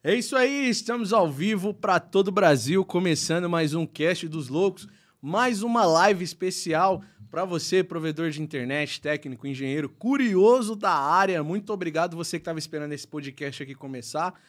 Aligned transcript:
É 0.00 0.14
isso 0.14 0.36
aí, 0.36 0.68
estamos 0.68 1.12
ao 1.12 1.28
vivo 1.28 1.74
para 1.74 1.98
todo 1.98 2.28
o 2.28 2.32
Brasil, 2.32 2.84
começando 2.84 3.50
mais 3.50 3.74
um 3.74 3.84
Cast 3.84 4.28
dos 4.28 4.48
Loucos, 4.48 4.86
mais 5.20 5.60
uma 5.60 5.84
live 5.84 6.22
especial 6.22 7.02
para 7.28 7.44
você, 7.44 7.82
provedor 7.82 8.30
de 8.30 8.40
internet, 8.40 9.00
técnico, 9.00 9.44
engenheiro, 9.44 9.88
curioso 9.88 10.76
da 10.76 10.92
área. 10.92 11.42
Muito 11.42 11.72
obrigado 11.72 12.16
você 12.16 12.38
que 12.38 12.42
estava 12.42 12.60
esperando 12.60 12.92
esse 12.92 13.08
podcast 13.08 13.64
aqui 13.64 13.74
começar. 13.74 14.40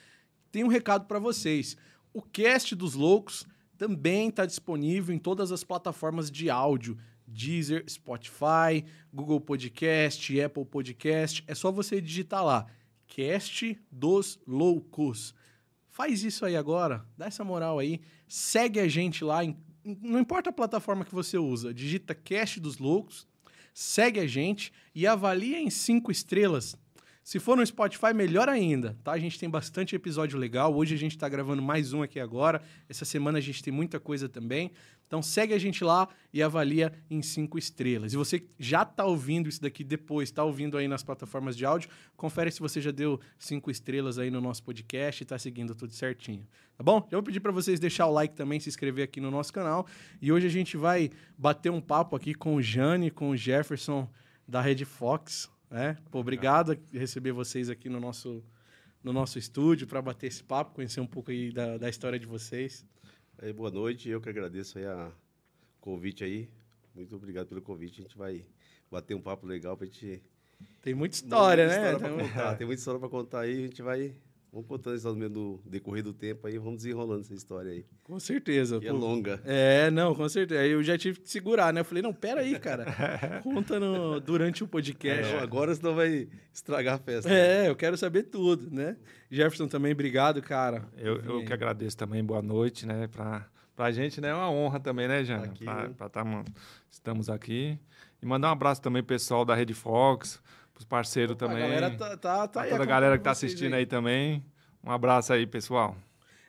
Tem 0.51 0.63
um 0.63 0.67
recado 0.67 1.07
para 1.07 1.17
vocês. 1.17 1.75
O 2.13 2.21
Cast 2.21 2.75
dos 2.75 2.93
Loucos 2.93 3.47
também 3.75 4.29
está 4.29 4.45
disponível 4.45 5.15
em 5.15 5.17
todas 5.17 5.51
as 5.51 5.63
plataformas 5.63 6.29
de 6.29 6.51
áudio. 6.51 6.95
Deezer, 7.25 7.83
Spotify, 7.89 8.85
Google 9.11 9.41
Podcast, 9.41 10.39
Apple 10.39 10.65
Podcast. 10.65 11.43
É 11.47 11.55
só 11.55 11.71
você 11.71 11.99
digitar 11.99 12.45
lá, 12.45 12.67
Cast 13.07 13.75
dos 13.91 14.39
Loucos. 14.45 15.33
Faz 15.89 16.23
isso 16.23 16.45
aí 16.45 16.55
agora, 16.55 17.05
dá 17.17 17.25
essa 17.25 17.43
moral 17.43 17.79
aí, 17.79 17.99
segue 18.27 18.79
a 18.79 18.87
gente 18.87 19.23
lá, 19.23 19.43
em, 19.43 19.57
não 19.83 20.19
importa 20.19 20.49
a 20.49 20.53
plataforma 20.53 21.03
que 21.03 21.13
você 21.13 21.37
usa, 21.37 21.73
digita 21.73 22.13
Cast 22.13 22.59
dos 22.59 22.77
Loucos, 22.77 23.27
segue 23.73 24.19
a 24.19 24.27
gente 24.27 24.71
e 24.93 25.07
avalia 25.07 25.59
em 25.59 25.69
cinco 25.69 26.11
estrelas. 26.11 26.75
Se 27.23 27.37
for 27.37 27.55
no 27.55 27.65
Spotify, 27.65 28.11
melhor 28.11 28.49
ainda, 28.49 28.97
tá? 29.03 29.11
A 29.11 29.19
gente 29.19 29.37
tem 29.37 29.47
bastante 29.47 29.95
episódio 29.95 30.39
legal. 30.39 30.73
Hoje 30.73 30.95
a 30.95 30.97
gente 30.97 31.11
está 31.11 31.29
gravando 31.29 31.61
mais 31.61 31.93
um 31.93 32.01
aqui 32.01 32.19
agora. 32.19 32.59
Essa 32.89 33.05
semana 33.05 33.37
a 33.37 33.41
gente 33.41 33.61
tem 33.61 33.71
muita 33.71 33.99
coisa 33.99 34.27
também. 34.27 34.71
Então 35.09 35.23
segue 35.23 35.55
a 35.55 35.57
gente 35.57 35.83
lá 35.83 36.07
e 36.31 36.41
avalia 36.43 36.93
em 37.09 37.19
cinco 37.23 37.57
estrelas. 37.57 38.13
E 38.13 38.15
você 38.15 38.45
já 38.59 38.83
está 38.83 39.03
ouvindo 39.05 39.49
isso 39.49 39.59
daqui 39.59 39.83
depois, 39.83 40.29
está 40.29 40.43
ouvindo 40.43 40.77
aí 40.77 40.87
nas 40.87 41.01
plataformas 41.01 41.57
de 41.57 41.65
áudio, 41.65 41.89
confere 42.15 42.51
se 42.51 42.59
você 42.59 42.79
já 42.79 42.91
deu 42.91 43.19
cinco 43.35 43.71
estrelas 43.71 44.19
aí 44.19 44.29
no 44.29 44.39
nosso 44.39 44.61
podcast 44.61 45.23
e 45.23 45.25
está 45.25 45.39
seguindo 45.39 45.73
tudo 45.73 45.91
certinho. 45.93 46.45
Tá 46.77 46.83
bom? 46.83 46.99
Já 47.09 47.17
vou 47.17 47.23
pedir 47.23 47.39
para 47.39 47.51
vocês 47.51 47.79
deixar 47.79 48.05
o 48.05 48.11
like 48.11 48.35
também, 48.35 48.59
se 48.59 48.69
inscrever 48.69 49.03
aqui 49.03 49.19
no 49.19 49.31
nosso 49.31 49.51
canal. 49.51 49.87
E 50.21 50.31
hoje 50.31 50.45
a 50.45 50.51
gente 50.51 50.77
vai 50.77 51.09
bater 51.35 51.71
um 51.71 51.81
papo 51.81 52.15
aqui 52.15 52.35
com 52.35 52.53
o 52.53 52.61
Jane, 52.61 53.09
com 53.09 53.31
o 53.31 53.35
Jefferson 53.35 54.07
da 54.47 54.61
Rede 54.61 54.85
Fox. 54.85 55.49
Né? 55.71 55.97
Pô, 56.11 56.19
obrigado 56.19 56.77
por 56.77 56.99
receber 56.99 57.31
vocês 57.31 57.67
aqui 57.67 57.89
no 57.89 57.99
nosso, 57.99 58.43
no 59.03 59.11
nosso 59.11 59.39
estúdio 59.39 59.87
para 59.87 60.03
bater 60.03 60.27
esse 60.27 60.43
papo, 60.43 60.75
conhecer 60.75 61.01
um 61.01 61.07
pouco 61.07 61.31
aí 61.31 61.51
da, 61.51 61.79
da 61.79 61.89
história 61.89 62.19
de 62.19 62.27
vocês. 62.27 62.85
Aí, 63.41 63.53
boa 63.53 63.71
noite, 63.71 64.09
eu 64.09 64.19
que 64.19 64.27
agradeço 64.27 64.77
aí 64.77 64.85
a 64.85 65.09
convite 65.79 66.25
aí. 66.25 66.49
Muito 66.93 67.15
obrigado 67.15 67.47
pelo 67.47 67.61
convite. 67.61 68.01
A 68.01 68.03
gente 68.03 68.17
vai 68.17 68.45
bater 68.91 69.15
um 69.15 69.21
papo 69.21 69.47
legal 69.47 69.77
pra 69.77 69.85
gente. 69.85 70.21
Tem 70.81 70.93
muita 70.93 71.15
história, 71.15 71.65
muita 71.65 71.81
né? 71.81 71.93
História 71.93 72.15
pra 72.17 72.27
contar. 72.27 72.55
Tem 72.57 72.67
muita 72.67 72.79
história 72.81 72.99
pra 72.99 73.07
contar 73.07 73.39
aí. 73.39 73.53
A 73.53 73.67
gente 73.67 73.81
vai. 73.81 74.13
Vamos 74.51 74.67
contando 74.67 74.95
isso 74.95 75.13
no 75.13 75.61
decorrer 75.63 76.03
do 76.03 76.11
tempo 76.11 76.47
aí, 76.47 76.57
vamos 76.57 76.77
desenrolando 76.77 77.21
essa 77.21 77.35
história 77.35 77.71
aí. 77.71 77.85
Com 78.03 78.19
certeza. 78.19 78.79
E 78.81 78.87
é 78.87 78.91
longa. 78.91 79.39
É, 79.45 79.91
não, 79.91 80.15
com 80.15 80.27
certeza. 80.27 80.61
Aí 80.61 80.71
eu 80.71 80.81
já 80.81 80.97
tive 80.97 81.19
que 81.19 81.29
segurar, 81.29 81.71
né? 81.71 81.81
Eu 81.81 81.85
falei, 81.85 82.01
não, 82.01 82.11
pera 82.11 82.41
aí, 82.41 82.57
cara. 82.57 83.41
Conta 83.43 83.79
no, 83.79 84.19
durante 84.19 84.63
o 84.63 84.67
podcast. 84.67 85.33
É, 85.33 85.39
agora 85.39 85.75
senão 85.75 85.93
vai 85.93 86.27
estragar 86.51 86.95
a 86.95 86.97
festa. 86.97 87.31
É, 87.31 87.69
eu 87.69 87.75
quero 87.75 87.95
saber 87.95 88.23
tudo, 88.23 88.71
né? 88.71 88.97
Jefferson 89.29 89.67
também, 89.67 89.91
obrigado, 89.91 90.41
cara. 90.41 90.83
Eu, 90.97 91.17
eu 91.17 91.45
que 91.45 91.53
agradeço 91.53 91.95
também, 91.95 92.23
boa 92.23 92.41
noite, 92.41 92.87
né? 92.87 93.07
Pra, 93.07 93.47
pra 93.75 93.91
gente, 93.91 94.19
né? 94.19 94.29
É 94.29 94.33
uma 94.33 94.49
honra 94.49 94.79
também, 94.79 95.07
né, 95.07 95.23
Jana? 95.23 95.45
Aqui, 95.45 95.63
pra, 95.63 95.87
né? 95.87 95.93
pra 95.95 96.09
tá, 96.09 96.25
estamos 96.89 97.29
aqui. 97.29 97.77
E 98.19 98.25
mandar 98.25 98.49
um 98.49 98.53
abraço 98.53 98.81
também 98.81 99.03
pro 99.03 99.15
pessoal 99.15 99.45
da 99.45 99.53
Rede 99.53 99.75
Fox, 99.75 100.41
pros 100.79 100.85
parceiros 100.85 101.35
Opa, 101.35 101.47
também. 101.47 101.63
A 101.63 101.67
galera 101.67 101.97
tá, 101.97 102.17
tá, 102.17 102.47
tá 102.47 102.61
aí 102.61 102.69
toda 102.69 102.83
a 102.83 102.85
galera 102.85 103.17
que 103.17 103.23
tá 103.23 103.31
assistindo 103.31 103.73
aí 103.73 103.85
também. 103.85 104.43
Um 104.83 104.91
abraço 104.91 105.33
aí, 105.33 105.45
pessoal. 105.45 105.95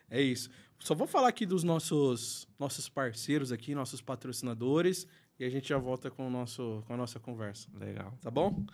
É 0.09 0.21
isso. 0.21 0.49
Só 0.79 0.95
vou 0.95 1.05
falar 1.05 1.27
aqui 1.27 1.45
dos 1.45 1.63
nossos, 1.63 2.47
nossos 2.57 2.87
parceiros 2.89 3.51
aqui, 3.51 3.75
nossos 3.75 4.01
patrocinadores, 4.01 5.05
e 5.37 5.43
a 5.43 5.49
gente 5.49 5.69
já 5.69 5.77
volta 5.77 6.09
com, 6.09 6.27
o 6.27 6.29
nosso, 6.29 6.83
com 6.87 6.93
a 6.93 6.97
nossa 6.97 7.19
conversa. 7.19 7.67
Legal. 7.77 8.17
Tá 8.21 8.31
bom? 8.31 8.65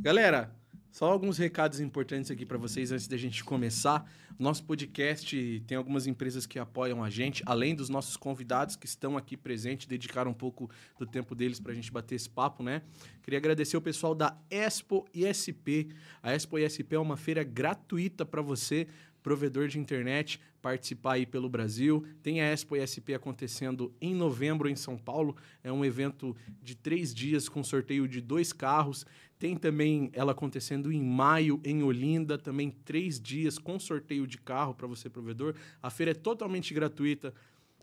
Galera, 0.00 0.54
só 0.92 1.10
alguns 1.10 1.38
recados 1.38 1.80
importantes 1.80 2.30
aqui 2.30 2.44
para 2.44 2.58
vocês 2.58 2.92
antes 2.92 3.08
da 3.08 3.16
gente 3.16 3.42
começar. 3.42 4.04
Nosso 4.38 4.62
podcast 4.62 5.64
tem 5.66 5.74
algumas 5.74 6.06
empresas 6.06 6.44
que 6.44 6.58
apoiam 6.58 7.02
a 7.02 7.08
gente, 7.08 7.42
além 7.46 7.74
dos 7.74 7.88
nossos 7.88 8.14
convidados 8.14 8.76
que 8.76 8.84
estão 8.84 9.16
aqui 9.16 9.34
presentes, 9.34 9.86
dedicaram 9.86 10.30
um 10.30 10.34
pouco 10.34 10.70
do 10.98 11.06
tempo 11.06 11.34
deles 11.34 11.58
para 11.58 11.72
a 11.72 11.74
gente 11.74 11.90
bater 11.90 12.16
esse 12.16 12.28
papo, 12.28 12.62
né? 12.62 12.82
Queria 13.22 13.38
agradecer 13.38 13.74
o 13.74 13.80
pessoal 13.80 14.14
da 14.14 14.36
Expo 14.50 15.06
ISP. 15.14 15.88
A 16.22 16.34
Expo 16.34 16.58
ISP 16.58 16.94
é 16.94 16.98
uma 16.98 17.16
feira 17.16 17.42
gratuita 17.42 18.26
para 18.26 18.42
você 18.42 18.86
provedor 19.22 19.68
de 19.68 19.78
internet, 19.78 20.40
participar 20.60 21.14
aí 21.14 21.24
pelo 21.24 21.48
Brasil. 21.48 22.04
Tem 22.22 22.40
a 22.40 22.52
Expo 22.52 22.76
ISP 22.76 23.14
acontecendo 23.14 23.94
em 24.00 24.14
novembro 24.14 24.68
em 24.68 24.76
São 24.76 24.98
Paulo. 24.98 25.36
É 25.62 25.72
um 25.72 25.84
evento 25.84 26.36
de 26.60 26.74
três 26.74 27.14
dias 27.14 27.48
com 27.48 27.62
sorteio 27.62 28.06
de 28.06 28.20
dois 28.20 28.52
carros. 28.52 29.06
Tem 29.42 29.56
também 29.56 30.08
ela 30.12 30.30
acontecendo 30.30 30.92
em 30.92 31.02
maio 31.02 31.60
em 31.64 31.82
Olinda, 31.82 32.38
também 32.38 32.70
três 32.70 33.20
dias 33.20 33.58
com 33.58 33.76
sorteio 33.76 34.24
de 34.24 34.38
carro 34.38 34.72
para 34.72 34.86
você, 34.86 35.10
provedor. 35.10 35.56
A 35.82 35.90
feira 35.90 36.12
é 36.12 36.14
totalmente 36.14 36.72
gratuita. 36.72 37.34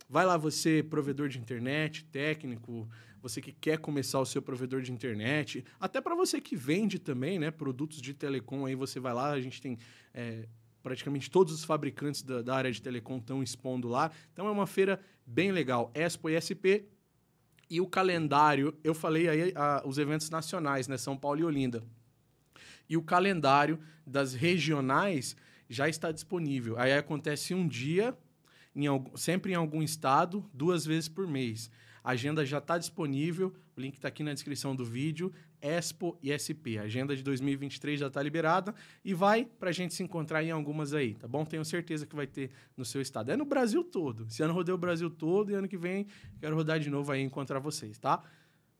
Vai 0.09 0.25
lá 0.25 0.37
você, 0.37 0.81
provedor 0.81 1.27
de 1.27 1.37
internet, 1.37 2.05
técnico, 2.05 2.87
você 3.21 3.41
que 3.41 3.51
quer 3.51 3.77
começar 3.77 4.21
o 4.21 4.25
seu 4.25 4.41
provedor 4.41 4.81
de 4.81 4.93
internet, 4.93 5.65
até 5.81 5.99
para 5.99 6.15
você 6.15 6.39
que 6.39 6.55
vende 6.55 6.97
também, 6.97 7.37
né, 7.37 7.51
produtos 7.51 8.01
de 8.01 8.13
telecom, 8.13 8.65
aí 8.65 8.73
você 8.73 8.97
vai 8.97 9.13
lá, 9.13 9.31
a 9.31 9.41
gente 9.41 9.61
tem 9.61 9.77
é, 10.13 10.47
praticamente 10.81 11.29
todos 11.29 11.53
os 11.53 11.65
fabricantes 11.65 12.21
da, 12.21 12.41
da, 12.41 12.55
área 12.55 12.71
de 12.71 12.81
telecom 12.81 13.17
estão 13.17 13.43
expondo 13.43 13.89
lá. 13.89 14.09
Então 14.31 14.47
é 14.47 14.51
uma 14.51 14.65
feira 14.65 14.97
bem 15.25 15.51
legal. 15.51 15.91
Expo 15.93 16.29
ISP 16.29 16.85
e 17.69 17.79
o 17.79 17.87
calendário, 17.87 18.75
eu 18.83 18.95
falei 18.95 19.29
aí 19.29 19.53
a, 19.55 19.83
os 19.85 19.97
eventos 19.97 20.29
nacionais, 20.29 20.87
né? 20.87 20.97
São 20.97 21.15
Paulo 21.15 21.39
e 21.39 21.43
Olinda. 21.43 21.83
E 22.89 22.97
o 22.97 23.03
calendário 23.03 23.79
das 24.05 24.33
regionais 24.33 25.35
já 25.69 25.87
está 25.87 26.11
disponível. 26.11 26.79
Aí 26.79 26.91
acontece 26.93 27.53
um 27.53 27.67
dia, 27.67 28.17
em 28.75 28.85
sempre 29.15 29.51
em 29.51 29.55
algum 29.55 29.83
estado, 29.83 30.43
duas 30.51 30.85
vezes 30.85 31.07
por 31.07 31.27
mês. 31.27 31.69
A 32.03 32.11
agenda 32.11 32.43
já 32.43 32.57
está 32.57 32.77
disponível, 32.77 33.53
o 33.77 33.81
link 33.81 33.95
está 33.95 34.07
aqui 34.07 34.23
na 34.23 34.33
descrição 34.33 34.75
do 34.75 34.83
vídeo. 34.83 35.31
Expo 35.61 36.17
e 36.21 36.31
SP. 36.31 36.77
A 36.77 36.83
agenda 36.83 37.15
de 37.15 37.23
2023 37.23 37.99
já 37.99 38.07
está 38.07 38.21
liberada 38.21 38.73
e 39.03 39.13
vai 39.13 39.45
para 39.45 39.69
a 39.69 39.73
gente 39.73 39.93
se 39.93 40.03
encontrar 40.03 40.43
em 40.43 40.51
algumas 40.51 40.93
aí, 40.93 41.15
tá 41.15 41.27
bom? 41.27 41.45
Tenho 41.45 41.63
certeza 41.65 42.05
que 42.05 42.15
vai 42.15 42.27
ter 42.27 42.51
no 42.75 42.85
seu 42.85 43.01
estado. 43.01 43.31
É 43.31 43.37
no 43.37 43.45
Brasil 43.45 43.83
todo. 43.83 44.25
Esse 44.27 44.43
ano 44.43 44.53
rodei 44.53 44.73
o 44.73 44.77
Brasil 44.77 45.09
todo 45.09 45.51
e 45.51 45.55
ano 45.55 45.67
que 45.67 45.77
vem 45.77 46.07
quero 46.39 46.55
rodar 46.55 46.79
de 46.79 46.89
novo 46.89 47.11
aí 47.11 47.21
e 47.21 47.23
encontrar 47.23 47.59
vocês, 47.59 47.97
tá? 47.97 48.21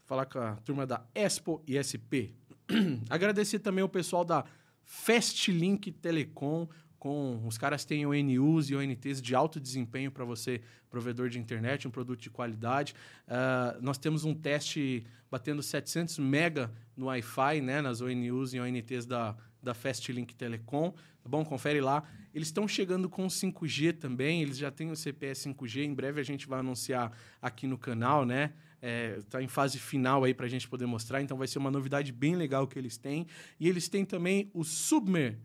Falar 0.06 0.26
com 0.26 0.40
a 0.40 0.56
turma 0.58 0.86
da 0.86 1.06
Expo 1.14 1.64
e 1.68 1.82
SP. 1.82 2.34
Agradecer 3.10 3.60
também 3.60 3.84
o 3.84 3.90
pessoal 3.90 4.26
da 4.26 4.46
Fastlink 4.84 5.92
Telecom, 5.92 6.68
com 7.00 7.42
os 7.48 7.58
caras 7.58 7.86
têm 7.86 8.06
ONUs 8.06 8.70
e 8.70 8.76
ONTs 8.76 9.22
de 9.22 9.34
alto 9.34 9.60
desempenho 9.60 10.12
para 10.12 10.26
você, 10.26 10.62
provedor 10.90 11.30
de 11.30 11.40
internet, 11.40 11.88
um 11.88 11.92
produto 11.92 12.20
de 12.20 12.30
qualidade. 12.30 12.94
Uh, 13.26 13.82
nós 13.82 13.98
temos 13.98 14.26
um 14.26 14.36
teste 14.36 15.06
batendo 15.32 15.64
700 15.64 16.20
mega 16.20 16.72
no 16.98 17.06
Wi-Fi, 17.06 17.62
né, 17.62 17.82
nas 17.82 18.02
ONUs 18.02 18.54
e 18.54 18.60
ONTs 18.60 19.06
da, 19.06 19.36
da 19.64 19.74
Fastlink 19.74 20.36
Telecom. 20.36 20.92
Tá 20.92 21.30
bom? 21.30 21.46
Confere 21.46 21.80
lá. 21.80 22.04
Eles 22.34 22.50
estão 22.50 22.68
chegando 22.68 23.10
com 23.10 23.28
5G 23.28 23.94
também, 23.94 24.42
eles 24.42 24.58
já 24.58 24.70
têm 24.70 24.92
o 24.92 24.96
CPS 24.96 25.48
5G. 25.48 25.86
Em 25.86 25.94
breve 25.94 26.20
a 26.20 26.24
gente 26.24 26.48
vai 26.48 26.60
anunciar 26.60 27.12
aqui 27.42 27.66
no 27.66 27.78
canal, 27.78 28.26
né? 28.26 28.52
Está 29.18 29.42
é, 29.42 29.44
em 29.44 29.48
fase 29.48 29.78
final 29.78 30.24
aí 30.24 30.34
para 30.34 30.46
a 30.46 30.50
gente 30.50 30.68
poder 30.68 30.86
mostrar, 30.86 31.22
então 31.22 31.38
vai 31.38 31.48
ser 31.48 31.60
uma 31.60 31.70
novidade 31.70 32.14
bem 32.14 32.36
legal 32.36 32.66
que 32.66 32.80
eles 32.80 32.98
têm. 32.98 33.28
E 33.60 33.68
eles 33.68 33.90
têm 33.90 34.06
também 34.06 34.50
o 34.54 34.64
Submer, 34.64 35.38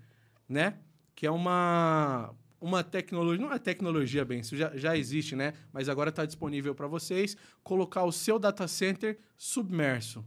né? 0.48 0.78
Que 1.14 1.26
é 1.26 1.30
uma, 1.30 2.34
uma 2.60 2.82
tecnologia, 2.82 3.44
não 3.44 3.52
é 3.52 3.58
tecnologia 3.58 4.24
bem, 4.24 4.40
isso 4.40 4.56
já, 4.56 4.76
já 4.76 4.96
existe, 4.96 5.36
né? 5.36 5.54
Mas 5.72 5.88
agora 5.88 6.10
está 6.10 6.24
disponível 6.24 6.74
para 6.74 6.86
vocês 6.86 7.36
colocar 7.62 8.04
o 8.04 8.12
seu 8.12 8.38
data 8.38 8.66
center 8.66 9.18
submerso. 9.36 10.24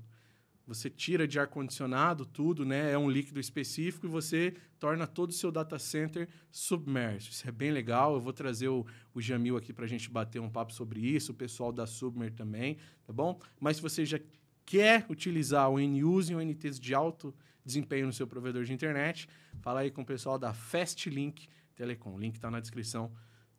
Você 0.67 0.89
tira 0.89 1.25
de 1.25 1.39
ar-condicionado 1.39 2.25
tudo, 2.25 2.65
né? 2.65 2.91
É 2.91 2.97
um 2.97 3.09
líquido 3.09 3.39
específico 3.39 4.05
e 4.05 4.09
você 4.09 4.53
torna 4.77 5.07
todo 5.07 5.29
o 5.29 5.33
seu 5.33 5.49
data 5.49 5.79
center 5.79 6.27
submerso. 6.51 7.31
Isso 7.31 7.47
é 7.47 7.51
bem 7.53 7.71
legal. 7.71 8.15
Eu 8.15 8.19
vou 8.19 8.33
trazer 8.33 8.67
o, 8.67 8.85
o 9.13 9.21
Jamil 9.21 9.55
aqui 9.55 9.71
para 9.71 9.85
a 9.85 9.87
gente 9.87 10.09
bater 10.09 10.41
um 10.41 10.49
papo 10.49 10.73
sobre 10.73 10.99
isso, 10.99 11.31
o 11.31 11.35
pessoal 11.35 11.71
da 11.71 11.87
Submer 11.87 12.33
também, 12.33 12.77
tá 13.05 13.13
bom? 13.13 13.39
Mas 13.61 13.77
se 13.77 13.81
você 13.81 14.05
já 14.05 14.19
quer 14.65 15.05
utilizar 15.09 15.69
o 15.69 15.79
NUs 15.79 16.29
e 16.29 16.35
o 16.35 16.41
NTs 16.41 16.77
de 16.81 16.93
alto 16.93 17.33
desempenho 17.67 18.07
no 18.07 18.13
seu 18.13 18.25
provedor 18.25 18.63
de 18.63 18.73
internet, 18.73 19.29
fala 19.61 19.81
aí 19.81 19.91
com 19.91 20.01
o 20.01 20.05
pessoal 20.05 20.39
da 20.39 20.53
Fastlink 20.53 21.47
Telecom. 21.75 22.15
O 22.15 22.17
link 22.17 22.35
está 22.35 22.49
na 22.49 22.59
descrição 22.59 23.11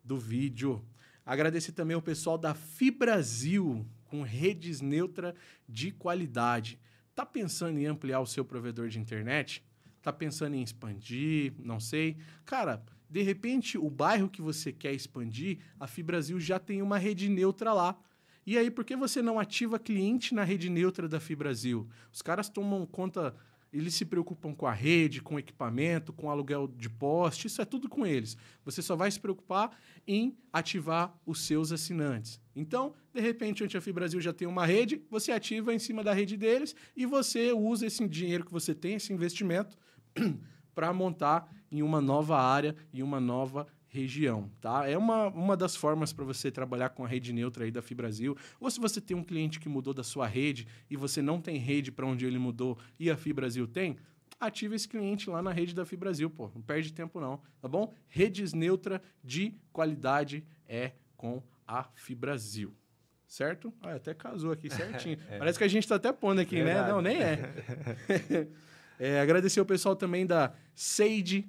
do 0.03 0.17
vídeo. 0.17 0.83
Agradecer 1.25 1.71
também 1.71 1.95
o 1.95 2.01
pessoal 2.01 2.37
da 2.37 2.53
Fibrasil, 2.53 3.85
com 4.05 4.23
redes 4.23 4.81
neutra 4.81 5.35
de 5.67 5.91
qualidade. 5.91 6.79
Tá 7.13 7.25
pensando 7.25 7.77
em 7.77 7.85
ampliar 7.85 8.19
o 8.19 8.25
seu 8.25 8.43
provedor 8.43 8.89
de 8.89 8.99
internet? 8.99 9.63
Tá 10.01 10.11
pensando 10.11 10.55
em 10.55 10.63
expandir? 10.63 11.53
Não 11.59 11.79
sei. 11.79 12.17
Cara, 12.45 12.83
De 13.09 13.23
repente, 13.23 13.77
o 13.77 13.89
bairro 13.89 14.29
que 14.29 14.41
você 14.41 14.71
quer 14.71 14.93
expandir, 14.93 15.57
a 15.79 15.87
Fibrasil 15.87 16.39
já 16.39 16.59
tem 16.59 16.81
uma 16.81 16.97
rede 16.97 17.27
neutra 17.27 17.73
lá. 17.73 17.99
E 18.45 18.57
aí, 18.57 18.69
por 18.69 18.85
que 18.85 18.95
você 18.95 19.21
não 19.21 19.39
ativa 19.39 19.79
cliente 19.79 20.33
na 20.33 20.43
rede 20.43 20.69
neutra 20.69 21.07
da 21.07 21.19
Fibrasil? 21.19 21.89
Os 22.11 22.21
caras 22.21 22.49
tomam 22.49 22.85
conta, 22.85 23.35
eles 23.71 23.93
se 23.93 24.05
preocupam 24.05 24.53
com 24.53 24.65
a 24.65 24.71
rede, 24.71 25.21
com 25.21 25.35
o 25.35 25.39
equipamento, 25.39 26.11
com 26.11 26.27
o 26.27 26.29
aluguel 26.29 26.67
de 26.67 26.89
poste, 26.89 27.47
isso 27.47 27.61
é 27.61 27.65
tudo 27.65 27.87
com 27.87 28.05
eles. 28.05 28.35
Você 28.65 28.81
só 28.81 28.95
vai 28.95 29.09
se 29.09 29.19
preocupar 29.19 29.77
em 30.07 30.35
ativar 30.51 31.15
os 31.25 31.45
seus 31.45 31.71
assinantes. 31.71 32.41
Então, 32.55 32.93
de 33.13 33.21
repente, 33.21 33.63
onde 33.63 33.77
a 33.77 33.81
Fibrasil 33.81 34.19
já 34.19 34.33
tem 34.33 34.47
uma 34.47 34.65
rede, 34.65 35.01
você 35.09 35.31
ativa 35.31 35.73
em 35.73 35.79
cima 35.79 36.03
da 36.03 36.13
rede 36.13 36.35
deles 36.35 36.75
e 36.95 37.05
você 37.05 37.51
usa 37.51 37.85
esse 37.85 38.07
dinheiro 38.07 38.45
que 38.45 38.51
você 38.51 38.73
tem, 38.73 38.95
esse 38.95 39.13
investimento, 39.13 39.77
para 40.73 40.91
montar 40.91 41.49
em 41.71 41.83
uma 41.83 42.01
nova 42.01 42.39
área, 42.39 42.75
em 42.93 43.03
uma 43.03 43.19
nova 43.19 43.67
região, 43.89 44.49
tá? 44.61 44.87
É 44.87 44.97
uma, 44.97 45.27
uma 45.27 45.57
das 45.57 45.75
formas 45.75 46.13
para 46.13 46.23
você 46.23 46.51
trabalhar 46.51 46.89
com 46.89 47.03
a 47.03 47.07
rede 47.07 47.33
neutra 47.33 47.65
aí 47.65 47.71
da 47.71 47.81
Fibrasil. 47.81 48.37
Ou 48.59 48.69
se 48.69 48.79
você 48.79 49.01
tem 49.01 49.17
um 49.17 49.23
cliente 49.23 49.59
que 49.59 49.67
mudou 49.67 49.93
da 49.93 50.03
sua 50.03 50.27
rede 50.27 50.67
e 50.89 50.95
você 50.95 51.21
não 51.21 51.41
tem 51.41 51.57
rede 51.57 51.91
para 51.91 52.05
onde 52.05 52.25
ele 52.25 52.37
mudou 52.37 52.77
e 52.99 53.09
a 53.09 53.17
Fibrasil 53.17 53.67
tem, 53.67 53.97
ative 54.39 54.75
esse 54.75 54.87
cliente 54.87 55.29
lá 55.29 55.41
na 55.41 55.51
rede 55.51 55.73
da 55.73 55.85
Fibrasil, 55.85 56.29
pô. 56.29 56.51
Não 56.53 56.61
perde 56.61 56.93
tempo 56.93 57.19
não, 57.19 57.41
tá 57.59 57.67
bom? 57.67 57.91
Redes 58.07 58.53
neutra 58.53 59.01
de 59.23 59.55
qualidade 59.73 60.45
é 60.67 60.91
com 61.17 61.41
a 61.67 61.85
Fibrasil. 61.95 62.73
Certo? 63.27 63.71
Ah, 63.81 63.93
até 63.93 64.13
casou 64.13 64.51
aqui 64.51 64.69
certinho. 64.71 65.17
é. 65.29 65.37
Parece 65.37 65.57
que 65.57 65.63
a 65.63 65.67
gente 65.67 65.83
está 65.83 65.95
até 65.95 66.11
pondo 66.11 66.41
aqui, 66.41 66.57
né? 66.57 66.73
Verdade. 66.73 66.89
Não, 66.89 67.01
nem 67.01 67.21
é. 67.21 67.39
é. 68.99 69.19
Agradecer 69.19 69.61
o 69.61 69.65
pessoal 69.65 69.95
também 69.95 70.25
da 70.25 70.53
Sage 70.73 71.47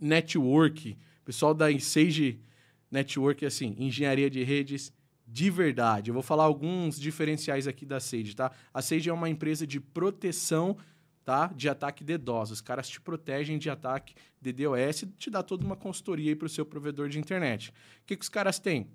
Network. 0.00 0.98
Pessoal 1.26 1.52
da 1.52 1.66
Sage 1.80 2.40
Network, 2.88 3.44
assim, 3.44 3.74
engenharia 3.80 4.30
de 4.30 4.44
redes 4.44 4.92
de 5.26 5.50
verdade. 5.50 6.08
Eu 6.08 6.14
vou 6.14 6.22
falar 6.22 6.44
alguns 6.44 7.00
diferenciais 7.00 7.66
aqui 7.66 7.84
da 7.84 7.98
Sage, 7.98 8.36
tá? 8.36 8.52
A 8.72 8.80
Sage 8.80 9.10
é 9.10 9.12
uma 9.12 9.28
empresa 9.28 9.66
de 9.66 9.80
proteção 9.80 10.76
tá? 11.24 11.48
de 11.48 11.68
ataque 11.68 12.04
DDoS. 12.04 12.52
Os 12.52 12.60
caras 12.60 12.88
te 12.88 13.00
protegem 13.00 13.58
de 13.58 13.68
ataque 13.68 14.14
DDoS 14.40 15.02
e 15.02 15.06
te 15.18 15.28
dá 15.28 15.42
toda 15.42 15.66
uma 15.66 15.74
consultoria 15.74 16.36
para 16.36 16.46
o 16.46 16.48
seu 16.48 16.64
provedor 16.64 17.08
de 17.08 17.18
internet. 17.18 17.70
O 17.70 17.72
que, 18.06 18.16
que 18.16 18.22
os 18.22 18.28
caras 18.28 18.60
têm? 18.60 18.86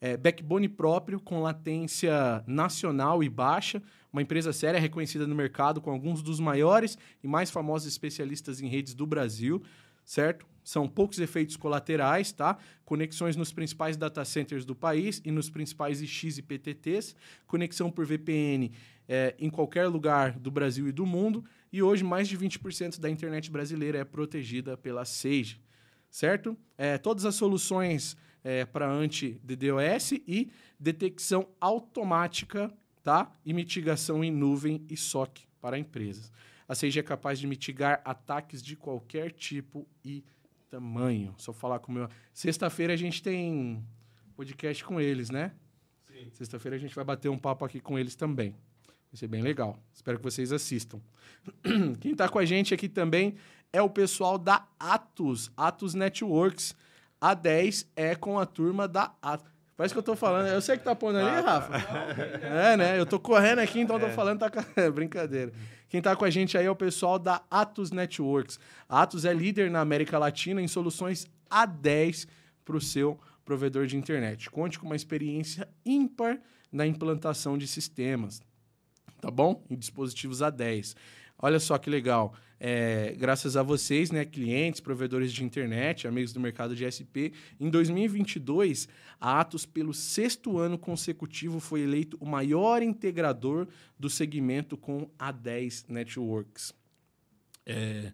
É, 0.00 0.16
backbone 0.16 0.70
próprio, 0.70 1.20
com 1.20 1.42
latência 1.42 2.42
nacional 2.46 3.22
e 3.22 3.28
baixa, 3.28 3.82
uma 4.10 4.22
empresa 4.22 4.50
séria 4.50 4.80
reconhecida 4.80 5.26
no 5.26 5.34
mercado 5.34 5.78
com 5.78 5.90
alguns 5.90 6.22
dos 6.22 6.40
maiores 6.40 6.96
e 7.22 7.28
mais 7.28 7.50
famosos 7.50 7.86
especialistas 7.86 8.62
em 8.62 8.66
redes 8.66 8.94
do 8.94 9.06
Brasil 9.06 9.62
certo? 10.06 10.46
São 10.66 10.88
poucos 10.88 11.20
efeitos 11.20 11.56
colaterais, 11.56 12.32
tá? 12.32 12.58
Conexões 12.84 13.36
nos 13.36 13.52
principais 13.52 13.96
data 13.96 14.24
centers 14.24 14.64
do 14.64 14.74
país 14.74 15.22
e 15.24 15.30
nos 15.30 15.48
principais 15.48 16.02
IX 16.02 16.38
e 16.38 16.42
PTTs, 16.42 17.14
conexão 17.46 17.88
por 17.88 18.04
VPN 18.04 18.72
é, 19.08 19.36
em 19.38 19.48
qualquer 19.48 19.86
lugar 19.86 20.32
do 20.32 20.50
Brasil 20.50 20.88
e 20.88 20.92
do 20.92 21.06
mundo, 21.06 21.44
e 21.72 21.80
hoje 21.84 22.02
mais 22.02 22.26
de 22.26 22.36
20% 22.36 22.98
da 22.98 23.08
internet 23.08 23.48
brasileira 23.48 23.98
é 23.98 24.04
protegida 24.04 24.76
pela 24.76 25.04
Sage, 25.04 25.60
certo? 26.10 26.58
É, 26.76 26.98
todas 26.98 27.24
as 27.24 27.36
soluções 27.36 28.16
é, 28.42 28.64
para 28.64 28.90
anti-DDoS 28.90 30.14
e 30.26 30.50
detecção 30.80 31.46
automática, 31.60 32.74
tá? 33.04 33.32
E 33.44 33.52
mitigação 33.52 34.24
em 34.24 34.32
nuvem 34.32 34.84
e 34.90 34.96
SOC 34.96 35.42
para 35.60 35.78
empresas. 35.78 36.32
A 36.68 36.74
Sage 36.74 36.98
é 36.98 37.04
capaz 37.04 37.38
de 37.38 37.46
mitigar 37.46 38.02
ataques 38.04 38.60
de 38.60 38.74
qualquer 38.74 39.30
tipo 39.30 39.86
e 40.04 40.24
tamanho. 40.70 41.34
Só 41.38 41.52
falar 41.52 41.78
com 41.78 41.92
o 41.92 41.94
meu. 41.94 42.08
Sexta-feira 42.32 42.92
a 42.92 42.96
gente 42.96 43.22
tem 43.22 43.84
podcast 44.34 44.84
com 44.84 45.00
eles, 45.00 45.30
né? 45.30 45.52
Sim. 46.06 46.30
Sexta-feira 46.32 46.76
a 46.76 46.78
gente 46.78 46.94
vai 46.94 47.04
bater 47.04 47.28
um 47.28 47.38
papo 47.38 47.64
aqui 47.64 47.80
com 47.80 47.98
eles 47.98 48.14
também. 48.14 48.52
Vai 49.10 49.18
ser 49.18 49.28
bem 49.28 49.42
legal. 49.42 49.78
Espero 49.92 50.18
que 50.18 50.24
vocês 50.24 50.52
assistam. 50.52 51.00
Quem 52.00 52.12
está 52.12 52.28
com 52.28 52.38
a 52.38 52.44
gente 52.44 52.74
aqui 52.74 52.88
também 52.88 53.36
é 53.72 53.80
o 53.80 53.90
pessoal 53.90 54.38
da 54.38 54.66
Atos, 54.78 55.50
Atos 55.56 55.94
Networks. 55.94 56.74
A 57.20 57.32
10 57.32 57.90
é 57.96 58.14
com 58.14 58.38
a 58.38 58.44
turma 58.44 58.86
da 58.86 59.14
Atos. 59.22 59.55
Parece 59.76 59.92
que 59.92 59.98
eu 59.98 60.02
tô 60.02 60.16
falando. 60.16 60.46
Eu 60.46 60.60
sei 60.62 60.78
que 60.78 60.84
tá 60.84 60.94
pondo 60.94 61.18
ali, 61.18 61.28
ah, 61.28 61.42
tá. 61.42 61.52
Rafa. 61.58 62.06
É, 62.46 62.76
né? 62.76 62.98
Eu 62.98 63.04
tô 63.04 63.20
correndo 63.20 63.58
aqui, 63.58 63.80
então 63.80 64.00
tô 64.00 64.06
é. 64.06 64.12
falando, 64.12 64.38
tá. 64.38 64.50
É, 64.74 64.90
brincadeira. 64.90 65.52
Quem 65.88 66.00
tá 66.00 66.16
com 66.16 66.24
a 66.24 66.30
gente 66.30 66.56
aí 66.56 66.64
é 66.64 66.70
o 66.70 66.76
pessoal 66.76 67.18
da 67.18 67.42
Atos 67.50 67.90
Networks. 67.90 68.58
A 68.88 69.02
Atos 69.02 69.24
é 69.24 69.34
líder 69.34 69.70
na 69.70 69.80
América 69.80 70.18
Latina 70.18 70.62
em 70.62 70.68
soluções 70.68 71.26
A10 71.50 72.26
para 72.64 72.76
o 72.76 72.80
seu 72.80 73.20
provedor 73.44 73.86
de 73.86 73.96
internet. 73.96 74.50
Conte 74.50 74.78
com 74.78 74.86
uma 74.86 74.96
experiência 74.96 75.68
ímpar 75.84 76.40
na 76.72 76.86
implantação 76.86 77.56
de 77.56 77.66
sistemas, 77.66 78.42
tá 79.20 79.30
bom? 79.30 79.62
Em 79.70 79.76
dispositivos 79.76 80.40
A10. 80.40 80.96
Olha 81.38 81.60
só 81.60 81.78
que 81.78 81.88
legal. 81.88 82.34
É, 82.58 83.14
graças 83.18 83.56
a 83.56 83.62
vocês, 83.62 84.10
né, 84.10 84.24
clientes, 84.24 84.80
provedores 84.80 85.32
de 85.32 85.44
internet, 85.44 86.08
amigos 86.08 86.32
do 86.32 86.40
mercado 86.40 86.74
de 86.74 86.84
SP, 86.88 87.32
em 87.60 87.68
2022, 87.68 88.88
a 89.20 89.40
Atos, 89.40 89.66
pelo 89.66 89.92
sexto 89.92 90.58
ano 90.58 90.78
consecutivo, 90.78 91.60
foi 91.60 91.82
eleito 91.82 92.16
o 92.18 92.26
maior 92.26 92.82
integrador 92.82 93.68
do 93.98 94.08
segmento 94.08 94.76
com 94.76 95.10
a 95.18 95.30
10 95.30 95.86
Networks. 95.88 96.72
É, 97.66 98.12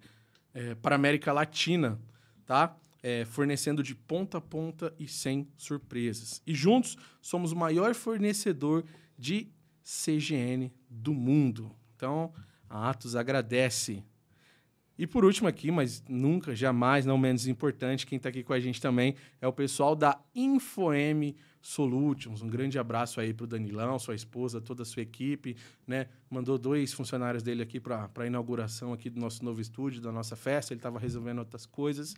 é, 0.55 0.75
para 0.75 0.95
a 0.95 0.97
América 0.97 1.33
Latina, 1.33 2.01
tá? 2.45 2.77
É, 3.03 3.25
fornecendo 3.25 3.83
de 3.83 3.95
ponta 3.95 4.39
a 4.39 4.41
ponta 4.41 4.95
e 4.99 5.09
sem 5.09 5.49
surpresas. 5.57 6.41
E 6.47 6.55
juntos 6.55 6.97
somos 7.21 7.51
o 7.51 7.57
maior 7.57 7.95
fornecedor 7.95 8.85
de 9.19 9.49
CGN 9.83 10.73
do 10.89 11.13
mundo. 11.13 11.75
Então, 11.97 12.33
a 12.69 12.91
Atos 12.91 13.17
agradece. 13.17 14.05
E 15.03 15.07
por 15.07 15.25
último 15.25 15.49
aqui, 15.49 15.69
mas 15.69 16.01
nunca, 16.09 16.55
jamais, 16.55 17.05
não 17.05 17.19
menos 17.19 17.49
importante, 17.49 18.07
quem 18.07 18.19
está 18.19 18.29
aqui 18.29 18.45
com 18.45 18.53
a 18.53 18.61
gente 18.61 18.81
também 18.81 19.17
é 19.41 19.49
o 19.49 19.53
pessoal 19.53 19.97
da 19.97 20.17
InfoM 20.33 21.35
Solutions. 21.61 22.41
Um 22.41 22.47
grande 22.47 22.79
abraço 22.79 23.21
aí 23.21 23.35
para 23.35 23.43
o 23.43 23.47
Danilão, 23.49 23.99
sua 23.99 24.15
esposa, 24.15 24.61
toda 24.61 24.83
a 24.83 24.87
sua 24.87 25.03
equipe. 25.03 25.57
Né? 25.89 26.07
Mandou 26.31 26.57
dois 26.57 26.93
funcionários 26.93 27.43
dele 27.43 27.65
aqui 27.65 27.81
para 27.81 28.09
a 28.15 28.27
inauguração 28.29 28.93
aqui 28.93 29.11
do 29.11 29.19
nosso 29.19 29.45
novo 29.45 29.61
estúdio, 29.61 30.01
da 30.01 30.13
nossa 30.13 30.37
festa. 30.37 30.73
Ele 30.73 30.79
estava 30.79 31.01
resolvendo 31.01 31.41
outras 31.41 31.67
coisas. 31.67 32.15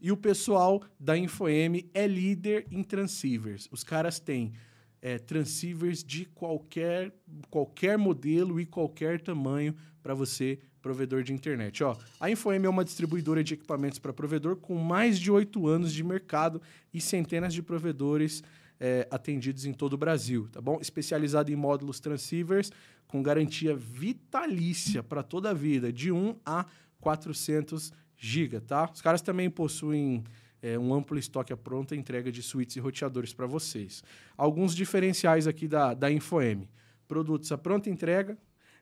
E 0.00 0.10
o 0.10 0.16
pessoal 0.16 0.82
da 0.98 1.16
InfoM 1.16 1.84
é 1.94 2.08
líder 2.08 2.66
em 2.72 2.82
transceivers. 2.82 3.68
Os 3.70 3.84
caras 3.84 4.18
têm 4.18 4.52
é, 5.00 5.18
transceivers 5.18 6.02
de 6.02 6.24
qualquer, 6.26 7.12
qualquer 7.50 7.96
modelo 7.98 8.60
e 8.60 8.66
qualquer 8.66 9.20
tamanho 9.20 9.74
para 10.02 10.14
você, 10.14 10.58
provedor 10.80 11.22
de 11.22 11.32
internet. 11.32 11.82
Ó, 11.82 11.96
a 12.20 12.30
InfoM 12.30 12.64
é 12.64 12.68
uma 12.68 12.84
distribuidora 12.84 13.42
de 13.42 13.54
equipamentos 13.54 13.98
para 13.98 14.12
provedor 14.12 14.56
com 14.56 14.76
mais 14.76 15.18
de 15.18 15.30
oito 15.30 15.66
anos 15.66 15.92
de 15.92 16.04
mercado 16.04 16.62
e 16.94 17.00
centenas 17.00 17.52
de 17.52 17.60
provedores 17.60 18.42
é, 18.78 19.06
atendidos 19.10 19.64
em 19.64 19.72
todo 19.72 19.94
o 19.94 19.96
Brasil, 19.96 20.48
tá 20.52 20.60
bom? 20.60 20.78
Especializado 20.80 21.50
em 21.50 21.56
módulos 21.56 21.98
transceivers 21.98 22.70
com 23.06 23.22
garantia 23.22 23.74
vitalícia 23.74 25.02
para 25.02 25.22
toda 25.22 25.50
a 25.50 25.54
vida, 25.54 25.92
de 25.92 26.12
1 26.12 26.36
a 26.44 26.66
400 27.00 27.92
GB, 28.16 28.60
tá? 28.60 28.90
Os 28.92 29.00
caras 29.00 29.22
também 29.22 29.48
possuem 29.50 30.24
é, 30.62 30.78
um 30.78 30.92
amplo 30.94 31.18
estoque 31.18 31.52
à 31.52 31.56
pronta 31.56 31.94
entrega 31.94 32.30
de 32.32 32.42
suítes 32.42 32.76
e 32.76 32.80
roteadores 32.80 33.32
para 33.32 33.46
vocês. 33.46 34.02
Alguns 34.36 34.74
diferenciais 34.74 35.46
aqui 35.46 35.68
da, 35.68 35.94
da 35.94 36.10
InfoM. 36.10 36.66
Produtos 37.06 37.52
à 37.52 37.58
pronta 37.58 37.88
entrega, 37.88 38.36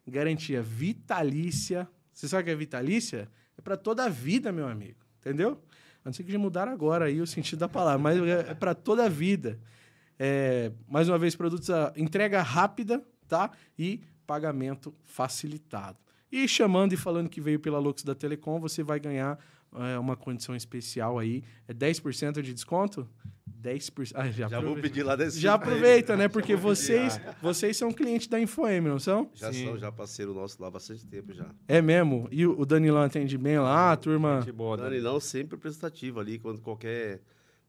garantia 0.07 0.63
vitalícia. 0.63 1.89
Você 2.13 2.29
sabe 2.29 2.43
o 2.43 2.45
que 2.47 2.51
é 2.51 2.55
vitalícia? 2.55 3.29
É 3.59 3.61
para 3.61 3.77
toda 3.77 4.05
a 4.05 4.09
vida, 4.09 4.53
meu 4.53 4.67
amigo. 4.67 4.99
Entendeu? 5.21 5.61
A 6.05 6.09
não 6.09 6.13
ser 6.13 6.23
que 6.23 6.33
já 6.33 6.39
mudaram 6.39 6.73
agora 6.73 7.07
aí 7.07 7.21
o 7.21 7.27
sentido 7.27 7.61
da 7.61 7.69
palavra, 7.69 7.99
mas 7.99 8.19
é, 8.19 8.51
é 8.51 8.55
para 8.55 8.75
toda 8.75 9.07
a 9.07 9.09
vida. 9.09 9.59
É, 10.19 10.71
mais 10.87 11.09
uma 11.09 11.19
vez, 11.19 11.35
produtos 11.35 11.71
a 11.71 11.93
entrega 11.97 12.41
rápida, 12.43 13.05
tá? 13.27 13.51
E 13.79 14.01
pagamento 14.27 14.95
facilitado. 15.03 15.99
E 16.31 16.49
chamando 16.49 16.93
e 16.93 16.97
falando 16.97 17.29
que 17.29 17.41
veio 17.41 17.61
pela 17.61 17.79
Lux 17.79 18.03
da 18.03 18.15
Telecom, 18.15 18.61
você 18.61 18.83
vai 18.83 18.99
ganhar 18.99 19.39
é, 19.75 19.99
uma 19.99 20.17
condição 20.17 20.55
especial 20.55 21.19
aí. 21.19 21.43
É 21.67 21.75
10% 21.75 22.41
de 22.43 22.53
desconto? 22.53 23.09
10%. 23.63 24.13
Ah, 24.15 24.31
já 24.31 24.47
já 24.47 24.61
vou 24.61 24.77
pedir 24.77 25.03
lá 25.03 25.17
desse 25.17 25.41
Já 25.41 25.55
aproveita, 25.55 26.17
né? 26.17 26.29
Porque 26.29 26.55
vocês, 26.55 27.19
vocês 27.41 27.77
são 27.77 27.91
clientes 27.91 28.27
da 28.27 28.39
InfoM, 28.39 28.83
não 28.83 28.99
são? 28.99 29.31
Já 29.35 29.53
Sim. 29.53 29.65
são, 29.65 29.79
já 29.79 29.91
parceiro 29.91 30.35
nosso 30.35 30.61
lá 30.61 30.69
há 30.69 30.71
bastante 30.71 31.07
tempo 31.07 31.33
já. 31.33 31.47
É 31.67 31.81
mesmo? 31.81 32.29
E 32.31 32.47
o 32.47 32.65
Danilão 32.67 33.03
atende 33.03 33.39
bem 33.39 33.59
lá, 33.59 33.93
a 33.93 33.97
turma? 33.97 34.47
Boa, 34.55 34.77
Danilão 34.77 35.19
sempre 35.19 35.57
prestativo 35.57 36.21
ali, 36.21 36.39
quando 36.39 36.61
qualquer 36.61 37.23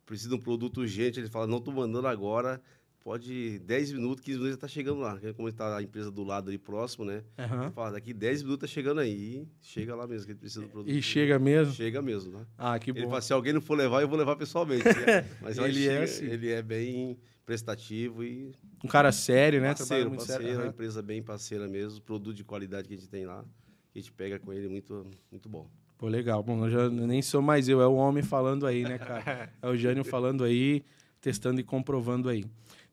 precisa 0.06 0.30
de 0.30 0.36
um 0.36 0.40
produto 0.40 0.82
urgente, 0.82 1.20
ele 1.20 1.30
fala, 1.30 1.48
não 1.48 1.60
tô 1.60 1.72
mandando 1.72 2.08
agora, 2.08 2.62
pode 3.06 3.60
10 3.60 3.92
minutos, 3.94 4.26
15 4.26 4.38
minutos 4.40 4.56
já 4.56 4.62
tá 4.62 4.68
chegando 4.68 5.00
lá. 5.00 5.20
Como 5.38 5.48
está 5.48 5.78
a 5.78 5.82
empresa 5.84 6.10
do 6.10 6.24
lado 6.24 6.50
ali 6.50 6.58
próximo, 6.58 7.06
né? 7.06 7.24
Aham. 7.38 7.70
Fala, 7.72 7.92
daqui 7.92 8.12
10 8.12 8.42
minutos 8.42 8.68
tá 8.68 8.74
chegando 8.74 9.00
aí. 9.00 9.48
Chega 9.62 9.96
lá 9.96 10.08
mesmo, 10.08 10.26
que 10.26 10.32
ele 10.32 10.40
precisa 10.40 10.62
do 10.62 10.68
produto. 10.70 10.92
E 10.92 11.00
chega 11.04 11.38
mesmo? 11.38 11.72
Chega 11.76 12.02
mesmo, 12.02 12.32
né? 12.40 12.46
Ah, 12.58 12.80
que 12.80 12.90
Ele 12.90 13.04
bom. 13.04 13.10
fala, 13.10 13.22
se 13.22 13.32
alguém 13.32 13.54
não 13.54 13.62
for 13.62 13.78
levar, 13.78 14.02
eu 14.02 14.08
vou 14.08 14.18
levar 14.18 14.36
pessoalmente. 14.36 14.84
né? 14.86 15.30
Mas 15.40 15.56
Ele 15.60 15.86
ele, 15.86 15.88
é 15.88 16.02
assim. 16.04 16.26
ele 16.26 16.50
é 16.52 16.64
bem 16.64 17.16
prestativo 17.46 18.24
e 18.24 18.52
Um 18.84 18.88
cara 18.88 19.12
sério, 19.12 19.62
né? 19.62 19.68
Parceiro, 19.68 20.10
muito 20.10 20.22
parceiro, 20.22 20.44
sério. 20.44 20.60
é 20.60 20.64
uma 20.64 20.70
empresa 20.70 21.02
bem 21.04 21.22
parceira 21.22 21.68
mesmo. 21.68 22.02
Produto 22.02 22.36
de 22.36 22.44
qualidade 22.44 22.88
que 22.88 22.96
a 22.96 22.98
gente 22.98 23.08
tem 23.08 23.24
lá, 23.28 23.46
que 23.94 24.00
a 24.00 24.02
gente 24.02 24.12
pega 24.12 24.40
com 24.40 24.52
ele, 24.52 24.68
muito, 24.68 25.06
muito 25.30 25.48
bom. 25.48 25.70
Pô, 25.96 26.08
legal. 26.08 26.42
Bom, 26.42 26.66
eu 26.66 26.72
já 26.72 26.90
nem 26.90 27.22
sou 27.22 27.40
mais 27.42 27.70
eu, 27.70 27.80
é 27.82 27.88
o 27.88 27.94
homem 27.94 28.24
falando 28.24 28.66
aí, 28.66 28.82
né, 28.82 28.98
cara? 28.98 29.48
É 29.62 29.68
o 29.70 29.78
Jânio 29.78 30.04
falando 30.04 30.44
aí, 30.44 30.84
testando 31.22 31.62
e 31.62 31.64
comprovando 31.64 32.30
aí. 32.30 32.44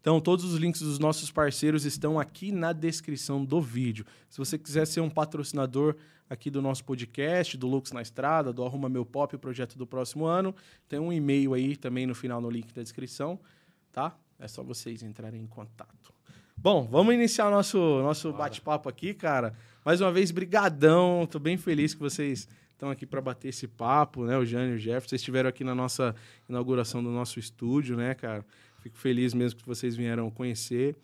Então, 0.02 0.20
todos 0.20 0.44
os 0.44 0.58
links 0.58 0.82
dos 0.82 0.98
nossos 0.98 1.30
parceiros 1.30 1.84
estão 1.84 2.18
aqui 2.18 2.50
na 2.50 2.72
descrição 2.72 3.44
do 3.44 3.60
vídeo. 3.60 4.04
Se 4.28 4.36
você 4.36 4.58
quiser 4.58 4.84
ser 4.84 5.00
um 5.00 5.08
patrocinador 5.08 5.94
aqui 6.28 6.50
do 6.50 6.60
nosso 6.60 6.82
podcast, 6.84 7.56
do 7.56 7.68
Lux 7.68 7.92
na 7.92 8.02
Estrada, 8.02 8.52
do 8.52 8.64
Arruma 8.64 8.88
Meu 8.88 9.06
Pop, 9.06 9.36
o 9.36 9.38
projeto 9.38 9.78
do 9.78 9.86
próximo 9.86 10.24
ano, 10.24 10.52
tem 10.88 10.98
um 10.98 11.12
e-mail 11.12 11.54
aí 11.54 11.76
também 11.76 12.04
no 12.04 12.16
final 12.16 12.40
no 12.40 12.50
link 12.50 12.74
da 12.74 12.82
descrição, 12.82 13.38
tá? 13.92 14.16
É 14.40 14.48
só 14.48 14.60
vocês 14.64 15.04
entrarem 15.04 15.40
em 15.40 15.46
contato. 15.46 16.12
Bom, 16.56 16.88
vamos 16.90 17.14
iniciar 17.14 17.48
nosso 17.48 17.78
nosso 18.02 18.32
bate-papo 18.32 18.88
aqui, 18.88 19.14
cara. 19.14 19.54
Mais 19.84 20.00
uma 20.00 20.10
vez, 20.10 20.32
brigadão. 20.32 21.28
Tô 21.30 21.38
bem 21.38 21.56
feliz 21.56 21.94
que 21.94 22.00
vocês 22.00 22.48
estão 22.72 22.90
aqui 22.90 23.06
para 23.06 23.20
bater 23.20 23.48
esse 23.48 23.68
papo, 23.68 24.24
né? 24.24 24.36
O 24.36 24.44
Jânio 24.44 24.74
e 24.74 24.76
o 24.76 24.80
Jeff, 24.80 25.08
vocês 25.08 25.20
estiveram 25.20 25.48
aqui 25.48 25.62
na 25.62 25.76
nossa 25.76 26.12
inauguração 26.48 27.04
do 27.04 27.10
nosso 27.10 27.38
estúdio, 27.38 27.96
né, 27.96 28.14
cara? 28.14 28.44
Fico 28.82 28.98
feliz 28.98 29.32
mesmo 29.32 29.60
que 29.60 29.66
vocês 29.66 29.94
vieram 29.94 30.30
conhecer. 30.30 30.96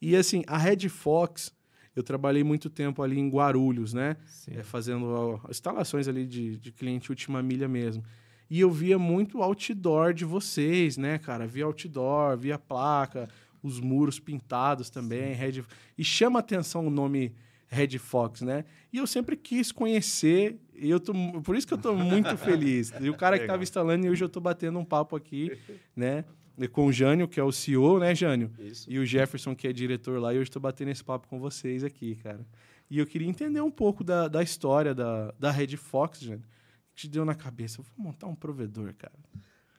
E 0.00 0.16
assim, 0.16 0.42
a 0.46 0.56
Red 0.56 0.88
Fox, 0.88 1.52
eu 1.94 2.02
trabalhei 2.02 2.42
muito 2.42 2.70
tempo 2.70 3.02
ali 3.02 3.18
em 3.18 3.28
Guarulhos, 3.28 3.92
né? 3.92 4.16
É, 4.50 4.62
fazendo 4.62 5.06
ó, 5.06 5.40
instalações 5.50 6.08
ali 6.08 6.26
de, 6.26 6.56
de 6.56 6.72
cliente 6.72 7.10
última 7.10 7.42
milha 7.42 7.68
mesmo. 7.68 8.02
E 8.48 8.60
eu 8.60 8.70
via 8.70 8.98
muito 8.98 9.42
outdoor 9.42 10.14
de 10.14 10.24
vocês, 10.24 10.96
né, 10.96 11.18
cara? 11.18 11.46
Via 11.46 11.64
outdoor, 11.64 12.38
via 12.38 12.58
placa, 12.58 13.28
os 13.62 13.80
muros 13.80 14.18
pintados 14.18 14.88
também, 14.88 15.34
Red... 15.34 15.64
e 15.98 16.04
chama 16.04 16.38
atenção 16.38 16.86
o 16.86 16.90
nome 16.90 17.34
Red 17.66 17.98
Fox, 17.98 18.42
né? 18.42 18.64
E 18.92 18.98
eu 18.98 19.06
sempre 19.06 19.36
quis 19.36 19.72
conhecer, 19.72 20.58
e 20.74 20.88
eu 20.88 21.00
tô, 21.00 21.12
por 21.42 21.56
isso 21.56 21.66
que 21.66 21.74
eu 21.74 21.78
tô 21.78 21.94
muito 21.94 22.36
feliz. 22.38 22.92
E 23.00 23.10
o 23.10 23.14
cara 23.14 23.36
que 23.36 23.42
Legal. 23.42 23.54
tava 23.54 23.62
instalando, 23.62 24.06
e 24.06 24.10
hoje 24.10 24.22
eu 24.22 24.28
tô 24.28 24.40
batendo 24.40 24.78
um 24.78 24.84
papo 24.84 25.16
aqui, 25.16 25.58
né? 25.94 26.24
Com 26.72 26.86
o 26.86 26.92
Jânio, 26.92 27.28
que 27.28 27.38
é 27.38 27.42
o 27.42 27.52
CEO, 27.52 27.98
né, 27.98 28.14
Jânio? 28.14 28.50
Isso. 28.58 28.90
E 28.90 28.98
o 28.98 29.04
Jefferson, 29.04 29.54
que 29.54 29.68
é 29.68 29.72
diretor 29.72 30.18
lá, 30.20 30.32
e 30.32 30.38
hoje 30.38 30.48
estou 30.48 30.62
batendo 30.62 30.90
esse 30.90 31.04
papo 31.04 31.28
com 31.28 31.38
vocês 31.38 31.84
aqui, 31.84 32.14
cara. 32.16 32.46
E 32.88 32.98
eu 32.98 33.06
queria 33.06 33.28
entender 33.28 33.60
um 33.60 33.70
pouco 33.70 34.02
da, 34.02 34.26
da 34.26 34.42
história 34.42 34.94
da, 34.94 35.32
da 35.38 35.50
Red 35.50 35.76
Fox, 35.76 36.20
Jânio. 36.20 36.44
O 36.44 36.94
que 36.94 37.02
te 37.02 37.08
deu 37.08 37.24
na 37.24 37.34
cabeça? 37.34 37.80
Eu 37.80 37.84
vou 37.84 38.06
montar 38.06 38.26
um 38.26 38.34
provedor, 38.34 38.94
cara. 38.94 39.14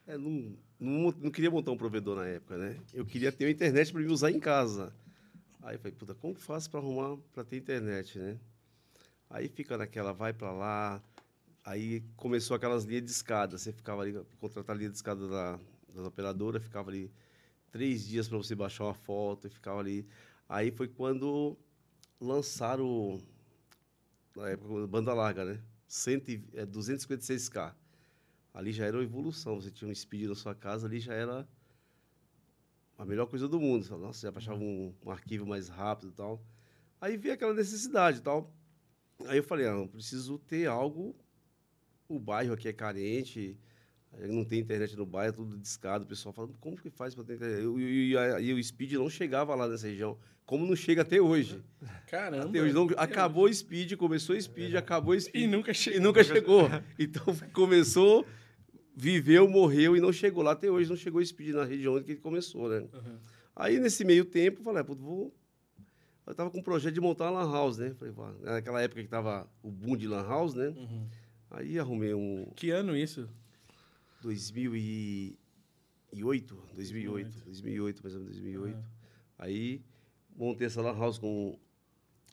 É, 0.06 0.18
não, 0.18 0.56
não, 0.80 1.14
não 1.20 1.32
queria 1.32 1.50
montar 1.50 1.72
um 1.72 1.78
provedor 1.78 2.16
na 2.16 2.28
época, 2.28 2.58
né? 2.58 2.78
Eu 2.94 3.06
queria 3.06 3.32
ter 3.32 3.46
uma 3.46 3.52
internet 3.52 3.92
para 3.92 4.02
me 4.02 4.08
usar 4.08 4.30
em 4.32 4.40
casa. 4.40 4.94
Aí 5.64 5.76
eu 5.76 5.80
falei, 5.80 5.94
puta, 5.98 6.14
como 6.14 6.36
que 6.36 6.42
faço 6.42 6.70
para 6.70 6.80
arrumar 6.80 7.18
para 7.34 7.44
ter 7.44 7.58
internet, 7.58 8.20
né? 8.20 8.38
Aí 9.30 9.48
fica 9.48 9.78
naquela, 9.78 10.14
vai 10.14 10.32
para 10.32 10.52
lá. 10.52 11.02
Aí 11.66 12.04
começou 12.16 12.56
aquelas 12.56 12.86
linhas 12.86 13.04
de 13.04 13.12
escada. 13.12 13.58
Você 13.58 13.74
ficava 13.74 14.02
ali, 14.02 14.18
contratar 14.40 14.76
a 14.76 14.80
linha 14.80 14.90
de 14.90 14.96
escada 14.96 15.28
da, 15.28 15.60
das 15.98 16.06
operadoras, 16.08 16.64
ficava 16.64 16.90
ali 16.92 17.12
três 17.72 18.08
dias 18.08 18.28
para 18.28 18.38
você 18.38 18.56
baixar 18.56 18.86
uma 18.86 18.94
foto, 18.94 19.48
e 19.48 19.50
ficava 19.50 19.80
ali. 19.80 20.08
Aí 20.48 20.72
foi 20.72 20.88
quando 20.88 21.58
lançaram, 22.22 23.20
na 24.36 24.50
época, 24.50 24.88
banda 24.88 25.14
larga, 25.14 25.44
né? 25.46 25.62
100, 25.88 26.18
e- 26.28 26.44
é, 26.54 26.66
256K. 26.66 27.76
Ali 28.54 28.72
já 28.72 28.86
era 28.86 28.98
uma 28.98 29.04
evolução. 29.04 29.60
Você 29.62 29.72
tinha 29.72 29.90
um 29.90 29.96
speed 29.96 30.30
na 30.30 30.36
sua 30.36 30.56
casa, 30.56 30.88
ali 30.88 31.00
já 31.00 31.14
era 31.14 31.48
a 32.98 33.06
melhor 33.06 33.28
coisa 33.28 33.48
do 33.48 33.60
mundo. 33.60 33.84
Você 33.84 33.90
fala, 33.90 34.02
Nossa, 34.02 34.22
já 34.22 34.32
baixava 34.32 34.60
um, 34.60 34.94
um 35.04 35.12
arquivo 35.12 35.46
mais 35.46 35.70
rápido 35.70 36.10
e 36.10 36.14
tal. 36.14 36.44
Aí 37.02 37.18
veio 37.18 37.36
aquela 37.36 37.54
necessidade 37.54 38.20
e 38.20 38.22
tal. 38.22 38.54
Aí 39.28 39.38
eu 39.38 39.44
falei, 39.44 39.68
ah, 39.68 39.72
eu 39.72 39.88
preciso 39.88 40.40
ter 40.40 40.68
algo. 40.68 41.16
O 42.10 42.20
bairro 42.20 42.54
aqui 42.54 42.68
é 42.68 42.74
carente, 42.74 43.58
não 44.28 44.44
tem 44.46 44.60
internet 44.60 44.96
no 44.96 45.06
bairro, 45.06 45.30
é 45.30 45.36
tudo 45.36 45.58
discado. 45.58 46.04
O 46.06 46.08
pessoal 46.08 46.34
fala, 46.34 46.50
como 46.60 46.78
que 46.78 46.90
faz 46.90 47.14
para 47.14 47.24
ter 47.24 47.36
internet? 47.36 47.64
E, 47.80 48.14
e, 48.16 48.46
e 48.46 48.54
o 48.54 48.64
speed 48.64 48.94
não 48.94 49.10
chegava 49.10 49.54
lá 49.54 49.68
nessa 49.68 49.88
região, 49.88 50.18
como 50.46 50.66
não 50.66 50.76
chega 50.76 51.02
até 51.02 51.22
hoje. 51.22 51.62
Caramba. 52.10 52.46
Até 52.46 52.62
hoje 52.62 52.74
não, 52.74 52.88
acabou 52.98 53.46
o 53.46 53.54
speed, 53.54 53.94
começou 53.96 54.36
o 54.36 54.42
speed, 54.42 54.76
acabou 54.76 55.14
o 55.14 55.20
speed. 55.20 55.44
E 55.44 55.48
nunca 55.48 55.72
E 55.72 55.76
chegou. 55.76 56.02
nunca 56.02 56.24
chegou. 56.24 56.70
Então 56.98 57.24
começou, 57.54 58.26
viveu, 58.96 59.48
morreu 59.48 59.96
e 59.96 60.00
não 60.00 60.12
chegou 60.14 60.42
lá. 60.44 60.54
Até 60.54 60.70
hoje 60.72 60.90
não 60.90 60.96
chegou 60.98 61.22
o 61.22 61.26
speed 61.26 61.50
na 61.54 61.64
região 61.66 61.96
onde 61.96 62.12
ele 62.12 62.20
começou, 62.22 62.70
né? 62.70 62.80
Uhum. 62.94 63.18
Aí 63.56 63.80
nesse 63.80 64.04
meio 64.06 64.24
tempo, 64.26 64.60
eu 64.60 64.64
falei, 64.64 64.82
ah, 64.82 64.86
pô, 64.86 64.96
vou. 64.96 65.36
Eu 66.26 66.36
tava 66.36 66.52
com 66.52 66.60
um 66.60 66.64
projeto 66.64 66.94
de 66.94 67.00
montar 67.00 67.32
uma 67.32 67.42
lan 67.44 67.52
house, 67.52 67.78
né? 67.78 67.94
Falei, 67.94 68.14
naquela 68.42 68.82
época 68.82 69.02
que 69.02 69.08
tava 69.08 69.50
o 69.64 69.72
boom 69.72 69.96
de 69.96 70.08
lan 70.08 70.24
house, 70.28 70.54
né? 70.54 70.68
Uhum. 70.70 71.08
Aí 71.50 71.80
arrumei 71.80 72.14
um 72.14 72.52
Que 72.56 72.70
ano 72.72 72.96
isso? 72.96 73.30
2008, 74.22 76.56
2008, 76.74 77.44
2008, 77.44 78.04
mais 78.04 78.16
ou 78.16 78.22
menos 78.22 78.36
2008. 78.36 78.78
Aí 79.38 79.84
montei 80.36 80.68
essa 80.68 80.82
lan 80.82 80.98
house 80.98 81.18
com 81.18 81.58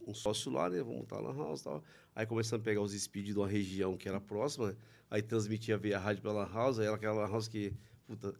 um 0.06 0.14
sócio 0.14 0.52
lá, 0.52 0.68
né? 0.68 0.82
Vamos 0.82 1.00
montar 1.00 1.16
a 1.16 1.20
lan 1.20 1.36
house 1.36 1.60
e 1.60 1.64
tal. 1.64 1.82
Aí 2.14 2.26
começamos 2.26 2.62
a 2.62 2.64
pegar 2.64 2.80
os 2.80 2.92
speed 2.92 3.26
de 3.26 3.34
uma 3.34 3.48
região 3.48 3.96
que 3.96 4.08
era 4.08 4.20
próxima, 4.20 4.76
aí 5.10 5.22
transmitia 5.22 5.76
via 5.76 5.98
rádio 5.98 6.22
pela 6.22 6.44
lan 6.44 6.52
house, 6.52 6.78
aí 6.78 6.86
era 6.86 6.94
aquela 6.94 7.22
lan 7.22 7.30
house 7.30 7.48
que, 7.48 7.72
puta, 8.06 8.34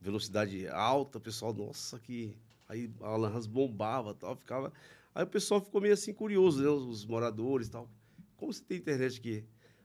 velocidade 0.00 0.66
alta, 0.68 1.18
o 1.18 1.20
pessoal, 1.20 1.52
nossa, 1.52 1.98
que... 1.98 2.36
Aí 2.66 2.90
a 3.00 3.16
lan 3.16 3.30
house 3.30 3.46
bombava 3.46 4.12
e 4.12 4.14
tal, 4.14 4.36
ficava... 4.36 4.72
Aí 5.14 5.22
o 5.22 5.28
pessoal 5.28 5.60
ficou 5.60 5.80
meio 5.80 5.94
assim 5.94 6.12
curioso, 6.12 6.60
né? 6.60 6.68
Os, 6.68 6.82
os 6.82 7.06
moradores 7.06 7.68
e 7.68 7.70
tal. 7.70 7.88
Como 8.36 8.52
você 8.52 8.64
tem 8.64 8.78
internet 8.78 9.18
aqui? 9.18 9.44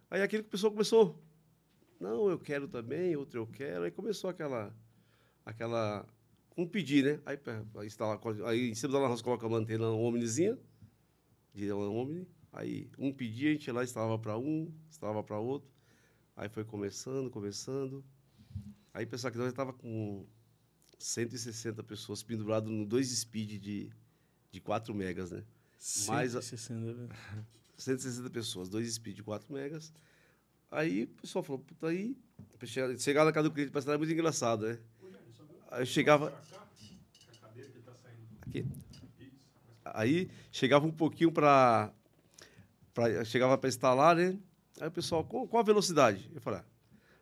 Aí 0.10 0.22
aquilo 0.22 0.44
que 0.44 0.48
o 0.48 0.52
pessoal 0.52 0.72
começou... 0.72 1.20
Não, 2.00 2.30
eu 2.30 2.40
quero 2.40 2.68
também, 2.68 3.16
outro 3.16 3.40
eu 3.42 3.48
quero. 3.48 3.84
Aí 3.84 3.92
começou 3.92 4.30
aquela... 4.30 4.74
Aquela... 5.46 6.06
Um 6.58 6.68
pedir, 6.68 7.04
né? 7.06 7.20
Aí, 7.26 7.40
instalar, 7.86 8.20
aí 8.46 8.70
em 8.70 8.76
cima 8.76 8.94
da 8.94 9.00
house 9.00 9.22
coloca 9.22 9.48
uma 9.48 9.58
antena 9.58 9.88
omnizinha, 9.90 10.58
de 11.54 11.72
omni. 11.72 12.28
Aí 12.52 12.90
um 12.98 13.14
pedia, 13.14 13.50
a 13.50 13.54
gente 13.54 13.68
ia 13.68 13.74
lá 13.74 13.84
instalava 13.84 14.20
para 14.20 14.38
um, 14.38 14.70
instalava 14.90 15.24
para 15.24 15.40
outro. 15.40 15.70
Aí 16.36 16.50
foi 16.50 16.66
começando, 16.66 17.30
começando. 17.30 18.04
Aí 18.94 19.06
pensar 19.06 19.32
que 19.32 19.38
nós 19.38 19.46
já 19.46 19.52
estava 19.52 19.72
com 19.72 20.26
160 20.98 21.82
pessoas 21.84 22.24
penduradas 22.24 22.70
no 22.70 22.86
dois 22.86 23.08
speed 23.10 23.62
de, 23.62 23.90
de 24.52 24.60
4 24.60 24.94
megas, 24.94 25.32
né? 25.32 25.44
Mais 26.08 26.36
a- 26.36 26.42
160, 26.42 26.94
velho. 26.94 27.10
160 27.78 28.30
pessoas, 28.32 28.68
dois 28.68 28.92
speed 28.94 29.16
de 29.16 29.24
4 29.24 29.54
megas. 29.54 29.94
Aí 30.72 31.04
o 31.04 31.08
pessoal 31.08 31.44
falou, 31.44 31.60
puta, 31.60 31.88
aí. 31.88 32.16
Chegar, 32.64 32.98
chegar 33.00 33.26
na 33.26 33.32
casa 33.32 33.50
do 33.50 33.54
cliente, 33.54 33.72
parece 33.72 33.86
que 33.86 33.92
era 33.92 33.98
muito 33.98 34.12
engraçado, 34.12 34.68
né? 34.68 34.78
Aí 35.72 35.82
eu 35.82 35.86
chegava. 35.86 36.34
Aqui. 38.42 38.66
Aí 39.86 40.30
chegava 40.52 40.86
um 40.86 40.92
pouquinho 40.92 41.32
para. 41.32 41.92
Chegava 43.26 43.58
para 43.58 43.70
instalar, 43.70 44.16
né? 44.16 44.38
Aí 44.80 44.88
o 44.88 44.92
pessoal, 44.92 45.24
qual, 45.24 45.48
qual 45.48 45.62
a 45.62 45.66
velocidade? 45.66 46.30
Eu 46.34 46.42
falei, 46.42 46.60
ah, 46.60 46.66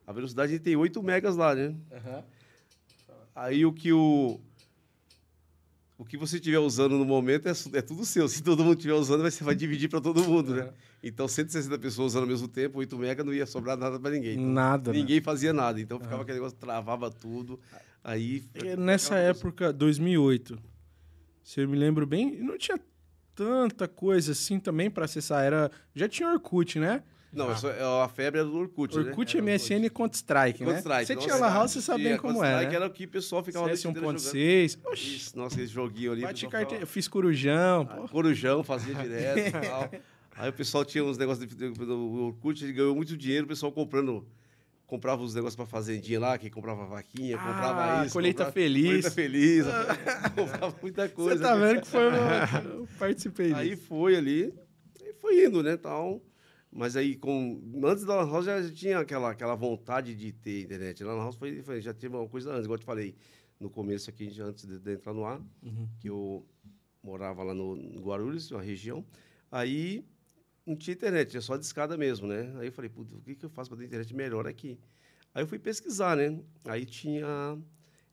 a 0.08 0.14
velocidade 0.14 0.60
tem 0.60 0.76
8 0.76 1.02
megas 1.04 1.36
lá, 1.36 1.54
né? 1.54 1.76
Aham. 1.92 2.24
Aí 3.36 3.66
o 3.66 3.72
que 3.72 3.94
o. 3.94 4.40
O 5.98 6.06
que 6.06 6.18
você 6.18 6.38
estiver 6.38 6.60
usando 6.60 6.98
no 6.98 7.06
momento 7.06 7.48
é, 7.48 7.52
é 7.74 7.82
tudo 7.82 8.06
seu. 8.06 8.28
Se 8.28 8.44
todo 8.44 8.64
mundo 8.64 8.78
estiver 8.78 8.94
usando, 8.94 9.22
você 9.22 9.44
vai 9.44 9.56
dividir 9.56 9.90
para 9.90 10.02
todo 10.02 10.24
mundo, 10.24 10.56
né? 10.56 10.74
Então, 11.04 11.28
160 11.28 11.78
pessoas 11.78 12.14
usando 12.14 12.24
ao 12.24 12.30
mesmo 12.30 12.48
tempo, 12.48 12.80
8 12.80 12.98
mega, 12.98 13.24
não 13.24 13.34
ia 13.34 13.46
sobrar 13.46 13.78
nada 13.78 14.00
para 14.00 14.12
ninguém. 14.12 14.34
Então, 14.34 14.52
Nada. 14.52 14.92
né? 14.92 15.00
ninguém 15.00 15.22
fazia 15.22 15.54
nada. 15.54 15.80
Então, 15.80 16.00
ficava 16.00 16.24
aquele 16.24 16.38
negócio, 16.38 16.58
travava 16.58 17.10
tudo. 17.12 17.60
Aí... 18.04 18.44
E 18.56 18.76
Nessa 18.76 19.16
época, 19.16 19.72
2008, 19.72 20.58
se 21.44 21.62
eu 21.62 21.70
me 21.70 21.78
lembro 21.78 22.06
bem, 22.06 22.40
não 22.42 22.58
tinha 22.58 22.80
tanta 23.36 23.88
coisa 23.88 24.32
assim 24.32 24.60
também 24.60 24.90
para 24.90 25.06
acessar. 25.06 25.44
Era, 25.44 25.72
já 25.94 26.10
tinha 26.10 26.30
Orkut, 26.30 26.80
né? 26.80 27.04
Não, 27.32 27.52
isso 27.52 27.68
é 27.68 27.84
a 27.84 28.08
febre 28.08 28.40
era 28.40 28.50
do 28.50 28.58
Orkut, 28.58 28.98
né? 28.98 29.04
Orkut, 29.10 29.38
Era 29.38 29.46
do 29.46 29.52
MSN 29.52 29.86
e 29.86 29.90
Counter-Strike, 29.90 30.64
né? 30.64 30.82
Counter-Strike. 30.82 31.06
Você 31.06 31.16
tinha 31.16 31.36
La 31.36 31.54
House, 31.54 31.72
você 31.72 31.82
sabe 31.82 32.04
bem 32.04 32.14
tinha 32.14 32.20
como 32.20 32.44
é, 32.44 32.50
Counter-Strike 32.50 32.72
né? 32.72 32.76
era 32.76 32.88
o 32.88 32.90
que 32.90 33.06
o 33.06 33.08
pessoal 33.08 33.44
ficava 33.44 33.66
CS 33.68 33.84
noite 33.84 34.00
inteira 34.00 34.18
1.6. 34.18 34.70
jogando. 34.72 34.92
Oxi, 34.92 35.16
Isso, 35.16 35.38
nossa, 35.38 35.62
esse 35.62 35.72
joguinho 35.72 36.14
ali. 36.14 36.22
bate 36.22 36.48
carteira. 36.48 36.84
Eu 36.84 36.88
fiz 36.88 37.08
corujão, 37.08 37.86
pô. 37.86 38.08
Corujão, 38.08 38.64
fazia 38.64 38.96
direto 38.96 39.40
e 39.40 39.52
tal. 39.52 39.92
Aí 40.38 40.50
o 40.50 40.54
pessoal 40.54 40.86
tinha 40.86 41.04
uns 41.04 41.18
negócios. 41.18 41.48
Do- 41.54 42.24
Orkut 42.26 42.64
ele 42.64 42.74
ganhou 42.74 42.96
muito 42.96 43.18
dinheiro, 43.18 43.46
o 43.46 43.48
pessoal 43.48 43.72
comprando 43.72 44.26
comprava 44.86 45.22
os 45.22 45.34
negócios 45.36 45.56
pra 45.58 45.66
fazendinha 45.66 46.18
lá, 46.20 46.38
que 46.38 46.50
comprava 46.50 46.86
vaquinha, 46.86 47.36
Ah, 47.38 47.40
comprava 47.46 48.06
isso. 48.06 48.14
colheita 48.14 48.46
comprava- 48.46 48.54
feliz. 48.54 48.86
Colheita 48.86 49.12
feliz. 49.12 49.66
comprava 50.36 50.76
muita 50.82 51.10
coisa. 51.10 51.36
Você 51.38 51.44
tá 51.44 51.56
né? 51.58 51.68
vendo 51.74 51.82
que 51.82 51.88
foi 51.90 52.08
uma... 52.08 52.18
Eu 52.64 52.88
participei 52.98 53.54
Aí 53.54 53.70
disso. 53.72 53.82
foi 53.88 54.16
ali, 54.16 54.54
e 55.02 55.14
foi 55.20 55.46
indo, 55.46 55.62
né, 55.62 55.76
tal. 55.76 56.22
Mas 56.72 56.96
aí, 56.96 57.16
com, 57.16 57.62
antes 57.84 58.06
da 58.06 58.16
Lan 58.22 58.32
House, 58.32 58.46
já 58.46 58.72
tinha 58.72 59.00
aquela, 59.00 59.32
aquela 59.32 59.56
vontade 59.56 60.16
de 60.16 60.32
ter 60.32 60.62
internet. 60.64 61.04
Na 61.04 61.14
Lan 61.14 61.24
House 61.24 61.36
foi, 61.36 61.62
foi- 61.64 61.82
já 61.82 61.94
teve 61.94 62.16
uma 62.16 62.28
coisa 62.30 62.52
antes, 62.52 62.64
igual 62.66 62.76
eu 62.76 62.80
te 62.80 62.86
falei 62.86 63.16
no 63.60 63.70
começo 63.70 64.10
aqui, 64.10 64.30
antes 64.40 64.66
de, 64.66 64.80
de 64.80 64.94
entrar 64.94 65.14
no 65.14 65.26
ar, 65.26 65.42
Uhum. 65.64 65.88
que 66.00 66.08
eu 66.10 66.46
morava 67.04 67.44
lá 67.44 67.54
no, 67.54 67.76
no 67.76 68.02
Guarulhos, 68.02 68.52
uma 68.52 68.62
região. 68.62 69.04
Aí 69.52 70.06
não 70.68 70.76
tinha 70.76 70.94
internet, 70.94 71.30
tinha 71.30 71.42
só 71.42 71.56
de 71.56 71.66
escada 71.66 71.98
mesmo, 71.98 72.28
né? 72.28 72.54
Aí 72.60 72.68
eu 72.68 72.72
falei, 72.72 72.90
puta, 72.90 73.16
o 73.16 73.22
que, 73.22 73.36
que 73.36 73.46
eu 73.46 73.50
faço 73.50 73.70
para 73.70 73.80
ter 73.80 73.86
internet 73.86 74.14
melhor 74.14 74.46
aqui? 74.46 74.78
Aí 75.34 75.42
eu 75.42 75.48
fui 75.48 75.58
pesquisar, 75.58 76.18
né? 76.18 76.40
Aí 76.66 76.86
tinha 76.86 77.26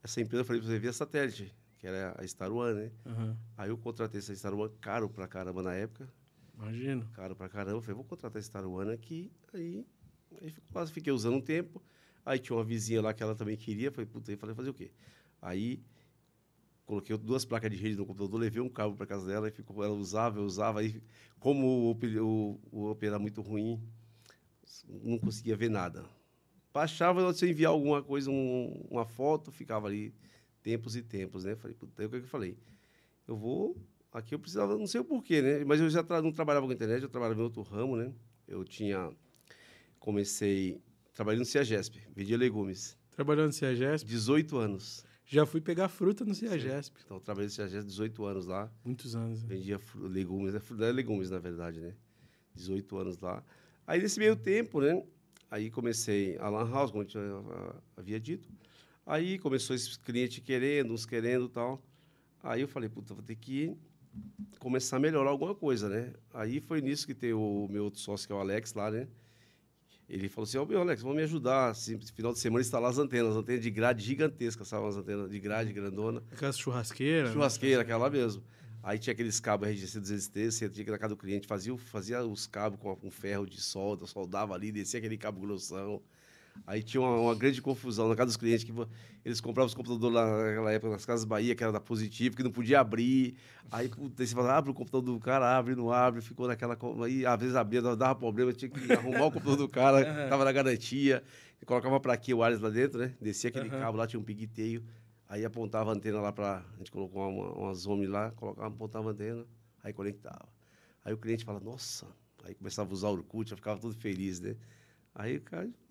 essa 0.02 0.20
empresa, 0.20 0.42
eu 0.42 0.44
falei 0.44 0.62
pra 0.62 0.70
você 0.70 0.78
ver 0.78 0.88
a 0.88 0.92
satélite, 0.92 1.54
que 1.78 1.86
era 1.86 2.14
a 2.16 2.26
Star 2.26 2.52
One, 2.52 2.74
né? 2.74 2.90
Uhum. 3.04 3.36
Aí 3.56 3.70
eu 3.70 3.76
contratei 3.76 4.20
essa 4.20 4.34
Star 4.34 4.54
One 4.54 4.72
caro 4.80 5.10
pra 5.10 5.26
caramba 5.26 5.62
na 5.62 5.74
época 5.74 6.08
Imagino. 6.56 7.08
caro 7.12 7.34
pra 7.34 7.48
caramba. 7.48 7.78
Eu 7.78 7.82
falei, 7.82 7.96
vou 7.96 8.04
contratar 8.04 8.38
esse 8.38 8.48
Star 8.48 8.64
One 8.64 8.92
aqui. 8.92 9.32
Aí, 9.52 9.84
aí 10.40 10.54
quase 10.72 10.92
fiquei 10.92 11.12
usando 11.12 11.34
um 11.34 11.40
tempo. 11.40 11.82
Aí 12.24 12.38
tinha 12.38 12.56
uma 12.56 12.64
vizinha 12.64 13.02
lá 13.02 13.12
que 13.12 13.22
ela 13.22 13.34
também 13.34 13.56
queria. 13.56 13.90
Falei, 13.90 14.06
puta, 14.06 14.30
aí 14.30 14.36
falei, 14.36 14.54
fazer 14.54 14.70
o 14.70 14.74
quê? 14.74 14.92
Aí 15.42 15.82
coloquei 16.84 17.16
duas 17.16 17.44
placas 17.44 17.70
de 17.70 17.76
rede 17.76 17.96
no 17.96 18.06
computador, 18.06 18.38
levei 18.38 18.60
um 18.62 18.68
cabo 18.68 18.96
para 18.96 19.06
casa 19.06 19.26
dela 19.26 19.48
e 19.48 19.50
ficou, 19.50 19.82
ela 19.84 19.94
usava, 19.94 20.38
eu 20.38 20.44
usava. 20.44 20.80
Aí, 20.80 21.02
como 21.38 21.66
o, 21.66 21.92
o, 22.22 22.60
o 22.70 22.90
Opera 22.90 23.12
era 23.12 23.18
muito 23.18 23.40
ruim, 23.42 23.80
não 25.02 25.18
conseguia 25.18 25.56
ver 25.56 25.70
nada. 25.70 26.04
Baixava, 26.72 27.32
se 27.32 27.44
eu 27.44 27.50
enviar 27.50 27.70
alguma 27.70 28.02
coisa, 28.02 28.30
um- 28.30 28.86
uma 28.90 29.04
foto, 29.06 29.52
ficava 29.52 29.86
ali 29.86 30.12
tempos 30.62 30.96
e 30.96 31.02
tempos, 31.02 31.44
né? 31.44 31.54
Falei, 31.54 31.76
puta, 31.76 32.04
o 32.04 32.08
que 32.08 32.18
que 32.18 32.24
eu 32.24 32.28
falei? 32.28 32.56
Eu 33.28 33.36
vou. 33.36 33.76
Aqui 34.12 34.34
eu 34.34 34.38
precisava, 34.38 34.76
não 34.76 34.86
sei 34.86 35.00
o 35.00 35.04
porquê, 35.04 35.40
né? 35.42 35.64
Mas 35.64 35.80
eu 35.80 35.88
já 35.90 36.02
tra- 36.02 36.22
não 36.22 36.32
trabalhava 36.32 36.66
com 36.66 36.72
internet, 36.72 37.02
eu 37.02 37.08
trabalhava 37.08 37.40
em 37.40 37.44
outro 37.44 37.62
ramo, 37.62 37.96
né? 37.96 38.12
Eu 38.46 38.64
tinha. 38.64 39.10
Comecei 39.98 40.80
trabalhando 41.14 41.40
no 41.40 41.46
CIAGESP, 41.46 42.00
vendia 42.14 42.36
legumes. 42.36 42.96
Trabalhando 43.10 43.46
no 43.46 43.52
CIAGESP. 43.52 44.08
18 44.08 44.56
anos. 44.58 45.04
Já 45.26 45.46
fui 45.46 45.60
pegar 45.60 45.88
fruta 45.88 46.24
no 46.24 46.34
CIAGESP. 46.34 47.00
Então, 47.04 47.18
trabalhei 47.18 47.46
no 47.46 47.52
CIAGESP 47.52 47.86
18 47.88 48.24
anos 48.24 48.46
lá. 48.46 48.70
Muitos 48.84 49.16
anos. 49.16 49.42
né? 49.42 49.48
Vendia 49.48 49.80
legumes, 49.94 50.54
né? 50.54 50.60
Era 50.78 50.90
legumes, 50.92 51.30
na 51.30 51.38
verdade, 51.38 51.80
né? 51.80 51.94
18 52.54 52.96
anos 52.98 53.18
lá. 53.18 53.42
Aí, 53.86 54.00
nesse 54.00 54.18
meio 54.18 54.36
tempo, 54.36 54.80
né? 54.80 55.02
Aí 55.50 55.70
comecei 55.70 56.36
a 56.38 56.48
Lan 56.48 56.68
House, 56.70 56.90
como 56.90 57.04
eu 57.14 57.76
havia 57.96 58.18
dito. 58.20 58.48
Aí 59.06 59.38
começou 59.38 59.74
esses 59.76 59.96
clientes 59.96 60.42
querendo, 60.42 60.92
uns 60.92 61.06
querendo 61.06 61.48
tal. 61.48 61.82
Aí 62.42 62.60
eu 62.60 62.68
falei, 62.68 62.88
puta, 62.88 63.14
vou 63.14 63.22
ter 63.22 63.36
que 63.36 63.76
começar 64.58 64.96
a 64.96 65.00
melhorar 65.00 65.30
alguma 65.30 65.54
coisa, 65.54 65.88
né? 65.88 66.12
Aí 66.32 66.60
foi 66.60 66.80
nisso 66.80 67.06
que 67.06 67.14
tem 67.14 67.32
o 67.32 67.66
meu 67.70 67.84
outro 67.84 68.00
sócio, 68.00 68.26
que 68.26 68.32
é 68.32 68.36
o 68.36 68.38
Alex, 68.40 68.74
lá, 68.74 68.90
né? 68.90 69.08
Ele 70.08 70.28
falou 70.28 70.44
assim, 70.44 70.58
ô, 70.58 70.66
meu 70.66 70.80
Alex, 70.80 71.00
vamos 71.02 71.16
me 71.16 71.22
ajudar, 71.22 71.70
assim, 71.70 71.98
final 72.14 72.32
de 72.32 72.38
semana, 72.38 72.60
instalar 72.60 72.90
as 72.90 72.98
antenas, 72.98 73.30
as 73.32 73.36
antenas 73.36 73.62
de 73.62 73.70
grade 73.70 74.04
gigantescas, 74.04 74.68
sabe? 74.68 74.84
Umas 74.84 74.96
antenas 74.96 75.30
de 75.30 75.40
grade 75.40 75.72
grandona. 75.72 76.22
Aquelas 76.30 76.58
churrasqueiras. 76.58 77.30
né? 77.30 77.34
Churrasqueira, 77.34 77.82
aquela 77.82 78.04
lá 78.04 78.10
mesmo. 78.10 78.42
Aí 78.82 78.98
tinha 78.98 79.12
aqueles 79.14 79.40
cabos 79.40 79.66
RGC 79.66 79.98
200T, 79.98 80.50
você 80.50 80.68
tinha 80.68 80.84
que 80.84 80.90
ir 80.90 80.92
na 80.92 80.98
casa 80.98 81.14
do 81.14 81.18
cliente, 81.18 81.46
fazia, 81.46 81.74
fazia 81.78 82.22
os 82.22 82.46
cabos 82.46 82.78
com, 82.78 82.94
com 82.94 83.10
ferro 83.10 83.46
de 83.46 83.58
solda, 83.58 84.06
soldava 84.06 84.54
ali, 84.54 84.70
descia 84.70 84.98
aquele 84.98 85.16
cabo 85.16 85.40
grossão. 85.40 86.02
Aí 86.66 86.82
tinha 86.82 87.00
uma, 87.00 87.16
uma 87.18 87.34
grande 87.34 87.60
confusão 87.60 88.08
na 88.08 88.16
casa 88.16 88.26
dos 88.28 88.36
clientes, 88.36 88.64
que 88.64 88.72
eles 89.24 89.40
compravam 89.40 89.66
os 89.66 89.74
computadores 89.74 90.14
lá 90.14 90.44
naquela 90.44 90.72
época, 90.72 90.92
nas 90.92 91.04
casas 91.04 91.24
Bahia, 91.24 91.54
que 91.54 91.62
era 91.62 91.72
da 91.72 91.80
Positivo, 91.80 92.36
que 92.36 92.42
não 92.42 92.50
podia 92.50 92.80
abrir. 92.80 93.36
Aí, 93.70 93.88
puta, 93.88 94.22
aí 94.22 94.26
você 94.26 94.34
fala, 94.34 94.56
abre 94.56 94.70
o 94.70 94.74
computador 94.74 95.14
do 95.14 95.20
cara, 95.20 95.56
abre, 95.56 95.74
não 95.74 95.90
abre, 95.92 96.20
ficou 96.22 96.46
naquela... 96.46 96.78
Aí, 97.04 97.26
às 97.26 97.38
vezes 97.38 97.54
abria, 97.56 97.82
dava- 97.82 98.14
problema, 98.14 98.52
tinha 98.52 98.70
que 98.70 98.92
arrumar 98.92 99.26
o 99.26 99.30
computador 99.32 99.56
do 99.56 99.68
cara, 99.68 100.04
tava 100.28 100.44
na 100.44 100.52
garantia, 100.52 101.22
colocava 101.66 101.98
pra 102.00 102.16
quê 102.16 102.32
o 102.32 102.42
Ares 102.42 102.60
lá 102.60 102.70
dentro, 102.70 102.98
né? 102.98 103.14
Descia 103.20 103.48
aquele 103.50 103.68
Aham. 103.68 103.78
cabo 103.80 103.98
lá, 103.98 104.06
tinha 104.06 104.20
um 104.20 104.24
pigueteio, 104.24 104.82
aí 105.28 105.44
apontava 105.44 105.90
a 105.90 105.94
antena 105.94 106.20
lá 106.20 106.32
pra... 106.32 106.64
A 106.74 106.78
gente 106.78 106.90
colocou 106.90 107.28
uma, 107.28 107.52
uma 107.52 107.74
zoom 107.74 108.06
lá, 108.08 108.30
colocava, 108.32 108.68
apontava 108.68 109.08
a 109.08 109.12
antena, 109.12 109.44
aí 109.82 109.92
conectava. 109.92 110.48
Aí 111.04 111.12
o 111.12 111.18
cliente 111.18 111.44
fala, 111.44 111.60
nossa... 111.60 112.06
Aí 112.46 112.54
começava 112.54 112.90
a 112.90 112.92
usar 112.92 113.08
o 113.08 113.12
Orkut, 113.12 113.50
eu 113.50 113.56
ficava 113.56 113.80
todo 113.80 113.94
feliz, 113.94 114.38
né? 114.38 114.54
Aí, 115.14 115.40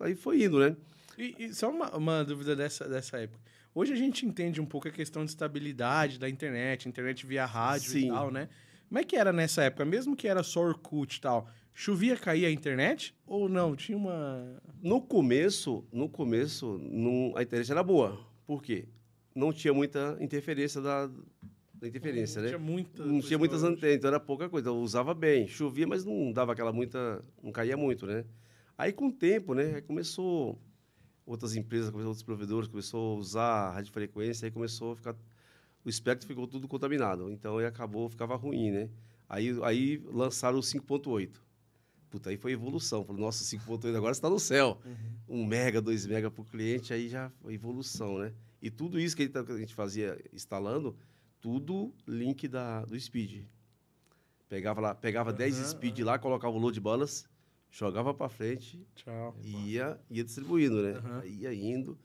aí 0.00 0.14
foi 0.14 0.44
indo, 0.44 0.58
né? 0.58 0.76
E, 1.16 1.34
e 1.38 1.54
só 1.54 1.70
uma, 1.70 1.96
uma 1.96 2.24
dúvida 2.24 2.54
dessa, 2.54 2.88
dessa 2.88 3.18
época. 3.18 3.40
Hoje 3.74 3.92
a 3.92 3.96
gente 3.96 4.24
entende 4.26 4.60
um 4.60 4.66
pouco 4.66 4.86
a 4.86 4.90
questão 4.90 5.24
de 5.24 5.30
estabilidade 5.30 6.18
da 6.18 6.28
internet, 6.28 6.88
internet 6.88 7.26
via 7.26 7.46
rádio 7.46 7.86
e 7.86 8.02
Sim. 8.02 8.08
tal, 8.08 8.30
né? 8.30 8.48
Como 8.88 8.98
é 8.98 9.04
que 9.04 9.16
era 9.16 9.32
nessa 9.32 9.64
época? 9.64 9.84
Mesmo 9.84 10.14
que 10.14 10.28
era 10.28 10.42
só 10.42 10.60
Orkut 10.60 11.16
e 11.16 11.20
tal, 11.20 11.48
chovia, 11.72 12.16
caía 12.16 12.48
a 12.48 12.50
internet? 12.50 13.16
Ou 13.26 13.48
não? 13.48 13.74
Tinha 13.74 13.98
uma... 13.98 14.62
No 14.80 15.00
começo, 15.00 15.84
no 15.90 16.08
começo, 16.08 16.78
não, 16.78 17.36
a 17.36 17.42
internet 17.42 17.72
era 17.72 17.82
boa. 17.82 18.24
Por 18.46 18.62
quê? 18.62 18.86
Não 19.34 19.52
tinha 19.52 19.74
muita 19.74 20.16
interferência 20.20 20.80
da, 20.80 21.06
da 21.74 21.88
interferência, 21.88 22.40
não 22.40 22.42
né? 22.42 22.48
tinha 22.50 22.58
muita... 22.58 23.04
Não 23.04 23.20
tinha 23.20 23.38
muitas 23.38 23.64
antenas, 23.64 23.96
então 23.96 24.08
era 24.08 24.20
pouca 24.20 24.48
coisa. 24.48 24.68
Eu 24.68 24.76
usava 24.76 25.12
bem, 25.14 25.48
chovia, 25.48 25.86
mas 25.86 26.04
não 26.04 26.30
dava 26.30 26.52
aquela 26.52 26.72
muita, 26.72 27.24
não 27.42 27.50
caía 27.50 27.76
muito, 27.76 28.06
né? 28.06 28.24
Aí 28.76 28.92
com 28.92 29.08
o 29.08 29.12
tempo, 29.12 29.54
né, 29.54 29.76
aí 29.76 29.82
começou 29.82 30.58
outras 31.24 31.54
empresas, 31.56 31.90
começou 31.90 32.08
outros 32.10 32.24
provedores, 32.24 32.68
começou 32.68 33.16
a 33.16 33.18
usar 33.18 33.42
a 33.44 33.70
radiofrequência, 33.72 34.46
aí 34.46 34.50
começou 34.50 34.92
a 34.92 34.96
ficar 34.96 35.16
o 35.84 35.88
espectro 35.88 36.26
ficou 36.26 36.46
tudo 36.46 36.66
contaminado. 36.66 37.30
Então 37.30 37.58
aí 37.58 37.66
acabou, 37.66 38.08
ficava 38.08 38.34
ruim, 38.36 38.70
né? 38.70 38.88
Aí 39.28 39.50
aí 39.62 40.02
lançaram 40.06 40.58
o 40.58 40.62
5.8. 40.62 41.30
Puta, 42.08 42.30
aí 42.30 42.36
foi 42.38 42.52
evolução. 42.52 43.04
Falei, 43.04 43.20
nossa, 43.20 43.44
5.8 43.44 43.94
agora 43.96 44.12
está 44.12 44.30
no 44.30 44.38
céu. 44.38 44.78
Uhum. 44.84 45.40
Um 45.40 45.46
mega, 45.46 45.82
dois 45.82 46.06
mega 46.06 46.30
por 46.30 46.46
cliente, 46.46 46.92
aí 46.94 47.08
já 47.08 47.28
foi 47.42 47.54
evolução, 47.54 48.18
né? 48.18 48.32
E 48.62 48.70
tudo 48.70 48.98
isso 48.98 49.14
que 49.14 49.22
a 49.22 49.26
gente- 49.26 49.44
que 49.44 49.52
a 49.52 49.56
gente 49.58 49.74
fazia 49.74 50.18
instalando, 50.32 50.96
tudo 51.40 51.92
link 52.06 52.48
da, 52.48 52.82
do 52.86 52.98
Speed. 52.98 53.44
Pegava 54.48 54.80
lá, 54.80 54.94
pegava 54.94 55.32
10 55.32 55.58
Aham, 55.58 55.68
Speed 55.68 55.98
lá, 56.00 56.18
colocava 56.18 56.54
o 56.54 56.58
load 56.58 56.78
balance, 56.80 57.26
jogava 57.78 58.14
para 58.14 58.28
frente 58.28 58.80
Tchau. 58.94 59.36
e 59.42 59.72
ia, 59.72 59.98
ia 60.08 60.22
distribuindo, 60.24 60.80
né? 60.80 61.02
Aí 61.20 61.38
ia 61.40 61.52
indo. 61.52 61.98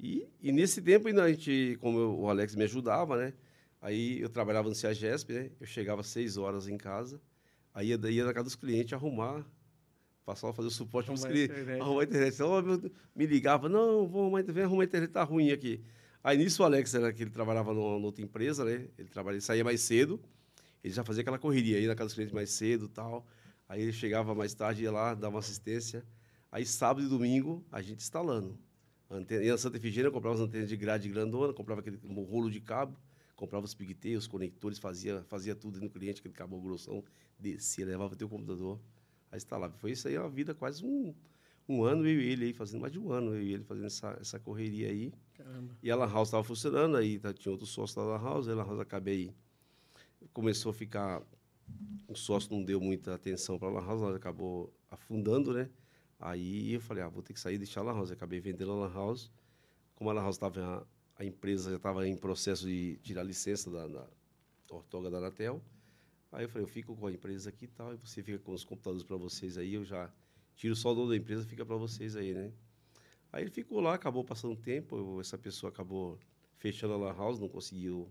E, 0.00 0.26
e 0.40 0.50
nesse 0.50 0.80
tempo 0.80 1.06
ainda 1.08 1.24
a 1.24 1.30
gente, 1.30 1.76
como 1.80 1.98
eu- 1.98 2.18
o 2.20 2.28
Alex 2.30 2.54
me 2.56 2.64
ajudava, 2.64 3.16
né? 3.16 3.34
Aí 3.82 4.18
eu 4.20 4.30
trabalhava 4.30 4.68
no 4.68 4.74
CIAGESP, 4.74 5.32
né? 5.34 5.50
Eu 5.60 5.66
chegava 5.66 6.00
às 6.00 6.06
6 6.06 6.38
horas 6.38 6.66
em 6.66 6.78
casa, 6.78 7.20
aí 7.74 7.88
ia, 7.88 8.10
ia 8.10 8.24
na 8.24 8.32
casa 8.32 8.44
dos 8.44 8.56
clientes 8.56 8.94
arrumar, 8.94 9.44
passava 10.24 10.52
a 10.52 10.54
fazer 10.54 10.68
o 10.68 10.70
suporte 10.70 11.06
para 11.06 11.14
os 11.14 11.24
clientes. 11.24 11.50
internet. 11.54 11.80
Arrumar 11.82 12.00
a 12.00 12.04
internet. 12.04 12.34
Então, 12.34 12.62
meu- 12.62 12.90
me 13.14 13.26
ligava, 13.26 13.68
não, 13.68 14.08
vou 14.08 14.22
arrumar, 14.22 14.42
vem 14.42 14.64
arrumar 14.64 14.82
a 14.82 14.86
internet, 14.86 15.10
tá 15.10 15.22
ruim 15.22 15.50
aqui. 15.50 15.82
Aí 16.22 16.38
nisso 16.38 16.62
o 16.62 16.64
Alex, 16.64 16.94
era 16.94 17.12
que 17.12 17.22
ele 17.22 17.30
trabalhava 17.30 17.74
numa, 17.74 18.06
outra 18.06 18.24
empresa, 18.24 18.64
né? 18.64 18.88
Ele, 18.96 19.08
trabalha, 19.10 19.34
ele 19.34 19.42
saía 19.42 19.62
mais 19.62 19.82
cedo, 19.82 20.18
ele 20.82 20.94
já 20.94 21.04
fazia 21.04 21.20
aquela 21.20 21.38
correria, 21.38 21.78
ia 21.78 21.88
na 21.88 21.94
casa 21.94 22.06
dos 22.06 22.14
clientes 22.14 22.32
mais 22.34 22.48
cedo 22.50 22.88
tal. 22.88 23.26
Aí 23.74 23.82
ele 23.82 23.92
chegava 23.92 24.36
mais 24.36 24.54
tarde, 24.54 24.84
ia 24.84 24.92
lá, 24.92 25.14
dava 25.14 25.34
uma 25.34 25.40
assistência. 25.40 26.04
Aí 26.52 26.64
sábado 26.64 27.04
e 27.04 27.08
domingo, 27.08 27.66
a 27.72 27.82
gente 27.82 27.98
instalando. 27.98 28.56
Antena, 29.10 29.42
ia 29.42 29.50
na 29.50 29.58
Santa 29.58 29.78
Efigênia, 29.78 30.12
comprava 30.12 30.36
as 30.36 30.40
antenas 30.40 30.68
de 30.68 30.76
grade 30.76 31.08
grandona, 31.08 31.52
comprava 31.52 31.80
aquele 31.80 31.98
rolo 32.06 32.48
de 32.48 32.60
cabo, 32.60 32.96
comprava 33.34 33.64
os 33.64 33.74
pigteios, 33.74 34.24
os 34.24 34.28
conectores, 34.28 34.78
fazia, 34.78 35.24
fazia 35.24 35.56
tudo 35.56 35.80
no 35.80 35.90
cliente, 35.90 36.20
aquele 36.20 36.32
cabo 36.34 36.60
grossão, 36.60 37.02
descia, 37.36 37.84
levava 37.84 38.14
até 38.14 38.24
o 38.24 38.28
computador, 38.28 38.78
aí 39.32 39.38
instalava. 39.38 39.76
Foi 39.76 39.90
isso 39.90 40.06
aí, 40.06 40.16
a 40.16 40.28
vida 40.28 40.54
quase 40.54 40.84
um, 40.86 41.12
um 41.68 41.82
ano, 41.82 42.06
eu 42.06 42.20
e 42.20 42.28
ele 42.28 42.44
aí, 42.44 42.52
fazendo 42.52 42.80
mais 42.80 42.92
de 42.92 43.00
um 43.00 43.10
ano, 43.10 43.34
eu 43.34 43.42
e 43.42 43.54
ele 43.54 43.64
fazendo 43.64 43.86
essa, 43.86 44.16
essa 44.20 44.38
correria 44.38 44.88
aí. 44.88 45.12
Caramba. 45.32 45.76
E 45.82 45.90
a 45.90 45.96
Lan 45.96 46.12
House 46.12 46.28
estava 46.28 46.44
funcionando, 46.44 46.96
aí 46.96 47.18
tá- 47.18 47.32
tinha 47.34 47.50
outro 47.50 47.66
sócio 47.66 47.96
da 47.96 48.04
Lan 48.04 48.22
House, 48.22 48.46
aí 48.46 48.52
a 48.54 48.56
Lan 48.56 48.66
House 48.66 48.78
acabei. 48.78 49.34
Começou 50.32 50.70
a 50.70 50.72
ficar. 50.72 51.20
O 52.06 52.14
sócio 52.14 52.52
não 52.52 52.62
deu 52.62 52.80
muita 52.80 53.14
atenção 53.14 53.58
para 53.58 53.68
a 53.68 53.72
Lan 53.72 53.86
House, 53.86 54.02
ela 54.02 54.16
acabou 54.16 54.72
afundando, 54.90 55.52
né? 55.52 55.70
Aí 56.20 56.72
eu 56.72 56.80
falei, 56.80 57.02
ah, 57.02 57.08
vou 57.08 57.22
ter 57.22 57.32
que 57.32 57.40
sair 57.40 57.56
e 57.56 57.58
deixar 57.58 57.80
a 57.80 57.84
Lan 57.84 57.94
House. 57.94 58.10
Acabei 58.10 58.40
vendendo 58.40 58.72
a 58.72 58.76
Lan 58.76 58.92
House. 58.92 59.30
Como 59.94 60.10
a 60.10 60.12
Lan 60.12 60.22
House 60.22 60.36
estava. 60.36 60.86
A 61.16 61.24
empresa 61.24 61.70
já 61.70 61.76
estava 61.76 62.06
em 62.08 62.16
processo 62.16 62.66
de 62.66 62.96
tirar 63.02 63.22
licença 63.22 63.70
da, 63.70 63.86
da 63.86 64.08
ortoga 64.68 65.10
da 65.10 65.18
Anatel. 65.18 65.62
Aí 66.34 66.44
eu 66.44 66.48
falei, 66.48 66.64
eu 66.64 66.68
fico 66.68 66.96
com 66.96 67.06
a 67.06 67.12
empresa 67.12 67.48
aqui 67.48 67.66
e 67.66 67.68
tal, 67.68 67.94
e 67.94 67.96
você 67.96 68.20
fica 68.20 68.40
com 68.40 68.52
os 68.52 68.64
computadores 68.64 69.04
para 69.04 69.16
vocês 69.16 69.56
aí, 69.56 69.74
eu 69.74 69.84
já 69.84 70.12
tiro 70.56 70.74
só 70.74 70.90
o 70.90 70.94
dono 70.94 71.10
da 71.10 71.16
empresa, 71.16 71.46
fica 71.46 71.64
para 71.64 71.76
vocês 71.76 72.16
aí, 72.16 72.34
né? 72.34 72.52
Aí 73.32 73.44
ele 73.44 73.50
ficou 73.50 73.80
lá, 73.80 73.94
acabou 73.94 74.24
passando 74.24 74.56
tempo, 74.56 75.20
essa 75.20 75.38
pessoa 75.38 75.70
acabou 75.70 76.18
fechando 76.56 76.94
a 76.94 76.96
lan 76.96 77.12
house, 77.12 77.38
não 77.38 77.48
conseguiu 77.48 78.08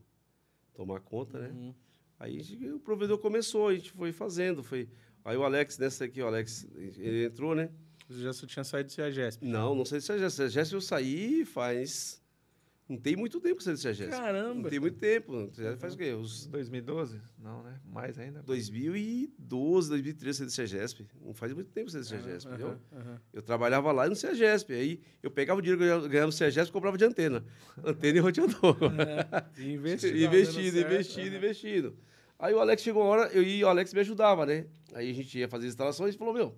tomar 0.73 1.01
conta, 1.01 1.37
né? 1.37 1.49
Uhum. 1.49 1.73
Aí 2.23 2.39
a 2.39 2.75
o 2.75 2.79
provedor 2.79 3.17
começou, 3.17 3.67
a 3.67 3.73
gente 3.75 3.91
foi 3.91 4.13
fazendo, 4.13 4.63
foi... 4.63 4.87
Aí 5.25 5.35
o 5.35 5.43
Alex, 5.43 5.77
nessa 5.77 6.05
aqui, 6.05 6.21
o 6.21 6.27
Alex, 6.27 6.65
ele 6.73 7.25
entrou, 7.25 7.53
né? 7.53 7.69
Você 8.07 8.21
já 8.21 8.33
tinha 8.47 8.63
saído 8.63 8.87
do 8.87 8.93
CEAGESP? 8.93 9.45
Não, 9.45 9.75
não 9.75 9.83
saí 9.83 9.99
do 9.99 10.05
CEAGESP. 10.05 10.37
CEAGESP 10.37 10.73
eu 10.73 10.81
saí 10.81 11.45
faz... 11.45 12.23
Não 12.87 12.97
tem 12.97 13.15
muito 13.15 13.39
tempo 13.39 13.55
que 13.55 13.61
eu 13.61 13.65
saí 13.65 13.73
do 13.73 13.79
CEAGESP. 13.79 14.11
Caramba! 14.11 14.63
Não 14.63 14.69
tem 14.69 14.79
muito 14.79 14.99
tempo. 14.99 15.49
CEAGESP 15.53 15.81
faz 15.81 15.93
o 15.93 15.97
quê? 15.97 16.13
Os 16.13 16.45
2012? 16.47 17.19
Não, 17.39 17.63
né? 17.63 17.79
Mais 17.85 18.17
ainda. 18.17 18.41
2012, 18.43 19.89
2013 19.89 20.27
eu 20.27 20.33
saí 20.33 20.45
do 20.45 20.69
CEAGESP. 20.69 21.07
Não 21.21 21.33
faz 21.33 21.53
muito 21.53 21.71
tempo 21.71 21.89
que 21.89 21.97
eu 21.97 22.03
saí 22.03 22.19
do 22.19 22.23
CEAGESP, 22.23 22.49
entendeu? 22.49 22.67
Aham, 22.67 22.79
aham. 23.01 23.21
Eu 23.33 23.41
trabalhava 23.41 23.91
lá 23.91 24.07
no 24.07 24.15
CEAGESP. 24.15 24.73
Aí 24.73 25.01
eu 25.21 25.31
pegava 25.31 25.59
o 25.59 25.61
dinheiro 25.61 25.81
que 25.81 25.89
eu 25.89 26.09
ganhava 26.09 26.27
no 26.27 26.31
CEAGESP 26.33 26.69
e 26.69 26.73
comprava 26.73 26.97
de 26.97 27.05
antena. 27.05 27.43
Antena 27.83 28.17
e 28.17 28.21
roteador. 28.21 28.77
E 29.57 29.73
investido. 29.73 30.15
investido, 30.17 30.77
certo, 30.77 30.93
investido, 30.93 31.27
aham. 31.29 31.37
investido. 31.37 31.97
Aí 32.43 32.53
o 32.53 32.59
Alex 32.59 32.81
chegou 32.81 33.03
uma 33.03 33.09
hora, 33.09 33.31
eu 33.31 33.41
e 33.41 33.63
o 33.63 33.69
Alex 33.69 33.93
me 33.93 34.01
ajudava, 34.01 34.45
né? 34.45 34.65
Aí 34.93 35.09
a 35.09 35.13
gente 35.13 35.39
ia 35.39 35.47
fazer 35.47 35.67
as 35.67 35.71
instalações 35.71 36.13
e 36.13 36.17
falou, 36.17 36.33
meu, 36.33 36.53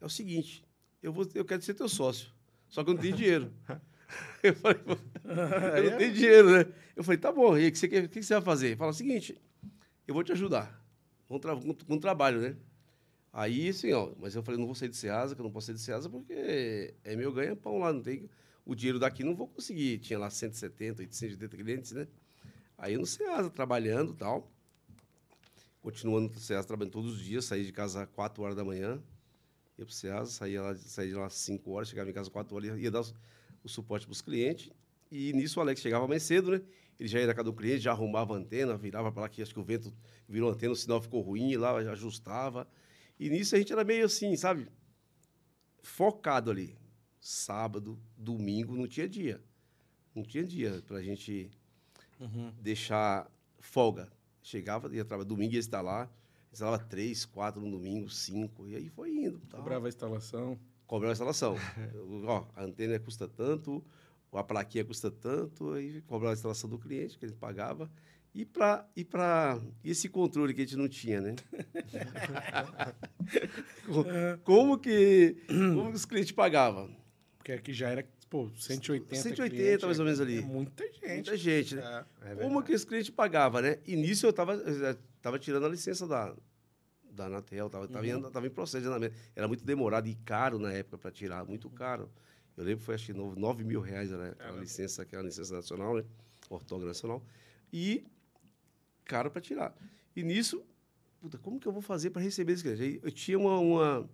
é 0.00 0.06
o 0.06 0.08
seguinte, 0.08 0.64
eu, 1.02 1.12
vou, 1.12 1.26
eu 1.34 1.44
quero 1.44 1.60
ser 1.62 1.74
teu 1.74 1.88
sócio, 1.88 2.30
só 2.68 2.84
que 2.84 2.90
eu 2.90 2.94
não 2.94 3.00
tenho 3.00 3.16
dinheiro. 3.16 3.52
eu 4.40 4.54
falei, 4.54 4.78
pô, 4.78 4.96
eu 5.24 5.90
não 5.90 5.98
tenho 5.98 6.14
dinheiro, 6.14 6.52
né? 6.52 6.72
Eu 6.94 7.02
falei, 7.02 7.18
tá 7.18 7.32
bom, 7.32 7.58
e 7.58 7.66
o 7.66 7.72
que 7.72 7.86
o 7.86 8.08
que 8.08 8.22
você 8.22 8.34
vai 8.34 8.42
fazer? 8.42 8.76
Fala 8.76 8.92
o 8.92 8.94
seguinte, 8.94 9.36
eu 10.06 10.14
vou 10.14 10.22
te 10.22 10.30
ajudar, 10.30 10.80
com, 11.26 11.40
tra 11.40 11.56
com, 11.56 11.74
com 11.74 11.98
trabalho, 11.98 12.40
né? 12.40 12.56
Aí, 13.32 13.68
assim, 13.68 13.92
ó, 13.92 14.12
mas 14.16 14.36
eu 14.36 14.44
falei, 14.44 14.60
não 14.60 14.66
vou 14.66 14.76
sair 14.76 14.90
de 14.90 14.96
Ceasa, 14.96 15.34
que 15.34 15.40
eu 15.40 15.44
não 15.44 15.50
posso 15.50 15.66
sair 15.66 15.74
de 15.74 15.80
Ceasa 15.80 16.08
porque 16.08 16.94
é 17.02 17.16
meu 17.16 17.32
ganha-pão 17.32 17.80
lá, 17.80 17.92
não 17.92 18.00
tem... 18.00 18.30
O 18.64 18.76
dinheiro 18.76 19.00
daqui 19.00 19.24
não 19.24 19.34
vou 19.34 19.48
conseguir. 19.48 19.98
Tinha 19.98 20.18
lá 20.20 20.30
170, 20.30 21.02
880 21.02 21.56
clientes, 21.56 21.90
né? 21.90 22.06
Aí 22.78 22.96
no 22.96 23.06
Ceasa, 23.06 23.50
trabalhando 23.50 24.12
e 24.12 24.16
tal. 24.16 24.48
Continuando 25.82 26.28
no 26.32 26.38
Ceasa, 26.38 26.66
trabalhando 26.66 26.92
todos 26.92 27.14
os 27.14 27.22
dias. 27.24 27.44
Saí 27.44 27.64
de 27.64 27.72
casa 27.72 28.02
às 28.02 28.08
4 28.10 28.42
horas 28.42 28.56
da 28.56 28.64
manhã. 28.64 29.02
Ia 29.78 29.84
pro 29.86 29.94
Ceasa, 29.94 30.30
saía, 30.30 30.60
lá, 30.62 30.74
saía 30.76 31.08
de 31.10 31.14
lá 31.14 31.26
às 31.26 31.34
5 31.34 31.70
horas, 31.70 31.88
chegava 31.88 32.10
em 32.10 32.12
casa 32.12 32.28
às 32.28 32.32
4 32.32 32.54
horas, 32.54 32.68
ia, 32.70 32.76
ia 32.76 32.90
dar 32.90 33.00
o, 33.00 33.14
o 33.64 33.68
suporte 33.68 34.06
pros 34.06 34.20
clientes. 34.20 34.70
E 35.10 35.32
nisso 35.32 35.58
o 35.58 35.62
Alex 35.62 35.80
chegava 35.80 36.06
mais 36.06 36.22
cedo, 36.22 36.50
né? 36.52 36.62
Ele 36.98 37.08
já 37.08 37.18
ia 37.18 37.26
na 37.26 37.32
casa 37.34 37.44
do 37.44 37.54
cliente, 37.54 37.80
já 37.80 37.92
arrumava 37.92 38.34
a 38.34 38.36
antena, 38.36 38.76
virava 38.76 39.10
para 39.10 39.22
lá, 39.22 39.28
que 39.28 39.40
acho 39.40 39.54
que 39.54 39.58
o 39.60 39.64
vento 39.64 39.92
virou 40.28 40.50
a 40.50 40.52
antena, 40.52 40.72
o 40.72 40.76
sinal 40.76 41.00
ficou 41.00 41.22
ruim, 41.22 41.56
lá 41.56 41.82
já 41.82 41.92
ajustava. 41.92 42.68
E 43.18 43.30
nisso 43.30 43.54
a 43.54 43.58
gente 43.58 43.72
era 43.72 43.82
meio 43.82 44.04
assim, 44.04 44.36
sabe? 44.36 44.68
Focado 45.82 46.50
ali. 46.50 46.76
Sábado, 47.18 47.98
domingo, 48.16 48.76
não 48.76 48.86
tinha 48.86 49.08
dia. 49.08 49.42
Não 50.14 50.22
tinha 50.22 50.44
dia 50.44 50.82
pra 50.86 51.00
gente 51.02 51.50
Uhum. 52.18 52.52
deixar 52.60 53.30
folga. 53.58 54.10
Chegava, 54.42 54.94
ia 54.94 55.04
trabalhar, 55.04 55.28
domingo 55.28 55.54
ia 55.54 55.80
lá, 55.82 56.10
instalava 56.52 56.78
três, 56.82 57.24
quatro 57.24 57.60
no 57.60 57.70
domingo, 57.70 58.08
cinco, 58.08 58.66
e 58.66 58.74
aí 58.76 58.88
foi 58.88 59.10
indo. 59.10 59.40
tal. 59.48 59.60
Cobrava 59.60 59.86
a 59.86 59.88
instalação. 59.88 60.58
Cobrava 60.86 61.12
a 61.12 61.14
instalação. 61.14 61.56
Ó, 62.26 62.46
a 62.56 62.64
antena 62.64 62.98
custa 62.98 63.28
tanto, 63.28 63.84
a 64.32 64.42
plaquinha 64.42 64.84
custa 64.84 65.10
tanto, 65.10 65.72
aí 65.72 66.00
cobrava 66.02 66.32
a 66.32 66.36
instalação 66.36 66.68
do 66.68 66.78
cliente, 66.78 67.18
que 67.18 67.24
ele 67.24 67.34
pagava. 67.34 67.90
E 68.32 68.44
para 68.44 68.88
e 68.94 69.04
pra, 69.04 69.60
e 69.82 69.90
esse 69.90 70.08
controle 70.08 70.54
que 70.54 70.60
a 70.60 70.64
gente 70.64 70.76
não 70.76 70.88
tinha, 70.88 71.20
né? 71.20 71.34
Co- 73.86 74.04
como, 74.44 74.78
que, 74.78 75.36
como 75.48 75.90
que 75.90 75.96
os 75.96 76.04
clientes 76.04 76.32
pagavam? 76.32 76.94
Porque 77.38 77.52
aqui 77.52 77.72
já 77.72 77.88
era, 77.88 78.06
pô, 78.30 78.48
180 78.56 79.14
180 79.14 79.50
clientes, 79.50 79.84
mais 79.84 79.98
ou 79.98 80.04
menos 80.06 80.20
ali. 80.20 80.38
É 80.38 80.40
muita 80.42 80.84
gente. 80.90 81.06
Muita 81.14 81.36
gente, 81.36 81.74
né? 81.74 81.82
É. 82.22 82.26
É 82.32 82.34
Como 82.36 82.38
verdade. 82.48 82.66
que 82.66 82.72
esse 82.72 82.86
cliente 82.86 83.12
pagava, 83.12 83.60
né? 83.60 83.78
E 83.86 83.96
nisso 83.96 84.24
eu 84.24 84.30
estava 84.30 84.56
tava 85.20 85.38
tirando 85.38 85.66
a 85.66 85.68
licença 85.68 86.06
da, 86.06 86.34
da 87.10 87.26
Anatel, 87.26 87.66
estava 87.66 87.86
tava, 87.88 88.06
Uhum. 88.06 88.18
em, 88.28 88.30
tava 88.30 88.46
em 88.46 88.50
processo 88.50 88.80
de 88.82 88.88
andamento. 88.88 89.14
Era 89.36 89.46
muito 89.48 89.64
demorado 89.64 90.08
e 90.08 90.14
caro 90.14 90.58
na 90.58 90.72
época 90.72 90.96
para 90.96 91.10
tirar, 91.10 91.44
muito 91.44 91.68
caro. 91.68 92.08
Eu 92.56 92.64
lembro 92.64 92.78
que 92.80 92.84
foi 92.86 92.94
acho 92.94 93.06
que 93.06 93.12
9 93.12 93.64
mil 93.64 93.80
reais 93.80 94.10
né? 94.10 94.16
aquela 94.16 94.34
Caramba. 94.36 94.60
licença, 94.60 95.02
aquela 95.02 95.22
licença 95.24 95.54
nacional, 95.54 95.96
né? 95.96 96.04
Ortógrafo 96.48 96.86
nacional. 96.86 97.22
E 97.72 98.04
caro 99.04 99.30
para 99.30 99.40
tirar. 99.40 99.74
E 100.14 100.22
nisso, 100.22 100.62
puta, 101.20 101.36
como 101.38 101.58
que 101.58 101.66
eu 101.66 101.72
vou 101.72 101.82
fazer 101.82 102.10
para 102.10 102.22
receber 102.22 102.52
esse 102.52 102.62
cliente? 102.62 103.00
Eu 103.02 103.10
tinha 103.10 103.38
uma, 103.38 103.58
uma- 103.58 104.10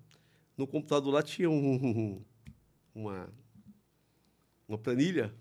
No 0.56 0.66
computador 0.66 1.12
lá 1.12 1.22
tinha 1.22 1.50
um, 1.50 2.22
uma, 2.94 3.28
uma 4.68 4.78
planilha 4.78 5.32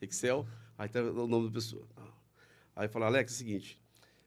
Excel, 0.00 0.46
aí 0.76 0.88
tá 0.88 1.00
o 1.02 1.26
nome 1.26 1.48
da 1.48 1.54
pessoa. 1.54 1.86
Aí 2.74 2.88
falei, 2.88 3.08
Alex, 3.08 3.32
é 3.32 3.34
o 3.34 3.38
seguinte, 3.38 3.82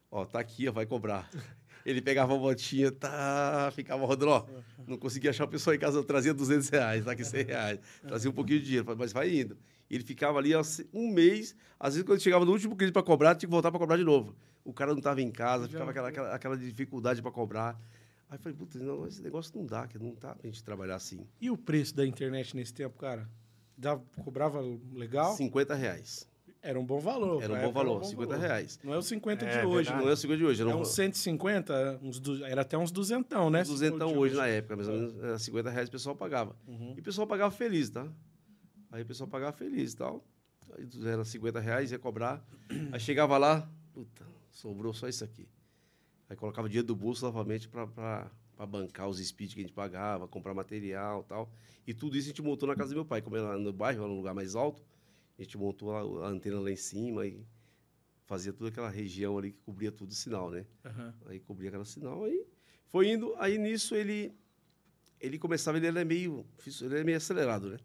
ó, 0.09 0.25
tá 0.25 0.39
aqui, 0.39 0.67
ó, 0.67 0.71
vai 0.71 0.85
cobrar. 0.85 1.29
Ele 1.85 2.01
pegava 2.01 2.35
a 2.35 2.37
botinha, 2.37 2.91
tá, 2.91 3.71
ficava 3.73 4.05
rodando, 4.05 4.31
ó, 4.31 4.45
não 4.85 4.97
conseguia 4.97 5.31
achar 5.31 5.45
a 5.45 5.47
pessoa 5.47 5.75
em 5.75 5.79
casa, 5.79 5.97
eu 5.97 6.03
trazia 6.03 6.33
200 6.33 6.69
reais, 6.69 7.05
tá 7.05 7.11
aqui 7.13 7.23
100 7.23 7.43
reais, 7.43 7.79
trazia 8.05 8.29
um 8.29 8.33
pouquinho 8.33 8.59
de 8.59 8.65
dinheiro, 8.65 8.95
mas 8.97 9.11
vai 9.11 9.33
indo. 9.33 9.57
Ele 9.89 10.03
ficava 10.03 10.37
ali 10.37 10.53
ó, 10.53 10.61
um 10.93 11.09
mês, 11.11 11.55
às 11.79 11.95
vezes 11.95 12.05
quando 12.05 12.21
chegava 12.21 12.45
no 12.45 12.51
último 12.51 12.75
cliente 12.75 12.93
para 12.93 13.01
cobrar, 13.01 13.35
tinha 13.35 13.47
que 13.47 13.51
voltar 13.51 13.71
para 13.71 13.79
cobrar 13.79 13.97
de 13.97 14.03
novo. 14.03 14.35
O 14.63 14.73
cara 14.73 14.91
não 14.91 14.99
estava 14.99 15.21
em 15.21 15.31
casa, 15.31 15.67
ficava 15.67 15.89
aquela, 15.89 16.09
aquela, 16.09 16.35
aquela 16.35 16.57
dificuldade 16.57 17.21
para 17.21 17.31
cobrar. 17.31 17.79
Aí 18.29 18.37
eu 18.37 18.39
falei, 18.39 18.57
puta, 18.57 18.77
não, 18.77 19.07
esse 19.07 19.21
negócio 19.21 19.51
não 19.57 19.65
dá, 19.65 19.87
que 19.87 19.97
não 19.97 20.15
tá 20.15 20.35
pra 20.35 20.47
gente 20.47 20.63
trabalhar 20.63 20.95
assim. 20.95 21.27
E 21.41 21.49
o 21.49 21.57
preço 21.57 21.95
da 21.95 22.05
internet 22.05 22.55
nesse 22.55 22.73
tempo, 22.73 22.97
cara? 22.97 23.27
Dava, 23.77 24.03
cobrava 24.23 24.61
legal? 24.93 25.35
50 25.35 25.73
reais. 25.75 26.29
Era 26.63 26.79
um 26.79 26.85
bom 26.85 26.99
valor. 26.99 27.41
Era 27.41 27.53
um 27.53 27.61
bom 27.61 27.71
valor, 27.71 28.03
50 28.05 28.37
reais. 28.37 28.79
Não 28.83 28.93
é 28.93 28.97
os 28.97 29.07
50 29.07 29.43
É, 29.45 29.61
de 29.61 29.65
hoje. 29.65 29.89
verdade. 29.89 30.03
Não 30.03 30.09
é 30.09 30.13
o 30.13 30.17
seguro 30.17 30.37
de 30.37 30.45
hoje, 30.45 30.61
É 30.61 30.65
era 30.67 30.77
um 30.77 30.81
uns 30.81 30.89
150, 30.89 31.99
uns 32.03 32.19
du... 32.19 32.45
era 32.45 32.61
até 32.61 32.77
uns 32.77 32.91
duzentão, 32.91 33.49
né? 33.49 33.65
for 33.65 33.71
duzentão 33.71 34.15
hoje 34.15 34.35
na 34.35 34.45
época, 34.47 34.75
mais 34.75 34.87
ou 34.87 34.93
menos 34.95 35.23
era 35.23 35.39
50 35.39 35.69
reais 35.71 35.89
o 35.89 35.91
pessoal 35.91 36.15
pagava. 36.15 36.55
Uhum. 36.67 36.93
E 36.95 36.99
o 36.99 37.03
pessoal 37.03 37.25
pagava 37.25 37.49
feliz, 37.49 37.89
tá? 37.89 38.07
Aí 38.91 39.01
o 39.01 39.05
pessoal 39.05 39.27
pagava 39.27 39.53
feliz 39.53 39.93
e 39.93 39.97
tal. 39.97 40.23
Aí 40.77 40.87
era 41.05 41.25
50 41.25 41.59
reais, 41.59 41.91
ia 41.91 41.97
cobrar. 41.97 42.45
Aí 42.91 42.99
chegava 42.99 43.37
lá, 43.39 43.67
puta, 43.91 44.23
sobrou 44.51 44.93
só 44.93 45.07
isso 45.07 45.23
aqui. 45.23 45.47
Aí 46.29 46.35
colocava 46.35 46.69
dinheiro 46.69 46.87
do 46.87 46.95
bolso 46.95 47.25
novamente 47.25 47.67
para 47.67 48.29
bancar 48.65 49.07
os 49.07 49.19
speed 49.19 49.53
que 49.53 49.59
a 49.59 49.63
gente 49.63 49.73
pagava, 49.73 50.27
comprar 50.27 50.53
material 50.53 51.21
e 51.21 51.29
tal. 51.29 51.53
E 51.85 51.93
tudo 51.93 52.17
isso 52.17 52.27
a 52.27 52.29
gente 52.29 52.41
montou 52.41 52.67
na 52.67 52.75
casa 52.75 52.91
do 52.91 52.95
meu 52.95 53.05
pai. 53.05 53.21
Como 53.21 53.35
era 53.35 53.57
no 53.57 53.73
bairro, 53.73 54.03
era 54.03 54.11
um 54.11 54.15
lugar 54.15 54.33
mais 54.33 54.55
alto, 54.55 54.83
a 55.37 55.41
gente 55.41 55.57
montou 55.57 55.95
a, 55.95 56.25
a 56.25 56.29
antena 56.29 56.59
lá 56.59 56.71
em 56.71 56.75
cima 56.75 57.25
e 57.25 57.45
fazia 58.25 58.53
toda 58.53 58.69
aquela 58.69 58.89
região 58.89 59.37
ali 59.37 59.51
que 59.51 59.59
cobria 59.59 59.91
tudo 59.91 60.11
o 60.11 60.13
sinal, 60.13 60.49
né? 60.49 60.65
Aham. 60.85 61.13
Aí 61.25 61.39
cobria 61.39 61.69
aquela 61.69 61.85
sinal, 61.85 62.23
aí 62.23 62.45
foi 62.87 63.11
indo, 63.11 63.33
aí 63.37 63.57
nisso 63.57 63.95
ele 63.95 64.33
ele 65.19 65.37
começava, 65.37 65.77
ele 65.77 65.87
era 65.87 66.03
meio, 66.03 66.45
ele 66.81 66.95
era 66.95 67.03
meio 67.03 67.17
acelerado, 67.17 67.69
né? 67.69 67.77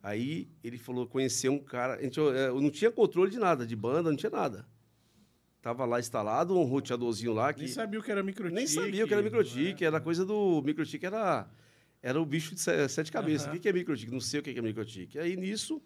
Aí 0.00 0.48
ele 0.62 0.78
falou, 0.78 1.06
conheceu 1.08 1.52
um 1.52 1.58
cara, 1.58 1.94
a 1.94 2.02
gente, 2.02 2.18
eu 2.18 2.60
não 2.60 2.70
tinha 2.70 2.90
controle 2.90 3.30
de 3.30 3.38
nada, 3.38 3.66
de 3.66 3.74
banda, 3.74 4.10
não 4.10 4.16
tinha 4.16 4.30
nada. 4.30 4.66
Tava 5.60 5.84
lá 5.84 5.98
instalado 5.98 6.56
um 6.56 6.62
roteadorzinho 6.64 7.32
lá 7.32 7.52
que 7.52 7.60
Nem 7.60 7.68
sabia 7.68 7.98
o 7.98 8.02
que 8.02 8.10
era 8.10 8.22
microtik. 8.22 8.54
nem 8.54 8.66
sabia 8.66 9.04
o 9.04 9.08
que 9.08 9.12
era 9.14 9.22
microtik, 9.22 9.84
era 9.84 10.00
coisa 10.00 10.24
do 10.24 10.62
microtik 10.62 11.04
era 11.04 11.48
era 12.00 12.20
o 12.20 12.24
bicho 12.24 12.54
de 12.54 12.60
se- 12.60 12.88
sete 12.88 13.10
cabeças. 13.10 13.48
Aham. 13.48 13.56
O 13.56 13.60
que 13.60 13.68
é 13.68 13.72
microtik? 13.72 14.10
Não 14.10 14.20
sei 14.20 14.38
o 14.38 14.42
que 14.42 14.50
é 14.56 14.62
microtik. 14.62 15.18
Aí 15.18 15.36
nisso 15.36 15.82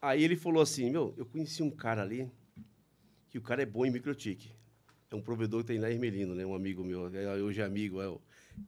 aí 0.00 0.22
ele 0.22 0.36
falou 0.36 0.62
assim, 0.62 0.90
meu, 0.90 1.14
eu 1.16 1.24
conheci 1.24 1.62
um 1.62 1.70
cara 1.70 2.02
ali 2.02 2.30
que 3.30 3.38
o 3.38 3.42
cara 3.42 3.62
é 3.62 3.66
bom 3.66 3.86
em 3.86 3.90
microtik. 3.90 4.50
É 5.10 5.14
um 5.14 5.22
provedor 5.22 5.60
que 5.62 5.68
tem 5.68 5.78
lá 5.78 5.90
em 5.90 5.94
Ermelino, 5.94 6.34
né? 6.34 6.44
Um 6.44 6.54
amigo 6.54 6.84
meu, 6.84 7.14
é, 7.14 7.34
hoje 7.42 7.60
é 7.60 7.64
amigo, 7.64 8.00
é 8.00 8.08
o, 8.08 8.20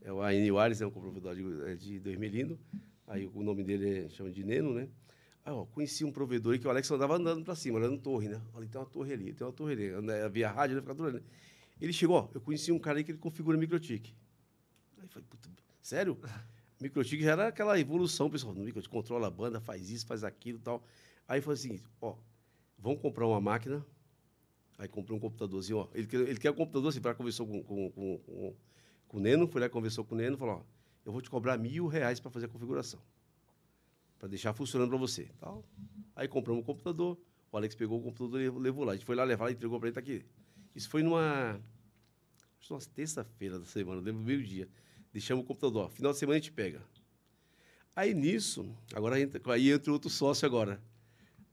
é 0.02 0.12
o 0.12 0.54
Wares, 0.54 0.80
é 0.80 0.86
um 0.86 0.90
provedor 0.90 1.34
de, 1.34 1.70
é 1.70 1.74
de, 1.74 1.98
do 1.98 2.10
Ermelino. 2.10 2.58
Aí 3.06 3.30
o 3.34 3.42
nome 3.42 3.62
dele 3.64 4.06
é, 4.06 4.08
chama 4.08 4.30
de 4.30 4.44
Neno, 4.44 4.72
né? 4.74 4.88
Aí, 5.44 5.52
ó, 5.52 5.64
conheci 5.66 6.04
um 6.04 6.12
provedor 6.12 6.54
aí 6.54 6.58
que 6.58 6.66
o 6.66 6.70
Alex 6.70 6.90
andava 6.90 7.16
andando 7.16 7.44
pra 7.44 7.54
cima, 7.54 7.78
olhando 7.78 7.98
torre, 7.98 8.28
né? 8.28 8.40
Olha, 8.54 8.66
tem 8.66 8.80
uma 8.80 8.86
torre 8.86 9.12
ali, 9.12 9.32
tem 9.34 9.46
uma 9.46 9.52
torre 9.52 9.72
ali. 9.72 9.88
Anda- 9.90 10.28
Via 10.28 10.50
rádio, 10.50 10.74
ele 10.74 10.80
ficava 10.80 10.96
tudo 10.96 11.16
ali. 11.16 11.24
Ele 11.80 11.92
chegou, 11.92 12.16
ó, 12.16 12.28
eu 12.34 12.40
conheci 12.40 12.72
um 12.72 12.78
cara 12.78 12.98
aí 12.98 13.04
que 13.04 13.10
ele 13.10 13.18
configura 13.18 13.58
microtik. 13.58 14.14
Aí 14.98 15.08
falei, 15.08 15.26
puta, 15.28 15.50
sério? 15.82 16.18
Microtik 16.80 17.22
já 17.22 17.32
era 17.32 17.48
aquela 17.48 17.78
evolução, 17.80 18.30
pessoal. 18.30 18.54
No 18.54 18.64
microtik 18.64 18.90
controla 18.92 19.28
a 19.28 19.30
banda, 19.30 19.60
faz 19.60 19.90
isso, 19.90 20.06
faz 20.06 20.24
aquilo 20.24 20.58
e 20.58 20.62
tal. 20.62 20.82
Aí 21.28 21.40
foi 21.40 21.56
seguinte, 21.56 21.84
ó, 22.00 22.16
vamos 22.78 23.00
comprar 23.00 23.26
uma 23.26 23.40
máquina. 23.40 23.84
Aí 24.78 24.88
comprei 24.88 25.16
um 25.16 25.20
computadorzinho, 25.20 25.78
ó. 25.78 25.88
Ele, 25.94 26.06
quer- 26.06 26.20
ele 26.28 26.38
quer 26.38 26.50
um 26.50 26.54
computador 26.54 26.88
assim, 26.90 27.00
para 27.00 27.14
conversou 27.14 27.46
com, 27.46 27.62
com, 27.62 27.90
com, 27.92 28.18
com, 28.18 28.54
com 29.08 29.16
o 29.18 29.20
Neno, 29.20 29.46
foi 29.48 29.60
lá, 29.60 29.68
conversou 29.68 30.04
com 30.04 30.14
o 30.14 30.18
Neno, 30.18 30.36
falou, 30.36 30.56
ó, 30.56 30.62
eu 31.06 31.12
vou 31.12 31.22
te 31.22 31.30
cobrar 31.30 31.56
mil 31.58 31.86
reais 31.86 32.20
para 32.20 32.30
fazer 32.30 32.46
a 32.46 32.48
configuração. 32.48 33.00
Para 34.18 34.28
deixar 34.28 34.52
funcionando 34.52 34.88
para 34.88 34.98
você. 34.98 35.28
Tal. 35.38 35.64
Aí 36.16 36.28
compramos 36.28 36.62
um 36.62 36.64
computador, 36.66 37.18
o 37.50 37.56
Alex 37.56 37.74
pegou 37.74 37.98
o 37.98 38.02
computador 38.02 38.40
e 38.40 38.48
levou- 38.50 38.84
lá. 38.84 38.92
A 38.92 38.96
gente 38.96 39.04
foi 39.04 39.16
lá 39.16 39.24
levar, 39.24 39.50
entregou 39.50 39.78
para 39.78 39.88
ele, 39.88 39.94
tá 39.94 40.00
aqui. 40.00 40.24
Isso 40.74 40.88
foi 40.88 41.02
numa, 41.02 41.60
acho 42.58 42.68
que 42.68 42.72
uma 42.72 42.80
terça-feira 42.80 43.58
da 43.58 43.64
semana, 43.66 44.00
lembro 44.00 44.22
meio-dia. 44.22 44.68
Deixamos 45.12 45.44
o 45.44 45.46
computador, 45.46 45.90
final 45.90 46.12
de 46.12 46.18
semana 46.18 46.36
a 46.36 46.40
gente 46.40 46.52
pega. 46.52 46.82
Aí 47.94 48.12
nisso, 48.12 48.76
agora 48.92 49.20
entra, 49.20 49.40
aí 49.52 49.70
entra 49.70 49.92
outro 49.92 50.10
sócio 50.10 50.44
agora. 50.46 50.82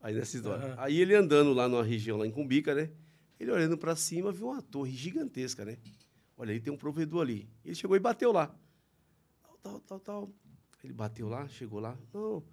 Aí 0.02 0.16
nessa 0.16 0.38
história. 0.38 0.66
Aham. 0.74 0.76
Aí 0.80 1.00
ele 1.00 1.14
andando 1.14 1.54
lá 1.54 1.70
numa 1.70 1.84
região 1.84 2.18
lá 2.18 2.26
em 2.26 2.32
Cumbica, 2.32 2.74
né? 2.74 2.90
Ele 3.40 3.52
olhando 3.52 3.78
para 3.78 3.96
cima, 3.96 4.32
viu 4.32 4.48
uma 4.48 4.62
torre 4.62 4.92
gigantesca, 4.92 5.64
né? 5.64 5.78
Olha, 6.36 6.52
aí 6.54 6.60
tem 6.60 6.74
um 6.74 6.78
provedor 6.78 7.22
ali. 7.22 7.48
Ele 7.64 7.76
chegou 7.76 7.96
e 7.96 8.00
bateu 8.00 8.32
lá. 8.32 8.48
Tal, 9.44 9.58
tal, 9.62 9.80
tal, 9.82 10.00
tal. 10.00 10.34
Ele 10.84 10.94
bateu 10.94 11.28
lá, 11.30 11.48
chegou 11.48 11.80
lá. 11.80 11.98
Não, 12.14 12.44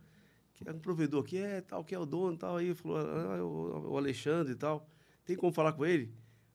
que 0.55 0.69
é 0.69 0.73
um 0.73 0.79
provedor 0.79 1.23
aqui, 1.25 1.39
é 1.39 1.61
tal, 1.61 1.85
que 1.85 1.95
é 1.95 1.99
o 1.99 2.05
dono 2.07 2.37
tal. 2.37 2.57
Aí 2.57 2.75
falou, 2.75 2.99
ah, 2.99 3.45
o, 3.45 3.93
o 3.93 3.97
Alexandre 3.97 4.53
e 4.53 4.57
tal. 4.57 4.89
Tem 5.25 5.37
como 5.37 5.53
falar 5.53 5.73
com 5.73 5.85
ele? 5.87 6.13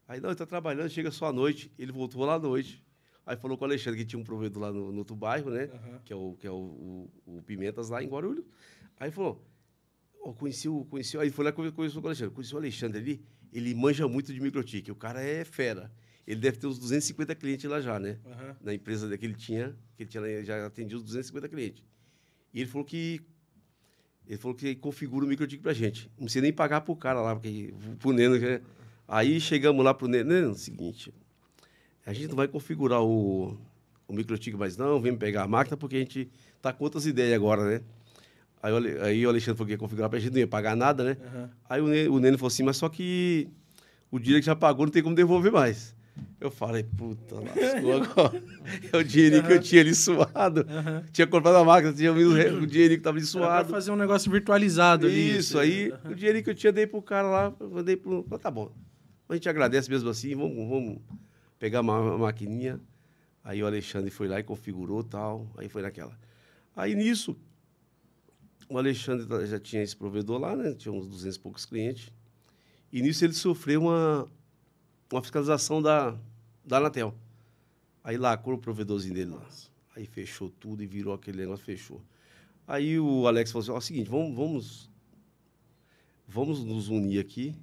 Aí, 0.07 0.19
não, 0.19 0.29
ele 0.29 0.35
tá 0.35 0.45
trabalhando, 0.45 0.89
chega 0.89 1.09
só 1.11 1.27
à 1.27 1.33
noite. 1.33 1.71
Ele 1.79 1.91
voltou 1.91 2.23
lá 2.25 2.35
à 2.35 2.39
noite. 2.39 2.83
Aí 3.25 3.37
falou 3.37 3.57
com 3.57 3.63
o 3.63 3.67
Alexandre 3.67 3.99
que 3.99 4.05
tinha 4.05 4.19
um 4.19 4.23
provedor 4.23 4.61
lá 4.63 4.71
no, 4.71 4.91
no 4.91 4.97
outro 4.99 5.15
bairro, 5.15 5.49
né? 5.49 5.69
Aham. 5.73 5.99
Que 6.03 6.11
é, 6.11 6.15
o, 6.15 6.35
que 6.39 6.45
é 6.45 6.51
o, 6.51 6.55
o, 7.25 7.37
o 7.37 7.41
Pimentas 7.43 7.89
lá 7.89 8.03
em 8.03 8.07
Guarulhos. 8.07 8.43
Aí 8.99 9.09
falou, 9.11 9.41
ó, 10.21 10.33
conheci 10.33 10.67
o. 10.67 10.83
Conheci, 10.85 11.15
o- 11.17 11.21
aí 11.21 11.29
foi 11.29 11.45
lá 11.45 11.51
que 11.53 11.71
conheci 11.71 11.97
o 11.97 12.05
Alexandre. 12.05 12.33
Conheci 12.35 12.53
o 12.53 12.57
Alexandre 12.57 12.99
ali, 12.99 13.25
ele 13.53 13.73
manja 13.73 14.07
muito 14.09 14.33
de 14.33 14.41
microtique. 14.41 14.91
O 14.91 14.95
cara 14.95 15.21
é 15.21 15.45
fera. 15.45 15.89
Ele 16.25 16.39
deve 16.39 16.57
ter 16.57 16.67
uns 16.67 16.79
250 16.79 17.35
clientes 17.35 17.69
lá 17.69 17.81
já, 17.81 17.99
né? 17.99 18.17
Aham. 18.25 18.55
na 18.61 18.73
empresa 18.73 19.17
que 19.17 19.25
ele 19.25 19.33
tinha, 19.33 19.75
que 19.97 20.03
ele 20.03 20.09
tinha, 20.09 20.45
já 20.45 20.65
atendia 20.65 20.95
os 20.97 21.03
250 21.03 21.49
clientes. 21.49 21.83
E 22.53 22.61
ele 22.61 22.69
falou 22.69 22.85
que 22.85 23.19
ele 24.27 24.37
falou 24.37 24.55
que 24.55 24.73
configura 24.75 25.25
o 25.25 25.27
microtik 25.27 25.61
pra 25.61 25.73
gente. 25.73 26.09
Não 26.17 26.25
precisa 26.25 26.41
nem 26.41 26.53
pagar 26.53 26.81
pro 26.81 26.95
cara 26.95 27.19
lá, 27.21 27.35
porque 27.35 27.73
pro 27.99 28.13
Neno. 28.13 28.39
que 28.39 28.45
é- 28.45 28.61
Aí 29.05 29.39
chegamos 29.41 29.83
lá 29.83 29.93
pro 29.93 30.07
Neno, 30.07 30.29
Neno, 30.29 30.47
é 30.47 30.51
o 30.51 30.55
seguinte, 30.55 31.13
a 32.05 32.13
gente 32.13 32.29
não 32.29 32.35
vai 32.37 32.47
configurar 32.47 33.01
o, 33.03 33.57
o 34.07 34.13
microtik 34.13 34.55
mais 34.55 34.77
não, 34.77 35.01
vem 35.01 35.15
pegar 35.15 35.43
a 35.43 35.47
máquina, 35.47 35.75
porque 35.75 35.97
a 35.97 35.99
gente 35.99 36.29
tá 36.61 36.71
com 36.71 36.85
outras 36.85 37.05
ideias 37.05 37.35
agora, 37.35 37.65
né? 37.69 37.81
Aí, 38.61 38.73
aí 39.01 39.25
o 39.25 39.29
Alexandre 39.29 39.57
falou 39.57 39.67
que 39.67 39.73
ia 39.73 39.77
configurar 39.77 40.09
pra 40.09 40.19
gente, 40.19 40.31
não 40.31 40.39
ia 40.39 40.47
pagar 40.47 40.73
nada, 40.73 41.03
né? 41.03 41.17
Aham. 41.21 41.49
Aí 41.69 41.81
o 41.81 41.87
Neno, 41.89 42.13
o 42.15 42.19
Neno 42.19 42.37
falou 42.37 42.47
assim, 42.47 42.63
mas 42.63 42.77
só 42.77 42.87
que 42.87 43.49
o 44.09 44.17
dinheiro 44.17 44.39
que 44.41 44.45
já 44.45 44.55
pagou 44.55 44.85
não 44.85 44.91
tem 44.91 45.03
como 45.03 45.15
devolver 45.15 45.51
mais. 45.51 45.93
Eu 46.39 46.51
falei, 46.51 46.83
puta, 46.83 47.35
lascou 47.39 47.93
agora. 48.01 48.43
É 48.91 48.97
o 48.97 49.03
dinheirinho 49.03 49.43
que 49.43 49.53
eu 49.53 49.61
tinha 49.61 49.81
ali 49.81 49.95
suado. 49.95 50.65
Aham. 50.69 51.03
Tinha 51.11 51.25
comprado 51.25 51.55
a 51.55 51.63
máquina, 51.63 51.93
tinha 51.93 52.11
vindo 52.13 52.31
o 52.61 52.67
dinheirinho 52.67 52.99
que 52.99 53.03
tava 53.03 53.17
ali 53.17 53.25
Era 53.25 53.31
pra 53.31 53.41
suado. 53.41 53.69
fazer 53.69 53.91
um 53.91 53.95
negócio 53.95 54.29
virtualizado 54.31 55.07
ali. 55.07 55.37
Isso, 55.37 55.57
assim. 55.57 55.69
aí 55.71 55.93
o 56.05 56.13
dinheirinho 56.15 56.43
que 56.43 56.49
eu 56.49 56.55
tinha 56.55 56.71
dei 56.71 56.85
pro 56.85 57.01
cara 57.01 57.27
lá, 57.29 57.53
eu 57.59 57.69
mandei 57.69 57.95
pro. 57.95 58.23
Falei, 58.23 58.41
tá 58.41 58.51
bom. 58.51 58.71
A 59.29 59.33
gente 59.33 59.47
agradece 59.49 59.89
mesmo 59.89 60.09
assim, 60.09 60.35
vamos, 60.35 60.55
vamos 60.69 60.97
pegar 61.57 61.81
uma, 61.81 61.99
uma 61.99 62.17
maquininha. 62.17 62.79
Aí 63.43 63.63
o 63.63 63.65
Alexandre 63.65 64.11
foi 64.11 64.27
lá 64.27 64.39
e 64.39 64.43
configurou 64.43 65.01
e 65.01 65.05
tal. 65.05 65.47
Aí 65.57 65.67
foi 65.69 65.81
naquela. 65.81 66.17
Aí 66.75 66.93
nisso, 66.93 67.35
o 68.69 68.77
Alexandre 68.77 69.45
já 69.47 69.59
tinha 69.59 69.81
esse 69.81 69.95
provedor 69.95 70.39
lá, 70.39 70.55
né? 70.55 70.73
Tinha 70.73 70.91
uns 70.91 71.07
200 71.07 71.35
e 71.35 71.39
poucos 71.39 71.65
clientes. 71.65 72.11
E 72.91 73.01
nisso 73.01 73.25
ele 73.25 73.33
sofreu 73.33 73.81
uma, 73.81 74.29
uma 75.13 75.21
fiscalização 75.21 75.81
da, 75.81 76.17
da 76.65 76.77
Anatel. 76.77 77.13
Aí 78.03 78.17
lacrou 78.17 78.57
o 78.57 78.59
provedorzinho 78.59 79.13
dele 79.13 79.31
lá. 79.31 79.47
Aí 79.95 80.05
fechou 80.05 80.49
tudo 80.49 80.81
e 80.81 80.87
virou 80.87 81.13
aquele 81.13 81.37
negócio, 81.37 81.63
fechou. 81.63 82.01
Aí 82.67 82.99
o 82.99 83.27
Alex 83.27 83.51
falou 83.51 83.61
assim, 83.61 83.71
ó, 83.71 83.75
é 83.75 83.77
o 83.77 83.81
seguinte, 83.81 84.09
vamos, 84.09 84.35
vamos, 84.35 84.89
vamos 86.27 86.63
nos 86.63 86.89
unir 86.89 87.19
aqui. 87.19 87.55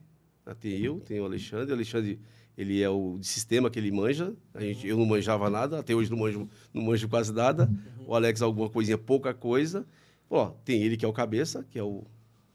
Ah, 0.47 0.55
Tem 0.55 0.79
eu, 0.81 1.01
tem 1.01 1.21
o 1.21 1.25
Alexandre. 1.25 1.73
O 1.73 1.75
Alexandre, 1.75 2.21
ele 2.57 2.81
é 2.81 2.89
o 2.89 3.19
de 3.19 3.27
sistema 3.27 3.69
que 3.69 3.79
ele 3.79 3.91
manja. 3.91 4.33
A 4.55 4.61
gente, 4.61 4.87
eu 4.87 4.97
não 4.97 5.05
manjava 5.05 5.51
nada, 5.51 5.81
até 5.81 5.95
hoje 5.95 6.09
não 6.09 6.19
manjo, 6.19 6.49
não 6.73 6.83
manjo 6.83 7.09
quase 7.09 7.33
nada. 7.33 7.69
O 8.07 8.15
Alex 8.15 8.43
alguma 8.43 8.71
coisinha, 8.71 8.97
pouca 8.97 9.35
coisa. 9.35 9.85
Ó, 10.29 10.51
tem 10.65 10.83
ele 10.83 10.97
que 10.97 11.05
é 11.05 11.09
o 11.09 11.13
cabeça, 11.13 11.65
que 11.65 11.79
é 11.79 11.83
o, 11.83 12.05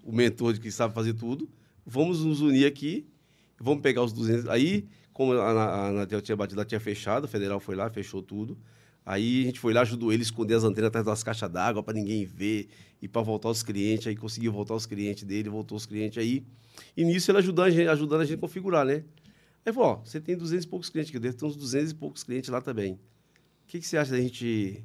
o 0.04 0.14
mentor 0.14 0.54
de 0.54 0.62
que 0.62 0.72
sabe 0.72 0.94
fazer 0.94 1.14
tudo. 1.14 1.50
Vamos 1.86 2.24
nos 2.24 2.40
unir 2.40 2.66
aqui, 2.66 3.06
vamos 3.60 3.82
pegar 3.82 4.04
os 4.04 4.14
200. 4.14 4.48
Aí, 4.50 4.88
como 5.14 5.34
a, 5.34 5.88
Anatel 5.88 6.22
tinha 6.22 6.36
batido, 6.36 6.60
ela 6.60 6.66
tinha 6.66 6.80
fechado, 6.80 7.26
o 7.26 7.28
federal 7.28 7.60
foi 7.60 7.76
lá, 7.76 7.90
fechou 7.90 8.22
tudo. 8.22 8.58
Aí 9.06 9.44
a 9.44 9.46
gente 9.46 9.60
foi 9.60 9.74
lá, 9.74 9.82
ajudou 9.82 10.12
ele 10.12 10.22
a 10.22 10.26
esconder 10.26 10.56
as 10.56 10.64
antenas 10.64 10.88
atrás 10.88 11.06
das 11.06 11.24
caixas 11.24 11.50
d'água 11.50 11.84
para 11.84 11.94
ninguém 11.94 12.26
ver 12.26 12.70
e 13.02 13.08
para 13.08 13.22
voltar 13.22 13.50
os 13.50 13.62
clientes. 13.62 14.08
Aí 14.08 14.16
conseguiu 14.16 14.52
voltar 14.52 14.74
os 14.74 14.86
clientes 14.86 15.24
dele, 15.24 15.48
voltou 15.48 15.78
os 15.78 15.86
clientes 15.86 16.18
aí. 16.18 16.44
E 16.98 17.06
nisso 17.06 17.30
ele 17.30 17.38
ajudando 17.38 17.68
a 17.68 17.70
gente, 17.70 17.88
ajudando 17.88 18.22
a 18.22 18.26
gente 18.26 18.38
a 18.38 18.42
configurar, 18.42 18.84
né? 18.84 19.04
Aí 19.64 19.72
falou: 19.72 19.90
ó, 19.90 19.96
você 19.98 20.20
tem 20.20 20.36
200 20.36 20.66
e 20.66 20.68
poucos 20.68 20.90
clientes, 20.90 21.14
eu 21.14 21.20
devo 21.20 21.38
ter 21.38 21.46
uns 21.46 21.56
200 21.56 21.92
e 21.92 21.96
poucos 21.96 22.24
clientes 22.24 22.50
lá 22.50 22.62
também. 22.62 22.94
O 22.94 23.68
que, 23.68 23.80
que 23.80 23.88
você 23.88 23.98
acha 23.98 24.12
da 24.12 24.20
gente, 24.20 24.84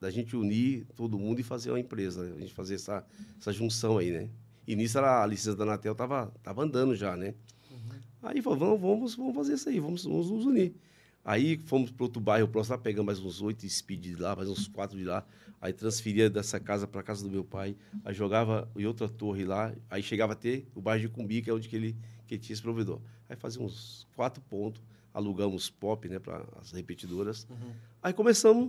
da 0.00 0.10
gente 0.10 0.36
unir 0.36 0.86
todo 0.94 1.18
mundo 1.18 1.40
e 1.40 1.42
fazer 1.42 1.70
uma 1.70 1.80
empresa? 1.80 2.22
né? 2.22 2.34
A 2.36 2.40
gente 2.40 2.54
fazer 2.54 2.74
essa, 2.74 3.04
essa 3.38 3.52
junção 3.52 3.98
aí, 3.98 4.10
né? 4.10 4.28
E 4.66 4.74
nisso 4.74 4.98
a 4.98 5.26
licença 5.26 5.56
da 5.56 5.64
Anatel 5.64 5.94
tava, 5.94 6.32
tava 6.42 6.62
andando 6.62 6.94
já, 6.94 7.16
né? 7.16 7.34
Aí 8.24 8.40
falou, 8.40 8.58
vamos, 8.58 8.80
vamos, 8.80 9.14
vamos 9.16 9.34
fazer 9.34 9.54
isso 9.54 9.68
aí, 9.68 9.78
vamos, 9.78 10.04
vamos 10.04 10.30
nos 10.30 10.46
unir. 10.46 10.74
Aí 11.24 11.58
fomos 11.58 11.90
para 11.90 12.04
outro 12.04 12.20
bairro 12.20 12.48
próximo, 12.48 12.76
lá 12.76 12.82
pegamos 12.82 13.06
mais 13.06 13.18
uns 13.18 13.40
oito 13.42 13.68
speed 13.68 14.00
de 14.02 14.16
lá, 14.16 14.34
mais 14.36 14.48
uns 14.48 14.68
quatro 14.68 14.96
de 14.96 15.04
lá. 15.04 15.24
Aí 15.60 15.72
transferia 15.72 16.28
dessa 16.28 16.60
casa 16.60 16.86
para 16.86 17.02
casa 17.02 17.22
do 17.24 17.30
meu 17.30 17.42
pai. 17.42 17.74
Aí 18.04 18.12
jogava 18.12 18.68
em 18.76 18.84
outra 18.84 19.08
torre 19.08 19.44
lá. 19.44 19.72
Aí 19.88 20.02
chegava 20.02 20.34
a 20.34 20.36
ter 20.36 20.66
o 20.74 20.80
bairro 20.82 21.00
de 21.02 21.08
Cumbi, 21.08 21.40
que 21.40 21.48
é 21.48 21.54
onde 21.54 21.68
que 21.68 21.76
ele, 21.76 21.96
que 22.26 22.34
ele 22.34 22.42
tinha 22.42 22.52
esse 22.52 22.60
provedor. 22.62 23.00
Aí 23.28 23.36
fazia 23.36 23.62
uns 23.62 24.06
quatro 24.14 24.42
pontos, 24.42 24.82
alugamos 25.14 25.70
pop, 25.70 26.06
né, 26.08 26.18
para 26.18 26.44
as 26.60 26.72
repetidoras. 26.72 27.46
Aí 28.02 28.12
começamos 28.12 28.68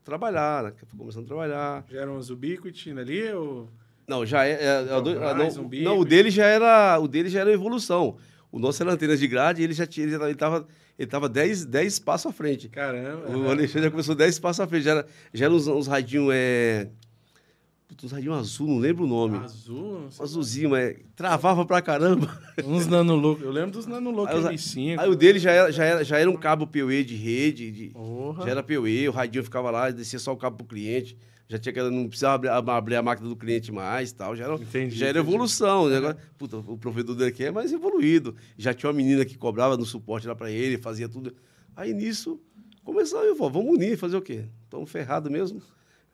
a 0.00 0.04
trabalhar, 0.04 0.64
né? 0.64 0.72
Começamos 0.98 1.26
a 1.26 1.28
trabalhar. 1.28 1.84
Já 1.88 2.00
eram 2.00 2.16
os 2.16 2.30
Ubiquiti 2.30 2.90
ali 2.90 3.32
ou... 3.32 3.68
Não, 4.08 4.26
já 4.26 4.44
é. 4.44 4.52
é- 4.52 4.86
é- 4.88 5.34
mais 5.34 5.56
não, 5.56 5.66
um 5.66 5.70
não, 5.82 5.98
o 6.00 6.02
e- 6.02 6.08
dele 6.08 6.30
já 6.30 6.46
era. 6.46 6.98
O 6.98 7.06
dele 7.06 7.28
já 7.28 7.40
era 7.40 7.52
evolução. 7.52 8.16
O 8.52 8.58
nosso 8.58 8.82
era 8.82 8.92
antenas 8.92 9.18
de 9.18 9.26
grade, 9.26 9.62
ele 9.62 9.72
já 9.72 9.86
tinha. 9.86 10.06
Ele 10.06 10.14
estava 10.32 10.68
ele 10.98 11.08
tava 11.10 11.26
10, 11.28 11.64
10 11.64 11.98
passos 12.00 12.26
à 12.30 12.32
frente. 12.32 12.68
Caramba. 12.68 13.34
O 13.36 13.50
Alexandre 13.50 13.84
já 13.84 13.90
começou 13.90 14.14
10 14.14 14.38
passos 14.38 14.60
à 14.60 14.66
frente. 14.66 14.84
Já 14.84 14.90
era, 14.92 15.06
já 15.32 15.46
era 15.46 15.54
uns, 15.54 15.66
uns 15.66 15.86
radinhos. 15.86 16.28
É... 16.34 16.88
Putz, 17.88 18.04
Uns 18.04 18.12
radinhos 18.12 18.38
azul, 18.38 18.68
não 18.68 18.78
lembro 18.78 19.04
o 19.04 19.06
nome. 19.06 19.38
Azul, 19.38 20.06
sei. 20.10 20.24
Azulzinho, 20.24 20.70
mas 20.70 20.96
travava 21.16 21.64
pra 21.64 21.80
caramba. 21.82 22.38
Uns 22.64 22.86
nanolook. 22.86 23.42
Eu 23.42 23.50
lembro 23.50 23.70
dos 23.70 23.86
nanolook 23.86 24.30
Aí 24.30 24.38
os- 24.38 24.44
M5. 24.46 24.98
Aí 24.98 25.08
o 25.08 25.16
dele 25.16 25.38
já 25.38 25.50
era, 25.50 25.72
já 25.72 25.84
era, 25.84 26.04
já 26.04 26.18
era 26.18 26.30
um 26.30 26.36
cabo 26.36 26.66
PoE 26.66 27.04
de 27.04 27.14
rede. 27.16 27.70
De, 27.70 27.92
já 28.44 28.50
era 28.50 28.62
PoE, 28.62 29.08
o 29.08 29.12
radinho 29.12 29.42
ficava 29.44 29.70
lá, 29.70 29.90
descia 29.90 30.18
só 30.18 30.32
o 30.32 30.36
cabo 30.36 30.58
pro 30.58 30.66
cliente. 30.66 31.16
Já 31.52 31.58
tinha 31.58 31.72
que 31.74 31.82
não 31.82 32.08
precisava 32.08 32.50
abrir, 32.72 32.96
a 32.96 33.02
máquina 33.02 33.28
do 33.28 33.36
cliente 33.36 33.70
mais 33.70 34.10
tal. 34.10 34.34
Já 34.34 34.44
era, 34.44 34.54
Entendi, 34.54 34.96
já 34.96 35.06
era 35.06 35.18
entendi. 35.18 35.34
evolução. 35.34 35.86
né? 35.86 35.98
Agora, 35.98 36.16
puta, 36.38 36.56
o 36.56 36.78
provedor 36.78 37.14
dele 37.14 37.28
aqui 37.28 37.44
é 37.44 37.50
mais 37.50 37.70
evoluído. 37.74 38.34
Já 38.56 38.72
tinha 38.72 38.88
uma 38.88 38.96
menina 38.96 39.22
que 39.22 39.36
cobrava 39.36 39.76
no 39.76 39.84
suporte 39.84 40.26
lá 40.26 40.34
pra 40.34 40.50
ele, 40.50 40.78
fazia 40.78 41.06
tudo. 41.10 41.34
Aí 41.76 41.92
nisso, 41.92 42.40
começou, 42.82 43.22
eu 43.22 43.36
falei, 43.36 43.52
vamos 43.52 43.74
unir, 43.74 43.98
fazer 43.98 44.16
o 44.16 44.22
quê? 44.22 44.46
Estamos 44.64 44.90
ferrados 44.90 45.30
mesmo. 45.30 45.60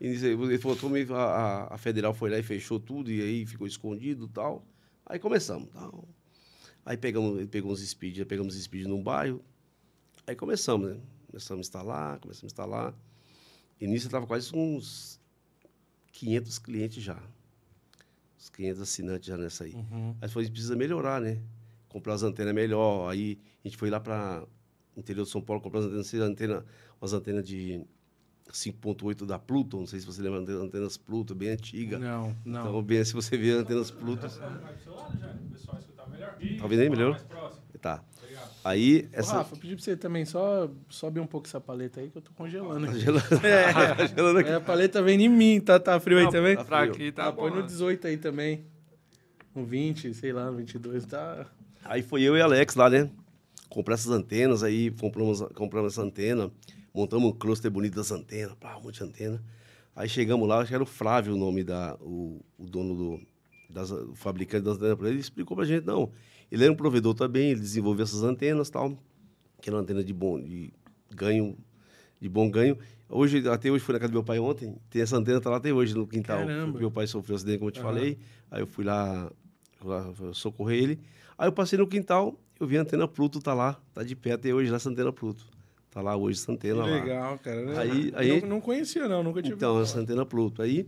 E 0.01 0.09
nisso, 0.09 0.27
ele 0.27 0.59
falou, 0.59 0.77
a, 1.17 1.75
a- 1.75 1.79
federal 1.79 2.13
foi 2.13 2.31
lá 2.31 2.39
e 2.39 2.43
fechou 2.43 2.81
tudo, 2.81 3.09
e 3.11 3.23
aí 3.23 3.47
ficou 3.47 3.65
escondido 3.67 4.27
tal. 4.27 4.67
Aí 5.07 5.21
começamos. 5.21 5.69
Tal. 5.73 6.09
Aí 6.85 6.97
pegamos, 6.97 7.47
pegou 7.47 7.71
uns 7.71 7.81
speed, 7.89 8.25
pegamos 8.25 8.55
speed 8.61 8.87
num 8.89 9.01
bairro. 9.03 9.41
Aí 10.27 10.35
começamos, 10.35 10.91
né? 10.91 10.97
Começamos 11.29 11.59
a 11.59 11.69
instalar, 11.69 12.19
começamos 12.19 12.45
a 12.45 12.47
instalar. 12.53 12.95
E 13.81 13.87
nisso 13.87 14.07
eu 14.07 14.09
estava 14.09 14.27
quase 14.27 14.51
uns 14.53 15.18
500 16.13 16.59
clientes 16.59 17.03
já. 17.03 17.21
Uns 18.39 18.49
500 18.51 18.83
assinantes 18.83 19.29
já 19.29 19.37
nessa 19.37 19.65
aí. 19.65 19.75
Uhum. 19.75 20.17
Aí 20.21 20.29
foi, 20.29 20.49
precisa 20.49 20.77
melhorar, 20.77 21.21
né? 21.21 21.41
Comprar 21.89 22.15
as 22.15 22.23
antenas 22.23 22.55
melhor. 22.55 23.11
Aí 23.11 23.39
a 23.65 23.69
gente 23.69 23.77
foi 23.77 23.91
lá 23.91 23.99
para 23.99 24.45
interior 24.97 25.25
de 25.25 25.31
São 25.31 25.41
Paulo 25.41 25.63
comprar 25.63 25.81
as 25.81 25.87
antenas, 25.87 26.29
antena, 26.29 26.65
umas 27.01 27.13
antenas 27.13 27.47
de 27.47 27.83
5.8 28.53 29.27
da 29.27 29.39
Pluto. 29.39 29.79
Não 29.79 29.87
sei 29.87 30.01
se 30.01 30.07
você 30.07 30.23
lembra 30.23 30.43
das 30.43 30.57
antenas 30.57 30.97
Pluto, 30.97 31.35
bem 31.35 31.51
antiga. 31.51 31.99
Não, 31.99 32.37
não. 32.45 32.61
Então, 32.61 32.83
bem, 32.83 33.05
se 33.05 33.13
você 33.13 33.37
vê 33.37 33.53
antenas 33.53 33.91
Pluto. 33.91 34.27
Melhor. 36.11 36.37
Tá 36.59 36.67
aí, 36.67 36.91
melhorou? 36.91 37.13
Mais 37.13 37.23
próximo. 37.25 37.63
Tá. 37.81 38.05
Aí, 38.65 39.09
essa. 39.13 39.35
Rafa, 39.35 39.55
eu 39.55 39.59
pedi 39.59 39.75
pra 39.75 39.85
você 39.85 39.97
também, 39.97 40.25
só 40.25 40.69
sobe 40.89 41.21
um 41.21 41.27
pouco 41.27 41.47
essa 41.47 41.61
paleta 41.61 42.01
aí 42.01 42.11
que 42.11 42.19
eu 42.19 42.23
tô 42.23 42.33
congelando. 42.33 42.87
Tá 42.87 42.93
gelando, 42.93 43.29
tá 43.29 44.07
gelando 44.07 44.39
aqui. 44.41 44.51
É, 44.51 44.55
a 44.55 44.61
paleta 44.61 45.03
vem 45.03 45.23
em 45.23 45.29
mim, 45.29 45.61
tá, 45.61 45.79
tá 45.79 45.99
frio 46.01 46.19
aí 46.19 46.25
Não, 46.25 46.31
também? 46.31 46.57
Tá 46.57 46.65
pra 46.65 46.83
aqui, 46.83 47.13
tá 47.13 47.27
ah, 47.27 47.33
bom. 47.33 47.43
põe 47.43 47.51
no 47.51 47.63
18 47.63 48.07
aí 48.07 48.17
também. 48.17 48.65
Um 49.55 49.65
20, 49.65 50.13
sei 50.15 50.33
lá, 50.33 50.51
no 50.51 50.57
22, 50.59 51.07
tá... 51.07 51.47
Aí 51.85 52.03
foi 52.03 52.23
eu 52.23 52.37
e 52.37 52.41
Alex 52.41 52.75
lá, 52.75 52.91
né? 52.91 53.11
Comprar 53.69 53.95
essas 53.95 54.11
antenas, 54.13 54.63
aí 54.63 54.91
compramos, 54.91 55.41
compramos 55.55 55.93
essa 55.93 56.03
antena, 56.03 56.51
montamos 56.93 57.31
um 57.31 57.33
cluster 57.33 57.71
bonito 57.71 57.95
das 57.95 58.11
antenas, 58.11 58.55
pá, 58.55 58.77
um 58.77 58.83
monte 58.83 58.99
de 58.99 59.05
antena. 59.05 59.43
Aí 59.97 60.09
chegamos 60.09 60.49
lá, 60.49 60.59
acho 60.59 60.69
que 60.69 60.75
era 60.75 60.83
o 60.83 60.87
Flávio 60.87 61.35
o 61.35 61.37
nome 61.37 61.65
da, 61.65 61.97
o, 62.01 62.41
o 62.59 62.67
dono 62.67 62.95
do, 62.95 63.21
das, 63.69 63.91
o 63.91 64.15
fabricante 64.15 64.65
das 64.65 64.77
antenas, 64.77 65.11
ele 65.11 65.21
explicou 65.21 65.57
pra 65.57 65.67
gente, 65.67 65.85
não, 65.85 66.13
ele 66.51 66.65
era 66.65 66.73
um 66.73 66.77
provedor 66.77 67.15
também, 67.15 67.51
ele 67.51 67.61
desenvolveu 67.61 68.05
essas 68.05 68.23
antenas 68.23 68.69
e 68.69 68.73
tal, 68.73 68.99
que 69.61 69.69
era 69.69 69.77
uma 69.77 69.83
antena 69.83 70.03
de 70.03 70.13
bom, 70.13 70.41
de 70.41 70.73
ganho, 71.15 71.57
de 72.21 72.29
bom 72.29 72.51
ganho. 72.51 72.77
Hoje, 73.09 73.49
até 73.49 73.71
hoje, 73.71 73.83
fui 73.83 73.93
na 73.95 73.99
casa 73.99 74.11
do 74.13 74.15
meu 74.17 74.25
pai 74.25 74.39
ontem, 74.39 74.77
tem 74.91 75.01
essa 75.03 75.17
antena, 75.17 75.41
tá 75.41 75.49
lá 75.51 75.57
até 75.57 75.73
hoje 75.73 75.95
no 75.95 76.07
quintal. 76.07 76.39
Caramba. 76.41 76.79
Meu 76.79 76.91
pai 76.91 77.07
sofreu 77.07 77.35
um 77.35 77.37
acidente, 77.37 77.59
como 77.59 77.69
eu 77.69 77.73
te 77.73 77.81
Aham. 77.81 77.89
falei, 77.89 78.19
aí 78.51 78.61
eu 78.63 78.67
fui 78.67 78.85
lá, 78.85 79.31
lá 79.83 80.13
socorrer 80.35 80.83
ele. 80.83 81.01
Aí 81.39 81.49
eu 81.49 81.53
passei 81.53 81.79
no 81.79 81.87
quintal, 81.87 82.39
eu 82.61 82.67
vi 82.67 82.77
a 82.77 82.83
antena 82.83 83.09
Pluto, 83.09 83.41
tá 83.41 83.55
lá, 83.55 83.81
tá 83.95 84.03
de 84.03 84.15
pé 84.15 84.33
até 84.33 84.53
hoje 84.53 84.71
lá 84.71 84.77
essa 84.77 84.91
antena 84.91 85.13
Pluto. 85.13 85.47
Tá 85.91 86.03
lá 86.03 86.15
hoje 86.17 86.39
essa 86.39 86.53
antena 86.53 86.83
Que 86.85 86.91
lá. 86.91 87.01
legal, 87.01 87.39
cara. 87.39 87.81
Aí- 87.81 88.11
não, 88.11 88.19
aí- 88.19 88.41
não, 88.43 88.49
não 88.49 88.61
conhecia, 88.61 89.09
não. 89.09 89.23
Nunca 89.23 89.41
tive. 89.41 89.55
Então, 89.55 89.81
essa 89.81 89.99
antena 89.99 90.27
Pluto. 90.27 90.61
Aí, 90.61 90.87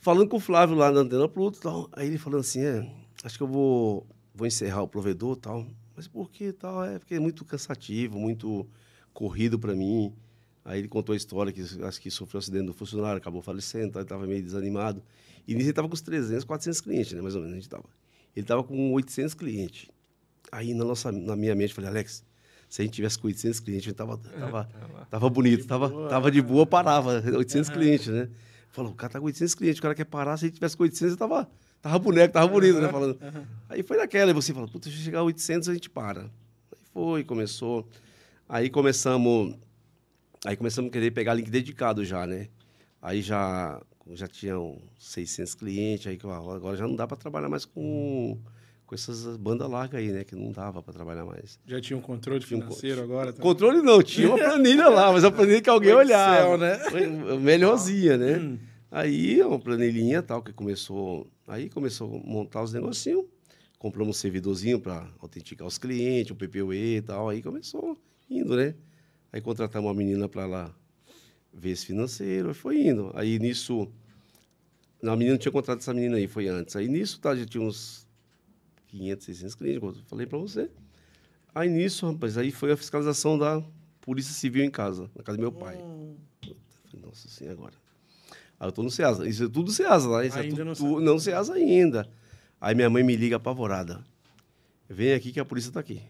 falando 0.00 0.28
com 0.28 0.36
o 0.36 0.40
Flávio 0.40 0.76
lá 0.76 0.92
na 0.92 1.00
antena 1.00 1.28
Pluto, 1.28 1.58
tal, 1.60 1.88
aí 1.92 2.06
ele 2.06 2.18
falando 2.18 2.40
assim, 2.40 2.60
é, 2.64 2.88
acho 3.24 3.36
que 3.36 3.42
eu 3.42 3.48
vou, 3.48 4.06
vou 4.36 4.46
encerrar 4.46 4.82
o 4.82 4.88
provedor 4.88 5.36
tal. 5.36 5.66
Mas 5.96 6.06
por 6.06 6.30
que 6.30 6.52
tal? 6.52 6.84
É 6.84 6.98
porque 6.98 7.14
é 7.14 7.18
muito 7.18 7.44
cansativo, 7.44 8.18
muito 8.18 8.66
corrido 9.14 9.58
para 9.58 9.74
mim. 9.74 10.12
Aí 10.62 10.80
ele 10.80 10.88
contou 10.88 11.14
a 11.14 11.16
história 11.16 11.52
que 11.52 11.62
acho 11.62 12.00
que 12.00 12.10
sofreu 12.10 12.38
um 12.38 12.40
acidente 12.40 12.66
do 12.66 12.74
funcionário, 12.74 13.16
acabou 13.16 13.40
falecendo, 13.40 13.98
estava 13.98 14.26
meio 14.26 14.42
desanimado. 14.42 15.02
E 15.48 15.54
nisso 15.54 15.64
ele 15.64 15.70
estava 15.70 15.88
com 15.88 15.94
uns 15.94 16.00
300, 16.02 16.44
400 16.44 16.80
clientes, 16.80 17.12
né, 17.12 17.22
mais 17.22 17.34
ou 17.34 17.40
menos, 17.40 17.54
a 17.54 17.60
gente 17.60 17.68
tava. 17.68 17.84
Ele 18.34 18.44
estava 18.44 18.62
com 18.62 18.92
800 18.92 19.32
clientes. 19.34 19.88
Aí 20.52 20.74
na, 20.74 20.84
nossa, 20.84 21.10
na 21.10 21.36
minha 21.36 21.54
mente, 21.54 21.70
eu 21.70 21.76
falei, 21.76 21.88
Alex, 21.88 22.24
se 22.68 22.82
a 22.82 22.84
gente 22.84 22.94
tivesse 22.94 23.18
com 23.18 23.28
800 23.28 23.60
clientes, 23.60 23.86
a 23.86 23.90
gente 23.90 23.96
tava, 23.96 24.18
tava, 24.18 24.68
tava 25.08 25.30
bonito, 25.30 25.66
tava, 25.66 25.88
boa, 25.88 26.08
tava 26.08 26.30
de 26.30 26.42
boa, 26.42 26.66
parava, 26.66 27.22
800 27.24 27.70
clientes, 27.70 28.08
né? 28.08 28.28
Falou, 28.70 28.90
o 28.90 28.94
cara 28.94 29.12
tá 29.12 29.20
com 29.20 29.26
800 29.26 29.54
clientes, 29.54 29.78
o 29.78 29.82
cara 29.82 29.94
quer 29.94 30.04
parar, 30.04 30.36
se 30.36 30.44
a 30.44 30.48
gente 30.48 30.56
tivesse 30.56 30.76
com 30.76 30.82
800, 30.82 31.12
eu 31.12 31.16
tava, 31.16 31.48
tava 31.86 31.98
boneco, 31.98 32.32
tava 32.32 32.48
bonito, 32.48 32.80
né? 32.80 32.88
Falando. 32.88 33.18
Aí 33.68 33.82
foi 33.82 33.96
naquela, 33.96 34.30
e 34.30 34.34
você 34.34 34.52
falou, 34.52 34.68
puta, 34.68 34.88
se 34.90 34.96
chegar 34.96 35.20
a 35.20 35.24
800, 35.24 35.68
a 35.68 35.74
gente 35.74 35.88
para. 35.90 36.22
Aí 36.22 36.78
foi, 36.92 37.24
começou. 37.24 37.86
Aí 38.48 38.70
começamos, 38.70 39.54
aí 40.44 40.56
começamos 40.56 40.88
a 40.88 40.92
querer 40.92 41.10
pegar 41.10 41.34
link 41.34 41.50
dedicado 41.50 42.04
já, 42.04 42.26
né? 42.26 42.48
Aí 43.02 43.20
já, 43.22 43.80
já 44.12 44.26
tinham 44.28 44.78
600 44.98 45.54
clientes, 45.54 46.06
aí 46.06 46.18
ah, 46.24 46.36
agora 46.54 46.76
já 46.76 46.86
não 46.86 46.94
dá 46.96 47.06
para 47.06 47.16
trabalhar 47.16 47.48
mais 47.48 47.64
com, 47.64 48.38
com 48.86 48.94
essas 48.94 49.36
bandas 49.36 49.68
largas 49.68 50.00
aí, 50.00 50.10
né? 50.12 50.22
Que 50.24 50.34
não 50.36 50.52
dava 50.52 50.80
para 50.82 50.92
trabalhar 50.92 51.24
mais. 51.24 51.58
Já 51.66 51.80
tinha 51.80 51.96
um 51.96 52.00
controle 52.00 52.40
Tinha 52.40 52.58
um 52.58 52.60
co- 52.62 52.66
financeiro 52.68 53.02
agora? 53.02 53.32
também? 53.32 53.42
Controle 53.42 53.82
não, 53.82 54.02
tinha 54.02 54.28
uma 54.28 54.38
planilha 54.38 54.88
lá, 54.88 55.12
mas 55.12 55.24
a 55.24 55.30
planilha 55.30 55.60
que 55.60 55.68
alguém 55.70 55.90
Excel, 55.90 56.06
olhava. 56.06 56.56
né? 56.58 56.78
Melhorzinha, 57.40 58.16
né? 58.16 58.38
Hum. 58.38 58.58
Aí, 58.90 59.42
uma 59.42 59.58
planilhinha 59.58 60.22
tal, 60.22 60.40
que 60.42 60.52
começou. 60.52 61.26
Aí 61.46 61.70
começou 61.70 62.16
a 62.16 62.18
montar 62.26 62.62
os 62.62 62.72
negocinhos. 62.72 63.24
Compramos 63.78 64.16
um 64.16 64.20
servidorzinho 64.20 64.80
para 64.80 65.08
autenticar 65.18 65.66
os 65.66 65.78
clientes, 65.78 66.32
um 66.32 66.34
PPUE 66.34 66.96
e 66.96 67.02
tal. 67.02 67.28
Aí 67.28 67.42
começou 67.42 67.96
indo, 68.28 68.56
né? 68.56 68.74
Aí 69.32 69.40
contratamos 69.40 69.88
uma 69.88 69.94
menina 69.94 70.28
para 70.28 70.46
lá 70.46 70.74
ver 71.52 71.70
esse 71.70 71.86
financeiro, 71.86 72.54
foi 72.54 72.88
indo. 72.88 73.10
Aí 73.14 73.38
nisso. 73.38 73.88
A 75.02 75.14
menina 75.14 75.32
não 75.32 75.38
tinha 75.38 75.52
contratado 75.52 75.80
essa 75.80 75.94
menina 75.94 76.16
aí, 76.16 76.26
foi 76.26 76.48
antes. 76.48 76.74
Aí 76.74 76.88
nisso, 76.88 77.20
tá, 77.20 77.36
já 77.36 77.44
tinha 77.44 77.62
uns 77.62 78.08
500, 78.88 79.24
600 79.26 79.54
clientes, 79.54 79.80
como 79.80 79.92
eu 79.92 80.02
falei 80.06 80.26
para 80.26 80.38
você. 80.38 80.70
Aí 81.54 81.68
nisso, 81.68 82.10
rapaz, 82.10 82.36
aí 82.36 82.50
foi 82.50 82.72
a 82.72 82.76
fiscalização 82.76 83.38
da 83.38 83.62
Polícia 84.00 84.32
Civil 84.32 84.64
em 84.64 84.70
casa, 84.70 85.10
na 85.14 85.22
casa 85.22 85.36
do 85.36 85.40
meu 85.40 85.52
pai. 85.52 85.76
Hum. 85.76 86.16
Falei, 86.40 87.06
Nossa, 87.06 87.28
assim 87.28 87.48
agora. 87.48 87.74
Aí 88.58 88.68
eu 88.68 88.72
tô 88.72 88.82
no 88.82 88.90
Ceasa. 88.90 89.28
Isso 89.28 89.44
é 89.44 89.48
tudo 89.48 89.70
Ceasa 89.70 90.08
lá. 90.08 90.24
Isso 90.24 90.38
Ainda 90.38 90.62
é 90.62 90.64
não 90.64 90.74
tudo, 90.74 90.94
tu- 90.94 91.00
não 91.00 91.18
Ceasa 91.18 91.54
ainda. 91.54 92.08
Aí 92.60 92.74
minha 92.74 92.88
mãe 92.88 93.02
me 93.02 93.14
liga 93.16 93.36
apavorada. 93.36 94.04
Vem 94.88 95.12
aqui 95.12 95.32
que 95.32 95.40
a 95.40 95.44
polícia 95.44 95.70
tá 95.72 95.80
aqui. 95.80 96.02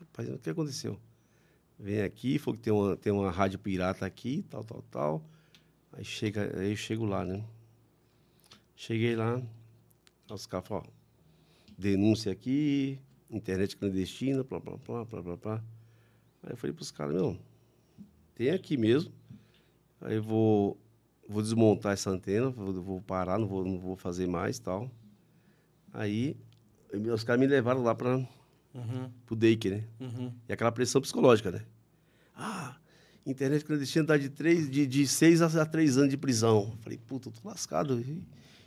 Rapaz, 0.00 0.28
o 0.28 0.38
que 0.38 0.50
aconteceu? 0.50 0.98
Vem 1.78 2.02
aqui, 2.02 2.38
foi 2.38 2.54
que 2.54 2.60
tem 2.60 2.72
uma, 2.72 2.96
tem 2.96 3.12
uma 3.12 3.30
rádio 3.30 3.58
pirata 3.58 4.04
aqui, 4.06 4.44
tal, 4.50 4.62
tal, 4.64 4.82
tal. 4.90 5.22
Aí, 5.92 6.04
chega, 6.04 6.58
aí 6.60 6.70
eu 6.70 6.76
chego 6.76 7.04
lá, 7.04 7.24
né? 7.24 7.42
Cheguei 8.76 9.14
lá, 9.16 9.40
os 10.30 10.46
caras 10.46 10.66
falaram, 10.66 10.88
ó, 10.88 10.92
denúncia 11.78 12.32
aqui, 12.32 12.98
internet 13.30 13.76
clandestina, 13.76 14.42
blá, 14.42 14.58
blá, 14.60 14.76
blá, 14.76 15.04
blá, 15.04 15.22
blá, 15.22 15.36
blá. 15.36 15.64
Aí 16.42 16.52
eu 16.52 16.56
falei 16.56 16.74
pros 16.74 16.90
caras, 16.90 17.14
meu, 17.14 17.38
tem 18.34 18.50
aqui 18.50 18.76
mesmo. 18.76 19.12
Aí 20.00 20.16
eu 20.16 20.22
vou, 20.22 20.76
vou 21.28 21.42
desmontar 21.42 21.92
essa 21.92 22.10
antena, 22.10 22.50
vou, 22.50 22.72
vou 22.82 23.00
parar, 23.00 23.38
não 23.38 23.46
vou, 23.46 23.64
não 23.64 23.78
vou 23.78 23.96
fazer 23.96 24.26
mais 24.26 24.58
tal. 24.58 24.90
Aí 25.92 26.36
os 27.12 27.24
caras 27.24 27.40
me 27.40 27.46
levaram 27.46 27.82
lá 27.82 27.94
para 27.94 28.16
Uhum, 28.74 29.08
o 29.30 29.36
Dake, 29.36 29.70
né? 29.70 29.84
uhum. 30.00 30.32
E 30.48 30.52
aquela 30.52 30.72
pressão 30.72 31.00
psicológica, 31.00 31.50
né? 31.50 31.62
Ah, 32.36 32.76
internet 33.24 33.64
clandestina 33.64 34.04
dá 34.04 34.16
de, 34.16 34.28
três, 34.28 34.68
de, 34.68 34.84
de 34.84 35.06
seis 35.06 35.40
a, 35.40 35.64
três 35.64 35.96
anos 35.96 36.10
de 36.10 36.16
prisão. 36.16 36.76
Falei, 36.80 36.98
puta, 36.98 37.28
eu 37.28 37.32
tô 37.32 37.48
lascado. 37.48 38.00
E, 38.00 38.20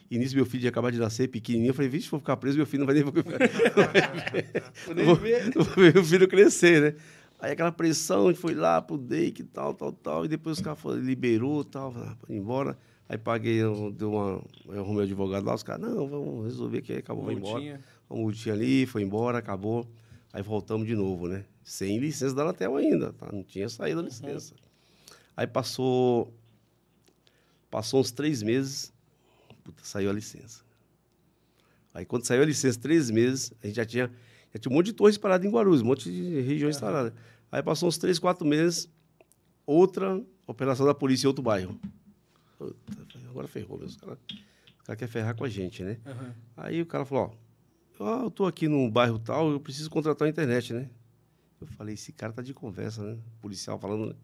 e 0.09 0.17
nisso 0.17 0.33
meu 0.33 0.45
filho 0.45 0.63
ia 0.63 0.69
acabar 0.69 0.91
de 0.93 0.97
nascer, 0.97 1.27
pequenininho. 1.27 1.71
Eu 1.71 1.73
falei, 1.73 1.89
vixe, 1.89 2.07
for 2.07 2.19
ficar 2.19 2.37
preso, 2.37 2.55
meu 2.57 2.65
filho 2.65 2.85
não 2.85 2.85
vai 2.85 2.95
nem, 2.95 3.03
nem 4.95 5.05
vou, 5.05 5.15
ver. 5.15 5.51
vou 5.53 5.63
ver 5.65 5.93
meu 5.93 6.03
filho 6.03 6.27
crescer, 6.27 6.81
né? 6.81 6.99
Aí 7.39 7.51
aquela 7.51 7.71
pressão, 7.71 8.27
a 8.27 8.31
gente 8.31 8.41
foi 8.41 8.55
lá 8.55 8.81
pro 8.81 8.97
Dake 8.97 9.41
e 9.41 9.45
tal, 9.45 9.73
tal, 9.73 9.91
tal. 9.91 10.25
E 10.25 10.27
depois 10.27 10.57
os 10.57 10.63
caras 10.63 10.81
liberou 11.03 11.61
e 11.61 11.65
tal, 11.65 11.93
ah, 11.95 12.15
pode 12.19 12.33
ir 12.33 12.37
embora. 12.37 12.77
Aí 13.07 13.17
paguei, 13.17 13.55
eu- 13.61 13.91
deu 13.91 14.11
uma, 14.11 14.43
eu 14.65 14.81
arrumei 14.81 15.01
o 15.01 15.03
advogado 15.03 15.45
lá, 15.45 15.53
os 15.55 15.63
caras, 15.63 15.81
não, 15.87 16.07
vamos 16.09 16.45
resolver 16.45 16.81
que 16.81 16.91
aí 16.93 16.97
acabou, 16.99 17.23
vai 17.25 17.35
embora 17.35 17.61
uma 18.09 18.19
multinha 18.21 18.53
ali, 18.55 18.85
foi 18.85 19.01
embora, 19.03 19.37
acabou. 19.37 19.87
Aí 20.33 20.41
voltamos 20.41 20.85
de 20.87 20.95
novo, 20.95 21.27
né? 21.27 21.45
Sem 21.63 21.99
licença 21.99 22.33
da 22.35 22.41
Anatel 22.41 22.75
ainda, 22.75 23.13
tá? 23.13 23.29
Não 23.31 23.43
tinha 23.43 23.69
saído 23.69 23.99
a 24.01 24.03
licença. 24.03 24.53
Aí 25.35 25.47
passou. 25.47 26.33
Passou 27.69 27.99
uns 27.99 28.11
três 28.11 28.41
meses, 28.41 28.93
puta, 29.63 29.83
saiu 29.83 30.09
a 30.09 30.13
licença. 30.13 30.63
Aí 31.93 32.05
quando 32.05 32.25
saiu 32.25 32.41
a 32.43 32.45
licença, 32.45 32.79
três 32.79 33.09
meses, 33.09 33.53
a 33.61 33.67
gente 33.67 33.75
já 33.75 33.85
tinha, 33.85 34.11
já 34.53 34.59
tinha 34.59 34.71
um 34.71 34.75
monte 34.75 34.87
de 34.87 34.93
torres 34.93 35.17
paradas 35.17 35.45
em 35.45 35.51
Guarulhos, 35.51 35.81
um 35.81 35.85
monte 35.85 36.11
de 36.11 36.41
regiões 36.41 36.79
paradas. 36.79 37.13
Aí 37.51 37.63
passou 37.63 37.87
uns 37.89 37.97
três, 37.97 38.19
quatro 38.19 38.45
meses, 38.45 38.89
outra 39.65 40.21
operação 40.45 40.85
da 40.85 40.93
polícia 40.93 41.25
em 41.25 41.29
outro 41.29 41.43
bairro. 41.43 41.79
Puta, 42.57 43.19
agora 43.29 43.47
ferrou. 43.47 43.79
Os 43.79 43.95
caras 43.95 44.17
cara 44.87 44.95
querem 44.95 45.11
ferrar 45.11 45.35
com 45.35 45.43
a 45.43 45.49
gente, 45.49 45.83
né? 45.83 45.97
Aham. 46.05 46.33
Aí 46.55 46.81
o 46.81 46.85
cara 46.85 47.03
falou, 47.03 47.37
ó, 47.99 48.19
ah, 48.19 48.23
eu 48.23 48.31
tô 48.31 48.45
aqui 48.45 48.69
num 48.69 48.89
bairro 48.89 49.19
tal, 49.19 49.51
eu 49.51 49.59
preciso 49.59 49.89
contratar 49.89 50.25
a 50.25 50.29
internet, 50.29 50.73
né? 50.73 50.89
Eu 51.59 51.67
falei, 51.67 51.95
esse 51.95 52.13
cara 52.13 52.31
tá 52.31 52.41
de 52.41 52.53
conversa, 52.53 53.03
né? 53.03 53.17
Policial 53.41 53.77
falando, 53.77 54.07
né? 54.07 54.15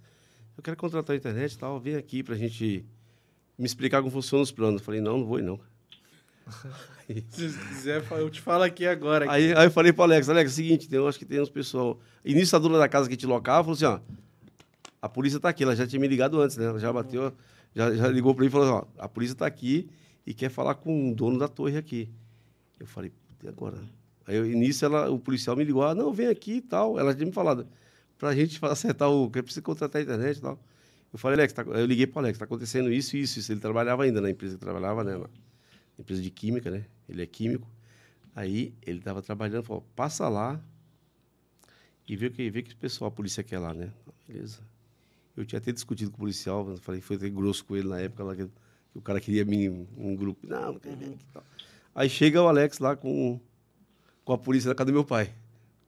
eu 0.56 0.64
quero 0.64 0.78
contratar 0.78 1.16
a 1.16 1.18
internet 1.18 1.54
e 1.54 1.58
tal, 1.58 1.80
vem 1.80 1.96
aqui 1.96 2.24
pra 2.24 2.36
gente 2.36 2.86
me 3.58 3.66
explicar 3.66 4.00
como 4.02 4.12
funcionam 4.12 4.44
os 4.44 4.52
planos. 4.52 4.80
Eu 4.80 4.86
falei, 4.86 5.02
não, 5.02 5.18
não 5.18 5.26
vou 5.26 5.40
ir, 5.40 5.42
não. 5.42 5.60
Se 7.30 7.50
quiser, 7.50 8.04
eu 8.12 8.30
te 8.30 8.42
falo 8.42 8.64
aqui 8.64 8.86
agora. 8.86 9.30
Aí, 9.32 9.54
aí 9.54 9.66
eu 9.66 9.72
falei 9.72 9.92
pro 9.92 10.04
Alex, 10.04 10.30
Alex, 10.30 10.52
é 10.52 10.54
o 10.54 10.56
seguinte, 10.56 10.88
eu 10.92 11.08
acho 11.08 11.20
que 11.20 11.26
tem 11.26 11.42
uns 11.42 11.50
pessoal... 11.50 12.00
Início 12.24 12.58
a 12.58 12.78
da 12.80 12.88
casa 12.88 13.10
que 13.10 13.18
te 13.18 13.26
locava 13.26 13.64
falou 13.64 13.74
assim, 13.74 13.86
ó, 13.86 14.00
a 15.02 15.10
polícia 15.10 15.40
tá 15.40 15.50
aqui, 15.50 15.64
ela 15.64 15.76
já 15.76 15.86
tinha 15.86 16.00
me 16.00 16.08
ligado 16.08 16.42
antes, 16.42 16.56
né? 16.56 16.66
Ela 16.66 16.80
já 16.80 16.92
bateu, 16.94 17.34
já, 17.76 17.94
já 17.94 18.08
ligou 18.08 18.34
pra 18.34 18.42
mim 18.44 18.48
e 18.48 18.52
falou, 18.52 18.70
ó, 18.70 18.86
a 18.98 19.10
polícia 19.10 19.36
tá 19.36 19.46
aqui 19.46 19.90
e 20.26 20.34
quer 20.34 20.50
falar 20.50 20.76
com 20.76 21.12
o 21.12 21.16
dono 21.16 21.38
da 21.38 21.48
torre 21.48 21.78
aqui. 21.78 22.10
Eu 22.80 22.88
falei, 22.88 23.10
"Puta, 23.10 23.46
e 23.46 23.50
agora? 23.50 23.78
Aí 24.26 24.38
eu, 24.38 24.46
início 24.50 24.86
ela, 24.86 25.12
o 25.12 25.20
policial 25.20 25.56
me 25.56 25.66
ligou, 25.66 25.84
ah, 25.84 25.94
não, 25.94 26.14
vem 26.14 26.28
aqui 26.28 26.54
e 26.54 26.62
tal. 26.62 26.98
Ela 26.98 27.14
tinha 27.14 27.26
me 27.26 27.34
falado, 27.34 27.68
pra 28.18 28.34
gente 28.34 28.58
acertar 28.64 29.10
o, 29.10 29.30
que 29.30 29.44
precisa 29.44 29.62
contratar 29.62 30.00
a 30.00 30.04
internet 30.04 30.38
e 30.38 30.42
tal. 30.42 30.58
Eu 31.12 31.20
falei, 31.20 31.38
Alex, 31.38 31.54
tá, 31.54 31.64
eu 31.64 31.86
liguei 31.86 32.08
pro 32.08 32.20
Alex, 32.20 32.40
tá 32.40 32.46
acontecendo 32.46 32.92
isso, 32.92 33.18
isso, 33.18 33.40
isso. 33.40 33.52
Ele 33.52 33.60
trabalhava 33.60 34.04
ainda 34.04 34.22
na 34.22 34.30
empresa 34.30 34.56
que 34.56 34.62
trabalhava, 34.62 35.04
né? 35.04 35.18
Na 35.18 35.28
empresa 36.04 36.22
de 36.22 36.30
química, 36.30 36.70
né? 36.70 36.86
Ele 37.10 37.22
é 37.22 37.26
químico. 37.26 37.68
Aí 38.36 38.74
ele 38.86 39.00
estava 39.00 39.22
trabalhando, 39.22 39.64
falou, 39.64 39.84
passa 39.96 40.28
lá 40.28 40.60
e 42.08 42.16
vê 42.16 42.28
o 42.28 42.32
que, 42.32 42.50
vê 42.50 42.62
que 42.62 42.76
pessoal, 42.76 43.10
a 43.10 43.12
polícia 43.12 43.44
quer 43.44 43.60
lá, 43.60 43.74
né? 43.74 43.92
Beleza. 44.28 44.60
Eu 45.36 45.46
tinha 45.46 45.60
até 45.60 45.72
discutido 45.72 46.12
com 46.12 46.18
o 46.18 46.20
policial, 46.20 46.76
falei, 46.78 47.02
foi 47.02 47.16
até 47.16 47.30
grosso 47.30 47.66
com 47.66 47.76
ele 47.76 47.88
na 47.88 48.00
época 48.00 48.24
lá, 48.24 48.36
que, 48.36 48.46
que 48.46 48.98
o 48.98 49.02
cara 49.02 49.20
queria 49.20 49.46
me 49.46 49.70
um 49.98 50.16
grupo. 50.16 50.46
Não, 50.46 50.74
não 50.74 50.80
quer 50.80 50.96
ver 50.96 51.06
aqui 51.06 51.24
e 51.30 51.34
tal. 51.34 51.44
Aí 51.96 52.10
chega 52.10 52.42
o 52.42 52.48
Alex 52.48 52.80
lá 52.80 52.96
com, 52.96 53.40
com 54.26 54.34
a 54.34 54.38
polícia 54.38 54.70
da 54.70 54.76
casa 54.76 54.88
do 54.88 54.94
meu 54.94 55.06
pai. 55.06 55.34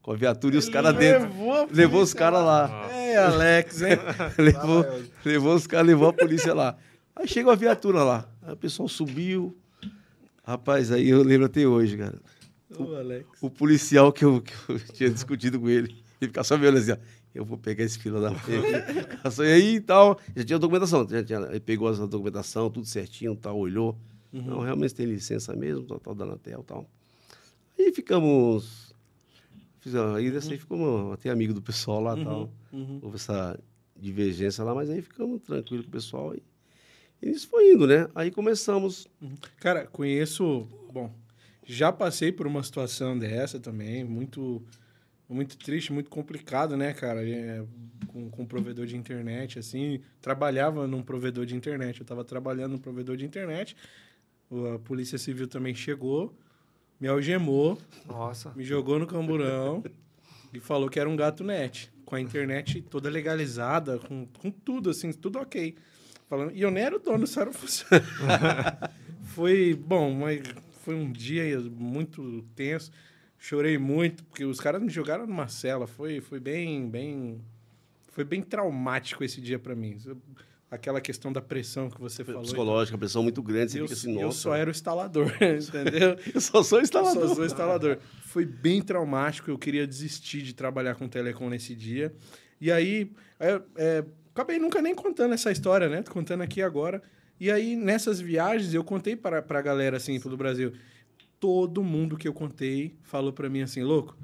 Com 0.02 0.12
a 0.12 0.16
viatura 0.16 0.56
e 0.56 0.58
os 0.60 0.70
caras 0.70 0.96
dentro. 0.96 1.30
Levou, 1.72 2.02
os 2.02 2.14
caras 2.14 2.40
lá. 2.44 2.68
lá. 2.68 2.92
É, 2.92 3.18
Alex, 3.18 3.82
hein? 3.82 3.98
levou, 4.38 4.86
levou 5.26 5.56
os 5.56 5.66
caras, 5.66 5.88
levou 5.88 6.10
a 6.10 6.14
polícia 6.14 6.54
lá. 6.54 6.78
Aí 7.16 7.28
chegou 7.28 7.52
a 7.52 7.56
viatura 7.56 8.04
lá. 8.04 8.30
Aí 8.44 8.54
o 8.54 8.58
pessoal 8.58 8.88
subiu. 8.88 9.58
Rapaz, 10.46 10.92
aí 10.92 11.10
eu 11.10 11.24
lembro 11.24 11.46
até 11.48 11.66
hoje, 11.68 11.98
cara. 11.98 12.20
Alex. 12.78 13.28
O 13.42 13.50
policial 13.50 14.12
que 14.12 14.24
eu, 14.26 14.42
que 14.42 14.54
eu 14.70 14.80
tinha 14.94 15.10
discutido 15.10 15.60
com 15.60 15.70
ele, 15.70 15.88
ele 16.22 16.28
ficava 16.30 16.44
só 16.44 16.58
me 16.58 16.64
olhando 16.68 16.78
assim, 16.80 16.92
ó. 16.92 16.98
Eu 17.34 17.44
vou 17.44 17.58
pegar 17.58 17.84
esse 17.84 18.00
filho 18.00 18.22
da 18.22 18.32
mãe. 18.32 18.40
aqui. 18.40 19.28
Só- 19.32 19.44
E 19.44 19.52
aí 19.52 19.76
e 19.76 19.82
tal. 19.82 20.18
Já 20.36 20.44
tinha 20.46 20.58
documentação. 20.60 21.06
Já 21.10 21.22
tinha, 21.22 21.40
ele 21.50 21.60
pegou 21.60 21.92
essa 21.92 22.08
documentação, 22.08 22.70
tudo 22.70 22.86
certinho, 22.88 23.36
tal, 23.36 23.58
olhou. 23.58 23.98
Não, 24.32 24.60
realmente 24.60 24.94
tem 24.96 25.06
licença 25.06 25.54
mesmo, 25.56 25.84
tal, 25.86 26.00
tal, 26.00 26.16
da 26.16 26.24
Anatel 26.26 26.60
e 26.62 26.64
tal. 26.64 26.90
Aí 27.78 27.92
ficamos. 27.94 28.94
Aí 30.16 30.32
dessa 30.32 30.52
aí 30.52 30.58
ficamos 30.58 31.14
até 31.14 31.30
amigo 31.30 31.54
do 31.54 31.62
pessoal 31.62 32.02
lá 32.02 32.18
e 32.20 32.24
tal. 32.24 32.52
Uhum. 32.74 33.00
Houve 33.02 33.16
essa 33.18 33.60
divergência 33.98 34.64
lá, 34.64 34.74
mas 34.74 34.90
aí 34.90 35.02
ficamos 35.02 35.42
tranquilos 35.42 35.86
com 35.86 35.90
o 35.90 35.92
pessoal. 35.94 36.36
E, 36.36 36.42
e 37.22 37.30
isso 37.30 37.48
foi 37.48 37.74
indo, 37.74 37.88
né? 37.88 38.08
Aí 38.14 38.32
começamos. 38.32 39.08
Cara, 39.58 39.86
conheço. 39.88 40.68
Bom, 40.92 41.14
já 41.66 41.92
passei 41.92 42.32
por 42.32 42.48
uma 42.48 42.64
situação 42.64 43.18
dessa 43.18 43.60
também, 43.60 44.04
muito 44.04 44.64
muito 45.28 45.58
triste, 45.58 45.92
muito 45.92 46.10
complicado, 46.10 46.78
né, 46.78 46.94
cara? 46.94 47.28
É, 47.28 47.66
com, 48.08 48.30
com 48.30 48.46
provedor 48.46 48.86
de 48.86 48.96
internet, 48.96 49.60
assim. 49.60 50.02
Trabalhava 50.22 50.88
num 50.88 51.02
provedor 51.02 51.46
de 51.46 51.56
internet. 51.56 52.00
Eu 52.00 52.06
tava 52.06 52.24
trabalhando 52.24 52.74
num 52.74 52.78
provedor 52.78 53.18
de 53.18 53.26
internet. 53.26 53.76
A 54.76 54.80
Polícia 54.80 55.18
Civil 55.18 55.48
também 55.48 55.74
chegou, 55.74 56.38
me 57.00 57.08
algemou, 57.08 57.80
Nossa. 58.08 58.54
me 58.56 58.64
jogou 58.64 59.00
no 59.00 59.08
camburão 59.08 59.84
e 60.54 60.60
falou 60.60 60.88
que 60.90 61.00
era 61.00 61.10
um 61.10 61.16
gato 61.16 61.44
net. 61.44 61.92
Com 62.06 62.16
a 62.16 62.22
internet 62.22 62.84
toda 62.84 63.10
legalizada, 63.10 63.98
com, 63.98 64.28
com 64.40 64.52
tudo, 64.52 64.92
assim, 64.92 65.12
tudo 65.12 65.40
ok. 65.40 65.76
Falando, 66.30 66.52
e 66.54 66.62
eu 66.62 66.72
nem 66.72 66.84
era 66.84 66.96
o 66.96 67.00
dono, 67.00 67.28
só 67.28 67.42
era 67.42 67.50
o 67.50 67.54
funcionário. 67.54 68.08
foi, 69.26 69.74
bom, 69.76 70.12
mas 70.12 70.42
foi 70.84 70.96
um 70.96 71.12
dia 71.12 71.60
muito 71.60 72.44
tenso. 72.56 72.92
Chorei 73.38 73.78
muito, 73.78 74.24
porque 74.24 74.44
os 74.44 74.60
caras 74.60 74.82
me 74.82 74.90
jogaram 74.90 75.28
numa 75.28 75.48
cela. 75.48 75.86
Foi, 75.86 76.20
foi 76.22 76.40
bem, 76.40 76.90
bem... 76.90 77.42
Foi 78.12 78.24
bem 78.24 78.42
traumático 78.42 79.24
esse 79.24 79.40
dia 79.42 79.60
para 79.60 79.76
mim. 79.76 79.98
Aquela 80.72 81.00
questão 81.00 81.32
da 81.32 81.42
pressão 81.42 81.90
que 81.90 82.00
você 82.02 82.24
falou. 82.24 82.42
Psicológica, 82.42 82.98
pressão 82.98 83.22
muito 83.22 83.44
grande. 83.44 83.74
Você 83.74 83.82
Eu, 83.82 83.88
fica 83.88 83.94
assim, 84.00 84.16
eu 84.20 84.26
nossa. 84.28 84.40
só 84.40 84.56
era 84.56 84.70
o 84.70 84.72
instalador, 84.72 85.32
entendeu? 85.38 86.18
Eu 86.34 86.42
só 86.42 86.64
sou 86.64 86.80
Eu 86.80 86.84
instalador. 86.84 87.28
só 87.28 87.36
sou 87.36 87.46
instalador. 87.46 88.00
Foi 88.24 88.46
bem 88.46 88.82
traumático. 88.82 89.52
Eu 89.52 89.60
queria 89.60 89.86
desistir 89.86 90.42
de 90.42 90.54
trabalhar 90.56 90.96
com 90.96 91.08
telecom 91.08 91.50
nesse 91.50 91.76
dia. 91.76 92.14
E 92.60 92.72
aí, 92.72 93.12
é, 93.40 93.62
é, 93.76 94.06
acabei 94.36 94.60
nunca 94.60 94.82
nem 94.82 94.94
contando 94.94 95.34
essa 95.34 95.50
história, 95.50 95.88
né? 95.88 96.02
Tô 96.02 96.12
contando 96.12 96.42
aqui 96.42 96.62
agora. 96.62 97.02
E 97.40 97.50
aí, 97.50 97.76
nessas 97.76 98.20
viagens, 98.20 98.74
eu 98.74 98.84
contei 98.84 99.16
para 99.16 99.42
pra 99.42 99.62
galera, 99.62 99.96
assim, 99.96 100.20
pelo 100.20 100.36
Brasil. 100.36 100.74
Todo 101.40 101.82
mundo 101.82 102.18
que 102.18 102.28
eu 102.28 102.34
contei 102.34 102.96
falou 103.02 103.32
para 103.32 103.50
mim 103.50 103.62
assim, 103.62 103.82
louco. 103.82 104.18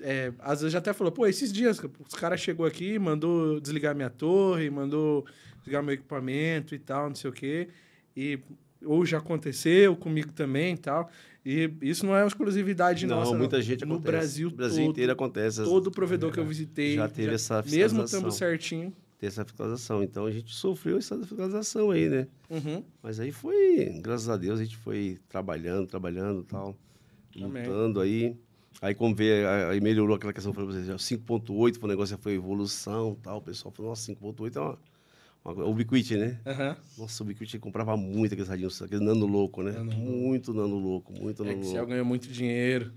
É, 0.00 0.32
às 0.38 0.60
vezes 0.60 0.72
já 0.72 0.78
até 0.78 0.92
falou, 0.92 1.12
pô, 1.12 1.26
esses 1.26 1.52
dias 1.52 1.80
os 2.06 2.14
caras 2.14 2.40
chegou 2.40 2.64
aqui, 2.64 2.98
mandou 2.98 3.60
desligar 3.60 3.94
minha 3.94 4.08
torre, 4.08 4.70
mandou 4.70 5.26
desligar 5.58 5.82
meu 5.82 5.94
equipamento 5.94 6.74
e 6.74 6.78
tal, 6.78 7.08
não 7.08 7.14
sei 7.14 7.28
o 7.28 7.32
quê. 7.32 7.68
E 8.16 8.38
ou 8.84 9.04
já 9.04 9.18
aconteceu 9.18 9.94
comigo 9.96 10.32
também 10.32 10.74
e 10.74 10.78
tal. 10.78 11.10
E 11.44 11.70
isso 11.82 12.06
não 12.06 12.14
é 12.14 12.22
uma 12.22 12.28
exclusividade 12.28 13.06
Não, 13.06 13.16
nossa. 13.16 13.36
muita 13.36 13.60
gente 13.60 13.84
No 13.84 13.94
acontece. 13.94 14.12
Brasil 14.12 14.48
O 14.48 14.50
Brasil 14.50 14.84
todo, 14.84 14.90
inteiro 14.92 15.12
acontece. 15.12 15.64
Todo 15.64 15.90
provedor 15.90 16.30
que 16.30 16.38
eu 16.38 16.46
visitei 16.46 16.94
Já 16.96 17.08
teve 17.08 17.34
essa 17.34 17.62
mesmo 17.68 18.04
estando 18.04 18.30
certinho. 18.30 18.94
Ter 19.20 19.26
essa 19.26 19.44
fiscalização. 19.44 20.02
Então 20.02 20.24
a 20.24 20.30
gente 20.30 20.54
sofreu 20.54 20.96
essa 20.96 21.16
fiscalização 21.18 21.90
aí, 21.90 22.08
né? 22.08 22.26
Uhum. 22.48 22.82
Mas 23.02 23.20
aí 23.20 23.30
foi, 23.30 24.00
graças 24.00 24.30
a 24.30 24.36
Deus, 24.38 24.58
a 24.58 24.64
gente 24.64 24.78
foi 24.78 25.18
trabalhando, 25.28 25.86
trabalhando 25.86 26.40
e 26.40 26.44
tal. 26.44 26.74
Amém. 27.36 27.62
Lutando 27.66 28.00
aí. 28.00 28.34
Aí 28.80 28.94
como 28.94 29.14
vê, 29.14 29.44
aí 29.68 29.78
melhorou 29.78 30.16
aquela 30.16 30.32
questão, 30.32 30.54
falei 30.54 30.70
pra 30.70 30.80
vocês, 30.80 31.02
5.8, 31.02 31.78
foi 31.78 31.86
um 31.86 31.90
negócio, 31.90 32.16
já 32.16 32.22
foi 32.22 32.32
evolução 32.32 33.14
tal. 33.22 33.36
O 33.36 33.42
pessoal 33.42 33.70
falou, 33.72 33.90
nossa, 33.90 34.10
5.8 34.10 34.56
é 34.56 34.60
uma, 34.60 34.78
uma 35.44 35.64
o 35.64 35.70
Ubiquiti, 35.70 36.16
né? 36.16 36.40
Aham. 36.46 36.76
Nossa, 36.96 37.22
o 37.22 37.26
Ubiquiti 37.26 37.58
comprava 37.58 37.94
muito 37.98 38.32
aqueles 38.32 38.48
radinhos, 38.48 38.80
aquele 38.80 39.04
nano 39.04 39.26
louco, 39.26 39.62
né? 39.62 39.72
Nano 39.72 39.92
muito 39.92 40.54
nano 40.54 40.78
louco, 40.78 41.12
muito 41.12 41.44
nano 41.44 41.60
Excel 41.60 41.74
louco. 41.74 41.90
ganhou 41.90 42.06
muito 42.06 42.26
dinheiro. 42.26 42.90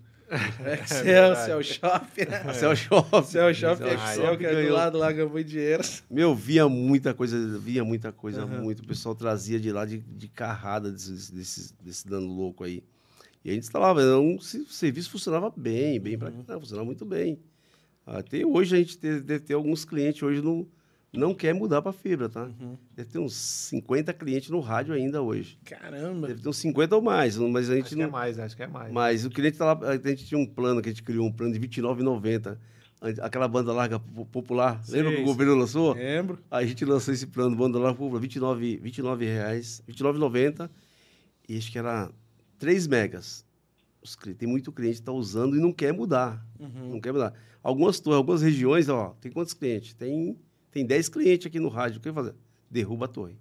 Excel, 0.82 1.04
verdade. 1.04 1.46
Cell 1.46 1.64
Shop. 1.64 2.06
né? 2.30 2.54
Cell 2.54 2.76
Shop. 2.76 3.26
Cell 3.28 3.54
Shop, 3.54 3.84
Excel, 3.84 4.26
Shop 4.26 4.38
que 4.38 4.46
é 4.46 4.66
do 4.68 4.74
lado 4.74 4.98
lá, 4.98 5.12
ganhou 5.12 5.44
dinheiro. 5.44 5.84
Meu, 6.10 6.34
via 6.36 6.68
muita 6.68 7.14
coisa, 7.14 7.58
via 7.60 7.84
muita 7.84 8.12
coisa, 8.12 8.42
Aham. 8.44 8.62
muito. 8.62 8.80
O 8.82 8.88
pessoal 8.88 9.14
trazia 9.16 9.60
de 9.60 9.72
lá 9.72 9.86
de, 9.86 10.00
de 10.00 10.28
carrada 10.28 10.92
desses, 10.92 11.30
desses, 11.30 11.72
desse 11.84 12.08
dano 12.08 12.28
louco 12.28 12.64
aí. 12.64 12.84
E 13.46 13.50
a 13.50 13.54
gente 13.54 13.64
instalava, 13.64 14.02
um, 14.18 14.36
o 14.38 14.42
serviço 14.42 15.10
funcionava 15.12 15.52
bem, 15.56 16.00
bem 16.00 16.18
pra 16.18 16.30
Uhum. 16.30 16.44
caramba, 16.44 16.60
funcionava 16.62 16.86
muito 16.86 17.06
bem. 17.06 17.38
Até 18.06 18.46
hoje 18.46 18.76
a 18.76 18.80
gente 18.80 18.98
te- 18.98 19.20
deve 19.20 19.40
ter 19.42 19.54
alguns 19.54 19.86
clientes 19.86 20.22
hoje 20.24 20.42
não, 20.42 20.66
não 21.14 21.34
quer 21.34 21.54
mudar 21.54 21.82
para 21.82 21.92
fibra, 21.94 22.28
tá? 22.28 22.46
Uhum. 22.46 22.78
Deve 22.96 23.10
ter 23.12 23.20
uns 23.20 23.34
50 23.36 24.14
clientes 24.14 24.50
no 24.50 24.60
rádio 24.60 24.94
ainda 24.94 25.22
hoje. 25.22 25.58
Caramba. 25.64 26.28
Deve 26.28 26.42
ter 26.42 26.50
uns 26.50 26.58
50 26.58 26.96
ou 26.96 27.02
mais, 27.02 27.38
mas 27.38 27.70
a 27.70 27.76
gente 27.76 27.86
Acho 27.86 27.96
que 27.96 28.02
não. 28.02 28.08
é 28.08 28.12
mais, 28.12 28.40
acho 28.40 28.56
que 28.56 28.64
é 28.64 28.68
mais. 28.68 28.92
Mas 28.92 29.26
o 29.26 29.30
cliente 29.30 29.58
tá 29.58 29.74
lá, 29.74 29.80
a 29.90 29.98
gente 29.98 30.26
tinha 30.26 30.40
um 30.40 30.46
plano 30.46 30.82
que 30.82 30.90
a 30.90 30.92
gente 30.92 31.04
criou, 31.04 31.26
um 31.28 31.32
plano 31.32 31.54
de 31.54 31.60
R$29,90. 31.60 32.58
Aquela 33.22 33.48
banda 33.50 33.74
larga 33.74 34.00
po- 34.00 34.26
popular. 34.26 34.82
Sei, 34.84 35.02
Lembra 35.02 35.18
que 35.18 35.22
o 35.24 35.26
governo 35.26 35.56
lançou? 35.56 35.94
Lembro. 35.94 36.40
Aí 36.50 36.64
a 36.64 36.68
gente 36.68 36.86
lançou 36.86 37.14
esse 37.14 37.28
plano, 37.28 37.54
banda 37.56 37.78
larga 37.78 37.98
popular, 37.98 38.20
29, 38.22 38.78
29 38.78 39.26
reais, 39.26 39.84
29,90. 39.88 40.70
E 41.50 41.58
acho 41.58 41.70
que 41.72 41.78
era 41.78 42.10
3 42.58 42.88
megas. 42.88 43.46
Os 44.02 44.16
tem 44.38 44.48
muito 44.48 44.72
cliente 44.72 44.96
que 44.96 45.02
está 45.02 45.12
usando 45.12 45.56
e 45.58 45.60
não 45.60 45.72
quer 45.74 45.92
mudar. 45.94 46.46
Uhum. 46.60 46.92
Não 46.94 47.02
quer 47.02 47.12
mudar. 47.12 47.34
Algumas, 47.62 48.00
torres, 48.00 48.18
algumas 48.18 48.42
regiões, 48.42 48.88
ó, 48.90 49.16
tem 49.22 49.32
quantos 49.32 49.54
clientes? 49.54 49.94
Tem, 49.94 50.38
tem 50.74 50.86
10 50.86 51.10
clientes 51.10 51.48
aqui 51.48 51.60
no 51.60 51.70
rádio. 51.70 52.00
O 52.00 52.02
que 52.02 52.10
vai 52.12 52.24
fazer? 52.24 52.36
Derruba 52.70 53.06
a 53.06 53.08
torre. 53.08 53.36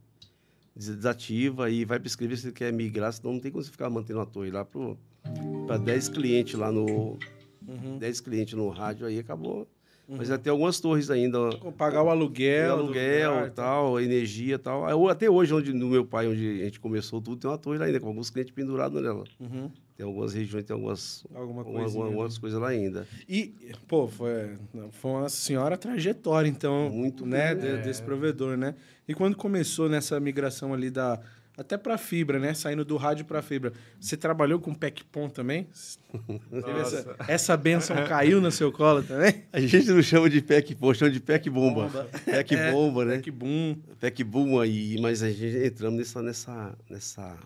Des- 0.76 0.88
Desativa 0.96 1.70
e 1.70 1.84
vai 1.84 1.98
prescrever 1.98 2.36
se 2.38 2.46
ele 2.46 2.52
quer 2.54 2.72
migrar, 2.72 3.12
senão 3.12 3.34
não 3.34 3.40
tem 3.40 3.50
como 3.50 3.62
você 3.64 3.70
ficar 3.70 3.90
mantendo 3.90 4.20
a 4.20 4.26
torre 4.26 4.50
lá 4.50 4.64
para 4.64 5.76
10 5.78 6.08
clientes 6.10 6.54
lá 6.58 6.70
no. 6.70 7.18
Uhum. 7.66 7.98
10 7.98 8.20
clientes 8.20 8.54
no 8.54 8.68
rádio 8.68 9.06
aí 9.06 9.18
acabou. 9.18 9.66
Mas 10.08 10.28
já 10.28 10.36
tem 10.36 10.50
algumas 10.50 10.78
torres 10.78 11.08
ainda. 11.10 11.38
Pagar 11.78 12.02
o 12.02 12.10
aluguel. 12.10 12.72
aluguel, 12.72 13.30
lugar, 13.30 13.50
tal, 13.52 13.98
energia 14.00 14.58
tal. 14.58 15.08
Até 15.08 15.30
hoje, 15.30 15.54
onde, 15.54 15.72
no 15.72 15.88
meu 15.88 16.04
pai, 16.04 16.26
onde 16.26 16.60
a 16.60 16.64
gente 16.64 16.80
começou 16.80 17.20
tudo, 17.20 17.36
tem 17.40 17.50
uma 17.50 17.56
torre 17.56 17.78
lá 17.78 17.86
ainda, 17.86 17.98
com 18.00 18.08
alguns 18.08 18.28
clientes 18.28 18.52
pendurados 18.52 19.00
nela. 19.00 19.24
Uhum. 19.40 19.70
Tem 19.96 20.06
algumas 20.06 20.32
regiões, 20.32 20.64
tem 20.64 20.74
algumas, 20.74 21.24
Alguma 21.34 21.64
coisinha. 21.64 22.04
algumas 22.04 22.38
coisas 22.38 22.58
lá 22.60 22.68
ainda. 22.68 23.06
E, 23.28 23.54
pô, 23.86 24.08
foi, 24.08 24.56
foi 24.90 25.10
uma 25.10 25.28
senhora 25.28 25.76
trajetória, 25.76 26.48
então, 26.48 26.88
Muito 26.90 27.26
né, 27.26 27.54
de- 27.54 27.78
desse 27.82 28.02
provedor, 28.02 28.56
né? 28.56 28.74
E 29.06 29.14
quando 29.14 29.36
começou 29.36 29.88
nessa 29.88 30.18
migração 30.18 30.72
ali 30.72 30.90
da 30.90 31.20
até 31.54 31.76
para 31.76 31.98
fibra, 31.98 32.38
né, 32.38 32.54
saindo 32.54 32.82
do 32.82 32.96
rádio 32.96 33.26
para 33.26 33.42
fibra, 33.42 33.74
você 34.00 34.16
trabalhou 34.16 34.58
com 34.58 34.72
PECPOM 34.74 35.28
também? 35.28 35.66
Essa, 36.80 37.16
essa 37.28 37.56
benção 37.58 37.94
caiu 38.06 38.40
no 38.40 38.50
seu 38.50 38.72
colo 38.72 39.02
também? 39.02 39.44
A 39.52 39.60
gente 39.60 39.86
não 39.90 40.02
chama 40.02 40.30
de 40.30 40.40
PEC, 40.40 40.74
pô, 40.74 40.94
chama 40.94 41.10
de 41.10 41.20
PEC 41.20 41.50
bomba. 41.50 41.84
Bomba. 41.88 42.08
PEC 42.24 42.54
É, 42.54 42.72
bomba, 42.72 43.04
né? 43.04 43.18
Que 43.20 43.30
boom. 43.30 43.76
PEC 44.00 44.24
boom 44.24 44.58
aí, 44.58 44.98
mas 45.00 45.22
a 45.22 45.30
gente 45.30 45.56
entramos 45.66 45.98
nessa, 45.98 46.22
nessa, 46.22 46.78
nessa... 46.88 47.36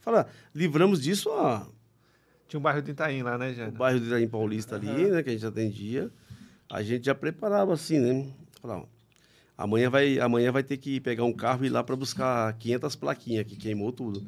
Fala, 0.00 0.26
livramos 0.54 1.00
disso, 1.02 1.30
ó, 1.32 1.64
Tinha 2.48 2.58
um 2.60 2.62
bairro 2.62 2.82
de 2.82 2.90
Itaim 2.92 3.22
lá, 3.22 3.36
né, 3.38 3.50
o 3.50 3.54
Jana? 3.54 3.70
bairro 3.72 4.00
do 4.00 4.06
Itaim 4.06 4.28
Paulista 4.28 4.76
ali, 4.76 5.10
né, 5.10 5.22
que 5.22 5.30
a 5.30 5.32
gente 5.32 5.46
atendia, 5.46 6.10
a 6.70 6.82
gente 6.82 7.04
já 7.06 7.14
preparava 7.14 7.72
assim, 7.72 7.98
né? 7.98 8.26
Falar, 8.60 8.78
ó, 8.78 8.84
amanhã 9.56 9.88
vai, 9.90 10.18
amanhã 10.20 10.52
vai 10.52 10.62
ter 10.62 10.76
que 10.76 11.00
pegar 11.00 11.24
um 11.24 11.32
carro 11.32 11.64
e 11.64 11.66
ir 11.68 11.70
lá 11.70 11.82
para 11.82 11.96
buscar 11.96 12.52
500 12.54 12.96
plaquinhas 12.96 13.46
que 13.46 13.56
queimou 13.56 13.90
tudo. 13.92 14.22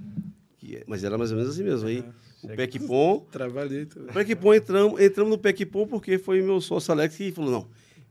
Que- 0.58 0.82
mas 0.86 1.04
era 1.04 1.16
mais 1.18 1.30
ou 1.30 1.36
menos 1.36 1.52
assim 1.52 1.62
mesmo. 1.64 1.88
Aí 1.88 2.04
o 2.42 2.48
PECPOM, 2.48 3.20
Trabalhei. 3.30 3.86
tudo. 3.86 4.08
o 4.10 4.12
PECPOM 4.12 4.54
entramos, 4.54 5.00
entramos 5.00 5.30
no 5.30 5.38
PECPOM 5.38 5.86
porque 5.86 6.18
foi 6.18 6.42
meu 6.42 6.60
sócio 6.60 6.92
Alex 6.92 7.16
que 7.16 7.30
falou, 7.32 7.50
não, 7.50 7.68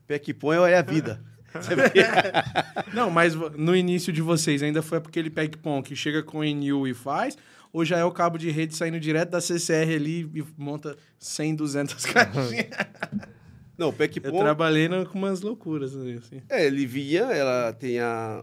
PECPOM 0.07 0.53
é 0.65 0.77
a 0.77 0.81
vida. 0.81 1.21
Não, 2.93 3.09
mas 3.09 3.33
no 3.33 3.73
início 3.75 4.11
de 4.11 4.21
vocês 4.21 4.61
ainda 4.61 4.81
foi 4.81 4.97
aquele 4.97 5.29
PECPOM 5.29 5.81
que 5.81 5.95
chega 5.95 6.21
com 6.21 6.39
o 6.39 6.43
NU 6.43 6.85
e 6.85 6.93
faz, 6.93 7.37
ou 7.75 7.83
já 7.85 7.97
é 7.97 8.03
o 8.05 8.11
cabo 8.11 8.37
de 8.37 8.49
rede 8.49 8.75
saindo 8.75 8.99
direto 8.99 9.31
da 9.31 9.41
CCR 9.41 9.93
ali 9.95 10.21
e 10.33 10.43
monta 10.57 10.95
100, 11.19 11.55
200 11.55 12.05
caixinhas? 12.05 12.67
Não, 13.77 13.87
o 13.87 13.89
Eu 13.89 13.93
PECPOM, 13.93 14.39
trabalhei 14.39 14.87
no- 14.87 15.05
com 15.05 15.17
umas 15.17 15.41
loucuras 15.41 15.93
assim. 15.95 16.41
é, 16.47 16.65
ele 16.65 16.85
via, 16.85 17.23
ela 17.23 17.73
tem 17.73 17.99
a... 17.99 18.41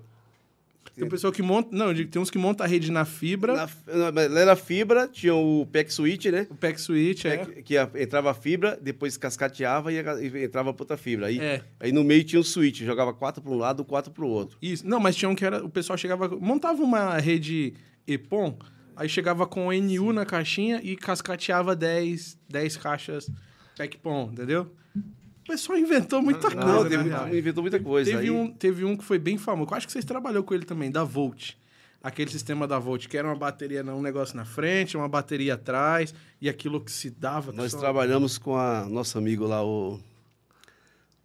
Tem 0.94 1.04
um 1.04 1.08
pessoal 1.08 1.32
que 1.32 1.40
monta. 1.40 1.74
Não, 1.74 1.86
eu 1.86 1.94
digo, 1.94 2.10
tem 2.10 2.20
uns 2.20 2.28
que 2.28 2.36
monta 2.36 2.64
a 2.64 2.66
rede 2.66 2.92
na 2.92 3.06
fibra, 3.06 3.54
Na, 3.86 4.22
ela 4.22 4.38
era 4.40 4.54
fibra, 4.54 5.08
tinha 5.08 5.34
o 5.34 5.64
PEC 5.72 5.90
switch, 5.90 6.26
né? 6.26 6.46
o 6.50 6.54
PEC 6.54 6.78
switch, 6.78 7.24
é. 7.24 7.38
Que 7.62 7.78
a- 7.78 7.88
entrava 7.96 8.30
a 8.30 8.34
fibra, 8.34 8.78
depois 8.78 9.16
cascateava 9.16 9.90
e, 9.90 9.98
a- 10.00 10.20
e 10.22 10.44
entrava 10.44 10.68
outra 10.68 10.98
fibra. 10.98 11.28
Aí, 11.28 11.38
É. 11.40 11.62
aí 11.80 11.92
no 11.92 12.04
meio 12.04 12.22
tinha 12.24 12.38
um 12.38 12.44
switch, 12.44 12.82
jogava 12.82 13.14
quatro 13.14 13.40
para 13.40 13.50
um 13.50 13.56
lado, 13.56 13.82
quatro 13.86 14.12
para 14.12 14.22
o 14.22 14.28
outro. 14.28 14.58
Isso. 14.60 14.86
Não, 14.86 15.00
mas 15.00 15.16
tinha 15.16 15.30
um 15.30 15.34
que 15.34 15.46
era. 15.46 15.64
O 15.64 15.70
pessoal 15.70 15.96
chegava. 15.96 16.28
Montava 16.28 16.82
uma 16.82 17.16
rede 17.16 17.72
EPON, 18.06 18.58
aí 18.96 19.08
chegava 19.08 19.46
com 19.46 19.68
o 19.68 19.72
NU 19.72 20.12
na 20.12 20.24
caixinha 20.26 20.80
e 20.82 20.96
cascateava 20.96 21.74
10, 21.76 22.38
10 22.48 22.76
caixas 22.76 23.30
PECPON, 23.76 24.30
entendeu? 24.32 24.72
O 24.96 25.46
pessoal 25.46 25.76
inventou 25.78 26.22
muita 26.22 26.48
Não, 26.50 26.62
coisa, 26.62 26.74
Não, 26.76 26.82
né, 26.84 26.88
teve, 26.90 27.08
real? 27.08 27.34
inventou 27.34 27.62
muita 27.62 27.80
coisa. 27.80 28.10
Teve 28.10 28.22
aí, 28.22 28.30
um, 28.30 28.52
teve 28.52 28.84
um 28.84 28.96
que 28.96 29.04
foi 29.04 29.18
bem 29.18 29.36
famoso. 29.36 29.70
Eu 29.70 29.76
acho 29.76 29.86
que 29.86 29.92
vocês 29.92 30.04
trabalhou 30.04 30.44
com 30.44 30.54
ele 30.54 30.64
também, 30.64 30.90
da 30.90 31.02
Volt. 31.02 31.54
Aquele 32.02 32.30
sistema 32.30 32.66
da 32.66 32.78
Volt, 32.78 33.06
que 33.08 33.16
era 33.16 33.26
uma 33.28 33.34
bateria, 33.36 33.84
um 33.84 34.02
negócio 34.02 34.36
na 34.36 34.44
frente, 34.44 34.96
uma 34.96 35.08
bateria 35.08 35.54
atrás, 35.54 36.14
e 36.40 36.48
aquilo 36.48 36.78
oxidava. 36.78 37.52
Nós 37.52 37.72
só- 37.72 37.78
trabalhamos 37.78 38.38
com 38.38 38.56
a 38.56 38.86
nosso 38.88 39.18
amigo 39.18 39.46
lá, 39.46 39.64
o, 39.64 40.00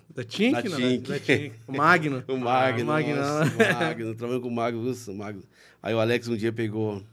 Da 0.10 0.24
Tink? 0.24 0.54
Da 0.64 0.70
não, 0.70 0.78
Tink. 0.78 1.10
Da 1.10 1.20
Tink. 1.20 1.52
O 1.68 1.78
Magno. 1.78 2.24
o 2.28 2.38
Magno. 2.38 2.84
o 2.84 2.88
Magno. 2.88 3.16
nossa, 3.16 3.54
o 3.54 3.58
Magno. 3.80 4.16
Trabalhamos 4.16 4.44
com 4.44 4.50
o 4.50 4.56
Magno, 4.56 4.84
nossa, 4.84 5.12
o 5.12 5.16
Magno. 5.16 5.44
Aí 5.82 5.94
o 5.94 6.00
Alex 6.00 6.28
um 6.28 6.36
dia 6.36 6.52
pegou, 6.52 7.04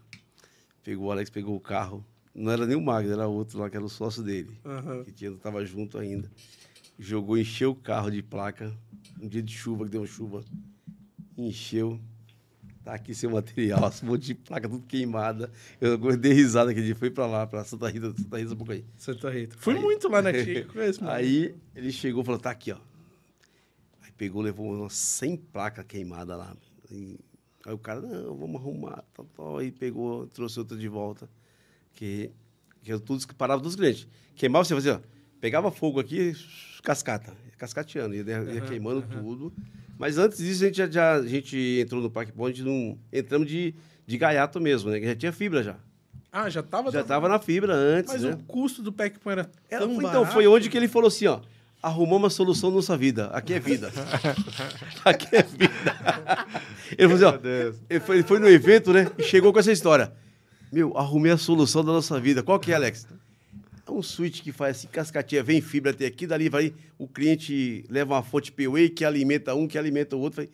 pegou, 0.85 1.07
o 1.07 1.11
Alex 1.11 1.31
pegou 1.31 1.57
o 1.57 1.61
carro. 1.61 2.05
Não 2.35 2.53
era 2.53 2.67
nem 2.67 2.77
o 2.77 2.81
Magno, 2.81 3.13
era 3.13 3.27
outro 3.27 3.59
lá, 3.59 3.71
que 3.71 3.77
era 3.77 3.85
o 3.85 3.89
sócio 3.89 4.23
dele. 4.23 4.59
Aham. 4.65 5.03
Que 5.05 5.13
tinha, 5.13 5.33
tava 5.33 5.65
junto 5.65 5.99
ainda. 5.99 6.31
Jogou, 6.99 7.39
encheu 7.39 7.71
o 7.71 7.75
carro 7.75 8.11
de 8.11 8.23
placa. 8.23 8.73
Um 9.21 9.27
dia 9.27 9.43
de 9.43 9.53
chuva, 9.53 9.85
que 9.85 9.91
deu 9.91 10.07
chuva. 10.07 10.45
Encheu. 11.37 11.99
Tá 12.85 12.95
aqui 12.95 13.15
seu 13.15 13.31
material, 13.31 13.81
um 14.03 14.07
monte 14.07 14.27
de 14.27 14.35
placa 14.35 14.69
tudo 14.69 14.85
queimada. 14.87 15.51
Eu 15.81 15.97
dei 16.19 16.35
risada 16.35 16.71
aquele 16.71 16.87
dia, 16.87 16.95
foi 16.95 17.11
pra 17.11 17.27
lá, 17.27 17.47
pra 17.47 17.65
Santa 17.65 17.89
Rita, 17.89 18.13
Santa 18.15 18.37
Rita 18.37 18.51
Sapucaí. 18.51 18.85
Santa 18.97 19.31
Rita. 19.31 19.57
Fui 19.59 19.75
aí, 19.75 19.81
muito 19.81 20.07
lá 20.09 20.21
na 20.21 20.33
Tia, 20.33 20.67
Aí 21.09 21.55
ele 21.75 21.91
chegou 21.91 22.23
e 22.23 22.27
falou, 22.27 22.39
tá 22.39 22.51
aqui, 22.51 22.73
ó. 22.73 22.79
Aí 24.03 24.13
pegou, 24.19 24.43
levou 24.43 24.71
umas 24.71 24.93
100 24.93 25.37
placas 25.37 25.87
queimadas 25.87 26.37
lá. 26.37 26.55
E, 26.91 27.19
aí 27.67 27.75
o 27.75 27.79
cara, 27.79 28.01
não, 28.01 28.37
vamos 28.37 28.61
arrumar, 28.61 29.05
tal, 29.15 29.27
tal. 29.37 29.59
Aí 29.59 29.71
pegou, 29.71 30.27
trouxe 30.27 30.59
outra 30.59 30.77
de 30.77 30.89
volta. 30.89 31.29
Que, 31.95 32.31
que 32.83 32.93
eu 32.93 33.01
tudo, 33.01 33.27
parava 33.35 33.63
dos 33.63 33.77
clientes. 33.77 34.07
Queimava, 34.35 34.65
você 34.65 34.75
fazia, 34.75 34.97
ó, 34.97 35.01
pegava 35.41 35.71
fogo 35.71 36.01
aqui, 36.01 36.33
cascata, 36.83 37.33
cascateando, 37.57 38.15
ia, 38.15 38.23
ia 38.23 38.41
uhum, 38.41 38.67
queimando 38.67 39.01
uhum. 39.01 39.23
tudo. 39.23 39.53
Mas 39.99 40.19
antes 40.19 40.39
disso, 40.39 40.65
a 40.65 40.67
gente, 40.67 40.77
já, 40.77 40.91
já 40.91 41.15
a 41.15 41.27
gente 41.27 41.81
entrou 41.81 42.03
no 42.03 42.11
Parque 42.11 42.33
Point, 42.33 42.63
não, 42.63 42.99
entramos 43.13 43.49
de, 43.49 43.75
de 44.07 44.19
gaiato 44.19 44.61
mesmo, 44.61 44.91
né? 44.91 44.99
Que 44.99 45.07
já 45.07 45.15
tinha 45.15 45.33
fibra 45.33 45.63
já. 45.63 45.77
Ah, 46.33 46.51
já 46.51 46.61
estava 46.61 46.91
Já 46.91 47.03
estava 47.03 47.29
na 47.29 47.39
fibra 47.39 47.73
antes, 47.73 48.13
Mas 48.13 48.23
né? 48.25 48.33
o 48.33 48.37
custo 48.39 48.83
do 48.83 48.93
Pack 48.93 49.21
Point 49.21 49.39
era 49.39 49.45
tão 49.45 49.53
era, 49.71 49.85
Então, 49.85 50.03
barato. 50.03 50.33
foi 50.33 50.49
onde 50.49 50.69
que 50.69 50.77
ele 50.77 50.89
falou 50.89 51.07
assim, 51.07 51.29
ó. 51.29 51.41
Arrumou 51.85 52.19
uma 52.19 52.31
solução 52.31 52.71
na 52.71 52.77
nossa 52.77 52.97
vida. 52.97 53.27
Aqui 53.27 53.53
é 53.53 53.61
vida. 53.61 53.93
Aqui 55.05 55.37
é 55.37 55.43
vida. 55.43 55.71
ele, 56.97 57.15
falou 57.15 57.37
assim, 57.37 57.47
ó, 57.47 57.75
ele, 57.91 58.01
foi, 58.01 58.17
ele 58.17 58.23
foi 58.27 58.39
no 58.39 58.49
evento, 58.49 58.91
né? 58.91 59.11
E 59.19 59.23
chegou 59.23 59.53
com 59.53 59.59
essa 59.59 59.71
história. 59.71 60.11
Meu, 60.73 60.97
arrumei 60.97 61.31
a 61.31 61.37
solução 61.37 61.85
da 61.85 61.93
nossa 61.93 62.19
vida. 62.19 62.43
Qual 62.43 62.59
que 62.59 62.73
é, 62.73 62.75
Alex? 62.75 63.07
É 63.87 63.91
um 63.91 64.03
switch 64.03 64.41
que 64.41 64.51
faz 64.51 64.79
assim, 64.79 64.89
cascatinha, 64.89 65.43
vem 65.43 65.61
fibra 65.61 65.91
até 65.91 66.07
aqui, 66.07 66.27
dali 66.27 66.49
vai, 66.49 66.73
o 66.99 67.07
cliente 67.07 67.85
leva 67.91 68.15
uma 68.15 68.23
fonte 68.23 68.51
PWA 68.51 68.89
que 68.89 69.05
alimenta 69.05 69.55
um, 69.55 69.69
que 69.69 69.77
alimenta 69.77 70.17
o 70.17 70.21
outro. 70.21 70.37
Falei, 70.37 70.51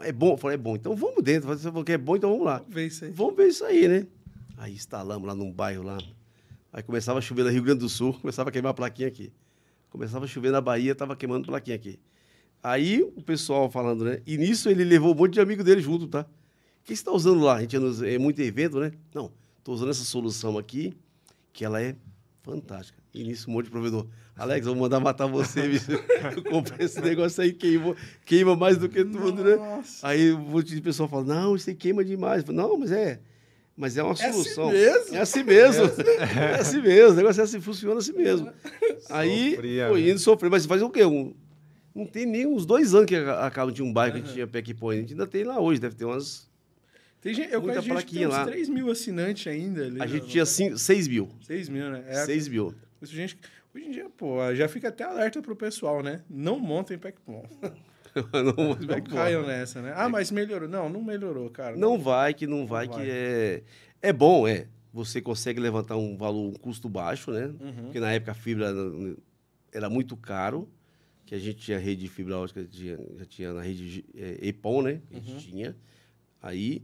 é 0.00 0.12
bom? 0.12 0.32
Eu 0.32 0.36
falei, 0.36 0.56
é 0.56 0.58
bom, 0.58 0.74
então 0.74 0.96
vamos 0.96 1.22
dentro. 1.22 1.48
Você 1.48 1.68
falou 1.68 1.84
que 1.84 1.92
é 1.92 1.98
bom, 1.98 2.16
então 2.16 2.30
vamos 2.30 2.44
lá. 2.44 2.58
Vamos 2.58 2.74
ver 2.74 2.86
isso 2.88 3.04
aí. 3.04 3.10
Vamos 3.12 3.36
ver 3.36 3.46
isso 3.46 3.64
aí, 3.64 3.86
né? 3.86 4.06
Aí 4.58 4.72
instalamos 4.72 5.28
lá 5.28 5.34
num 5.34 5.52
bairro 5.52 5.84
lá. 5.84 5.98
Aí 6.72 6.82
começava 6.82 7.20
a 7.20 7.22
chover 7.22 7.44
no 7.44 7.50
Rio 7.50 7.62
Grande 7.62 7.80
do 7.80 7.88
Sul, 7.88 8.14
começava 8.20 8.48
a 8.48 8.52
queimar 8.52 8.72
a 8.72 8.74
plaquinha 8.74 9.06
aqui. 9.06 9.32
Começava 9.92 10.24
a 10.24 10.28
chover 10.28 10.50
na 10.50 10.60
Bahia, 10.60 10.94
tava 10.94 11.14
queimando 11.14 11.46
plaquinha 11.46 11.76
aqui. 11.76 12.00
Aí 12.62 13.02
o 13.02 13.20
pessoal 13.22 13.70
falando, 13.70 14.06
né? 14.06 14.22
E 14.26 14.38
nisso 14.38 14.70
ele 14.70 14.84
levou 14.84 15.12
um 15.12 15.14
monte 15.14 15.34
de 15.34 15.40
amigo 15.40 15.62
dele 15.62 15.82
junto, 15.82 16.08
tá? 16.08 16.22
O 16.22 16.84
que 16.84 16.88
você 16.88 16.94
está 16.94 17.12
usando 17.12 17.42
lá? 17.42 17.56
A 17.56 17.60
gente 17.60 17.76
é 17.76 18.18
muito 18.18 18.40
evento, 18.40 18.80
né? 18.80 18.92
Não, 19.14 19.30
estou 19.58 19.74
usando 19.74 19.90
essa 19.90 20.02
solução 20.02 20.56
aqui, 20.56 20.94
que 21.52 21.62
ela 21.62 21.80
é 21.82 21.94
Fantástica. 22.42 22.98
E 23.14 23.22
nisso 23.22 23.48
um 23.48 23.52
monte 23.52 23.66
de 23.66 23.70
provedor. 23.70 24.06
Alex, 24.34 24.66
vou 24.66 24.74
mandar 24.74 24.98
matar 24.98 25.26
você, 25.26 25.68
bicho. 25.68 25.92
Eu 26.34 26.42
comprei 26.42 26.86
esse 26.86 27.00
negócio 27.00 27.42
aí, 27.42 27.52
queima, 27.52 27.94
queima 28.24 28.56
mais 28.56 28.78
do 28.78 28.88
que 28.88 29.04
tudo, 29.04 29.44
né? 29.44 29.56
Nossa. 29.56 30.06
né? 30.06 30.12
Aí 30.12 30.32
um 30.32 30.38
monte 30.40 30.74
de 30.74 30.80
pessoa 30.80 31.08
fala, 31.08 31.22
não, 31.24 31.54
isso 31.54 31.70
aí 31.70 31.76
queima 31.76 32.04
demais. 32.04 32.42
Falo, 32.42 32.56
não, 32.56 32.78
mas 32.78 32.90
é. 32.90 33.20
Mas 33.76 33.96
é 33.96 34.02
uma 34.02 34.14
solução. 34.14 34.70
É 34.72 34.88
assim 34.88 35.12
mesmo? 35.12 35.16
É 35.16 35.20
assim 35.20 35.42
mesmo. 35.42 35.84
É 36.20 36.54
assim 36.60 36.82
mesmo. 36.82 37.12
O 37.12 37.14
negócio 37.14 37.40
é 37.40 37.44
assim, 37.44 37.60
funciona 37.60 37.98
assim 37.98 38.12
mesmo. 38.12 38.52
Aí 39.08 39.52
Sofria, 39.52 39.88
foi 39.88 40.02
né? 40.02 40.10
indo 40.10 40.18
sofrer. 40.18 40.50
Mas 40.50 40.66
faz 40.66 40.82
o 40.82 40.90
quê? 40.90 41.04
Um, 41.04 41.34
não 41.94 42.06
tem 42.06 42.26
nem 42.26 42.46
uns 42.46 42.66
dois 42.66 42.94
anos 42.94 43.06
que 43.06 43.16
acaba 43.16 43.72
de 43.72 43.82
um 43.82 43.92
bairro 43.92 44.16
uhum. 44.16 44.20
que 44.20 44.24
a 44.24 44.28
gente 44.28 44.34
tinha 44.34 44.46
Pack 44.46 44.74
Point. 44.74 44.98
A 44.98 45.00
gente 45.02 45.12
ainda 45.12 45.26
tem 45.26 45.44
lá 45.44 45.58
hoje, 45.60 45.80
deve 45.80 45.94
ter 45.94 46.04
umas 46.04 46.50
tem 47.22 47.32
gente, 47.32 47.52
eu 47.52 47.62
conheço 47.62 47.82
gente 47.82 48.04
que 48.04 48.16
tem 48.16 48.26
uns 48.26 48.32
lá. 48.32 48.44
3 48.44 48.68
mil 48.68 48.90
assinantes 48.90 49.46
ainda. 49.46 49.84
Ali, 49.84 50.02
a 50.02 50.06
gente 50.08 50.26
tinha 50.26 50.44
6 50.44 51.06
mil. 51.06 51.28
6 51.42 51.68
mil, 51.68 51.88
né? 51.88 52.04
É, 52.08 52.26
6 52.26 52.48
mil. 52.48 52.74
Gente, 53.00 53.38
hoje 53.72 53.86
em 53.86 53.90
dia, 53.92 54.10
pô, 54.10 54.52
já 54.56 54.68
fica 54.68 54.88
até 54.88 55.04
alerta 55.04 55.40
pro 55.40 55.54
pessoal, 55.54 56.02
né? 56.02 56.22
Não 56.28 56.58
montem 56.58 56.98
Packpon. 56.98 57.46
não 58.32 59.00
caiam 59.02 59.46
nessa, 59.46 59.80
né? 59.80 59.92
Ah, 59.96 60.08
mas 60.08 60.30
melhorou. 60.30 60.68
Não, 60.68 60.88
não 60.88 61.02
melhorou, 61.02 61.48
cara. 61.50 61.76
Não, 61.76 61.92
não 61.92 61.98
vai, 61.98 62.34
que 62.34 62.46
não, 62.46 62.58
não 62.58 62.66
vai, 62.66 62.86
vai, 62.86 62.96
que 62.96 63.10
é... 63.10 63.62
É 64.00 64.12
bom, 64.12 64.46
é. 64.46 64.66
Você 64.92 65.20
consegue 65.20 65.60
levantar 65.60 65.96
um 65.96 66.16
valor, 66.16 66.48
um 66.48 66.52
custo 66.52 66.88
baixo, 66.88 67.30
né? 67.30 67.46
Uhum. 67.46 67.84
Porque 67.84 68.00
na 68.00 68.12
época 68.12 68.32
a 68.32 68.34
fibra 68.34 68.74
era 69.72 69.88
muito 69.88 70.16
caro, 70.16 70.68
que 71.24 71.34
a 71.34 71.38
gente 71.38 71.58
tinha 71.58 71.78
rede 71.78 72.02
de 72.02 72.08
fibra 72.08 72.36
ótica, 72.36 72.66
já 73.16 73.24
tinha 73.24 73.52
na 73.52 73.62
rede 73.62 74.04
é, 74.14 74.48
EPON, 74.48 74.82
né? 74.82 75.00
A 75.10 75.14
gente 75.14 75.32
uhum. 75.32 75.38
tinha. 75.38 75.76
Aí 76.42 76.82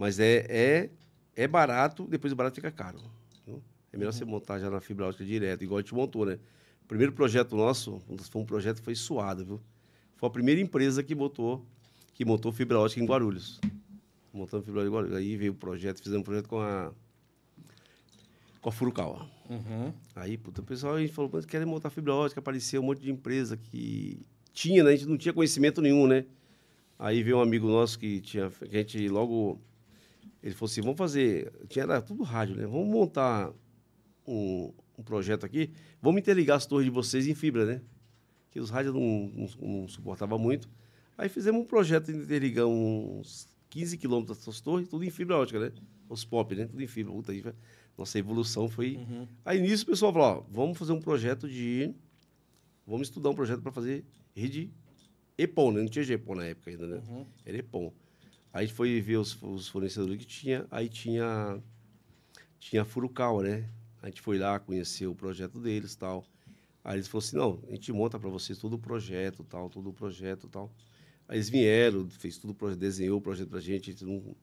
mas 0.00 0.18
é, 0.18 0.46
é, 0.48 0.90
é 1.36 1.46
barato, 1.46 2.06
depois 2.08 2.32
o 2.32 2.36
barato 2.36 2.54
fica 2.54 2.72
caro. 2.72 2.98
Viu? 3.46 3.62
É 3.92 3.98
melhor 3.98 4.14
uhum. 4.14 4.18
você 4.18 4.24
montar 4.24 4.58
já 4.58 4.70
na 4.70 4.80
fibra 4.80 5.04
ótica 5.04 5.22
direto, 5.22 5.62
igual 5.62 5.76
a 5.76 5.82
gente 5.82 5.94
montou, 5.94 6.24
né? 6.24 6.38
O 6.82 6.86
primeiro 6.88 7.12
projeto 7.12 7.54
nosso, 7.54 8.00
foi 8.30 8.40
um 8.40 8.46
projeto 8.46 8.78
que 8.78 8.82
foi 8.82 8.94
suado, 8.94 9.44
viu? 9.44 9.60
Foi 10.20 10.28
a 10.28 10.30
primeira 10.30 10.60
empresa 10.60 11.02
que 11.02 11.14
botou, 11.14 11.64
que 12.14 12.24
montou 12.24 12.52
fibra 12.52 12.78
ótica 12.78 13.02
em 13.02 13.06
Guarulhos. 13.06 13.58
Montando 14.32 14.62
fibra 14.62 14.82
ótica 14.82 14.90
em 14.90 14.94
Guarulhos. 14.94 15.16
Aí 15.16 15.36
veio 15.36 15.52
o 15.52 15.54
projeto, 15.56 15.98
fizemos 15.98 16.20
um 16.20 16.24
projeto 16.24 16.46
com 16.46 16.60
a 16.60 16.92
com 18.60 18.68
a 18.68 18.72
Furukawa. 18.72 19.26
Uhum. 19.48 19.90
Aí, 20.14 20.36
puta, 20.36 20.60
o 20.60 20.64
pessoal 20.64 20.96
a 20.96 21.00
gente 21.00 21.14
falou, 21.14 21.30
mas 21.32 21.46
querem 21.46 21.66
montar 21.66 21.88
fibra 21.88 22.14
ótica, 22.14 22.40
apareceu 22.40 22.82
um 22.82 22.84
monte 22.84 23.00
de 23.00 23.10
empresa 23.10 23.56
que 23.56 24.20
tinha, 24.52 24.84
né? 24.84 24.90
A 24.90 24.96
gente 24.96 25.08
não 25.08 25.16
tinha 25.16 25.32
conhecimento 25.32 25.80
nenhum, 25.80 26.06
né? 26.06 26.26
Aí 26.98 27.22
veio 27.22 27.38
um 27.38 27.40
amigo 27.40 27.66
nosso 27.66 27.98
que 27.98 28.20
tinha, 28.20 28.50
que 28.50 28.76
a 28.76 28.80
gente 28.80 29.08
logo 29.08 29.58
ele 30.42 30.54
falou 30.54 30.70
assim: 30.70 30.80
vamos 30.80 30.98
fazer. 30.98 31.52
Tinha 31.68 31.84
era 31.84 32.00
tudo 32.00 32.22
rádio, 32.22 32.56
né? 32.56 32.66
Vamos 32.66 32.88
montar 32.88 33.52
um, 34.26 34.72
um, 34.98 35.02
projeto 35.02 35.44
aqui. 35.44 35.70
Vamos 36.00 36.20
interligar 36.20 36.56
as 36.56 36.66
torres 36.66 36.84
de 36.84 36.90
vocês 36.90 37.26
em 37.26 37.34
fibra, 37.34 37.64
né? 37.64 37.80
Que 38.50 38.60
os 38.60 38.70
rádios 38.70 38.94
não, 38.94 39.30
não, 39.34 39.48
não 39.68 39.88
suportavam 39.88 40.38
muito. 40.38 40.68
Aí 41.16 41.28
fizemos 41.28 41.60
um 41.60 41.64
projeto 41.64 42.12
de 42.12 42.18
interligar 42.18 42.66
uns 42.66 43.46
15 43.68 43.98
quilômetros 43.98 44.38
dessas 44.38 44.60
torres, 44.60 44.88
tudo 44.88 45.04
em 45.04 45.10
fibra 45.10 45.36
ótica, 45.36 45.60
né? 45.60 45.72
Os 46.08 46.24
pop, 46.24 46.54
né? 46.54 46.66
Tudo 46.66 46.82
em 46.82 46.86
fibra. 46.86 47.12
Puta, 47.12 47.32
aí, 47.32 47.44
nossa 47.96 48.18
evolução 48.18 48.68
foi. 48.68 48.96
Uhum. 48.96 49.28
Aí 49.44 49.60
nisso 49.60 49.84
o 49.84 49.86
pessoal 49.86 50.12
falou: 50.12 50.28
ó, 50.28 50.44
vamos 50.50 50.78
fazer 50.78 50.92
um 50.92 51.00
projeto 51.00 51.48
de. 51.48 51.94
Vamos 52.86 53.08
estudar 53.08 53.30
um 53.30 53.34
projeto 53.34 53.60
para 53.62 53.70
fazer 53.70 54.04
rede 54.34 54.70
EPON, 55.38 55.72
né? 55.72 55.80
Não 55.82 55.88
tinha 55.88 56.04
GEPON 56.04 56.34
na 56.34 56.44
época 56.46 56.70
ainda, 56.70 56.86
né? 56.86 57.02
Uhum. 57.08 57.26
Era 57.44 57.58
EPON. 57.58 57.92
Aí 58.52 58.66
foi 58.66 59.00
ver 59.00 59.16
os, 59.16 59.40
os 59.42 59.68
fornecedores 59.68 60.18
que 60.18 60.26
tinha, 60.26 60.66
aí 60.70 60.88
tinha 60.88 61.62
tinha 62.58 62.82
a 62.82 62.84
Furukawa, 62.84 63.42
né? 63.42 63.68
A 64.02 64.06
gente 64.06 64.20
foi 64.20 64.38
lá, 64.38 64.58
conheceu 64.58 65.10
o 65.10 65.14
projeto 65.14 65.58
deles 65.58 65.94
tal. 65.94 66.24
Aí 66.82 66.96
eles 66.96 67.08
falaram 67.08 67.26
assim, 67.26 67.36
não, 67.36 67.62
a 67.68 67.72
gente 67.72 67.92
monta 67.92 68.18
para 68.18 68.30
vocês 68.30 68.58
todo 68.58 68.74
o 68.74 68.78
projeto, 68.78 69.44
tal, 69.44 69.68
todo 69.68 69.90
o 69.90 69.92
projeto, 69.92 70.48
tal. 70.48 70.72
Aí 71.28 71.36
eles 71.36 71.48
vieram, 71.48 72.08
fez 72.08 72.38
tudo, 72.38 72.76
desenhou 72.76 73.18
o 73.18 73.20
projeto 73.20 73.48
pra 73.48 73.60
gente, 73.60 73.90
a 73.90 73.92
gente 73.92 74.04
não 74.04 74.34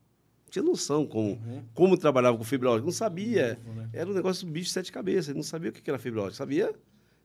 tinha 0.49 0.63
noção 0.63 1.05
como, 1.05 1.31
uhum. 1.31 1.63
como 1.73 1.97
trabalhava 1.97 2.37
com 2.37 2.43
fibra 2.43 2.69
ótica, 2.69 2.85
não 2.85 2.91
sabia. 2.91 3.59
Uhum, 3.65 3.73
né? 3.73 3.89
Era 3.91 4.09
um 4.09 4.13
negócio 4.13 4.47
bicho 4.47 4.67
de 4.67 4.71
sete 4.71 4.91
cabeças, 4.91 5.35
não 5.35 5.43
sabia 5.43 5.69
o 5.69 5.73
que 5.73 5.89
era 5.89 5.99
fibra 5.99 6.21
ótica, 6.21 6.37
sabia? 6.37 6.73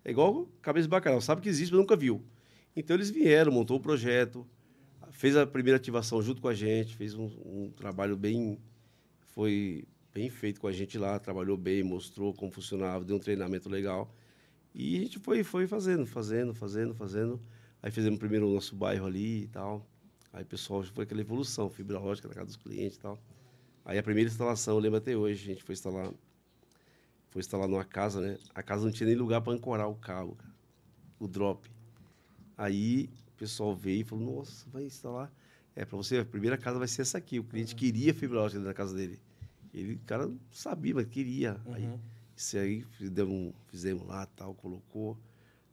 É 0.05 0.11
igual 0.11 0.49
cabeça 0.61 0.85
de 0.85 0.89
bacalhau, 0.89 1.21
sabe 1.21 1.41
que 1.41 1.49
existe, 1.49 1.73
mas 1.73 1.81
nunca 1.81 1.95
viu. 1.95 2.23
Então 2.75 2.97
eles 2.97 3.11
vieram, 3.11 3.53
montou 3.53 3.77
o 3.77 3.81
projeto, 3.81 4.47
fez 5.13 5.37
a 5.37 5.47
primeira 5.47 5.77
ativação 5.77 6.21
junto 6.21 6.41
com 6.41 6.49
a 6.49 6.55
gente, 6.55 6.97
fez 6.97 7.15
um, 7.15 7.27
um, 7.45 7.71
trabalho 7.77 8.17
bem. 8.17 8.59
Foi 9.35 9.85
bem 10.13 10.29
feito 10.29 10.61
com 10.61 10.67
a 10.67 10.73
gente 10.73 10.99
lá, 10.99 11.19
trabalhou 11.19 11.57
bem, 11.57 11.83
mostrou 11.83 12.35
como 12.35 12.51
funcionava, 12.51 13.05
deu 13.05 13.17
um 13.17 13.21
treinamento 13.21 13.69
legal. 13.69 14.13
E 14.75 14.97
a 14.97 15.01
gente 15.01 15.19
foi, 15.19 15.45
foi 15.45 15.67
fazendo, 15.67 16.07
fazendo, 16.07 16.55
fazendo, 16.55 16.95
fazendo. 16.95 17.41
Aí 17.83 17.91
fizemos 17.91 18.19
primeiro 18.19 18.49
o 18.49 18.55
nosso 18.55 18.75
bairro 18.75 19.07
ali 19.07 19.43
e 19.43 19.47
tal. 19.49 19.87
Aí, 20.33 20.45
pessoal, 20.45 20.83
foi 20.83 21.05
aquela 21.05 21.21
evolução, 21.21 21.69
fibra 21.69 22.01
ótica 22.01 22.29
na 22.29 22.35
casa 22.35 22.47
dos 22.47 22.57
clientes 22.57 22.97
e 22.97 23.01
tal. 23.01 23.23
Aí 23.85 23.99
a 23.99 24.03
primeira 24.03 24.31
instalação, 24.31 24.75
eu 24.75 24.81
lembro 24.81 24.99
até 24.99 25.17
hoje, 25.17 25.43
a 25.43 25.55
gente 25.55 25.63
foi 25.63 25.75
instalar, 25.75 26.13
foi 27.31 27.41
instalar 27.41 27.69
numa 27.69 27.85
casa, 27.85 28.21
né? 28.21 28.39
A 28.55 28.63
casa 28.63 28.85
não 28.85 28.93
tinha 28.93 29.09
nem 29.09 29.17
lugar 29.17 29.41
para 29.43 29.53
ancorar 29.53 29.89
o 29.91 29.95
cabo, 29.97 30.39
o 31.19 31.27
drop. 31.27 31.69
Aí 32.57 33.11
pessoal 33.43 33.75
veio 33.75 34.03
e 34.03 34.05
falou, 34.05 34.37
nossa, 34.37 34.71
vai 34.71 34.85
instalar. 34.85 35.33
É, 35.75 35.85
para 35.85 35.97
você, 35.97 36.19
a 36.19 36.25
primeira 36.25 36.57
casa 36.57 36.79
vai 36.79 36.87
ser 36.87 37.03
essa 37.03 37.19
aqui. 37.19 37.41
O 37.41 37.45
cliente 37.45 37.73
uhum. 37.73 37.79
queria 37.79 38.15
fibra 38.15 38.41
ótica 38.41 38.61
na 38.61 38.73
casa 38.73 38.95
dele. 38.95 39.19
Ele, 39.75 39.95
o 39.95 39.99
cara 40.07 40.29
não 40.29 40.39
sabia, 40.53 40.95
mas 40.95 41.09
queria. 41.09 41.61
Uhum. 41.67 41.75
Aí, 41.75 42.01
isso 42.37 42.59
aí, 42.59 42.83
fizemos, 42.83 43.55
fizemos 43.69 44.07
lá, 44.07 44.27
tal, 44.27 44.55
colocou. 44.55 45.19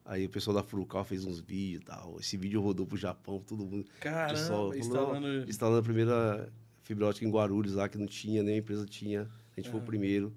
Aí 0.06 0.26
o 0.26 0.30
pessoal 0.30 0.56
da 0.56 0.64
Furukawa 0.64 1.04
fez 1.04 1.24
uns 1.24 1.40
vídeos 1.40 1.84
tal. 1.86 2.18
Esse 2.20 2.36
vídeo 2.36 2.60
rodou 2.62 2.86
pro 2.86 2.98
Japão, 2.98 3.40
todo 3.40 3.64
mundo. 3.64 3.86
Caramba, 4.00 4.34
pessoal, 4.34 4.76
instalando... 4.76 5.50
instalando 5.50 5.80
a 5.80 5.84
primeira 5.84 6.52
fibra 6.82 7.06
ótica 7.06 7.28
em 7.28 7.32
Guarulhos 7.32 7.76
lá, 7.76 7.88
que 7.88 7.98
não 7.98 8.08
tinha, 8.08 8.42
nem 8.42 8.56
a 8.56 8.58
empresa 8.58 8.86
tinha. 8.88 9.30
A 9.56 9.60
gente 9.60 9.68
uhum. 9.68 9.74
foi 9.74 9.82
o 9.82 9.84
primeiro. 9.84 10.34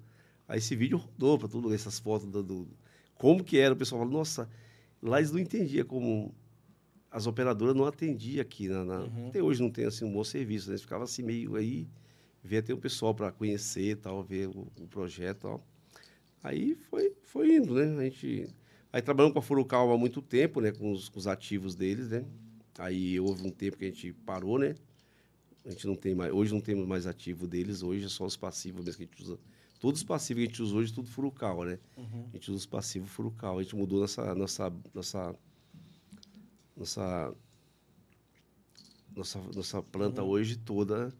Aí 0.47 0.59
esse 0.59 0.75
vídeo 0.75 0.97
rodou 0.97 1.39
para 1.39 1.47
tudo, 1.47 1.73
essas 1.73 1.97
fotos 1.97 2.27
do, 2.27 2.43
do, 2.43 2.67
Como 3.15 3.43
que 3.43 3.57
era? 3.57 3.73
O 3.73 3.77
pessoal 3.77 4.01
falou, 4.01 4.13
nossa, 4.15 4.47
lá 5.01 5.17
eles 5.17 5.31
não 5.31 5.39
entendiam 5.39 5.85
como 5.87 6.35
as 7.09 7.25
operadoras 7.25 7.75
não 7.75 7.85
atendiam 7.85 8.41
aqui. 8.41 8.67
Na, 8.67 8.85
na... 8.85 8.99
Uhum. 8.99 9.29
Até 9.29 9.41
hoje 9.41 9.61
não 9.61 9.71
tem 9.71 9.85
assim, 9.85 10.05
um 10.05 10.13
bom 10.13 10.23
serviço. 10.23 10.69
Né? 10.69 10.77
Ficava 10.77 11.05
assim 11.05 11.23
meio 11.23 11.55
aí, 11.55 11.87
via 12.43 12.61
ter 12.61 12.73
um 12.73 12.79
pessoal 12.79 13.15
para 13.15 13.31
conhecer, 13.31 13.97
tal, 13.97 14.21
ver 14.21 14.49
o, 14.49 14.67
o 14.79 14.87
projeto 14.87 15.39
tal. 15.41 15.67
Aí 16.43 16.75
foi, 16.75 17.13
foi 17.23 17.55
indo, 17.55 17.73
né? 17.73 18.01
A 18.01 18.03
gente, 18.03 18.53
Aí 18.93 19.01
trabalhamos 19.01 19.33
com 19.33 19.39
a 19.39 19.41
Furukawa 19.41 19.95
há 19.95 19.97
muito 19.97 20.21
tempo, 20.21 20.61
né? 20.61 20.71
Com 20.71 20.91
os, 20.91 21.09
com 21.09 21.17
os 21.17 21.25
ativos 21.25 21.73
deles, 21.73 22.09
né? 22.09 22.23
Aí 22.77 23.19
houve 23.19 23.47
um 23.47 23.49
tempo 23.49 23.77
que 23.77 23.85
a 23.85 23.87
gente 23.87 24.13
parou, 24.13 24.59
né? 24.59 24.75
A 25.65 25.71
gente 25.71 25.87
não 25.87 25.95
tem 25.95 26.13
mais, 26.13 26.31
hoje 26.31 26.53
não 26.53 26.61
temos 26.61 26.85
mais 26.85 27.07
ativo 27.07 27.47
deles, 27.47 27.81
hoje 27.81 28.05
é 28.05 28.09
só 28.09 28.25
os 28.25 28.37
passivos 28.37 28.85
mesmo 28.85 28.97
que 28.97 29.03
a 29.03 29.07
gente 29.07 29.23
usa. 29.23 29.39
Todos 29.79 30.01
os 30.01 30.05
passivos 30.05 30.41
que 30.41 30.45
a 30.45 30.49
gente 30.49 30.61
usa 30.61 30.75
hoje, 30.75 30.93
tudo 30.93 31.09
Furukawa, 31.09 31.65
né? 31.65 31.79
Uhum. 31.97 32.27
A 32.29 32.35
gente 32.35 32.51
usa 32.51 32.59
os 32.59 32.65
passivos 32.67 33.09
Furukawa. 33.09 33.59
A 33.59 33.63
gente 33.63 33.75
mudou 33.75 33.99
nossa, 33.99 34.35
nossa, 34.35 34.71
nossa, 34.93 35.35
nossa, 36.75 37.35
nossa, 39.15 39.39
nossa 39.55 39.81
planta 39.81 40.21
hoje 40.21 40.55
toda. 40.55 41.11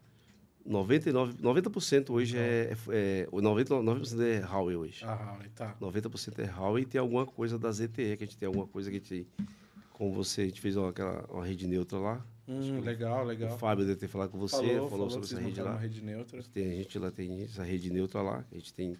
99, 0.66 1.34
90% 1.34 2.10
hoje 2.10 2.38
é, 2.38 2.76
é, 2.90 3.22
é 3.22 3.28
99% 3.28 4.22
é 4.22 4.40
Huawei 4.46 4.76
hoje. 4.76 5.04
Ah, 5.04 5.38
tá. 5.54 5.76
90% 5.80 6.40
é 6.40 6.46
Huawei 6.50 6.84
e 6.84 6.86
tem 6.86 7.00
alguma 7.00 7.26
coisa 7.26 7.60
da 7.60 7.72
ZTE, 7.72 8.18
que 8.18 8.24
a 8.24 8.26
gente 8.26 8.38
tem 8.38 8.48
alguma 8.48 8.68
coisa 8.68 8.90
que 8.90 8.98
a 8.98 9.00
gente, 9.00 9.28
como 9.92 10.14
você, 10.14 10.44
a 10.44 10.46
gente 10.46 10.62
fez 10.62 10.78
uma, 10.78 10.90
aquela, 10.90 11.26
uma 11.30 11.46
rede 11.46 11.68
neutra 11.68 11.98
lá. 11.98 12.26
Hum, 12.48 12.80
legal, 12.80 13.26
legal. 13.26 13.54
O 13.54 13.58
Fábio 13.58 13.86
deve 13.86 14.00
ter 14.00 14.08
falado 14.08 14.30
com 14.30 14.38
você, 14.38 14.56
falou, 14.56 14.90
falou, 14.90 14.90
falou 14.90 15.10
sobre 15.10 15.26
essa 15.28 15.40
rede 15.40 15.62
lá. 15.62 15.72
uma 15.72 15.80
rede 15.80 16.02
neutra. 16.02 16.42
Tem, 16.54 16.72
a 16.72 16.76
gente 16.76 17.00
lá 17.00 17.12
tem 17.12 17.44
essa 17.44 17.64
rede 17.64 17.92
neutra 17.92 18.22
lá, 18.22 18.46
a 18.52 18.56
gente 18.56 18.74
tem 18.74 18.98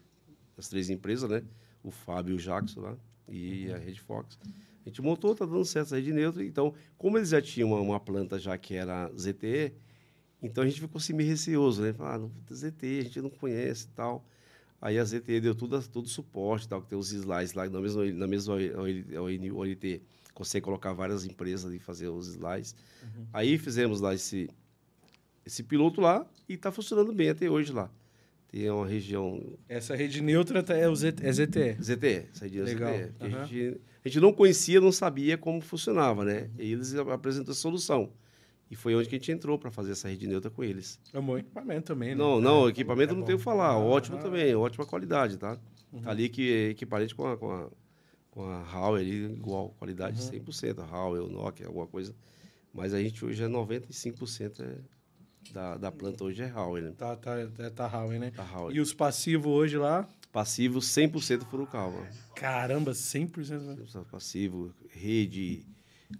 as 0.58 0.68
três 0.68 0.90
empresas, 0.90 1.30
né? 1.30 1.44
O 1.82 1.92
Fábio 1.92 2.34
e 2.34 2.36
o 2.36 2.40
Jackson 2.40 2.82
lá, 2.82 2.98
e 3.28 3.72
a 3.72 3.78
Rede 3.78 4.00
Fox. 4.02 4.38
A 4.86 4.90
gente 4.90 5.02
montou, 5.02 5.34
tá 5.34 5.46
dando 5.46 5.64
certo 5.64 5.88
essa 5.88 5.96
rede 5.96 6.12
neutra. 6.12 6.44
Então, 6.44 6.74
como 6.98 7.18
eles 7.18 7.30
já 7.30 7.42
tinham 7.42 7.70
uma, 7.70 7.80
uma 7.80 8.00
planta 8.00 8.38
já 8.38 8.58
que 8.58 8.74
era 8.74 9.10
ZTE, 9.18 9.74
então 10.44 10.64
a 10.64 10.68
gente 10.68 10.82
ficou 10.82 11.00
assim 11.00 11.14
meio 11.14 11.30
receoso, 11.30 11.82
né? 11.82 11.94
Falar, 11.94 12.16
ah, 12.16 12.20
não, 12.20 12.32
ZTE, 12.54 13.00
a 13.00 13.04
gente 13.04 13.22
não 13.22 13.30
conhece 13.30 13.86
e 13.86 13.96
tal. 13.96 14.26
Aí 14.82 15.00
a 15.00 15.06
ZTE 15.06 15.40
deu 15.40 15.56
tudo, 15.56 15.82
todo 15.88 16.06
o 16.06 16.10
suporte, 16.10 16.68
tal, 16.68 16.82
que 16.82 16.90
tem 16.90 17.00
os 17.00 17.12
slides 17.14 17.54
lá, 17.54 17.70
na 17.70 17.80
mesma, 17.80 18.06
na 18.12 18.28
mesma 18.28 18.56
OLT, 18.56 20.02
consegue 20.34 20.66
colocar 20.66 20.92
várias 20.92 21.24
empresas 21.26 21.74
e 21.74 21.80
fazer 21.80 22.10
os 22.10 22.28
slides. 22.28 22.76
Uhum. 23.02 23.26
Aí 23.32 23.58
fizemos 23.58 24.02
lá 24.02 24.14
esse, 24.14 24.50
esse 25.46 25.64
piloto 25.64 26.02
lá 26.02 26.30
e 26.50 26.56
está 26.56 26.70
funcionando 26.70 27.14
bem 27.14 27.30
até 27.30 27.50
hoje 27.50 27.72
lá. 27.72 27.90
Tem 28.50 28.70
uma 28.70 28.86
região 28.86 29.42
Essa 29.70 29.96
rede 29.96 30.22
neutra 30.22 30.62
tá- 30.62 30.76
é, 30.76 30.88
o 30.90 30.96
Z, 30.96 31.16
é 31.22 31.32
ZTE. 31.32 31.78
ZTE, 31.82 32.28
essa 32.32 32.44
rede 32.44 32.62
Legal. 32.62 32.94
ZTE. 32.94 33.04
Aham. 33.22 33.42
A, 33.42 33.46
gente, 33.46 33.82
a 34.04 34.08
gente 34.10 34.20
não 34.20 34.34
conhecia, 34.34 34.82
não 34.82 34.92
sabia 34.92 35.38
como 35.38 35.62
funcionava, 35.62 36.26
né? 36.26 36.50
E 36.60 36.74
eles 36.74 36.94
apresentam 36.94 37.54
a 37.54 37.56
solução. 37.56 38.12
E 38.74 38.76
foi 38.76 38.96
onde 38.96 39.08
que 39.08 39.14
a 39.16 39.20
gente 39.20 39.32
entrou 39.32 39.60
para 39.60 39.70
fazer 39.70 39.92
essa 39.92 40.08
rede 40.10 40.26
neutra 40.26 40.50
com 40.50 40.64
eles. 40.64 41.00
É 41.14 41.20
um 41.20 41.24
bom 41.24 41.38
equipamento 41.38 41.86
também, 41.94 42.10
né? 42.10 42.16
Não, 42.16 42.42
não, 42.42 42.66
É, 42.66 42.72
equipamento 42.72 43.14
é 43.14 43.16
não 43.16 43.24
tenho 43.24 43.36
o 43.36 43.40
que 43.40 43.44
falar. 43.44 43.78
Ótimo 43.78 44.16
Aham. 44.18 44.26
também, 44.26 44.56
ótima 44.56 44.84
qualidade, 44.84 45.38
tá? 45.38 45.60
Uhum. 45.92 46.02
Tá 46.02 46.10
ali 46.10 46.28
que 46.28 46.52
é 46.52 46.70
equiparente 46.70 47.14
com 47.14 47.28
a, 47.28 47.38
com 47.38 47.52
a, 47.52 47.70
com 48.32 48.44
a 48.50 48.64
Huawei 48.64 49.04
ali, 49.04 49.26
igual, 49.36 49.70
qualidade 49.78 50.20
Uhum. 50.20 50.40
100%. 50.40 50.80
A 50.80 50.86
Huawei, 50.88 51.30
Nokia, 51.30 51.68
alguma 51.68 51.86
coisa. 51.86 52.16
Mas 52.74 52.96
a 52.96 53.00
gente 53.00 53.24
hoje 53.24 53.44
é 53.44 53.48
95% 53.48 54.60
é 54.62 54.80
da, 55.54 55.78
da 55.78 55.92
planta 55.92 56.24
hoje 56.24 56.42
é 56.42 56.48
Huawei, 56.52 56.82
né? 56.82 56.94
Tá, 56.98 57.16
tá, 57.16 57.38
é, 57.38 57.70
tá 57.70 57.86
Huawei, 57.86 58.18
né? 58.18 58.32
Huawei. 58.36 58.76
E 58.78 58.80
os 58.80 58.92
passivos 58.92 59.52
hoje 59.52 59.78
lá? 59.78 60.10
Passivo 60.32 60.80
100% 60.80 61.46
Furukawa. 61.46 62.08
Caramba, 62.36 62.92
100%. 62.94 63.60
né? 63.60 64.04
Passivo, 64.10 64.74
rede, 64.90 65.64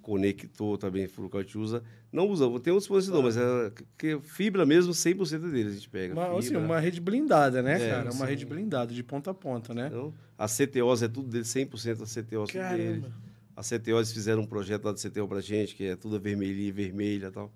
conector 0.04 0.78
também, 0.78 1.08
Furukawa 1.08 1.42
a 1.42 1.46
gente 1.46 1.58
usa. 1.58 1.84
Não 2.14 2.28
usa, 2.30 2.46
tem 2.60 2.72
outros 2.72 2.86
fornecedores, 2.86 3.36
mas 3.36 3.38
é, 3.38 3.72
que 3.98 4.20
fibra 4.22 4.66
mesmo, 4.68 4.94
100% 4.94 5.52
deles 5.52 5.72
a 5.72 5.76
gente 5.76 5.90
pega. 5.90 6.14
Uma, 6.14 6.38
assim, 6.38 6.56
uma 6.56 6.80
rede 6.80 7.02
blindada, 7.02 7.64
né, 7.64 7.84
É, 7.84 7.90
cara? 7.90 8.04
Uma 8.12 8.26
sim. 8.26 8.26
rede 8.26 8.46
blindada, 8.46 8.94
de 8.94 9.04
ponta 9.04 9.32
a 9.32 9.34
ponta, 9.34 9.74
né? 9.74 9.88
Então, 9.88 10.14
a 10.38 10.48
CTOs 10.48 11.02
é 11.02 11.08
tudo 11.08 11.28
dele, 11.28 11.44
100% 11.44 12.04
a 12.04 12.06
CTOs 12.06 12.50
é. 12.52 12.54
Caramba. 12.60 13.12
A 13.56 13.62
CTOs 13.64 14.12
fizeram 14.14 14.44
um 14.44 14.46
projeto 14.46 14.86
lá 14.86 14.94
de 14.94 15.02
CTO 15.02 15.28
pra 15.28 15.42
gente, 15.42 15.76
que 15.76 15.86
é 15.86 15.96
tudo 15.96 16.20
vermelhinha, 16.20 16.72
vermelha 16.72 17.28
e 17.28 17.32
tal. 17.32 17.52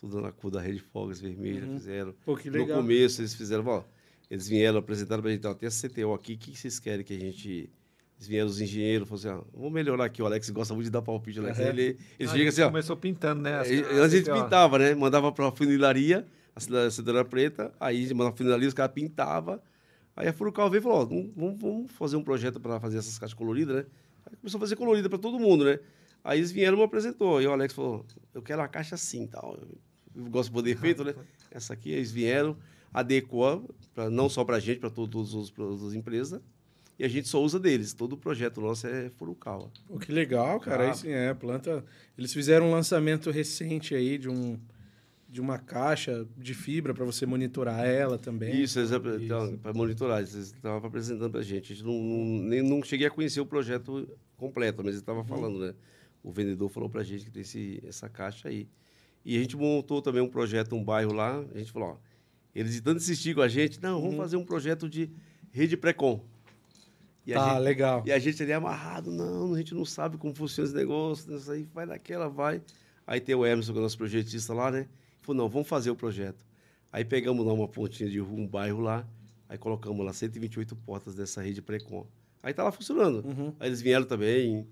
Tudo 0.00 0.20
na 0.20 0.32
cor 0.32 0.50
da 0.50 0.60
Rede 0.60 0.80
Fogas 0.80 1.20
vermelha, 1.20 1.66
Uhum. 1.66 1.78
fizeram. 1.78 2.14
Pô, 2.24 2.36
que 2.36 2.48
No 2.50 2.58
legal. 2.58 2.78
começo 2.78 3.20
eles 3.20 3.34
fizeram, 3.34 3.64
ó, 3.66 3.84
eles 4.30 4.48
vieram, 4.48 4.78
apresentaram 4.78 5.22
pra 5.22 5.30
gente, 5.30 5.46
ó, 5.46 5.54
tem 5.54 5.68
a 5.68 5.70
CTO 5.70 6.14
aqui, 6.14 6.34
o 6.34 6.38
que 6.38 6.56
vocês 6.58 6.78
querem 6.80 7.04
que 7.04 7.12
a 7.14 7.18
gente... 7.18 7.68
Eles 8.20 8.28
vieram 8.28 8.48
os 8.48 8.60
engenheiros, 8.60 9.08
falaram 9.08 9.40
assim, 9.40 9.48
ó, 9.48 9.56
vamos 9.58 9.72
melhorar 9.72 10.04
aqui, 10.04 10.20
o 10.22 10.26
Alex 10.26 10.50
gosta 10.50 10.74
muito 10.74 10.84
de 10.84 10.90
dar 10.90 11.00
palpite, 11.00 11.38
Alex. 11.38 11.58
Aham. 11.58 11.68
Ele, 11.70 11.82
ele 11.82 11.98
A 12.18 12.26
chega 12.26 12.38
gente 12.38 12.48
assim, 12.48 12.60
ó, 12.60 12.66
Começou 12.66 12.94
pintando, 12.96 13.40
né? 13.40 13.54
as- 13.58 13.68
a 13.70 14.08
gente 14.08 14.24
CTO. 14.26 14.34
pintava, 14.42 14.78
né? 14.78 14.94
Mandava 14.94 15.32
funilaria, 15.56 16.26
a 16.54 16.60
cida- 16.60 16.86
a 16.86 16.90
cidadã 16.90 17.24
preta, 17.24 17.72
aí 17.80 18.02
mandava 18.12 18.30
pra 18.32 18.36
funilaria, 18.36 18.68
os 18.68 18.74
caras 18.74 18.92
pintavam. 18.92 19.58
Aí 20.14 20.28
a 20.28 20.34
Furukawa 20.34 20.68
veio 20.68 20.80
e 20.80 20.82
falou, 20.82 20.98
ó, 21.00 21.04
vamos, 21.06 21.30
vamos- 21.58 21.90
fazer 21.92 22.16
um 22.16 22.22
projeto 22.22 22.60
para 22.60 22.78
fazer 22.78 22.98
essas 22.98 23.18
caixas 23.18 23.32
coloridas, 23.32 23.74
né? 23.76 23.84
Aí 24.26 24.36
começou 24.36 24.58
a 24.58 24.60
fazer 24.60 24.76
colorida 24.76 25.08
para 25.08 25.18
todo 25.18 25.38
mundo, 25.38 25.64
né? 25.64 25.78
Aí 26.22 26.40
eles 26.40 26.52
vieram 26.52 26.74
e 26.76 26.78
me 26.78 26.84
apresentou. 26.84 27.40
E 27.40 27.46
o 27.46 27.52
Alex 27.52 27.72
falou, 27.72 28.04
eu 28.34 28.42
quero 28.42 28.60
uma 28.60 28.68
caixa 28.68 28.96
assim, 28.96 29.26
tal. 29.26 29.58
Eu 30.14 30.24
gosto 30.26 30.50
de 30.50 30.54
poder 30.54 30.76
feito, 30.76 31.02
né? 31.04 31.14
Essa 31.50 31.72
aqui, 31.72 31.90
eles 31.90 32.10
vieram, 32.12 32.54
adequou, 32.92 33.66
pra, 33.94 34.10
não 34.10 34.28
só 34.28 34.44
gente, 34.58 34.78
para 34.78 34.90
todas 34.90 35.32
os- 35.32 35.50
pra 35.50 35.64
todas 35.64 35.82
as 35.84 35.94
empresas. 35.94 36.38
E 37.00 37.04
a 37.04 37.08
gente 37.08 37.28
só 37.28 37.42
usa 37.42 37.58
deles. 37.58 37.94
Todo 37.94 38.12
o 38.12 38.16
projeto 38.18 38.60
nosso 38.60 38.86
é 38.86 39.08
Furukawa. 39.16 39.72
Pô, 39.88 39.98
que 39.98 40.12
legal, 40.12 40.60
cara. 40.60 40.88
Aí 40.88 40.94
sim, 40.94 41.08
é, 41.10 41.32
planta. 41.32 41.82
Eles 42.16 42.30
fizeram 42.30 42.66
um 42.66 42.72
lançamento 42.72 43.30
recente 43.30 43.94
aí 43.94 44.18
de 44.18 44.28
um 44.28 44.60
de 45.26 45.40
uma 45.40 45.58
caixa 45.58 46.26
de 46.36 46.52
fibra 46.52 46.92
para 46.92 47.04
você 47.04 47.24
monitorar 47.24 47.86
ela 47.86 48.18
também. 48.18 48.60
Isso, 48.60 48.80
então, 48.80 49.56
para 49.58 49.72
monitorar, 49.72 50.18
eles 50.18 50.34
estavam 50.34 50.86
apresentando 50.86 51.30
para 51.30 51.40
a 51.40 51.42
gente. 51.42 51.72
A 51.72 51.76
gente 51.76 51.86
não, 51.86 51.94
não, 51.94 52.42
nem, 52.42 52.62
não 52.62 52.82
cheguei 52.82 53.06
a 53.06 53.10
conhecer 53.10 53.40
o 53.40 53.46
projeto 53.46 54.06
completo, 54.36 54.82
mas 54.84 54.94
ele 54.94 55.02
estava 55.02 55.24
falando, 55.24 55.60
né? 55.60 55.74
O 56.22 56.32
vendedor 56.32 56.68
falou 56.68 56.90
para 56.90 57.00
a 57.00 57.04
gente 57.04 57.24
que 57.24 57.30
tem 57.30 57.42
esse, 57.42 57.80
essa 57.86 58.10
caixa 58.10 58.48
aí. 58.48 58.68
E 59.24 59.36
a 59.36 59.40
gente 59.40 59.56
montou 59.56 60.02
também 60.02 60.20
um 60.20 60.28
projeto, 60.28 60.74
um 60.74 60.84
bairro 60.84 61.12
lá. 61.12 61.42
A 61.54 61.58
gente 61.58 61.70
falou, 61.70 61.90
ó, 61.90 61.96
eles 62.52 62.74
de 62.74 62.82
tanto 62.82 62.98
insistir 62.98 63.34
com 63.34 63.40
a 63.40 63.48
gente, 63.48 63.80
não, 63.80 64.02
vamos 64.02 64.16
fazer 64.16 64.36
um 64.36 64.44
projeto 64.44 64.86
de 64.86 65.08
rede 65.50 65.76
pré-com. 65.76 66.28
E 67.30 67.34
a 67.34 67.38
tá, 67.38 67.54
gente- 67.54 67.62
legal. 67.64 68.02
e 68.06 68.12
a 68.12 68.18
gente 68.18 68.42
ali 68.42 68.52
amarrado, 68.52 69.10
não, 69.10 69.54
a 69.54 69.58
gente 69.58 69.74
não 69.74 69.84
sabe 69.84 70.16
como 70.18 70.34
funciona 70.34 70.68
esse 70.68 70.76
negócio, 70.76 71.34
isso 71.36 71.50
aí 71.50 71.62
vai 71.72 71.86
naquela, 71.86 72.28
vai. 72.28 72.62
Aí 73.06 73.20
tem 73.20 73.34
o 73.34 73.44
Emerson, 73.46 73.72
que 73.72 73.78
é 73.78 73.80
o 73.80 73.82
nosso 73.82 73.96
projetista 73.98 74.52
lá, 74.54 74.70
né? 74.70 74.88
Falou, 75.22 75.42
não, 75.42 75.48
vamos 75.48 75.68
fazer 75.68 75.90
o 75.90 75.96
projeto. 75.96 76.44
Aí 76.92 77.04
pegamos 77.04 77.44
lá 77.46 77.52
uma 77.52 77.68
pontinha 77.68 78.08
de 78.10 78.18
rua, 78.18 78.38
um 78.40 78.46
bairro 78.46 78.80
lá, 78.80 79.06
aí 79.48 79.56
colocamos 79.58 80.04
lá 80.04 80.12
128 80.12 80.74
portas 80.76 81.14
dessa 81.14 81.40
rede 81.42 81.60
Precon. 81.62 82.06
Aí 82.42 82.52
tá 82.54 82.62
lá 82.64 82.72
funcionando. 82.72 83.24
Uhum. 83.26 83.52
Aí 83.60 83.68
eles 83.68 83.80
vieram 83.82 84.04
também, 84.06 84.66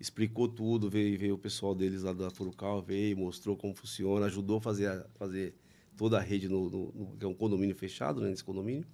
explicou 0.00 0.48
tudo, 0.48 0.90
veio, 0.90 1.18
veio 1.18 1.34
o 1.34 1.38
pessoal 1.38 1.74
deles 1.74 2.02
lá 2.02 2.12
da 2.12 2.30
Furukawa, 2.30 2.82
veio, 2.82 3.16
mostrou 3.16 3.56
como 3.56 3.74
funciona, 3.74 4.26
ajudou 4.26 4.58
a 4.58 4.60
fazer, 4.60 4.86
a- 4.88 5.06
fazer 5.14 5.54
toda 5.96 6.18
a 6.18 6.20
rede 6.20 6.48
no, 6.48 6.68
no- 6.68 6.92
no- 6.92 7.16
que 7.16 7.24
é 7.24 7.28
um 7.28 7.34
condomínio 7.34 7.74
fechado, 7.76 8.20
né, 8.20 8.28
nesse 8.30 8.42
condomínio. 8.44 8.84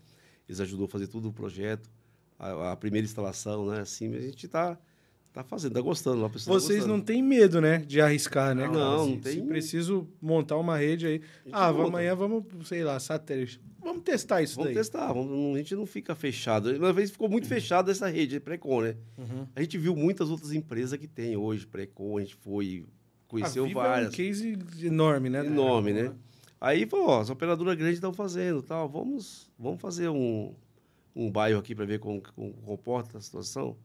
Eles 0.48 0.60
ajudou 0.60 0.86
a 0.86 0.88
fazer 0.88 1.06
tudo 1.06 1.28
o 1.28 1.32
projeto, 1.32 1.88
a, 2.38 2.72
a 2.72 2.76
primeira 2.76 3.04
instalação, 3.06 3.66
né, 3.66 3.80
assim, 3.80 4.08
mas 4.08 4.22
a 4.24 4.26
gente 4.26 4.46
tá, 4.48 4.78
tá 5.32 5.42
fazendo, 5.42 5.72
tá 5.74 5.80
gostando 5.80 6.22
lá, 6.22 6.28
tá 6.28 6.34
Vocês 6.38 6.46
gostando. 6.80 6.86
não 6.88 7.00
têm 7.00 7.22
medo, 7.22 7.60
né, 7.60 7.78
de 7.78 8.00
arriscar, 8.00 8.54
né? 8.54 8.66
Não, 8.66 8.72
cara? 8.72 8.84
não 8.84 9.06
Se- 9.06 9.16
tem- 9.18 9.32
Se 9.34 9.42
preciso 9.42 10.08
montar 10.20 10.56
uma 10.56 10.76
rede 10.76 11.06
aí. 11.06 11.20
Ah, 11.52 11.70
vamos, 11.72 11.88
amanhã 11.88 12.14
vamos, 12.14 12.44
sei 12.64 12.84
lá, 12.84 12.98
satélite. 13.00 13.60
Vamos 13.80 14.02
testar 14.02 14.42
isso 14.42 14.56
Vamos 14.56 14.68
daí. 14.68 14.74
testar, 14.74 15.06
vamos- 15.12 15.30
não- 15.30 15.54
a 15.54 15.58
gente 15.58 15.74
não 15.74 15.86
fica 15.86 16.14
fechado. 16.14 16.70
Uma 16.76 16.92
vez 16.92 17.10
ficou 17.10 17.28
muito 17.28 17.46
fechado 17.46 17.90
essa 17.90 18.08
rede, 18.08 18.38
Precon, 18.40 18.82
né? 18.82 18.96
Uhum. 19.16 19.46
A 19.56 19.60
gente 19.62 19.78
viu 19.78 19.94
muitas 19.96 20.30
outras 20.30 20.52
empresas 20.52 20.98
que 20.98 21.06
tem 21.06 21.36
hoje, 21.36 21.66
Precon, 21.66 22.18
a 22.18 22.20
gente 22.20 22.34
foi, 22.36 22.84
conheceu 23.28 23.64
a 23.64 23.68
Viva 23.68 23.80
várias. 23.82 24.06
é 24.06 24.08
um 24.08 24.12
case 24.12 24.58
enorme, 24.82 25.30
né? 25.30 25.44
Enorme, 25.46 25.92
né? 25.92 26.12
Aí 26.60 26.86
falou, 26.86 27.06
ó, 27.06 27.20
as 27.20 27.30
operadoras 27.30 27.76
grandes 27.76 27.98
estão 27.98 28.12
fazendo, 28.12 28.60
tal, 28.62 28.88
vamos, 28.88 29.48
vamos 29.56 29.80
fazer 29.80 30.08
um, 30.08 30.52
um 31.14 31.30
bairro 31.30 31.58
aqui 31.58 31.74
para 31.74 31.84
ver 31.84 31.98
como, 31.98 32.20
como 32.34 32.52
comporta 32.54 33.18
a 33.18 33.20
situação. 33.20 33.76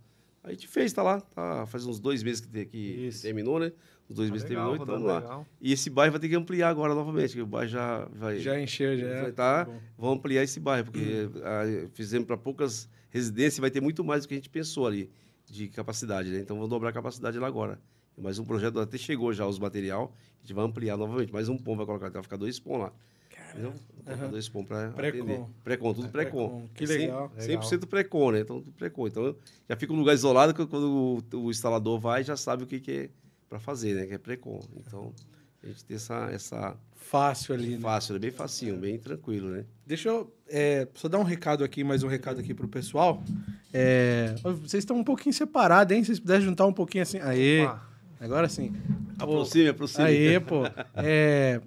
A 0.44 0.52
gente 0.52 0.68
fez, 0.68 0.92
tá 0.92 1.02
lá, 1.02 1.22
tá, 1.22 1.66
faz 1.66 1.86
uns 1.86 2.00
dois 2.00 2.22
meses 2.22 2.42
que, 2.42 2.48
te- 2.50 2.66
que 2.66 3.10
terminou, 3.22 3.60
né? 3.60 3.72
Uns 4.10 4.16
dois 4.16 4.28
Tá 4.30 4.34
meses 4.34 4.50
legal, 4.50 4.66
terminou, 4.72 4.76
então 4.84 4.96
vamos 4.96 5.08
lá. 5.08 5.20
legal. 5.20 5.48
E 5.62 5.72
esse 5.72 5.90
bairro 5.90 6.12
vai 6.12 6.20
ter 6.20 6.28
que 6.28 6.36
ampliar 6.36 6.68
agora 6.70 6.94
novamente, 6.94 7.34
que 7.34 7.42
o 7.42 7.46
bairro 7.46 7.70
já 7.70 8.06
vai... 8.14 8.40
Já 8.40 8.60
encheu, 8.60 8.98
já. 8.98 9.22
vai 9.22 9.32
tá, 9.32 9.64
Bom. 9.66 9.80
vamos 9.98 10.18
ampliar 10.18 10.44
esse 10.44 10.60
bairro, 10.60 10.86
porque 10.92 11.30
ah, 11.44 11.88
fizemos 11.94 12.28
para 12.28 12.36
poucas 12.38 12.90
residências, 13.10 13.60
vai 13.60 13.72
ter 13.72 13.80
muito 13.80 14.04
mais 14.04 14.24
do 14.24 14.28
que 14.28 14.34
a 14.34 14.38
gente 14.38 14.50
pensou 14.50 14.86
ali 14.86 15.10
de 15.50 15.70
capacidade, 15.70 16.30
né? 16.30 16.40
Então 16.40 16.58
vamos 16.58 16.70
dobrar 16.70 16.90
a 16.90 16.94
capacidade 16.94 17.40
lá 17.40 17.48
agora. 17.48 17.80
Mas 18.18 18.38
um 18.38 18.44
projeto 18.44 18.80
até 18.80 18.98
chegou 18.98 19.32
já 19.34 19.48
os 19.48 19.58
material, 19.58 20.14
a 20.40 20.42
gente 20.46 20.54
vai 20.54 20.66
ampliar 20.66 20.98
novamente. 20.98 21.32
Mais 21.32 21.48
um 21.48 21.58
pom 21.58 21.76
vai 21.78 21.86
colocar, 21.86 22.10
vai 22.10 22.22
ficar 22.22 22.38
dois 22.38 22.60
pom 22.60 22.78
lá. 22.78 22.92
Entendeu? 23.54 23.74
Dois 24.30 24.50
pom 24.50 24.64
para 24.66 24.90
Pré-com. 24.92 25.18
atender. 25.20 25.46
Pré-com, 25.64 25.94
tudo 25.94 26.10
pré-com. 26.10 26.48
Pré-com. 26.50 26.68
Que 26.74 26.84
É 26.84 26.88
cem- 26.88 26.98
legal. 27.00 27.32
100% 27.38 27.86
pré-com, 27.88 28.32
né? 28.32 28.40
Então, 28.42 28.60
tudo 28.62 28.72
pré-com. 28.74 29.08
Então, 29.08 29.36
já 29.70 29.76
fica 29.76 29.94
um 29.94 29.98
lugar 29.98 30.14
isolado 30.14 30.54
que 30.54 30.66
quando 30.66 31.24
o, 31.34 31.38
o 31.38 31.50
instalador 31.50 32.00
vai, 32.00 32.24
já 32.24 32.36
sabe 32.36 32.64
o 32.64 32.68
que, 32.68 32.80
que 32.80 32.92
é 32.92 33.10
para 33.50 33.60
fazer, 33.60 33.94
né? 33.96 34.06
Que 34.06 34.14
é 34.16 34.18
pré-com. 34.18 34.60
Então, 34.78 35.14
a 35.64 35.68
gente 35.68 35.86
tem 35.86 35.96
essa, 35.96 36.30
essa 36.32 36.76
Fácil 36.96 37.54
ali, 37.54 37.76
né? 37.76 37.80
fácil, 37.80 38.16
é 38.16 38.20
bem 38.20 38.32
facinho, 38.32 38.78
bem 38.78 38.98
tranquilo, 38.98 39.50
né? 39.50 39.66
Deixa 39.86 40.10
eu 40.10 40.34
é, 40.50 40.88
só 40.96 41.08
dar 41.08 41.20
um 41.20 41.24
recado 41.24 41.64
aqui, 41.64 41.84
mais 41.84 42.02
um 42.04 42.08
recado 42.08 42.40
aqui 42.40 42.54
pro 42.54 42.68
pessoal. 42.68 43.22
É, 43.74 44.36
vocês 44.44 44.76
estão 44.84 44.98
um 44.98 45.04
pouquinho 45.04 45.34
separados, 45.34 45.96
hein? 45.96 46.02
Se 46.04 46.08
vocês 46.08 46.20
puderem 46.20 46.44
juntar 46.46 46.66
um 46.66 46.74
pouquinho 46.74 47.04
assim. 47.04 47.20
Aê, 47.20 47.64
Opa. 47.66 47.88
agora 48.20 48.50
sim. 48.50 48.74
Aproxime, 49.20 49.70
aproxime. 49.70 50.06
Aê, 50.08 50.40
pô. 50.40 50.64
É, 50.96 51.62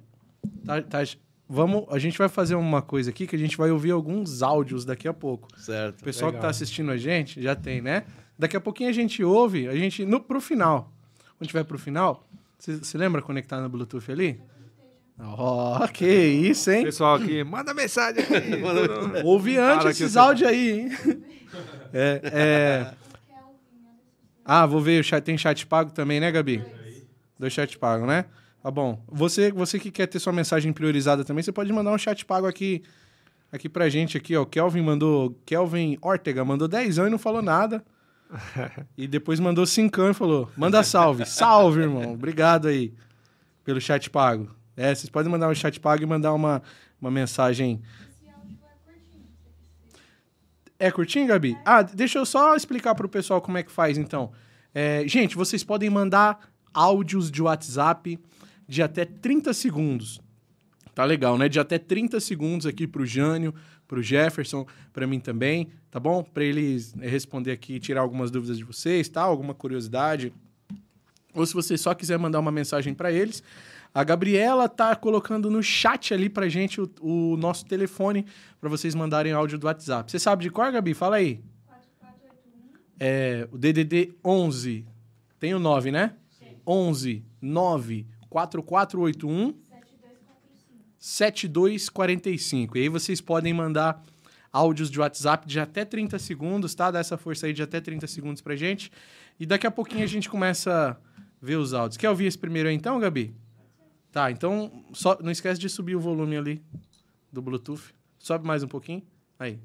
tá- 0.64 0.82
tá- 0.82 1.04
vamos, 1.48 1.84
a 1.90 1.98
gente 1.98 2.18
vai 2.18 2.28
fazer 2.28 2.54
uma 2.54 2.82
coisa 2.82 3.10
aqui 3.10 3.26
que 3.26 3.36
a 3.36 3.38
gente 3.38 3.56
vai 3.56 3.70
ouvir 3.70 3.90
alguns 3.90 4.42
áudios 4.42 4.84
daqui 4.84 5.06
a 5.08 5.12
pouco. 5.14 5.48
O 5.54 5.58
Certo. 5.60 6.02
pessoal 6.04 6.30
que 6.30 6.36
Legal. 6.36 6.48
tá 6.48 6.50
assistindo 6.50 6.90
a 6.90 6.96
gente 6.96 7.40
já 7.42 7.54
tem, 7.54 7.80
né? 7.80 8.04
Daqui 8.38 8.56
a 8.56 8.60
pouquinho 8.60 8.90
a 8.90 8.92
gente 8.92 9.22
ouve, 9.24 9.68
a 9.68 9.74
gente 9.76 10.04
no, 10.04 10.20
pro 10.20 10.40
final. 10.40 10.92
Quando 11.38 11.48
tiver 11.48 11.64
pro 11.64 11.78
final, 11.78 12.26
você 12.58 12.96
lembra 12.98 13.22
conectar 13.22 13.60
no 13.60 13.68
Bluetooth 13.68 14.10
ali? 14.10 14.40
Ó, 15.18 15.86
que 15.88 16.06
isso, 16.06 16.70
hein? 16.70 16.84
Pessoal 16.84 17.14
aqui, 17.16 17.42
manda 17.42 17.72
mensagem 17.72 18.22
aqui. 18.22 18.62
Ouve 19.24 19.56
antes 19.56 19.84
que 19.84 19.88
esses 19.90 20.12
você- 20.12 20.18
áudios 20.18 20.48
aí, 20.48 20.80
hein? 20.80 20.90
É, 21.92 22.20
é... 22.24 22.94
Ah, 24.44 24.66
vou 24.66 24.80
ver, 24.80 25.00
o 25.00 25.04
chat, 25.04 25.24
tem 25.24 25.38
chat 25.38 25.66
pago 25.66 25.90
também, 25.90 26.20
né, 26.20 26.30
Gabi? 26.30 26.62
Dois 27.38 27.52
chat 27.52 27.78
pago, 27.78 28.04
né? 28.04 28.26
Tá 28.66 28.70
bom. 28.72 29.00
Você, 29.06 29.52
você 29.52 29.78
que 29.78 29.92
quer 29.92 30.08
ter 30.08 30.18
sua 30.18 30.32
mensagem 30.32 30.72
priorizada 30.72 31.24
também, 31.24 31.40
você 31.40 31.52
pode 31.52 31.72
mandar 31.72 31.92
um 31.92 31.98
chat 31.98 32.24
pago 32.24 32.48
aqui, 32.48 32.82
aqui 33.52 33.68
pra 33.68 33.88
gente 33.88 34.16
aqui, 34.16 34.34
ó. 34.34 34.42
O 34.42 34.46
Kelvin 34.46 34.82
mandou, 34.82 35.40
Kelvin 35.46 35.96
Ortega 36.02 36.44
mandou 36.44 36.66
10 36.66 36.98
anos 36.98 37.08
e 37.08 37.12
não 37.12 37.18
falou 37.18 37.40
nada. 37.40 37.84
E 38.98 39.06
depois 39.06 39.38
mandou 39.38 39.64
5 39.64 40.02
e 40.10 40.12
falou, 40.12 40.50
manda 40.56 40.82
salve. 40.82 41.24
Salve, 41.30 41.82
irmão. 41.82 42.14
Obrigado 42.14 42.66
aí 42.66 42.92
pelo 43.62 43.80
chat 43.80 44.10
pago. 44.10 44.50
É, 44.76 44.92
vocês 44.92 45.08
podem 45.08 45.30
mandar 45.30 45.48
um 45.48 45.54
chat 45.54 45.78
pago 45.78 46.02
e 46.02 46.06
mandar 46.06 46.32
uma, 46.32 46.60
uma 47.00 47.08
mensagem 47.08 47.80
é 50.76 50.90
curtinho, 50.90 51.28
Gabi? 51.28 51.56
Ah, 51.64 51.82
deixa 51.82 52.18
eu 52.18 52.26
só 52.26 52.56
explicar 52.56 52.96
pro 52.96 53.08
pessoal 53.08 53.40
como 53.40 53.58
é 53.58 53.62
que 53.62 53.70
faz, 53.70 53.96
então. 53.96 54.32
É, 54.74 55.06
gente, 55.06 55.36
vocês 55.36 55.62
podem 55.62 55.88
mandar 55.88 56.50
áudios 56.74 57.30
de 57.30 57.40
WhatsApp 57.40 58.18
de 58.68 58.82
até 58.82 59.04
30 59.04 59.52
segundos. 59.54 60.20
Tá 60.94 61.04
legal, 61.04 61.36
né? 61.36 61.48
De 61.48 61.60
até 61.60 61.78
30 61.78 62.18
segundos 62.20 62.66
aqui 62.66 62.86
pro 62.86 63.04
Jânio, 63.04 63.54
pro 63.86 64.02
Jefferson, 64.02 64.66
pra 64.92 65.06
mim 65.06 65.20
também, 65.20 65.68
tá 65.90 66.00
bom? 66.00 66.22
Pra 66.22 66.42
eles 66.42 66.94
eh, 67.00 67.08
responder 67.08 67.52
aqui, 67.52 67.78
tirar 67.78 68.00
algumas 68.00 68.30
dúvidas 68.30 68.56
de 68.56 68.64
vocês, 68.64 69.08
tá? 69.08 69.22
Alguma 69.22 69.54
curiosidade. 69.54 70.32
Ou 71.34 71.44
se 71.44 71.52
você 71.52 71.76
só 71.76 71.94
quiser 71.94 72.18
mandar 72.18 72.40
uma 72.40 72.50
mensagem 72.50 72.94
pra 72.94 73.12
eles, 73.12 73.42
a 73.92 74.02
Gabriela 74.02 74.68
tá 74.68 74.96
colocando 74.96 75.50
no 75.50 75.62
chat 75.62 76.14
ali 76.14 76.30
pra 76.30 76.48
gente 76.48 76.80
o, 76.80 76.90
o 77.00 77.36
nosso 77.36 77.66
telefone 77.66 78.24
pra 78.58 78.70
vocês 78.70 78.94
mandarem 78.94 79.32
áudio 79.32 79.58
do 79.58 79.66
WhatsApp. 79.66 80.10
Você 80.10 80.18
sabe 80.18 80.44
de 80.44 80.50
qual, 80.50 80.72
Gabi? 80.72 80.94
Fala 80.94 81.16
aí. 81.16 81.40
É, 82.98 83.46
o 83.52 83.58
DDD 83.58 84.14
11. 84.24 84.86
Tem 85.38 85.54
o 85.54 85.58
9, 85.58 85.90
né? 85.90 86.14
11 86.66 87.22
9 87.40 88.06
4481 88.36 89.54
7245. 90.98 92.76
E 92.76 92.82
aí 92.82 92.88
vocês 92.90 93.20
podem 93.20 93.54
mandar 93.54 94.02
áudios 94.52 94.90
de 94.90 95.00
WhatsApp 95.00 95.46
de 95.46 95.58
até 95.58 95.86
30 95.86 96.18
segundos, 96.18 96.74
tá? 96.74 96.90
Dá 96.90 96.98
essa 96.98 97.16
força 97.16 97.46
aí 97.46 97.54
de 97.54 97.62
até 97.62 97.80
30 97.80 98.06
segundos 98.06 98.42
pra 98.42 98.54
gente. 98.54 98.92
E 99.40 99.46
daqui 99.46 99.66
a 99.66 99.70
pouquinho 99.70 100.04
a 100.04 100.06
gente 100.06 100.28
começa 100.28 100.90
a 100.90 100.96
ver 101.40 101.56
os 101.56 101.72
áudios. 101.72 101.96
Quer 101.96 102.10
ouvir 102.10 102.26
esse 102.26 102.36
primeiro 102.36 102.68
aí 102.68 102.74
então, 102.74 103.00
Gabi? 103.00 103.34
Tá, 104.12 104.30
então 104.30 104.84
só, 104.92 105.16
não 105.22 105.30
esquece 105.30 105.58
de 105.58 105.70
subir 105.70 105.96
o 105.96 106.00
volume 106.00 106.36
ali 106.36 106.62
do 107.32 107.40
Bluetooth. 107.40 107.94
Sobe 108.18 108.46
mais 108.46 108.62
um 108.62 108.68
pouquinho. 108.68 109.02
Aí. 109.38 109.58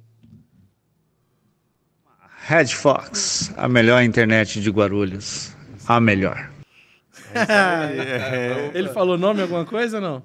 Red 2.44 2.68
Fox, 2.68 3.54
a 3.58 3.68
melhor 3.68 4.02
internet 4.02 4.62
de 4.62 4.70
Guarulhos. 4.70 5.56
A 5.88 6.00
melhor. 6.00 6.61
Ele 8.74 8.90
falou 8.90 9.18
nome 9.18 9.42
alguma 9.42 9.66
coisa 9.66 9.98
ou 9.98 10.02
não? 10.02 10.24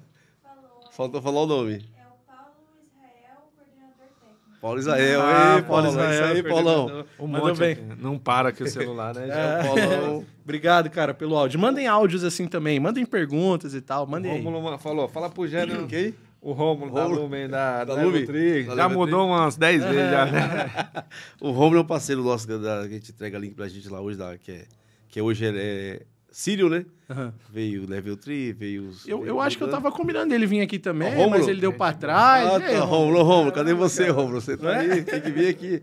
Faltou 0.91 1.21
falar 1.21 1.41
o 1.43 1.45
nome. 1.45 1.73
É 1.75 2.01
o 2.07 2.25
Paulo 2.25 2.49
Israel, 2.81 3.51
coordenador 3.55 4.07
técnico. 4.17 4.59
Paulo 4.59 4.79
Israel. 4.79 5.21
Ah, 5.21 5.55
Ei, 5.57 5.61
Paulo, 5.63 5.87
Israel, 5.87 6.11
isso 6.13 6.23
aí, 6.23 6.43
Paulão. 6.43 7.05
Um 7.19 7.27
Mandou 7.27 7.47
monte 7.49 7.59
bem. 7.59 7.77
Não 7.99 8.17
para 8.17 8.49
aqui 8.49 8.63
o 8.63 8.67
celular, 8.67 9.13
né? 9.13 9.27
É, 9.29 9.63
Paulão. 9.63 10.25
Obrigado, 10.43 10.89
cara, 10.89 11.13
pelo 11.13 11.35
áudio. 11.37 11.59
Mandem 11.59 11.87
áudios 11.87 12.23
assim 12.23 12.47
também. 12.47 12.79
Mandem 12.79 13.05
perguntas 13.05 13.73
e 13.75 13.81
tal. 13.81 14.07
Mandem 14.07 14.31
aí. 14.31 14.41
Rômulo 14.41 14.63
ma- 14.63 14.77
falou, 14.79 15.07
fala 15.07 15.29
pro 15.29 15.47
Gênio. 15.47 15.85
Quem? 15.87 16.15
O 16.41 16.51
Rômulo 16.53 16.91
da 16.93 17.03
Rômulo. 17.03 17.21
Lumen, 17.23 17.47
da, 17.49 17.83
Da 17.83 17.95
da. 17.95 18.01
Da 18.03 18.75
Já 18.75 18.87
mudou 18.89 19.27
umas 19.27 19.55
10 19.57 19.83
vezes 19.83 20.11
já, 20.11 20.25
né? 20.25 21.03
O 21.41 21.51
Romulo 21.51 21.79
é 21.79 21.81
um 21.81 21.85
parceiro 21.85 22.23
nosso 22.23 22.47
que, 22.47 22.57
da, 22.57 22.81
que 22.87 22.93
a 22.93 22.97
gente 22.97 23.11
entrega 23.11 23.37
link 23.37 23.53
pra 23.53 23.67
gente 23.67 23.87
lá 23.89 23.99
hoje, 23.99 24.17
da, 24.17 24.37
que, 24.37 24.51
é, 24.51 24.65
que 25.09 25.21
hoje 25.21 25.45
é, 25.45 26.01
é 26.37 26.39
Sírio, 26.39 26.69
né? 26.69 26.85
Aham. 27.09 27.33
Veio 27.51 27.89
Level 27.89 28.15
3, 28.15 28.55
veio... 28.55 28.89
os- 28.89 29.07
Eu, 29.07 29.19
veio 29.21 29.29
eu 29.29 29.41
acho 29.41 29.57
que 29.57 29.63
eu 29.63 29.69
tava 29.69 29.91
combinando 29.91 30.33
ele 30.35 30.45
vir 30.45 30.61
aqui 30.61 30.77
também, 30.77 31.27
mas 31.29 31.47
ele 31.47 31.59
deu 31.59 31.73
pra 31.73 31.93
trás. 31.93 32.47
Ah, 32.47 32.59
tá? 32.59 32.79
Romulo, 32.81 33.23
Romulo, 33.23 33.51
cadê 33.51 33.73
você, 33.73 34.07
Romulo? 34.09 34.39
Você 34.39 34.55
tá 34.55 34.77
aí, 34.77 35.01
tem 35.03 35.19
que 35.19 35.31
vir 35.31 35.47
aqui. 35.47 35.81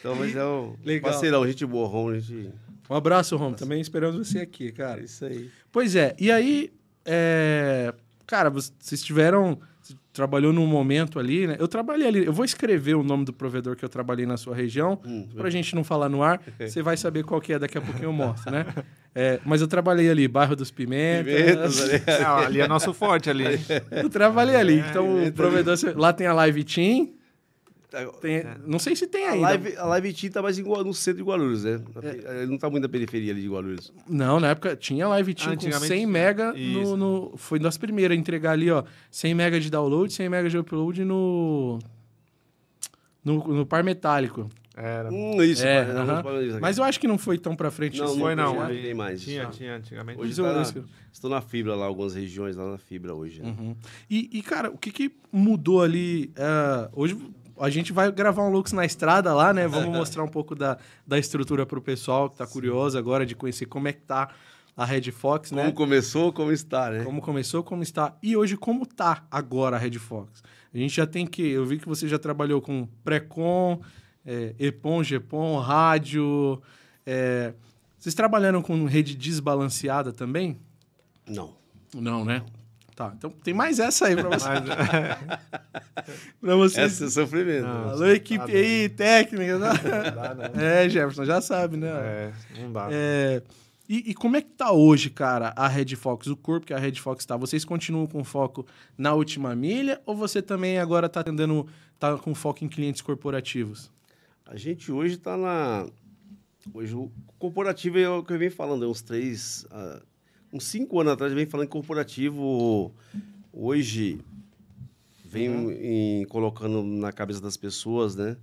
Então, 0.00 0.14
mas 0.16 0.34
é 0.34 0.44
um 0.44 0.74
Legal. 0.84 1.10
parceirão, 1.10 1.46
gente 1.46 1.66
boa, 1.66 1.86
Romulo, 1.86 2.18
gente... 2.18 2.50
Um 2.88 2.94
abraço, 2.94 3.36
Romulo. 3.36 3.56
Também 3.56 3.80
esperamos 3.80 4.26
você 4.28 4.38
aqui, 4.40 4.72
cara. 4.72 5.00
É 5.00 5.04
isso 5.04 5.24
aí. 5.24 5.50
Pois 5.70 5.94
é, 5.94 6.14
e 6.18 6.30
aí, 6.32 6.72
é, 7.04 7.92
cara, 8.26 8.48
vocês 8.50 9.02
tiveram, 9.02 9.58
trabalhou 10.12 10.52
num 10.52 10.66
momento 10.66 11.18
ali, 11.18 11.46
né? 11.46 11.56
Eu 11.58 11.66
trabalhei 11.66 12.06
ali, 12.06 12.26
eu 12.26 12.32
vou 12.32 12.44
escrever 12.44 12.94
o 12.94 13.02
nome 13.02 13.24
do 13.24 13.32
provedor 13.32 13.74
que 13.76 13.84
eu 13.84 13.88
trabalhei 13.88 14.26
na 14.26 14.36
sua 14.36 14.54
região, 14.54 14.98
Hum, 15.04 15.26
pra 15.34 15.48
gente 15.48 15.74
não 15.74 15.82
falar 15.82 16.08
no 16.08 16.22
ar, 16.22 16.40
você 16.60 16.82
vai 16.82 16.96
saber 16.96 17.24
qual 17.24 17.40
que 17.40 17.52
é, 17.52 17.58
daqui 17.58 17.78
a 17.78 17.80
pouquinho 17.80 18.06
eu 18.06 18.12
mostro, 18.12 18.50
né? 18.50 18.66
É, 19.14 19.40
mas 19.44 19.60
eu 19.60 19.68
trabalhei 19.68 20.10
ali, 20.10 20.26
bairro 20.28 20.56
dos 20.56 20.70
Pimentas, 20.70 21.34
Pimentas, 21.34 21.80
ali. 21.82 22.02
Não, 22.22 22.36
ali 22.38 22.60
é 22.60 22.68
nosso 22.68 22.92
forte 22.94 23.28
ali. 23.28 23.60
eu 23.90 24.08
trabalhei 24.08 24.56
ali, 24.56 24.78
então 24.78 25.26
o 25.26 25.32
provedor, 25.32 25.76
lá 25.96 26.12
tem 26.12 26.26
a 26.26 26.32
Live 26.32 26.64
Team, 26.64 27.10
tem- 28.20 28.42
não 28.66 28.78
sei 28.78 28.96
se 28.96 29.06
tem 29.06 29.26
A 29.26 29.30
ainda. 29.32 29.42
live, 29.48 29.76
a 29.76 29.84
live 29.86 30.12
Team 30.12 30.32
tá 30.32 30.40
mais 30.42 30.58
em 30.58 30.62
no 30.62 30.94
centro 30.94 31.22
de 31.22 31.28
Guarulhos, 31.28 31.64
né? 31.64 31.80
Na 32.24 32.32
Ele 32.40 32.46
não 32.50 32.58
tá 32.58 32.68
muito 32.70 32.82
na 32.82 32.88
periferia 32.88 33.32
ali 33.32 33.42
de 33.42 33.48
Guarulhos. 33.48 33.92
Não, 34.08 34.40
na 34.40 34.48
época 34.48 34.74
tinha 34.76 35.06
live 35.08 35.34
team 35.34 35.48
com 35.48 35.52
Antigamente 35.54 35.88
100 35.88 35.96
tinha. 35.98 36.08
mega 36.08 36.52
no, 36.52 36.96
no- 36.96 37.36
Foi 37.36 37.58
das 37.58 37.76
primeiras 37.76 38.16
a 38.16 38.20
entregar 38.20 38.52
ali, 38.52 38.70
ó. 38.70 38.84
100 39.10 39.34
mega 39.34 39.60
de 39.60 39.70
download, 39.70 40.12
100 40.12 40.28
mega 40.28 40.48
de 40.48 40.56
upload 40.58 41.04
no. 41.04 41.78
No, 43.24 43.38
no 43.46 43.64
par 43.66 43.84
metálico. 43.84 44.48
Era. 44.74 45.10
Hum, 45.12 45.40
isso. 45.42 45.64
É, 45.66 45.84
mas- 45.84 45.96
aham. 46.08 46.22
mas- 46.24 46.60
Mas 46.60 46.78
eu 46.78 46.84
acho 46.84 46.98
que 46.98 47.06
não 47.06 47.18
foi 47.18 47.36
tão 47.38 47.54
pra 47.54 47.70
frente 47.70 47.98
Não, 47.98 48.06
assim. 48.06 48.18
foi 48.20 48.34
não, 48.34 48.54
Não 48.54 48.62
ali 48.62 48.82
tem 48.82 48.94
mais. 48.94 49.20
Tinha, 49.22 49.46
tinha, 49.46 49.76
antigamente. 49.76 50.18
Hoje 50.18 50.34
tá, 50.34 50.62
isso- 50.62 50.84
estou 51.12 51.28
na 51.30 51.40
fibra 51.42 51.74
lá, 51.76 51.84
algumas 51.84 52.14
regiões 52.14 52.56
lá 52.56 52.70
na 52.70 52.78
fibra 52.78 53.14
hoje. 53.14 53.42
né? 53.42 53.54
Uhum. 53.56 53.76
E, 54.10 54.30
e, 54.32 54.42
cara, 54.42 54.70
o 54.70 54.78
que, 54.78 54.90
que 54.90 55.12
mudou 55.30 55.82
ali? 55.82 56.32
é, 56.34 56.88
hoje 56.94 57.16
a 57.64 57.70
gente 57.70 57.92
vai 57.92 58.10
gravar 58.10 58.42
um 58.42 58.50
Lux 58.50 58.72
na 58.72 58.84
estrada 58.84 59.32
lá, 59.34 59.52
né? 59.52 59.66
Vamos 59.68 59.88
mostrar 59.96 60.22
um 60.24 60.28
pouco 60.28 60.54
da, 60.54 60.78
da 61.06 61.18
estrutura 61.18 61.64
pro 61.64 61.80
pessoal 61.80 62.28
que 62.28 62.36
tá 62.36 62.46
curioso 62.46 62.98
agora 62.98 63.24
de 63.24 63.34
conhecer 63.34 63.66
como 63.66 63.88
é 63.88 63.92
que 63.92 64.00
tá 64.00 64.30
a 64.76 64.84
Red 64.84 65.10
Fox, 65.12 65.50
Como 65.50 65.62
né? 65.62 65.70
começou, 65.70 66.32
como 66.32 66.50
está, 66.50 66.90
né? 66.90 67.04
Como 67.04 67.20
começou, 67.20 67.62
como 67.62 67.82
está 67.82 68.16
e 68.22 68.36
hoje 68.36 68.56
como 68.56 68.86
tá 68.86 69.24
agora 69.30 69.76
a 69.76 69.78
Red 69.78 69.98
Fox. 69.98 70.42
A 70.74 70.78
gente 70.78 70.94
já 70.96 71.06
tem 71.06 71.26
que, 71.26 71.42
eu 71.42 71.64
vi 71.66 71.78
que 71.78 71.86
você 71.86 72.08
já 72.08 72.18
trabalhou 72.18 72.60
com 72.62 72.88
Precon, 73.04 73.80
é, 74.24 74.54
Epon, 74.58 75.02
Gepon, 75.04 75.58
rádio. 75.58 76.60
é, 77.04 77.52
vocês 77.98 78.14
trabalharam 78.14 78.62
com 78.62 78.84
rede 78.86 79.14
desbalanceada 79.14 80.12
também? 80.12 80.58
Não. 81.28 81.54
Não, 81.94 82.24
né? 82.24 82.42
Tá, 82.94 83.12
então 83.16 83.30
tem 83.30 83.54
mais 83.54 83.78
essa 83.78 84.06
aí 84.06 84.14
pra 84.14 84.28
você. 84.28 84.48
Pra 86.40 86.56
vocês. 86.56 86.92
Essa 86.92 87.04
é 87.04 87.10
sofrimento. 87.10 87.62
Não. 87.66 87.90
Alô, 87.90 88.06
equipe 88.06 88.50
aí, 88.54 88.88
técnica. 88.88 89.58
né? 89.58 89.70
dá, 90.14 90.34
não. 90.34 90.44
É, 90.60 90.88
Jefferson, 90.88 91.24
já 91.24 91.40
sabe, 91.40 91.76
né? 91.76 91.88
É, 91.88 92.32
não 92.58 92.72
dá. 92.72 92.88
É, 92.90 93.42
e, 93.88 94.10
e 94.10 94.14
como 94.14 94.36
é 94.36 94.42
que 94.42 94.50
tá 94.50 94.72
hoje, 94.72 95.10
cara, 95.10 95.52
a 95.56 95.68
Red 95.68 95.94
Fox, 95.96 96.26
o 96.26 96.36
corpo 96.36 96.66
que 96.66 96.74
a 96.74 96.78
Red 96.78 96.94
Fox 96.96 97.24
tá? 97.24 97.36
Vocês 97.36 97.64
continuam 97.64 98.06
com 98.06 98.24
foco 98.24 98.66
na 98.96 99.12
última 99.14 99.54
milha 99.54 100.00
ou 100.04 100.16
você 100.16 100.42
também 100.42 100.78
agora 100.78 101.08
tá 101.08 101.22
tendendo, 101.22 101.66
tá 101.98 102.16
com 102.16 102.34
foco 102.34 102.64
em 102.64 102.68
clientes 102.68 103.00
corporativos? 103.00 103.90
A 104.46 104.56
gente 104.56 104.90
hoje 104.90 105.14
está 105.14 105.36
na. 105.36 105.86
Hoje 106.74 106.94
o 106.94 107.10
corporativo 107.38 107.98
é 107.98 108.08
o 108.08 108.22
que 108.22 108.32
eu 108.32 108.38
venho 108.38 108.52
falando, 108.52 108.84
é 108.84 108.88
uns 108.88 109.02
três. 109.02 109.66
ah, 109.70 110.00
uns 110.52 110.64
cinco 110.64 111.00
anos 111.00 111.14
atrás 111.14 111.32
venho 111.32 111.48
falando 111.48 111.66
que 111.66 111.72
corporativo 111.72 112.92
hoje 113.52 114.20
vem 115.24 115.48
Uhum. 115.48 115.70
em- 115.72 116.24
colocando 116.26 116.82
na 116.82 117.10
cabeça 117.12 117.40
das 117.40 117.56
pessoas, 117.56 118.14
né? 118.14 118.36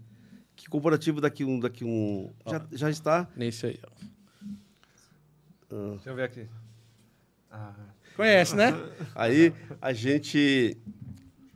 Que 0.55 0.67
corporativo 0.67 1.21
daqui 1.21 1.45
um. 1.45 1.59
Daqui 1.59 1.85
um 1.85 2.31
já, 2.49 2.65
já 2.71 2.89
está. 2.89 3.29
Nesse 3.35 3.67
aí, 3.67 3.79
ó. 3.85 3.89
Deixa 5.93 6.09
eu 6.09 6.15
ver 6.15 6.23
aqui. 6.23 6.47
Ah, 7.51 7.73
Conhece, 8.15 8.55
né? 8.55 8.71
Aí 9.15 9.53
a 9.81 9.93
gente 9.93 10.77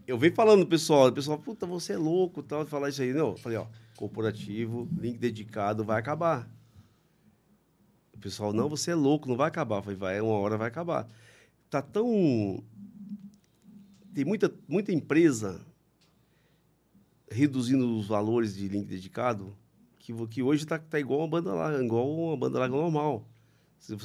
eu 0.08 0.18
venho 0.18 0.34
falando, 0.34 0.66
pessoal, 0.66 1.08
o 1.08 1.12
pessoal, 1.12 1.38
puta, 1.38 1.66
você 1.66 1.94
é 1.94 1.98
louco, 1.98 2.42
tal, 2.44 2.66
falar 2.66 2.90
isso 2.90 3.02
aí. 3.02 3.14
Não, 3.14 3.30
eu 3.32 3.38
falei, 3.38 3.58
ó, 3.58 3.66
corporativo, 3.98 4.88
link 4.98 5.18
dedicado, 5.18 5.84
vai 5.84 6.00
acabar. 6.00 6.48
Pessoal, 8.24 8.54
não, 8.54 8.70
você 8.70 8.92
é 8.92 8.96
louco, 8.96 9.28
não 9.28 9.36
vai 9.36 9.50
acabar. 9.50 9.80
Eu 9.80 9.84
falei, 9.84 9.98
vai, 9.98 10.22
uma 10.22 10.36
hora 10.36 10.58
vai 10.58 10.70
acabar. 10.70 11.10
Tá 11.70 11.82
tão... 11.82 12.64
Tem 14.14 14.24
muita, 14.24 14.50
muita 14.66 14.94
empresa 14.94 15.60
reduzindo 17.30 17.98
os 17.98 18.08
valores 18.08 18.56
de 18.56 18.70
link 18.70 18.86
dedicado, 18.86 19.54
que, 20.00 20.14
que 20.28 20.42
hoje 20.42 20.66
tá, 20.66 20.80
tá 20.80 20.98
igual 20.98 21.20
uma 21.20 21.28
banda 21.28 21.54
larga, 21.54 21.84
igual 21.84 22.10
uma 22.10 22.38
banda 22.38 22.60
larga 22.60 22.74
normal. 22.74 23.28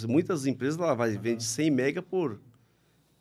Muitas 0.09 0.47
empresas 0.47 0.77
lá 0.77 0.95
vai, 0.95 1.17
vende 1.17 1.45
100 1.45 1.71
mega 1.71 2.03
por 2.03 2.41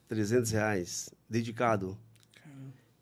300 0.07 0.49
reais, 0.49 1.13
dedicado. 1.29 1.95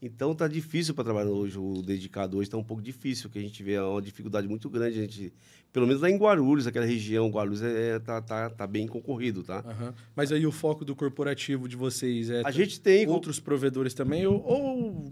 Então 0.06 0.36
tá 0.36 0.48
difícil 0.48 0.94
para 0.94 1.04
trabalhar 1.04 1.32
hoje, 1.32 1.58
o 1.58 1.82
dedicado 1.82 2.38
hoje 2.38 2.48
tá 2.48 2.58
um 2.58 2.64
pouco 2.64 2.84
difícil, 2.84 3.28
que 3.28 3.40
a 3.40 3.42
gente 3.42 3.64
vê 3.64 3.80
uma 3.80 4.00
dificuldade 4.00 4.48
muito 4.48 4.70
grande, 4.70 5.00
a 5.00 5.02
gente, 5.02 5.34
pelo 5.74 5.88
menos 5.88 6.00
lá 6.00 6.08
em 6.12 6.16
Guarulhos, 6.16 6.68
aquela 6.68 6.86
região, 6.86 7.28
Guarulhos 7.30 7.64
é, 7.64 7.96
é- 7.96 8.00
tá, 8.00 8.22
tá, 8.22 8.50
tá 8.52 8.68
bem 8.68 8.86
concorrido, 8.88 9.42
tá? 9.42 9.64
Aham. 9.66 9.96
Mas 10.16 10.32
aí 10.32 10.46
o 10.46 10.52
foco 10.52 10.86
do 10.86 10.96
corporativo 10.96 11.68
de 11.68 11.76
vocês 11.76 12.30
é 12.30 12.44
A 12.46 12.52
gente 12.52 12.80
tem 12.80 13.08
outros 13.08 13.40
provedores 13.40 13.96
também 13.96 14.28
ou, 14.28 14.40
ou 14.46 15.10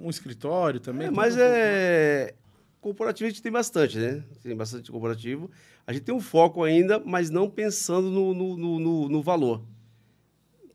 um 0.00 0.10
escritório 0.10 0.80
também? 0.80 1.06
É, 1.06 1.10
mas 1.10 1.36
um 1.36 1.40
é. 1.40 2.34
Corporativo 2.80 3.26
a 3.26 3.30
gente 3.30 3.42
tem 3.42 3.50
bastante, 3.52 3.98
né? 3.98 4.22
Tem 4.42 4.54
bastante 4.56 4.90
corporativo. 4.90 5.48
A 5.86 5.92
gente 5.92 6.02
tem 6.04 6.14
um 6.14 6.20
foco 6.20 6.62
ainda, 6.62 7.00
mas 7.04 7.30
não 7.30 7.48
pensando 7.50 8.10
no, 8.10 8.32
no, 8.34 8.56
no- 8.78 9.08
no 9.08 9.22
valor. 9.22 9.62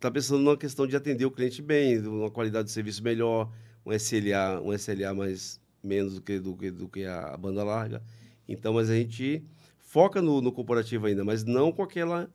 Está 0.02 0.10
pensando 0.10 0.42
numa 0.42 0.58
questão 0.58 0.88
de 0.88 0.96
atender 0.96 1.26
o 1.26 1.30
cliente 1.30 1.62
bem, 1.62 2.00
uma 2.00 2.32
qualidade 2.32 2.66
de 2.66 2.72
serviço 2.72 3.04
melhor, 3.04 3.54
um 3.86 3.94
SLA, 3.94 4.60
um 4.60 4.74
SLA 4.74 5.14
mais 5.14 5.62
menos 5.84 6.16
do 6.16 6.22
que, 6.24 6.40
do, 6.40 6.58
que, 6.58 6.72
do 6.72 6.90
que 6.90 7.06
a 7.06 7.38
banda 7.38 7.64
larga. 7.64 8.02
Então, 8.50 8.74
mas 8.74 8.90
a 8.90 8.96
gente 8.96 9.44
foca 9.78 10.20
no, 10.20 10.42
no 10.42 10.52
corporativo 10.52 11.06
ainda, 11.06 11.24
mas 11.24 11.44
não 11.44 11.72
com 11.72 11.84
aquela 11.84 12.28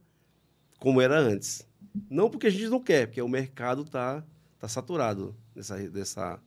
como 0.78 1.00
era 1.00 1.18
antes. 1.18 1.66
Não 2.08 2.30
porque 2.30 2.46
a 2.46 2.50
gente 2.50 2.68
não 2.68 2.78
quer, 2.78 3.08
porque 3.08 3.20
o 3.20 3.28
mercado 3.28 3.82
está 3.82 4.24
tá 4.60 4.68
saturado 4.68 5.34
nessa, 5.52 5.76
nessa 5.76 6.40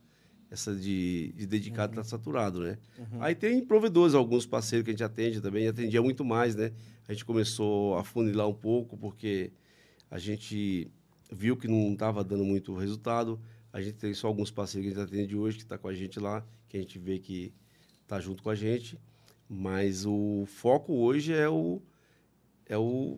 essa 0.50 0.74
de, 0.74 1.34
de 1.36 1.46
dedicado 1.46 1.92
está 1.92 2.02
saturado, 2.02 2.60
né? 2.60 2.78
Aí 3.20 3.34
tem 3.34 3.62
provedores, 3.62 4.14
alguns 4.14 4.46
parceiros 4.46 4.86
que 4.86 4.90
a 4.90 4.94
gente 4.94 5.04
atende 5.04 5.42
também, 5.42 5.68
atendia 5.68 6.00
muito 6.00 6.24
mais, 6.24 6.56
né? 6.56 6.72
A 7.06 7.12
gente 7.12 7.26
começou 7.26 7.98
a 7.98 8.02
funilar 8.02 8.48
um 8.48 8.54
pouco, 8.54 8.96
porque 8.96 9.52
a 10.10 10.18
gente 10.18 10.90
viu 11.30 11.56
que 11.56 11.68
não 11.68 11.92
estava 11.92 12.22
dando 12.24 12.44
muito 12.44 12.74
resultado. 12.74 13.40
A 13.72 13.80
gente 13.80 13.94
tem 13.94 14.12
só 14.14 14.26
alguns 14.26 14.50
parceiros 14.50 14.92
que 14.92 14.98
a 14.98 15.04
gente 15.04 15.14
atende 15.14 15.36
hoje, 15.36 15.58
que 15.58 15.62
está 15.62 15.78
com 15.78 15.88
a 15.88 15.94
gente 15.94 16.18
lá, 16.18 16.44
que 16.68 16.76
a 16.76 16.80
gente 16.80 16.98
vê 16.98 17.18
que 17.18 17.54
está 18.02 18.20
junto 18.20 18.42
com 18.42 18.50
a 18.50 18.54
gente. 18.54 18.98
Mas 19.48 20.04
o 20.06 20.44
foco 20.46 20.92
hoje 20.94 21.32
é 21.32 21.48
o 21.48 21.80
é 22.66 22.78
o 22.78 23.16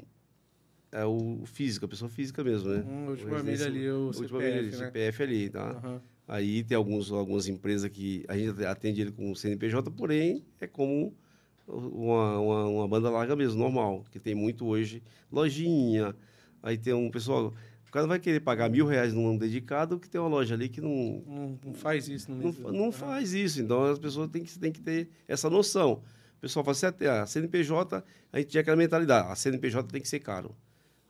é 0.90 1.04
o 1.06 1.42
físico, 1.46 1.86
a 1.86 1.88
pessoa 1.88 2.08
física 2.10 2.44
mesmo, 2.44 2.68
né? 2.68 2.84
Hum, 2.86 3.06
a 3.06 3.10
última 3.10 3.42
milha 3.42 3.66
ali, 3.66 3.90
o 3.90 4.06
última 4.06 4.22
CPF, 4.22 4.44
milha 4.44 4.58
ali, 4.58 4.70
né? 4.70 4.76
CPF 4.76 5.22
ali, 5.22 5.50
tá? 5.50 5.70
Aham. 5.70 6.02
Aí 6.28 6.62
tem 6.62 6.76
alguns, 6.76 7.10
algumas 7.10 7.48
empresas 7.48 7.90
que 7.90 8.24
a 8.28 8.36
gente 8.36 8.64
atende 8.64 9.00
ele 9.00 9.12
com 9.12 9.34
CNPJ, 9.34 9.90
porém 9.90 10.44
é 10.60 10.66
como 10.66 11.14
uma, 11.66 12.38
uma, 12.38 12.66
uma 12.66 12.88
banda 12.88 13.10
larga 13.10 13.34
mesmo, 13.34 13.58
normal, 13.58 14.04
que 14.10 14.18
tem 14.18 14.34
muito 14.34 14.66
hoje, 14.66 15.02
lojinha. 15.30 16.14
Aí 16.62 16.78
tem 16.78 16.92
um 16.94 17.10
pessoal, 17.10 17.52
o 17.92 17.98
cara 18.00 18.06
vai 18.06 18.18
querer 18.18 18.40
pagar 18.40 18.70
mil 18.70 18.86
reais 18.86 19.12
num 19.12 19.36
dedicado, 19.36 20.00
que 20.00 20.08
tem 20.08 20.18
uma 20.18 20.26
loja 20.30 20.54
ali 20.54 20.66
que 20.66 20.80
não, 20.80 21.22
Não, 21.26 21.58
não 21.62 21.74
faz 21.74 22.08
isso 22.08 22.30
no 22.30 22.38
não, 22.38 22.44
mês. 22.44 22.58
não 22.58 22.84
Aham. 22.84 22.92
faz 22.92 23.34
isso. 23.34 23.60
Então 23.60 23.84
as 23.84 23.98
pessoas 23.98 24.30
têm 24.30 24.42
que, 24.42 24.58
têm 24.58 24.72
que 24.72 24.80
ter 24.80 25.10
essa 25.28 25.50
noção. 25.50 26.02
O 26.38 26.40
pessoal 26.40 26.64
fala 26.64 26.72
assim, 26.72 26.86
até 26.86 27.10
a 27.10 27.26
CNPJ, 27.26 28.02
a 28.32 28.38
gente 28.38 28.48
tinha 28.48 28.62
aquela 28.62 28.78
mentalidade, 28.78 29.30
a 29.30 29.34
CNPJ 29.36 29.92
tem 29.92 30.00
que 30.00 30.08
ser 30.08 30.20
caro. 30.20 30.56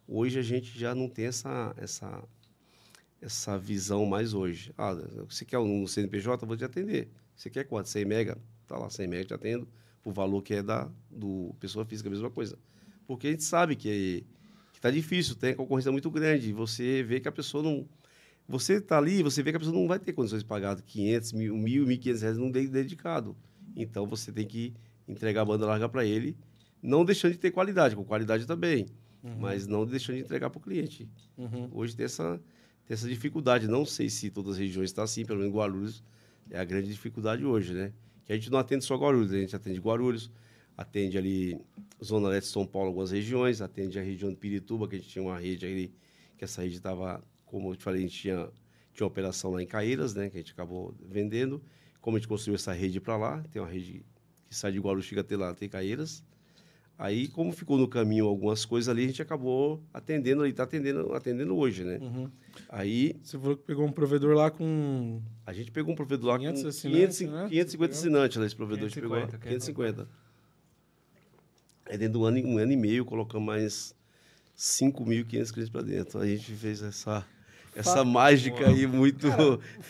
Hoje 0.09 0.41
a 0.41 0.43
gente 0.43 0.76
já 0.76 0.93
não 0.93 1.09
tem 1.09 1.26
essa, 1.26 1.72
essa, 1.78 2.20
essa 3.20 3.57
visão 3.57 4.05
mais 4.05 4.35
hoje. 4.35 4.72
Ah, 4.76 4.93
você 5.28 5.45
quer 5.45 5.61
um 5.61 5.87
CNPJ, 5.87 6.43
eu 6.43 6.49
vou 6.49 6.57
te 6.57 6.64
atender. 6.64 7.09
Você 7.37 7.49
quer 7.49 7.62
quanto? 7.62 7.89
100 7.91 8.05
mega? 8.05 8.39
Tá 8.66 8.76
lá, 8.76 8.91
100 8.91 9.07
mega 9.07 9.24
te 9.24 9.35
atendo, 9.35 9.68
o 10.05 10.11
valor 10.11 10.43
que 10.43 10.55
é 10.55 10.62
da 10.64 10.91
do 11.09 11.55
pessoa 11.61 11.85
física, 11.85 12.09
a 12.09 12.11
mesma 12.11 12.28
coisa. 12.28 12.59
Porque 13.07 13.28
a 13.28 13.30
gente 13.30 13.45
sabe 13.45 13.76
que, 13.76 14.26
que 14.83 14.89
tá 14.89 14.91
difícil, 14.91 15.37
tem 15.37 15.53
a 15.53 15.55
concorrência 15.55 15.93
muito 15.93 16.11
grande, 16.11 16.53
você 16.53 17.05
vê 17.05 17.20
que 17.20 17.28
a 17.28 17.33
pessoa 17.33 17.62
não... 17.62 17.87
Você 18.49 18.80
tá 18.80 18.99
ali, 18.99 19.22
você 19.22 19.41
vê 19.41 19.53
que 19.53 19.57
a 19.57 19.61
pessoa 19.61 19.74
não 19.78 19.87
vai 19.87 20.01
ter 20.01 20.12
condições 20.12 20.41
de 20.43 20.49
pagar 20.49 20.80
500, 20.83 21.33
mil, 21.33 21.57
mil, 21.57 21.87
1.500 21.87 22.20
reais 22.20 22.39
num 22.39 22.51
de- 22.51 22.66
dedicado. 22.68 23.37
Então, 23.76 24.05
você 24.07 24.33
tem 24.33 24.45
que 24.45 24.74
entregar 25.07 25.43
a 25.43 25.45
banda 25.45 25.64
larga 25.64 25.89
para 25.89 26.05
ele, 26.05 26.37
não 26.83 27.05
deixando 27.05 27.33
de 27.33 27.39
ter 27.39 27.53
qualidade, 27.53 27.95
com 27.95 28.05
qualidade 28.05 28.45
também, 28.45 28.87
mas 29.39 29.68
não 29.68 29.87
deixando 29.87 30.16
de 30.16 30.22
entregar 30.22 30.51
para 30.51 30.59
o 30.59 30.61
cliente. 30.61 31.09
Uhum. 31.39 31.70
Hoje 31.72 31.95
tem 31.95 32.05
essa, 32.05 32.41
tem 32.85 32.95
essa 32.95 33.09
dificuldade. 33.09 33.68
Não 33.68 33.87
sei 33.87 34.11
se 34.11 34.30
todas 34.30 34.55
as 34.55 34.59
regiões 34.59 34.91
estão 34.91 35.05
assim, 35.05 35.24
pelo 35.24 35.39
menos 35.39 35.55
Guarulhos 35.55 36.03
é 36.51 36.59
a 36.59 36.64
grande 36.64 36.89
dificuldade 36.89 37.45
hoje, 37.45 37.72
né? 37.72 37.93
Que 38.24 38.33
a 38.33 38.35
gente 38.37 38.51
não 38.51 38.59
atende 38.59 38.85
só 38.85 38.97
Guarulhos, 38.97 39.33
a 39.33 39.39
gente 39.39 39.55
atende 39.55 39.78
Guarulhos, 39.78 40.28
atende 40.77 41.18
ali 41.18 41.61
Zona 42.03 42.29
Leste 42.29 42.49
de 42.49 42.53
São 42.53 42.66
Paulo, 42.66 42.89
algumas 42.89 43.11
regiões, 43.11 43.61
atende 43.61 43.99
a 43.99 44.03
região 44.03 44.31
de 44.31 44.37
Pirituba, 44.37 44.89
que 44.89 44.97
a 44.97 44.99
gente 44.99 45.09
tinha 45.09 45.23
uma 45.23 45.39
rede 45.39 45.66
ali, 45.66 45.95
que 46.37 46.45
essa 46.45 46.62
rede 46.62 46.77
estava, 46.77 47.23
como 47.45 47.70
eu 47.70 47.77
te 47.77 47.85
falei, 47.85 48.01
a 48.01 48.03
gente 48.03 48.18
tinha, 48.18 48.49
tinha 48.93 49.05
uma 49.05 49.11
operação 49.11 49.51
lá 49.53 49.62
em 49.62 49.66
Caíras, 49.66 50.14
né? 50.14 50.29
Que 50.29 50.39
a 50.39 50.41
gente 50.41 50.53
acabou 50.53 50.95
vendendo. 51.01 51.62
Como 52.01 52.16
a 52.16 52.20
gente 52.20 52.29
construiu 52.29 52.57
essa 52.57 52.73
rede 52.73 53.01
para 53.01 53.16
lá, 53.16 53.43
tem 53.51 53.62
uma 53.62 53.68
rede 53.68 54.05
que 54.49 54.55
sai 54.55 54.73
de 54.73 54.81
Guarulhos, 54.81 55.07
chega 55.07 55.20
até 55.20 55.37
lá, 55.37 55.51
até 55.51 55.68
Caíras. 55.68 56.25
Aí, 56.99 57.27
como 57.29 57.53
ficou 57.53 57.79
no 57.79 57.89
caminho 57.89 58.27
algumas 58.27 58.64
coisas 58.64 58.89
ali, 58.89 59.05
a 59.05 59.07
gente 59.07 59.23
acabou 59.23 59.83
atendendo 59.93 60.43
ali, 60.43 60.51
está 60.51 60.62
atendendo, 60.62 61.12
atendendo 61.14 61.57
hoje, 61.57 61.85
né? 61.85 61.99
Uhum. 62.01 62.31
Aí 62.68 63.16
Você 63.23 63.39
falou 63.39 63.57
que 63.57 63.64
pegou 63.64 63.85
um 63.85 63.91
provedor 63.91 64.37
lá 64.37 64.51
com. 64.51 65.20
a 65.45 65.53
gente 65.53 65.73
pegou 65.73 65.93
um 65.93 65.97
provedor 65.97 66.31
lá 66.31 66.39
500 66.39 66.62
com 66.62 66.68
assinantes, 66.68 67.18
500, 67.18 67.35
né? 67.35 67.49
550 67.49 67.93
assinantes 67.93 68.37
lá, 68.37 68.47
esse 68.47 68.55
provedor 68.55 68.85
a 68.85 68.89
gente 68.89 69.01
550, 69.01 69.39
pegou 69.39 69.49
550. 69.49 70.09
Aí 71.93 71.99
dentro 71.99 72.20
do 72.20 72.24
ano, 72.24 72.38
um 72.47 72.57
ano 72.57 72.72
e 72.72 72.76
meio, 72.76 73.05
colocamos 73.05 73.47
mais 73.47 73.95
5.500 74.57 75.26
clientes 75.53 75.68
para 75.68 75.82
dentro. 75.82 76.18
A 76.20 76.26
gente 76.26 76.51
fez 76.53 76.80
essa, 76.82 77.22
essa 77.76 77.93
Fala- 77.93 78.05
mágica 78.07 78.66
aí 78.66 78.86
muito... 78.86 79.28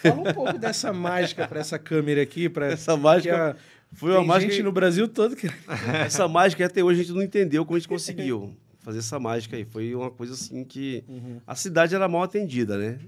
Fala 0.03 0.21
um 0.21 0.35
pouco 0.35 0.59
dessa 0.59 0.93
mágica 0.93 1.47
para 1.47 1.61
essa 1.61 1.79
câmera 1.79 2.21
aqui, 2.21 2.49
para 2.49 2.67
essa 2.75 2.97
mágica... 2.97 3.57
Foi 3.93 4.11
uma 4.11 4.19
Tem 4.19 4.27
mágica... 4.27 4.53
gente 4.53 4.65
no 4.65 4.73
Brasil 4.73 5.07
todo 5.07 5.37
que 5.37 5.47
Essa 6.05 6.27
mágica 6.27 6.67
até 6.67 6.83
hoje 6.83 7.03
a 7.03 7.05
gente 7.05 7.15
não 7.15 7.23
entendeu 7.23 7.65
como 7.65 7.77
a 7.77 7.79
gente 7.79 7.89
conseguiu 7.89 8.53
fazer 8.81 8.99
essa 8.99 9.21
mágica 9.21 9.57
aí. 9.57 9.65
Foi 9.65 9.95
uma 9.95 10.11
coisa 10.11 10.35
assim 10.35 10.65
que 10.65 11.05
a 11.47 11.55
cidade 11.55 11.95
era 11.95 12.09
mal 12.09 12.25
atendida, 12.25 12.77
né? 12.77 12.99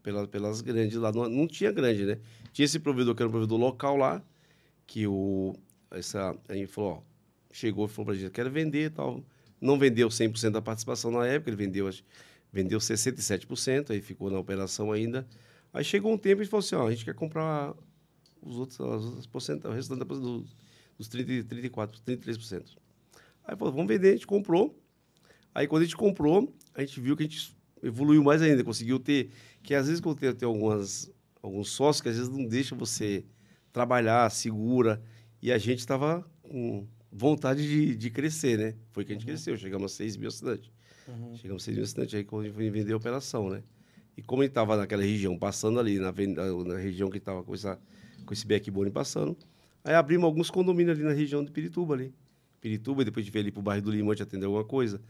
Pelas, 0.00 0.28
pelas 0.28 0.60
grandes 0.60 0.96
lá. 0.96 1.10
Não, 1.10 1.28
não 1.28 1.48
tinha 1.48 1.72
grande, 1.72 2.04
né? 2.04 2.18
Tinha 2.52 2.66
esse 2.66 2.78
provedor 2.78 3.16
que 3.16 3.22
era 3.22 3.28
um 3.28 3.32
provedor 3.32 3.58
local 3.58 3.96
lá, 3.96 4.22
que 4.86 5.08
o. 5.08 5.56
Essa, 5.90 6.36
a 6.48 6.54
gente 6.54 6.68
falou, 6.68 7.02
ó, 7.02 7.13
chegou 7.54 7.86
e 7.86 7.88
falou 7.88 8.06
pra 8.06 8.14
gente, 8.14 8.30
quero 8.32 8.50
vender 8.50 8.90
tal. 8.90 9.24
Não 9.60 9.78
vendeu 9.78 10.08
100% 10.08 10.50
da 10.50 10.60
participação 10.60 11.10
na 11.10 11.24
época, 11.26 11.50
ele 11.50 11.56
vendeu, 11.56 11.88
vendeu 12.52 12.78
67%, 12.80 13.90
aí 13.90 14.00
ficou 14.00 14.28
na 14.30 14.38
operação 14.38 14.90
ainda. 14.90 15.26
Aí 15.72 15.84
chegou 15.84 16.12
um 16.12 16.18
tempo 16.18 16.42
e 16.42 16.46
falou 16.46 16.64
assim, 16.64 16.74
ó, 16.74 16.86
a 16.86 16.90
gente 16.90 17.04
quer 17.04 17.14
comprar 17.14 17.72
os 18.42 18.58
outros, 18.58 18.80
as 18.80 19.04
outras 19.04 19.26
porcentagens, 19.26 19.72
o 19.72 19.76
restante 19.76 19.98
da- 20.00 20.04
dos, 20.04 20.56
dos 20.98 21.08
30, 21.08 21.44
34, 21.44 22.02
33%. 22.02 22.76
Aí 23.44 23.56
falou, 23.56 23.72
vamos 23.72 23.88
vender, 23.88 24.08
a 24.08 24.12
gente 24.12 24.26
comprou. 24.26 24.76
Aí 25.54 25.66
quando 25.68 25.82
a 25.82 25.84
gente 25.84 25.96
comprou, 25.96 26.52
a 26.74 26.80
gente 26.80 27.00
viu 27.00 27.16
que 27.16 27.22
a 27.22 27.26
gente 27.26 27.56
evoluiu 27.82 28.22
mais 28.22 28.42
ainda, 28.42 28.64
conseguiu 28.64 28.98
ter, 28.98 29.30
que 29.62 29.74
às 29.74 29.86
vezes 29.86 30.00
quando 30.00 30.18
tem, 30.18 30.34
tem 30.34 30.46
algumas, 30.46 31.10
alguns 31.40 31.70
sócios 31.70 32.02
que 32.02 32.08
às 32.08 32.16
vezes 32.16 32.30
não 32.30 32.44
deixa 32.46 32.74
você 32.74 33.24
trabalhar, 33.72 34.28
segura, 34.30 35.00
e 35.40 35.52
a 35.52 35.58
gente 35.58 35.78
estava 35.78 36.28
com 36.42 36.86
vontade 37.16 37.62
de, 37.66 37.94
de 37.94 38.10
crescer, 38.10 38.58
né? 38.58 38.74
Foi 38.90 39.04
que 39.04 39.12
a 39.12 39.14
gente 39.14 39.24
cresceu, 39.24 39.56
chegamos 39.56 39.92
a 39.92 39.94
6 39.96 40.16
mil 40.16 40.28
assinantes. 40.28 40.70
Chegamos 41.36 41.62
a 41.62 41.64
6 41.66 41.76
mil 41.76 41.84
assinantes 41.84 42.14
aí 42.14 42.24
quando 42.24 42.42
a 42.42 42.44
gente 42.46 42.54
foi 42.54 42.68
vender 42.70 42.92
a 42.92 42.96
operação, 42.96 43.48
né? 43.48 43.62
E 44.16 44.22
como 44.22 44.42
a 44.42 44.44
gente 44.44 44.50
estava 44.52 44.76
naquela 44.76 45.02
região, 45.02 45.38
passando 45.38 45.78
ali, 45.78 45.98
na, 45.98 46.12
na- 46.12 46.76
região 46.78 47.10
que 47.10 47.18
estava 47.18 47.42
com, 47.42 47.54
essa, 47.54 47.78
com 48.24 48.32
esse 48.32 48.46
backbone 48.46 48.90
passando, 48.90 49.36
aí 49.84 49.94
abrimos 49.94 50.24
alguns 50.24 50.50
condomínios 50.50 50.96
ali 50.98 51.06
na 51.06 51.12
região 51.14 51.44
de 51.44 51.50
Pirituba 51.50 51.94
ali. 51.94 52.12
Pirituba, 52.60 53.04
depois 53.04 53.24
de 53.24 53.30
ver 53.30 53.40
ali 53.40 53.50
pro 53.52 53.60
bairro 53.62 53.82
do 53.84 53.90
Limão, 53.90 54.10
a 54.10 54.14
gente 54.14 54.22
atendeu 54.22 54.48
alguma 54.48 54.64
coisa. 54.64 55.00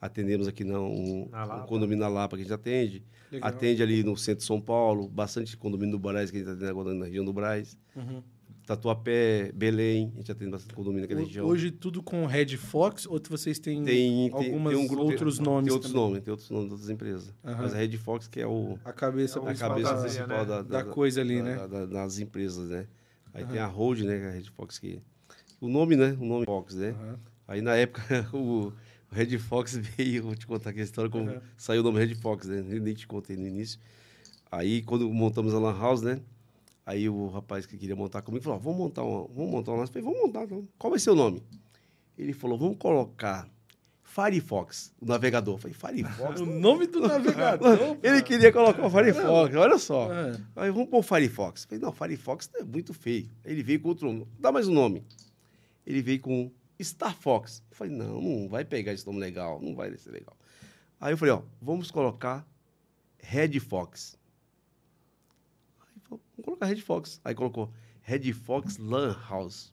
Atendemos 0.00 0.48
aqui 0.48 0.64
na, 0.64 0.80
um, 0.80 1.28
Na 1.30 1.62
um 1.62 1.66
condomínio 1.66 2.00
na 2.02 2.08
Lapa 2.08 2.36
que 2.36 2.42
a 2.42 2.44
gente 2.44 2.52
atende. 2.54 3.04
Legal. 3.30 3.48
Atende 3.50 3.82
ali 3.82 4.02
no 4.02 4.16
centro 4.16 4.40
de 4.40 4.46
São 4.46 4.60
Paulo, 4.60 5.08
bastante 5.08 5.56
condomínio 5.56 5.92
do 5.92 5.98
Braz 5.98 6.30
que 6.30 6.38
a 6.38 6.40
gente 6.40 6.50
atende 6.50 6.66
agora 6.70 6.92
na 6.94 7.04
região 7.04 7.24
do 7.24 7.32
Braz. 7.32 7.76
Uhum. 7.94 8.22
Tatuapé, 8.66 9.50
Belém, 9.52 10.12
a 10.14 10.18
gente 10.18 10.30
atende 10.32 10.50
bastante 10.52 10.74
condomínio 10.74 11.02
naquela 11.02 11.20
região. 11.20 11.46
Hoje 11.46 11.70
tudo 11.70 12.02
com 12.02 12.24
Red 12.26 12.56
Fox 12.56 13.06
ou 13.06 13.20
vocês 13.28 13.58
têm 13.58 13.82
tem, 13.84 14.30
algumas 14.32 14.72
tem 14.74 14.82
um 14.84 14.86
grupo, 14.86 15.02
outros 15.04 15.36
tem, 15.36 15.44
nomes 15.44 15.64
Tem 15.66 15.72
outros 15.74 15.92
também? 15.92 16.06
nomes, 16.08 16.22
tem 16.24 16.30
outros 16.30 16.50
nomes 16.50 16.66
de 16.68 16.72
outras 16.74 16.90
empresas. 16.90 17.34
Aham. 17.44 17.62
Mas 17.62 17.74
a 17.74 17.76
Red 17.78 17.96
Fox 17.98 18.28
que 18.28 18.40
é 18.40 18.46
o, 18.46 18.78
a 18.84 18.92
cabeça 18.92 19.38
É 19.38 19.42
a 19.42 19.44
principal 19.46 19.68
cabeça 19.70 19.94
da- 19.94 20.00
principal 20.02 20.28
né? 20.38 20.44
da, 20.46 20.62
da 20.62 20.84
coisa 20.84 21.20
ali, 21.20 21.38
da- 21.38 21.42
né? 21.44 21.56
da- 21.56 21.66
da- 21.66 21.86
das 21.86 22.18
empresas, 22.20 22.68
né? 22.68 22.86
Aí 23.34 23.44
tem 23.46 23.58
a 23.58 23.66
Hold, 23.66 24.00
né? 24.02 24.18
que 24.18 24.24
é 24.24 24.28
a 24.28 24.32
Red 24.32 24.44
Fox 24.54 24.78
que... 24.78 25.00
O 25.60 25.68
nome, 25.68 25.96
né? 25.96 26.16
O 26.20 26.24
nome 26.24 26.44
Fox, 26.44 26.74
né? 26.74 26.90
Aham. 26.90 27.18
Aí 27.48 27.60
na 27.60 27.74
época 27.74 28.02
o, 28.32 28.72
Red 29.10 29.38
Fox 29.38 29.74
veio, 29.96 30.22
vou 30.22 30.36
te 30.36 30.46
contar 30.46 30.70
aqui 30.70 30.80
a 30.80 30.84
história, 30.84 31.10
como 31.10 31.40
saiu 31.56 31.80
o 31.80 31.84
nome 31.84 31.98
Red 31.98 32.14
Fox, 32.14 32.46
né? 32.46 32.64
Eu 32.68 32.80
nem 32.80 32.94
te 32.94 33.06
contei 33.06 33.36
no 33.36 33.46
início. 33.46 33.80
Aí 34.50 34.82
quando 34.82 35.10
montamos 35.12 35.52
a 35.52 35.58
Lan 35.58 35.76
House, 35.78 36.02
né? 36.02 36.20
Aí 36.84 37.08
o 37.08 37.28
rapaz 37.28 37.64
que 37.64 37.78
queria 37.78 37.94
montar 37.96 38.22
comigo 38.22 38.44
falou: 38.44 38.58
vamos 38.58 38.78
montar 38.78 39.02
uma, 39.04 39.26
vamos 39.28 39.50
montar 39.50 39.72
uma. 39.72 39.84
Eu 39.84 39.88
falei, 39.88 40.02
vamos 40.02 40.20
montar, 40.20 40.44
então. 40.44 40.66
Qual 40.78 40.90
vai 40.90 40.98
ser 40.98 41.10
o 41.10 41.14
nome? 41.14 41.42
Ele 42.18 42.32
falou: 42.32 42.58
vamos 42.58 42.76
colocar 42.78 43.48
Firefox, 44.02 44.92
o 45.00 45.06
navegador. 45.06 45.54
Eu 45.54 45.58
falei, 45.58 45.74
Firefox? 45.74 46.40
O 46.42 46.46
nome 46.46 46.86
do 46.86 47.00
navegador. 47.00 47.96
Ele 48.02 48.22
queria 48.22 48.52
colocar 48.52 48.84
o 48.84 48.90
Firefox, 48.90 49.54
olha 49.54 49.78
só. 49.78 50.10
Ah, 50.12 50.38
Aí 50.56 50.70
vamos 50.70 50.88
pôr 50.90 50.98
o 50.98 51.02
Firefox. 51.02 51.62
Eu 51.62 51.68
falei, 51.68 51.82
não, 51.84 51.92
Firefox 51.92 52.50
é 52.56 52.62
muito 52.64 52.92
feio. 52.92 53.30
Ele 53.44 53.62
veio 53.62 53.80
com 53.80 53.88
outro 53.88 54.06
nome. 54.12 54.26
Dá 54.38 54.52
mais 54.52 54.68
um 54.68 54.74
nome. 54.74 55.02
Ele 55.86 56.02
veio 56.02 56.20
com 56.20 56.50
Star 56.82 57.16
Fox. 57.16 57.62
Eu 57.70 57.76
falei, 57.76 57.94
não, 57.94 58.20
não 58.20 58.48
vai 58.48 58.64
pegar 58.64 58.92
esse 58.92 59.06
nome 59.06 59.18
legal, 59.18 59.60
não 59.62 59.74
vai 59.74 59.96
ser 59.96 60.10
legal. 60.10 60.36
Aí 61.00 61.12
eu 61.12 61.16
falei, 61.16 61.32
ó, 61.32 61.42
vamos 61.60 61.90
colocar 61.90 62.46
Red 63.18 63.58
Fox. 63.60 64.18
Vamos 66.36 66.44
colocar 66.44 66.66
Red 66.66 66.80
Fox. 66.80 67.20
Aí 67.24 67.34
colocou 67.34 67.70
Red 68.02 68.32
Fox 68.32 68.78
Lan 68.78 69.16
House. 69.28 69.72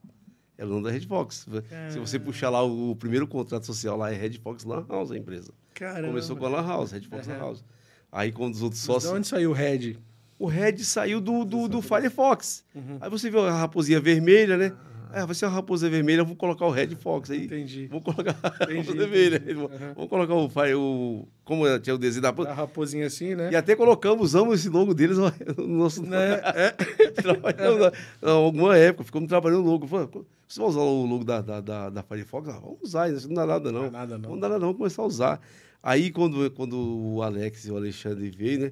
É 0.57 0.65
o 0.65 0.67
nome 0.67 0.83
da 0.83 0.91
Red 0.91 1.01
Fox. 1.01 1.47
Se 1.89 1.99
você 1.99 2.19
puxar 2.19 2.49
lá 2.49 2.63
o, 2.63 2.91
o 2.91 2.95
primeiro 2.95 3.25
contrato 3.27 3.65
social 3.65 3.95
lá, 3.95 4.11
é 4.11 4.15
Red 4.15 4.33
Fox 4.39 4.65
Lan 4.65 4.85
House, 4.89 5.11
a 5.11 5.17
empresa. 5.17 5.53
Caramba. 5.73 6.09
Começou 6.09 6.35
com 6.35 6.45
a 6.45 6.49
Lan 6.49 6.67
House, 6.67 6.91
Red 6.91 7.03
Fox 7.03 7.27
Lan 7.27 7.35
Aham. 7.35 7.43
House. 7.43 7.63
Aí 8.11 8.31
quando 8.31 8.55
os 8.55 8.61
outros 8.61 8.81
sócios... 8.81 9.11
De 9.11 9.17
onde 9.17 9.27
saiu 9.27 9.51
o 9.51 9.53
Red? 9.53 9.97
O 10.37 10.47
Red 10.47 10.77
saiu 10.79 11.21
do, 11.21 11.45
do, 11.45 11.67
do 11.67 11.81
Firefox. 11.81 12.65
Aí 12.99 13.09
você 13.09 13.29
viu 13.29 13.45
a 13.45 13.51
raposinha 13.51 13.99
vermelha, 13.99 14.57
né? 14.57 14.75
É, 15.13 15.25
vai 15.25 15.33
ser 15.35 15.45
uma 15.45 15.51
raposa 15.53 15.89
vermelha, 15.89 16.23
vou 16.23 16.35
colocar 16.35 16.65
o 16.65 16.69
Red 16.69 16.89
Fox 16.95 17.31
aí. 17.31 17.45
Entendi. 17.45 17.87
Vou 17.87 17.99
colocar 18.01 18.35
a 18.43 18.47
raposa 18.49 18.93
vermelha. 18.93 19.41
Aham. 19.47 19.93
Vamos 19.95 20.09
colocar 20.09 20.33
o, 20.33 20.47
o. 20.77 21.27
Como 21.43 21.79
tinha 21.79 21.95
o 21.95 21.97
desenho 21.97 22.21
da 22.21 22.29
A 22.29 22.31
raposa. 22.31 22.53
raposinha 22.53 23.07
assim, 23.07 23.33
né? 23.35 23.49
E 23.51 23.55
até 23.55 23.75
colocamos, 23.75 24.21
usamos 24.25 24.59
esse 24.59 24.69
logo 24.69 24.93
deles 24.93 25.17
no 25.17 25.31
nosso. 25.67 26.03
Né? 26.03 26.39
É. 26.55 26.71
Trabalhamos 27.11 27.79
na- 28.21 28.31
alguma 28.31 28.77
época, 28.77 29.03
ficamos 29.03 29.27
trabalhando 29.27 29.63
logo. 29.65 29.87
Falei, 29.87 30.07
Você 30.47 30.59
vai 30.59 30.69
usar 30.69 30.79
o 30.81 31.05
logo 31.05 31.23
da, 31.23 31.41
da, 31.41 31.59
da, 31.61 31.89
da 31.89 32.03
Firefox? 32.03 32.49
Ah, 32.49 32.59
vamos 32.59 32.77
usar, 32.83 33.11
isso 33.11 33.27
não 33.27 33.35
dá 33.35 33.45
nada 33.45 33.71
não. 33.71 33.83
Não 33.83 33.91
dá 33.91 33.97
nada, 33.99 34.17
não. 34.17 34.29
Não 34.31 34.39
dá 34.39 34.49
nada 34.49 34.65
não, 34.65 34.73
começar 34.73 35.01
a 35.01 35.05
usar. 35.05 35.41
Aí 35.81 36.11
quando, 36.11 36.51
quando 36.51 36.75
o 36.77 37.23
Alex 37.23 37.65
e 37.65 37.71
o 37.71 37.77
Alexandre 37.77 38.29
veio, 38.29 38.59
né? 38.59 38.71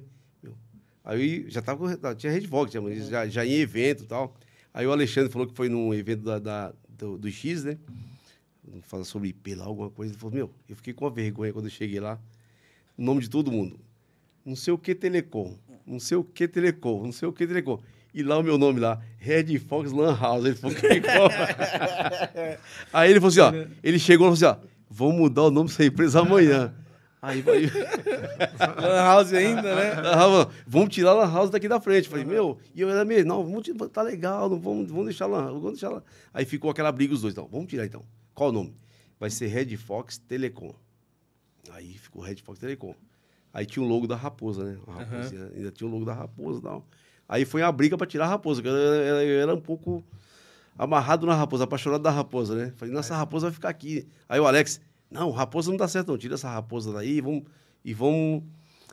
Aí 1.04 1.46
já 1.48 1.62
tava 1.62 1.96
com, 1.96 2.14
tinha 2.14 2.30
Redvox, 2.32 2.74
mas 2.76 3.08
já, 3.08 3.26
já 3.26 3.44
em 3.46 3.54
evento 3.54 4.04
e 4.04 4.06
tal. 4.06 4.34
Aí 4.78 4.86
o 4.86 4.92
Alexandre 4.92 5.28
falou 5.32 5.48
que 5.48 5.56
foi 5.56 5.68
num 5.68 5.92
evento 5.92 6.22
da, 6.22 6.38
da- 6.38 6.72
do, 6.88 7.18
do 7.18 7.28
X, 7.28 7.64
né? 7.64 7.76
Fala 8.82 9.02
sobre 9.02 9.30
IP 9.30 9.56
lá, 9.56 9.64
alguma 9.64 9.90
coisa. 9.90 10.12
Ele 10.12 10.20
falou, 10.20 10.36
meu, 10.36 10.50
eu 10.68 10.76
fiquei 10.76 10.94
com 10.94 11.04
uma 11.04 11.10
vergonha 11.10 11.52
quando 11.52 11.64
eu 11.64 11.70
cheguei 11.70 11.98
lá. 11.98 12.16
O 12.96 13.02
nome 13.02 13.20
de 13.22 13.28
todo 13.28 13.50
mundo. 13.50 13.76
Não 14.46 14.54
sei 14.54 14.72
o 14.72 14.78
que 14.78 14.94
Telecom. 14.94 15.58
Não 15.84 15.98
sei 15.98 16.16
o 16.16 16.22
que 16.22 16.46
Telecom. 16.46 17.02
Não 17.02 17.10
sei 17.10 17.26
o 17.26 17.32
que 17.32 17.44
Telecom. 17.44 17.80
E 18.14 18.22
lá 18.22 18.38
o 18.38 18.42
meu 18.44 18.56
nome 18.56 18.78
lá, 18.78 19.02
Red 19.18 19.58
Fox 19.58 19.90
Lan 19.90 20.16
House. 20.16 20.44
Ele 20.44 20.54
falou, 20.54 20.76
que 20.76 20.86
Aí 22.92 23.10
ele 23.10 23.20
falou 23.20 23.28
assim, 23.30 23.40
ó. 23.40 23.52
Ele 23.82 23.98
chegou 23.98 24.32
e 24.32 24.36
falou 24.36 24.54
assim, 24.54 24.62
ó. 24.64 24.68
Vamos 24.88 25.16
mudar 25.16 25.42
o 25.42 25.50
nome 25.50 25.68
dessa 25.68 25.84
empresa 25.84 26.20
amanhã. 26.20 26.72
Aí 27.20 27.42
vai. 27.42 27.62
Lan 28.80 29.02
House 29.02 29.32
ainda, 29.32 29.74
né? 29.74 29.92
Vamos 30.66 30.94
tirar 30.94 31.10
a 31.10 31.14
Lan 31.14 31.32
House 31.32 31.50
daqui 31.50 31.68
da 31.68 31.80
frente. 31.80 32.08
Falei, 32.08 32.24
meu, 32.24 32.58
e 32.74 32.80
eu 32.80 32.88
era 32.90 33.04
meio, 33.04 33.24
não, 33.26 33.42
vamos 33.44 33.62
tirar, 33.64 33.88
tá 33.88 34.02
legal, 34.02 34.48
não 34.48 34.58
vamos, 34.60 34.88
vamos 34.88 35.06
deixar 35.06 35.26
lá, 35.26 35.46
vamos 35.46 35.72
deixar 35.72 35.88
lá. 35.90 36.02
Aí 36.32 36.44
ficou 36.44 36.70
aquela 36.70 36.92
briga 36.92 37.12
os 37.14 37.22
dois, 37.22 37.34
não, 37.34 37.46
vamos 37.48 37.66
tirar 37.68 37.84
então. 37.86 38.04
Qual 38.34 38.50
o 38.50 38.52
nome? 38.52 38.74
Vai 39.18 39.30
ser 39.30 39.46
Red 39.48 39.76
Fox 39.76 40.18
Telecom. 40.18 40.72
Aí 41.72 41.94
ficou 41.98 42.22
Red 42.22 42.36
Fox 42.36 42.58
Telecom. 42.60 42.94
Aí 43.52 43.66
tinha 43.66 43.84
o 43.84 43.88
logo 43.88 44.06
da 44.06 44.14
raposa, 44.14 44.62
né? 44.64 44.78
A 44.86 44.92
raposinha, 44.92 45.50
Ainda 45.56 45.70
tinha 45.72 45.88
o 45.88 45.90
logo 45.92 46.04
da 46.04 46.14
raposa 46.14 46.60
e 46.60 46.62
tal. 46.62 46.86
Aí 47.28 47.44
foi 47.44 47.62
a 47.62 47.72
briga 47.72 47.96
pra 47.98 48.06
tirar 48.06 48.26
a 48.26 48.28
raposa, 48.28 48.62
porque 48.62 48.68
eu, 48.74 48.94
era- 48.94 49.24
eu 49.24 49.40
era 49.42 49.54
um 49.54 49.60
pouco 49.60 50.04
amarrado 50.78 51.26
na 51.26 51.34
raposa, 51.34 51.64
apaixonado 51.64 52.02
da 52.02 52.10
raposa, 52.10 52.54
né? 52.54 52.72
Falei, 52.76 52.94
nossa, 52.94 53.14
a 53.14 53.16
raposa 53.18 53.46
vai 53.46 53.52
ficar 53.54 53.68
aqui. 53.68 54.06
Aí 54.28 54.38
o 54.38 54.46
Alex, 54.46 54.80
não, 55.10 55.30
raposa 55.30 55.70
não 55.70 55.76
dá 55.76 55.88
certo, 55.88 56.08
não. 56.08 56.18
Tira 56.18 56.34
essa 56.34 56.50
raposa 56.50 56.92
daí 56.92 57.18
e 57.18 57.20
vamos, 57.20 57.44
e 57.84 57.94
vamos, 57.94 58.42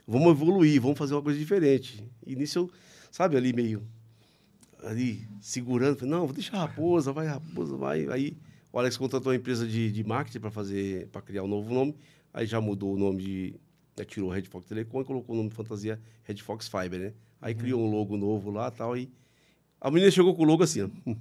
vamos 0.07 0.31
evoluir, 0.31 0.81
vamos 0.81 0.97
fazer 0.97 1.13
uma 1.13 1.21
coisa 1.21 1.37
diferente. 1.37 2.03
E 2.25 2.35
nisso 2.35 2.59
eu, 2.59 2.71
sabe, 3.11 3.35
ali 3.35 3.51
meio, 3.51 3.83
ali 4.83 5.27
segurando, 5.41 5.97
falei, 5.97 6.11
não, 6.11 6.25
vou 6.25 6.33
deixar 6.33 6.57
a 6.57 6.61
raposa, 6.61 7.11
vai, 7.11 7.27
raposa, 7.27 7.75
vai. 7.75 8.07
Aí 8.09 8.37
o 8.71 8.79
Alex 8.79 8.97
contratou 8.97 9.31
uma 9.31 9.37
empresa 9.37 9.67
de, 9.67 9.91
de 9.91 10.03
marketing 10.03 10.39
para 10.39 10.51
fazer, 10.51 11.07
para 11.07 11.21
criar 11.21 11.43
um 11.43 11.47
novo 11.47 11.73
nome. 11.73 11.95
Aí 12.33 12.45
já 12.45 12.59
mudou 12.61 12.93
o 12.93 12.97
nome 12.97 13.23
de, 13.23 13.55
já 13.97 14.05
tirou 14.05 14.29
Red 14.29 14.43
Fox 14.43 14.67
Telecom 14.67 15.01
e 15.01 15.05
colocou 15.05 15.33
o 15.33 15.37
nome 15.37 15.49
de 15.49 15.55
fantasia 15.55 15.99
Red 16.23 16.37
Fox 16.37 16.67
Fiber, 16.67 16.99
né? 16.99 17.13
Aí 17.41 17.53
criou 17.53 17.81
um 17.81 17.91
logo 17.91 18.17
novo 18.17 18.51
lá 18.51 18.67
e 18.67 18.71
tal. 18.71 18.97
E 18.97 19.11
a 19.79 19.91
menina 19.91 20.11
chegou 20.11 20.33
com 20.35 20.43
o 20.43 20.45
logo 20.45 20.63
assim, 20.63 20.81
ó. 20.81 20.89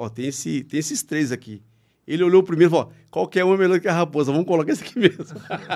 Ó, 0.00 0.08
tem, 0.08 0.26
esse, 0.26 0.62
tem 0.62 0.78
esses 0.78 1.02
três 1.02 1.32
aqui. 1.32 1.60
Ele 2.10 2.24
olhou 2.24 2.42
primeiro 2.42 2.70
e 2.70 2.74
falou: 2.74 2.90
qualquer 3.10 3.44
um 3.44 3.52
é 3.52 3.56
melhor 3.58 3.78
que 3.80 3.86
a 3.86 3.92
raposa, 3.92 4.32
vamos 4.32 4.46
colocar 4.46 4.72
esse 4.72 4.82
aqui 4.82 4.98
mesmo. 4.98 5.24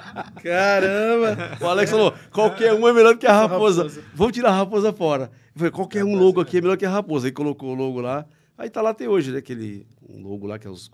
Caramba! 0.43 1.59
O 1.61 1.67
Alex 1.67 1.91
falou: 1.91 2.15
qualquer 2.31 2.73
um 2.75 2.89
é 2.89 2.93
melhor 2.93 3.17
que 3.17 3.27
a 3.27 3.33
raposa, 3.33 3.87
vamos 4.15 4.33
tirar 4.33 4.51
a 4.51 4.57
raposa 4.57 4.93
fora. 4.93 5.31
Eu 5.55 5.59
falei: 5.59 5.71
qualquer 5.71 6.05
um 6.05 6.15
logo 6.17 6.41
aqui 6.41 6.59
é 6.59 6.61
melhor 6.61 6.77
que 6.77 6.87
a 6.87 6.91
raposa. 6.91 7.27
Aí 7.29 7.33
colocou 7.33 7.71
o 7.71 7.75
logo 7.75 8.01
lá, 8.01 8.27
aí 8.57 8.71
tá 8.71 8.81
lá 8.81 8.91
até 8.91 9.09
hoje, 9.09 9.31
né? 9.31 9.39
Aquele 9.39 9.87
um 10.09 10.23
logo 10.23 10.47
lá 10.47 10.59
que 10.59 10.67
é 10.67 10.71
os- 10.71 10.91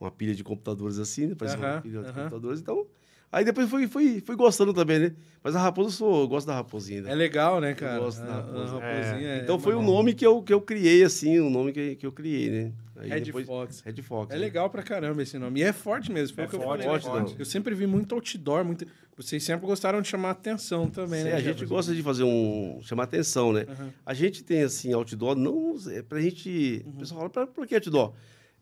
uma 0.00 0.10
pilha 0.10 0.34
de 0.34 0.42
computadores 0.44 0.98
assim, 0.98 1.26
né? 1.28 1.34
Parece 1.38 1.56
uma 1.56 1.80
pilha 1.80 2.00
de 2.02 2.12
computadores. 2.12 2.60
Então, 2.60 2.86
aí 3.30 3.44
depois 3.44 3.68
fui, 3.70 3.86
fui, 3.86 4.20
fui 4.20 4.36
gostando 4.36 4.74
também, 4.74 4.98
né? 4.98 5.12
Mas 5.42 5.54
a 5.56 5.60
raposa, 5.60 5.88
eu, 5.88 5.92
sou, 5.92 6.20
eu 6.22 6.28
gosto 6.28 6.46
da 6.46 6.54
raposinha 6.54 6.98
ainda. 6.98 7.10
É 7.10 7.14
legal, 7.14 7.60
né, 7.60 7.72
cara? 7.74 7.98
gosto 8.00 8.20
da 8.20 8.34
raposa. 8.34 8.78
raposinha 8.78 9.28
é- 9.28 9.40
Então 9.42 9.56
é 9.56 9.58
foi 9.58 9.72
o 9.74 9.76
maneiro. 9.76 9.96
nome 9.96 10.14
que 10.14 10.26
eu, 10.26 10.42
que 10.42 10.52
eu 10.52 10.60
criei, 10.60 11.02
assim, 11.04 11.38
o 11.40 11.48
nome 11.48 11.72
que, 11.72 11.96
que 11.96 12.04
eu 12.06 12.12
criei, 12.12 12.50
né? 12.50 12.72
Aí 13.02 13.10
Red 13.10 13.20
depois- 13.22 13.46
Fox. 13.46 13.80
Red 13.80 14.02
Fox. 14.02 14.30
É 14.30 14.34
né? 14.34 14.40
legal 14.40 14.70
pra 14.70 14.82
caramba 14.82 15.22
esse 15.22 15.38
nome. 15.38 15.60
E 15.60 15.62
é 15.62 15.72
forte 15.72 16.10
mesmo, 16.12 16.34
foi 16.34 16.44
É 16.44 16.46
o 16.46 16.50
que 16.50 16.56
eu 16.56 16.60
forte, 16.60 16.84
falei. 16.84 16.98
é 17.00 17.00
né? 17.00 17.00
forte. 17.26 17.36
Eu 17.38 17.44
sempre 17.44 17.74
vi 17.74 17.86
muito 17.86 18.14
outdoor, 18.14 18.64
muito... 18.64 18.86
vocês 19.16 19.42
sempre 19.42 19.66
gostaram 19.66 20.00
de 20.00 20.08
chamar 20.08 20.30
atenção 20.30 20.88
também, 20.88 21.20
Sim, 21.20 21.24
né? 21.28 21.32
a 21.32 21.36
gente 21.36 21.44
Jefferson? 21.48 21.74
gosta 21.74 21.94
de 21.94 22.02
fazer 22.02 22.22
um. 22.24 22.80
chamar 22.82 23.04
atenção, 23.04 23.52
né? 23.52 23.66
Aham. 23.68 23.92
A 24.06 24.14
gente 24.14 24.42
tem, 24.44 24.62
assim, 24.62 24.92
outdoor, 24.92 25.34
não. 25.36 25.76
É 25.90 26.02
pra 26.02 26.20
gente. 26.20 26.82
Uhum. 26.86 26.92
O 26.92 26.96
pessoal 26.98 27.18
fala, 27.20 27.30
pra, 27.30 27.46
por 27.46 27.66
que 27.66 27.74
outdoor? 27.74 28.12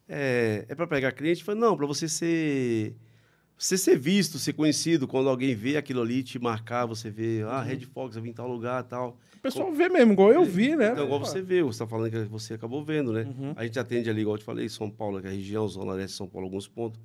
É, 0.08 0.64
é 0.68 0.74
pra 0.74 0.86
pegar 0.86 1.12
cliente? 1.12 1.44
Fala, 1.44 1.58
não, 1.58 1.76
pra 1.76 1.86
você 1.86 2.08
ser. 2.08 2.94
Você 3.56 3.76
ser 3.76 3.98
visto, 3.98 4.38
ser 4.38 4.54
conhecido, 4.54 5.06
quando 5.06 5.28
alguém 5.28 5.54
vê 5.54 5.76
aquilo 5.76 6.00
ali, 6.00 6.22
te 6.22 6.38
marcar, 6.38 6.86
você 6.86 7.10
vê, 7.10 7.44
Uhum. 7.44 7.50
ah, 7.50 7.62
Red 7.62 7.80
Fox, 7.80 8.16
eu 8.16 8.22
vim 8.22 8.30
em 8.30 8.32
tal 8.32 8.48
lugar 8.48 8.82
tal. 8.84 9.18
O 9.40 9.42
pessoal 9.42 9.72
vê 9.72 9.88
mesmo, 9.88 10.12
igual 10.12 10.30
eu 10.30 10.44
vi, 10.44 10.76
né? 10.76 10.92
Então, 10.92 11.06
igual 11.06 11.18
você 11.18 11.40
vê, 11.40 11.62
você 11.62 11.70
está 11.70 11.86
falando 11.86 12.10
que 12.10 12.18
você 12.24 12.52
acabou 12.52 12.84
vendo, 12.84 13.10
né? 13.10 13.22
Uhum. 13.22 13.54
A 13.56 13.64
gente 13.64 13.78
atende 13.78 14.10
ali, 14.10 14.20
igual 14.20 14.34
eu 14.36 14.38
te 14.38 14.44
falei, 14.44 14.68
São 14.68 14.90
Paulo, 14.90 15.18
que 15.18 15.26
é 15.26 15.30
a 15.30 15.32
região, 15.32 15.66
Zona 15.66 15.94
Leste 15.94 16.10
de 16.12 16.16
São 16.18 16.28
Paulo, 16.28 16.46
alguns 16.46 16.68
pontos. 16.68 17.00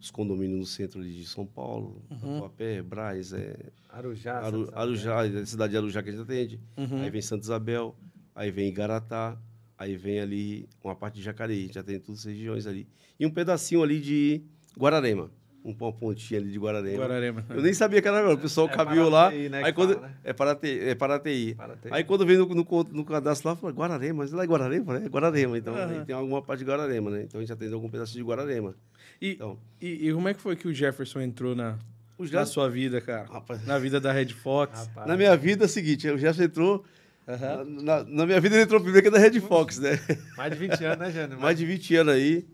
Os 0.00 0.10
condomínios 0.10 0.58
no 0.58 0.66
centro 0.66 0.98
ali 1.00 1.12
de 1.12 1.26
São 1.26 1.44
Paulo, 1.46 2.02
Uhum. 2.10 2.18
Tatuapé, 2.34 2.80
Braz, 2.82 3.34
é, 3.34 3.56
Arujá. 3.90 4.38
Aru, 4.38 4.70
Arujá, 4.72 5.20
a 5.22 5.46
cidade 5.46 5.72
de 5.72 5.76
Arujá 5.76 6.02
que 6.02 6.08
a 6.08 6.12
gente 6.12 6.22
atende. 6.22 6.58
Uhum. 6.76 7.02
Aí 7.02 7.10
vem 7.10 7.20
Santa 7.22 7.42
Isabel, 7.44 7.94
aí 8.34 8.50
vem 8.50 8.68
Igaratá, 8.68 9.38
aí 9.78 9.94
vem 9.96 10.20
ali 10.20 10.68
uma 10.82 10.94
parte 10.96 11.16
de 11.16 11.22
Jacareí, 11.22 11.58
a 11.64 11.66
gente 11.66 11.78
atende 11.78 12.00
todas 12.00 12.20
as 12.20 12.24
regiões 12.26 12.66
ali. 12.66 12.88
E 13.20 13.26
um 13.26 13.30
pedacinho 13.30 13.82
ali 13.82 14.00
de 14.00 14.42
Guararema, 14.78 15.30
uma 15.64 15.92
pontinha 15.92 16.38
ali 16.38 16.50
de 16.50 16.58
Guararema. 16.58 16.98
Guararema. 16.98 17.44
Eu 17.48 17.62
nem 17.62 17.72
sabia 17.72 18.02
que 18.02 18.06
era, 18.06 18.34
o 18.34 18.36
pessoal 18.38 18.68
É 18.68 18.70
caminhou 18.70 19.08
lá, 19.08 19.30
né, 19.30 19.64
aí 19.64 19.72
quando... 19.72 19.94
fala, 19.94 20.08
né? 20.08 20.14
É 20.22 20.32
Paraty, 20.34 20.78
é 20.80 20.94
Paraty. 20.94 21.54
Paraty. 21.56 21.88
Aí 21.90 22.04
quando 22.04 22.26
vem 22.26 22.36
no, 22.36 22.46
no, 22.46 22.66
no 22.92 23.04
cadastro 23.04 23.48
lá, 23.48 23.56
fala 23.56 23.72
Guararema, 23.72 24.18
mas 24.18 24.30
lá 24.32 24.44
é 24.44 24.46
Guararema, 24.46 24.98
né? 24.98 25.06
É 25.06 25.08
Guararema, 25.08 25.56
então 25.56 25.74
aí 25.74 26.04
tem 26.04 26.14
alguma 26.14 26.42
parte 26.42 26.58
de 26.60 26.66
Guararema, 26.66 27.10
né? 27.10 27.22
Então 27.22 27.40
a 27.40 27.42
gente 27.42 27.52
atende 27.52 27.72
algum 27.72 27.88
pedaço 27.88 28.12
de 28.12 28.22
Guararema. 28.22 28.74
E, 29.22 29.30
Então, 29.30 29.58
e, 29.80 30.08
e 30.08 30.12
como 30.12 30.28
é 30.28 30.34
que 30.34 30.40
foi 30.40 30.54
que 30.54 30.68
o 30.68 30.74
Jefferson 30.74 31.22
entrou 31.22 31.54
na, 31.54 31.78
o 32.18 32.24
na 32.24 32.44
sua 32.44 32.68
vida, 32.68 33.00
cara? 33.00 33.24
rapaz, 33.24 33.66
Na 33.66 33.78
vida 33.78 33.98
da 33.98 34.12
Red 34.12 34.28
Fox? 34.28 34.86
Rapaz. 34.88 35.08
na 35.08 35.16
minha 35.16 35.34
vida 35.34 35.64
é 35.64 35.66
o 35.66 35.68
seguinte, 35.68 36.08
o 36.10 36.18
Gerson 36.18 36.42
entrou... 36.42 36.84
Aham. 37.26 37.64
Na, 37.64 38.04
na 38.04 38.26
minha 38.26 38.38
vida 38.38 38.54
ele 38.54 38.64
entrou 38.64 38.78
primeiro 38.82 39.00
que 39.00 39.08
é 39.08 39.10
da 39.10 39.18
Red 39.18 39.40
Fox, 39.40 39.78
né? 39.78 39.98
Mais 40.36 40.52
de 40.52 40.58
20 40.58 40.84
anos, 40.84 40.98
né, 40.98 41.10
Jânio? 41.10 41.40
mais 41.40 41.56
de 41.56 41.64
20 41.64 41.96
anos 41.96 42.14
aí. 42.14 42.46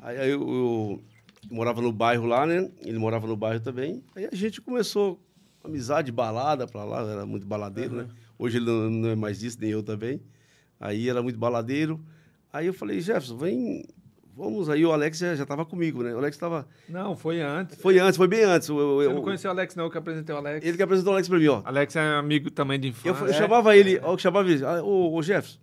Aí, 0.00 0.18
aí 0.18 0.30
eu, 0.30 0.40
eu 0.40 1.02
morava 1.50 1.80
no 1.80 1.92
bairro 1.92 2.26
lá, 2.26 2.46
né? 2.46 2.70
Ele 2.84 2.98
morava 2.98 3.26
no 3.26 3.36
bairro 3.36 3.60
também. 3.60 4.02
Aí 4.14 4.28
a 4.30 4.34
gente 4.34 4.60
começou 4.60 5.20
amizade, 5.64 6.12
balada 6.12 6.66
pra 6.66 6.84
lá, 6.84 7.02
era 7.10 7.26
muito 7.26 7.46
baladeiro, 7.46 7.94
né? 7.96 8.06
Hoje 8.38 8.58
ele 8.58 8.66
não, 8.66 8.90
não 8.90 9.08
é 9.10 9.16
mais 9.16 9.42
isso, 9.42 9.58
nem 9.60 9.70
eu 9.70 9.82
também. 9.82 10.20
Aí 10.78 11.08
era 11.08 11.22
muito 11.22 11.38
baladeiro. 11.38 12.00
Aí 12.52 12.66
eu 12.66 12.74
falei, 12.74 13.00
Jefferson, 13.00 13.36
vem, 13.36 13.84
vamos. 14.36 14.68
Aí 14.70 14.84
o 14.84 14.92
Alex 14.92 15.18
já, 15.18 15.34
já 15.34 15.44
tava 15.46 15.64
comigo, 15.64 16.02
né? 16.02 16.14
O 16.14 16.18
Alex 16.18 16.36
tava. 16.36 16.68
Não, 16.88 17.16
foi 17.16 17.40
antes. 17.40 17.80
Foi 17.80 17.98
antes, 17.98 18.16
foi 18.16 18.28
bem 18.28 18.44
antes. 18.44 18.68
Eu- 18.68 18.78
eu- 18.78 18.96
Você 18.98 19.06
eu- 19.06 19.14
não 19.14 19.22
conheceu 19.22 19.50
o 19.50 19.54
Alex, 19.54 19.74
não, 19.74 19.90
que 19.90 19.96
eu 19.96 20.00
apresentei 20.00 20.34
o 20.34 20.38
Alex. 20.38 20.64
ele 20.66 20.76
que 20.76 20.82
apresentou 20.82 21.12
o 21.12 21.14
Alex 21.14 21.28
pra 21.28 21.38
mim, 21.38 21.48
ó. 21.48 21.62
Alex 21.64 21.96
é 21.96 22.00
amigo 22.16 22.50
também 22.50 22.78
de 22.78 22.88
Eu, 22.88 22.90
infância. 23.12 23.24
eu 23.26 23.32
chamava 23.34 23.76
ele, 23.76 23.98
ó, 24.02 24.12
eu 24.12 24.18
chamava 24.18 24.48
ele, 24.50 24.64
ah, 24.64 24.82
ô, 24.84 25.14
ô 25.14 25.22
Jefferson, 25.22 25.58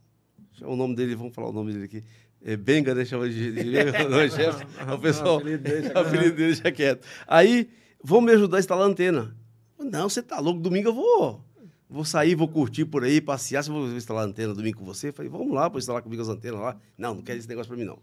o 0.63 0.75
nome 0.75 0.95
dele, 0.95 1.15
vamos 1.15 1.33
falar 1.33 1.49
o 1.49 1.53
nome 1.53 1.71
dele 1.73 1.85
aqui. 1.85 2.03
É 2.45 2.57
Benga, 2.57 2.93
né? 2.93 3.05
Chama 3.05 3.29
de, 3.29 3.51
de 3.51 3.71
Benga, 3.71 4.03
não 4.09 4.19
é 4.19 4.29
Jefferson. 4.29 4.93
o 4.93 4.99
pessoal, 4.99 5.37
o 5.37 5.39
apelido 5.97 6.35
dele, 6.35 6.53
já 6.53 6.71
quieto. 6.71 7.05
Aí, 7.27 7.69
vamos 8.03 8.25
me 8.25 8.31
ajudar 8.33 8.57
a 8.57 8.59
instalar 8.59 8.85
a 8.85 8.89
antena. 8.89 9.35
Não, 9.79 10.09
você 10.09 10.21
tá 10.21 10.39
louco, 10.39 10.59
domingo 10.59 10.89
eu 10.89 10.93
vou, 10.93 11.43
vou 11.89 12.05
sair, 12.05 12.35
vou 12.35 12.47
curtir 12.47 12.85
por 12.85 13.03
aí, 13.03 13.21
passear, 13.21 13.63
se 13.63 13.69
eu 13.69 13.75
vou 13.75 13.87
instalar 13.95 14.23
a 14.23 14.27
antena 14.27 14.53
domingo 14.53 14.79
com 14.79 14.85
você. 14.85 15.11
Falei, 15.11 15.29
vamos 15.29 15.53
lá, 15.53 15.69
para 15.69 15.79
instalar 15.79 16.01
comigo 16.01 16.21
as 16.21 16.29
antenas 16.29 16.59
lá. 16.59 16.77
Não, 16.97 17.15
não 17.15 17.21
quero 17.21 17.39
esse 17.39 17.47
negócio 17.47 17.69
pra 17.69 17.77
mim, 17.77 17.85
não. 17.85 17.99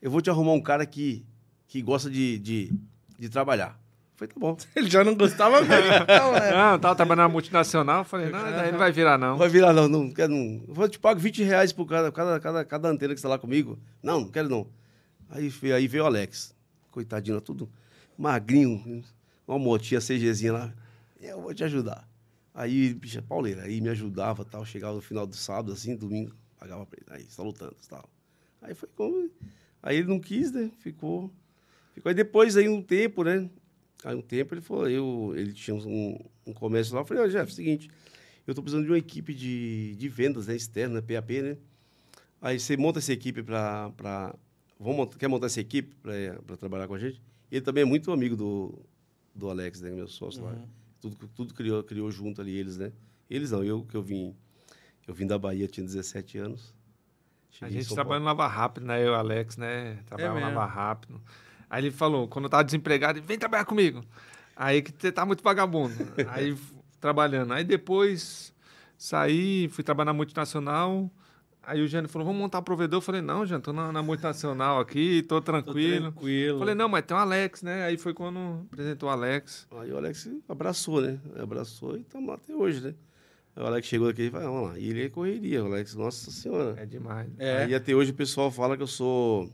Eu 0.00 0.10
vou 0.10 0.20
te 0.20 0.28
arrumar 0.28 0.52
um 0.52 0.60
cara 0.60 0.84
que, 0.84 1.24
que 1.66 1.80
gosta 1.80 2.10
de, 2.10 2.38
de, 2.38 2.72
de 3.18 3.28
trabalhar. 3.28 3.78
Falei, 4.18 4.34
tá 4.34 4.40
bom. 4.40 4.56
Ele 4.74 4.90
já 4.90 5.04
não 5.04 5.14
gostava 5.14 5.60
mesmo. 5.62 5.92
Então, 6.02 6.34
é. 6.34 6.50
Não, 6.50 6.78
tava 6.78 6.96
trabalhando 6.96 7.26
na 7.26 7.28
multinacional, 7.28 8.04
falei, 8.04 8.30
não, 8.30 8.42
daí 8.42 8.72
não 8.72 8.78
vai 8.78 8.90
virar, 8.90 9.16
não. 9.16 9.36
Vai 9.36 9.48
virar, 9.48 9.72
não. 9.72 9.88
Não 9.88 10.10
quero, 10.10 10.32
não. 10.32 10.60
Eu 10.66 10.74
vou 10.74 10.88
te 10.88 10.98
pago 10.98 11.20
20 11.20 11.44
reais 11.44 11.72
por 11.72 11.86
cada, 11.86 12.10
cada, 12.10 12.40
cada, 12.40 12.64
cada 12.64 12.88
antena 12.88 13.14
que 13.14 13.18
está 13.18 13.28
lá 13.28 13.38
comigo. 13.38 13.78
Não, 14.02 14.22
não 14.22 14.28
quero, 14.28 14.48
não. 14.48 14.66
Aí, 15.30 15.52
aí 15.72 15.86
veio 15.86 16.02
o 16.02 16.06
Alex. 16.06 16.52
Coitadinho, 16.90 17.40
tudo 17.40 17.70
magrinho. 18.18 19.04
Uma 19.46 19.58
motinha 19.58 20.00
CGzinha 20.00 20.52
lá. 20.52 20.74
Eu 21.20 21.40
vou 21.40 21.54
te 21.54 21.62
ajudar. 21.62 22.08
Aí, 22.52 22.92
bicha, 22.92 23.22
pauleira, 23.22 23.62
aí 23.62 23.80
me 23.80 23.88
ajudava 23.88 24.44
tal. 24.44 24.64
Chegava 24.64 24.94
no 24.94 25.00
final 25.00 25.26
do 25.26 25.36
sábado, 25.36 25.72
assim, 25.72 25.94
domingo, 25.94 26.34
pagava 26.58 26.84
pra 26.84 26.98
ele. 27.00 27.20
Aí, 27.20 27.26
está 27.26 27.42
lutando 27.42 27.76
tal. 27.88 28.08
Aí 28.60 28.74
foi 28.74 28.88
como. 28.96 29.30
Aí 29.80 29.98
ele 29.98 30.08
não 30.08 30.18
quis, 30.18 30.50
né? 30.50 30.72
Ficou. 30.80 31.30
Ficou. 31.94 32.10
Aí 32.10 32.14
depois, 32.14 32.56
aí 32.56 32.68
um 32.68 32.82
tempo, 32.82 33.22
né? 33.22 33.48
Aí 34.04 34.14
um 34.14 34.22
tempo 34.22 34.54
ele 34.54 34.60
falou, 34.60 34.88
eu, 34.88 35.32
ele 35.36 35.52
tinha 35.52 35.74
um, 35.74 36.18
um 36.46 36.52
comércio 36.52 36.94
lá. 36.94 37.00
Eu 37.00 37.04
falei, 37.04 37.24
ó, 37.24 37.26
Jeff, 37.26 37.52
seguinte, 37.52 37.90
eu 38.46 38.54
tô 38.54 38.62
precisando 38.62 38.84
de 38.84 38.90
uma 38.92 38.98
equipe 38.98 39.34
de, 39.34 39.94
de 39.96 40.08
vendas, 40.08 40.46
né? 40.46 40.54
Externa, 40.54 41.02
PAP, 41.02 41.30
né? 41.42 41.56
Aí 42.40 42.58
você 42.60 42.76
monta 42.76 42.98
essa 43.00 43.12
equipe 43.12 43.42
para. 43.42 43.92
Montar- 44.78 45.18
quer 45.18 45.26
montar 45.28 45.46
essa 45.46 45.60
equipe 45.60 45.96
para 45.96 46.56
trabalhar 46.56 46.86
com 46.86 46.94
a 46.94 46.98
gente? 46.98 47.20
Ele 47.50 47.60
também 47.60 47.82
é 47.82 47.84
muito 47.84 48.12
amigo 48.12 48.36
do, 48.36 48.78
do 49.34 49.50
Alex, 49.50 49.80
né? 49.80 49.90
Meu 49.90 50.06
sócio 50.06 50.44
lá. 50.44 50.54
Tudo, 51.00 51.28
tudo 51.34 51.54
criou, 51.54 51.82
criou 51.82 52.10
junto 52.10 52.40
ali, 52.40 52.56
eles, 52.56 52.76
né? 52.76 52.92
Eles 53.28 53.50
não, 53.50 53.64
eu 53.64 53.84
que 53.84 53.96
eu 53.96 54.02
vim. 54.02 54.34
Eu 55.06 55.14
vim 55.14 55.26
da 55.26 55.38
Bahia, 55.38 55.66
tinha 55.66 55.84
17 55.84 56.38
anos. 56.38 56.72
A 57.50 57.66
Cheguei 57.66 57.78
gente 57.78 57.86
São 57.88 57.94
trabalha 57.96 58.20
no 58.20 58.26
Lava 58.26 58.46
Rápido, 58.46 58.86
né? 58.86 59.02
Eu 59.02 59.06
e 59.06 59.10
o 59.10 59.14
Alex, 59.14 59.56
né? 59.56 59.98
Trabalhava 60.06 60.34
no 60.38 60.46
mesmo? 60.46 60.58
Lava 60.60 60.72
Rápido. 60.72 61.20
Aí 61.70 61.84
ele 61.84 61.90
falou, 61.90 62.26
quando 62.28 62.44
eu 62.46 62.50
tava 62.50 62.64
desempregado, 62.64 63.18
ele, 63.18 63.26
vem 63.26 63.38
trabalhar 63.38 63.64
comigo. 63.64 64.02
Aí 64.56 64.82
que 64.82 64.92
você 64.96 65.12
tá 65.12 65.24
muito 65.24 65.42
vagabundo. 65.42 65.94
Aí 66.30 66.56
trabalhando. 67.00 67.52
Aí 67.52 67.64
depois 67.64 68.52
saí, 68.96 69.68
fui 69.68 69.84
trabalhar 69.84 70.06
na 70.06 70.12
multinacional. 70.12 71.10
Aí 71.62 71.82
o 71.82 71.86
Jânio 71.86 72.08
falou, 72.08 72.26
vamos 72.26 72.40
montar 72.40 72.60
um 72.60 72.62
provedor. 72.62 72.96
Eu 72.96 73.02
falei, 73.02 73.20
não, 73.20 73.44
Jânio, 73.44 73.62
tô 73.62 73.74
na, 73.74 73.92
na 73.92 74.02
multinacional 74.02 74.80
aqui, 74.80 75.22
tô 75.22 75.36
Tô 75.36 75.42
tranquilo. 75.42 76.10
tranquilo. 76.10 76.58
Falei, 76.58 76.74
não, 76.74 76.88
mas 76.88 77.04
tem 77.04 77.14
o 77.14 77.20
Alex, 77.20 77.62
né? 77.62 77.84
Aí 77.84 77.98
foi 77.98 78.14
quando 78.14 78.66
apresentou 78.72 79.10
o 79.10 79.12
Alex. 79.12 79.68
Aí 79.78 79.92
o 79.92 79.98
Alex 79.98 80.30
abraçou, 80.48 81.02
né? 81.02 81.20
Abraçou 81.38 81.96
e 81.98 82.00
estamos 82.00 82.26
lá 82.26 82.36
até 82.36 82.54
hoje, 82.54 82.80
né? 82.80 82.94
Aí 83.54 83.62
o 83.62 83.66
Alex 83.66 83.86
chegou 83.86 84.08
aqui 84.08 84.22
e 84.22 84.30
falou, 84.30 84.50
vamos 84.50 84.70
lá. 84.70 84.78
E 84.78 84.88
ele 84.88 85.04
é 85.04 85.08
correria, 85.10 85.62
o 85.62 85.66
Alex, 85.66 85.94
nossa 85.94 86.30
senhora. 86.30 86.74
É 86.78 86.86
demais. 86.86 87.28
É. 87.38 87.64
Aí 87.64 87.74
até 87.74 87.94
hoje 87.94 88.12
o 88.12 88.14
pessoal 88.14 88.50
fala 88.50 88.74
que 88.74 88.82
eu 88.82 88.86
sou 88.86 89.52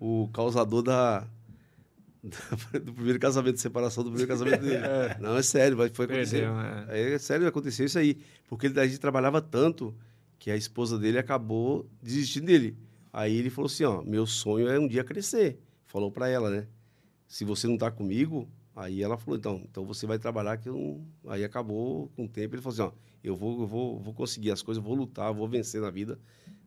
o 0.00 0.28
causador 0.32 0.82
da, 0.82 1.26
da- 2.22 2.78
do 2.78 2.92
primeiro 2.92 3.18
casamento, 3.18 3.58
separação 3.60 4.02
do 4.04 4.10
primeiro 4.10 4.28
casamento 4.28 4.60
dele. 4.62 4.82
Não, 5.20 5.36
é 5.36 5.42
sério, 5.42 5.76
vai- 5.76 5.88
foi 5.90 6.04
acontecer. 6.06 6.44
É. 6.88 7.12
É 7.14 7.18
sério, 7.18 7.46
aconteceu 7.46 7.86
isso 7.86 7.98
aí. 7.98 8.16
Porque 8.48 8.66
ele, 8.66 8.78
a 8.80 8.86
gente 8.86 8.98
trabalhava 9.00 9.40
tanto 9.40 9.94
que 10.38 10.50
a 10.50 10.56
esposa 10.56 10.98
dele 10.98 11.18
acabou 11.18 11.88
desistindo 12.02 12.46
dele. 12.46 12.76
Aí 13.12 13.36
ele 13.36 13.50
falou 13.50 13.66
assim, 13.66 13.84
ó, 13.84 14.02
meu 14.02 14.26
sonho 14.26 14.68
é 14.68 14.78
um 14.78 14.86
dia 14.86 15.02
crescer. 15.04 15.58
Falou 15.86 16.10
pra 16.12 16.28
ela, 16.28 16.50
né? 16.50 16.66
Se 17.26 17.44
você 17.44 17.66
não 17.66 17.76
tá 17.76 17.90
comigo, 17.90 18.48
aí 18.76 19.02
ela 19.02 19.16
falou, 19.16 19.38
então, 19.38 19.62
então 19.70 19.84
você 19.84 20.06
vai 20.06 20.18
trabalhar 20.18 20.56
que 20.58 20.68
eu 20.68 20.74
não... 20.74 21.32
Aí 21.32 21.42
acabou 21.44 22.08
com 22.14 22.24
o 22.24 22.28
tempo, 22.28 22.54
ele 22.54 22.62
falou 22.62 22.74
assim, 22.74 22.82
ó, 22.82 22.92
eu 23.24 23.34
vou, 23.36 23.60
eu 23.62 23.66
vou, 23.66 23.98
vou 23.98 24.14
conseguir 24.14 24.50
as 24.50 24.62
coisas, 24.62 24.82
vou 24.82 24.94
lutar, 24.94 25.32
vou 25.32 25.48
vencer 25.48 25.80
na 25.80 25.90
vida. 25.90 26.18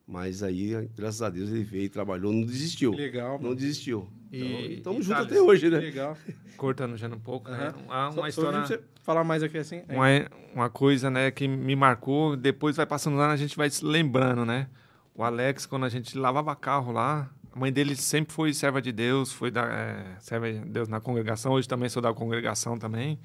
Mas 0.08 0.44
aí, 0.44 0.90
graças 0.96 1.22
a 1.22 1.30
Deus, 1.30 1.50
ele 1.50 1.64
veio, 1.64 1.90
trabalhou, 1.90 2.34
não 2.34 2.44
desistiu. 2.44 2.92
Que 2.92 2.98
legal, 2.98 3.34
Não 3.38 3.44
mano. 3.44 3.56
desistiu. 3.56 4.10
E- 4.32 4.38
Então, 4.42 4.60
e 4.60 4.74
estamos 4.76 5.06
juntos 5.06 5.26
até 5.26 5.42
hoje, 5.42 5.62
Que 5.62 5.70
né? 5.70 5.78
legal. 5.80 6.18
Cortando 6.58 6.98
já 6.98 7.08
um 7.08 7.20
pouco, 7.20 7.50
né? 7.50 7.68
Aham. 7.68 7.76
Uma, 7.86 8.04
uma 8.06 8.12
Só- 8.12 8.22
só 8.22 8.28
história... 8.28 8.66
você 8.66 8.82
falar 9.04 9.24
mais 9.24 9.42
aqui 9.44 9.58
assim. 9.58 9.82
é. 9.88 9.96
uma, 9.96 10.08
uma 10.54 10.70
coisa, 10.70 11.10
né, 11.10 11.32
que 11.32 11.48
me 11.48 11.76
marcou, 11.76 12.36
depois 12.36 12.76
vai 12.76 12.86
passando 12.86 13.16
lá, 13.18 13.32
a 13.32 13.36
gente 13.38 13.56
vai 13.56 13.70
se 13.70 13.84
lembrando, 13.86 14.46
né? 14.46 14.68
O 15.16 15.24
Alex, 15.24 15.66
quando 15.66 15.86
a 15.86 15.90
gente 15.90 16.18
lavava 16.18 16.56
carro 16.56 16.92
lá, 16.92 17.30
a 17.54 17.60
mãe 17.60 17.72
dele 17.72 17.96
sempre 17.96 18.34
foi 18.34 18.54
serva 18.54 18.82
de 18.82 18.92
Deus, 18.92 19.32
foi 19.32 19.50
da 19.52 19.66
é, 19.66 20.16
serva 20.20 20.52
de 20.52 20.60
Deus 20.60 20.88
na 20.88 21.00
congregação, 21.02 21.52
hoje 21.54 21.68
também 21.68 21.90
sou 21.90 22.02
da 22.02 22.14
congregação 22.14 22.78
também. 22.78 23.20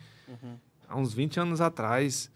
Há 0.88 0.96
uns 0.98 1.12
20 1.14 1.38
anos 1.40 1.60
atrás. 1.60 2.30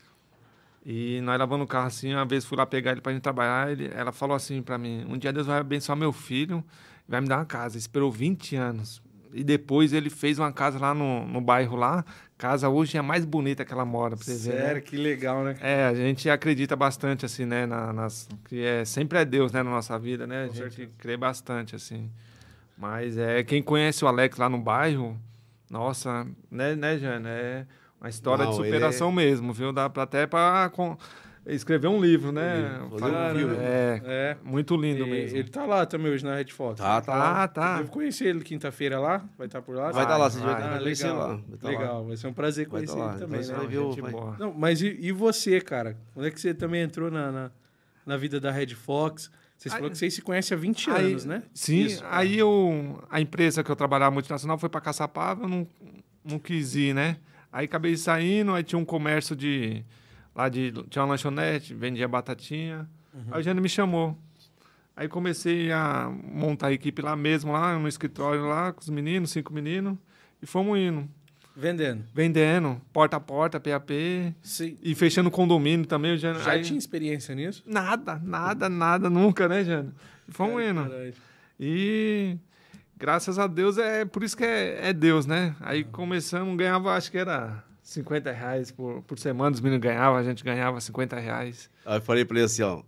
E 0.85 1.21
nós 1.21 1.39
lavando 1.39 1.65
o 1.65 1.67
carro 1.67 1.87
assim, 1.89 2.13
uma 2.15 2.25
vez 2.25 2.45
fui 2.45 2.57
lá 2.57 2.65
pegar 2.65 2.93
ele 2.93 3.01
pra 3.01 3.13
gente 3.13 3.23
trabalhar, 3.23 3.71
ele, 3.71 3.91
ela 3.95 4.13
falou 4.13 4.35
assim 4.35 4.63
pra 4.63 4.79
mim, 4.79 5.05
um 5.09 5.19
dia 5.19 5.33
Deus 5.33 5.47
vai 5.47 5.59
abençoar 5.59 5.97
meu 5.97 6.13
filho, 6.13 6.65
vai 7.07 7.21
me 7.21 7.29
dar 7.29 7.39
uma 7.39 7.45
casa. 7.45 7.77
Esperou 7.77 8.11
20 8.11 8.57
anos. 8.57 9.03
E 9.33 9.45
depois 9.45 9.93
ele 9.93 10.11
fez 10.11 10.39
uma 10.39 10.51
casa 10.53 10.79
lá 10.79 10.93
no, 10.93 11.25
no 11.27 11.41
bairro 11.41 11.77
lá. 11.77 12.05
Casa 12.37 12.69
hoje 12.69 12.97
é 12.97 13.01
a 13.01 13.03
mais 13.03 13.25
bonita 13.25 13.65
que 13.65 13.73
ela 13.73 13.85
mora, 13.85 14.17
pra 14.17 14.25
você 14.25 14.33
ver. 14.51 14.57
né? 14.57 14.65
Sério, 14.65 14.83
que 14.83 14.97
legal, 14.97 15.45
né? 15.45 15.57
É, 15.61 15.85
a 15.85 15.95
gente 15.95 16.29
acredita 16.31 16.75
bastante, 16.75 17.25
assim, 17.27 17.45
né, 17.45 17.67
na- 17.67 17.93
nas, 17.93 18.27
que 18.49 18.65
é, 18.65 18.85
sempre 18.85 19.19
é 19.19 19.25
Deus, 19.25 19.53
né, 19.53 19.63
na 19.63 19.71
nossa 19.71 19.97
vida, 19.99 20.27
né, 20.27 20.45
a 20.45 20.49
Com 20.49 20.55
gente 20.55 20.75
certeza. 20.77 20.91
crê 20.99 21.17
bastante, 21.17 21.77
assim. 21.77 22.11
Mas 22.77 23.19
é, 23.19 23.45
quem 23.45 23.63
conhece 23.63 24.03
o 24.05 24.09
Alex 24.09 24.39
lá 24.39 24.49
no 24.49 24.59
bairro, 24.59 25.17
nossa, 25.71 26.27
né, 26.51 26.75
né, 26.75 26.99
Jana, 26.99 27.29
é 27.29 27.67
uma 28.01 28.09
história 28.09 28.45
Não, 28.45 28.53
de 28.53 28.61
ele 28.61 28.67
superação 28.69 29.13
mesmo, 29.13 29.53
viu, 29.53 29.73
dá 29.73 29.89
pra, 29.91 30.05
até 30.05 30.27
pra 30.27 30.71
com- 30.73 30.97
escrever 31.47 31.89
um 31.89 32.01
livro, 32.01 32.31
né, 32.33 32.57
livro, 32.81 32.99
fazer 32.99 33.13
Fala- 33.13 33.33
um 33.33 33.37
filme. 33.39 33.57
é, 33.59 34.03
É. 34.05 34.37
muito 34.45 34.77
lindo 34.77 35.07
E- 35.07 35.11
mesmo. 35.11 35.37
Ele 35.39 35.49
tá 35.49 35.65
lá 35.65 35.85
também 35.87 36.13
hoje 36.13 36.25
na 36.25 36.35
Red 36.37 36.49
Fox. 36.49 36.79
Tá, 36.81 37.01
tá. 37.01 37.15
lá. 37.15 37.35
Tá, 37.35 37.43
Eu 37.45 37.49
tá. 37.49 37.77
devo 37.79 37.91
conhecer 37.91 38.27
ele 38.27 38.41
quinta-feira 38.45 38.99
lá. 39.01 39.25
Vai 39.39 39.47
estar 39.47 39.61
por 39.63 39.75
lá? 39.75 39.91
Vai 39.91 40.03
estar 40.05 40.17
lá, 40.17 40.31
você 40.31 40.39
vai. 40.39 40.53
vai, 40.55 40.63
Ah, 40.63 40.71
vai 40.71 40.79
conhecer 40.81 41.07
legal. 41.09 41.19
lá. 41.29 41.35
Vai 41.35 41.59
tá 41.59 41.67
lá. 41.67 41.71
legal, 41.79 42.07
vai 42.07 42.17
ser 42.17 42.27
um 42.27 42.33
prazer 42.33 42.69
conhecer 42.69 42.95
tá 42.95 42.99
lá. 43.05 43.11
ele 43.13 43.21
também, 43.21 43.43
Vai 43.43 44.03
né? 44.03 44.11
boa. 44.11 44.37
Não, 44.39 44.53
mas 44.53 44.83
e, 44.83 44.97
e 45.01 45.13
você, 45.13 45.61
cara? 45.61 45.97
Quando 46.15 46.27
é 46.27 46.31
que 46.31 46.41
você 46.41 46.53
também 46.55 46.83
entrou 46.83 47.11
na, 47.11 47.33
na, 47.33 47.51
na 48.07 48.17
vida 48.17 48.39
da 48.39 48.51
Red 48.51 48.75
Fox? 48.75 49.31
Vocês 49.57 49.73
falaram 49.75 49.91
que 49.93 49.99
vocês 49.99 50.15
se 50.15 50.23
conhecem 50.23 50.57
há 50.57 50.61
20 50.61 50.91
Aí- 50.91 51.11
anos, 51.11 51.25
né? 51.27 51.43
Sim, 51.53 51.81
Isso. 51.85 52.03
aí 52.11 52.39
eu, 52.39 53.03
a 53.11 53.21
empresa 53.21 53.63
que 53.65 53.71
eu 53.71 53.77
trabalhava 53.77 54.11
multinacional 54.11 54.57
foi 54.57 54.69
para 54.71 54.81
Caçapava, 54.81 55.45
eu 55.45 55.49
não, 55.49 55.67
não 56.25 56.39
quis 56.39 56.75
ir, 56.77 56.95
né? 56.95 57.17
Aí 57.53 57.65
acabei 57.65 57.97
saindo, 57.97 58.53
aí 58.55 58.63
tinha 58.63 58.79
um 58.79 58.85
comércio 58.85 59.35
de. 59.35 59.85
Lá 60.35 60.49
de. 60.49 60.73
Tinha 60.89 61.03
uma 61.03 61.11
lanchonete, 61.11 61.75
vendia 61.75 62.07
batatinha. 62.07 62.89
Aí 63.31 63.41
o 63.41 63.43
Jânio 63.43 63.63
me 63.63 63.69
chamou. 63.69 64.17
Aí 64.97 65.09
comecei 65.09 65.73
a 65.73 66.13
montar 66.25 66.69
a 66.69 66.73
equipe 66.73 67.01
lá 67.03 67.17
mesmo, 67.17 67.53
lá 67.53 67.79
no 67.79 67.89
escritório, 67.89 68.45
lá, 68.47 68.73
com 68.73 68.81
os 68.81 68.89
meninos, 68.91 69.31
cinco 69.31 69.53
meninos, 69.53 69.97
e 70.43 70.47
fomos 70.47 70.79
indo. 70.79 71.09
Vendendo. 71.57 72.05
Vendendo, 72.15 72.81
porta 72.93 73.17
a 73.17 73.21
porta, 73.21 73.59
PAP, 73.59 73.91
Sim. 74.43 74.79
e 74.83 74.95
fechando 74.95 75.31
condomínio 75.31 75.85
também. 75.87 76.15
O 76.15 76.19
Jânio, 76.19 76.41
Já 76.43 76.53
aí- 76.53 76.63
tinha 76.63 76.79
experiência 76.79 77.35
nisso? 77.35 77.63
Nada, 77.67 78.21
nada, 78.23 78.69
nada, 78.69 79.11
nunca, 79.11 79.49
né, 79.49 79.65
Jânio? 79.65 79.93
Fomos 80.29 80.63
indo. 80.63 80.83
Caralho. 80.85 81.15
E 81.59 82.37
graças 83.01 83.39
a 83.39 83.47
Deus 83.47 83.79
é 83.79 84.05
por 84.05 84.23
isso 84.23 84.37
que 84.37 84.45
é, 84.45 84.91
é 84.91 84.93
Deus, 84.93 85.27
né? 85.27 85.57
Aí 85.61 85.83
começamos, 85.83 86.57
ganhava, 86.57 86.93
acho 86.95 87.11
que 87.11 87.19
era 87.19 87.65
50 87.83 88.31
reais 88.31 88.71
por, 88.71 89.03
por 89.03 89.19
semana, 89.19 89.53
os 89.55 89.61
meninos 89.61 89.83
ganhavam, 89.83 90.19
a 90.19 90.23
gente 90.23 90.45
ganhava 90.45 90.81
50 90.81 91.19
reais. 91.19 91.69
Aí 91.85 91.97
eu 91.99 92.03
falei 92.03 92.25
pra 92.25 92.37
ele 92.37 92.45
assim, 92.47 92.63
ó. 92.63 92.83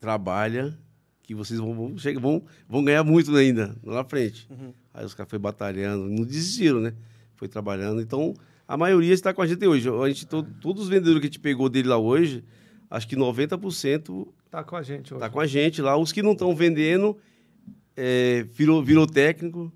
Trabalha, 0.00 0.76
que 1.22 1.34
vocês 1.34 1.60
vão, 1.60 1.74
vão, 1.74 1.98
chega, 1.98 2.18
vão, 2.18 2.42
vão 2.68 2.84
ganhar 2.84 3.04
muito 3.04 3.34
ainda, 3.36 3.76
lá 3.84 3.94
na 3.96 4.04
frente. 4.04 4.48
Aí 4.92 5.04
os 5.04 5.14
caras 5.14 5.30
foram 5.30 5.40
batalhando, 5.42 6.08
não 6.08 6.24
desistiram, 6.24 6.80
né? 6.80 6.92
Foi 7.36 7.46
trabalhando. 7.48 8.00
Então, 8.00 8.34
a 8.66 8.76
maioria 8.76 9.14
está 9.14 9.32
com 9.32 9.42
a 9.42 9.46
gente 9.46 9.64
hoje. 9.66 9.88
A 9.88 10.08
gente, 10.08 10.26
to- 10.26 10.42
todos 10.60 10.82
os 10.84 10.88
vendedores 10.88 11.20
que 11.20 11.26
a 11.26 11.28
gente 11.28 11.38
pegou 11.40 11.68
dele 11.68 11.88
lá 11.88 11.98
hoje, 11.98 12.44
acho 12.90 13.06
que 13.08 13.16
90% 13.16 14.26
Tá 14.50 14.62
com 14.64 14.76
a 14.76 14.82
gente 14.82 15.14
hoje. 15.14 15.20
tá 15.20 15.30
com 15.30 15.40
a 15.40 15.46
gente 15.46 15.80
lá. 15.80 15.96
Os 15.96 16.10
que 16.12 16.20
não 16.22 16.32
estão 16.32 16.54
vendendo, 16.54 17.16
é, 17.96 18.46
virou, 18.52 18.82
virou 18.82 19.06
técnico. 19.06 19.72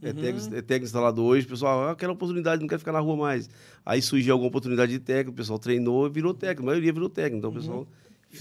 É, 0.00 0.12
técnico, 0.12 0.54
é 0.54 0.62
técnico 0.62 0.84
instalado 0.84 1.24
hoje. 1.24 1.44
O 1.46 1.48
pessoal, 1.48 1.88
ah, 1.88 1.96
quero 1.96 2.12
oportunidade, 2.12 2.60
não 2.60 2.68
quer 2.68 2.78
ficar 2.78 2.92
na 2.92 3.00
rua 3.00 3.16
mais. 3.16 3.50
Aí 3.84 4.00
surgiu 4.00 4.32
alguma 4.32 4.48
oportunidade 4.48 4.92
de 4.92 5.00
técnico, 5.00 5.32
o 5.32 5.34
pessoal 5.34 5.58
treinou 5.58 6.06
e 6.06 6.10
virou 6.10 6.32
técnico. 6.32 6.62
A 6.62 6.66
maioria 6.66 6.92
virou 6.92 7.08
técnico. 7.08 7.38
Então, 7.38 7.50
o 7.50 7.54
pessoal 7.54 7.86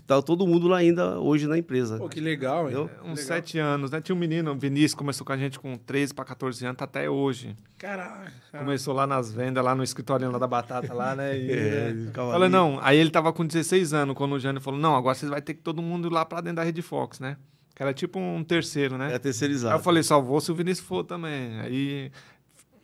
Tá 0.06 0.22
todo 0.22 0.46
mundo 0.46 0.68
lá 0.68 0.78
ainda 0.78 1.18
hoje 1.18 1.48
na 1.48 1.58
empresa. 1.58 1.98
Pô, 1.98 2.10
que 2.10 2.20
legal, 2.20 2.70
hein? 2.70 2.76
Entendeu? 2.76 2.90
Uns 3.04 3.20
Legal. 3.20 3.26
sete 3.26 3.58
anos, 3.58 3.90
né? 3.90 4.02
Tinha 4.02 4.14
um 4.14 4.20
menino, 4.20 4.52
o 4.52 4.56
Vinícius, 4.56 4.94
começou 4.94 5.26
com 5.26 5.32
a 5.32 5.38
gente 5.38 5.58
com 5.58 5.78
13 5.78 6.14
para 6.14 6.26
14 6.26 6.66
anos, 6.66 6.78
tá 6.78 6.84
até 6.84 7.10
hoje. 7.10 7.56
Caralho. 7.78 8.30
Começou 8.52 8.94
lá 8.94 9.08
nas 9.08 9.34
vendas, 9.34 9.64
lá 9.64 9.74
no 9.74 9.84
escritório 9.84 10.30
lá 10.30 10.38
da 10.38 10.46
batata, 10.48 10.94
lá, 10.94 11.16
né? 11.16 11.38
E, 11.38 11.48
É, 11.58 11.94
né? 11.94 12.12
Falei, 12.14 12.50
não. 12.50 12.80
Aí 12.82 12.98
ele 12.98 13.10
tava 13.10 13.32
com 13.32 13.46
16 13.46 13.94
anos, 13.94 14.16
quando 14.16 14.34
o 14.34 14.40
Jânio 14.40 14.62
falou, 14.62 14.80
não, 14.80 14.94
agora 14.94 15.16
vocês 15.16 15.30
vai 15.30 15.42
ter 15.42 15.54
que 15.54 15.62
todo 15.62 15.82
mundo 15.82 16.10
ir 16.10 16.12
lá 16.12 16.26
pra 16.26 16.42
dentro 16.42 16.58
da 16.58 16.64
Rede 16.64 16.82
Fox, 16.82 17.22
né? 17.22 17.38
Que 17.78 17.84
era 17.84 17.94
tipo 17.94 18.18
um 18.18 18.44
terceiro, 18.44 18.98
né? 18.98 19.12
É 19.12 19.14
Aí 19.14 19.20
terceirizado. 19.20 19.76
eu 19.76 19.84
falei, 19.84 20.02
só 20.02 20.20
vou 20.20 20.42
se 20.42 20.52
o 20.52 20.56
Vinícius 20.56 20.88
for 20.88 21.04
também. 21.04 21.60
Aí 21.60 22.12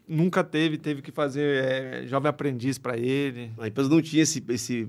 nunca 0.08 0.44
teve, 0.44 0.78
teve 0.78 1.02
que 1.02 1.12
fazer 1.12 1.64
é, 1.64 2.06
jovem 2.06 2.30
aprendiz 2.30 2.78
pra 2.78 2.96
ele. 2.96 3.52
A 3.58 3.68
empresa 3.68 3.90
não 3.90 4.04
tinha 4.04 4.22
esse. 4.22 4.44
esse... 4.50 4.88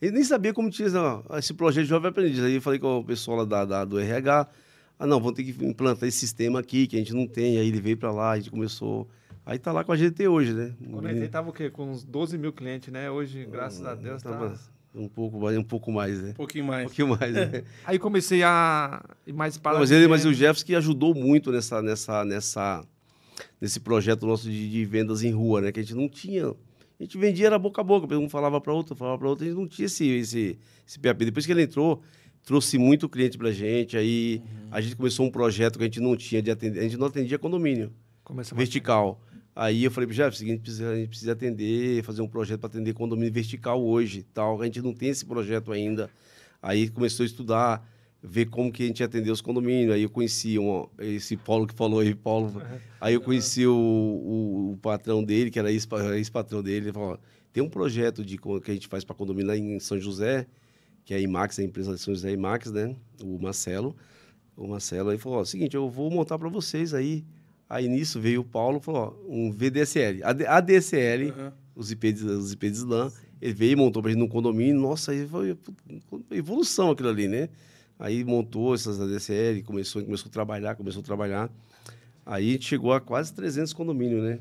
Ele 0.00 0.12
nem 0.12 0.24
sabia 0.24 0.54
como 0.54 0.70
tinha 0.70 0.88
esse- 0.88 0.96
esse 1.38 1.52
projeto 1.52 1.84
de 1.84 1.90
jovem 1.90 2.08
aprendiz. 2.08 2.42
Aí 2.42 2.54
eu 2.54 2.62
falei 2.62 2.78
com 2.78 3.00
o 3.00 3.04
pessoal 3.04 3.36
lá 3.36 3.44
da, 3.44 3.64
da- 3.66 3.84
do 3.84 3.98
RH. 4.00 4.48
Ah, 4.98 5.06
não, 5.06 5.20
vamos 5.20 5.34
ter 5.34 5.44
que 5.44 5.62
implantar 5.62 6.08
esse 6.08 6.16
sistema 6.18 6.60
aqui 6.60 6.86
que 6.86 6.96
a 6.96 6.98
gente 6.98 7.12
não 7.12 7.26
tem. 7.26 7.58
Aí 7.58 7.68
ele 7.68 7.82
veio 7.82 7.98
para 7.98 8.10
lá, 8.10 8.30
a 8.30 8.36
gente 8.38 8.50
começou. 8.50 9.06
Aí 9.44 9.58
tá 9.58 9.72
lá 9.72 9.84
com 9.84 9.92
a 9.92 9.94
até 9.94 10.26
hoje, 10.26 10.54
né? 10.54 10.74
Quando 10.90 11.06
ele 11.10 11.28
tava 11.28 11.50
o 11.50 11.52
quê? 11.52 11.68
Com 11.68 11.90
uns 11.90 12.02
12 12.02 12.38
mil 12.38 12.50
clientes, 12.50 12.90
né? 12.90 13.10
Hoje, 13.10 13.44
graças 13.44 13.84
a 13.84 13.94
Deus, 13.94 14.22
tá... 14.22 14.54
Um 14.98 15.08
pouco 15.08 15.38
mais, 15.38 15.58
um 15.58 15.62
pouco 15.62 15.92
mais, 15.92 16.22
né? 16.22 16.30
Um 16.30 16.34
pouquinho 16.34 16.64
Um 16.64 16.68
mais. 16.68 16.84
pouquinho 16.84 17.08
mais, 17.08 17.32
né? 17.34 17.64
Aí 17.84 17.98
comecei 17.98 18.42
a 18.42 19.04
ir 19.26 19.32
mais 19.34 19.58
para... 19.58 19.72
Não, 19.74 19.80
mas, 19.80 19.90
ele, 19.90 20.08
mas 20.08 20.24
o 20.24 20.32
Jefferson 20.32 20.64
que 20.64 20.74
ajudou 20.74 21.14
muito 21.14 21.52
nessa, 21.52 21.82
nessa, 21.82 22.24
nessa, 22.24 22.82
nesse 23.60 23.78
projeto 23.78 24.26
nosso 24.26 24.48
de, 24.48 24.70
de 24.70 24.84
vendas 24.86 25.22
em 25.22 25.30
rua, 25.32 25.60
né? 25.60 25.70
Que 25.70 25.80
a 25.80 25.82
gente 25.82 25.94
não 25.94 26.08
tinha. 26.08 26.46
A 26.48 27.02
gente 27.02 27.18
vendia 27.18 27.46
era 27.46 27.58
boca 27.58 27.82
a 27.82 27.84
boca, 27.84 28.16
um 28.16 28.26
falava 28.26 28.58
para 28.58 28.72
outro, 28.72 28.96
falava 28.96 29.18
para 29.18 29.28
outro, 29.28 29.44
a 29.44 29.48
gente 29.48 29.58
não 29.58 29.68
tinha 29.68 29.84
esse, 29.84 30.08
esse, 30.08 30.58
esse 30.88 30.98
PAP. 30.98 31.18
Depois 31.18 31.44
que 31.44 31.52
ele 31.52 31.62
entrou, 31.62 32.00
trouxe 32.42 32.78
muito 32.78 33.06
cliente 33.06 33.36
pra 33.36 33.50
gente, 33.50 33.98
aí 33.98 34.42
a 34.70 34.80
gente 34.80 34.96
começou 34.96 35.26
um 35.26 35.30
projeto 35.30 35.76
que 35.76 35.84
a 35.84 35.86
gente 35.86 36.00
não 36.00 36.16
tinha 36.16 36.40
de 36.40 36.50
atender, 36.50 36.80
a 36.80 36.82
gente 36.84 36.96
não 36.96 37.06
atendia 37.08 37.38
condomínio 37.38 37.92
vertical. 38.54 39.20
Aí 39.58 39.84
eu 39.84 39.90
falei 39.90 40.06
pro 40.06 40.14
Jeff, 40.14 40.36
seguinte, 40.36 40.60
precisa, 40.60 40.90
a 40.90 40.96
gente 40.96 41.08
precisa 41.08 41.32
atender, 41.32 42.02
fazer 42.04 42.20
um 42.20 42.28
projeto 42.28 42.60
para 42.60 42.68
atender 42.68 42.92
condomínio 42.92 43.32
vertical 43.32 43.82
hoje, 43.82 44.22
tal. 44.34 44.60
A 44.60 44.66
gente 44.66 44.82
não 44.82 44.92
tem 44.92 45.08
esse 45.08 45.24
projeto 45.24 45.72
ainda. 45.72 46.10
Aí 46.60 46.90
começou 46.90 47.24
a 47.24 47.26
estudar, 47.26 47.88
ver 48.22 48.46
como 48.50 48.70
que 48.70 48.82
a 48.82 48.86
gente 48.86 49.00
ia 49.00 49.06
atender 49.06 49.30
os 49.30 49.40
condomínios. 49.40 49.94
Aí 49.94 50.02
eu 50.02 50.10
conheci 50.10 50.58
um, 50.58 50.86
esse 50.98 51.38
Paulo 51.38 51.66
que 51.66 51.72
falou 51.72 52.00
aí, 52.00 52.14
Paulo. 52.14 52.62
Aí 53.00 53.14
eu 53.14 53.20
conheci 53.20 53.66
o, 53.66 53.72
o, 53.74 54.72
o 54.72 54.76
patrão 54.76 55.24
dele, 55.24 55.50
que 55.50 55.58
era 55.58 55.72
ex- 55.72 55.88
ex-patrão 56.16 56.62
dele. 56.62 56.86
Ele 56.86 56.92
falou, 56.92 57.18
tem 57.50 57.62
um 57.62 57.68
projeto 57.68 58.22
de, 58.22 58.36
que 58.36 58.70
a 58.70 58.74
gente 58.74 58.88
faz 58.88 59.04
para 59.04 59.14
condomínio 59.16 59.48
lá 59.48 59.56
em 59.56 59.80
São 59.80 59.98
José, 59.98 60.46
que 61.02 61.14
é 61.14 61.16
a 61.16 61.20
IMAX, 61.20 61.58
a 61.58 61.62
empresa 61.62 61.94
de 61.94 62.00
São 62.00 62.12
José 62.12 62.30
IMAX, 62.32 62.70
né? 62.70 62.94
O 63.22 63.38
Marcelo. 63.38 63.96
O 64.54 64.66
Marcelo 64.66 65.08
aí 65.10 65.18
falou, 65.18 65.38
ó, 65.38 65.44
seguinte, 65.44 65.74
eu 65.76 65.88
vou 65.88 66.10
montar 66.10 66.38
para 66.38 66.48
vocês 66.50 66.92
aí. 66.92 67.24
Aí 67.68 67.88
nisso 67.88 68.20
veio 68.20 68.40
o 68.42 68.44
Paulo 68.44 68.78
e 68.78 68.80
falou, 68.80 69.20
ó, 69.28 69.32
um 69.32 69.50
VDSL. 69.50 70.22
AD- 70.22 70.46
ADSL, 70.46 71.30
Aham. 71.30 71.52
os 71.74 71.90
IP 71.90 72.12
de, 72.12 72.24
os 72.24 72.52
IP 72.52 72.70
de 72.70 72.76
slam. 72.76 73.10
Ele 73.42 73.52
veio 73.52 73.72
e 73.72 73.76
montou 73.76 74.00
pra 74.02 74.10
gente 74.10 74.20
num 74.20 74.28
condomínio. 74.28 74.80
Nossa, 74.80 75.12
aí 75.12 75.26
foi 75.26 75.56
evolução 76.30 76.90
aquilo 76.90 77.08
ali, 77.08 77.28
né? 77.28 77.48
Aí 77.98 78.24
montou 78.24 78.74
essas 78.74 79.00
ADSL, 79.00 79.62
começou, 79.64 80.02
começou 80.04 80.28
a 80.28 80.32
trabalhar, 80.32 80.74
começou 80.76 81.00
a 81.00 81.04
trabalhar. 81.04 81.50
Aí 82.24 82.48
a 82.50 82.52
gente 82.52 82.66
chegou 82.66 82.92
a 82.92 83.00
quase 83.00 83.32
300 83.34 83.72
condomínios, 83.72 84.22
né? 84.22 84.38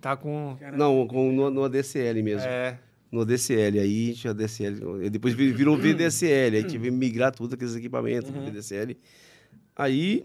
Tá 0.00 0.16
com... 0.16 0.56
Não, 0.76 1.06
com, 1.06 1.32
no, 1.32 1.50
no 1.50 1.64
ADSL 1.64 2.22
mesmo. 2.22 2.46
É, 2.48 2.78
No 3.10 3.22
ADSL. 3.22 3.78
Aí 3.78 4.10
a 4.10 4.12
gente, 4.14 4.28
ADSL, 4.28 5.08
depois 5.10 5.34
vi- 5.34 5.52
virou 5.52 5.76
VDSL. 5.76 6.56
Aí 6.56 6.64
tive 6.64 6.90
que 6.90 6.96
migrar 6.96 7.32
tudo 7.32 7.54
aqueles 7.54 7.74
equipamentos 7.74 8.30
pro 8.30 8.40
VDSL. 8.42 8.96
Aí 9.74 10.24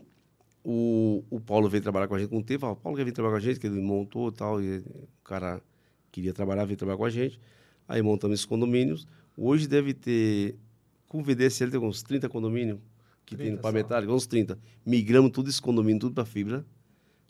o, 0.64 1.24
o 1.30 1.40
Paulo 1.40 1.70
veio 1.70 1.82
trabalhar 1.82 2.08
com 2.08 2.16
a 2.16 2.20
gente 2.20 2.30
com 2.30 2.38
um 2.38 2.44
tempo. 2.44 2.62
Falou, 2.62 2.76
Paulo 2.76 2.98
quer 2.98 3.06
vir 3.06 3.12
trabalhar 3.12 3.34
com 3.34 3.38
a 3.38 3.42
gente, 3.42 3.60
que 3.60 3.68
ele 3.68 3.82
montou 3.82 4.30
e 4.30 4.32
tal. 4.32 4.62
E 4.62 4.80
o 4.80 5.24
cara 5.24 5.62
queria 6.12 6.34
trabalhar, 6.34 6.66
veio 6.66 6.78
trabalhar 6.78 6.98
com 6.98 7.06
a 7.06 7.10
gente. 7.10 7.40
Aí 7.88 8.02
montamos 8.02 8.36
esses 8.36 8.46
condomínios. 8.46 9.08
Hoje 9.36 9.68
deve 9.68 9.94
ter, 9.94 10.56
com 11.08 11.20
o 11.20 11.24
VDSL, 11.24 11.72
tem 11.72 11.80
uns 11.80 12.04
30 12.04 12.30
condomínios 12.30 12.80
que 13.26 13.36
tem 13.36 13.48
30 13.48 13.62
para 13.62 13.72
só. 13.72 13.76
metálico, 13.76 14.14
uns 14.14 14.28
30. 14.28 14.58
Migramos 14.86 15.32
tudo 15.32 15.50
esse 15.50 15.62
condomínio, 15.62 16.00
tudo 16.00 16.14
para 16.14 16.26
fibra. 16.26 16.66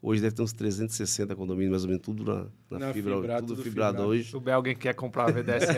Hoje 0.03 0.19
deve 0.19 0.33
ter 0.33 0.41
uns 0.41 0.51
360 0.51 1.35
condomínios, 1.35 1.69
mais 1.69 1.83
ou 1.83 1.89
menos, 1.89 2.01
tudo 2.03 2.23
na, 2.23 2.45
na, 2.71 2.87
Na 2.87 2.93
fibra, 2.93 3.15
fibra, 3.17 3.35
tudo, 3.35 3.47
tudo 3.49 3.61
fibrado 3.61 3.91
fibrado. 3.97 4.09
hoje. 4.09 4.23
se 4.23 4.31
souber 4.31 4.55
alguém 4.55 4.73
que 4.73 4.81
quer 4.81 4.95
comprar 4.95 5.25
a 5.25 5.31
VDSL, 5.31 5.77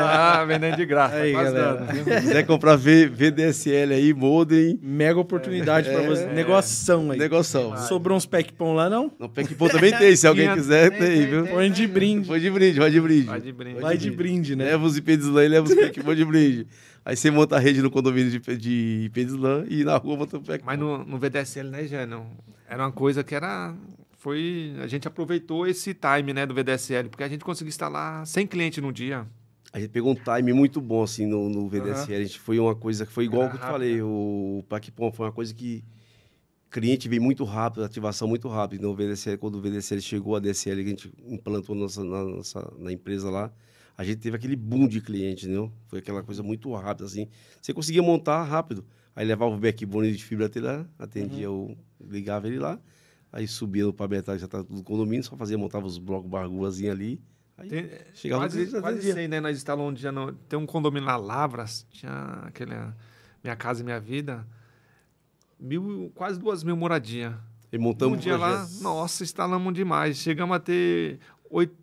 ah, 0.00 0.44
vendendo 0.46 0.76
de 0.76 0.86
graça. 0.86 1.16
Aí, 1.16 1.32
tá 1.32 1.42
galera. 1.42 1.86
Se 1.92 2.04
quiser 2.04 2.46
comprar 2.46 2.76
v, 2.76 3.08
VDSL 3.08 3.92
aí, 3.92 4.14
modem, 4.14 4.78
Mega 4.80 5.18
oportunidade 5.18 5.90
pra 5.90 6.02
você. 6.02 6.24
Negoção 6.26 7.10
aí. 7.10 7.18
negoção. 7.18 7.76
Sobrou 7.78 8.16
uns 8.16 8.26
pack 8.26 8.52
pão 8.52 8.74
lá, 8.74 8.88
não? 8.88 9.10
No 9.18 9.28
PECPON 9.28 9.68
também 9.68 9.92
tem, 9.92 10.14
se 10.14 10.26
alguém 10.28 10.54
quiser, 10.54 10.90
tem, 10.90 10.98
tem, 11.00 11.18
tem, 11.18 11.26
viu? 11.26 11.46
Põe 11.48 11.68
de 11.72 11.86
brinde. 11.88 12.28
Vai 12.28 12.38
de 12.38 12.50
brinde, 12.50 12.78
vai 12.78 12.90
de 12.92 13.00
brinde. 13.00 13.26
Vai 13.26 13.40
de 13.40 13.52
brinde. 13.52 13.80
Vai 13.80 13.96
de 13.98 14.10
brinde, 14.12 14.54
né? 14.54 14.64
Leva 14.66 14.84
os 14.84 14.96
IP 14.96 15.16
de 15.16 15.24
slam 15.24 15.44
e 15.44 15.48
leva 15.48 15.66
os 15.66 15.74
PECPON 15.74 16.14
de 16.14 16.24
brinde. 16.24 16.66
Aí 17.04 17.16
você 17.16 17.30
monta 17.30 17.56
a 17.56 17.58
rede 17.58 17.82
no 17.82 17.90
condomínio 17.90 18.40
de, 18.40 18.56
de 18.56 19.10
slam 19.14 19.66
e 19.68 19.84
na 19.84 19.96
rua 19.96 20.16
monta 20.16 20.38
o 20.38 20.40
PECPON. 20.40 20.64
Mas 20.64 20.78
no, 20.78 21.04
no 21.04 21.18
VDSL, 21.18 21.68
né, 21.68 21.86
Jânio? 21.86 22.26
Era 22.66 22.84
uma 22.84 22.92
coisa 22.92 23.22
que 23.22 23.34
era. 23.34 23.74
Foi. 24.16 24.74
A 24.82 24.86
gente 24.86 25.06
aproveitou 25.06 25.66
esse 25.66 25.92
time, 25.92 26.32
né, 26.32 26.46
do 26.46 26.54
VDSL, 26.54 27.10
porque 27.10 27.22
a 27.22 27.28
gente 27.28 27.44
conseguiu 27.44 27.68
instalar 27.68 28.26
100 28.26 28.46
clientes 28.46 28.82
no 28.82 28.90
dia. 28.90 29.26
A 29.70 29.78
gente 29.78 29.90
pegou 29.90 30.12
um 30.12 30.14
time 30.14 30.52
muito 30.52 30.80
bom, 30.80 31.02
assim, 31.02 31.26
no, 31.26 31.48
no 31.50 31.68
VDSL. 31.68 32.22
A 32.22 32.26
gente 32.26 32.38
foi 32.38 32.58
uma 32.58 32.74
coisa 32.74 33.04
que 33.04 33.12
foi 33.12 33.24
igual 33.24 33.50
que 33.50 33.56
eu 33.56 33.60
te 33.60 33.66
falei. 33.66 34.00
O 34.00 34.64
PACPON 34.68 35.12
foi 35.12 35.26
uma 35.26 35.32
coisa 35.32 35.52
que 35.52 35.84
cliente 36.70 37.08
veio 37.08 37.22
muito 37.22 37.44
rápido, 37.44 37.84
ativação 37.84 38.26
muito 38.26 38.48
rápida. 38.48 38.80
Então, 38.80 38.90
o 38.90 38.94
VDSL, 38.96 39.38
quando 39.38 39.56
o 39.56 39.60
VDSL 39.60 40.00
chegou, 40.00 40.34
a 40.34 40.40
DSL 40.40 40.82
que 40.82 40.86
a 40.86 40.90
gente 40.90 41.12
implantou 41.28 41.74
nossa, 41.74 42.02
na, 42.02 42.24
nossa, 42.24 42.72
na 42.78 42.92
empresa 42.92 43.30
lá, 43.30 43.52
a 43.96 44.04
gente 44.04 44.18
teve 44.18 44.36
aquele 44.36 44.56
boom 44.56 44.88
de 44.88 45.00
cliente, 45.00 45.46
entendeu? 45.46 45.72
Foi 45.86 46.00
aquela 46.00 46.22
coisa 46.22 46.42
muito 46.42 46.72
rápida, 46.74 47.06
assim. 47.06 47.28
Você 47.60 47.72
conseguia 47.72 48.02
montar 48.02 48.42
rápido. 48.42 48.84
Aí 49.14 49.24
levava 49.24 49.54
o 49.54 49.58
backbone 49.58 50.12
de 50.12 50.24
fibra 50.24 50.46
até 50.46 50.60
lá, 50.60 50.84
atendia 50.98 51.50
o... 51.50 51.76
ligava 52.00 52.48
ele 52.48 52.58
lá. 52.58 52.80
Aí 53.32 53.46
subia 53.46 53.84
no 53.84 53.92
pabetar, 53.92 54.38
já 54.38 54.46
estava 54.46 54.64
tudo 54.64 54.82
condomínio, 54.82 55.22
só 55.22 55.36
fazia, 55.36 55.56
montava 55.56 55.86
os 55.86 55.98
blocos 55.98 56.28
barguazinhos 56.28 56.92
ali. 56.92 57.22
Aí 57.56 57.68
Tem, 57.68 57.90
chegava 58.12 58.42
quase, 58.42 58.66
cliente, 58.66 58.80
quase. 58.80 59.12
100, 59.12 59.28
né? 59.28 59.40
Nós 59.40 59.56
instalamos 59.56 59.92
um 59.92 59.94
dia. 59.94 60.10
No, 60.10 60.32
tem 60.32 60.58
um 60.58 60.66
condomínio 60.66 61.06
lá, 61.06 61.16
Lavras, 61.16 61.86
tinha 61.90 62.42
aquele. 62.44 62.74
Minha 63.42 63.56
Casa 63.56 63.82
e 63.82 63.84
Minha 63.84 64.00
Vida. 64.00 64.46
Mil, 65.58 66.10
quase 66.14 66.38
duas 66.38 66.64
mil 66.64 66.76
moradias. 66.76 67.34
E 67.72 67.78
montamos 67.78 68.18
um 68.18 68.20
dia 68.20 68.36
lá, 68.36 68.68
nossa, 68.80 69.24
instalamos 69.24 69.72
demais. 69.74 70.16
Chegamos 70.16 70.56
a 70.56 70.60
ter 70.60 71.18
oito, 71.50 71.74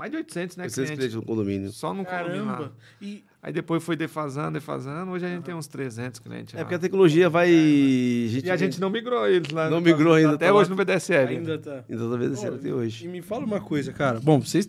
mais 0.00 0.10
de 0.10 0.16
800, 0.16 0.56
né? 0.56 0.64
800 0.64 0.74
clientes. 0.74 0.96
clientes 0.98 1.14
no 1.14 1.22
condomínio. 1.22 1.70
Só 1.70 1.92
no 1.94 2.04
condomínio 2.04 2.46
lá. 2.46 2.52
Caramba. 2.52 2.72
E 3.00 3.22
Aí 3.42 3.52
depois 3.54 3.82
foi 3.82 3.96
defasando, 3.96 4.52
defasando. 4.52 5.10
Hoje 5.12 5.24
a 5.24 5.28
gente 5.28 5.44
tem 5.44 5.54
uns 5.54 5.66
300 5.66 6.20
clientes. 6.20 6.54
É 6.54 6.58
lá. 6.58 6.64
porque 6.64 6.74
a 6.74 6.78
tecnologia 6.78 7.30
vai. 7.30 7.50
E 7.50 8.42
a 8.50 8.56
gente 8.56 8.78
não 8.78 8.90
migrou 8.90 9.26
eles 9.26 9.50
lá. 9.50 9.70
Não 9.70 9.80
migrou 9.80 10.12
ainda, 10.14 10.34
Até 10.34 10.48
tá 10.48 10.52
hoje 10.54 10.68
lá. 10.70 10.76
no 10.76 10.82
VDSL. 10.82 11.28
ainda 11.28 11.58
tá. 11.58 11.84
Ainda 11.88 12.02
tá 12.02 12.18
Pô, 12.18 12.54
até 12.54 12.68
E 12.68 12.72
hoje. 12.72 13.08
me 13.08 13.22
fala 13.22 13.46
uma 13.46 13.60
coisa, 13.60 13.92
cara. 13.94 14.20
Bom, 14.20 14.40
vocês, 14.40 14.68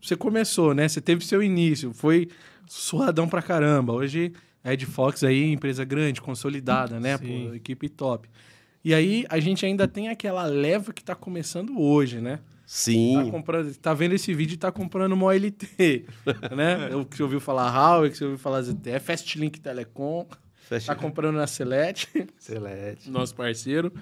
você 0.00 0.14
começou, 0.14 0.74
né? 0.74 0.86
Você 0.86 1.00
teve 1.00 1.24
seu 1.24 1.42
início, 1.42 1.94
foi 1.94 2.28
suadão 2.66 3.26
pra 3.26 3.40
caramba. 3.40 3.94
Hoje, 3.94 4.34
a 4.62 4.74
Ed 4.74 4.84
Fox 4.84 5.24
aí, 5.24 5.50
empresa 5.50 5.82
grande, 5.82 6.20
consolidada, 6.20 7.00
né? 7.00 7.16
Sim. 7.16 7.48
Pô, 7.48 7.54
equipe 7.54 7.88
top. 7.88 8.28
E 8.84 8.92
aí, 8.92 9.24
a 9.30 9.40
gente 9.40 9.64
ainda 9.64 9.88
tem 9.88 10.08
aquela 10.08 10.44
leva 10.44 10.92
que 10.92 11.02
tá 11.02 11.14
começando 11.14 11.80
hoje, 11.80 12.20
né? 12.20 12.40
Tá, 12.72 12.78
Sim. 12.78 13.30
comprando, 13.30 13.76
tá 13.76 13.92
vendo 13.92 14.14
esse 14.14 14.32
vídeo 14.32 14.54
e 14.54 14.56
tá 14.56 14.72
comprando 14.72 15.12
uma 15.12 15.26
OLT, 15.26 16.06
né? 16.56 16.96
O 16.96 17.04
que 17.04 17.18
você 17.18 17.22
ouviu 17.22 17.38
falar 17.38 17.70
Huawei, 17.70 18.10
que 18.10 18.16
você 18.16 18.24
ouviu 18.24 18.38
falar 18.38 18.62
ZTE, 18.62 18.98
Fastlink 18.98 19.60
Telecom, 19.60 20.26
Fecha. 20.54 20.86
tá 20.86 20.94
comprando 20.94 21.36
na 21.36 21.46
Select 21.46 22.08
Excelente. 22.40 23.10
nosso 23.10 23.34
parceiro. 23.34 23.92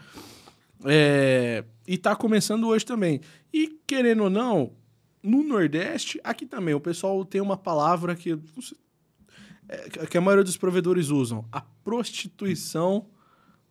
É, 0.84 1.64
e 1.84 1.98
tá 1.98 2.14
começando 2.14 2.68
hoje 2.68 2.86
também. 2.86 3.20
E, 3.52 3.76
querendo 3.88 4.22
ou 4.22 4.30
não, 4.30 4.72
no 5.20 5.42
Nordeste, 5.42 6.20
aqui 6.22 6.46
também, 6.46 6.72
o 6.72 6.80
pessoal 6.80 7.24
tem 7.24 7.40
uma 7.40 7.56
palavra 7.56 8.14
que, 8.14 8.38
é, 9.68 10.06
que 10.06 10.16
a 10.16 10.20
maioria 10.20 10.44
dos 10.44 10.56
provedores 10.56 11.08
usam: 11.08 11.44
a 11.50 11.60
prostituição 11.60 13.08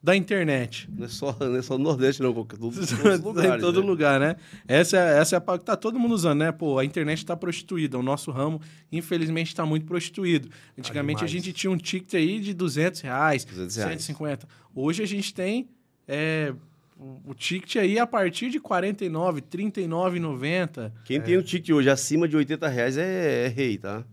da 0.01 0.15
internet. 0.15 0.89
Não 0.89 1.05
é 1.05 1.09
só, 1.09 1.35
não 1.39 1.55
é 1.57 1.61
só 1.61 1.77
no 1.77 1.83
Nordeste, 1.83 2.21
não. 2.21 2.33
Todos, 2.33 2.57
todos 2.57 2.91
os 2.91 3.19
em 3.19 3.21
lugares, 3.21 3.61
todo 3.61 3.81
né? 3.81 3.87
lugar, 3.87 4.19
né? 4.19 4.35
Essa, 4.67 4.97
é- 4.97 5.19
essa 5.19 5.35
é 5.35 5.37
a 5.37 5.41
palavra 5.41 5.59
que 5.59 5.65
tá 5.65 5.75
todo 5.75 5.99
mundo 5.99 6.15
usando, 6.15 6.39
né? 6.39 6.51
Pô, 6.51 6.79
a 6.79 6.85
internet 6.85 7.25
tá 7.25 7.35
prostituída. 7.35 7.97
O 7.99 8.03
nosso 8.03 8.31
ramo, 8.31 8.61
infelizmente, 8.91 9.53
tá 9.53 9.65
muito 9.65 9.85
prostituído. 9.85 10.49
Antigamente 10.77 11.23
a 11.23 11.27
gente 11.27 11.51
tinha 11.51 11.69
um 11.69 11.77
ticket 11.77 12.13
aí 12.13 12.39
de 12.39 12.53
200 12.53 13.01
reais, 13.01 13.43
200 13.45 13.75
reais. 13.75 13.91
150. 14.03 14.47
Hoje 14.73 15.03
a 15.03 15.07
gente 15.07 15.33
tem 15.33 15.69
é, 16.07 16.53
o, 16.97 17.33
ticket 17.33 17.75
aí 17.77 17.99
a 17.99 18.07
partir 18.07 18.49
de 18.49 18.59
49, 18.59 19.41
39,90. 19.41 20.91
Quem 21.05 21.21
tem 21.21 21.37
um 21.37 21.41
ticket 21.41 21.69
hoje 21.69 21.89
acima 21.89 22.27
de 22.27 22.37
80 22.37 22.67
reais 22.67 22.97
é, 22.97 23.45
é 23.45 23.47
rei, 23.47 23.77
tá? 23.77 24.03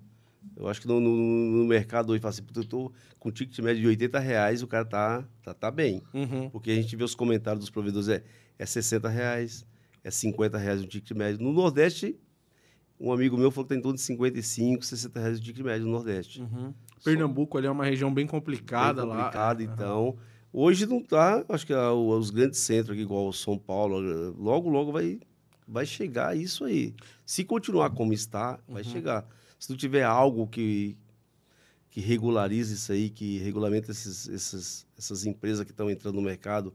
Eu 0.56 0.68
acho 0.68 0.80
que 0.80 0.86
no, 0.88 0.98
no, 1.00 1.14
no 1.14 1.66
mercado 1.66 2.10
hoje, 2.12 2.20
fala 2.20 2.30
assim, 2.30 2.42
"Puta, 2.42 2.60
eu 2.60 2.64
tô 2.64 2.92
com 3.18 3.30
ticket 3.30 3.58
médio 3.60 3.82
de 3.82 3.88
80 3.88 4.18
reais, 4.18 4.62
o 4.62 4.66
cara 4.66 4.84
tá, 4.84 5.24
tá, 5.42 5.52
tá 5.54 5.70
bem. 5.70 6.02
Uhum. 6.14 6.48
Porque 6.50 6.70
a 6.70 6.74
gente 6.74 6.94
vê 6.96 7.04
os 7.04 7.14
comentários 7.14 7.60
dos 7.60 7.70
provedores, 7.70 8.08
é, 8.08 8.22
é 8.58 8.64
60 8.64 9.08
reais, 9.08 9.66
é 10.02 10.10
50 10.10 10.56
reais 10.56 10.80
o 10.82 10.86
ticket 10.86 11.16
médio. 11.16 11.42
No 11.44 11.52
Nordeste, 11.52 12.18
um 12.98 13.12
amigo 13.12 13.36
meu 13.36 13.50
falou 13.50 13.66
que 13.66 13.74
tá 13.74 13.78
em 13.78 13.82
torno 13.82 13.96
de 13.96 14.02
55, 14.02 14.82
60 14.84 15.20
reais 15.20 15.38
o 15.38 15.42
ticket 15.42 15.62
médio 15.64 15.86
no 15.86 15.92
Nordeste. 15.92 16.40
Uhum. 16.40 16.72
Pernambuco 17.04 17.58
ali 17.58 17.66
é 17.66 17.70
uma 17.70 17.84
região 17.84 18.12
bem 18.12 18.26
complicada 18.26 19.02
Bem 19.02 19.10
lá. 19.10 19.16
complicado, 19.24 19.60
É, 19.60 19.64
então. 19.64 20.16
Hoje 20.52 20.86
não 20.86 21.02
tá, 21.02 21.44
acho 21.50 21.66
que 21.66 21.74
ah, 21.74 21.92
o- 21.92 22.16
os 22.16 22.30
grandes 22.30 22.60
centros 22.60 22.92
aqui, 22.92 23.02
igual 23.02 23.28
o 23.28 23.32
São 23.32 23.58
Paulo, 23.58 23.98
eh, 24.02 24.32
logo, 24.38 24.70
logo 24.70 24.90
vai, 24.90 25.20
vai 25.68 25.84
chegar 25.84 26.34
isso 26.34 26.64
aí. 26.64 26.94
Se 27.26 27.44
continuar 27.44 27.90
como 27.90 28.14
está, 28.14 28.58
vai 28.66 28.82
Uhum. 28.82 28.88
chegar. 28.88 29.26
Se 29.58 29.70
não 29.70 29.76
tiver 29.76 30.02
algo 30.02 30.46
que, 30.46 30.96
que 31.90 32.00
regularize 32.00 32.74
isso 32.74 32.92
aí, 32.92 33.08
que 33.10 33.38
regulamenta 33.38 33.90
esses, 33.90 34.28
esses, 34.28 34.86
essas 34.96 35.24
empresas 35.26 35.64
que 35.64 35.70
estão 35.70 35.90
entrando 35.90 36.16
no 36.16 36.22
mercado 36.22 36.74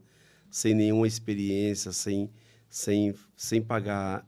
sem 0.50 0.74
nenhuma 0.74 1.06
experiência, 1.06 1.92
sem, 1.92 2.28
sem, 2.68 3.14
sem 3.36 3.62
pagar 3.62 4.26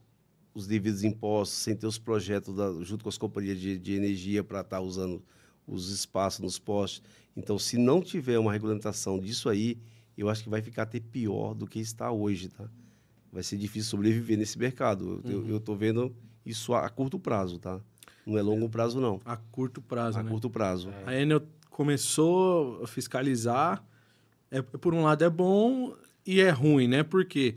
os 0.54 0.66
devidos 0.66 1.02
impostos, 1.02 1.58
sem 1.58 1.74
ter 1.76 1.86
os 1.86 1.98
projetos 1.98 2.54
da- 2.54 2.72
junto 2.82 3.02
com 3.02 3.08
as 3.08 3.18
companhias 3.18 3.60
de, 3.60 3.78
de 3.78 3.94
energia 3.94 4.42
para 4.44 4.60
estar 4.60 4.80
usando 4.80 5.22
os 5.66 5.90
espaços 5.90 6.40
nos 6.40 6.58
postes. 6.58 7.02
Então, 7.36 7.58
se 7.58 7.76
não 7.76 8.00
tiver 8.00 8.38
uma 8.38 8.52
regulamentação 8.52 9.18
disso 9.18 9.48
aí, 9.48 9.76
eu 10.16 10.28
acho 10.28 10.44
que 10.44 10.48
vai 10.48 10.62
ficar 10.62 10.82
até 10.84 11.00
pior 11.00 11.54
do 11.54 11.66
que 11.66 11.80
está 11.80 12.10
hoje, 12.12 12.48
tá? 12.48 12.70
Vai 13.32 13.42
ser 13.42 13.56
difícil 13.56 13.90
sobreviver 13.90 14.38
nesse 14.38 14.56
mercado. 14.58 15.20
Eu- 15.24 15.40
Uhum. 15.40 15.48
Eu 15.48 15.56
estou 15.56 15.76
vendo 15.76 16.14
isso 16.46 16.72
a, 16.72 16.86
a 16.86 16.88
curto 16.88 17.18
prazo, 17.18 17.58
tá? 17.58 17.80
Não 18.26 18.38
é 18.38 18.42
longo 18.42 18.68
prazo, 18.68 19.00
não. 19.00 19.20
A 19.24 19.36
curto 19.36 19.80
prazo, 19.82 20.18
A 20.18 20.22
né? 20.22 20.30
curto 20.30 20.48
prazo. 20.48 20.90
A 21.06 21.14
Enel 21.14 21.42
começou 21.70 22.80
a 22.82 22.86
fiscalizar. 22.86 23.82
É, 24.50 24.62
por 24.62 24.94
um 24.94 25.02
lado 25.02 25.24
é 25.24 25.30
bom 25.30 25.94
e 26.26 26.40
é 26.40 26.50
ruim, 26.50 26.86
né? 26.88 27.02
Porque 27.02 27.56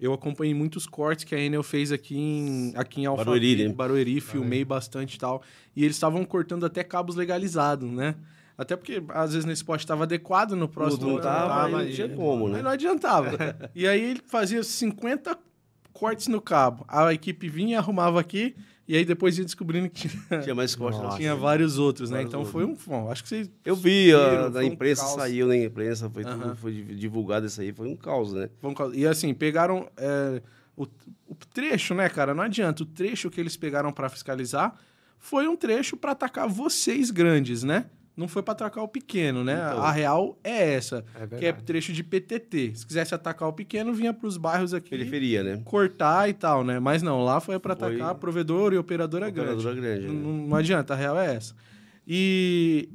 eu 0.00 0.12
acompanhei 0.12 0.54
muitos 0.54 0.86
cortes 0.86 1.24
que 1.24 1.34
a 1.34 1.38
Enel 1.40 1.62
fez 1.62 1.92
aqui 1.92 2.16
em, 2.16 2.72
aqui 2.76 3.02
em 3.02 3.06
Alphaville, 3.06 3.34
Barueri, 3.40 3.68
né? 3.68 3.74
Barueri, 3.74 4.20
filmei 4.20 4.64
bastante 4.64 5.14
e 5.14 5.18
tal. 5.18 5.42
E 5.76 5.84
eles 5.84 5.96
estavam 5.96 6.24
cortando 6.24 6.64
até 6.66 6.82
cabos 6.82 7.14
legalizados, 7.16 7.90
né? 7.90 8.14
Até 8.56 8.74
porque, 8.76 9.00
às 9.10 9.32
vezes, 9.34 9.44
nesse 9.44 9.64
poste 9.64 9.84
estava 9.84 10.02
adequado, 10.02 10.52
no 10.56 10.68
próximo 10.68 11.12
não 11.12 11.20
tava, 11.20 11.66
aí 11.66 11.72
não 11.72 11.82
e- 11.84 11.92
tinha 11.92 12.08
como, 12.08 12.48
né? 12.48 12.60
não 12.60 12.70
adiantava. 12.72 13.30
e 13.72 13.86
aí 13.86 14.02
ele 14.02 14.22
fazia 14.26 14.64
50 14.64 15.38
cortes 15.92 16.26
no 16.26 16.40
cabo. 16.40 16.84
A 16.88 17.12
equipe 17.14 17.48
vinha, 17.48 17.78
arrumava 17.78 18.18
aqui, 18.18 18.56
e 18.88 18.96
aí 18.96 19.04
depois 19.04 19.36
ia 19.38 19.44
descobrindo 19.44 19.88
que 19.90 20.08
tinha, 20.08 20.40
Tinha 20.40 20.54
mais 20.54 20.74
corte. 20.74 20.98
não. 21.02 21.10
tinha 21.16 21.36
vários 21.36 21.78
outros, 21.78 22.08
né? 22.10 22.16
Vários 22.16 22.30
então 22.32 22.44
foi 22.44 22.64
um... 22.64 22.74
Bom, 22.86 23.10
acho 23.10 23.22
que 23.22 23.28
vocês... 23.28 23.50
Eu 23.64 23.76
vi, 23.76 24.12
a, 24.14 24.30
viram, 24.30 24.44
da 24.50 24.60
foi 24.60 24.64
um 24.68 24.72
imprensa 24.72 25.02
caos. 25.02 25.14
saiu 25.14 25.46
na 25.46 25.56
imprensa, 25.56 26.08
foi, 26.10 26.24
tudo, 26.24 26.42
Aham. 26.44 26.56
foi 26.56 26.72
divulgado 26.72 27.46
isso 27.46 27.60
aí, 27.60 27.72
foi 27.72 27.86
um 27.86 27.94
caos, 27.96 28.32
né? 28.32 28.48
Vão 28.62 28.72
cau- 28.74 28.92
E 28.94 29.06
assim, 29.06 29.32
pegaram 29.34 29.88
é, 29.96 30.40
o, 30.76 30.84
o 31.28 31.34
trecho, 31.52 31.94
né, 31.94 32.08
cara? 32.08 32.32
Não 32.34 32.42
adianta. 32.42 32.82
O 32.82 32.86
trecho 32.86 33.30
que 33.30 33.38
eles 33.40 33.56
pegaram 33.56 33.92
pra 33.92 34.08
fiscalizar 34.08 34.74
foi 35.18 35.46
um 35.46 35.56
trecho 35.56 35.96
pra 35.96 36.12
atacar 36.12 36.48
vocês 36.48 37.10
grandes, 37.10 37.62
né? 37.62 37.86
Não 38.18 38.26
foi 38.26 38.42
pra 38.42 38.52
atacar 38.52 38.82
o 38.82 38.88
pequeno, 38.88 39.44
né? 39.44 39.54
Então. 39.54 39.82
A 39.82 39.92
real 39.92 40.36
é 40.42 40.74
essa, 40.74 41.04
É 41.14 41.26
que 41.38 41.46
é 41.46 41.52
trecho 41.52 41.92
de 41.92 42.02
PTT. 42.02 42.72
Se 42.74 42.84
quisesse 42.84 43.14
atacar 43.14 43.48
o 43.48 43.52
pequeno, 43.52 43.94
vinha 43.94 44.12
pros 44.12 44.36
bairros 44.36 44.74
aqui 44.74 44.90
Periferia, 44.90 45.44
né? 45.44 45.62
cortar 45.64 46.28
e 46.28 46.34
tal, 46.34 46.64
né? 46.64 46.80
Mas 46.80 47.00
não, 47.00 47.22
lá 47.24 47.38
foi 47.40 47.58
Foi- 47.60 47.72
atacar 47.72 48.14
provedor 48.16 48.72
e 48.72 48.76
operadora 48.78 49.30
grande. 49.30 49.50
Operadora 49.52 49.80
grande. 49.80 50.06
Não, 50.08 50.14
né? 50.14 50.20
não- 50.22 50.46
não 50.48 50.56
adianta, 50.56 50.94
a 50.94 50.96
real 50.96 51.16
é 51.16 51.36
essa. 51.36 51.54
E, 52.06 52.88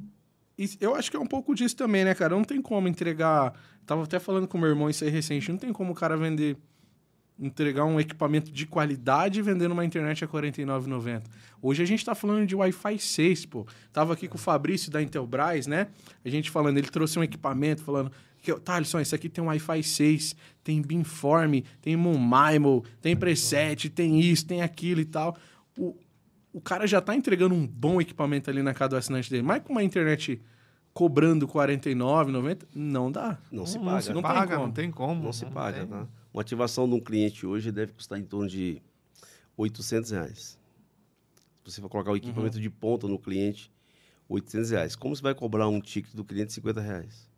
e 0.58 0.68
eu 0.80 0.94
acho 0.94 1.10
que 1.10 1.16
é 1.16 1.20
um 1.20 1.26
pouco 1.26 1.54
disso 1.54 1.74
também, 1.76 2.04
né, 2.04 2.14
cara? 2.14 2.34
Não 2.36 2.44
tem 2.44 2.60
como 2.60 2.86
entregar. 2.86 3.54
Tava 3.86 4.02
até 4.04 4.18
falando 4.18 4.46
com 4.46 4.58
o 4.58 4.60
meu 4.60 4.68
irmão 4.70 4.90
isso 4.90 5.04
aí 5.04 5.10
recente. 5.10 5.50
Não 5.50 5.58
tem 5.58 5.72
como 5.72 5.92
o 5.92 5.94
cara 5.94 6.16
vender. 6.16 6.56
Entregar 7.36 7.84
um 7.84 7.98
equipamento 7.98 8.52
de 8.52 8.64
qualidade 8.64 9.42
vendendo 9.42 9.72
uma 9.72 9.84
internet 9.84 10.24
a 10.24 10.26
R$ 10.26 10.32
49,90. 10.32 11.22
Hoje 11.60 11.82
a 11.82 11.86
gente 11.86 12.04
tá 12.04 12.14
falando 12.14 12.46
de 12.46 12.54
Wi-Fi 12.54 12.98
6, 12.98 13.46
pô. 13.46 13.66
Tava 13.92 14.12
aqui 14.12 14.28
com 14.28 14.36
o 14.36 14.38
Fabrício 14.40 14.90
da 14.90 15.02
Intelbras, 15.02 15.66
né? 15.66 15.88
A 16.24 16.28
gente 16.28 16.48
falando, 16.50 16.78
ele 16.78 16.88
trouxe 16.88 17.18
um 17.18 17.24
equipamento 17.24 17.82
falando. 17.82 18.12
Que, 18.40 18.52
Thaleson, 18.60 19.00
isso 19.00 19.14
aqui 19.14 19.28
tem 19.28 19.42
um 19.42 19.48
Wi-Fi 19.48 19.82
6, 19.82 20.36
tem 20.62 20.80
Beamform, 20.80 21.62
tem 21.82 21.96
Moonmimo, 21.96 22.84
tem 23.00 23.16
preset, 23.16 23.88
tem 23.90 24.20
isso, 24.20 24.46
tem 24.46 24.62
aquilo 24.62 25.00
e 25.00 25.04
tal. 25.06 25.36
O, 25.76 25.96
o 26.52 26.60
cara 26.60 26.86
já 26.86 27.00
tá 27.00 27.16
entregando 27.16 27.54
um 27.54 27.66
bom 27.66 28.00
equipamento 28.00 28.48
ali 28.48 28.62
na 28.62 28.72
casa 28.74 28.90
do 28.90 28.96
assinante 28.96 29.28
dele. 29.28 29.42
Mas 29.42 29.60
com 29.64 29.72
uma 29.72 29.82
internet 29.82 30.40
cobrando 30.92 31.46
R$ 31.46 31.52
49,90, 31.52 32.62
não 32.74 33.10
dá. 33.10 33.38
Não 33.50 33.66
se 33.66 33.76
não, 33.78 33.84
paga. 33.86 34.00
se- 34.02 34.12
não 34.12 34.22
paga, 34.22 34.40
tem 34.40 34.48
como. 34.56 34.66
não 34.66 34.72
tem 34.72 34.90
como. 34.92 35.24
Não 35.24 35.32
se 35.32 35.46
paga, 35.46 35.78
tem. 35.80 35.88
tá? 35.88 36.06
Uma 36.34 36.42
ativação 36.42 36.88
de 36.88 36.94
um 36.96 37.00
cliente 37.00 37.46
hoje 37.46 37.70
deve 37.70 37.92
custar 37.92 38.18
em 38.18 38.24
torno 38.24 38.48
de 38.48 38.82
800 39.56 40.10
reais. 40.10 40.58
Se 41.64 41.70
você 41.70 41.80
for 41.80 41.88
colocar 41.88 42.10
o 42.10 42.16
equipamento 42.16 42.60
de 42.60 42.68
ponta 42.68 43.06
no 43.06 43.20
cliente, 43.20 43.70
800 44.28 44.70
reais. 44.70 44.96
Como 44.96 45.14
você 45.14 45.22
vai 45.22 45.32
cobrar 45.32 45.68
um 45.68 45.80
ticket 45.80 46.12
do 46.12 46.24
cliente 46.24 46.52
50 46.52 46.80
reais? 46.80 47.32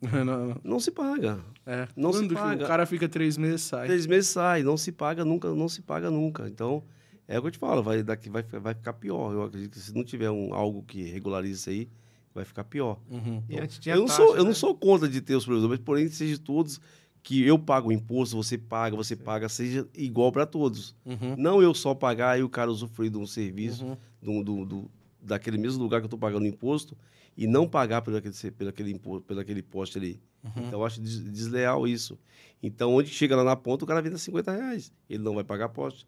Não, 0.12 0.24
não. 0.24 0.60
Não 0.62 0.78
se 0.78 0.92
paga. 0.92 1.40
É. 1.66 1.88
Não 1.96 2.12
se 2.12 2.20
Quando 2.20 2.34
paga. 2.34 2.64
o 2.64 2.68
cara 2.68 2.86
fica 2.86 3.08
três 3.08 3.36
meses, 3.36 3.62
sai. 3.62 3.88
Três 3.88 4.06
meses 4.06 4.30
sai, 4.30 4.62
não 4.62 4.76
se 4.76 4.92
paga 4.92 5.24
nunca, 5.24 5.52
não 5.52 5.68
se 5.68 5.82
paga 5.82 6.08
nunca. 6.08 6.48
Então, 6.48 6.84
é 7.26 7.36
o 7.36 7.42
que 7.42 7.48
eu 7.48 7.50
te 7.50 7.58
falo, 7.58 7.82
vai, 7.82 8.00
daqui 8.04 8.30
vai, 8.30 8.44
vai 8.44 8.74
ficar 8.74 8.92
pior. 8.92 9.32
Eu 9.32 9.42
acredito 9.42 9.72
que 9.72 9.80
se 9.80 9.92
não 9.92 10.04
tiver 10.04 10.30
um, 10.30 10.54
algo 10.54 10.84
que 10.84 11.02
regularize 11.02 11.54
isso 11.58 11.70
aí, 11.70 11.88
vai 12.32 12.44
ficar 12.44 12.62
pior. 12.62 13.00
Uhum. 13.10 13.42
E 13.48 13.58
antes 13.58 13.80
tinha 13.80 13.96
Eu 13.96 14.02
não, 14.02 14.06
taxa, 14.06 14.22
sou, 14.22 14.36
eu 14.36 14.42
não 14.44 14.50
né? 14.50 14.54
sou 14.54 14.72
contra 14.72 15.08
de 15.08 15.20
ter 15.20 15.34
os 15.34 15.44
provedores, 15.44 15.78
mas 15.78 15.84
porém 15.84 16.08
seja 16.08 16.38
todos 16.38 16.80
que 17.28 17.42
eu 17.46 17.58
pago 17.58 17.90
o 17.90 17.92
imposto, 17.92 18.34
você 18.36 18.56
paga, 18.56 18.96
você 18.96 19.14
paga, 19.14 19.50
seja 19.50 19.86
igual 19.94 20.32
para 20.32 20.46
todos. 20.46 20.96
Uhum. 21.04 21.36
Não 21.36 21.60
eu 21.60 21.74
só 21.74 21.94
pagar 21.94 22.38
e 22.40 22.42
o 22.42 22.48
cara 22.48 22.70
usufruir 22.70 23.10
de 23.10 23.18
um 23.18 23.26
serviço, 23.26 23.84
Uhum. 23.84 23.96
do, 24.22 24.42
do- 24.42 24.64
do- 24.64 24.90
daquele 25.20 25.58
mesmo 25.58 25.82
lugar 25.82 26.00
que 26.00 26.04
eu 26.04 26.06
estou 26.06 26.18
pagando 26.18 26.44
o 26.44 26.46
imposto, 26.46 26.96
e 27.36 27.46
não 27.46 27.68
pagar 27.68 28.00
pelo 28.00 28.16
aquele, 28.16 28.34
pelo 28.52 28.70
aquele, 28.70 28.92
imposto, 28.92 29.26
pelo 29.26 29.40
aquele 29.40 29.62
poste 29.62 29.98
ali. 29.98 30.22
Uhum. 30.42 30.52
Então 30.56 30.80
eu 30.80 30.86
acho 30.86 31.02
des- 31.02 31.22
desleal 31.22 31.86
isso. 31.86 32.18
Então, 32.62 32.94
onde 32.94 33.10
chega 33.10 33.36
lá 33.36 33.44
na 33.44 33.54
ponta, 33.54 33.84
o 33.84 33.86
cara 33.86 34.00
vende 34.00 34.14
a 34.14 34.18
50 34.18 34.50
reais. 34.50 34.90
Ele 35.06 35.22
não 35.22 35.34
vai 35.34 35.44
pagar 35.44 35.68
poste, 35.68 36.06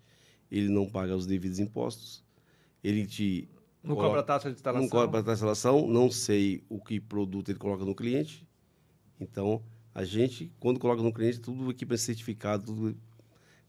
ele 0.51 0.71
não 0.71 0.89
paga 0.89 1.15
os 1.15 1.27
devidos 1.27 1.59
impostos, 1.59 2.25
ele 2.83 3.07
te 3.07 3.47
Não 3.85 3.95
coloca- 3.95 4.09
cobra 4.09 4.23
taxa 4.23 4.49
de 4.49 4.55
instalação. 4.57 4.83
não 4.85 4.89
cobra 4.89 5.23
para 5.23 5.33
a 5.33 5.35
instalação, 5.35 5.87
não 5.87 6.11
sei 6.11 6.65
o 6.67 6.81
que 6.81 6.99
produto 6.99 7.51
ele 7.51 7.59
coloca 7.59 7.85
no 7.85 7.95
cliente. 7.95 8.49
Então, 9.21 9.63
a 10.01 10.05
gente, 10.05 10.51
quando 10.59 10.81
coloca 10.81 11.03
no 11.03 11.13
cliente, 11.13 11.39
tudo 11.41 11.71
equipe 11.71 11.95
é 11.95 11.97
certificado, 11.99 12.65
tudo 12.65 12.97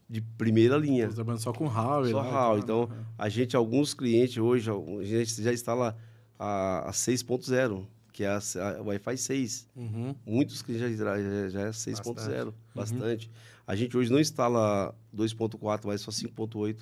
de 0.08 0.20
primeira 0.20 0.76
linha. 0.78 1.08
Tô 1.08 1.14
trabalhando 1.14 1.40
só 1.42 1.52
com 1.52 1.66
Huawei. 1.66 2.10
Só 2.10 2.22
tal, 2.24 2.58
Então, 2.58 2.86
né? 2.86 3.04
a 3.18 3.28
gente, 3.28 3.54
alguns 3.54 3.92
clientes 3.92 4.38
hoje, 4.38 4.70
a 4.70 5.04
gente 5.04 5.42
já 5.42 5.52
instala 5.52 5.96
a, 6.38 6.88
a 6.88 6.90
6.0, 6.90 7.86
que 8.12 8.24
é 8.24 8.28
a, 8.28 8.38
a 8.78 8.82
Wi-Fi 8.82 9.16
6. 9.18 9.68
Uhum. 9.76 10.14
Muitos 10.26 10.62
clientes 10.62 10.98
já, 10.98 11.16
já, 11.20 11.48
já 11.50 11.60
é 11.60 11.70
6.0, 11.70 12.04
Bastante. 12.14 12.54
bastante. 12.74 13.30
A 13.66 13.76
gente 13.76 13.94
hoje 13.96 14.10
não 14.10 14.18
instala 14.18 14.94
2.4, 15.14 15.82
mas 15.84 16.00
só 16.00 16.10
5.8. 16.10 16.78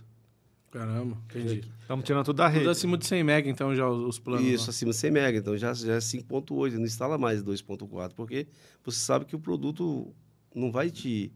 Caramba, 0.70 1.18
entendi. 1.28 1.68
Estamos 1.80 2.04
tirando 2.04 2.24
tudo 2.24 2.36
da 2.36 2.46
rede. 2.46 2.60
Tudo 2.60 2.70
acima 2.70 2.96
de 2.96 3.04
100 3.04 3.24
mega, 3.24 3.50
então, 3.50 3.74
já 3.74 3.88
os 3.88 4.04
os 4.04 4.18
planos. 4.20 4.46
Isso, 4.46 4.66
lá. 4.66 4.70
acima 4.70 4.92
de 4.92 4.96
100 4.96 5.10
mega. 5.10 5.38
Então 5.38 5.56
já, 5.56 5.74
já 5.74 5.94
é 5.94 5.98
5.8, 5.98 6.74
não 6.74 6.84
instala 6.84 7.18
mais 7.18 7.42
2.4, 7.42 8.12
porque 8.14 8.46
você 8.84 8.98
sabe 8.98 9.24
que 9.24 9.34
o 9.34 9.40
produto 9.40 10.14
não 10.54 10.70
vai 10.70 10.90
te... 10.90 11.32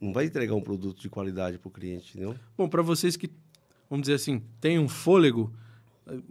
Não 0.00 0.12
vai 0.12 0.26
entregar 0.26 0.54
um 0.54 0.60
produto 0.60 1.00
de 1.00 1.08
qualidade 1.08 1.58
para 1.58 1.68
o 1.68 1.70
cliente, 1.70 2.10
entendeu? 2.10 2.34
Bom, 2.56 2.68
para 2.68 2.82
vocês 2.82 3.16
que, 3.16 3.30
vamos 3.88 4.02
dizer 4.02 4.14
assim, 4.14 4.42
tem 4.60 4.76
um 4.76 4.88
fôlego, 4.88 5.52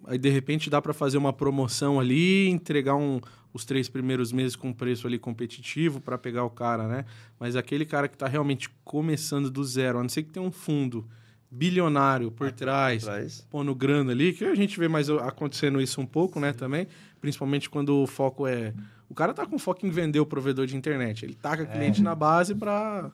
aí 0.03 0.17
de 0.17 0.29
repente 0.29 0.69
dá 0.69 0.81
para 0.81 0.93
fazer 0.93 1.17
uma 1.17 1.31
promoção 1.31 1.97
ali, 1.97 2.49
entregar 2.49 2.95
um, 2.95 3.21
os 3.53 3.63
três 3.63 3.87
primeiros 3.87 4.33
meses 4.33 4.57
com 4.57 4.73
preço 4.73 5.07
ali 5.07 5.17
competitivo 5.17 6.01
para 6.01 6.17
pegar 6.17 6.43
o 6.43 6.49
cara, 6.49 6.85
né? 6.85 7.05
Mas 7.39 7.55
aquele 7.55 7.85
cara 7.85 8.09
que 8.09 8.15
está 8.15 8.27
realmente 8.27 8.69
começando 8.83 9.49
do 9.49 9.63
zero, 9.63 9.99
a 9.99 10.01
não 10.01 10.09
ser 10.09 10.23
que 10.23 10.31
tenha 10.31 10.45
um 10.45 10.51
fundo 10.51 11.07
bilionário 11.51 12.31
por 12.31 12.49
trás, 12.51 13.03
Traz. 13.03 13.45
pondo 13.49 13.75
grana 13.75 14.13
ali, 14.13 14.31
que 14.31 14.45
a 14.45 14.55
gente 14.55 14.79
vê 14.79 14.87
mais 14.87 15.09
acontecendo 15.09 15.81
isso 15.81 15.99
um 15.99 16.05
pouco, 16.05 16.39
né, 16.39 16.53
também, 16.53 16.87
principalmente 17.19 17.69
quando 17.69 18.01
o 18.01 18.07
foco 18.07 18.47
é... 18.47 18.73
O 19.09 19.13
cara 19.13 19.33
tá 19.33 19.45
com 19.45 19.59
foco 19.59 19.85
em 19.85 19.89
vender 19.89 20.21
o 20.21 20.25
provedor 20.25 20.65
de 20.65 20.77
internet, 20.77 21.25
ele 21.25 21.35
taca 21.35 21.65
cliente 21.65 22.01
na 22.01 22.15
base 22.15 22.55
para 22.55 23.11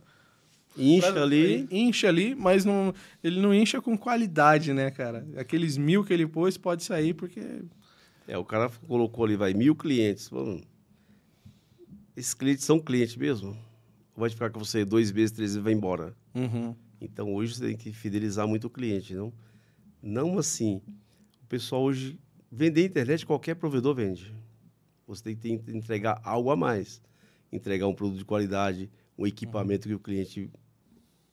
Incha 0.77 1.11
Pra- 1.11 1.23
ali, 1.23 1.67
Incha 1.71 2.07
ali, 2.07 2.35
mas 2.35 2.63
não, 2.63 2.93
ele 3.23 3.41
não 3.41 3.51
incha 3.51 3.81
com 3.81 3.97
qualidade, 3.97 4.73
né, 4.73 4.91
cara? 4.91 5.27
Aqueles 5.35 5.75
mil 5.75 6.03
que 6.03 6.13
ele 6.13 6.27
pôs 6.27 6.55
pode 6.55 6.83
sair 6.83 7.15
porque. 7.15 7.63
É, 8.27 8.37
o 8.37 8.45
cara 8.45 8.69
colocou 8.87 9.25
ali, 9.25 9.35
vai, 9.35 9.55
mil 9.55 9.75
clientes. 9.75 10.27
Falando, 10.27 10.63
esses 12.15 12.35
clientes 12.35 12.63
são 12.63 12.79
clientes 12.79 13.15
mesmo? 13.15 13.57
Ou 14.15 14.21
vai 14.21 14.29
ficar 14.29 14.51
com 14.51 14.59
você 14.59 14.85
dois 14.85 15.11
meses, 15.11 15.31
três 15.31 15.51
meses 15.51 15.57
e 15.57 15.63
vai 15.63 15.73
embora? 15.73 16.15
Uhum. 16.35 16.75
Então, 16.99 17.33
hoje 17.33 17.55
você 17.55 17.67
tem 17.67 17.77
que 17.77 17.91
fidelizar 17.93 18.47
muito 18.47 18.65
o 18.65 18.69
cliente, 18.69 19.13
não? 19.15 19.33
Não 20.01 20.37
assim. 20.37 20.81
O 21.43 21.47
pessoal 21.47 21.83
hoje 21.83 22.19
Vender 22.51 22.85
internet, 22.85 23.25
qualquer 23.25 23.55
provedor 23.55 23.93
vende. 23.93 24.33
Você 25.05 25.35
tem 25.35 25.57
que 25.57 25.71
entregar 25.71 26.19
algo 26.23 26.49
a 26.49 26.55
mais. 26.55 27.01
Entregar 27.51 27.87
um 27.87 27.93
produto 27.93 28.19
de 28.19 28.25
qualidade, 28.25 28.89
um 29.17 29.27
equipamento 29.27 29.87
que 29.87 29.93
o 29.93 29.99
cliente 29.99 30.49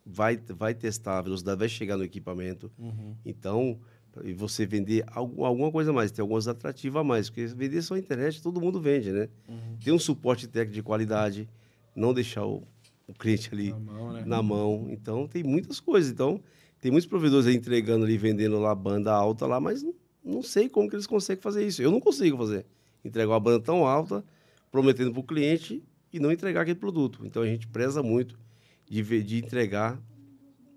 vai, 0.04 0.36
vai 0.36 0.74
testar, 0.74 1.18
a 1.18 1.22
velocidade 1.22 1.58
vai 1.58 1.68
chegar 1.68 1.96
no 1.96 2.04
equipamento. 2.04 2.70
Uhum. 2.78 3.16
Então, 3.24 3.80
e 4.24 4.32
você 4.32 4.66
vender 4.66 5.04
algum, 5.06 5.44
alguma 5.44 5.70
coisa 5.70 5.90
a 5.90 5.94
mais, 5.94 6.10
ter 6.10 6.20
algumas 6.20 6.48
atrativas 6.48 7.00
a 7.00 7.04
mais. 7.04 7.30
Porque 7.30 7.46
vender 7.46 7.82
só 7.82 7.96
internet, 7.96 8.42
todo 8.42 8.60
mundo 8.60 8.80
vende, 8.80 9.12
né? 9.12 9.28
Uhum. 9.48 9.76
Ter 9.82 9.92
um 9.92 9.98
suporte 9.98 10.48
técnico 10.48 10.74
de 10.74 10.82
qualidade, 10.82 11.48
não 11.94 12.12
deixar 12.12 12.44
o, 12.44 12.66
o 13.06 13.12
cliente 13.12 13.50
ali 13.52 13.70
Na 13.70 13.78
mão, 13.78 14.12
né? 14.12 14.24
na 14.26 14.42
mão. 14.42 14.86
Então, 14.90 15.26
tem 15.28 15.42
muitas 15.42 15.80
coisas. 15.80 16.10
Então, 16.10 16.40
tem 16.80 16.90
muitos 16.90 17.08
provedores 17.08 17.46
aí 17.46 17.54
entregando 17.54 18.04
ali, 18.04 18.16
vendendo 18.16 18.58
lá 18.58 18.74
banda 18.74 19.12
alta 19.12 19.46
lá, 19.46 19.60
mas 19.60 19.82
não, 19.82 19.94
não 20.24 20.42
sei 20.42 20.68
como 20.68 20.88
que 20.88 20.96
eles 20.96 21.06
conseguem 21.06 21.42
fazer 21.42 21.66
isso. 21.66 21.82
Eu 21.82 21.90
não 21.90 22.00
consigo 22.00 22.36
fazer. 22.36 22.66
Entregar 23.04 23.32
uma 23.32 23.40
banda 23.40 23.60
tão 23.60 23.86
alta, 23.86 24.24
prometendo 24.70 25.12
para 25.12 25.20
o 25.20 25.24
cliente 25.24 25.82
e 26.12 26.18
não 26.18 26.32
entregar 26.32 26.62
aquele 26.62 26.78
produto. 26.78 27.24
Então, 27.24 27.42
a 27.42 27.46
gente 27.46 27.66
preza 27.68 28.02
muito 28.02 28.38
de, 28.88 29.22
de 29.22 29.38
entregar 29.38 30.00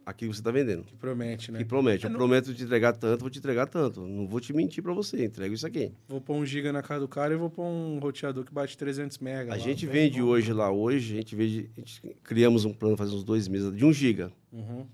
aquilo 0.09 0.31
que 0.31 0.37
você 0.37 0.41
está 0.41 0.51
vendendo. 0.51 0.83
Que 0.83 0.95
promete, 0.95 1.51
né? 1.51 1.59
Que 1.59 1.65
promete. 1.65 2.03
Eu 2.05 2.09
É, 2.09 2.11
não- 2.11 2.17
prometo 2.17 2.53
te 2.53 2.63
entregar 2.63 2.93
tanto, 2.93 3.19
vou 3.21 3.29
te 3.29 3.39
entregar 3.39 3.67
tanto. 3.67 4.01
Não 4.07 4.27
vou 4.27 4.39
te 4.39 4.53
mentir 4.53 4.81
para 4.81 4.93
você. 4.93 5.25
Entrego 5.25 5.53
isso 5.53 5.67
aqui. 5.67 5.91
Vou 6.07 6.21
pôr 6.21 6.35
um 6.35 6.45
giga 6.45 6.71
na 6.71 6.81
casa 6.81 7.01
do 7.01 7.07
cara 7.07 7.33
e 7.33 7.37
vou 7.37 7.49
pôr 7.49 7.63
um 7.65 7.99
roteador 7.99 8.45
que 8.45 8.53
bate 8.53 8.77
300 8.77 9.17
mega. 9.19 9.51
A 9.51 9.55
lá. 9.55 9.61
gente 9.61 9.85
vende 9.85 10.21
bom. 10.21 10.27
hoje 10.27 10.53
lá, 10.53 10.71
hoje, 10.71 11.13
a 11.13 11.17
gente 11.17 11.35
vende, 11.35 11.69
a 11.77 11.79
gente 11.81 12.01
criamos 12.23 12.63
um 12.65 12.73
plano 12.73 12.95
faz 12.95 13.13
uns 13.13 13.23
dois 13.23 13.47
meses 13.47 13.75
de 13.75 13.83
1 13.85 13.91
giga. 13.93 14.31
Uhum. 14.51 14.85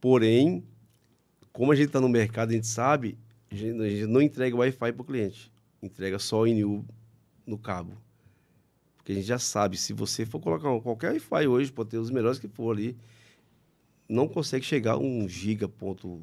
Porém, 0.00 0.64
como 1.52 1.72
a 1.72 1.74
gente 1.76 1.86
está 1.86 2.00
no 2.00 2.08
mercado, 2.08 2.50
a 2.50 2.54
gente 2.54 2.66
sabe, 2.66 3.16
a 3.50 3.54
gente, 3.54 3.80
a 3.80 3.88
gente 3.88 4.06
não 4.06 4.20
entrega 4.22 4.56
Wi-Fi 4.56 4.92
para 4.92 5.02
o 5.02 5.04
cliente. 5.04 5.50
Entrega 5.82 6.18
só 6.18 6.42
o 6.42 6.46
NU 6.46 6.84
no 7.46 7.56
cabo. 7.58 7.92
Porque 8.96 9.12
a 9.12 9.14
gente 9.14 9.26
já 9.26 9.38
sabe, 9.38 9.76
se 9.76 9.92
você 9.92 10.26
for 10.26 10.40
colocar 10.40 10.70
um- 10.70 10.80
qualquer 10.80 11.12
Wi-Fi 11.12 11.46
hoje, 11.46 11.72
pode 11.72 11.90
ter 11.90 11.98
os 11.98 12.10
melhores 12.10 12.38
que 12.38 12.48
for 12.48 12.72
ali, 12.76 12.96
não 14.08 14.26
consegue 14.28 14.64
chegar 14.64 14.92
a 14.92 14.98
1 14.98 15.28
giga 15.28 15.68
ponto, 15.68 16.22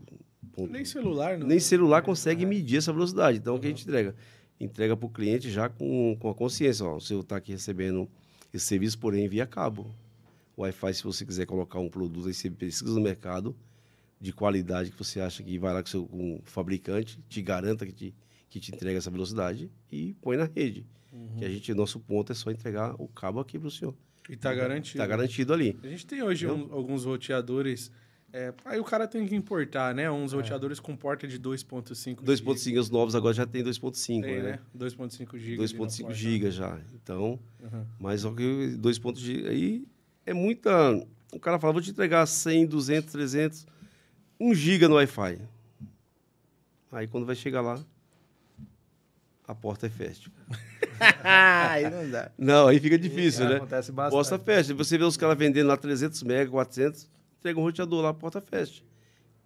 ponto- 0.53 0.71
Nem 0.71 0.83
celular, 0.85 1.37
não. 1.37 1.47
nem 1.47 1.59
celular 1.59 2.01
consegue 2.01 2.45
medir 2.45 2.77
essa 2.77 2.91
velocidade. 2.91 3.37
Então, 3.37 3.55
o 3.55 3.59
que 3.59 3.67
a 3.67 3.69
gente 3.69 3.83
entrega? 3.83 4.15
Entrega 4.59 4.95
para 4.97 5.05
o 5.05 5.09
cliente 5.09 5.51
já 5.51 5.69
com, 5.69 6.15
com 6.19 6.29
a 6.29 6.33
consciência. 6.33 6.85
Ó, 6.85 6.95
você 6.99 7.13
está 7.15 7.35
aqui 7.37 7.51
recebendo 7.51 8.09
esse 8.53 8.65
serviço, 8.65 8.97
porém, 8.97 9.27
via 9.27 9.45
cabo. 9.45 9.85
O 10.57 10.61
Wi-Fi, 10.61 10.93
se 10.93 11.03
você 11.03 11.25
quiser 11.25 11.45
colocar 11.45 11.79
um 11.79 11.89
produto, 11.89 12.27
aí 12.27 12.33
você 12.33 12.49
pesquisa 12.49 12.93
no 12.95 13.01
mercado 13.01 13.55
de 14.19 14.31
qualidade 14.31 14.91
que 14.91 14.97
você 14.97 15.19
acha 15.19 15.43
que 15.43 15.57
vai 15.59 15.73
lá 15.73 15.81
com 15.83 15.87
o 15.87 15.91
seu 15.91 16.05
com 16.05 16.35
o 16.37 16.41
fabricante, 16.45 17.19
te 17.27 17.41
garanta 17.41 17.85
que 17.85 17.91
te, 17.91 18.15
que 18.49 18.59
te 18.61 18.73
entrega 18.73 18.97
essa 18.97 19.11
velocidade 19.11 19.69
e 19.91 20.13
põe 20.21 20.37
na 20.37 20.45
rede. 20.45 20.85
Que 21.37 21.45
a 21.45 21.49
gente, 21.49 21.73
nosso 21.73 21.99
ponto 21.99 22.31
é 22.31 22.35
só 22.35 22.49
entregar 22.49 22.95
o 22.97 23.07
cabo 23.09 23.39
aqui 23.41 23.59
para 23.59 23.67
o 23.67 23.71
senhor. 23.71 23.93
E 24.29 24.35
tá 24.35 24.53
garantido. 24.53 24.97
Está 24.97 25.07
garantido 25.07 25.53
ali. 25.53 25.77
A 25.83 25.87
gente 25.87 26.05
tem 26.05 26.21
hoje 26.23 26.47
um- 26.47 26.71
alguns 26.73 27.05
roteadores. 27.05 27.91
é, 28.33 28.53
aí 28.65 28.79
o 28.79 28.83
cara 28.83 29.07
tem 29.07 29.25
que 29.25 29.33
importar, 29.35 29.95
né? 29.95 30.11
Uns 30.11 30.33
roteadores 30.33 30.79
com 30.79 30.93
porta 30.95 31.25
de 31.27 31.39
2.5 31.39 32.21
2.5, 32.23 32.77
os 32.79 32.89
novos 32.89 33.15
agora 33.15 33.33
já 33.33 33.45
tem 33.45 33.63
2.5, 33.63 34.21
Tem, 34.23 34.41
né? 34.43 34.51
né? 34.53 34.59
2.5 34.73 35.37
GB. 35.37 35.57
2.5 35.57 36.11
GB 36.13 36.51
já. 36.51 36.77
Então, 36.93 37.39
Uhum. 37.61 37.85
mas 37.99 38.21
só 38.21 38.33
que 38.33 38.75
2 38.77 38.97
GB 38.97 39.47
aí 39.47 39.87
é 40.25 40.33
muita. 40.33 40.71
O 41.31 41.39
cara 41.39 41.57
fala, 41.59 41.71
vou 41.73 41.81
te 41.81 41.91
entregar 41.91 42.25
100, 42.25 42.65
200, 42.65 43.11
300, 43.11 43.65
1 44.39 44.53
GB 44.53 44.87
no 44.89 44.95
Wi-Fi. 44.95 45.39
Aí 46.91 47.07
quando 47.07 47.25
vai 47.25 47.35
chegar 47.35 47.61
lá, 47.61 47.79
a 49.47 49.55
porta 49.55 49.85
é 49.87 49.89
fértil. 49.89 50.31
Aí 51.23 51.89
não 51.89 52.09
dá. 52.09 52.31
Não, 52.37 52.67
aí 52.67 52.79
fica 52.79 52.97
difícil, 52.97 53.47
né? 53.47 53.57
Acontece 53.57 53.91
bastante. 53.91 54.39
Porta. 54.39 54.73
Você 54.73 54.97
vê 54.97 55.03
os 55.03 55.17
caras 55.17 55.37
vendendo 55.37 55.67
lá 55.67 55.77
300 55.77 56.21
mega, 56.23 56.49
400, 56.51 57.09
entrega 57.39 57.59
um 57.59 57.63
roteador 57.63 58.01
lá, 58.01 58.13
porta 58.13 58.41
fértil. 58.41 58.83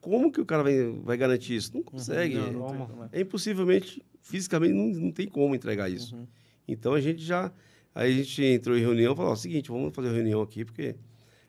Como 0.02 0.32
que 0.32 0.40
o 0.40 0.46
cara 0.46 0.64
vai, 0.64 0.92
vai 1.04 1.18
garantir 1.18 1.56
isso? 1.56 1.72
Não 1.74 1.84
consegue. 1.84 2.36
Não, 2.36 2.52
não 2.52 2.62
Como? 2.62 2.88
como. 2.88 3.10
É 3.12 3.22
impossivelmente, 3.22 4.04
fisicamente, 4.22 4.74
não, 4.74 4.86
não 4.86 5.12
tem 5.12 5.28
como 5.28 5.56
entregar 5.56 5.90
isso. 5.90 6.16
Uhum. 6.16 6.28
Então 6.68 6.94
a 6.94 7.02
gente 7.02 7.22
já. 7.22 7.52
Aí 7.94 8.14
a 8.14 8.16
gente 8.16 8.44
entrou 8.44 8.78
em 8.78 8.82
reunião 8.82 9.14
e 9.14 9.16
falou: 9.16 9.32
ó, 9.32 9.36
seguinte, 9.36 9.70
vamos 9.70 9.94
fazer 9.94 10.08
uma 10.08 10.16
reunião 10.16 10.42
aqui, 10.42 10.64
porque 10.64 10.96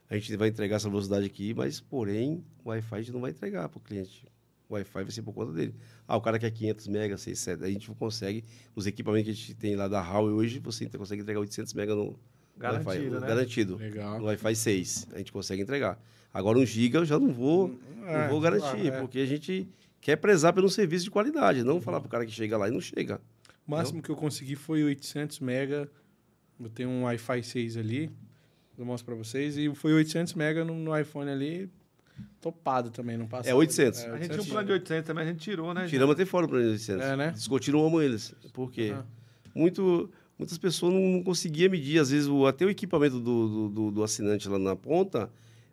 a 0.09 0.17
gente 0.17 0.37
vai 0.37 0.49
entregar 0.49 0.77
essa 0.77 0.89
velocidade 0.89 1.27
aqui, 1.27 1.55
mas 1.55 1.81
porém 1.81 2.45
o 2.65 2.71
Wi-Fi 2.71 2.97
a 2.97 2.99
gente 2.99 3.13
não 3.13 3.21
vai 3.21 3.31
entregar 3.31 3.69
para 3.69 3.79
o 3.79 3.81
cliente. 3.81 4.27
O 4.71 4.75
Wi-Fi 4.75 5.03
vai 5.03 5.11
ser 5.11 5.23
por 5.23 5.33
conta 5.35 5.53
dele. 5.53 5.75
Ah, 6.07 6.17
o 6.17 6.21
cara 6.21 6.39
quer 6.39 6.51
500 6.51 6.87
megas, 6.87 7.21
600, 7.23 7.65
a 7.65 7.69
gente 7.69 7.91
consegue, 7.91 8.45
os 8.75 8.87
equipamentos 8.87 9.25
que 9.27 9.31
a 9.31 9.35
gente 9.35 9.55
tem 9.55 9.75
lá 9.75 9.89
da 9.89 10.01
Huawei 10.01 10.33
hoje, 10.33 10.61
você 10.61 10.89
consegue 10.89 11.23
entregar 11.23 11.41
800 11.41 11.75
megas 11.75 11.97
no, 11.97 12.05
no 12.05 12.19
Garantido, 12.57 12.89
Wi-Fi. 12.89 13.11
né? 13.11 13.27
Garantido. 13.27 13.77
Legal. 13.77 14.19
No 14.21 14.27
Wi-Fi 14.27 14.55
6, 14.55 15.09
a 15.13 15.19
gente 15.19 15.33
consegue 15.33 15.63
entregar. 15.63 16.01
Agora, 16.33 16.57
um 16.57 16.65
giga 16.65 17.01
eu 17.01 17.05
já 17.05 17.19
não 17.19 17.33
vou, 17.33 17.77
É, 18.07 18.23
não 18.23 18.29
vou 18.29 18.41
garantir, 18.41 18.63
claro, 18.83 18.87
é. 18.87 19.01
porque 19.01 19.19
a 19.19 19.27
gente 19.27 19.69
quer 20.01 20.15
prezar 20.17 20.53
pelo 20.53 20.71
serviço 20.71 21.03
de 21.05 21.11
qualidade, 21.11 21.65
não 21.65 21.81
falar 21.81 21.99
para 22.01 22.07
o 22.07 22.11
cara 22.11 22.25
que 22.25 22.31
chega 22.33 22.57
lá 22.57 22.69
e 22.69 22.71
não 22.71 22.81
chega. 22.81 23.21
O 23.67 23.71
máximo 23.73 24.01
que 24.01 24.09
eu 24.11 24.17
consegui 24.17 24.55
foi 24.55 24.85
800 24.85 25.41
mega. 25.41 25.91
Eu 26.61 26.69
tenho 26.71 26.89
um 26.89 27.03
Wi-Fi 27.05 27.43
6 27.43 27.77
ali. 27.77 28.11
Eu 28.79 28.85
mostro 28.87 29.07
pra 29.07 29.15
vocês. 29.17 29.57
E 29.59 29.75
foi 29.75 29.93
800 29.93 30.35
mega 30.35 30.65
no, 30.65 30.75
no 30.75 30.97
iPhone 30.99 31.29
ali. 31.31 31.69
Topado 32.41 32.91
também, 32.91 33.17
não 33.17 33.27
passa. 33.27 33.49
É 33.51 33.55
800. 33.55 34.01
A 34.05 34.17
gente 34.19 34.31
tinha 34.31 34.43
um 34.43 34.47
plano 34.47 34.67
de 34.67 34.73
800 34.73 35.07
também, 35.07 35.25
a 35.25 35.27
gente 35.27 35.41
tirou, 35.41 35.75
né? 35.75 35.87
Tiramos 35.87 36.15
até 36.15 36.25
fora 36.25 36.47
o 36.47 36.49
plano 36.49 36.65
de 36.65 36.71
800. 36.73 37.05
É, 37.05 37.17
né? 37.17 37.31
Descontinuamos 37.33 38.03
eles. 38.03 38.35
Por 38.53 38.71
quê? 38.71 38.95
Muito, 39.55 40.11
muitas 40.39 40.57
pessoas 40.59 40.93
não, 40.95 41.01
não 41.01 41.23
conseguiam 41.23 41.71
medir. 41.71 41.99
Às 42.01 42.11
vezes, 42.11 42.29
o, 42.29 42.47
até 42.47 42.65
o 42.65 42.71
equipamento 42.71 43.19
do, 43.21 43.49
do, 43.49 43.69
do- 43.69 43.91
do 43.91 44.03
assinante 44.05 44.49
lá 44.49 44.59
na 44.59 44.75
ponta 44.77 45.31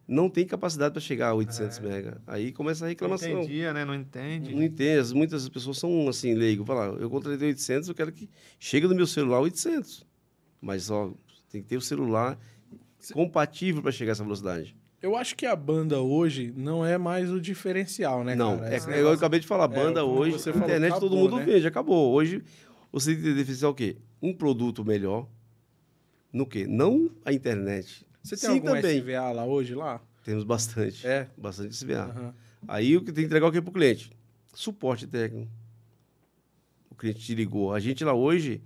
não 0.08 0.30
tem 0.30 0.46
capacidade 0.46 0.94
para 0.94 1.02
chegar 1.02 1.30
a 1.30 1.34
800 1.34 1.80
mega. 1.80 2.22
Aí 2.26 2.52
começa 2.52 2.84
a 2.84 2.86
Não 2.86 2.90
reclamação. 2.90 3.30
entendia, 3.30 3.74
né? 3.74 3.84
Não 3.86 3.94
entende. 3.94 4.56
Não 4.56 4.64
entende. 4.64 5.00
As- 5.00 5.12
Muitas 5.14 5.48
pessoas 5.50 5.78
são 5.78 6.08
assim, 6.08 6.34
leigo. 6.34 6.66
Fala, 6.66 6.98
eu 7.00 7.10
contratei 7.10 7.50
800, 7.50 7.90
eu 7.90 7.96
quero 7.96 8.12
que 8.12 8.30
chegue 8.60 8.88
no 8.88 8.96
meu 8.96 9.06
celular 9.08 9.40
800. 9.42 10.06
Mas, 10.62 10.90
ó, 10.90 11.14
tem 11.50 11.62
que 11.62 11.68
ter 11.68 11.78
o 11.78 11.82
celular 11.82 12.38
compatível 13.14 13.82
para 13.82 13.92
chegar 13.92 14.12
a 14.12 14.14
essa 14.14 14.24
velocidade. 14.24 14.76
Eu 15.02 15.16
acho 15.16 15.36
que 15.36 15.46
a 15.46 15.56
banda 15.56 16.02
hoje 16.02 16.54
não 16.56 16.86
é 16.86 16.98
mais 16.98 17.32
o 17.32 17.40
diferencial, 17.40 18.24
né, 18.24 18.36
não, 18.36 18.58
cara? 18.58 18.76
é, 18.76 18.98
é, 18.98 19.02
eu 19.02 19.12
acabei 19.12 19.40
de 19.40 19.46
falar, 19.46 19.68
banda 19.68 20.02
como 20.02 20.16
hoje, 20.16 20.32
você 20.34 20.52
falou, 20.52 20.68
internet 20.68 20.94
todo 20.94 21.06
acabou, 21.06 21.20
mundo 21.20 21.38
né? 21.38 21.46
vende, 21.46 21.68
acabou. 21.68 22.14
Hoje 22.14 22.44
você 22.92 23.14
tem 23.14 23.24
que 23.24 23.34
diferenciar 23.36 23.70
o 23.70 23.76
quê? 23.76 23.98
Um 24.22 24.34
produto 24.34 24.84
melhor 24.84 25.28
no 26.34 26.46
quê? 26.46 26.66
Não 26.68 27.12
a 27.24 27.32
internet. 27.32 28.06
Você 28.24 28.36
tem 28.36 28.50
Sim, 28.50 28.56
algum 28.56 28.68
também. 28.68 29.00
SVA 29.00 29.32
lá 29.32 29.46
hoje, 29.46 29.76
lá? 29.76 30.02
Temos 30.26 30.44
bastante. 30.44 31.06
É. 31.08 31.28
Bastante 31.38 31.76
SVA. 31.76 32.04
Aham. 32.04 32.34
Aí 32.68 32.98
o 32.98 33.02
que 33.02 33.12
tem 33.12 33.24
que 33.24 33.28
entregar 33.28 33.48
o 33.48 33.52
que 33.52 33.62
para 33.62 33.70
o 33.70 33.74
cliente? 33.74 34.12
Suporte 34.54 35.08
técnico. 35.08 35.50
O 36.90 36.96
cliente 36.96 37.20
te 37.20 37.36
ligou. 37.36 37.74
A 37.74 37.80
gente 37.80 38.04
lá 38.04 38.14
hoje, 38.14 38.62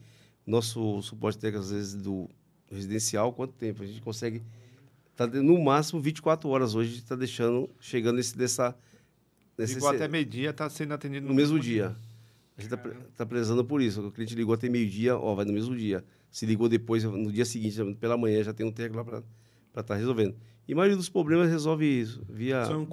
nosso 0.47 1.01
suporte 1.01 1.37
técnico, 1.37 1.63
às 1.63 1.71
vezes, 1.71 2.01
do 2.01 2.29
residencial, 2.71 3.33
quanto 3.33 3.53
tempo? 3.53 3.83
A 3.83 3.85
gente 3.85 4.01
consegue. 4.01 4.41
Tá, 5.15 5.27
no 5.27 5.61
máximo 5.61 6.01
24 6.01 6.49
horas 6.49 6.73
hoje, 6.75 6.97
está 6.97 7.15
deixando, 7.15 7.69
chegando 7.79 8.15
nesse, 8.17 8.37
dessa. 8.37 8.75
nesse- 9.57 9.75
Ligou 9.75 9.89
até 9.89 10.07
meio-dia, 10.07 10.53
tá 10.53 10.69
sendo 10.69 10.93
atendido 10.93 11.27
no 11.27 11.33
mesmo 11.33 11.59
dia. 11.59 11.95
A 12.57 12.61
gente 12.61 12.73
está 12.73 12.91
tá 13.17 13.25
prezando 13.25 13.63
por 13.65 13.81
isso. 13.81 14.05
O 14.07 14.11
cliente 14.11 14.35
ligou 14.35 14.53
até 14.53 14.69
meio-dia, 14.69 15.17
ó, 15.17 15.33
vai 15.35 15.45
no 15.45 15.53
mesmo 15.53 15.75
dia. 15.75 16.03
Se 16.29 16.45
ligou 16.45 16.69
depois, 16.69 17.03
no 17.03 17.31
dia 17.31 17.45
seguinte, 17.45 17.77
pela 17.95 18.17
manhã, 18.17 18.43
já 18.43 18.53
tem 18.53 18.65
um 18.65 18.71
técnico 18.71 18.97
lá 18.97 19.23
para 19.73 19.81
estar 19.81 19.95
resolvendo. 19.95 20.35
E 20.67 20.73
a 20.73 20.75
maioria 20.75 20.95
dos 20.95 21.09
problemas 21.09 21.49
resolve 21.49 21.85
isso, 21.85 22.23
via... 22.29 22.65
São 22.65 22.85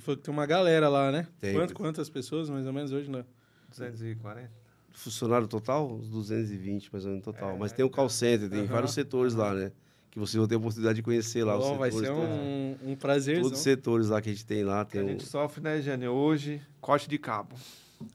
falou 0.00 0.16
que 0.16 0.22
tem 0.24 0.32
uma 0.32 0.46
galera 0.46 0.88
lá, 0.88 1.12
né? 1.12 1.28
Tem. 1.38 1.54
Quanto- 1.54 1.74
quantas 1.74 2.08
pessoas, 2.08 2.48
mais 2.48 2.66
ou 2.66 2.72
menos, 2.72 2.90
hoje, 2.90 3.10
né? 3.10 3.24
240. 3.68 4.50
Funcionário 4.92 5.46
total, 5.46 5.92
uns 5.92 6.08
220 6.08 6.90
mais 6.92 7.04
ou 7.04 7.10
menos 7.10 7.26
no 7.26 7.32
total. 7.32 7.50
É, 7.50 7.58
Mas 7.58 7.72
tem 7.72 7.84
o 7.84 7.90
call 7.90 8.08
center, 8.08 8.48
tem 8.48 8.64
vários 8.64 8.92
setores 8.94 9.34
lá, 9.34 9.52
né? 9.52 9.72
Que 10.14 10.20
você 10.20 10.38
vai 10.38 10.46
ter 10.46 10.54
a 10.54 10.58
oportunidade 10.58 10.94
de 10.94 11.02
conhecer 11.02 11.42
lá 11.42 11.58
os 11.58 11.64
Bom, 11.64 11.76
vai 11.76 11.90
setores. 11.90 12.08
ser 12.08 12.14
um, 12.14 12.76
um 12.84 12.94
prazer. 12.94 13.42
Todos 13.42 13.58
os 13.58 13.64
setores 13.64 14.08
lá 14.10 14.22
que 14.22 14.30
a 14.30 14.32
gente 14.32 14.46
tem 14.46 14.62
lá. 14.62 14.84
Tem 14.84 15.00
a 15.00 15.04
um... 15.04 15.08
gente 15.08 15.26
sofre, 15.26 15.60
né, 15.60 15.82
Jane? 15.82 16.06
Hoje, 16.06 16.62
corte 16.80 17.08
de 17.08 17.18
cabo. 17.18 17.56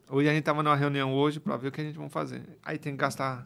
Hoje 0.10 0.30
a 0.30 0.34
gente 0.34 0.46
tava 0.46 0.64
numa 0.64 0.78
reunião 0.78 1.14
hoje 1.14 1.42
para 1.42 1.58
ver 1.58 1.68
o 1.68 1.72
que 1.74 1.82
a 1.82 1.84
gente 1.84 1.98
vai 1.98 2.08
fazer. 2.08 2.42
Aí 2.64 2.78
tem 2.78 2.94
que 2.94 3.00
gastar 3.00 3.46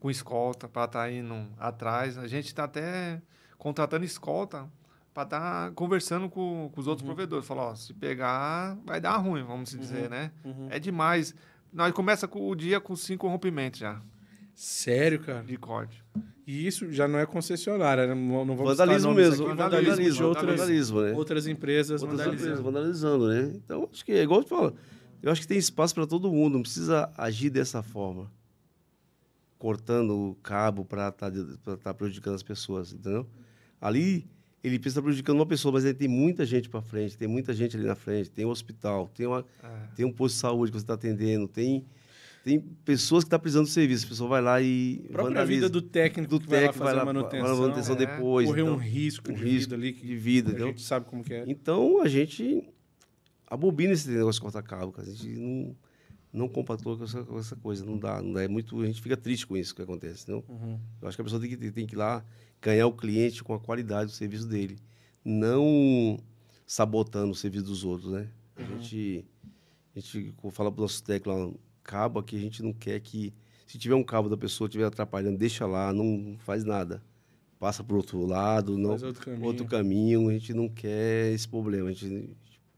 com 0.00 0.10
escolta 0.10 0.66
para 0.66 0.86
estar 0.86 1.12
indo 1.12 1.46
atrás. 1.58 2.16
A 2.16 2.26
gente 2.26 2.46
está 2.46 2.64
até 2.64 3.20
contratando 3.58 4.06
escolta 4.06 4.66
para 5.12 5.24
estar 5.24 5.72
conversando 5.72 6.30
com, 6.30 6.70
com 6.72 6.80
os 6.80 6.86
outros 6.86 7.04
provedores. 7.04 7.46
Falar, 7.46 7.64
ó, 7.64 7.74
se 7.74 7.92
pegar, 7.92 8.78
vai 8.86 8.98
dar 8.98 9.18
ruim, 9.18 9.42
vamos 9.42 9.68
se 9.68 9.76
dizer, 9.76 10.08
né? 10.08 10.32
Uhum. 10.42 10.68
É 10.70 10.78
demais. 10.78 11.34
Nós 11.70 11.92
começa 11.92 12.26
com 12.26 12.48
o 12.48 12.54
dia 12.54 12.80
com 12.80 12.96
cinco 12.96 13.28
rompimentos 13.28 13.80
já 13.80 14.00
Sério, 14.54 15.20
cara? 15.20 15.42
de 15.42 15.56
corte. 15.56 16.02
E 16.46 16.66
isso 16.66 16.92
já 16.92 17.08
não 17.08 17.18
é 17.18 17.26
concessionária, 17.26 18.06
né? 18.06 18.14
Não 18.14 18.44
vamos 18.56 18.56
Vandalismo 18.76 19.14
mesmo. 19.14 19.46
aqui, 19.46 19.56
vandalismo, 19.56 19.90
vandalismo 19.90 20.16
de 20.16 20.22
outras, 20.24 20.46
vandalismo, 20.58 21.00
né? 21.00 21.12
outras 21.12 21.46
empresas 21.46 22.02
Outras 22.02 22.18
vandalizando. 22.20 22.42
empresas 22.42 22.64
vandalizando, 22.64 23.28
né? 23.28 23.52
Então, 23.64 23.88
acho 23.90 24.04
que 24.04 24.12
é 24.12 24.22
igual 24.22 24.40
eu 24.40 24.44
te 24.44 24.50
falo. 24.50 24.76
Eu 25.22 25.32
acho 25.32 25.40
que 25.40 25.46
tem 25.48 25.56
espaço 25.56 25.94
para 25.94 26.06
todo 26.06 26.30
mundo, 26.30 26.54
não 26.54 26.62
precisa 26.62 27.10
agir 27.16 27.48
dessa 27.48 27.82
forma. 27.82 28.30
Cortando 29.58 30.10
o 30.14 30.34
cabo 30.42 30.84
para 30.84 31.08
estar 31.08 31.32
tá 31.82 31.94
prejudicando 31.94 32.34
as 32.34 32.42
pessoas, 32.42 32.92
entendeu? 32.92 33.26
Ali, 33.80 34.26
ele 34.62 34.78
pensa 34.78 35.00
prejudicando 35.00 35.36
uma 35.36 35.46
pessoa, 35.46 35.72
mas 35.72 35.84
ele 35.84 35.94
tem 35.94 36.08
muita 36.08 36.44
gente 36.44 36.68
para 36.68 36.82
frente, 36.82 37.16
tem 37.16 37.26
muita 37.26 37.54
gente 37.54 37.74
ali 37.76 37.86
na 37.86 37.94
frente, 37.94 38.30
tem 38.30 38.44
um 38.44 38.50
hospital, 38.50 39.10
tem, 39.14 39.26
uma, 39.26 39.44
É. 39.62 39.68
tem 39.96 40.04
um 40.04 40.12
posto 40.12 40.34
de 40.34 40.40
saúde 40.40 40.70
que 40.72 40.78
você 40.78 40.84
está 40.84 40.92
atendendo, 40.94 41.48
tem, 41.48 41.86
tem 42.44 42.60
pessoas 42.60 43.24
que 43.24 43.28
estão 43.28 43.40
precisando 43.40 43.64
do 43.64 43.70
serviço. 43.70 44.04
A 44.04 44.08
pessoa 44.10 44.28
vai 44.28 44.42
lá 44.42 44.60
e. 44.60 45.00
A 45.06 45.12
própria 45.12 45.34
vandaliza. 45.36 45.54
vida 45.54 45.68
do 45.70 45.80
técnico 45.80 46.28
do 46.28 46.40
que 46.40 46.46
vai 46.46 46.60
lá 46.60 46.66
técnico 46.66 46.78
fazer 46.78 46.94
vai 46.94 47.02
a 47.02 47.06
lá 47.06 47.12
manutenção. 47.12 47.58
manutenção 47.58 47.94
é, 47.94 47.98
depois. 47.98 48.46
correr 48.46 48.62
um 48.62 48.66
então, 48.66 48.76
risco 48.76 49.30
um 49.32 49.34
de 49.34 49.44
risco 49.44 49.70
vida 49.70 49.74
ali 49.74 49.92
que 49.94 50.06
de 50.06 50.14
vida, 50.14 50.48
a 50.48 50.52
entendeu? 50.52 50.68
gente 50.68 50.82
sabe 50.82 51.06
como 51.06 51.24
que 51.24 51.32
é. 51.32 51.44
Então 51.48 52.02
a 52.02 52.06
gente 52.06 52.68
abobina 53.46 53.94
esse 53.94 54.10
negócio 54.10 54.34
de 54.34 54.42
cortar 54.42 54.62
cabo, 54.62 54.92
cara. 54.92 55.08
A 55.08 55.10
gente 55.10 55.26
não, 55.26 55.74
não 56.30 56.46
compactua 56.46 56.98
com 56.98 57.04
essa, 57.04 57.24
com 57.24 57.38
essa 57.38 57.56
coisa, 57.56 57.82
não 57.82 57.96
dá, 57.96 58.20
não 58.20 58.34
dá. 58.34 58.42
É 58.42 58.48
muito, 58.48 58.78
a 58.78 58.86
gente 58.86 59.00
fica 59.00 59.16
triste 59.16 59.46
com 59.46 59.56
isso 59.56 59.74
que 59.74 59.80
acontece, 59.80 60.24
entendeu? 60.24 60.44
Uhum. 60.46 60.78
Eu 61.00 61.08
acho 61.08 61.16
que 61.16 61.22
a 61.22 61.24
pessoa 61.24 61.40
tem 61.40 61.48
que, 61.48 61.70
tem 61.72 61.86
que 61.86 61.94
ir 61.94 61.96
lá 61.96 62.22
ganhar 62.60 62.86
o 62.86 62.92
cliente 62.92 63.42
com 63.42 63.54
a 63.54 63.58
qualidade 63.58 64.10
do 64.10 64.14
serviço 64.14 64.46
dele, 64.46 64.78
não 65.24 66.18
sabotando 66.66 67.32
o 67.32 67.34
serviço 67.34 67.64
dos 67.64 67.84
outros, 67.84 68.12
né? 68.12 68.28
A 68.54 68.62
gente, 68.62 69.24
a 69.96 69.98
gente 69.98 70.34
fala 70.52 70.70
para 70.70 70.82
nossos 70.82 71.00
técnicos 71.00 71.34
lá, 71.34 71.50
cabo 71.84 72.18
aqui, 72.18 72.36
a 72.36 72.40
gente 72.40 72.62
não 72.62 72.72
quer 72.72 72.98
que, 73.00 73.32
se 73.66 73.78
tiver 73.78 73.94
um 73.94 74.02
cabo 74.02 74.28
da 74.28 74.36
pessoa 74.36 74.66
estiver 74.66 74.84
atrapalhando, 74.86 75.38
deixa 75.38 75.66
lá, 75.66 75.92
não 75.92 76.36
faz 76.40 76.64
nada. 76.64 77.00
Passa 77.60 77.84
para 77.84 77.96
outro 77.96 78.26
lado, 78.26 78.76
não, 78.76 78.90
outro 78.90 79.14
caminho. 79.14 79.44
outro 79.46 79.64
caminho. 79.66 80.28
A 80.28 80.32
gente 80.32 80.52
não 80.52 80.68
quer 80.68 81.32
esse 81.32 81.46
problema. 81.48 81.88
A 81.88 81.92
gente 81.92 82.30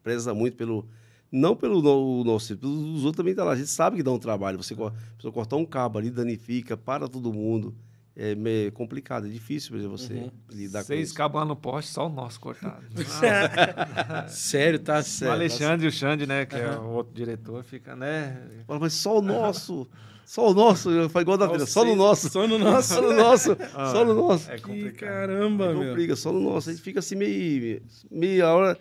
preza 0.03 0.35
muito 0.35 0.57
pelo. 0.57 0.87
Não 1.33 1.57
pelo 1.57 1.83
no- 1.83 2.23
nosso, 2.23 2.57
pelos 2.57 3.03
outros 3.05 3.17
também 3.17 3.35
tá 3.35 3.43
lá. 3.43 3.53
A 3.53 3.57
gente 3.57 3.69
sabe 3.69 3.97
que 3.97 4.03
dá 4.03 4.13
um 4.13 4.19
trabalho. 4.19 4.63
Você 4.63 4.75
a 4.75 4.93
pessoa 5.17 5.33
cortar 5.33 5.57
um 5.57 5.65
cabo 5.65 5.99
ali, 5.99 6.09
danifica, 6.11 6.77
para 6.77 7.09
todo 7.09 7.33
mundo. 7.33 7.75
É 8.19 8.35
meio 8.35 8.73
complicado, 8.73 9.27
é 9.27 9.29
difícil 9.29 9.79
pra 9.79 9.89
você 9.89 10.15
Uhum. 10.15 10.31
lidar 10.51 10.81
com 10.81 10.87
Seis 10.87 11.09
isso. 11.09 11.15
cabos 11.15 11.39
lá 11.39 11.45
no 11.45 11.55
poste, 11.55 11.91
só 11.93 12.07
o 12.07 12.09
nosso 12.09 12.41
cortado. 12.41 12.83
Sério, 14.29 14.79
tá? 14.79 15.01
o 15.01 15.03
Sério. 15.03 15.35
Alexandre 15.35 15.87
e 15.87 15.89
o 15.89 15.93
Xande, 15.93 16.27
né, 16.27 16.47
que 16.47 16.57
é 16.57 16.71
o 16.79 16.85
outro 16.91 17.15
diretor, 17.15 17.63
fica, 17.65 17.95
né? 17.95 18.41
Fala, 18.67 18.81
mas 18.81 18.95
só 18.95 19.19
o 19.19 19.23
nosso, 19.23 19.87
só 20.25 20.51
o 20.51 20.55
nosso. 20.55 21.09
Faz 21.11 21.23
igual 21.23 21.37
da 21.39 21.47
vida, 21.47 21.67
só 21.67 21.81
no 21.83 21.89
Seis- 21.89 21.99
nosso. 21.99 22.29
Só 22.31 22.47
no 22.47 22.59
nosso. 22.59 22.95
Só 22.95 23.03
no 23.03 23.13
nosso, 23.13 23.57
só 23.93 24.05
no 24.05 24.15
nosso. 24.15 24.51
É 24.51 24.57
Que 24.57 24.63
complicado. 24.63 25.11
caramba, 25.11 25.73
Não 25.73 25.81
meu. 25.81 25.95
briga, 25.95 26.17
só 26.17 26.33
no 26.33 26.41
nosso. 26.41 26.71
A 26.71 26.73
gente 26.73 26.83
fica 26.83 27.01
assim 27.01 27.17
meio, 27.17 27.83
meio 28.11 28.47
a 28.47 28.55
hora 28.55 28.79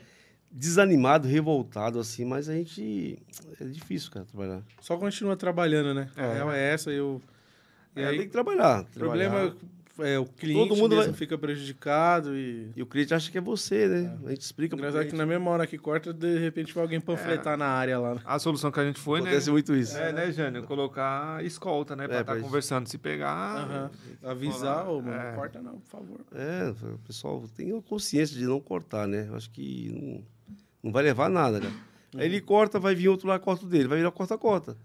desanimado, 0.49 1.27
revoltado, 1.27 1.99
assim, 1.99 2.23
mas 2.23 2.47
a 2.47 2.53
gente. 2.53 3.17
É 3.59 3.65
difícil, 3.65 4.09
cara, 4.11 4.25
trabalhar. 4.25 4.61
Só 4.79 4.95
continua 4.97 5.35
trabalhando, 5.35 5.93
né? 5.93 6.09
A 6.15 6.21
É. 6.23 6.33
real 6.35 6.51
é 6.53 6.73
essa, 6.73 6.89
eu... 6.89 7.21
E 7.95 8.01
É, 8.01 8.07
aí, 8.07 8.17
tem 8.17 8.25
que 8.27 8.31
trabalhar. 8.31 8.81
o 8.81 8.99
problema 8.99 9.35
trabalhar. 9.35 9.55
é 9.99 10.19
o 10.19 10.25
cliente 10.25 10.67
Todo 10.67 10.77
mundo 10.77 10.95
mesmo 10.97 11.11
vai- 11.11 11.17
fica 11.17 11.37
prejudicado 11.37 12.35
e... 12.35 12.69
E 12.75 12.81
o 12.81 12.85
cliente 12.85 13.13
acha 13.13 13.31
que 13.31 13.37
é 13.37 13.41
você, 13.41 13.87
né? 13.87 14.17
A 14.25 14.29
gente 14.31 14.41
explica 14.41 14.75
Engraçado 14.75 15.07
que 15.07 15.15
na 15.15 15.25
mesma 15.25 15.49
hora 15.51 15.65
que 15.65 15.77
corta, 15.77 16.11
de 16.11 16.37
repente 16.37 16.73
vai 16.73 16.83
alguém 16.83 16.99
panfletar 16.99 17.57
na 17.57 17.67
área 17.67 17.97
lá. 17.97 18.15
né? 18.15 18.21
A 18.25 18.37
solução 18.37 18.69
que 18.69 18.79
a 18.81 18.83
gente 18.83 18.99
foi, 18.99 19.19
Acontece 19.21 19.47
né? 19.47 19.53
muito 19.53 19.73
isso. 19.73 19.97
É, 19.97 20.11
né, 20.11 20.29
Jânio? 20.33 20.63
Colocar 20.63 21.41
escolta, 21.45 21.95
né? 21.95 22.07
Pra 22.07 22.17
É, 22.17 22.21
estar 22.21 22.33
pra- 22.33 22.41
conversando. 22.41 22.87
Se 22.87 22.97
pegar. 22.97 23.57
Aham. 23.63 23.91
Avisar, 24.23 24.89
ô, 24.89 25.01
mano, 25.01 25.13
É. 25.15 25.29
não 25.29 25.35
corta 25.37 25.61
não, 25.61 25.79
por 25.79 25.87
favor. 25.89 26.19
É, 26.33 26.69
o 26.93 26.97
pessoal 27.07 27.43
tem 27.55 27.79
consciência 27.81 28.37
de 28.37 28.45
não 28.45 28.59
cortar, 28.59 29.07
né? 29.07 29.27
Eu 29.29 29.35
acho 29.35 29.49
que 29.49 29.89
não, 29.93 30.23
não 30.83 30.91
vai 30.91 31.03
levar 31.03 31.29
nada, 31.29 31.61
cara. 31.61 31.73
Aí 32.17 32.25
ele 32.25 32.41
corta, 32.41 32.79
vai 32.79 32.93
vir 32.95 33.07
outro 33.07 33.27
lá, 33.29 33.39
corta 33.39 33.65
o 33.65 33.67
dele. 33.69 33.87
Vai 33.87 33.97
virar 33.99 34.11
corta-corta. 34.11 34.75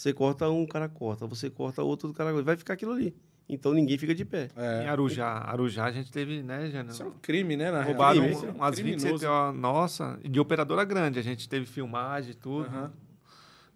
Você 0.00 0.14
corta 0.14 0.48
um, 0.48 0.62
o 0.62 0.66
cara 0.66 0.88
corta. 0.88 1.26
Você 1.26 1.50
corta 1.50 1.82
outro, 1.82 2.08
o 2.08 2.14
cara 2.14 2.30
corta. 2.30 2.42
Vai 2.46 2.56
ficar 2.56 2.72
aquilo 2.72 2.92
ali. 2.92 3.14
Então 3.46 3.74
ninguém 3.74 3.98
fica 3.98 4.14
de 4.14 4.24
pé. 4.24 4.48
Em 4.56 4.86
É. 4.86 4.88
Arujá, 4.88 5.26
Arujá 5.46 5.84
a 5.84 5.92
gente 5.92 6.10
teve, 6.10 6.42
né, 6.42 6.70
Jânio? 6.70 6.90
Isso 6.90 7.02
é 7.02 7.06
um 7.06 7.10
crime, 7.20 7.54
né, 7.54 7.70
na 7.70 7.82
Roubaram 7.82 8.22
um- 8.22 8.30
Isso 8.30 8.46
é 8.46 8.48
um 8.50 8.54
umas 8.54 8.78
20 8.78 8.96
criminoso. 8.96 9.22
CTO 9.26 9.52
nossa, 9.52 10.18
de 10.26 10.40
operadora 10.40 10.84
grande. 10.84 11.18
A 11.18 11.22
gente 11.22 11.46
teve 11.46 11.66
filmagem 11.66 12.30
e 12.30 12.34
tudo. 12.34 12.90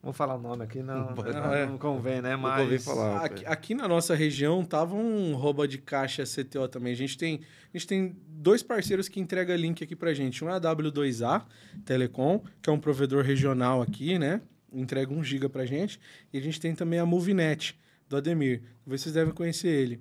Vou 0.03 0.15
falar 0.15 0.37
o 0.37 0.41
nome 0.41 0.65
aqui, 0.65 0.83
não. 0.83 1.11
Não 1.11 1.15
Não, 1.15 1.23
dar. 1.33 1.67
não 1.67 1.77
convém, 1.77 2.23
né? 2.23 2.37
Mas. 2.37 2.63
convém 2.63 2.79
falar. 2.79 3.23
Aqui, 3.23 3.45
aqui 3.45 3.75
na 3.75 3.87
nossa 3.87 4.15
região 4.15 4.65
tava 4.65 4.95
um 4.95 5.35
rouba 5.35 5.69
de 5.69 5.77
caixa 5.77 6.25
CTO 6.25 6.69
também. 6.69 6.95
A 6.95 6.97
gente 6.97 7.19
tem, 7.19 7.41
a 7.75 7.77
gente 7.77 7.87
tem 7.87 8.17
dois 8.29 8.63
parceiros 8.63 9.11
que 9.11 9.21
entregam 9.21 9.55
link 9.57 9.85
aqui 9.85 9.95
pra 9.95 10.15
gente. 10.15 10.43
Um 10.43 10.49
é 10.49 10.55
a 10.55 10.61
W2A 10.61 11.43
Telecom, 11.85 12.43
que 12.63 12.71
é 12.71 12.73
um 12.73 12.81
provedor 12.81 13.23
regional 13.23 13.83
aqui, 13.83 14.19
né? 14.19 14.41
Entrega 14.75 15.13
1 15.13 15.23
giga 15.25 15.49
pra 15.49 15.65
gente. 15.65 15.99
E 16.33 16.39
a 16.39 16.41
gente 16.41 16.61
tem 16.61 16.75
também 16.75 16.99
a 16.99 17.07
Movinet, 17.07 17.75
do 18.09 18.17
Ademir. 18.17 18.63
Vocês 18.87 19.15
devem 19.15 19.33
conhecer 19.33 19.69
ele. 19.69 20.01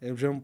É 0.00 0.14
já 0.16 0.30
um 0.30 0.42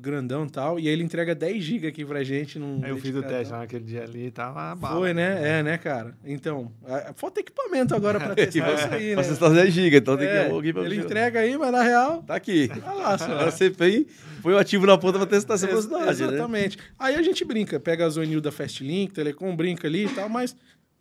grandão 0.00 0.44
e 0.44 0.50
tal. 0.50 0.80
E 0.80 0.88
ele 0.88 1.04
entrega 1.04 1.36
10 1.36 1.62
giga 1.62 1.88
aqui 1.88 2.04
pra 2.04 2.24
gente. 2.24 2.58
Num 2.58 2.80
Aí 2.82 2.90
eu 2.90 2.96
fiz 2.98 3.14
o 3.14 3.22
teste 3.22 3.52
lá 3.52 3.60
naquele 3.60 3.84
dia 3.84 4.02
ali, 4.02 4.28
tava 4.30 4.74
bala. 4.74 4.96
Foi, 4.98 5.14
né? 5.14 5.58
É, 5.60 5.62
né, 5.62 5.78
cara? 5.78 6.16
Então, 6.24 6.72
falta 7.14 7.38
equipamento 7.38 7.94
agora 7.94 8.18
pra 8.18 8.34
testar 8.34 8.74
isso 8.74 8.88
aí, 8.92 9.14
né? 9.14 9.22
Você 9.22 9.32
está 9.34 9.48
10 9.48 9.72
GB, 9.72 9.96
então 9.98 10.16
tem 10.16 10.26
que 10.26 10.32
É, 10.32 10.48
ir 10.48 10.50
alguém 10.50 10.72
pra 10.72 10.84
ele 10.84 10.96
entrega 10.96 11.38
aí, 11.38 11.56
mas 11.56 11.70
na 11.70 11.82
real, 11.82 12.24
Tá 12.24 12.34
aqui. 12.34 12.66
tá 12.68 12.92
lá 12.92 13.16
só. 13.18 13.24
Agora 13.26 13.52
você 13.52 13.70
põe, 13.70 14.04
põe 14.42 14.54
o 14.54 14.58
ativo 14.58 14.84
na 14.84 14.98
ponta 14.98 15.16
para 15.18 15.28
testar 15.28 15.54
essa 15.54 15.66
velocidade, 15.68 16.04
né? 16.06 16.10
Exatamente. 16.10 16.76
Aí 16.98 17.14
a 17.14 17.22
gente 17.22 17.44
brinca, 17.44 17.78
pega 17.78 18.04
a 18.04 18.08
Zonil 18.08 18.40
da 18.40 18.50
Fastlink, 18.50 19.12
Telecom, 19.14 19.54
brinca 19.54 19.86
ali 19.86 20.06
e 20.06 20.08
tal, 20.08 20.28
mas, 20.28 20.56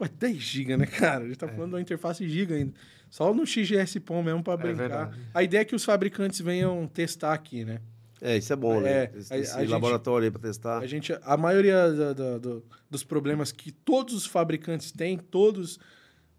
pô, 0.10 0.16
10 0.20 0.38
GB, 0.38 0.78
né, 0.78 0.86
cara? 0.86 1.24
A 1.24 1.28
gente 1.28 1.38
tá 1.38 1.48
falando 1.48 1.70
de 1.70 1.76
uma 1.76 1.82
interface 1.82 2.28
giga 2.28 2.56
ainda. 2.56 2.74
Só 3.10 3.34
no 3.34 3.46
XGS-POM 3.46 4.24
mesmo 4.24 4.44
pra 4.44 4.58
brincar. 4.58 4.78
verdade. 4.78 5.20
a 5.34 5.44
ideia 5.44 5.62
é 5.62 5.66
que 5.66 5.76
os 5.76 5.84
fabricantes 5.86 6.40
venham 6.42 6.88
testar 6.88 7.34
aqui, 7.34 7.64
né? 7.64 7.80
É, 8.22 8.38
isso 8.38 8.52
é 8.54 8.56
bom, 8.56 8.80
né? 8.80 8.90
É, 8.90 9.12
Esse, 9.16 9.34
a- 9.34 9.38
esse 9.38 9.56
a 9.56 9.60
gente- 9.60 9.70
laboratório 9.70 10.26
aí 10.26 10.32
para 10.32 10.42
testar. 10.42 10.80
A 10.80 10.88
gente, 10.88 11.14
a 11.22 11.38
maioria 11.38 11.92
da- 11.92 12.14
da- 12.14 12.38
do- 12.38 12.64
dos 12.90 13.04
problemas 13.04 13.52
que 13.52 13.72
todos 13.72 14.14
os 14.16 14.26
fabricantes 14.26 14.92
têm, 14.92 15.18
todos, 15.18 15.78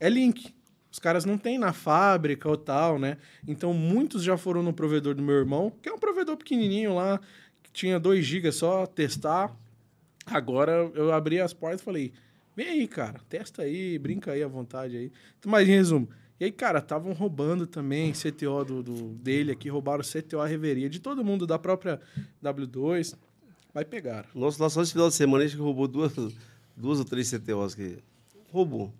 é 0.01 0.09
link. 0.09 0.55
Os 0.91 0.99
caras 0.99 1.25
não 1.25 1.37
têm 1.37 1.59
na 1.59 1.73
fábrica 1.73 2.49
ou 2.49 2.57
tal, 2.57 2.99
né? 2.99 3.19
Então, 3.47 3.75
muitos 3.75 4.23
já 4.23 4.37
foram 4.37 4.63
no 4.63 4.73
provedor 4.73 5.15
do 5.15 5.23
meu 5.23 5.35
irmão, 5.37 5.71
que 5.83 5.89
é 5.89 5.93
um 5.93 5.99
provedor 5.99 6.37
pequenininho 6.37 6.95
lá, 6.95 7.21
que 7.63 7.71
tinha 7.73 8.01
2 8.01 8.25
GB 8.25 8.51
só, 8.51 8.87
testar. 8.87 9.55
Agora, 10.27 10.91
eu 10.95 11.13
abri 11.13 11.39
as 11.41 11.53
portas 11.53 11.81
e 11.83 11.85
falei, 11.85 12.13
vem 12.57 12.69
aí, 12.69 12.89
cara, 12.89 13.21
testa 13.29 13.63
aí, 13.63 13.99
brinca 13.99 14.33
aí 14.33 14.43
à 14.43 14.49
vontade 14.49 14.97
aí. 14.97 15.13
Mas, 15.47 15.69
em 15.69 15.73
resumo, 15.73 16.09
e 16.41 16.45
aí, 16.47 16.53
cara, 16.53 16.79
estavam 16.81 17.13
roubando 17.13 17.67
também 17.67 18.13
CTO 18.13 18.65
do, 18.65 18.83
do- 18.83 19.09
dele 19.15 19.53
aqui, 19.53 19.69
roubaram 19.69 20.03
CTO 20.03 20.41
a 20.41 20.47
reveria 20.47 20.89
de 20.91 20.99
todo 21.01 21.25
mundo, 21.25 21.47
da 21.47 21.59
própria 21.59 22.01
W2, 22.43 23.15
mas 23.73 23.85
pegaram. 23.85 24.29
Nosso 24.35 24.63
lá 24.63 24.69
só 24.71 24.83
esse 24.83 24.93
final 24.93 25.09
de 25.09 25.15
semana 25.15 25.45
a 25.45 25.47
gente 25.47 25.59
roubou 25.61 25.87
duas, 25.89 26.13
duas 26.77 26.99
ou 26.99 27.05
três 27.05 27.29
CTOs 27.31 27.75
que 27.75 27.99
roubou. 28.51 28.93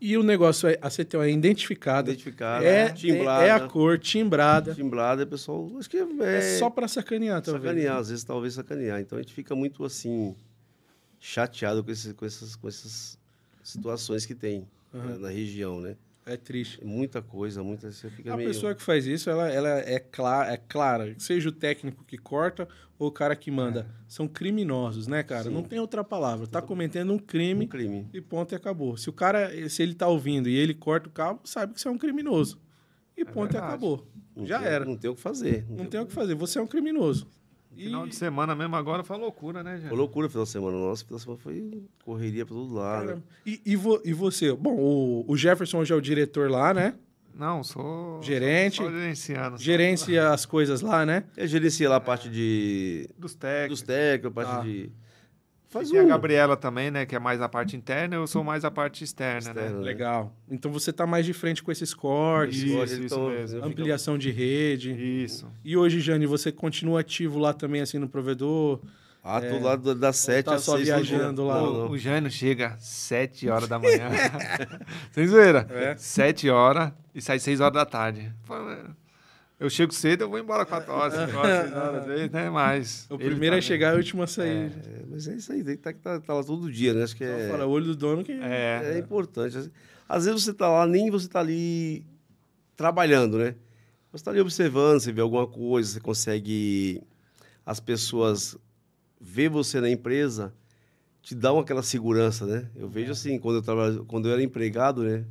E 0.00 0.16
o 0.16 0.24
negócio 0.24 0.68
é, 0.68 0.76
a 0.82 0.90
CTO 0.90 1.22
é 1.22 1.30
identificada, 1.30 2.10
Identificada, 2.10 2.64
é, 2.64 2.88
timbrada. 2.90 3.44
é 3.46 3.50
a 3.52 3.60
cor, 3.60 3.96
timbrada. 3.98 4.74
Timbrada, 4.74 5.24
pessoal, 5.24 5.70
acho 5.78 5.88
que 5.88 5.98
é, 5.98 6.06
É, 6.20 6.58
só 6.58 6.68
pra 6.68 6.88
sacanear, 6.88 7.40
talvez. 7.40 7.62
sacanear, 7.64 7.96
às 7.96 8.08
vezes 8.08 8.24
talvez 8.24 8.54
sacanear. 8.54 9.00
Então 9.00 9.16
a 9.18 9.22
gente 9.22 9.32
fica 9.32 9.54
muito 9.54 9.84
assim 9.84 10.34
chateado 11.20 11.82
com, 11.82 11.90
esse, 11.90 12.14
com, 12.14 12.24
essas, 12.24 12.56
com 12.56 12.68
essas 12.68 13.18
situações 13.62 14.24
que 14.26 14.34
tem 14.34 14.66
né, 14.92 15.16
na 15.18 15.28
região, 15.28 15.80
né? 15.80 15.96
É 16.24 16.36
triste. 16.36 16.78
É 16.82 16.84
Muita 16.84 17.22
coisa, 17.22 17.62
muita 17.62 17.90
você 17.90 18.10
fica 18.10 18.34
A 18.34 18.36
meio 18.36 18.50
pessoa 18.50 18.74
que 18.74 18.82
faz 18.82 19.06
isso, 19.06 19.30
ela, 19.30 19.48
ela 19.50 19.68
é, 19.68 19.98
clara, 19.98 20.52
é 20.52 20.56
clara, 20.58 21.14
seja 21.18 21.48
o 21.48 21.52
técnico 21.52 22.04
que 22.04 22.18
corta 22.18 22.68
ou 22.98 23.08
o 23.08 23.12
cara 23.12 23.34
que 23.34 23.50
manda. 23.50 23.86
São 24.06 24.28
criminosos, 24.28 25.06
né, 25.06 25.22
cara? 25.22 25.44
Sim. 25.44 25.50
Não 25.50 25.62
tem 25.62 25.78
outra 25.78 26.04
palavra. 26.04 26.46
Tá 26.46 26.60
cometendo 26.60 27.12
um 27.12 27.14
um 27.14 27.18
crime 27.18 27.66
crime. 27.66 28.06
e 28.12 28.20
ponto 28.20 28.52
e 28.52 28.56
acabou. 28.56 28.96
Se 28.96 29.08
o 29.08 29.12
cara, 29.12 29.50
se 29.70 29.82
ele 29.82 29.94
tá 29.94 30.06
ouvindo 30.06 30.48
e 30.48 30.54
ele 30.54 30.74
corta 30.74 31.08
o 31.08 31.12
cabo, 31.12 31.40
sabe 31.44 31.72
que 31.72 31.80
você 31.80 31.88
é 31.88 31.90
um 31.90 31.98
criminoso. 31.98 32.60
E 33.16 33.24
ponto 33.24 33.50
e 33.50 33.52
verdade. 33.52 33.66
acabou. 33.66 34.06
Não 34.36 34.46
Já 34.46 34.58
tem- 34.58 34.68
era. 34.68 34.84
Não 34.84 34.96
tem 34.96 35.10
o 35.10 35.14
que 35.14 35.20
fazer. 35.20 35.64
Não 35.68 35.86
tem 35.86 36.00
o 36.00 36.06
que 36.06 36.12
fazer. 36.12 36.34
Você 36.34 36.58
é 36.58 36.62
um 36.62 36.66
criminoso. 36.66 37.26
E 37.78 37.84
Final 37.84 38.06
de 38.08 38.14
semana 38.16 38.54
mesmo 38.56 38.74
agora 38.74 39.04
foi 39.04 39.16
loucura, 39.16 39.62
né, 39.62 39.72
Foi 39.72 39.80
Jânio? 39.82 39.96
loucura 39.96 40.26
o 40.26 40.30
final 40.30 40.44
de 40.44 40.50
semana. 40.50 40.76
Nossa, 40.76 41.04
o 41.04 41.06
final 41.06 41.16
de 41.18 41.22
semana 41.22 41.40
foi 41.40 41.82
correria 42.04 42.44
pra 42.44 42.54
todo 42.56 42.74
lado. 42.74 43.22
E, 43.46 43.60
e, 43.64 43.76
vo- 43.76 44.02
e 44.04 44.12
você? 44.12 44.52
Bom, 44.52 44.74
o, 44.76 45.24
o 45.28 45.36
Jefferson 45.36 45.78
hoje 45.78 45.92
é 45.92 45.96
o 45.96 46.00
diretor 46.00 46.50
lá, 46.50 46.74
né? 46.74 46.94
Não, 47.32 47.62
sou. 47.62 48.20
Gerente. 48.20 48.78
Só 48.78 48.90
gerenciando. 48.90 49.58
Gerencia 49.58 50.30
as 50.30 50.44
coisas 50.44 50.80
lá, 50.80 51.06
né? 51.06 51.22
Eu 51.36 51.46
gerencia 51.46 51.88
lá 51.88 51.96
a 51.96 52.00
parte 52.00 52.28
de, 52.28 53.08
Dos 53.16 53.34
técnicos. 53.36 53.78
dos 53.80 53.86
técnicos, 53.86 54.26
a 54.26 54.34
parte 54.34 54.56
Ah. 54.56 54.60
de... 54.62 54.90
Faz 55.68 55.90
Tem 55.90 56.00
a 56.00 56.02
um. 56.02 56.08
Gabriela 56.08 56.56
também, 56.56 56.90
né? 56.90 57.04
Que 57.04 57.14
é 57.14 57.18
mais 57.18 57.42
a 57.42 57.48
parte 57.48 57.76
interna, 57.76 58.14
eu 58.16 58.26
sou 58.26 58.42
mais 58.42 58.64
a 58.64 58.70
parte 58.70 59.04
externa, 59.04 59.38
Externa, 59.50 59.60
né? 59.62 59.68
né? 59.76 59.78
Legal. 59.84 60.32
Então 60.50 60.72
você 60.72 60.92
tá 60.92 61.06
mais 61.06 61.26
de 61.26 61.34
frente 61.34 61.62
com 61.62 61.70
esses 61.70 61.92
cortes, 61.92 62.62
Isso, 62.62 62.82
isso 62.84 63.02
fico- 63.50 63.66
ampliação 63.66 64.16
de 64.16 64.30
rede. 64.30 64.92
Isso. 64.92 65.46
E 65.62 65.76
hoje, 65.76 66.00
Jane, 66.00 66.24
você 66.26 66.50
continua 66.50 67.00
ativo 67.00 67.38
lá 67.38 67.52
também, 67.52 67.82
assim, 67.82 67.98
no 67.98 68.08
provedor? 68.08 68.80
Ah, 69.22 69.40
É. 69.44 69.50
tô 69.50 69.58
lá 69.62 69.76
das 69.76 70.16
sete 70.16 70.46
tá 70.46 70.54
às 70.54 70.62
seis. 70.64 70.84
viajando 70.86 71.44
lá. 71.44 71.60
Não. 71.60 71.90
O 71.90 71.98
Jânio 71.98 72.30
chega 72.30 72.68
às 72.68 72.84
7 72.84 73.48
horas 73.50 73.68
da 73.68 73.76
manhã. 73.78 74.08
Sem 75.12 75.26
zoeira. 75.26 75.66
É. 75.70 75.94
7 75.98 76.48
horas 76.48 76.92
e 77.14 77.20
sai 77.20 77.38
6 77.38 77.60
horas 77.60 77.74
da 77.74 77.84
tarde. 77.84 78.32
Fala, 78.44 78.96
Eu 79.60 79.68
chego 79.68 79.92
cedo, 79.92 80.22
eu 80.22 80.30
vou 80.30 80.38
embora 80.38 80.64
4 80.64 80.92
horas, 80.92 81.14
5 81.14 81.36
horas, 81.36 81.62
6 81.62 81.72
horas, 81.76 81.94
às 81.96 82.06
vezes, 82.06 82.30
né? 82.30 82.48
Mas. 82.48 83.06
O 83.10 83.18
primeiro 83.18 83.56
tá 83.56 83.58
a 83.58 83.60
chegar 83.60 83.92
é 83.92 83.94
o 83.94 83.96
último 83.96 84.22
a 84.22 84.26
sair. 84.28 84.70
É, 84.70 85.04
mas 85.10 85.26
é 85.26 85.34
isso 85.34 85.52
aí, 85.52 85.64
tem 85.64 85.76
que 85.76 85.82
tá, 85.82 85.92
tá, 85.92 86.20
tá 86.20 86.34
lá 86.34 86.44
todo 86.44 86.70
dia, 86.70 86.94
né? 86.94 87.02
Acho 87.02 87.16
que 87.16 87.24
é, 87.24 87.48
fala, 87.50 87.66
olho 87.66 87.86
do 87.86 87.96
dono 87.96 88.22
que... 88.22 88.30
É. 88.32 88.94
é 88.94 88.98
importante. 88.98 89.70
Às 90.08 90.24
vezes 90.26 90.44
você 90.44 90.54
tá 90.54 90.68
lá, 90.68 90.86
nem 90.86 91.10
você 91.10 91.28
tá 91.28 91.40
ali 91.40 92.06
trabalhando, 92.76 93.36
né? 93.36 93.56
Você 94.12 94.24
tá 94.24 94.30
ali 94.30 94.40
observando, 94.40 95.00
você 95.00 95.10
vê 95.10 95.20
alguma 95.20 95.46
coisa, 95.46 95.94
você 95.94 96.00
consegue... 96.00 97.02
As 97.66 97.80
pessoas 97.80 98.56
ver 99.20 99.48
você 99.48 99.80
na 99.80 99.90
empresa, 99.90 100.54
te 101.20 101.34
dão 101.34 101.58
aquela 101.58 101.82
segurança, 101.82 102.46
né? 102.46 102.70
Eu 102.76 102.88
vejo 102.88 103.10
assim, 103.10 103.38
quando 103.38 103.56
eu, 103.56 103.62
trabalho, 103.62 104.04
quando 104.04 104.28
eu 104.28 104.32
era 104.32 104.42
empregado, 104.42 105.02
né? 105.02 105.24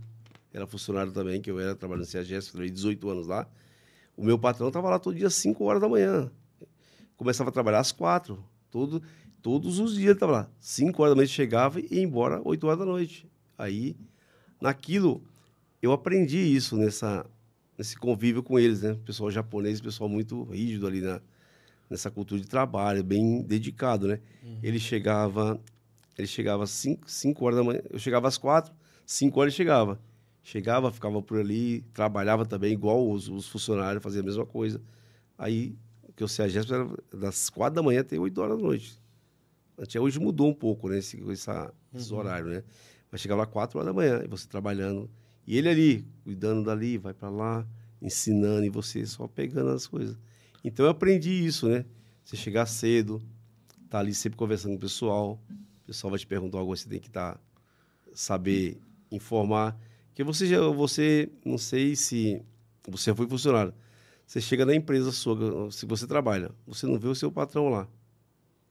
Era 0.54 0.68
funcionário 0.68 1.14
também, 1.14 1.42
que 1.42 1.50
eu 1.50 1.60
era 1.60 1.76
trabalhando 1.76 2.06
no 2.06 2.12
CEAGES, 2.12 2.50
trabalhei 2.50 2.72
18 2.72 3.10
anos 3.10 3.28
lá. 3.28 3.48
O 4.18 4.26
meu 4.26 4.38
patrão 4.38 4.72
tava 4.72 4.90
lá 4.90 4.98
todo 4.98 5.16
dia 5.16 5.28
às 5.28 5.36
5 5.36 5.64
horas 5.64 5.80
da 5.80 5.88
manhã. 5.88 6.32
Começava 7.16 7.52
a 7.52 7.54
trabalhar 7.54 7.80
às 7.80 7.92
4. 7.92 8.44
Todo, 8.72 9.02
todos 9.44 9.78
os 9.78 9.94
dias 9.94 10.10
ele 10.10 10.20
tava 10.20 10.32
lá. 10.32 10.50
5 10.60 11.02
horas 11.02 11.12
da 11.12 11.16
manhã 11.16 11.28
chegava 11.28 11.80
e 11.80 11.88
ia 11.92 12.02
embora 12.02 12.42
8 12.44 12.66
horas 12.66 12.80
da 12.80 12.86
noite. 12.86 13.30
Aí, 13.56 13.96
naquilo, 14.60 15.24
eu 15.82 15.92
aprendi 15.92 16.40
isso 16.40 16.76
nessa, 16.76 17.26
nesse 17.78 17.96
convívio 17.96 18.42
com 18.42 18.58
eles, 18.58 18.82
né? 18.82 18.98
Pessoal 19.06 19.30
japonês, 19.30 19.80
pessoal 19.80 20.10
muito 20.10 20.44
rígido 20.46 20.88
ali 20.88 21.00
na, 21.00 21.22
nessa 21.88 22.10
cultura 22.10 22.42
de 22.42 22.48
trabalho, 22.48 23.04
bem 23.04 23.44
dedicado, 23.44 24.08
né? 24.08 24.20
Ele 24.64 24.80
chegava, 24.80 25.62
ele 26.18 26.28
chegava 26.28 26.64
às 26.64 26.72
5, 26.72 27.10
5 27.10 27.46
horas 27.46 27.58
da 27.58 27.64
manhã, 27.64 27.82
eu 27.90 28.00
chegava 28.00 28.28
às 28.28 28.38
4, 28.38 28.74
5 29.06 29.40
horas 29.40 29.54
ele 29.54 29.58
chegava. 29.58 30.00
Chegava, 30.48 30.90
ficava 30.94 31.22
por 31.22 31.38
ali, 31.38 31.82
trabalhava 31.94 32.46
também 32.46 32.72
igual 32.72 33.12
os, 33.12 33.28
os 33.28 33.50
funcionários, 33.50 34.02
fazia 34.02 34.22
a 34.22 34.24
mesma 34.24 34.46
coisa. 34.46 34.82
Aí, 35.38 35.76
que 36.16 36.24
eu 36.24 36.28
sei, 36.30 36.46
a 36.46 36.48
Jéssica 36.48 36.76
era 36.76 37.20
das 37.20 37.50
4 37.50 37.76
da 37.76 37.84
manhã 37.84 38.00
até 38.00 38.18
8 38.18 38.40
horas 38.40 38.56
da 38.56 38.64
noite. 38.64 38.98
Até 39.78 40.00
hoje 40.00 40.18
mudou 40.22 40.48
um 40.48 40.54
pouco, 40.54 40.88
né? 40.88 41.00
Esse, 41.00 41.22
essa, 41.30 41.74
Esses 41.94 42.14
horários, 42.14 42.50
né? 42.50 42.64
Mas 43.12 43.20
chegava 43.20 43.44
às 43.44 43.50
4 43.50 43.78
horas 43.78 43.88
da 43.88 43.94
manhã, 43.94 44.22
e 44.24 44.28
você 44.30 44.48
trabalhando. 44.48 45.10
E 45.46 45.58
ele 45.58 45.68
ali, 45.68 46.08
cuidando 46.24 46.64
dali, 46.64 46.98
vai 46.98 47.14
para 47.14 47.30
lá, 47.30 47.68
ensinando, 48.02 48.64
e 48.64 48.70
você 48.70 49.06
só 49.06 49.28
pegando 49.28 49.72
as 49.72 49.86
coisas. 49.86 50.18
Então 50.64 50.86
eu 50.86 50.92
aprendi 50.92 51.46
isso, 51.46 51.68
né? 51.68 51.84
Você 52.24 52.38
chegar 52.38 52.68
cedo, 52.68 53.22
tá 53.90 54.00
ali 54.00 54.14
sempre 54.14 54.38
conversando 54.38 54.72
com 54.72 54.78
o 54.78 54.80
pessoal, 54.80 55.42
o 55.84 55.88
pessoal 55.88 56.10
vai 56.10 56.20
te 56.20 56.26
perguntar 56.26 56.60
algo, 56.60 56.74
você 56.74 56.88
tem 56.88 57.02
que 57.02 57.10
estar 57.10 57.38
saber 58.14 58.80
informar. 59.12 59.78
Porque 60.18 60.24
você 60.24 60.48
já, 60.48 60.60
você, 60.70 61.30
não 61.46 61.60
sei 61.60 61.96
se 61.96 62.42
você 62.88 63.14
foi 63.14 63.28
funcionário, 63.28 63.72
você 64.26 64.42
chega 64.42 64.66
na 64.66 64.74
empresa 64.74 65.12
sua, 65.12 65.70
se 65.70 65.86
você 65.86 66.08
trabalha, 66.08 66.50
você 66.66 66.88
não 66.88 66.98
vê 66.98 67.08
o 67.08 67.14
seu 67.14 67.32
patrão 67.32 67.70
lá. 67.70 67.88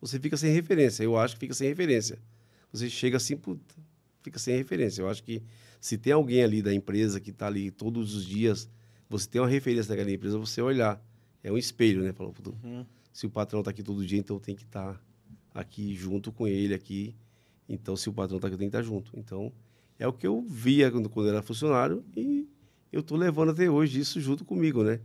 Você 0.01 0.19
fica 0.19 0.37
sem 0.37 0.53
referência, 0.53 1.05
eu 1.05 1.17
acho 1.17 1.35
que 1.35 1.41
fica 1.43 1.55
sem 1.55 1.69
referência. 1.69 2.19
Você 2.73 2.91
chega 2.91 3.17
assim, 3.19 3.37
puta, 3.37 3.77
fica 4.25 4.41
sem 4.41 4.57
referência. 4.57 5.03
Eu 5.03 5.09
acho 5.09 5.23
que 5.23 5.41
se 5.81 5.97
tem 5.97 6.13
alguém 6.13 6.43
ali 6.43 6.61
da 6.63 6.75
empresa 6.75 7.21
que 7.21 7.31
está 7.31 7.47
ali 7.47 7.71
todos 7.71 8.17
os 8.17 8.27
dias, 8.27 8.69
você 9.09 9.29
tem 9.29 9.41
uma 9.41 9.47
referência 9.47 9.91
daquela 9.91 10.11
empresa, 10.11 10.37
você 10.39 10.61
olhar. 10.61 11.01
É 11.45 11.53
um 11.53 11.57
espelho, 11.57 12.03
né? 12.03 12.13
Falou, 12.13 12.33
puta, 12.33 12.51
se 13.13 13.25
o 13.25 13.31
patrão 13.31 13.61
está 13.61 13.71
aqui 13.71 13.85
todo 13.85 14.05
dia, 14.05 14.19
então 14.19 14.41
tem 14.41 14.57
que 14.57 14.65
estar 14.65 15.01
aqui 15.55 15.95
junto 15.95 16.33
com 16.33 16.49
ele 16.49 16.75
aqui. 16.75 17.15
Então, 17.69 17.95
se 17.95 18.09
o 18.09 18.13
patrão 18.13 18.39
está 18.39 18.49
aqui, 18.49 18.57
tenho 18.57 18.69
que 18.69 18.77
estar 18.77 18.83
junto. 18.85 19.13
Então, 19.17 19.53
é 19.99 20.07
o 20.07 20.13
que 20.13 20.27
eu 20.27 20.43
via 20.49 20.91
quando, 20.91 21.09
quando 21.09 21.29
era 21.29 21.43
funcionário 21.43 22.05
e 22.17 22.49
eu 22.93 23.01
estou 23.01 23.17
levando 23.17 23.51
até 23.51 23.69
hoje 23.71 24.01
isso 24.01 24.21
junto 24.21 24.45
comigo, 24.45 24.83
né? 24.83 25.01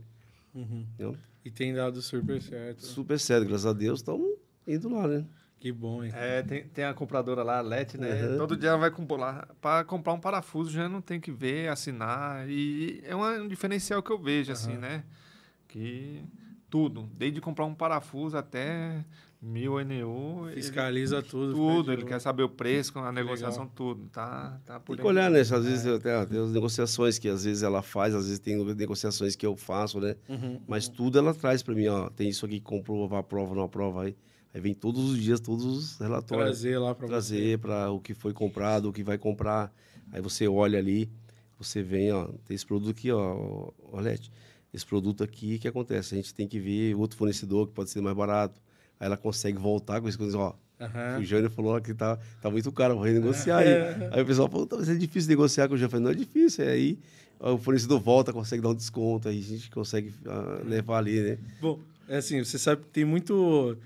Uhum. 0.54 0.86
Então, 0.94 1.16
E 1.44 1.50
tem 1.50 1.74
dado 1.74 2.00
super 2.02 2.40
certo. 2.40 2.84
super 2.86 3.18
sério, 3.18 3.46
graças 3.46 3.66
a 3.66 3.72
Deus, 3.72 4.00
estamos 4.00 4.30
indo 4.66 4.88
lá, 4.88 5.06
né? 5.08 5.24
Que 5.58 5.70
bom, 5.70 6.02
hein? 6.02 6.10
É, 6.12 6.42
tem, 6.42 6.64
tem 6.68 6.84
a 6.84 6.92
compradora 6.92 7.42
lá, 7.44 7.58
a 7.58 7.60
Let, 7.60 7.94
né? 7.96 8.30
Uhum. 8.30 8.36
Todo 8.36 8.56
dia 8.56 8.70
ela 8.70 8.78
vai 8.78 8.90
comprar 8.90 9.16
lá. 9.16 9.48
Para 9.60 9.84
comprar 9.84 10.12
um 10.12 10.18
parafuso 10.20 10.70
já 10.72 10.88
não 10.88 11.00
tem 11.00 11.20
que 11.20 11.30
ver, 11.30 11.68
assinar. 11.68 12.48
E 12.50 13.00
é 13.04 13.14
uma- 13.14 13.34
um 13.34 13.46
diferencial 13.46 14.02
que 14.02 14.10
eu 14.10 14.18
vejo, 14.18 14.50
assim, 14.50 14.76
né? 14.76 15.04
Que 15.68 16.24
tudo, 16.68 17.08
desde 17.16 17.40
comprar 17.40 17.64
um 17.64 17.74
parafuso 17.74 18.36
até 18.36 19.04
mil 19.42 19.80
NU. 19.84 20.46
ele- 20.48 20.54
Fiscaliza 20.62 21.20
tudo. 21.20 21.52
tudo, 21.54 21.80
fica 21.90 21.92
ele 21.92 22.04
quer 22.04 22.20
saber 22.20 22.44
o 22.44 22.48
preço, 22.48 22.96
a 22.98 23.10
negociação, 23.10 23.66
tudo. 23.66 24.08
Tá, 24.12 24.60
tá 24.64 24.78
por 24.78 24.94
Tem 24.94 25.02
que 25.04 25.08
olhar, 25.10 25.28
né? 25.30 25.40
Às 25.40 25.50
vezes 25.50 25.84
até, 25.86 26.24
tem 26.26 26.38
as 26.38 26.52
negociações 26.52 27.18
que 27.18 27.28
às 27.28 27.44
vezes 27.44 27.62
ela 27.64 27.82
faz, 27.82 28.14
às 28.14 28.24
vezes 28.26 28.38
tem 28.38 28.56
negociações 28.74 29.34
que 29.34 29.44
eu 29.44 29.56
faço, 29.56 29.98
né? 30.00 30.14
Uhum. 30.28 30.60
Mas 30.68 30.86
tudo 30.88 31.18
ela 31.18 31.34
traz 31.34 31.62
para 31.62 31.74
mim, 31.74 31.88
ó. 31.88 32.08
Tem 32.10 32.28
isso 32.28 32.46
aqui 32.46 32.60
que 32.60 32.64
comprova, 32.64 33.18
aprova, 33.18 33.54
não 33.54 33.64
aprova. 33.64 34.04
Aí, 34.04 34.16
aí 34.54 34.60
vem 34.60 34.74
todos 34.74 35.10
os 35.10 35.18
dias, 35.18 35.40
todos 35.40 35.64
os 35.64 35.98
relatórios. 35.98 36.46
Trazer 36.60 36.78
lá 36.78 36.94
pra 36.94 37.08
trazer 37.08 37.58
para 37.58 37.90
o 37.90 37.98
que 37.98 38.14
foi 38.14 38.32
comprado, 38.32 38.88
o 38.88 38.92
que 38.92 39.02
vai 39.02 39.18
comprar. 39.18 39.74
Aí 40.12 40.20
você 40.22 40.46
olha 40.46 40.78
ali, 40.78 41.10
você 41.58 41.82
vem, 41.82 42.12
ó, 42.12 42.26
tem 42.44 42.54
esse 42.54 42.64
produto 42.66 42.90
aqui, 42.90 43.10
ó, 43.10 43.70
Olete, 43.90 44.30
esse 44.72 44.86
produto 44.86 45.24
aqui, 45.24 45.56
o 45.56 45.58
que 45.58 45.66
acontece? 45.66 46.14
A 46.14 46.16
gente 46.16 46.32
tem 46.32 46.46
que 46.46 46.60
ver 46.60 46.94
outro 46.94 47.16
fornecedor 47.16 47.66
que 47.66 47.72
pode 47.72 47.90
ser 47.90 48.00
mais 48.00 48.16
barato. 48.16 48.60
Aí 49.02 49.06
ela 49.06 49.16
consegue 49.16 49.58
voltar 49.58 50.00
com 50.00 50.08
isso, 50.08 50.16
coisas, 50.16 50.36
ó. 50.36 50.56
Aham. 50.80 51.18
O 51.18 51.24
Jânio 51.24 51.50
falou 51.50 51.80
que 51.80 51.92
tá, 51.92 52.16
tá 52.40 52.48
muito 52.48 52.70
caro, 52.70 52.94
vou 52.94 53.02
renegociar 53.02 53.58
aí. 53.58 53.74
Aí 54.12 54.22
o 54.22 54.26
pessoal 54.26 54.48
falou, 54.48 54.64
talvez 54.64 54.88
é 54.88 54.94
difícil 54.94 55.28
negociar 55.28 55.66
com 55.66 55.74
o 55.74 55.76
Jânio. 55.76 55.86
Eu 55.86 55.90
falei, 55.90 56.04
não 56.04 56.12
é 56.12 56.14
difícil, 56.14 56.64
é 56.64 56.68
aí 56.68 56.96
o 57.40 57.58
fornecedor 57.58 58.00
volta, 58.00 58.32
consegue 58.32 58.62
dar 58.62 58.68
um 58.68 58.74
desconto, 58.74 59.28
aí 59.28 59.40
a 59.40 59.42
gente 59.42 59.68
consegue 59.70 60.14
ah, 60.24 60.60
levar 60.64 60.98
ali, 60.98 61.20
né? 61.20 61.38
Bom, 61.60 61.80
é 62.08 62.18
assim, 62.18 62.44
você 62.44 62.56
sabe 62.60 62.82
que 62.82 62.90
tem 62.90 63.04
muito. 63.04 63.76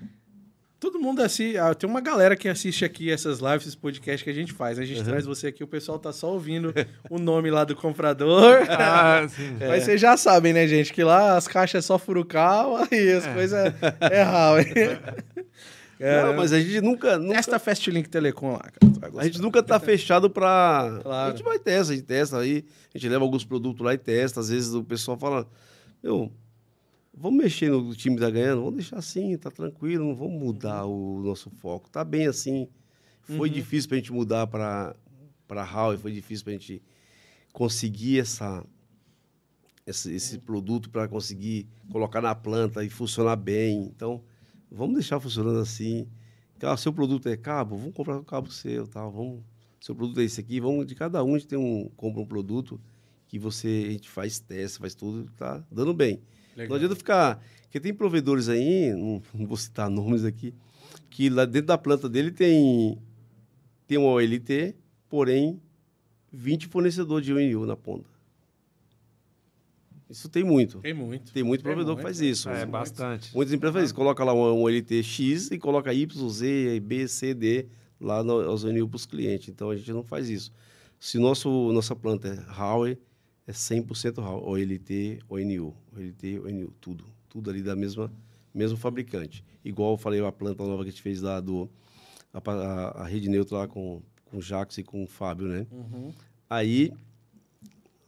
Todo 0.79 0.99
mundo 0.99 1.23
assim, 1.23 1.57
ah, 1.57 1.73
tem 1.73 1.89
uma 1.89 1.99
galera 1.99 2.35
que 2.35 2.47
assiste 2.47 2.85
aqui 2.85 3.11
essas 3.11 3.39
lives, 3.39 3.63
esses 3.63 3.75
podcasts 3.75 4.21
que 4.21 4.29
a 4.29 4.33
gente 4.33 4.53
faz. 4.53 4.77
A 4.77 4.85
gente 4.85 5.03
traz 5.03 5.25
você 5.25 5.47
aqui, 5.47 5.63
o 5.63 5.67
pessoal 5.67 5.97
tá 5.97 6.13
só 6.13 6.31
ouvindo 6.31 6.71
o 7.09 7.17
nome 7.17 7.49
lá 7.49 7.63
do 7.63 7.75
comprador. 7.75 8.65
Ah, 8.79 9.27
sim. 9.27 9.57
Mas 9.67 9.83
vocês 9.83 9.99
já 9.99 10.15
sabem, 10.15 10.53
né, 10.53 10.67
gente, 10.67 10.93
que 10.93 11.03
lá 11.03 11.35
as 11.35 11.47
caixas 11.47 11.83
é 11.83 11.87
só 11.87 11.97
furucal 11.97 12.87
e 12.91 13.11
as 13.11 13.25
coisas 13.27 13.73
é 13.73 14.07
real, 14.07 14.59
hein? 14.59 14.67
Não, 15.99 16.35
mas 16.35 16.53
a 16.53 16.59
gente 16.59 16.79
nunca, 16.79 17.17
nunca 17.17 17.39
Esta 17.39 17.57
Fast 17.57 17.89
Link 17.89 18.07
Telecom 18.07 18.51
lá, 18.51 18.59
cara. 18.59 19.13
A 19.17 19.23
gente 19.25 19.41
nunca 19.41 19.63
tá 19.63 19.79
fechado 19.79 20.29
pra. 20.29 20.99
Claro. 21.01 21.27
A 21.27 21.35
gente 21.35 21.43
vai 21.43 21.57
testa, 21.57 21.91
a 21.91 21.95
gente 21.95 22.05
testa 22.05 22.37
aí, 22.37 22.63
a 22.93 22.97
gente 22.97 23.09
leva 23.09 23.23
alguns 23.23 23.43
produtos 23.43 23.83
lá 23.83 23.95
e 23.95 23.97
testa. 23.97 24.39
Às 24.39 24.49
vezes 24.49 24.73
o 24.75 24.83
pessoal 24.83 25.17
fala, 25.17 25.47
meu, 26.03 26.31
vamos 27.19 27.43
mexer 27.43 27.71
no 27.71 27.95
time 27.95 28.15
que 28.15 28.21
tá 28.21 28.29
ganhando, 28.29 28.61
vamos 28.61 28.75
deixar 28.75 28.97
assim, 28.97 29.35
tá 29.37 29.49
tranquilo, 29.49 30.05
não 30.05 30.15
vamos 30.15 30.39
mudar 30.39 30.85
o 30.85 31.19
nosso 31.23 31.49
foco. 31.49 31.89
Tá 31.89 32.03
bem 32.03 32.27
assim. 32.27 32.69
Foi 33.23 33.49
difícil 33.49 33.89
pra 33.89 33.97
gente 33.97 34.13
mudar 34.13 34.47
pra 34.47 34.95
Huawei, 35.49 35.97
foi 35.97 36.13
difícil 36.13 36.45
pra 36.45 36.53
gente 36.53 36.81
conseguir 37.51 38.19
essa, 38.19 38.63
esse, 39.85 40.13
esse 40.13 40.37
produto 40.37 40.89
para 40.89 41.09
conseguir 41.09 41.67
colocar 41.91 42.21
na 42.21 42.33
planta 42.33 42.85
e 42.85 42.89
funcionar 42.89 43.35
bem. 43.35 43.83
Então, 43.83 44.23
vamos 44.71 44.93
deixar 44.95 45.19
funcionando 45.19 45.59
assim. 45.59 46.07
Ah, 46.61 46.77
seu 46.77 46.93
produto 46.93 47.27
é 47.27 47.35
cabo, 47.35 47.75
vamos 47.75 47.93
comprar 47.93 48.17
o 48.17 48.23
cabo 48.23 48.49
seu, 48.49 48.87
tal, 48.87 49.11
vamos. 49.11 49.43
Seu 49.81 49.93
produto 49.93 50.21
é 50.21 50.23
esse 50.23 50.39
aqui, 50.39 50.59
vamos 50.59 50.87
de 50.87 50.95
cada 50.95 51.23
um 51.23 51.35
a 51.35 51.37
gente 51.37 51.47
tem 51.47 51.59
um 51.59 51.89
compra 51.95 52.21
um 52.21 52.25
produto 52.25 52.81
que 53.27 53.37
você 53.37 53.85
a 53.89 53.91
gente 53.91 54.09
faz 54.09 54.39
teste, 54.39 54.79
faz 54.79 54.95
tudo, 54.95 55.29
tá 55.35 55.63
dando 55.69 55.93
bem. 55.93 56.21
Legal. 56.57 56.69
Não 56.69 56.75
adianta 56.75 56.95
ficar, 56.95 57.41
porque 57.61 57.79
tem 57.79 57.93
provedores 57.93 58.49
aí, 58.49 58.91
não, 58.93 59.21
não 59.33 59.45
vou 59.45 59.55
citar 59.55 59.89
nomes 59.91 60.25
aqui, 60.25 60.53
que 61.09 61.29
lá 61.29 61.45
dentro 61.45 61.67
da 61.67 61.77
planta 61.77 62.09
dele 62.09 62.31
tem 62.31 62.97
tem 63.85 63.97
uma 63.97 64.09
OLT, 64.09 64.75
porém 65.07 65.61
20 66.33 66.67
fornecedores 66.67 67.25
de 67.25 67.31
UNU 67.31 67.65
na 67.65 67.75
ponta. 67.77 68.09
Isso 70.09 70.29
tem 70.29 70.43
muito. 70.43 70.79
Tem 70.79 70.93
muito. 70.93 71.33
Tem 71.33 71.43
muito 71.43 71.61
Tem 71.61 71.71
provedor 71.71 71.95
muito. 71.95 71.97
que 71.97 72.03
faz 72.03 72.21
isso. 72.21 72.49
É, 72.49 72.65
bastante. 72.65 73.35
Muitas 73.35 73.53
empresas 73.53 73.73
fazem 73.73 73.85
isso. 73.85 73.95
Coloca 73.95 74.23
lá 74.23 74.33
um, 74.33 74.63
um 74.63 74.67
LT 74.67 75.03
X 75.03 75.51
e 75.51 75.57
coloca 75.57 75.93
Y, 75.93 76.29
Z, 76.29 76.79
B, 76.79 77.07
C, 77.07 77.33
D 77.33 77.67
lá 77.99 78.23
no, 78.23 78.33
aos 78.41 78.63
ONU 78.63 78.87
para 78.87 78.95
os 78.95 79.05
clientes. 79.05 79.49
Então, 79.49 79.69
a 79.69 79.75
gente 79.75 79.91
não 79.91 80.03
faz 80.03 80.29
isso. 80.29 80.51
Se 80.99 81.19
nosso, 81.19 81.71
nossa 81.73 81.95
planta 81.95 82.29
é 82.29 82.57
Huawei, 82.57 82.97
é 83.47 83.51
100% 83.51 84.17
Huawei. 84.17 84.65
OLT, 84.65 85.19
ONU. 85.29 85.73
OLT, 85.95 86.39
ONU. 86.39 86.73
Tudo. 86.81 87.05
Tudo 87.29 87.49
ali 87.49 87.63
da 87.63 87.75
mesma 87.75 88.11
mesmo 88.57 88.77
fabricante. 88.77 89.43
Igual 89.63 89.91
eu 89.91 89.97
falei, 89.97 90.25
a 90.25 90.31
planta 90.31 90.63
nova 90.63 90.83
que 90.83 90.89
a 90.89 90.91
gente 90.91 91.01
fez 91.01 91.21
lá 91.21 91.39
do... 91.39 91.69
A, 92.33 92.41
a, 92.51 93.03
a 93.03 93.05
rede 93.05 93.29
neutra 93.29 93.59
lá 93.59 93.67
com, 93.67 94.01
com 94.25 94.37
o 94.37 94.41
Jax 94.41 94.79
e 94.79 94.83
com 94.83 95.03
o 95.03 95.07
Fábio, 95.07 95.47
né? 95.47 95.67
Uhum. 95.71 96.11
Aí, 96.49 96.91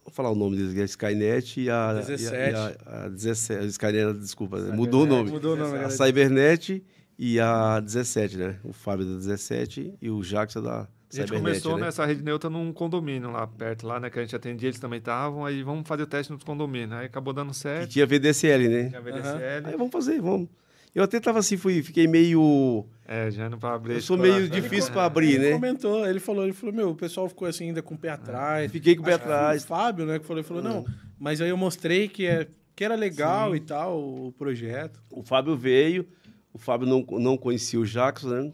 vou 0.04 0.12
falar 0.12 0.30
o 0.30 0.34
nome 0.34 0.56
deles, 0.56 0.72
que 0.72 0.80
é 0.80 0.82
a 0.82 0.86
Skynet 0.86 1.60
e 1.60 1.70
a... 1.70 1.94
17. 1.94 2.34
E 2.34 2.54
a, 2.54 2.76
a, 2.86 3.04
a 3.04 3.08
17, 3.08 3.64
a 3.64 3.66
Skynet, 3.66 4.18
desculpa, 4.18 4.58
mudou 4.58 5.04
o 5.04 5.06
nome. 5.06 5.30
Mudou 5.30 5.54
o 5.54 5.56
nome, 5.56 5.70
A 5.70 5.82
galera. 5.82 5.90
Cybernet 5.90 6.84
e 7.18 7.38
a 7.38 7.80
17, 7.80 8.36
né? 8.36 8.58
O 8.64 8.72
Fábio 8.72 9.06
da 9.06 9.16
17 9.16 9.94
e 10.00 10.10
o 10.10 10.20
Jackson 10.22 10.62
da 10.62 10.88
A 11.12 11.16
gente 11.16 11.32
começou 11.32 11.76
né? 11.76 11.86
nessa 11.86 12.06
rede 12.06 12.22
neutra 12.22 12.48
num 12.48 12.72
condomínio 12.72 13.30
lá 13.30 13.46
perto, 13.46 13.86
lá, 13.86 13.98
né? 13.98 14.08
Que 14.10 14.18
a 14.18 14.22
gente 14.22 14.36
atendia, 14.36 14.68
eles 14.68 14.78
também 14.78 14.98
estavam. 14.98 15.44
Aí 15.44 15.62
vamos 15.62 15.86
fazer 15.86 16.04
o 16.04 16.06
teste 16.06 16.32
nos 16.32 16.44
condomínios. 16.44 16.92
Aí 16.92 17.06
acabou 17.06 17.32
dando 17.32 17.50
Que 17.50 17.56
certo. 17.56 17.90
tinha 17.90 18.06
VDSL, 18.06 18.68
né? 18.68 18.88
Tinha 18.90 19.00
VDSL. 19.00 19.66
Aí 19.66 19.76
vamos 19.76 19.90
fazer, 19.92 20.20
vamos. 20.20 20.48
Eu 20.94 21.04
até 21.04 21.20
tava 21.20 21.38
assim, 21.38 21.56
fui, 21.56 21.82
fiquei 21.82 22.06
meio. 22.08 22.84
É, 23.06 23.30
já 23.30 23.48
não 23.48 23.58
para 23.58 23.74
abrir. 23.74 23.94
Eu 23.94 24.00
sou 24.00 24.16
meio 24.18 24.48
difícil 24.48 24.90
É. 24.90 24.92
pra 24.92 25.04
abrir, 25.04 25.34
ele 25.34 25.46
né? 25.46 25.52
comentou, 25.52 26.06
ele 26.06 26.18
falou, 26.18 26.44
ele 26.44 26.52
falou, 26.52 26.74
meu, 26.74 26.90
o 26.90 26.96
pessoal 26.96 27.28
ficou 27.28 27.46
assim 27.46 27.68
ainda 27.68 27.80
com 27.80 27.94
o 27.94 27.98
pé 27.98 28.10
atrás. 28.10 28.70
Fiquei 28.70 28.96
com 28.96 29.02
o 29.02 29.04
pé 29.04 29.16
que 29.16 29.22
atrás. 29.22 29.62
O 29.62 29.66
Fábio, 29.66 30.04
né, 30.04 30.18
que 30.18 30.26
falou, 30.26 30.40
ele 30.40 30.48
falou, 30.48 30.62
não, 30.62 30.84
mas 31.18 31.40
aí 31.40 31.48
eu 31.48 31.56
mostrei 31.56 32.08
que, 32.08 32.26
é, 32.26 32.48
que 32.74 32.84
era 32.84 32.96
legal 32.96 33.54
e 33.54 33.60
tal, 33.60 34.00
o 34.00 34.32
projeto. 34.32 35.00
O 35.10 35.22
Fábio 35.22 35.56
veio, 35.56 36.08
o 36.52 36.58
Fábio 36.58 36.88
não, 36.88 37.04
não 37.20 37.36
conhecia 37.36 37.78
o 37.78 37.86
Jackson, 37.86 38.28
né? 38.28 38.52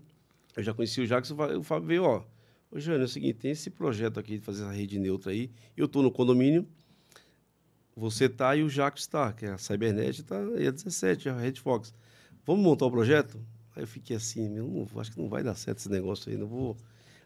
Eu 0.54 0.62
já 0.62 0.74
conhecia 0.74 1.04
o 1.04 1.06
Jackson, 1.06 1.34
o 1.58 1.62
Fábio 1.62 1.86
veio, 1.88 2.04
ó. 2.04 2.22
Ô, 2.76 2.78
Jânio, 2.80 3.00
é 3.02 3.04
o 3.06 3.08
seguinte, 3.08 3.38
tem 3.38 3.52
esse 3.52 3.70
projeto 3.70 4.20
aqui 4.20 4.36
de 4.36 4.42
fazer 4.42 4.62
essa 4.64 4.70
rede 4.72 4.98
neutra 4.98 5.32
aí. 5.32 5.50
Eu 5.74 5.88
tô 5.88 6.02
no 6.02 6.10
condomínio, 6.10 6.66
você 7.96 8.28
tá 8.28 8.54
e 8.54 8.62
o 8.62 8.68
Jackson 8.68 9.10
tá, 9.10 9.32
que 9.32 9.46
é 9.46 9.48
a 9.52 9.56
Cybernet 9.56 10.22
tá, 10.24 10.36
e 10.58 10.66
a 10.66 10.70
17, 10.70 11.30
a 11.30 11.38
Red 11.38 11.54
Fox. 11.54 11.94
Vamos 12.44 12.62
montar 12.62 12.84
o 12.84 12.90
projeto? 12.90 13.40
Aí 13.74 13.82
eu 13.82 13.86
fiquei 13.86 14.14
assim, 14.16 14.46
meu, 14.50 14.66
não, 14.68 15.00
acho 15.00 15.10
que 15.10 15.18
não 15.18 15.26
vai 15.26 15.42
dar 15.42 15.54
certo 15.54 15.78
esse 15.78 15.88
negócio 15.90 16.30
aí, 16.30 16.36
não 16.36 16.46
vou. 16.46 16.76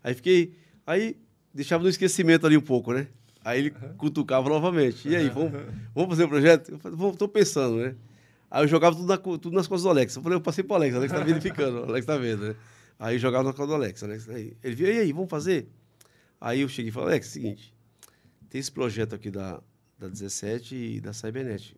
Aí 0.05 0.15
fiquei, 0.15 0.55
aí 0.87 1.17
deixava 1.53 1.83
no 1.83 1.91
esquecimento 1.91 2.47
ali 2.47 2.57
um 2.57 2.61
pouco, 2.63 2.93
né? 2.93 3.09
Aí 3.45 3.59
ele 3.59 3.71
cutucava 3.99 4.49
novamente. 4.49 5.09
E 5.09 5.17
aí, 5.17 5.29
vamos, 5.31 5.51
vamos 5.93 6.11
fazer 6.11 6.25
o 6.25 6.29
projeto? 6.29 6.71
Eu 6.71 6.79
falei, 6.79 6.97
"Vou- 6.97 7.17
tô 7.17 7.27
pensando, 7.27 7.75
né? 7.79 7.97
Aí 8.49 8.63
eu 8.63 8.69
jogava 8.69 8.95
tudo, 8.95 9.09
na 9.09 9.17
tudo 9.19 9.51
nas 9.51 9.67
costas 9.67 9.83
do 9.83 9.89
Alex. 9.91 10.15
Eu 10.15 10.23
falei, 10.23 10.37
eu 10.37 10.41
passei 10.41 10.63
pro 10.63 10.77
Alex, 10.77 10.95
o 10.95 10.99
Alex 10.99 11.13
tá 11.13 11.19
verificando, 11.25 11.81
o 11.81 11.85
Alex 11.89 12.07
tá 12.07 12.17
vendo, 12.17 12.45
né? 12.51 12.57
Aí 13.01 13.19
jogava 13.19 13.43
na 13.43 13.51
costas 13.55 13.69
do 13.69 13.75
Alex. 13.75 14.03
Alex 14.03 14.29
aí, 14.29 14.55
ele 14.63 14.75
viu, 14.75 14.93
e 14.93 14.99
aí, 14.99 15.11
vamos 15.11 15.31
fazer? 15.31 15.67
Aí 16.39 16.61
eu 16.61 16.69
cheguei 16.69 16.91
e 16.91 16.93
falei, 16.93 17.09
Alex, 17.09 17.29
seguinte, 17.29 17.75
tem 18.51 18.61
esse 18.61 18.71
projeto 18.71 19.15
aqui 19.15 19.31
da, 19.31 19.63
da 19.99 20.07
17 20.07 20.77
e 20.77 21.01
da 21.01 21.15
Cybernet. 21.15 21.75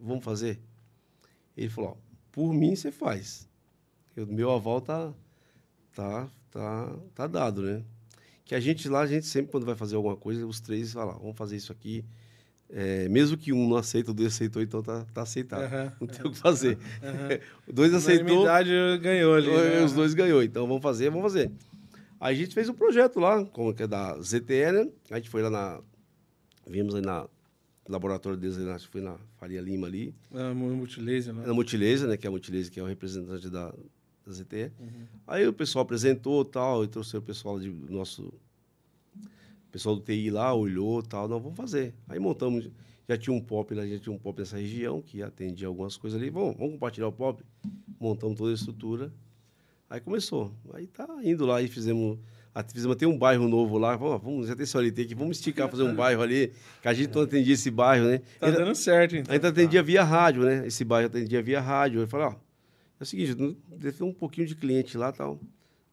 Vamos 0.00 0.24
fazer? 0.24 0.58
Ele 1.54 1.68
falou, 1.68 1.90
ó, 1.90 1.96
por 2.32 2.54
mim 2.54 2.74
você 2.74 2.90
faz. 2.90 3.46
Eu, 4.16 4.26
meu 4.26 4.50
aval 4.50 4.80
tá, 4.80 5.12
tá, 5.92 6.26
tá, 6.50 6.96
tá 7.14 7.26
dado, 7.26 7.60
né? 7.60 7.84
Que 8.42 8.54
a 8.54 8.60
gente 8.60 8.88
lá, 8.88 9.00
a 9.00 9.06
gente 9.06 9.26
sempre, 9.26 9.50
quando 9.50 9.66
vai 9.66 9.74
fazer 9.74 9.96
alguma 9.96 10.16
coisa, 10.16 10.46
os 10.46 10.58
três 10.58 10.90
falam, 10.90 11.18
vamos 11.18 11.36
fazer 11.36 11.56
isso 11.56 11.70
aqui. 11.70 12.02
É, 12.68 13.08
mesmo 13.08 13.36
que 13.36 13.52
um 13.52 13.68
não 13.68 13.76
aceita, 13.76 14.10
o 14.10 14.14
dois 14.14 14.34
aceitou, 14.34 14.60
então 14.60 14.82
tá, 14.82 15.06
tá 15.14 15.22
aceitado. 15.22 15.62
Aham. 15.62 15.92
Não 16.00 16.06
tem 16.08 16.26
o 16.26 16.30
que 16.30 16.38
fazer. 16.38 16.78
O 17.66 17.72
dois 17.72 17.92
aceitou, 17.92 18.42
Unanimidade 18.42 18.98
ganhou 19.02 19.34
ali. 19.34 19.48
né? 19.48 19.84
os 19.84 19.92
dois 19.92 20.14
ganhou. 20.14 20.42
Então 20.42 20.66
vamos 20.66 20.82
fazer, 20.82 21.10
vamos 21.10 21.22
fazer. 21.22 21.50
Aí 22.20 22.34
a 22.34 22.38
gente 22.38 22.54
fez 22.54 22.68
um 22.68 22.74
projeto 22.74 23.20
lá, 23.20 23.44
como 23.44 23.74
que 23.74 23.82
é 23.82 23.86
da 23.86 24.16
ZTE, 24.20 24.72
né? 24.72 24.88
A 25.10 25.16
gente 25.16 25.28
foi 25.28 25.42
lá 25.42 25.50
na. 25.50 25.80
Vimos 26.66 26.94
aí 26.94 27.02
na 27.02 27.28
laboratório 27.88 28.38
deles, 28.38 28.58
aí, 28.58 28.68
acho 28.70 28.86
que 28.86 28.92
foi 28.92 29.00
na 29.00 29.16
Faria 29.38 29.60
Lima 29.60 29.86
ali. 29.86 30.14
Ah, 30.34 30.52
multilaser, 30.54 31.32
né? 31.32 31.46
Na 31.46 31.54
Multilaser, 31.54 32.08
né? 32.08 32.16
Que 32.16 32.26
é 32.26 32.28
a 32.28 32.30
Multilaser, 32.30 32.70
que 32.70 32.80
é 32.80 32.82
o 32.82 32.86
representante 32.86 33.48
da, 33.48 33.72
da 34.24 34.32
ZTE. 34.32 34.72
Uhum. 34.78 35.06
Aí 35.26 35.46
o 35.46 35.52
pessoal 35.52 35.84
apresentou 35.84 36.44
tal, 36.44 36.84
e 36.84 36.88
trouxe 36.88 37.16
o 37.16 37.22
pessoal 37.22 37.58
de 37.58 37.70
do 37.70 37.92
nosso. 37.92 38.32
Pessoal 39.76 39.94
do 39.96 40.00
TI 40.00 40.30
lá 40.30 40.54
olhou 40.54 41.02
tal, 41.02 41.28
não, 41.28 41.38
vamos 41.38 41.54
fazer. 41.54 41.92
Aí 42.08 42.18
montamos, 42.18 42.70
já 43.06 43.14
tinha 43.18 43.34
um 43.36 43.40
pop 43.42 43.74
lá, 43.74 43.86
já 43.86 43.98
tinha 43.98 44.10
um 44.10 44.16
pop 44.16 44.38
nessa 44.38 44.56
região 44.56 45.02
que 45.02 45.22
atendia 45.22 45.68
algumas 45.68 45.98
coisas 45.98 46.18
ali. 46.18 46.30
Vamos, 46.30 46.56
vamos 46.56 46.72
compartilhar 46.72 47.08
o 47.08 47.12
pop. 47.12 47.42
Montamos 48.00 48.38
toda 48.38 48.52
a 48.52 48.54
estrutura. 48.54 49.12
Aí 49.90 50.00
começou. 50.00 50.50
Aí 50.72 50.86
tá 50.86 51.06
indo 51.22 51.44
lá 51.44 51.60
e 51.60 51.68
fizemos. 51.68 52.18
a- 52.54 52.64
Fizemos 52.64 52.96
até 52.96 53.06
um 53.06 53.18
bairro 53.18 53.46
novo 53.48 53.76
lá. 53.76 53.94
Vamos, 53.96 54.22
vamos 54.22 54.48
já 54.48 54.56
tem 54.56 54.64
esse 54.64 54.74
OLT 54.78 55.02
aqui, 55.02 55.14
vamos 55.14 55.36
esticar, 55.36 55.68
fazer 55.68 55.82
um 55.82 55.92
bairro 55.94 56.22
ali, 56.22 56.54
que 56.80 56.88
a 56.88 56.94
gente 56.94 57.14
não 57.14 57.20
atendia 57.24 57.52
esse 57.52 57.70
bairro, 57.70 58.06
né? 58.06 58.22
Tá 58.40 58.46
Ainda- 58.46 58.60
dando 58.60 58.74
certo, 58.74 59.14
então. 59.14 59.30
a 59.30 59.34
gente 59.36 59.46
atendia 59.46 59.82
via 59.82 60.02
rádio, 60.02 60.42
né? 60.42 60.66
Esse 60.66 60.84
bairro 60.84 61.08
atendia 61.08 61.42
via 61.42 61.60
rádio. 61.60 62.00
Eu 62.00 62.08
falei, 62.08 62.28
ó, 62.28 62.30
é 62.98 63.02
o 63.02 63.04
seguinte, 63.04 63.34
deve 63.34 63.92
ter 63.98 64.04
um 64.04 64.12
pouquinho 64.14 64.46
de 64.46 64.54
cliente 64.54 64.96
lá 64.96 65.10
e 65.10 65.12
tal. 65.12 65.38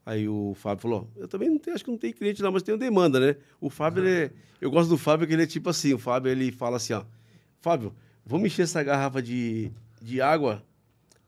Aí 0.05 0.27
o 0.27 0.53
Fábio 0.55 0.81
falou, 0.81 1.09
eu 1.15 1.27
também 1.27 1.49
não 1.49 1.57
tenho, 1.57 1.75
acho 1.75 1.83
que 1.85 1.89
não 1.91 1.97
tem 1.97 2.11
cliente 2.11 2.41
lá, 2.43 2.51
mas 2.51 2.61
tenho 2.63 2.77
demanda, 2.77 3.19
né? 3.19 3.35
O 3.61 3.69
Fábio, 3.69 4.03
ele 4.05 4.25
é- 4.25 4.31
eu 4.59 4.69
gosto 4.69 4.89
do 4.89 4.97
Fábio, 4.97 5.25
que 5.25 5.33
ele 5.33 5.43
é 5.43 5.47
tipo 5.47 5.69
assim, 5.69 5.93
o 5.93 5.97
Fábio, 5.97 6.29
ele 6.31 6.51
fala 6.51 6.75
assim, 6.77 6.93
ó, 6.93 7.03
Fábio, 7.61 7.93
vamos 8.25 8.47
encher 8.47 8.63
essa 8.63 8.83
garrafa 8.83 9.21
de, 9.21 9.71
de 10.01 10.21
água 10.21 10.61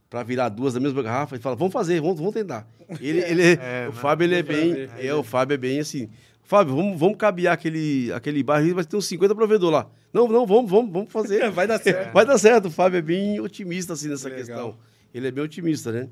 para 0.10 0.24
virar 0.24 0.50
duas 0.50 0.74
da 0.74 0.80
mesma 0.82 1.02
garrafa? 1.02 1.36
Ele 1.36 1.42
fala, 1.42 1.56
vamos 1.56 1.72
fazer, 1.72 2.02
vamos, 2.02 2.18
vamos 2.18 2.34
tentar. 2.34 2.68
Ele, 3.00 3.20
ele 3.20 3.42
é- 3.56 3.84
É, 3.86 3.88
o 3.90 3.94
né? 3.94 4.00
Fábio, 4.02 4.26
ele 4.26 4.36
é 4.36 4.44
bem, 4.44 4.74
é, 5.00 5.14
o 5.14 5.24
Fábio 5.24 5.56
é 5.56 5.58
bem 5.58 5.80
assim, 5.80 6.10
Fábio, 6.44 6.76
vamos, 6.76 7.00
vamos 7.00 7.18
cabear 7.18 7.54
aquele, 7.54 8.12
aquele 8.12 8.44
bairro, 8.44 8.76
mas 8.76 8.86
tem 8.86 9.00
uns 9.00 9.06
50 9.08 9.34
provedores 9.34 9.74
lá. 9.74 9.90
Não, 10.14 10.28
não, 10.28 10.46
vamos, 10.46 10.70
vamos, 10.70 10.92
vamos 10.92 11.12
fazer. 11.12 11.50
Vai 11.52 11.66
dar 11.66 11.80
certo. 11.80 12.14
Vai 12.14 12.26
dar 12.26 12.38
certo. 12.38 12.66
O 12.68 12.72
Fábio 12.72 12.98
é 12.98 13.02
bem 13.02 13.40
otimista 13.40 13.94
assim 13.94 14.10
nessa 14.10 14.30
Legal. 14.30 14.46
questão. 14.46 14.78
Ele 15.14 15.28
é 15.28 15.32
bem 15.32 15.44
otimista, 15.44 15.92
né? 15.92 16.08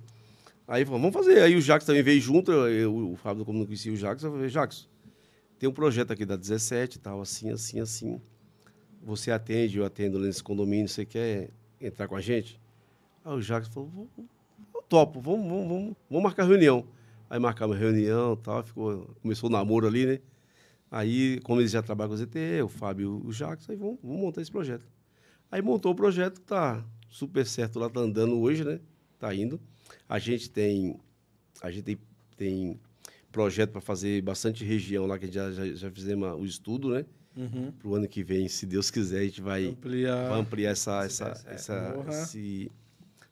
Aí 0.68 0.85
falou, 0.85 0.99
vamos 1.02 1.14
fazer. 1.14 1.41
Aí 1.41 1.56
o 1.56 1.61
Jacques 1.61 1.85
também 1.85 2.03
veio 2.03 2.22
junto. 2.22 2.52
eu- 2.52 3.11
o 3.11 3.15
Fábio, 3.15 3.45
como 3.45 3.60
não 3.60 3.65
conhecia 3.65 3.91
o 3.91 3.95
Jacques, 3.95 4.23
eu 4.23 4.31
falei, 4.31 4.49
Jacques, 4.49 4.88
tem 5.60 5.69
um 5.69 5.73
projeto 5.73 6.11
aqui 6.11 6.26
da 6.26 6.35
17 6.35 6.98
e 6.98 6.99
tal, 6.99 7.22
assim, 7.22 7.52
assim, 7.52 7.80
assim. 7.80 8.22
Você 9.02 9.31
atende, 9.31 9.77
eu 9.77 9.85
atendo 9.85 10.19
nesse 10.19 10.41
condomínio, 10.44 10.88
você 10.88 11.06
quer 11.06 11.49
entrar 11.80 12.07
com 12.07 12.15
a 12.15 12.22
gente? 12.22 12.60
Aí 13.26 13.34
o 13.34 13.41
Jacques 13.41 13.73
falou, 13.73 13.90
"Vou- 13.90 14.10
eu 14.73 14.81
topo, 14.84 15.19
vamos, 15.22 15.48
vamos, 15.48 15.68
vamos, 15.68 15.95
vamos 16.10 16.23
marcar 16.23 16.45
reunião. 16.48 16.85
Aí 17.30 17.40
marcamos 17.40 17.77
reunião 17.77 18.35
tal, 18.38 18.64
ficou, 18.64 19.15
começou 19.22 19.49
o 19.49 19.52
namoro 19.52 19.88
ali, 19.88 20.06
né? 20.06 20.19
Aí, 20.91 21.40
como 21.41 21.60
eles 21.60 21.72
já 21.72 21.81
trabalham 21.81 22.10
com 22.10 22.15
o 22.15 22.18
ZTE, 22.18 22.61
o 22.61 22.68
Fábio 22.69 23.22
o 23.26 23.31
Jacques, 23.31 23.69
aí 23.69 23.76
vamos, 23.76 23.98
vamos 24.03 24.22
montar 24.22 24.41
esse 24.41 24.52
projeto. 24.52 24.85
Aí 25.52 25.61
montou 25.61 25.91
o 25.91 25.95
projeto, 25.95 26.40
tá 26.41 26.84
super 27.10 27.45
certo 27.45 27.80
lá, 27.80 27.90
tá 27.90 27.99
andando 27.99 28.40
hoje, 28.40 28.64
né? 28.64 28.80
Tá 29.19 29.34
indo. 29.34 29.60
A 30.07 30.19
gente 30.19 30.49
tem, 30.49 30.99
a 31.61 31.71
gente 31.71 31.83
tem, 31.83 31.97
tem 32.37 32.79
projeto 33.31 33.71
para 33.71 33.81
fazer 33.81 34.21
bastante 34.21 34.63
região 34.63 35.05
lá, 35.05 35.17
que 35.17 35.25
a 35.25 35.27
gente 35.27 35.35
já, 35.35 35.51
já, 35.51 35.65
já 35.73 35.91
fizemos 35.91 36.39
o 36.39 36.45
estudo, 36.45 36.89
né? 36.89 37.05
Uhum. 37.35 37.71
Para 37.71 37.87
o 37.87 37.95
ano 37.95 38.07
que 38.07 38.23
vem, 38.23 38.47
se 38.47 38.65
Deus 38.65 38.91
quiser, 38.91 39.21
a 39.21 39.23
gente 39.23 39.41
vai, 39.41 39.63
vai 39.63 39.71
Ampliar. 39.71 40.31
ampliar 40.33 40.71
essa, 40.71 41.03
essa, 41.03 41.43
essa 41.47 41.91
Porra. 41.93 42.11
se, 42.11 42.71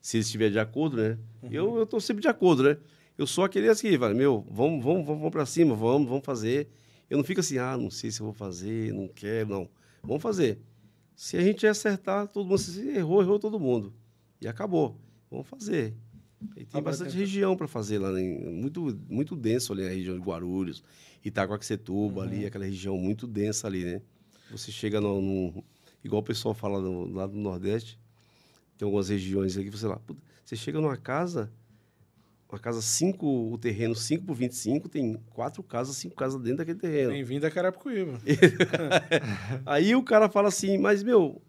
se 0.01 0.17
eles 0.17 0.25
estiverem 0.25 0.53
de 0.53 0.59
acordo, 0.59 0.97
né? 0.97 1.17
Eu, 1.51 1.77
eu 1.77 1.85
tô 1.85 1.99
sempre 1.99 2.21
de 2.21 2.27
acordo, 2.27 2.63
né? 2.63 2.77
Eu 3.17 3.27
sou 3.27 3.43
aquele 3.43 3.69
assim, 3.69 3.95
velho, 3.95 4.15
meu, 4.15 4.45
vamos, 4.49 4.83
vamos, 4.83 5.05
vamos, 5.05 5.19
vamos 5.19 5.29
para 5.31 5.45
cima, 5.45 5.75
vamos, 5.75 6.09
vamos 6.09 6.25
fazer. 6.25 6.67
Eu 7.07 7.17
não 7.17 7.23
fico 7.23 7.41
assim, 7.41 7.59
ah, 7.59 7.77
não 7.77 7.91
sei 7.91 8.09
se 8.09 8.21
eu 8.21 8.25
vou 8.25 8.33
fazer, 8.33 8.91
não 8.93 9.07
quero, 9.07 9.49
não. 9.49 9.69
Vamos 10.01 10.23
fazer. 10.23 10.59
Se 11.15 11.37
a 11.37 11.41
gente 11.41 11.67
acertar, 11.67 12.27
todo 12.27 12.47
mundo 12.47 12.57
se 12.57 12.87
errou, 12.89 13.21
errou 13.21 13.37
todo 13.37 13.59
mundo. 13.59 13.93
E 14.41 14.47
acabou. 14.47 14.97
Vamos 15.29 15.45
fazer. 15.47 15.93
E 16.55 16.65
tem 16.65 16.79
Ah, 16.79 16.81
bastante 16.81 17.15
região 17.17 17.55
para 17.55 17.67
fazer 17.67 17.99
lá, 17.99 18.11
né? 18.11 18.21
muito, 18.21 18.99
muito 19.09 19.35
denso 19.35 19.73
ali, 19.73 19.85
a 19.85 19.89
região 19.89 20.15
de 20.15 20.21
Guarulhos, 20.21 20.83
Itacoaxetuba, 21.23 22.23
ali, 22.23 22.45
aquela 22.45 22.65
região 22.65 22.97
muito 22.97 23.25
densa 23.27 23.67
ali, 23.67 23.83
né? 23.85 24.01
Você 24.49 24.71
chega 24.71 24.99
no, 24.99 25.21
no- 25.21 25.63
igual 26.03 26.21
o 26.21 26.25
pessoal 26.25 26.53
fala 26.53 26.81
no, 26.81 27.05
lá 27.13 27.25
do 27.27 27.37
Nordeste, 27.37 27.99
tem 28.77 28.85
algumas 28.85 29.09
regiões 29.09 29.57
aqui, 29.57 29.69
você 29.69 29.87
lá, 29.87 29.97
puta, 29.97 30.21
você 30.43 30.55
chega 30.55 30.79
numa 30.81 30.97
casa, 30.97 31.51
uma 32.49 32.59
casa 32.59 32.81
5, 32.81 33.25
o 33.53 33.57
terreno 33.57 33.95
5 33.95 34.25
por 34.25 34.35
25, 34.35 34.89
tem 34.89 35.13
quatro 35.29 35.63
casas, 35.63 35.95
cinco 35.95 36.15
casas 36.15 36.41
dentro 36.41 36.57
daquele 36.57 36.79
terreno. 36.79 37.11
Bem-vindo 37.13 37.45
a 37.45 37.51
Carapicuíba. 37.51 38.19
Aí 39.65 39.95
o 39.95 40.03
cara 40.03 40.27
fala 40.29 40.49
assim, 40.49 40.77
mas 40.77 41.01
meu, 41.03 41.41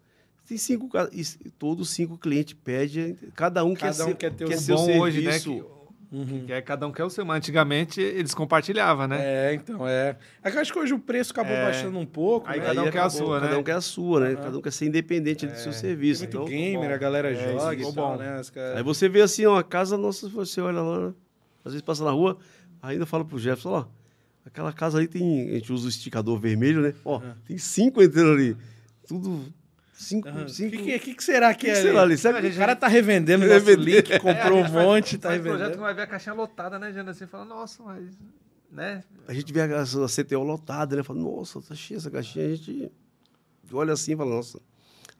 tem 0.47 0.57
cinco 0.57 0.89
casas, 0.89 1.37
todos 1.57 1.87
os 1.89 1.93
cinco 1.93 2.17
clientes 2.17 2.53
pedem, 2.63 3.15
cada 3.35 3.63
um 3.63 3.73
Cada 3.73 3.93
quer 3.95 4.03
um 4.03 4.07
ser, 4.07 4.15
quer 4.15 4.31
ter 4.33 4.45
o 4.45 4.47
quer 4.49 4.57
seu 4.57 4.75
bom 4.75 4.85
serviço. 4.85 5.03
hoje, 5.03 5.21
né? 5.21 5.39
Que, 5.39 5.73
Uhum. 6.13 6.45
que 6.45 6.53
é 6.53 6.61
cada 6.61 6.85
um 6.87 6.91
quer 6.91 7.03
o 7.05 7.09
seu. 7.09 7.25
Mas 7.25 7.37
antigamente 7.37 7.99
eles 7.99 8.35
compartilhavam, 8.35 9.07
né? 9.07 9.17
É, 9.19 9.53
então, 9.55 9.87
é. 9.87 10.15
É 10.43 10.51
que 10.51 10.57
eu 10.57 10.61
acho 10.61 10.71
que 10.71 10.77
hoje 10.77 10.93
o 10.93 10.99
preço 10.99 11.31
acabou 11.31 11.51
É. 11.55 11.63
baixando 11.63 11.97
um 11.97 12.05
pouco, 12.05 12.47
Aí 12.47 12.59
né? 12.59 12.65
cada 12.67 12.81
um 12.83 12.91
quer 12.91 12.99
a 12.99 13.05
acabou, 13.05 13.25
sua, 13.27 13.39
Cada 13.39 13.51
né? 13.53 13.57
um 13.57 13.63
quer 13.63 13.71
a 13.71 13.81
sua, 13.81 14.19
né? 14.19 14.35
Cada 14.35 14.55
um 14.57 14.61
quer 14.61 14.71
ser 14.71 14.85
independente 14.85 15.47
do 15.47 15.55
seu 15.55 15.71
Tem 15.71 15.81
serviço. 15.81 16.21
muito 16.21 16.35
Então, 16.37 16.45
gamer, 16.45 16.89
bom. 16.89 16.93
a 16.93 16.97
galera 16.97 17.31
É, 17.31 17.51
joga 17.53 17.73
e 17.75 17.81
tal, 17.81 17.91
bom. 17.93 18.17
né? 18.17 18.41
Aí 18.75 18.83
você 18.83 19.09
vê 19.09 19.21
assim, 19.21 19.45
ó, 19.47 19.57
a 19.57 19.63
casa 19.63 19.97
nossa, 19.97 20.29
você 20.29 20.61
olha 20.61 20.81
lá, 20.81 21.07
às 21.65 21.71
vezes 21.73 21.81
passa 21.81 22.03
na 22.03 22.11
rua, 22.11 22.37
ainda 22.79 23.07
fala 23.07 23.25
pro 23.25 23.39
Jefferson, 23.39 23.69
ó, 23.71 23.85
aquela 24.45 24.71
casa 24.71 24.99
ali 24.99 25.07
tem, 25.07 25.49
a 25.49 25.53
gente 25.55 25.73
usa 25.73 25.87
o 25.87 25.89
esticador 25.89 26.37
vermelho, 26.39 26.81
né? 26.81 26.93
Ó, 27.03 27.21
tem 27.47 27.57
cinco 27.57 28.03
entrando 28.03 28.33
ali. 28.33 28.55
Tudo, 29.07 29.51
cinco. 29.93 30.29
O 30.29 30.49
cinco... 30.49 30.71
que, 30.71 30.77
que, 30.83 30.99
que, 30.99 31.13
que 31.15 31.23
será 31.23 31.53
que 31.53 31.65
que 31.65 31.71
é 31.71 31.75
será 31.75 32.01
ali? 32.01 32.17
Será 32.17 32.41
que- 32.41 32.47
O 32.47 32.55
cara 32.55 32.75
tá 32.75 32.87
revendendo 32.87 33.45
o 33.45 33.47
Revendendo. 33.47 33.83
link, 33.83 34.17
comprou 34.19 34.59
um 34.59 34.69
monte, 34.69 35.17
tá 35.17 35.29
faz 35.29 35.41
projeto 35.41 35.57
que 35.57 35.63
revendendo. 35.63 35.81
vai 35.81 35.93
ver 35.93 36.01
a 36.01 36.07
caixinha 36.07 36.33
lotada, 36.35 36.77
né, 36.79 36.91
Jana? 36.91 37.13
Você 37.13 37.25
fala, 37.27 37.45
nossa, 37.45 37.81
mas. 37.83 38.09
Né? 38.71 39.03
A 39.27 39.33
gente 39.33 39.53
vê 39.53 39.61
a, 39.61 39.81
a 39.81 39.85
CTO 39.85 40.41
lotada, 40.43 40.95
né? 40.95 41.03
Fala, 41.03 41.19
nossa, 41.19 41.61
tá 41.61 41.75
cheia 41.75 41.97
essa 41.97 42.09
caixinha. 42.09 42.45
A 42.47 42.55
gente 42.55 42.91
olha 43.71 43.93
assim 43.93 44.13
e 44.13 44.15
fala, 44.17 44.35
nossa. 44.35 44.59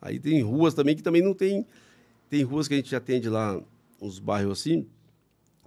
Aí 0.01 0.19
tem 0.19 0.41
ruas 0.41 0.73
também 0.73 0.95
que 0.95 1.03
também 1.03 1.21
não 1.21 1.33
tem. 1.33 1.65
Tem 2.29 2.41
ruas 2.43 2.67
que 2.67 2.73
a 2.73 2.77
gente 2.77 2.95
atende 2.95 3.29
lá, 3.29 3.61
uns 4.01 4.17
bairros 4.17 4.59
assim, 4.59 4.87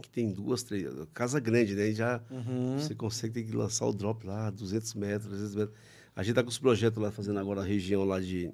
que 0.02 0.08
tem 0.10 0.32
duas, 0.32 0.62
três. 0.64 0.84
Casa 1.14 1.38
grande, 1.38 1.74
né? 1.76 1.88
E 1.88 1.94
já 1.94 2.20
Uhum. 2.30 2.76
você 2.78 2.92
consegue 2.94 3.34
ter 3.34 3.44
que 3.44 3.56
lançar 3.56 3.86
o 3.86 3.92
drop 3.92 4.26
lá, 4.26 4.50
200 4.50 4.92
metros, 4.94 5.28
300 5.30 5.54
metros. 5.54 5.76
A 6.14 6.22
gente 6.24 6.34
tá 6.34 6.42
com 6.42 6.48
os 6.48 6.58
projetos 6.58 7.00
lá, 7.00 7.10
fazendo 7.12 7.38
agora 7.38 7.60
a 7.60 7.64
região 7.64 8.04
lá 8.04 8.18
de, 8.20 8.50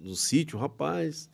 do 0.00 0.16
sítio, 0.16 0.58
rapaz. 0.58 1.28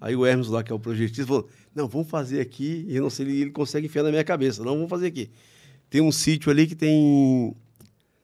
Aí 0.00 0.16
o 0.16 0.24
Hermes 0.24 0.48
lá, 0.48 0.62
que 0.62 0.72
é 0.72 0.74
o 0.74 0.78
projetista, 0.78 1.26
falou, 1.26 1.48
não, 1.74 1.86
vamos 1.86 2.08
fazer 2.08 2.40
aqui. 2.40 2.84
E 2.88 2.96
eu 2.96 3.02
não 3.02 3.10
sei, 3.10 3.26
ele, 3.26 3.40
ele 3.42 3.50
consegue 3.50 3.86
enfiar 3.86 4.02
na 4.02 4.10
minha 4.10 4.24
cabeça. 4.24 4.64
Não, 4.64 4.74
vamos 4.74 4.88
fazer 4.88 5.08
aqui. 5.08 5.30
Tem 5.88 6.00
um 6.00 6.10
sítio 6.10 6.50
ali 6.50 6.66
que 6.66 6.74
tem 6.74 7.54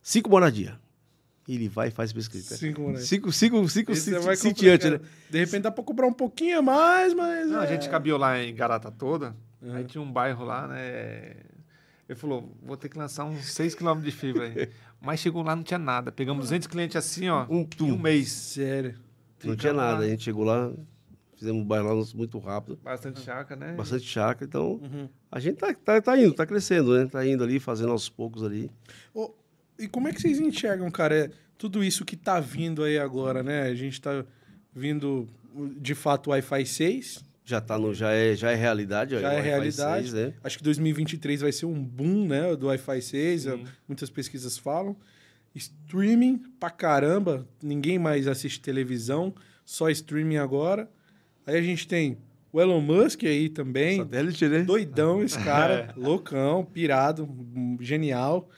cinco 0.03 0.31
moradias. 0.31 0.75
Ele 1.49 1.69
vai 1.69 1.89
e 1.89 1.91
faz 1.91 2.13
pesquisa. 2.13 2.57
Cinco 2.57 2.81
moleques. 2.81 3.09
Cinco, 3.09 3.33
cinco, 3.33 3.69
cinco 3.69 3.93
vai 4.23 4.35
sitiantes, 4.35 4.91
né? 4.91 5.01
De 5.31 5.39
repente 5.39 5.63
dá 5.63 5.71
pra 5.71 5.85
cobrar 5.85 6.07
um 6.07 6.13
pouquinho 6.13 6.59
a 6.59 6.63
mais, 6.63 7.15
mas. 7.15 7.49
Não, 7.49 7.61
a 7.61 7.65
é. 7.65 7.69
gente 7.69 7.89
cabiou 7.89 8.19
lá 8.19 8.43
em 8.43 8.53
Garata 8.55 8.91
toda. 8.91 9.37
Uhum. 9.63 9.75
Aí 9.75 9.85
tinha 9.85 10.03
um 10.03 10.11
bairro 10.11 10.45
lá, 10.45 10.67
né? 10.67 11.37
Ele 12.09 12.17
falou, 12.17 12.53
vou 12.63 12.77
ter 12.77 12.89
que 12.89 12.99
lançar 12.99 13.25
uns 13.25 13.53
6 13.53 13.75
km 13.75 14.01
de 14.01 14.11
fibra 14.11 14.45
aí. 14.45 14.69
Mas 15.01 15.21
chegou 15.21 15.43
lá, 15.43 15.55
não 15.55 15.63
tinha 15.63 15.79
nada. 15.79 16.11
Pegamos 16.11 16.47
200 16.47 16.67
clientes 16.67 16.97
assim, 16.97 17.29
ó, 17.29 17.47
Um 17.49 17.69
em 17.81 17.93
um 17.93 17.99
mês. 17.99 18.31
Sério. 18.31 18.95
Não 19.48 19.56
tinha 19.56 19.73
nada. 19.73 20.05
A 20.05 20.09
gente 20.09 20.23
chegou 20.24 20.44
lá, 20.44 20.73
fizemos 21.36 21.62
um 21.62 21.64
bairro 21.64 21.89
lá 21.94 22.05
muito 22.14 22.39
rápido. 22.39 22.78
Bastante 22.82 23.20
chácara, 23.20 23.59
né? 23.60 23.73
Bastante 23.74 24.05
chácara. 24.05 24.44
Então, 24.47 24.81
Uhum. 24.82 25.09
a 25.31 25.39
gente 25.40 25.56
tá, 25.56 25.73
tá, 25.74 26.01
tá 26.01 26.18
indo, 26.18 26.32
tá 26.35 26.47
crescendo, 26.47 26.97
né? 26.97 27.06
Tá 27.06 27.27
indo 27.27 27.43
ali, 27.44 27.59
fazendo 27.60 27.93
aos 27.93 28.09
poucos 28.09 28.43
ali. 28.43 28.70
Ô, 29.14 29.32
e 29.78 29.86
como 29.89 30.09
é 30.09 30.12
que 30.12 30.20
vocês 30.20 30.40
enxergam, 30.40 30.90
cara, 30.90 31.14
é, 31.14 31.31
tudo 31.59 31.82
isso 31.85 32.05
que 32.05 32.16
tá 32.16 32.40
vindo 32.40 32.82
aí 32.82 32.98
agora, 32.98 33.43
né? 33.43 33.62
A 33.62 33.74
gente 33.74 34.01
tá 34.01 34.24
vindo, 34.74 35.27
de 35.78 35.94
fato, 35.94 36.28
o 36.28 36.31
Wi-Fi 36.31 36.66
6. 36.66 37.24
Já, 37.44 37.60
tá 37.60 37.78
no, 37.78 37.94
já, 37.94 38.10
é, 38.12 38.35
já 38.35 38.51
é 38.51 38.55
realidade. 38.56 39.18
Já 39.20 39.32
é 39.32 39.40
realidade. 39.40 40.10
6, 40.10 40.14
né? 40.14 40.35
Acho 40.43 40.59
que 40.59 40.64
2023 40.64 41.43
vai 41.43 41.52
ser 41.52 41.66
um 41.66 41.81
boom, 41.82 42.27
né? 42.27 42.56
Do 42.56 42.66
Wi-Fi 42.66 43.01
6. 43.01 43.43
Sim. 43.43 43.64
Muitas 43.86 44.10
pesquisas 44.10 44.59
falam. 44.59 44.97
Streaming 45.57 46.39
pra 46.61 46.70
caramba. 46.70 47.49
Ninguém 47.62 47.99
mais 47.99 48.27
assiste 48.27 48.61
televisão. 48.61 49.35
Só 49.65 49.89
streaming 49.89 50.37
agora. 50.37 50.91
Aí 51.47 51.57
a 51.57 51.62
gente 51.62 51.89
tem 51.89 52.19
o 52.53 52.61
Elon 52.61 52.81
Musk 52.81 53.24
aí 53.24 53.49
também. 53.49 53.99
Satélite, 53.99 54.49
né? 54.49 54.62
Doidão 54.62 55.23
esse 55.23 55.39
cara. 55.39 55.93
loucão, 55.97 56.65
pirado, 56.65 57.28
genial. 57.81 58.49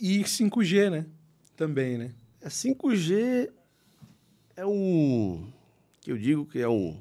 E 0.00 0.20
5G, 0.22 0.90
né? 0.90 1.06
Também, 1.56 1.98
né? 1.98 2.14
É 2.40 2.48
5G 2.48 3.50
é 4.56 4.66
um. 4.66 5.52
Que 6.00 6.12
eu 6.12 6.18
digo 6.18 6.46
que 6.46 6.60
é 6.60 6.68
um. 6.68 7.00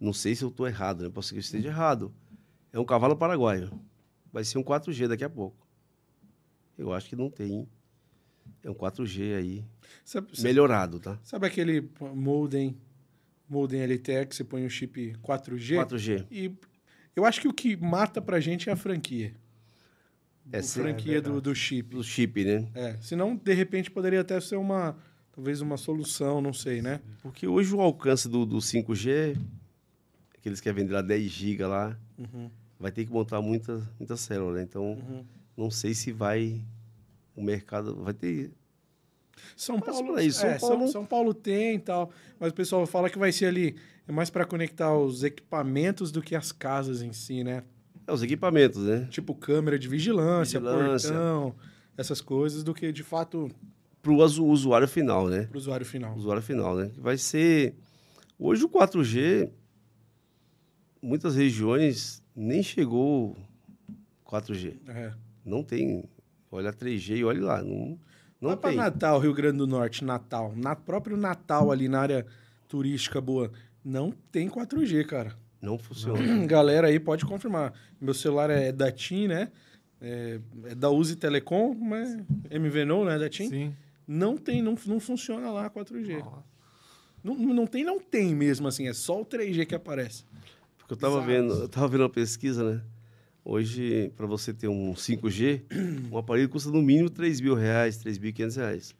Não 0.00 0.12
sei 0.12 0.34
se 0.34 0.42
eu 0.42 0.48
estou 0.48 0.66
errado, 0.66 1.04
né? 1.04 1.10
Posso 1.10 1.30
que 1.30 1.36
eu 1.36 1.40
esteja 1.40 1.68
errado. 1.68 2.12
É 2.72 2.78
um 2.78 2.84
cavalo 2.84 3.16
paraguaio. 3.16 3.70
Vai 4.32 4.44
ser 4.44 4.58
um 4.58 4.64
4G 4.64 5.08
daqui 5.08 5.24
a 5.24 5.30
pouco. 5.30 5.66
Eu 6.78 6.92
acho 6.92 7.08
que 7.08 7.16
não 7.16 7.30
tem. 7.30 7.68
É 8.62 8.70
um 8.70 8.74
4G 8.74 9.36
aí. 9.36 9.64
Sabe, 10.04 10.28
Melhorado, 10.40 11.00
tá? 11.00 11.18
sabe 11.24 11.46
aquele 11.46 11.88
modem, 12.14 12.76
modem 13.48 13.82
LTE 13.84 14.26
que 14.26 14.36
você 14.36 14.44
põe 14.44 14.64
o 14.64 14.70
chip 14.70 15.14
4G? 15.22 15.76
4G. 15.86 16.26
E 16.30 16.52
eu 17.14 17.24
acho 17.24 17.40
que 17.40 17.48
o 17.48 17.52
que 17.52 17.76
mata 17.76 18.20
pra 18.20 18.40
gente 18.40 18.68
é 18.68 18.72
a 18.72 18.76
franquia. 18.76 19.34
É, 20.52 20.58
a 20.58 20.62
sim, 20.62 20.80
franquia 20.80 21.18
é 21.18 21.20
do, 21.20 21.40
do 21.40 21.54
chip. 21.54 21.94
Do 21.94 22.02
chip, 22.02 22.44
né? 22.44 22.68
É, 22.74 22.96
senão, 23.00 23.36
de 23.36 23.54
repente, 23.54 23.90
poderia 23.90 24.20
até 24.20 24.40
ser 24.40 24.56
uma, 24.56 24.96
talvez 25.32 25.60
uma 25.60 25.76
solução, 25.76 26.40
não 26.40 26.52
sei, 26.52 26.82
né? 26.82 27.00
Porque 27.22 27.46
hoje 27.46 27.74
o 27.74 27.80
alcance 27.80 28.28
do, 28.28 28.44
do 28.44 28.58
5G, 28.58 29.36
que 30.40 30.48
eles 30.48 30.60
querem 30.60 30.82
vender 30.82 30.94
lá 30.94 31.02
10 31.02 31.30
GB 31.30 31.64
lá, 31.66 31.96
Uhum, 32.20 32.50
vai 32.78 32.92
ter 32.92 33.06
que 33.06 33.12
montar 33.12 33.40
muita, 33.40 33.82
muita 33.98 34.16
célula, 34.16 34.56
né? 34.56 34.62
Então, 34.62 34.92
uhum. 34.92 35.24
não 35.56 35.70
sei 35.70 35.94
se 35.94 36.12
vai. 36.12 36.60
O 37.40 37.42
mercado 37.44 37.96
vai 38.02 38.12
ter. 38.12 38.50
São 39.56 39.80
Paulo, 39.80 40.20
isso, 40.20 40.40
São 40.40 40.50
é, 40.50 40.58
Paulo- 40.58 40.88
São 40.88 41.06
Paulo 41.06 41.32
tem 41.34 41.76
e 41.76 41.78
tal, 41.78 42.10
mas 42.38 42.52
o 42.52 42.54
pessoal 42.54 42.86
fala 42.86 43.08
que 43.08 43.18
vai 43.18 43.32
ser 43.32 43.46
ali, 43.46 43.74
é 44.06 44.12
mais 44.12 44.28
para 44.28 44.44
conectar 44.44 44.94
os 44.94 45.22
equipamentos 45.24 46.12
do 46.12 46.20
que 46.20 46.36
as 46.36 46.52
casas 46.52 47.00
em 47.00 47.12
si, 47.12 47.42
né? 47.42 47.62
É, 48.06 48.12
os 48.12 48.22
equipamentos, 48.22 48.82
né? 48.84 49.08
Tipo 49.10 49.34
câmera 49.34 49.78
de 49.78 49.88
vigilância, 49.88 50.60
Vigilância. 50.60 51.10
portão, 51.10 51.54
essas 51.96 52.20
coisas, 52.20 52.62
do 52.62 52.74
que 52.74 52.92
de 52.92 53.02
fato 53.02 53.50
Para 54.02 54.12
o 54.12 54.16
usuário 54.46 54.86
final, 54.86 55.26
né? 55.28 55.44
para 55.46 55.56
o 55.56 55.58
usuário 55.58 55.86
final. 55.86 56.14
usuário 56.14 56.42
final, 56.42 56.76
né? 56.76 56.90
Vai 56.98 57.16
ser. 57.16 57.74
Hoje 58.38 58.64
o 58.64 58.68
4G, 58.68 59.50
muitas 61.02 61.34
regiões 61.36 62.22
nem 62.36 62.62
chegou 62.62 63.36
4G. 64.26 64.76
É. 64.88 65.12
Não 65.44 65.62
tem. 65.62 66.04
Olha 66.50 66.72
3G 66.72 67.18
e 67.18 67.24
olha 67.24 67.42
lá. 67.44 67.62
Não, 67.62 67.98
não 68.40 68.48
Vai 68.50 68.56
para 68.56 68.70
tem. 68.70 68.78
Natal, 68.78 69.18
Rio 69.20 69.32
Grande 69.34 69.58
do 69.58 69.66
Norte, 69.66 70.04
Natal. 70.04 70.52
Na 70.56 70.74
próprio 70.74 71.16
Natal, 71.16 71.70
ali 71.70 71.88
na 71.88 72.00
área 72.00 72.26
turística 72.68 73.20
boa, 73.20 73.50
não 73.84 74.12
tem 74.32 74.48
4G, 74.48 75.04
cara. 75.06 75.36
Não 75.60 75.78
funciona. 75.78 76.18
Galera 76.46 76.88
aí 76.88 76.98
pode 76.98 77.24
confirmar. 77.24 77.72
Meu 78.00 78.14
celular 78.14 78.50
é 78.50 78.72
da 78.72 78.90
TIM, 78.90 79.28
né? 79.28 79.50
É, 80.00 80.40
é 80.64 80.74
da 80.74 80.88
Uzi 80.90 81.16
Telecom, 81.16 81.74
mas 81.74 82.16
MVNO, 82.50 83.04
né? 83.04 83.18
Da 83.18 83.28
TIM. 83.28 83.48
Sim. 83.48 83.76
Não 84.08 84.36
tem, 84.36 84.62
não, 84.62 84.74
não 84.86 84.98
funciona 84.98 85.50
lá 85.50 85.70
4G. 85.70 86.20
Ó, 86.24 86.38
Não, 87.22 87.34
não 87.36 87.66
tem, 87.66 87.84
não 87.84 88.00
tem 88.00 88.34
mesmo, 88.34 88.66
assim. 88.66 88.88
É 88.88 88.92
só 88.94 89.20
o 89.20 89.24
3G 89.26 89.66
que 89.66 89.74
aparece. 89.74 90.24
Porque 90.78 90.94
eu 90.94 90.96
tava 90.96 91.20
Bizarro. 91.20 91.48
vendo, 91.48 91.62
eu 91.62 91.68
tava 91.68 91.86
vendo 91.88 92.00
uma 92.00 92.10
pesquisa, 92.10 92.64
né? 92.64 92.82
Hoje, 93.50 94.12
para 94.14 94.28
você 94.28 94.54
ter 94.54 94.68
um 94.68 94.94
5G, 94.94 95.64
um 96.12 96.16
aparelho 96.16 96.48
custa 96.48 96.70
no 96.70 96.80
mínimo 96.80 97.10
3 97.10 97.40
mil 97.40 97.56
reais, 97.56 97.98
3.500 97.98 98.56
reais. 98.56 98.94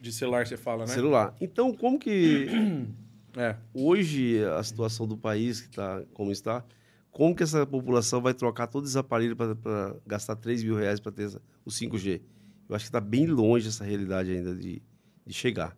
De 0.00 0.10
celular 0.10 0.46
você 0.46 0.56
fala, 0.56 0.86
né? 0.86 0.94
Celular. 0.94 1.36
Então, 1.38 1.74
como 1.74 1.98
que 1.98 2.46
É. 3.36 3.54
hoje 3.74 4.42
a 4.44 4.62
situação 4.62 5.06
do 5.06 5.14
país 5.14 5.60
que 5.60 5.68
está 5.68 6.02
como 6.14 6.32
está, 6.32 6.64
como 7.10 7.36
que 7.36 7.42
essa 7.42 7.66
população 7.66 8.22
vai 8.22 8.32
trocar 8.32 8.66
todos 8.66 8.88
os 8.88 8.96
aparelhos 8.96 9.36
para 9.36 9.94
gastar 10.06 10.36
3 10.36 10.64
mil 10.64 10.74
reais 10.74 10.98
para 10.98 11.12
ter 11.12 11.26
o 11.62 11.68
5G? 11.70 12.22
Eu 12.70 12.74
acho 12.74 12.86
que 12.86 12.88
está 12.88 13.00
bem 13.00 13.26
longe 13.26 13.68
essa 13.68 13.84
realidade 13.84 14.32
ainda 14.32 14.54
de, 14.54 14.80
de 15.26 15.34
chegar. 15.34 15.76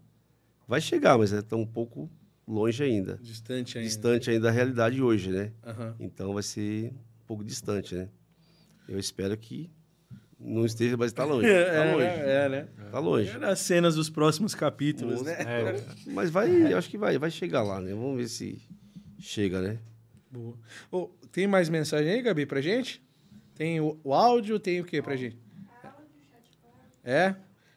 Vai 0.69 0.81
chegar, 0.81 1.19
mas 1.19 1.33
está 1.33 1.57
um 1.57 1.67
pouco 1.67 2.09
longe 2.47 2.81
ainda. 2.81 3.19
Distante 3.21 3.77
ainda. 3.77 3.89
Distante 3.89 4.31
ainda 4.31 4.43
da 4.43 4.51
realidade 4.53 5.03
hoje, 5.03 5.33
né? 5.33 5.53
Aham. 5.67 5.97
Então 5.99 6.33
vai 6.33 6.45
ser 6.45 6.93
pouco 7.27 7.45
distante, 7.45 7.95
né? 7.95 8.09
Eu 8.89 8.99
espero 8.99 9.37
que 9.37 9.71
não 10.39 10.65
esteja, 10.67 10.97
mas 10.97 11.11
está 11.11 11.25
longe. 11.27 11.47
Está 11.47 11.73
É, 11.85 11.93
longe. 11.93 12.05
é, 12.07 12.49
né? 12.49 12.69
Tá 12.91 12.99
longe. 12.99 13.29
É 13.31 13.39
nas 13.39 13.61
cenas 13.61 13.95
dos 13.95 14.11
próximos 14.11 14.55
capítulos, 14.55 15.23
Nossa. 15.23 15.31
né? 15.31 15.37
É, 15.77 15.85
Mas 16.11 16.31
vai, 16.31 16.73
eu 16.73 16.77
acho 16.79 16.89
que 16.91 16.99
vai, 16.99 17.19
vai 17.19 17.31
chegar 17.31 17.63
lá, 17.63 17.81
né? 17.81 17.93
Vamos 17.93 18.17
ver 18.17 18.29
se 18.29 18.61
chega, 19.19 19.61
né? 19.61 19.79
Boa. 20.31 20.57
Ô, 20.91 21.09
tem 21.33 21.47
mais 21.47 21.69
mensagem 21.69 22.11
aí, 22.13 22.21
Gabi, 22.23 22.45
pra 22.45 22.61
gente? 22.61 23.03
Tem 23.55 23.81
o, 23.81 23.99
o 24.03 24.13
áudio, 24.13 24.59
tem 24.59 24.81
o 24.81 24.85
quê 24.85 25.01
pra 25.01 25.17
gente? 25.17 25.39
É? 27.03 27.35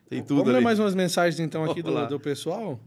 Tem 0.10 0.22
tudo 0.24 0.38
Vamos 0.38 0.52
ler 0.52 0.56
ali. 0.57 0.64
mais 0.64 0.80
umas 0.80 0.95
mensagens 0.95 1.40
então 1.40 1.64
aqui 1.69 1.82
do, 1.84 2.07
do 2.07 2.19
pessoal? 2.19 2.80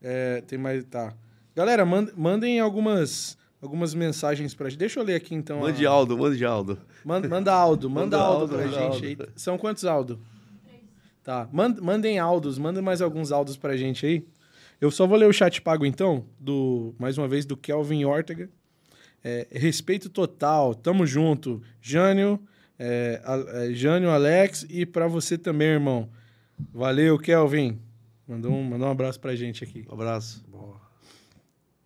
É, 0.00 0.40
tem 0.42 0.58
mais. 0.58 0.84
Tá. 0.84 1.14
Galera, 1.54 1.84
mand- 1.84 2.12
mandem 2.16 2.58
algumas, 2.60 3.36
algumas 3.62 3.94
mensagens 3.94 4.52
pra 4.54 4.68
gente. 4.68 4.78
Deixa 4.80 5.00
eu 5.00 5.04
ler 5.04 5.14
aqui 5.14 5.34
então. 5.34 5.58
a- 5.58 5.62
Mande 5.62 5.86
Aldo, 5.86 6.18
mande 6.18 6.44
Aldo. 6.44 6.78
Manda, 7.04 7.28
manda 7.28 7.52
Aldo, 7.54 7.88
manda, 7.88 8.04
Manda 8.04 8.16
Aldo 8.18 8.40
Aldo, 8.42 8.54
pra 8.56 8.64
manda 8.66 8.76
gente 8.92 9.06
Aldo. 9.06 9.22
aí. 9.24 9.28
São 9.36 9.56
quantos 9.56 9.84
Aldo? 9.86 10.20
Tá. 11.22 11.48
Mand- 11.52 11.78
mandem 11.80 12.18
Aldos, 12.18 12.58
mandem 12.58 12.82
mais 12.82 13.00
alguns 13.00 13.30
Aldos 13.32 13.56
pra 13.56 13.76
gente 13.76 14.04
aí. 14.04 14.26
Eu 14.80 14.90
só 14.90 15.06
vou 15.06 15.16
ler 15.16 15.28
o 15.28 15.32
chat 15.32 15.62
pago 15.62 15.86
então, 15.86 16.24
do 16.40 16.92
mais 16.98 17.16
uma 17.16 17.28
vez 17.28 17.46
do 17.46 17.56
Kelvin 17.56 18.04
Ortega. 18.04 18.50
É, 19.22 19.46
respeito 19.52 20.10
total, 20.10 20.74
tamo 20.74 21.06
junto. 21.06 21.62
Jânio, 21.80 22.40
é, 22.76 23.22
a- 23.24 23.66
é, 23.66 23.72
Jânio, 23.72 24.10
Alex 24.10 24.66
e 24.68 24.84
pra 24.84 25.06
você 25.06 25.38
também, 25.38 25.68
irmão. 25.68 26.08
Valeu, 26.74 27.16
Kelvin. 27.16 27.78
Mandou 28.26 28.50
um, 28.52 28.64
mandou 28.64 28.88
um 28.88 28.90
abraço 28.90 29.20
pra 29.20 29.36
gente 29.36 29.62
aqui. 29.62 29.84
Um 29.88 29.94
abraço. 29.94 30.44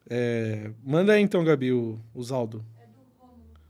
É, 0.08 0.70
manda 0.84 1.12
aí 1.12 1.22
então, 1.22 1.44
Gabi, 1.44 1.72
o, 1.72 1.98
os 2.14 2.30
Aldo. 2.30 2.64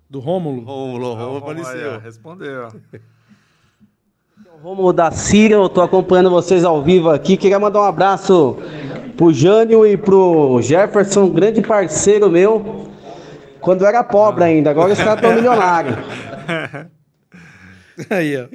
Do 0.08 0.20
Rômulo. 0.20 0.62
Rômulo, 0.62 1.14
Rômulo 1.14 1.16
Aí, 1.16 1.32
ó, 1.32 1.38
apareceu. 1.38 1.98
Respondeu. 1.98 2.68
ó. 2.68 2.72
Rômulo 4.62 4.92
da 4.92 5.10
Síria, 5.10 5.56
eu 5.56 5.68
tô 5.68 5.80
acompanhando 5.82 6.30
vocês 6.30 6.64
ao 6.64 6.82
vivo 6.82 7.10
aqui. 7.10 7.36
Queria 7.36 7.58
mandar 7.58 7.80
um 7.80 7.84
abraço 7.84 8.56
pro 9.16 9.32
Jânio 9.32 9.86
e 9.86 9.96
pro 9.96 10.60
Jefferson, 10.62 11.28
grande 11.28 11.60
parceiro 11.62 12.30
meu. 12.30 12.88
Quando 13.60 13.82
eu 13.82 13.86
era 13.88 14.04
pobre 14.04 14.44
ainda, 14.44 14.70
agora 14.70 14.92
os 14.92 14.98
caras 14.98 15.16
estão 15.16 15.34
milionários. 15.34 15.96
Aí, 18.10 18.36
ó. 18.36 18.48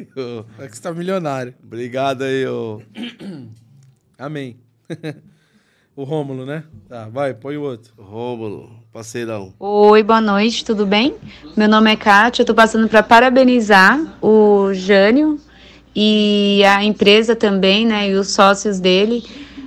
É 0.60 0.68
que 0.68 0.76
você 0.76 0.84
tá 0.84 0.94
milionário. 0.94 1.54
Obrigado 1.64 2.22
aí, 2.24 2.46
ô. 2.46 2.80
Amém. 4.18 4.60
O 5.94 6.04
Rômulo, 6.06 6.46
né? 6.46 6.64
Tá, 6.88 7.10
vai, 7.12 7.34
põe 7.34 7.58
o 7.58 7.64
outro. 7.64 7.92
Rômulo, 7.98 8.70
parceirão. 8.94 9.54
Oi, 9.60 10.02
boa 10.02 10.22
noite, 10.22 10.64
tudo 10.64 10.86
bem? 10.86 11.16
Meu 11.58 11.68
nome 11.68 11.92
é 11.92 11.98
Kátia, 11.98 12.44
eu 12.44 12.46
tô 12.46 12.56
passando 12.56 12.88
para 12.88 13.04
parabenizar 13.04 14.00
o 14.22 14.74
Jânio 14.74 15.38
e 15.94 16.64
a 16.64 16.82
empresa 16.82 17.36
também, 17.36 17.86
né, 17.86 18.10
e 18.10 18.14
os 18.14 18.30
sócios 18.30 18.80
dele. 18.80 19.22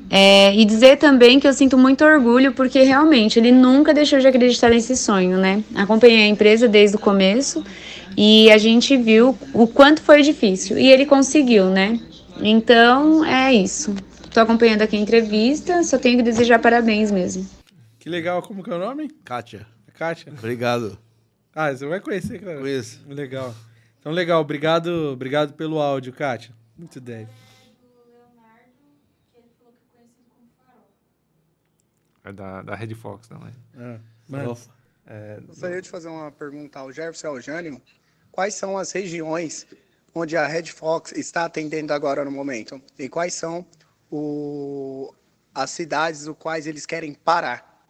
É, 0.08 0.54
e 0.56 0.64
dizer 0.64 0.96
também 0.96 1.38
que 1.38 1.46
eu 1.46 1.52
sinto 1.52 1.76
muito 1.76 2.02
orgulho, 2.02 2.52
porque 2.52 2.80
realmente 2.80 3.38
ele 3.38 3.52
nunca 3.52 3.92
deixou 3.92 4.18
de 4.18 4.26
acreditar 4.26 4.70
nesse 4.70 4.96
sonho, 4.96 5.36
né? 5.36 5.62
Acompanhei 5.74 6.22
a 6.22 6.28
empresa 6.28 6.66
desde 6.66 6.96
o 6.96 7.00
começo 7.00 7.62
e 8.16 8.50
a 8.50 8.56
gente 8.56 8.96
viu 8.96 9.36
o 9.52 9.66
quanto 9.66 10.00
foi 10.00 10.22
difícil. 10.22 10.78
E 10.78 10.90
ele 10.90 11.04
conseguiu, 11.04 11.66
né? 11.66 12.00
Então 12.40 13.22
é 13.24 13.52
isso. 13.52 13.94
Tô 14.34 14.40
acompanhando 14.40 14.82
aqui 14.82 14.96
a 14.96 15.00
entrevista, 15.00 15.80
só 15.84 15.96
tenho 15.96 16.16
que 16.16 16.24
desejar 16.24 16.58
parabéns 16.58 17.12
mesmo. 17.12 17.48
Que 18.00 18.08
legal, 18.08 18.42
como 18.42 18.64
que 18.64 18.70
é 18.70 18.74
o 18.74 18.78
nome? 18.80 19.08
Kátia, 19.24 19.64
Kátia. 19.94 20.32
obrigado. 20.32 20.98
Ah, 21.54 21.70
você 21.70 21.86
vai 21.86 22.00
conhecer, 22.00 22.40
cara. 22.42 22.58
Conheço. 22.58 23.00
Legal. 23.06 23.54
Então, 24.00 24.10
legal. 24.10 24.40
Obrigado, 24.40 25.12
obrigado 25.12 25.52
pelo 25.54 25.80
áudio, 25.80 26.12
Kátia. 26.12 26.52
Muito 26.76 27.00
10. 27.00 27.28
do 27.28 27.32
Leonardo, 28.10 28.72
que 29.32 29.38
ele 29.38 29.46
falou 29.56 29.72
que 29.72 29.78
é 29.84 29.98
conhecido 29.98 30.28
como 30.28 30.50
Farol. 30.58 30.88
É 32.24 32.32
da, 32.32 32.62
da 32.62 32.74
Red 32.74 32.92
Fox 32.96 33.28
também. 33.28 33.52
Ah, 33.78 33.98
É, 35.06 35.38
Gostaria 35.46 35.80
de 35.80 35.88
fazer 35.88 36.08
uma 36.08 36.32
pergunta 36.32 36.80
ao 36.80 36.90
Jefferson 36.90 37.28
e 37.28 37.30
ao 37.30 37.40
Jânio. 37.40 37.80
Quais 38.32 38.54
são 38.54 38.76
as 38.76 38.90
regiões 38.90 39.64
onde 40.12 40.36
a 40.36 40.44
Red 40.44 40.66
Fox 40.66 41.12
está 41.12 41.44
atendendo 41.44 41.92
agora 41.92 42.24
no 42.24 42.32
momento? 42.32 42.82
E 42.98 43.08
quais 43.08 43.32
são 43.34 43.64
o- 44.16 45.14
as 45.54 45.70
cidades 45.70 46.26
o 46.26 46.34
quais 46.34 46.66
eles 46.66 46.86
querem 46.86 47.14
parar? 47.14 47.86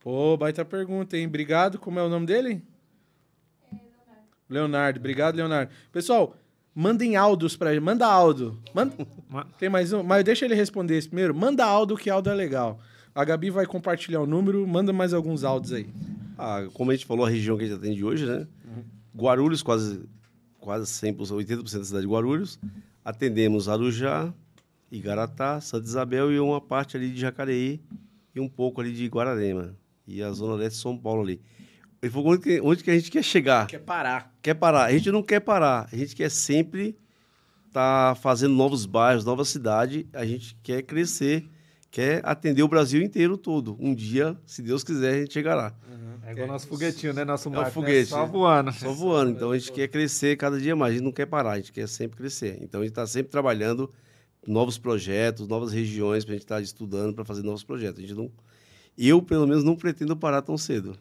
Pô, 0.00 0.36
baita 0.36 0.64
pergunta, 0.64 1.16
hein? 1.16 1.26
Obrigado. 1.26 1.78
Como 1.78 1.98
é 1.98 2.02
o 2.02 2.08
nome 2.08 2.26
dele? 2.26 2.62
Leonardo. 4.48 4.98
Obrigado, 5.00 5.36
Leonardo. 5.36 5.72
Pessoal, 5.92 6.36
mandem 6.74 7.16
áudios 7.16 7.56
pra 7.56 7.72
ele. 7.72 7.80
Manda 7.80 8.06
áudio. 8.06 8.58
Manda... 8.72 8.94
Ma- 9.28 9.44
Tem 9.58 9.68
mais 9.68 9.92
um? 9.92 10.02
Mas 10.02 10.22
deixa 10.24 10.44
ele 10.44 10.54
responder 10.54 10.96
esse 10.96 11.08
primeiro. 11.08 11.34
Manda 11.34 11.64
áudio, 11.64 11.96
que 11.96 12.08
áudio 12.08 12.30
é 12.30 12.34
legal. 12.34 12.78
A 13.14 13.24
Gabi 13.24 13.50
vai 13.50 13.66
compartilhar 13.66 14.20
o 14.20 14.26
número. 14.26 14.66
Manda 14.66 14.92
mais 14.92 15.12
alguns 15.12 15.42
áudios 15.42 15.72
aí. 15.72 15.88
Ah, 16.38 16.68
como 16.74 16.90
a 16.90 16.94
gente 16.94 17.06
falou, 17.06 17.24
a 17.26 17.30
região 17.30 17.56
que 17.56 17.64
a 17.64 17.66
gente 17.66 17.78
atende 17.78 18.04
hoje, 18.04 18.26
né? 18.26 18.46
Guarulhos, 19.16 19.62
quase, 19.62 20.04
quase 20.60 20.84
100%, 20.86 21.16
80% 21.34 21.78
da 21.78 21.84
cidade 21.84 22.06
de 22.06 22.12
Guarulhos. 22.12 22.58
Atendemos 23.04 23.68
Arujá, 23.68 24.32
Igaratá, 24.90 25.60
Santa 25.60 25.86
Isabel 25.86 26.32
e 26.32 26.38
uma 26.38 26.60
parte 26.60 26.96
ali 26.96 27.10
de 27.10 27.20
Jacareí 27.20 27.80
e 28.34 28.40
um 28.40 28.48
pouco 28.48 28.80
ali 28.80 28.92
de 28.92 29.06
Guararema. 29.06 29.76
E 30.06 30.22
a 30.22 30.30
zona 30.32 30.54
leste 30.54 30.76
de 30.76 30.82
São 30.82 30.96
Paulo 30.96 31.22
ali. 31.22 31.40
Ele 32.00 32.12
falou, 32.12 32.32
onde 32.32 32.42
que, 32.42 32.60
onde 32.60 32.84
que 32.84 32.90
a 32.90 32.94
gente 32.94 33.10
quer 33.10 33.22
chegar? 33.24 33.66
Quer 33.66 33.80
parar. 33.80 34.32
Quer 34.40 34.54
parar? 34.54 34.84
A 34.84 34.92
gente 34.92 35.10
não 35.10 35.22
quer 35.22 35.40
parar. 35.40 35.88
A 35.92 35.96
gente 35.96 36.14
quer 36.14 36.30
sempre 36.30 36.96
estar 37.66 38.14
fazendo 38.16 38.54
novos 38.54 38.86
bairros, 38.86 39.24
nova 39.24 39.44
cidade. 39.44 40.06
A 40.12 40.24
gente 40.24 40.56
quer 40.62 40.82
crescer, 40.82 41.48
quer 41.90 42.20
atender 42.24 42.62
o 42.62 42.68
Brasil 42.68 43.02
inteiro 43.02 43.36
todo. 43.36 43.76
Um 43.80 43.94
dia, 43.94 44.36
se 44.46 44.62
Deus 44.62 44.84
quiser, 44.84 45.14
a 45.14 45.18
gente 45.20 45.32
chegará. 45.32 45.74
é 46.24 46.32
igual 46.32 46.46
nosso 46.46 46.68
foguetinho, 46.68 47.12
né? 47.12 47.24
Nosso 47.24 47.48
É 47.48 47.52
o 47.52 47.54
barco, 47.54 47.68
né? 47.68 47.86
foguete, 47.86 48.10
Só 48.10 48.24
né? 48.24 48.30
voando. 48.32 48.72
Só 48.72 48.92
voando. 48.92 49.30
Então 49.32 49.50
a 49.50 49.58
gente 49.58 49.72
quer 49.72 49.88
crescer 49.88 50.36
cada 50.36 50.60
dia 50.60 50.76
mais. 50.76 50.92
A 50.92 50.94
gente 50.94 51.04
não 51.04 51.12
quer 51.12 51.26
parar, 51.26 51.52
a 51.52 51.56
gente 51.56 51.72
quer 51.72 51.88
sempre 51.88 52.16
crescer. 52.16 52.58
Então 52.60 52.80
a 52.82 52.84
gente 52.84 52.92
está 52.92 53.06
sempre 53.06 53.32
trabalhando 53.32 53.92
novos 54.46 54.78
projetos, 54.78 55.46
novas 55.48 55.72
regiões 55.72 56.24
para 56.24 56.32
a 56.32 56.36
gente 56.36 56.44
estar 56.44 56.60
estudando 56.62 57.14
para 57.14 57.24
fazer 57.24 57.42
novos 57.42 57.62
projetos. 57.64 57.98
A 58.02 58.06
gente 58.06 58.16
não, 58.16 58.30
eu 58.96 59.20
pelo 59.22 59.46
menos 59.46 59.64
não 59.64 59.76
pretendo 59.76 60.16
parar 60.16 60.42
tão 60.42 60.56
cedo. 60.56 60.96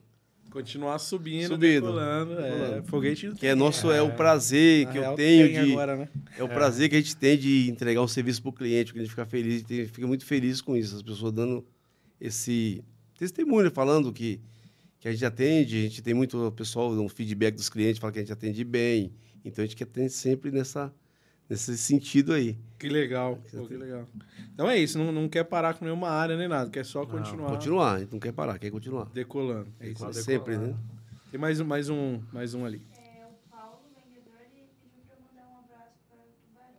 Continuar 0.52 1.00
subindo, 1.00 1.50
Subindo. 1.50 1.82
decolando. 1.82 2.34
É, 2.40 2.52
Decolando. 2.52 2.84
foguete 2.88 3.32
Que 3.38 3.48
é 3.48 3.56
nosso 3.56 3.92
é, 3.92 4.02
o 4.02 4.16
prazer 4.16 4.88
que 4.88 4.94
real, 5.00 5.12
eu 5.12 5.18
tenho 5.18 5.50
de 5.50 5.72
agora, 5.74 5.98
né? 5.98 6.10
é 6.38 6.44
o 6.44 6.48
prazer 6.48 6.88
que 6.90 6.96
a 6.96 7.00
gente 7.02 7.16
tem 7.18 7.38
de 7.38 7.70
entregar 7.70 8.02
um 8.02 8.08
serviço 8.08 8.42
para 8.42 8.50
o 8.50 8.54
cliente, 8.54 8.94
que 8.94 9.00
a 9.00 9.02
gente 9.02 9.10
fica 9.10 9.26
feliz, 9.26 9.64
tem- 9.64 9.86
fica 9.86 10.08
muito 10.08 10.26
feliz 10.26 10.62
com 10.62 10.78
isso. 10.78 10.96
As 10.96 11.02
pessoas 11.02 11.34
dando 11.34 11.66
esse 12.22 12.82
testemunho, 13.18 13.70
falando 13.70 14.14
que, 14.14 14.40
que 15.02 15.10
a 15.10 15.12
gente 15.12 15.26
atende, 15.26 15.78
a 15.78 15.82
gente 15.82 16.02
tem 16.02 16.14
muito 16.14 16.52
pessoal, 16.56 16.90
um 16.94 17.10
feedback 17.10 17.54
dos 17.56 17.68
clientes, 17.68 18.00
fala 18.00 18.14
que 18.14 18.20
a 18.20 18.22
gente 18.22 18.32
atende 18.32 18.64
bem. 18.64 19.12
Então 19.44 19.62
a 19.62 19.68
gente 19.68 19.76
quer 19.76 19.86
ter 19.88 20.08
sempre 20.08 20.52
nessa, 20.52 20.94
nesse 21.50 21.78
sentido 21.78 22.34
aí. 22.34 22.58
Que 22.78 22.90
legal. 22.90 23.40
Pô, 23.52 23.66
que 23.66 23.76
legal. 23.76 24.06
Então 24.54 24.70
é 24.70 24.78
isso. 24.78 24.98
Não, 24.98 25.12
não 25.12 25.28
quer 25.30 25.44
parar 25.44 25.74
com 25.74 25.86
nenhuma 25.86 26.10
área 26.10 26.38
nem 26.38 26.48
nada. 26.48 26.70
Quer 26.70 26.86
só 26.86 27.06
continuar 27.06 27.52
Continuar, 27.52 28.00
gente 28.00 28.12
não 28.12 28.20
quer 28.20 28.32
parar, 28.34 28.58
quer 28.60 28.70
continuar. 28.72 29.06
decolando. 29.14 29.68
É 29.80 29.90
isso. 29.90 30.14
sempre, 30.14 30.58
né? 30.58 30.74
Tem 31.32 31.40
mais 31.40 31.60
um, 31.60 31.66
mais 31.66 31.90
um, 31.90 32.20
mais 32.32 32.54
um 32.54 32.66
ali. 32.66 32.82
É, 32.98 33.26
o 33.26 33.50
Paulo, 33.52 33.80
vendedor, 33.96 34.34
ele 34.54 34.68
pediu 34.82 35.04
pra 35.06 35.16
eu 35.16 35.22
mandar 35.26 35.52
um 35.52 35.60
abraço 35.66 36.00
para 36.10 36.18
o 36.18 36.26
Tubarão. 36.48 36.76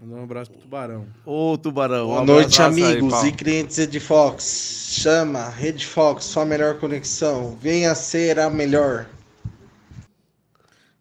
Mandar 0.00 0.16
um 0.20 0.24
abraço 0.24 0.50
pro 0.50 0.60
Tubarão. 0.60 1.06
Ô, 1.24 1.58
Tubarão. 1.58 2.06
Boa 2.06 2.22
um 2.22 2.24
noite, 2.24 2.60
aí, 2.62 2.68
amigos 2.68 3.12
Paulo. 3.12 3.26
e 3.28 3.32
clientes 3.32 3.86
de 3.88 4.00
Fox. 4.00 4.88
Chama, 4.90 5.48
Rede 5.50 5.86
Fox, 5.86 6.24
sua 6.24 6.44
melhor 6.44 6.78
conexão. 6.78 7.56
Venha 7.60 7.94
ser 7.94 8.38
a 8.40 8.48
melhor. 8.50 9.06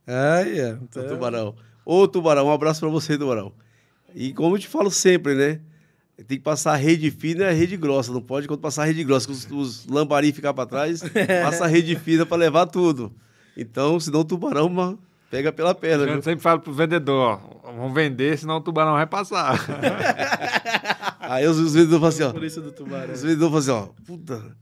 Ah, 0.06 0.41
é. 0.41 0.74
Ô, 0.74 0.78
Então, 0.84 1.07
Tubarão. 1.07 1.56
Ô, 1.89 2.05
Tubarão, 2.05 2.47
um 2.47 2.51
abraço 2.51 2.81
pra 2.81 2.89
você, 2.89 3.18
Tubarão. 3.18 3.53
E 4.14 4.34
como 4.34 4.57
eu 4.57 4.59
te 4.59 4.68
falo 4.68 4.91
sempre, 4.91 5.34
né? 5.35 5.61
Tem 6.27 6.38
que 6.38 6.43
passar 6.43 6.73
a 6.73 6.76
rede 6.76 7.09
fina 7.09 7.45
e 7.45 7.47
a 7.47 7.51
rede 7.53 7.77
grossa. 7.77 8.11
Não 8.11 8.19
pode, 8.19 8.45
quando 8.45 8.59
passar 8.59 8.84
a 8.84 8.85
rede 8.85 9.05
grossa, 9.05 9.31
os, 9.31 9.49
os 9.49 9.88
lambari 9.88 10.34
ficar 10.34 10.53
pra 10.53 10.65
trás, 10.65 11.01
passa 11.43 11.64
a 11.64 11.68
rede 11.68 11.95
fina 11.95 12.26
pra 12.26 12.35
levar 12.35 12.65
tudo. 12.65 13.14
Então, 13.55 13.97
senão 14.01 14.19
o 14.19 14.26
tubarão 14.26 14.99
pega 15.31 15.49
pela 15.53 15.73
perna. 15.73 16.03
A 16.03 16.07
viu? 16.07 16.22
sempre 16.22 16.41
fala 16.41 16.59
pro 16.59 16.73
vendedor, 16.73 17.39
ó, 17.64 17.72
vamos 17.72 17.93
vender, 17.93 18.38
senão 18.38 18.57
o 18.57 18.61
tubarão 18.61 18.91
vai 18.91 19.07
passar. 19.07 19.57
Aí 21.22 21.47
os, 21.47 21.57
os 21.57 21.73
vendedores 21.73 21.99
falam 22.01 22.09
assim, 22.09 22.23
ó. 22.23 22.31
Polícia 22.34 22.61
do 22.61 22.72
Tubarão. 22.73 23.14
Os 23.14 23.22
vendedores 23.22 23.65
falam 23.65 23.84
assim, 23.84 23.91
ó. 23.91 24.03
Puta, 24.05 24.57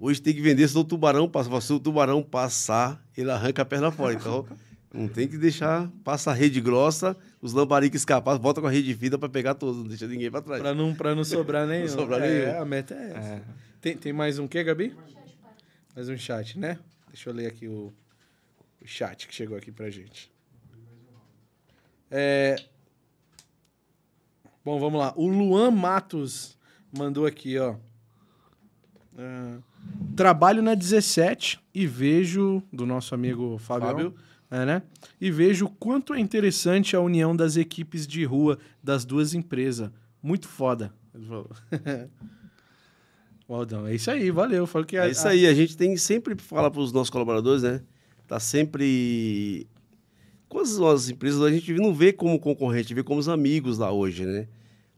hoje 0.00 0.22
tem 0.22 0.32
que 0.32 0.40
vender, 0.40 0.66
senão 0.66 0.80
o 0.80 0.84
tubarão 0.86 1.28
passa. 1.28 1.60
Se 1.60 1.74
o 1.74 1.78
tubarão 1.78 2.22
passar, 2.22 2.98
ele 3.14 3.30
arranca 3.30 3.60
a 3.60 3.66
perna 3.66 3.90
fora. 3.90 4.14
Então, 4.14 4.46
não 4.92 5.08
tem 5.08 5.28
que 5.28 5.38
deixar, 5.38 5.90
passa 6.02 6.30
a 6.30 6.34
rede 6.34 6.60
grossa, 6.60 7.16
os 7.40 7.52
lambari 7.52 7.88
que 7.88 7.96
escapar, 7.96 8.36
volta 8.38 8.60
com 8.60 8.66
a 8.66 8.70
rede 8.70 8.94
fina 8.94 9.16
pra 9.16 9.28
pegar 9.28 9.54
todos, 9.54 9.78
não 9.78 9.86
deixa 9.86 10.06
ninguém 10.06 10.30
pra 10.30 10.42
trás. 10.42 10.60
Pra 10.60 10.74
não, 10.74 10.94
pra 10.94 11.14
não 11.14 11.24
sobrar 11.24 11.66
nenhum. 11.68 11.88
sobrar 11.88 12.20
é, 12.22 12.46
nenhum. 12.46 12.62
a 12.62 12.64
meta 12.64 12.94
é 12.94 13.10
essa. 13.12 13.42
Tem, 13.80 13.96
tem 13.96 14.12
mais 14.12 14.38
um 14.38 14.48
quê, 14.48 14.64
Gabi? 14.64 14.94
Mais 15.94 16.08
um 16.08 16.16
chat, 16.16 16.58
né? 16.58 16.78
Deixa 17.08 17.30
eu 17.30 17.34
ler 17.34 17.46
aqui 17.46 17.68
o, 17.68 17.92
o 18.80 18.86
chat 18.86 19.28
que 19.28 19.34
chegou 19.34 19.56
aqui 19.56 19.70
pra 19.70 19.90
gente. 19.90 20.30
É... 22.10 22.56
Bom, 24.64 24.78
vamos 24.78 25.00
lá. 25.00 25.14
O 25.16 25.28
Luan 25.28 25.70
Matos 25.70 26.58
mandou 26.92 27.26
aqui, 27.26 27.58
ó. 27.58 27.76
Ah, 29.16 29.58
trabalho 30.16 30.62
na 30.62 30.74
17 30.74 31.60
e 31.74 31.86
vejo, 31.86 32.62
do 32.72 32.84
nosso 32.84 33.14
amigo 33.14 33.56
Fábio, 33.58 33.88
Fábio. 33.88 34.14
É, 34.50 34.64
né? 34.66 34.82
E 35.20 35.30
vejo 35.30 35.66
o 35.66 35.70
quanto 35.70 36.12
é 36.14 36.18
interessante 36.20 36.96
a 36.96 37.00
união 37.00 37.34
das 37.36 37.56
equipes 37.56 38.06
de 38.06 38.24
rua 38.24 38.58
das 38.82 39.04
duas 39.04 39.32
empresas. 39.34 39.90
Muito 40.22 40.48
foda. 40.48 40.92
Ele 41.14 41.24
falou. 41.26 41.50
O 43.48 43.54
Aldão, 43.54 43.86
é 43.86 43.94
isso 43.94 44.10
aí, 44.10 44.30
valeu. 44.30 44.66
Falou 44.66 44.86
que 44.86 44.96
a- 44.96 45.06
É 45.06 45.10
isso 45.10 45.26
aí, 45.26 45.46
a 45.46 45.54
gente 45.54 45.76
tem 45.76 45.96
sempre 45.96 46.34
falar 46.36 46.70
para 46.70 46.80
os 46.80 46.92
nossos 46.92 47.10
colaboradores, 47.10 47.62
né? 47.62 47.80
Tá 48.26 48.38
sempre. 48.40 49.66
Com 50.48 50.58
as 50.58 50.76
nossas 50.78 51.08
empresas, 51.10 51.40
a 51.42 51.50
gente 51.50 51.72
não 51.74 51.94
vê 51.94 52.12
como 52.12 52.38
concorrente, 52.38 52.92
vê 52.94 53.02
como 53.04 53.20
os 53.20 53.28
amigos 53.28 53.78
lá 53.78 53.92
hoje, 53.92 54.24
né? 54.26 54.48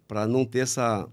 Para 0.08 0.26
não 0.26 0.44
ter 0.46 0.60
essa 0.60 1.06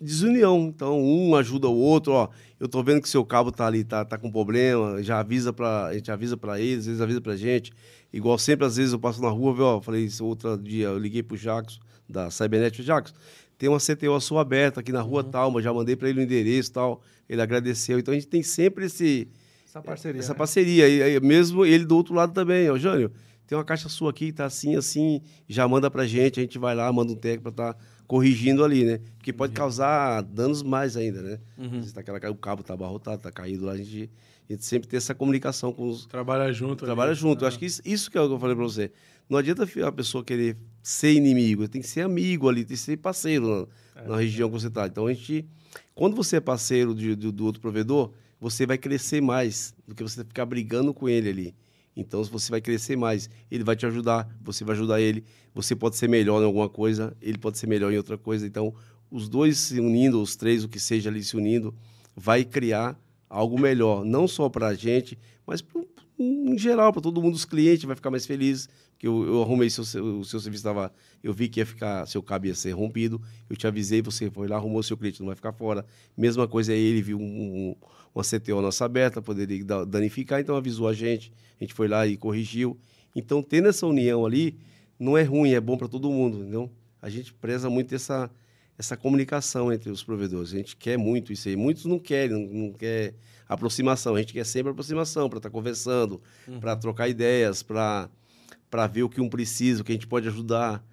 desunião. 0.00 0.72
Então, 0.74 1.00
um 1.00 1.34
ajuda 1.34 1.68
o 1.68 1.76
outro, 1.76 2.12
ó. 2.12 2.28
Eu 2.58 2.68
tô 2.68 2.82
vendo 2.82 3.00
que 3.00 3.08
seu 3.08 3.24
cabo 3.24 3.52
tá 3.52 3.66
ali, 3.66 3.84
tá, 3.84 4.04
tá 4.04 4.18
com 4.18 4.30
problema, 4.30 5.02
já 5.02 5.20
avisa 5.20 5.52
para 5.52 5.86
a 5.86 5.94
gente 5.94 6.10
avisa 6.10 6.36
para 6.36 6.60
eles, 6.60 6.86
eles 6.86 7.00
avisam 7.00 7.22
pra 7.22 7.36
gente. 7.36 7.72
Igual 8.12 8.38
sempre, 8.38 8.66
às 8.66 8.76
vezes 8.76 8.92
eu 8.92 8.98
passo 8.98 9.22
na 9.22 9.28
rua, 9.28 9.54
viu, 9.54 9.64
ó, 9.64 9.80
falei 9.80 10.04
isso 10.04 10.24
outro 10.24 10.56
dia, 10.56 10.86
eu 10.86 10.98
liguei 10.98 11.22
pro 11.22 11.36
Jacos, 11.36 11.78
da 12.08 12.30
Cybernet, 12.30 12.82
Jacos, 12.82 13.14
tem 13.58 13.68
uma 13.68 13.78
CTO 13.78 14.18
sua 14.20 14.42
aberta 14.42 14.80
aqui 14.80 14.92
na 14.92 15.02
rua 15.02 15.22
tal, 15.24 15.50
mas 15.50 15.64
já 15.64 15.72
mandei 15.72 15.96
para 15.96 16.08
ele 16.08 16.20
o 16.20 16.22
endereço 16.22 16.70
e 16.70 16.72
tal. 16.72 17.02
Ele 17.28 17.42
agradeceu. 17.42 17.98
Então 17.98 18.12
a 18.12 18.14
gente 18.14 18.28
tem 18.28 18.42
sempre 18.42 18.86
esse, 18.86 19.28
Essa 19.66 19.82
parceria. 19.82 20.20
essa 20.20 20.32
né? 20.32 20.38
parceria. 20.38 20.88
E, 20.88 21.02
aí, 21.02 21.20
mesmo 21.20 21.66
ele 21.66 21.84
do 21.84 21.96
outro 21.96 22.14
lado 22.14 22.32
também, 22.32 22.70
ó, 22.70 22.78
Jânio, 22.78 23.10
tem 23.48 23.58
uma 23.58 23.64
caixa 23.64 23.88
sua 23.88 24.10
aqui, 24.10 24.32
tá 24.32 24.44
assim, 24.44 24.76
assim, 24.76 25.20
já 25.48 25.66
manda 25.66 25.90
pra 25.90 26.06
gente, 26.06 26.38
a 26.38 26.42
gente 26.42 26.56
vai 26.56 26.74
lá, 26.74 26.90
manda 26.92 27.12
um 27.12 27.16
técnico 27.16 27.50
pra 27.52 27.68
estar 27.70 27.78
corrigindo 28.08 28.64
ali, 28.64 28.84
né? 28.84 29.00
Porque 29.16 29.32
pode 29.32 29.52
causar 29.52 30.22
danos 30.22 30.62
mais 30.62 30.96
ainda, 30.96 31.22
né? 31.22 31.38
Uhum. 31.56 31.82
Tá 31.92 32.00
aquela, 32.00 32.30
o 32.32 32.34
cabo 32.34 32.62
tá 32.64 32.74
abarrotado, 32.74 33.22
tá 33.22 33.30
caído 33.30 33.66
lá, 33.66 33.72
a 33.72 33.76
gente, 33.76 34.10
a 34.48 34.52
gente 34.54 34.64
sempre 34.64 34.88
tem 34.88 34.96
essa 34.96 35.14
comunicação 35.14 35.72
com 35.72 35.88
os... 35.88 36.06
Trabalha 36.06 36.52
junto. 36.52 36.84
Trabalha 36.84 37.10
ali. 37.12 37.20
junto. 37.20 37.42
Eu 37.42 37.46
Ah. 37.46 37.48
acho 37.48 37.58
que 37.58 37.66
isso, 37.66 37.80
isso 37.84 38.10
que 38.10 38.18
é 38.18 38.20
o 38.20 38.26
que 38.26 38.32
eu 38.34 38.38
falei 38.40 38.56
pra 38.56 38.64
você. 38.64 38.90
Não 39.28 39.38
adianta 39.38 39.68
a 39.86 39.92
pessoa 39.92 40.24
querer 40.24 40.56
ser 40.82 41.12
inimigo, 41.12 41.68
tem 41.68 41.82
que 41.82 41.86
ser 41.86 42.00
amigo 42.00 42.48
ali, 42.48 42.64
tem 42.64 42.74
que 42.76 42.82
ser 42.82 42.96
parceiro 42.96 43.68
na, 43.94 44.02
na 44.08 44.16
região 44.16 44.48
que 44.50 44.58
você 44.58 44.70
tá. 44.70 44.86
Então 44.86 45.06
a 45.06 45.12
gente... 45.12 45.44
Quando 45.94 46.16
você 46.16 46.36
é 46.36 46.40
parceiro 46.40 46.94
de- 46.94 47.14
do- 47.14 47.30
do 47.30 47.44
outro 47.44 47.60
provedor, 47.60 48.10
você 48.40 48.64
vai 48.64 48.78
crescer 48.78 49.20
mais 49.20 49.74
do 49.86 49.94
que 49.94 50.02
você 50.02 50.24
ficar 50.24 50.46
brigando 50.46 50.94
com 50.94 51.08
ele 51.08 51.28
ali. 51.28 51.54
Então 52.00 52.22
você 52.22 52.50
vai 52.50 52.60
crescer 52.60 52.96
mais. 52.96 53.28
Ele 53.50 53.64
vai 53.64 53.74
te 53.74 53.84
ajudar, 53.84 54.28
você 54.40 54.64
vai 54.64 54.76
ajudar 54.76 55.00
ele. 55.00 55.24
Você 55.54 55.74
pode 55.74 55.96
ser 55.96 56.08
melhor 56.08 56.40
em 56.40 56.44
alguma 56.44 56.68
coisa, 56.68 57.16
ele 57.20 57.36
pode 57.36 57.58
ser 57.58 57.66
melhor 57.66 57.92
em 57.92 57.96
outra 57.96 58.16
coisa. 58.16 58.46
Então, 58.46 58.72
os 59.10 59.28
dois 59.28 59.58
se 59.58 59.80
unindo, 59.80 60.22
os 60.22 60.36
três, 60.36 60.62
o 60.62 60.68
que 60.68 60.78
seja 60.78 61.10
ali 61.10 61.22
se 61.22 61.36
unindo, 61.36 61.74
vai 62.14 62.44
criar 62.44 62.96
algo 63.28 63.58
melhor. 63.60 64.04
Não 64.04 64.28
só 64.28 64.48
para 64.48 64.68
a 64.68 64.74
gente, 64.74 65.18
mas 65.44 65.60
pro, 65.60 65.88
em 66.18 66.56
geral, 66.56 66.92
para 66.92 67.02
todo 67.02 67.20
mundo, 67.20 67.34
os 67.34 67.44
clientes, 67.44 67.84
vai 67.84 67.96
ficar 67.96 68.10
mais 68.10 68.26
feliz. 68.26 68.68
Que 68.98 69.06
eu, 69.06 69.24
eu 69.24 69.42
arrumei 69.42 69.70
seu, 69.70 69.84
o 70.02 70.24
seu 70.24 70.40
serviço 70.40 70.60
estava. 70.60 70.92
Eu 71.22 71.32
vi 71.32 71.48
que 71.48 71.60
ia 71.60 71.66
ficar, 71.66 72.04
seu 72.06 72.20
cabo 72.22 72.46
ia 72.46 72.54
ser 72.54 72.72
rompido. 72.72 73.20
Eu 73.48 73.56
te 73.56 73.66
avisei, 73.66 74.02
você 74.02 74.28
foi 74.30 74.48
lá, 74.48 74.56
arrumou 74.56 74.82
seu 74.82 74.96
cliente, 74.96 75.20
não 75.20 75.26
vai 75.28 75.36
ficar 75.36 75.52
fora. 75.52 75.86
Mesma 76.16 76.48
coisa 76.48 76.72
é 76.72 76.76
ele, 76.76 77.00
viu 77.00 77.18
um, 77.18 77.22
um- 77.22 77.76
uma 78.14 78.24
CTO 78.24 78.60
nossa 78.60 78.84
aberta, 78.84 79.22
poderia 79.22 79.64
da- 79.64 79.84
danificar, 79.84 80.40
então 80.40 80.56
avisou 80.56 80.88
a 80.88 80.92
gente. 80.92 81.32
A 81.60 81.64
gente 81.64 81.74
foi 81.74 81.86
lá 81.86 82.06
e 82.06 82.16
corrigiu. 82.16 82.76
Então, 83.14 83.40
tendo 83.42 83.68
essa 83.68 83.86
união 83.86 84.26
ali, 84.26 84.56
não 84.98 85.16
é 85.16 85.22
ruim, 85.22 85.52
é 85.52 85.60
bom 85.60 85.76
para 85.76 85.86
todo 85.88 86.10
mundo, 86.10 86.38
entendeu? 86.38 86.68
A 87.00 87.08
gente 87.08 87.32
preza 87.32 87.70
muito 87.70 87.94
essa, 87.94 88.28
essa 88.76 88.96
comunicação 88.96 89.72
entre 89.72 89.90
os 89.90 90.02
provedores. 90.02 90.52
A 90.52 90.56
gente 90.56 90.76
quer 90.76 90.96
muito 90.98 91.32
isso 91.32 91.48
aí. 91.48 91.54
Muitos 91.54 91.84
não 91.84 92.00
querem, 92.00 92.30
não, 92.36 92.52
não 92.66 92.72
quer 92.72 93.14
aproximação. 93.48 94.16
A 94.16 94.18
gente 94.20 94.32
quer 94.32 94.44
sempre 94.44 94.70
aproximação 94.72 95.28
para 95.28 95.38
estar 95.38 95.50
conversando, 95.50 96.20
para 96.60 96.74
trocar 96.74 97.08
ideias, 97.08 97.62
para 97.62 98.10
para 98.70 98.86
ver 98.86 99.02
o 99.02 99.08
que 99.08 99.20
um 99.20 99.28
precisa, 99.28 99.82
o 99.82 99.84
que 99.84 99.92
a 99.92 99.94
gente 99.94 100.06
pode 100.06 100.28
ajudar. 100.28 100.84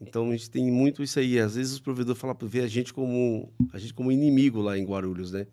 Então 0.00 0.30
a 0.30 0.32
gente 0.32 0.50
tem 0.50 0.70
muito 0.70 1.02
isso 1.02 1.18
aí. 1.18 1.38
Às 1.38 1.56
vezes 1.56 1.72
os 1.74 1.80
provedores 1.80 2.20
falam, 2.20 2.36
vê 2.42 2.60
a 2.60 2.66
gente 2.66 2.92
como 2.92 3.52
a 3.72 3.78
gente 3.78 3.94
como 3.94 4.12
inimigo 4.12 4.60
lá 4.60 4.76
em 4.78 4.84
Guarulhos, 4.84 5.32
né? 5.32 5.46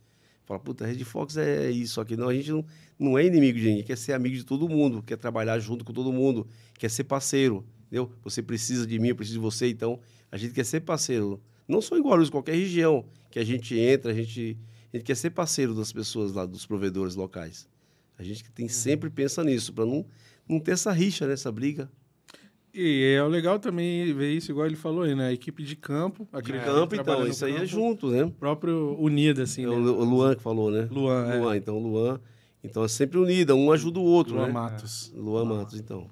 Fala, 0.45 0.59
puta, 0.59 0.83
a 0.83 0.87
Red 0.87 1.03
Fox 1.05 1.37
é 1.37 1.71
isso 1.71 2.01
aqui. 2.01 2.17
Não, 2.17 2.27
a 2.27 2.33
gente 2.33 2.51
não, 2.51 2.65
não 2.99 3.17
é 3.17 3.25
inimigo 3.25 3.57
de 3.57 3.65
ninguém, 3.65 3.83
quer 3.83 3.97
ser 3.97 4.13
amigo 4.13 4.35
de 4.35 4.43
todo 4.43 4.67
mundo, 4.67 5.01
quer 5.01 5.17
trabalhar 5.17 5.57
junto 5.59 5.85
com 5.85 5.93
todo 5.93 6.11
mundo, 6.11 6.45
quer 6.77 6.89
ser 6.89 7.05
parceiro, 7.05 7.65
entendeu? 7.87 8.11
Você 8.23 8.41
precisa 8.41 8.85
de 8.85 8.99
mim, 8.99 9.09
eu 9.09 9.15
preciso 9.15 9.39
de 9.39 9.41
você, 9.43 9.69
então 9.69 9.99
a 10.29 10.37
gente 10.37 10.53
quer 10.53 10.65
ser 10.65 10.81
parceiro. 10.81 11.41
Não 11.65 11.81
só 11.81 11.97
em 11.97 12.01
Guarulhos, 12.01 12.29
qualquer 12.29 12.55
região 12.55 13.05
que 13.31 13.39
a 13.39 13.43
gente 13.45 13.77
entra, 13.77 14.11
a 14.11 14.13
gente, 14.13 14.57
a 14.93 14.97
gente 14.97 15.05
quer 15.05 15.15
ser 15.15 15.29
parceiro 15.29 15.73
das 15.73 15.93
pessoas 15.93 16.33
lá, 16.33 16.45
dos 16.45 16.65
provedores 16.65 17.15
locais. 17.15 17.69
A 18.17 18.23
gente 18.23 18.43
tem 18.51 18.67
sempre 18.67 19.09
pensa 19.09 19.43
nisso, 19.43 19.71
para 19.73 19.85
não, 19.85 20.05
não 20.47 20.59
ter 20.59 20.71
essa 20.71 20.91
rixa, 20.91 21.25
né, 21.27 21.33
essa 21.33 21.51
briga. 21.51 21.89
E 22.73 23.15
é 23.15 23.23
legal 23.23 23.59
também 23.59 24.11
ver 24.13 24.31
isso, 24.31 24.51
igual 24.51 24.65
ele 24.65 24.75
falou 24.75 25.03
aí, 25.03 25.13
né? 25.13 25.27
A 25.27 25.31
equipe 25.31 25.61
de 25.63 25.75
campo. 25.75 26.27
De 26.31 26.39
aquele 26.39 26.59
campo, 26.59 26.95
então, 26.95 27.27
isso 27.27 27.45
aí 27.45 27.51
é 27.51 27.55
campo, 27.57 27.67
junto, 27.67 28.09
né? 28.09 28.31
Próprio 28.39 28.95
unida, 28.99 29.43
assim, 29.43 29.63
É 29.63 29.67
né? 29.67 29.75
o 29.75 29.77
Lu- 29.79 29.99
o 29.99 30.03
Luan 30.03 30.35
que 30.35 30.41
falou, 30.41 30.71
né? 30.71 30.87
Luan, 30.89 31.27
é. 31.31 31.39
Luan, 31.39 31.55
então 31.57 31.77
Luan. 31.77 32.19
Então 32.63 32.83
é 32.83 32.87
sempre 32.87 33.19
unida, 33.19 33.53
um 33.53 33.71
ajuda 33.71 33.99
o 33.99 34.03
outro, 34.03 34.35
Luan 34.35 34.47
né? 34.47 34.53
Matos. 34.53 35.13
Luan 35.15 35.45
Matos, 35.45 35.79
então. 35.79 36.09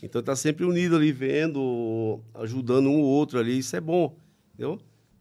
Então 0.00 0.22
tá 0.22 0.36
sempre 0.36 0.64
unido 0.64 0.94
ali, 0.94 1.10
vendo, 1.10 2.20
ajudando 2.34 2.86
um 2.88 3.00
ou 3.00 3.04
outro 3.06 3.40
ali. 3.40 3.58
Isso 3.58 3.74
é 3.74 3.80
bom, 3.80 4.16
entendeu? 4.54 4.78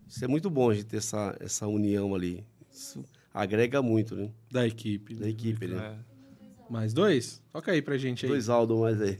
Isso 0.07 0.23
é 0.23 0.27
muito 0.27 0.51
bom 0.51 0.69
a 0.69 0.75
gente 0.75 0.85
ter 0.85 0.97
essa, 0.97 1.35
essa 1.39 1.65
união 1.67 2.13
ali. 2.13 2.43
Isso 2.71 3.03
agrega 3.33 3.81
muito, 3.81 4.15
né? 4.15 4.29
Da 4.51 4.67
equipe. 4.67 5.15
Da 5.15 5.27
equipe, 5.27 5.65
né? 5.67 5.97
Mais 6.69 6.93
dois? 6.93 7.41
Toca 7.51 7.71
aí 7.71 7.81
pra 7.81 7.97
gente 7.97 8.25
aí. 8.25 8.31
Dois 8.31 8.49
Aldo 8.49 8.79
mais 8.79 9.01
aí. 9.01 9.19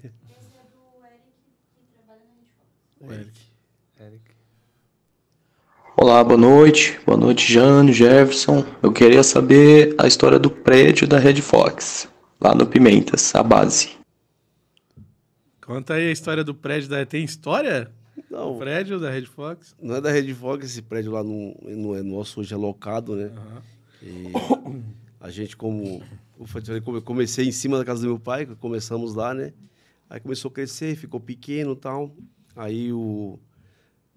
O 3.00 3.12
Eric. 3.12 3.46
Olá, 5.96 6.24
boa 6.24 6.38
noite. 6.38 7.00
Boa 7.06 7.18
noite, 7.18 7.52
Jânio, 7.54 7.94
Jefferson. 7.94 8.66
Eu 8.82 8.92
queria 8.92 9.24
saber 9.24 9.96
a 9.98 10.08
história 10.08 10.40
do 10.40 10.50
prédio 10.50 11.08
da 11.08 11.20
Red 11.20 11.42
Fox, 11.42 12.10
lá 12.42 12.56
no 12.56 12.66
Pimentas, 12.66 13.34
a 13.36 13.44
base. 13.44 13.92
Conta 15.62 15.94
aí 15.94 16.10
a 16.10 16.12
história 16.12 16.44
do 16.44 16.54
prédio 16.54 16.90
da... 16.90 17.06
Tem 17.06 17.24
história? 17.24 17.92
Não. 18.30 18.56
O 18.56 18.60
prédio 18.60 19.00
da 19.00 19.10
Red 19.10 19.26
Fox? 19.26 19.76
Não 19.82 19.96
é 19.96 20.02
da 20.02 20.12
Red 20.12 20.34
Fox, 20.34 20.66
esse 20.66 20.82
prédio 20.82 21.12
lá 21.12 21.24
não, 21.24 21.56
não 21.62 21.96
é 21.96 22.02
nosso, 22.02 22.42
hoje 22.42 22.54
é 22.54 22.58
locado, 22.58 23.16
né? 23.16 23.32
E 24.02 24.32
a 25.20 25.30
gente, 25.30 25.56
como 25.56 26.04
eu 26.40 27.02
comecei 27.02 27.48
em 27.48 27.52
cima 27.52 27.78
da 27.78 27.86
casa 27.86 28.02
do 28.02 28.08
meu 28.08 28.20
pai, 28.20 28.46
começamos 28.46 29.14
lá, 29.14 29.34
né? 29.34 29.54
Aí 30.10 30.20
começou 30.20 30.50
a 30.50 30.54
crescer, 30.54 30.96
ficou 30.96 31.20
pequeno 31.20 31.74
e 31.74 31.76
tal. 31.78 32.16
Aí 32.56 32.94
o, 32.94 33.40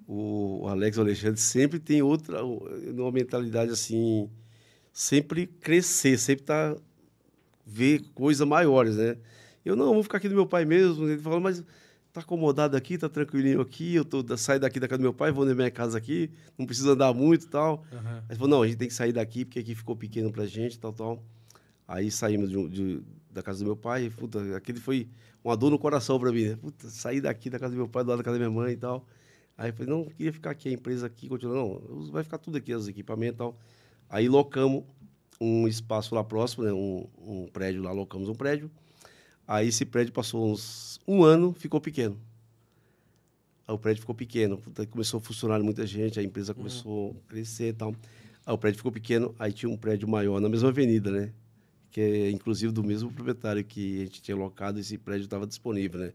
o 0.06 0.66
Alex 0.68 0.98
o 0.98 1.00
Alexandre 1.00 1.40
sempre 1.40 1.78
tem 1.78 2.02
outra, 2.02 2.44
uma 2.44 3.12
mentalidade 3.12 3.70
assim, 3.70 4.28
sempre 4.92 5.46
crescer, 5.46 6.18
sempre 6.18 6.44
tá 6.44 6.76
ver 7.66 8.02
coisas 8.14 8.46
maiores, 8.46 8.96
né? 8.96 9.16
Eu 9.64 9.76
não, 9.76 9.92
vou 9.92 10.02
ficar 10.02 10.18
aqui 10.18 10.28
do 10.28 10.34
meu 10.34 10.46
pai 10.46 10.64
mesmo. 10.64 11.06
Ele 11.06 11.20
falou, 11.20 11.40
mas 11.40 11.62
tá 12.12 12.20
acomodado 12.20 12.76
aqui, 12.76 12.96
tá 12.96 13.08
tranquilinho 13.08 13.60
aqui, 13.60 13.94
eu 13.94 14.04
tô, 14.04 14.24
saio 14.36 14.58
daqui 14.58 14.80
da 14.80 14.88
casa 14.88 14.98
do 14.98 15.02
meu 15.02 15.12
pai, 15.12 15.30
vou 15.30 15.44
na 15.44 15.54
minha 15.54 15.70
casa 15.70 15.98
aqui, 15.98 16.30
não 16.56 16.64
precisa 16.64 16.92
andar 16.92 17.12
muito 17.12 17.44
e 17.44 17.48
tal. 17.48 17.84
Aham. 17.92 18.24
Aí 18.28 18.36
falou, 18.36 18.48
não, 18.48 18.62
a 18.62 18.66
gente 18.66 18.78
tem 18.78 18.88
que 18.88 18.94
sair 18.94 19.12
daqui, 19.12 19.44
porque 19.44 19.58
aqui 19.58 19.74
ficou 19.74 19.94
pequeno 19.94 20.32
pra 20.32 20.46
gente, 20.46 20.78
tal, 20.78 20.92
tal. 20.92 21.22
Aí 21.88 22.10
saímos 22.10 22.50
de 22.50 22.68
de- 22.68 23.02
da 23.32 23.42
casa 23.42 23.60
do 23.60 23.64
meu 23.66 23.76
pai, 23.76 24.04
e, 24.06 24.10
puta, 24.10 24.56
aquele 24.56 24.78
foi 24.80 25.08
uma 25.44 25.56
dor 25.56 25.70
no 25.70 25.78
coração 25.78 26.18
pra 26.20 26.30
mim, 26.32 26.44
né? 26.50 26.56
Puta, 26.56 26.88
sair 26.90 27.20
daqui 27.20 27.48
da 27.50 27.58
casa 27.58 27.72
do 27.74 27.78
meu 27.78 27.88
pai, 27.88 28.04
do 28.04 28.08
lado 28.10 28.18
da 28.18 28.24
casa 28.24 28.38
da 28.38 28.44
minha 28.48 28.50
mãe 28.62 28.72
e 28.72 28.76
tal. 28.76 29.06
Aí 29.56 29.70
eu 29.70 29.74
falei, 29.74 29.90
não, 29.92 30.04
queria 30.04 30.32
ficar 30.32 30.50
aqui, 30.50 30.68
a 30.68 30.72
empresa 30.72 31.06
aqui, 31.06 31.28
continua. 31.28 31.54
Não, 31.56 32.10
vai 32.12 32.22
ficar 32.24 32.38
tudo 32.38 32.56
aqui, 32.58 32.74
os 32.74 32.88
equipamentos 32.88 33.34
e 33.36 33.38
tal. 33.38 33.56
Aí 34.08 34.28
locamos 34.28 34.84
um 35.40 35.66
espaço 35.68 36.14
lá 36.14 36.22
próximo, 36.24 36.64
né? 36.64 36.72
Um, 36.72 37.06
um 37.18 37.46
prédio 37.48 37.82
lá, 37.82 37.92
locamos 37.92 38.28
um 38.28 38.34
prédio. 38.34 38.70
Aí 39.46 39.68
esse 39.68 39.84
prédio 39.84 40.12
passou 40.12 40.50
uns 40.52 41.00
um 41.06 41.22
ano, 41.24 41.52
ficou 41.52 41.80
pequeno. 41.80 42.16
Aí 43.66 43.74
o 43.74 43.78
prédio 43.78 44.00
ficou 44.00 44.14
pequeno. 44.14 44.58
Puta, 44.58 44.86
começou 44.86 45.18
a 45.18 45.20
funcionar 45.20 45.60
muita 45.62 45.86
gente, 45.86 46.18
a 46.18 46.22
empresa 46.22 46.54
começou 46.54 47.16
a 47.26 47.30
crescer 47.30 47.68
e 47.68 47.72
tal. 47.72 47.94
Aí 48.44 48.54
o 48.54 48.58
prédio 48.58 48.78
ficou 48.78 48.92
pequeno, 48.92 49.34
aí 49.38 49.52
tinha 49.52 49.70
um 49.70 49.76
prédio 49.76 50.08
maior 50.08 50.40
na 50.40 50.48
mesma 50.48 50.68
avenida, 50.70 51.10
né? 51.10 51.32
Que 51.90 52.00
é 52.00 52.30
inclusive 52.30 52.72
do 52.72 52.84
mesmo 52.84 53.10
proprietário 53.12 53.64
que 53.64 54.02
a 54.02 54.04
gente 54.04 54.20
tinha 54.22 54.36
locado, 54.36 54.78
esse 54.78 54.98
prédio 54.98 55.24
estava 55.24 55.46
disponível, 55.46 56.00
né? 56.00 56.12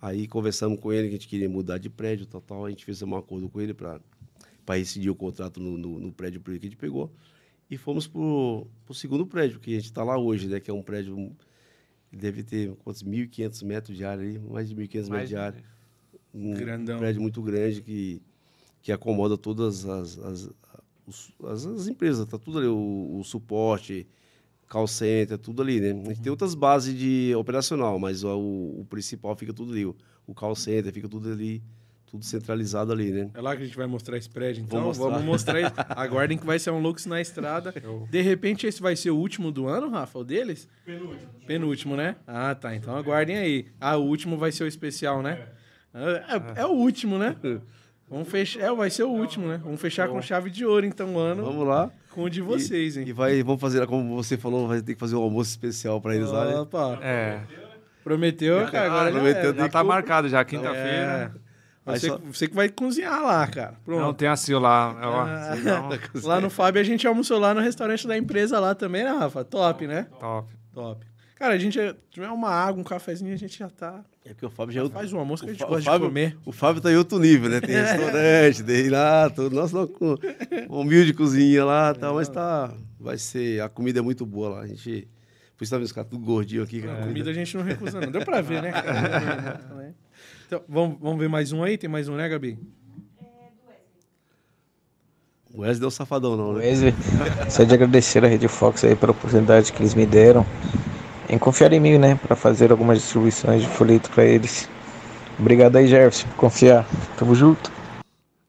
Aí 0.00 0.28
conversamos 0.28 0.78
com 0.80 0.92
ele 0.92 1.08
que 1.08 1.14
a 1.14 1.18
gente 1.18 1.28
queria 1.28 1.48
mudar 1.48 1.78
de 1.78 1.88
prédio, 1.90 2.26
tal, 2.26 2.40
tal. 2.40 2.66
A 2.66 2.70
gente 2.70 2.84
fez 2.84 3.00
um 3.02 3.16
acordo 3.16 3.48
com 3.48 3.60
ele 3.60 3.72
para 3.74 4.00
rescindir 4.68 5.10
o 5.10 5.14
contrato 5.14 5.58
no, 5.60 5.76
no, 5.78 5.98
no 5.98 6.12
prédio 6.12 6.40
que 6.40 6.50
a 6.50 6.54
gente 6.54 6.76
pegou. 6.76 7.10
E 7.70 7.76
fomos 7.78 8.06
para 8.06 8.20
o 8.20 8.68
segundo 8.92 9.26
prédio, 9.26 9.58
que 9.58 9.72
a 9.72 9.76
gente 9.76 9.86
está 9.86 10.04
lá 10.04 10.18
hoje, 10.18 10.46
né? 10.46 10.60
Que 10.60 10.70
é 10.70 10.74
um 10.74 10.82
prédio, 10.82 11.34
deve 12.12 12.42
ter 12.44 12.74
quantos? 12.76 13.02
1.500 13.02 13.64
metros 13.64 13.96
de 13.96 14.04
área 14.04 14.22
ali, 14.22 14.38
mais 14.38 14.68
de 14.68 14.74
1.500 14.76 14.78
metros 14.94 15.08
Mais 15.08 15.28
de 15.28 15.34
de- 15.34 15.40
área. 15.40 15.64
Um 16.32 16.52
Grandão. 16.52 16.98
prédio 16.98 17.22
muito 17.22 17.40
grande 17.40 17.80
que, 17.80 18.20
que 18.82 18.92
acomoda 18.92 19.38
todas 19.38 19.86
as, 19.86 20.18
as, 20.18 20.50
as, 21.44 21.66
as 21.66 21.86
empresas, 21.88 22.26
tá 22.26 22.36
tudo 22.38 22.58
ali, 22.58 22.66
o, 22.66 23.18
o 23.20 23.24
suporte, 23.24 24.06
call 24.74 24.88
center, 24.88 25.38
tudo 25.38 25.62
ali, 25.62 25.78
né? 25.80 25.90
A 26.04 26.08
gente 26.08 26.20
tem 26.20 26.30
outras 26.30 26.52
bases 26.54 26.98
de 26.98 27.32
operacional, 27.36 27.96
mas 27.96 28.24
o, 28.24 28.30
o 28.36 28.84
principal 28.90 29.36
fica 29.36 29.52
tudo 29.52 29.72
ali, 29.72 29.86
o, 29.86 29.94
o 30.26 30.34
call 30.34 30.56
center 30.56 30.92
fica 30.92 31.08
tudo 31.08 31.30
ali, 31.30 31.62
tudo 32.04 32.24
centralizado 32.24 32.90
ali, 32.92 33.12
né? 33.12 33.30
É 33.34 33.40
lá 33.40 33.54
que 33.56 33.62
a 33.62 33.64
gente 33.66 33.76
vai 33.76 33.86
mostrar 33.86 34.16
esse 34.18 34.28
prédio, 34.28 34.64
então. 34.64 34.78
Vou 34.80 34.88
mostrar. 34.88 35.08
Vamos 35.10 35.24
mostrar 35.24 35.60
isso. 35.60 35.72
Aguardem 35.94 36.36
que 36.36 36.44
vai 36.44 36.58
ser 36.58 36.72
um 36.72 36.80
Lux 36.80 37.06
na 37.06 37.20
estrada. 37.20 37.72
De 38.10 38.20
repente, 38.20 38.66
esse 38.66 38.82
vai 38.82 38.96
ser 38.96 39.10
o 39.10 39.16
último 39.16 39.52
do 39.52 39.68
ano, 39.68 39.88
Rafa, 39.90 40.18
o 40.18 40.24
deles? 40.24 40.68
Penúltimo. 40.84 41.30
Penúltimo, 41.46 41.96
né? 41.96 42.16
Ah, 42.26 42.52
tá. 42.54 42.74
Então 42.74 42.96
aguardem 42.96 43.36
aí. 43.36 43.66
Ah, 43.80 43.96
o 43.96 44.04
último 44.04 44.36
vai 44.36 44.50
ser 44.50 44.64
o 44.64 44.66
especial, 44.66 45.22
né? 45.22 45.46
É, 45.94 46.34
é- 46.58 46.62
é 46.62 46.66
o 46.66 46.70
último, 46.72 47.16
né? 47.16 47.36
Vamos 48.10 48.28
fechar. 48.28 48.60
É, 48.60 48.72
vai 48.74 48.90
ser 48.90 49.04
o 49.04 49.08
último, 49.10 49.46
né? 49.48 49.60
Vamos 49.62 49.80
fechar 49.80 50.08
com 50.08 50.20
chave 50.20 50.50
de 50.50 50.64
ouro, 50.66 50.84
então, 50.84 51.14
o 51.14 51.18
ano. 51.18 51.44
Vamos 51.44 51.66
lá. 51.66 51.90
Com 52.14 52.22
o 52.24 52.30
de 52.30 52.40
vocês, 52.40 52.96
hein? 52.96 53.04
E 53.08 53.12
vai, 53.12 53.42
vamos 53.42 53.60
fazer, 53.60 53.84
como 53.86 54.14
você 54.14 54.36
falou, 54.36 54.68
vai 54.68 54.80
ter 54.80 54.94
que 54.94 55.00
fazer 55.00 55.16
um 55.16 55.22
almoço 55.22 55.50
especial 55.50 56.00
para 56.00 56.14
eles 56.14 56.30
lá, 56.30 56.44
né? 56.46 56.56
Opa. 56.60 56.98
É. 57.02 57.40
Prometeu, 58.02 58.66
cara. 58.70 58.86
Agora 58.86 59.06
já 59.06 59.12
prometeu, 59.12 59.40
era. 59.40 59.52
tem 59.52 59.62
Já 59.62 59.68
tá 59.68 59.82
marcado 59.84 60.28
já, 60.28 60.44
quinta-feira. 60.44 61.32
É. 61.86 61.92
Você, 61.96 62.08
só- 62.08 62.18
você 62.18 62.48
que 62.48 62.54
vai 62.54 62.68
cozinhar 62.68 63.22
lá, 63.22 63.46
cara. 63.46 63.74
Pronto. 63.84 64.00
Não, 64.00 64.14
tem 64.14 64.28
a 64.28 64.36
Sil 64.40 64.56
lá. 64.58 64.96
Ó, 65.02 65.20
Ah, 65.22 65.56
não. 65.56 65.88
lá 66.24 66.40
no 66.40 66.48
Fábio 66.48 66.80
a 66.80 66.84
gente 66.84 67.06
almoçou 67.06 67.38
lá 67.38 67.52
no 67.52 67.60
restaurante 67.60 68.06
da 68.06 68.16
empresa 68.16 68.58
lá 68.58 68.74
também, 68.74 69.04
né, 69.04 69.10
Rafa? 69.10 69.44
Top, 69.44 69.86
né? 69.86 70.06
Top. 70.18 70.50
Top. 70.72 71.04
Cara, 71.36 71.54
a 71.54 71.58
gente, 71.58 71.78
é- 71.78 71.94
tiver 72.10 72.28
uma 72.30 72.48
água, 72.48 72.80
um 72.80 72.84
cafezinho, 72.84 73.32
a 73.34 73.36
gente 73.36 73.58
já 73.58 73.68
tá... 73.68 74.02
É 74.24 74.30
porque 74.30 74.46
o 74.46 74.50
Fábio 74.50 74.72
já 74.72 74.80
é 74.80 74.82
outro. 74.82 74.98
Faz 74.98 75.12
um 75.12 75.18
almoço 75.18 75.44
que 75.44 75.50
a 75.50 75.52
gente 75.52 75.66
gosta 75.66 75.82
Fábio, 75.82 76.06
de 76.06 76.06
comer. 76.06 76.38
O 76.46 76.52
Fábio 76.52 76.80
tá 76.80 76.90
em 76.90 76.96
outro 76.96 77.18
nível, 77.18 77.50
né? 77.50 77.60
Tem 77.60 77.76
restaurante, 77.76 78.62
tem 78.62 78.88
lá, 78.88 79.28
tudo. 79.28 79.54
Nossa, 79.54 79.76
não, 79.76 79.86
com 79.86 80.16
humilde 80.70 81.12
cozinha 81.12 81.62
lá 81.62 81.92
e 81.94 81.98
tal, 81.98 82.14
mas 82.14 82.28
tá. 82.30 82.72
Vai 82.98 83.18
ser. 83.18 83.60
A 83.60 83.68
comida 83.68 83.98
é 83.98 84.02
muito 84.02 84.24
boa 84.24 84.48
lá. 84.48 84.60
A 84.60 84.66
gente. 84.66 85.06
Por 85.56 85.62
isso 85.62 85.70
tá 85.70 85.76
vendo 85.76 85.84
os 85.84 85.92
caras 85.92 86.08
tudo 86.10 86.24
gordinho 86.24 86.62
aqui. 86.62 86.80
que 86.80 86.88
A 86.88 86.94
a 86.94 87.06
comida 87.06 87.30
a 87.30 87.34
gente 87.34 87.54
não 87.54 87.64
recusa, 87.64 88.00
não. 88.00 88.10
Deu 88.10 88.24
pra 88.24 88.40
ver, 88.40 88.62
né? 88.62 88.72
Então, 90.46 90.62
vamos, 90.68 90.98
vamos 91.00 91.18
ver 91.18 91.28
mais 91.28 91.52
um 91.52 91.62
aí? 91.62 91.78
Tem 91.78 91.88
mais 91.88 92.06
um, 92.06 92.16
né, 92.16 92.28
Gabi? 92.28 92.58
O 95.54 95.62
Wesley 95.62 95.84
é 95.84 95.86
um 95.86 95.90
safadão, 95.90 96.36
não, 96.36 96.52
né? 96.52 96.66
Wesley, 96.66 96.94
só 97.48 97.64
de 97.64 97.72
agradecer 97.72 98.22
a 98.22 98.28
Rede 98.28 98.46
Fox 98.46 98.84
aí 98.84 98.94
pela 98.94 99.12
oportunidade 99.12 99.72
que 99.72 99.80
eles 99.80 99.94
me 99.94 100.04
deram 100.04 100.44
em 101.28 101.38
confiar 101.38 101.72
em 101.72 101.80
mim, 101.80 101.98
né, 101.98 102.14
para 102.16 102.36
fazer 102.36 102.70
algumas 102.70 102.98
distribuições 102.98 103.62
de 103.62 103.68
folheto 103.68 104.10
para 104.10 104.24
eles. 104.24 104.68
Obrigado 105.38 105.76
aí, 105.76 105.86
Jefferson, 105.86 106.28
por 106.28 106.36
confiar. 106.36 106.86
Tamo 107.16 107.34
junto. 107.34 107.72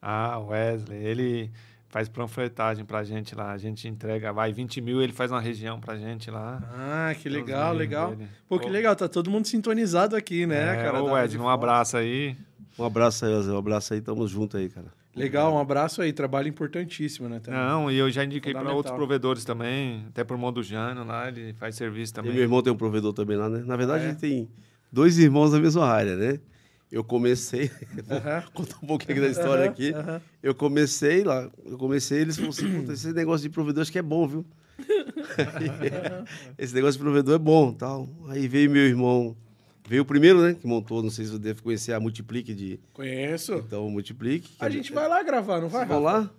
Ah, 0.01 0.37
Wesley, 0.39 1.03
ele 1.03 1.51
faz 1.89 2.07
panfletagem 2.07 2.85
pra 2.85 3.03
gente 3.03 3.33
lá. 3.33 3.51
A 3.51 3.57
gente 3.57 3.87
entrega, 3.87 4.31
vai 4.31 4.51
20 4.53 4.81
mil, 4.81 5.01
ele 5.01 5.13
faz 5.13 5.31
uma 5.31 5.41
região 5.41 5.79
pra 5.79 5.95
gente 5.95 6.29
lá. 6.29 6.61
Ah, 6.77 7.15
que 7.15 7.29
Deus 7.29 7.35
legal, 7.43 7.73
legal. 7.73 8.09
dele. 8.11 8.27
Pô, 8.47 8.59
que 8.59 8.67
Ô. 8.67 8.69
legal, 8.69 8.95
tá 8.95 9.07
todo 9.07 9.31
mundo 9.31 9.47
sintonizado 9.47 10.15
aqui, 10.15 10.45
né, 10.45 10.73
É, 10.73 10.83
cara? 10.83 11.01
ô, 11.01 11.11
Wesley, 11.13 11.41
um 11.41 11.49
abraço 11.49 11.97
aí. 11.97 12.35
Um 12.77 12.83
abraço 12.85 13.25
aí, 13.25 13.33
Wesley. 13.33 13.55
Um 13.55 13.59
abraço 13.59 13.93
aí, 13.93 14.01
tamo 14.01 14.27
junto 14.27 14.57
aí, 14.57 14.69
cara. 14.69 14.87
Legal, 15.15 15.53
um 15.53 15.57
abraço 15.59 16.01
aí, 16.01 16.11
trabalho 16.11 16.47
importantíssimo, 16.49 17.29
né? 17.29 17.39
também. 17.39 17.59
Não, 17.59 17.89
e 17.89 17.95
eu 17.97 18.09
já 18.11 18.23
indiquei 18.25 18.51
para 18.53 18.73
outros 18.73 18.93
provedores 18.93 19.45
também, 19.45 20.05
até 20.09 20.23
pro 20.23 20.35
irmão 20.35 20.51
do 20.51 20.61
Jânio 20.61 21.05
lá, 21.05 21.27
ele 21.29 21.53
faz 21.53 21.75
serviço 21.75 22.11
E 22.11 22.15
também. 22.17 22.33
meu 22.33 22.41
irmão 22.41 22.61
tem 22.61 22.73
um 22.73 22.77
provedor 22.77 23.13
também 23.13 23.37
lá, 23.37 23.49
né? 23.49 23.63
Na 23.65 23.77
verdade, 23.77 24.03
é? 24.03 24.07
a 24.07 24.09
gente 24.11 24.19
tem 24.19 24.49
dois 24.91 25.17
irmãos 25.17 25.51
da 25.51 25.59
mesma 25.59 25.85
área, 25.85 26.15
né? 26.17 26.39
Eu 26.91 27.03
comecei, 27.03 27.71
vou 28.05 28.17
Aham. 28.19 28.43
contar 28.53 28.77
um 28.83 28.87
pouquinho 28.87 29.21
da 29.21 29.27
história 29.27 29.63
Aham, 29.63 29.71
aqui. 29.71 29.91
aham. 29.93 30.21
Eu 30.43 30.53
comecei 30.53 31.23
lá, 31.23 31.49
eu 31.65 31.77
comecei, 31.77 32.19
eles 32.21 32.35
falaram 32.35 32.51
assim, 32.51 32.79
"Puta, 32.79 32.93
esse 32.93 33.11
negócio 33.13 33.41
de 33.47 33.49
provedor 33.49 33.81
acho 33.81 33.91
que 33.91 33.97
é 33.99 34.03
bom, 34.03 34.27
viu? 34.27 34.45
esse 36.57 36.73
negócio 36.75 36.97
de 36.99 37.03
provedor 37.03 37.35
é 37.35 37.39
bom, 37.39 37.73
tal. 37.73 38.07
Aí 38.27 38.47
veio 38.47 38.69
meu 38.69 38.83
irmão, 38.85 39.35
veio 39.87 40.01
o 40.03 40.05
primeiro, 40.05 40.41
né, 40.41 40.53
que 40.53 40.65
montou, 40.67 41.01
não 41.03 41.09
sei 41.09 41.25
se 41.25 41.31
você 41.31 41.39
deve 41.39 41.61
conhecer 41.61 41.93
a 41.93 41.99
Multiplique 41.99 42.53
de... 42.53 42.79
Conheço. 42.93 43.53
Então, 43.55 43.85
o 43.87 43.91
Multiplique. 43.91 44.51
A 44.59 44.69
gente 44.69 44.91
vai 44.91 45.07
lá 45.07 45.21
gravar, 45.23 45.61
não 45.61 45.69
vai? 45.69 45.85
Vamos 45.85 46.03
lá? 46.03 46.29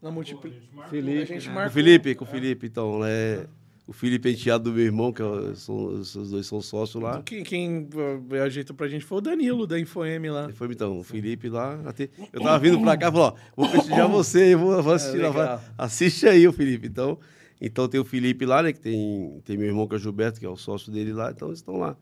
Na 0.00 0.10
Multipli... 0.10 0.52
Felipe. 0.90 1.22
A 1.22 1.24
gente 1.24 1.50
Com 1.50 1.66
o. 1.66 1.70
Felipe, 1.70 2.14
com 2.14 2.24
o 2.24 2.28
Felipe, 2.28 2.66
então, 2.66 3.00
é... 3.04 3.46
O 3.86 3.92
Felipe 3.92 4.28
é 4.28 4.32
enteado 4.32 4.64
do 4.64 4.72
meu 4.76 4.84
irmão, 4.84 5.10
que 5.10 5.22
é 5.22 5.54
são, 5.54 5.86
os 5.86 6.12
dois 6.30 6.46
são 6.46 6.60
sócios 6.60 7.02
lá. 7.02 7.22
Quem, 7.22 7.42
quem 7.42 7.88
uh, 7.94 8.42
ajeitou 8.44 8.76
pra 8.76 8.86
gente 8.86 9.02
foi 9.02 9.16
o 9.16 9.20
Danilo, 9.22 9.66
da 9.66 9.80
Infoem 9.80 10.28
lá. 10.28 10.50
Foi 10.52 10.68
então, 10.70 10.98
o 10.98 11.02
Felipe 11.02 11.48
lá. 11.48 11.80
até- 11.86 12.10
eu 12.30 12.42
tava 12.42 12.58
vindo 12.58 12.78
pra 12.82 12.98
cá 12.98 13.08
e 13.08 13.12
falou: 13.12 13.28
ó, 13.28 13.34
vou 13.56 13.66
prestigiar 13.70 14.06
você, 14.12 14.52
eu 14.52 14.58
vou, 14.58 14.82
vou 14.82 14.92
assistir 14.92 15.22
É, 15.22 15.28
lá. 15.30 15.64
Assiste 15.78 16.28
aí, 16.28 16.46
o 16.46 16.52
Felipe. 16.52 16.86
Então, 16.86 17.18
então 17.58 17.88
tem 17.88 17.98
o 17.98 18.04
Felipe 18.04 18.44
lá, 18.44 18.62
né? 18.62 18.74
Que 18.74 18.78
tem, 18.80 19.40
tem 19.46 19.56
meu 19.56 19.66
irmão 19.68 19.88
que 19.88 19.94
é 19.94 19.96
o 19.96 19.98
Gilberto, 19.98 20.38
que 20.38 20.44
é 20.44 20.50
o 20.50 20.56
sócio 20.56 20.92
dele 20.92 21.14
lá. 21.14 21.30
Então 21.30 21.48
eles 21.48 21.60
estão 21.60 21.78
lá. 21.78 21.96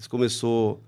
Eles 0.00 0.06
começou 0.08 0.82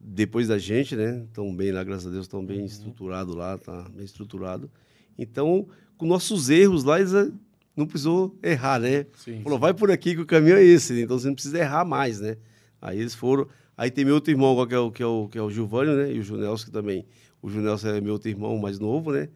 depois 0.00 0.48
da 0.48 0.56
gente, 0.56 0.96
né? 0.96 1.22
Estão 1.28 1.54
bem 1.54 1.70
lá, 1.70 1.84
graças 1.84 2.06
a 2.06 2.10
Deus, 2.10 2.24
estão 2.24 2.40
Uhum. 2.40 2.46
bem 2.46 2.64
estruturado 2.64 3.34
lá, 3.34 3.58
tá 3.58 3.90
bem 3.94 4.06
estruturado. 4.06 4.70
Então, 5.18 5.68
com 5.98 6.06
nossos 6.06 6.48
erros 6.48 6.82
lá, 6.82 6.98
eles 6.98 7.12
eh, 7.12 7.30
não 7.76 7.84
precisou 7.86 8.34
errar, 8.42 8.80
né? 8.80 9.04
Sim, 9.18 9.42
Falou, 9.42 9.58
sim. 9.58 9.60
vai 9.60 9.74
por 9.74 9.90
aqui 9.90 10.14
que 10.14 10.22
o 10.22 10.26
caminho 10.26 10.56
é 10.56 10.64
esse, 10.64 10.98
então 11.02 11.18
você 11.18 11.26
não 11.26 11.34
precisa 11.34 11.58
errar 11.58 11.84
mais, 11.84 12.20
né? 12.20 12.38
Aí 12.80 12.98
eles 12.98 13.14
foram. 13.14 13.46
Aí 13.76 13.90
tem 13.90 14.02
meu 14.02 14.14
outro 14.14 14.30
irmão, 14.32 14.66
que 14.66 14.74
é 14.74 14.78
o, 14.78 14.90
que 14.90 15.02
é 15.02 15.06
o, 15.06 15.28
que 15.28 15.36
é 15.36 15.42
o 15.42 15.50
Gilvânio, 15.50 15.94
né? 15.94 16.10
E 16.10 16.20
o 16.20 16.22
Junelson 16.22 16.64
que 16.64 16.70
também. 16.70 17.04
O 17.42 17.50
Junelson 17.50 17.88
é 17.88 18.00
meu 18.00 18.14
outro 18.14 18.30
irmão 18.30 18.56
mais 18.56 18.78
novo, 18.78 19.12
né? 19.12 19.28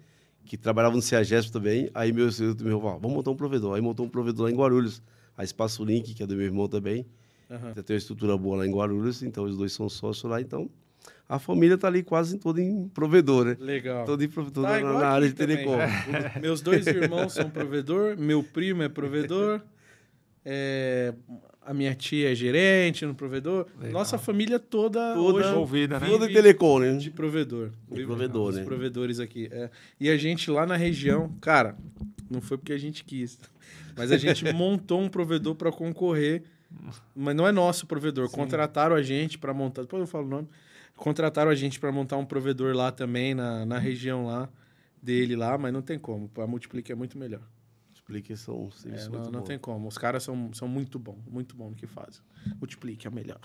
Que 0.47 0.57
trabalhava 0.57 0.97
no 0.97 1.03
CEAGESP 1.03 1.53
também. 1.53 1.91
Aí 1.93 2.15
meu 2.15 2.25
outro 2.25 2.67
irmão 2.67 2.81
falou, 2.81 2.99
vamos 2.99 3.15
montar 3.19 3.31
um 3.31 3.37
provedor. 3.37 3.75
Aí 3.75 3.83
montou 3.83 4.07
um 4.07 4.09
provedor 4.09 4.47
lá 4.47 4.51
em 4.51 4.57
Guarulhos. 4.57 5.03
A 5.37 5.45
Espaço 5.45 5.85
Link, 5.85 6.15
que 6.15 6.23
é 6.23 6.27
do 6.27 6.35
meu 6.35 6.47
irmão 6.47 6.67
também. 6.67 7.05
Já 7.49 7.83
tem 7.83 7.95
uma 7.95 7.99
estrutura 7.99 8.37
boa 8.37 8.59
lá 8.59 8.67
em 8.67 8.73
Guarulhos, 8.73 9.23
então 9.23 9.45
os 9.45 9.57
dois 9.57 9.73
são 9.73 9.89
sócios 9.89 10.31
lá. 10.31 10.41
Então, 10.41 10.69
a 11.29 11.39
família 11.39 11.77
tá 11.79 11.87
ali 11.89 12.03
quase 12.03 12.39
toda 12.39 12.61
em 12.61 12.89
provedor, 12.89 13.45
né? 13.47 13.57
Legal. 13.61 14.05
Toda 14.05 14.25
em 14.25 14.29
provedor 14.29 14.65
Tá 14.65 14.81
na, 14.81 14.93
na 14.93 15.07
área 15.09 15.29
de 15.29 15.35
também. 15.35 15.57
telecom. 15.59 15.77
O- 15.77 16.41
Meus 16.43 16.61
dois 16.61 16.87
irmãos 16.87 17.33
são 17.33 17.49
provedor, 17.51 18.17
meu 18.19 18.43
primo 18.43 18.83
é 18.83 18.89
provedor, 18.89 19.61
é, 20.45 21.13
a 21.63 21.75
minha 21.75 21.95
tia 21.95 22.31
é 22.31 22.35
gerente 22.35 23.05
no 23.05 23.15
provedor. 23.15 23.67
Nossa 23.91 24.17
família 24.19 24.59
toda, 24.59 25.15
Toda 25.15 25.39
hoje 25.39 25.49
envolvida, 25.49 25.99
né? 26.01 26.07
Toda 26.09 26.31
em 26.31 26.33
telecom, 26.33 26.79
né? 26.79 26.97
De 26.97 27.11
provedor. 27.11 27.71
De 27.91 28.05
provedor, 28.05 28.51
os 28.51 28.57
né? 28.57 28.65
provedores 28.65 29.19
aqui. 29.21 29.49
é. 29.51 29.71
E 30.01 30.09
a 30.09 30.17
gente 30.17 30.51
lá 30.51 30.65
na 30.67 30.77
região, 30.77 31.33
cara, 31.41 31.77
não 32.31 32.41
foi 32.41 32.57
porque 32.57 32.73
a 32.73 32.79
gente 32.79 33.03
quis, 33.05 33.39
mas 33.97 34.13
a 34.13 34.17
gente 34.17 34.45
montou 34.55 35.01
um 35.01 35.09
provedor 35.09 35.55
para 35.57 35.73
concorrer, 35.73 36.45
mas 37.15 37.35
não 37.35 37.47
é 37.47 37.53
nosso 37.53 37.87
provedor. 37.87 38.31
Contrataram 38.31 38.95
a 38.97 39.03
gente 39.03 39.39
para 39.39 39.53
montar, 39.55 39.83
depois 39.83 40.01
eu 40.01 40.07
falo 40.07 40.27
o 40.27 40.31
nome. 40.31 40.49
Contrataram 40.97 41.51
a 41.51 41.55
gente 41.55 41.79
para 41.79 41.93
montar 41.93 42.17
um 42.17 42.25
provedor 42.25 42.75
lá 42.75 42.91
também 42.91 43.35
na, 43.35 43.67
na 43.67 43.79
região 43.79 44.27
lá 44.27 44.49
dele 45.03 45.37
lá, 45.37 45.59
mas 45.59 45.73
não 45.73 45.83
tem 45.83 45.99
como. 45.99 46.31
A 46.39 46.47
Multiplique 46.47 46.91
é 46.91 46.95
muito 46.95 47.19
melhor. 47.19 47.43
Explique, 47.95 48.37
são 48.37 48.63
um 48.65 48.69
É, 48.69 48.71
serviço 48.71 49.11
não 49.11 49.21
não 49.25 49.31
bom. 49.33 49.41
tem 49.43 49.59
como. 49.59 49.89
Os 49.89 49.99
caras 49.99 50.23
são, 50.23 50.51
são 50.55 50.69
muito 50.69 50.97
bons, 50.99 51.19
muito 51.29 51.57
bons 51.57 51.71
no 51.71 51.75
que 51.77 51.87
fazem. 51.89 52.23
Multiplique 52.61 53.07
é 53.07 53.11
melhor. 53.11 53.41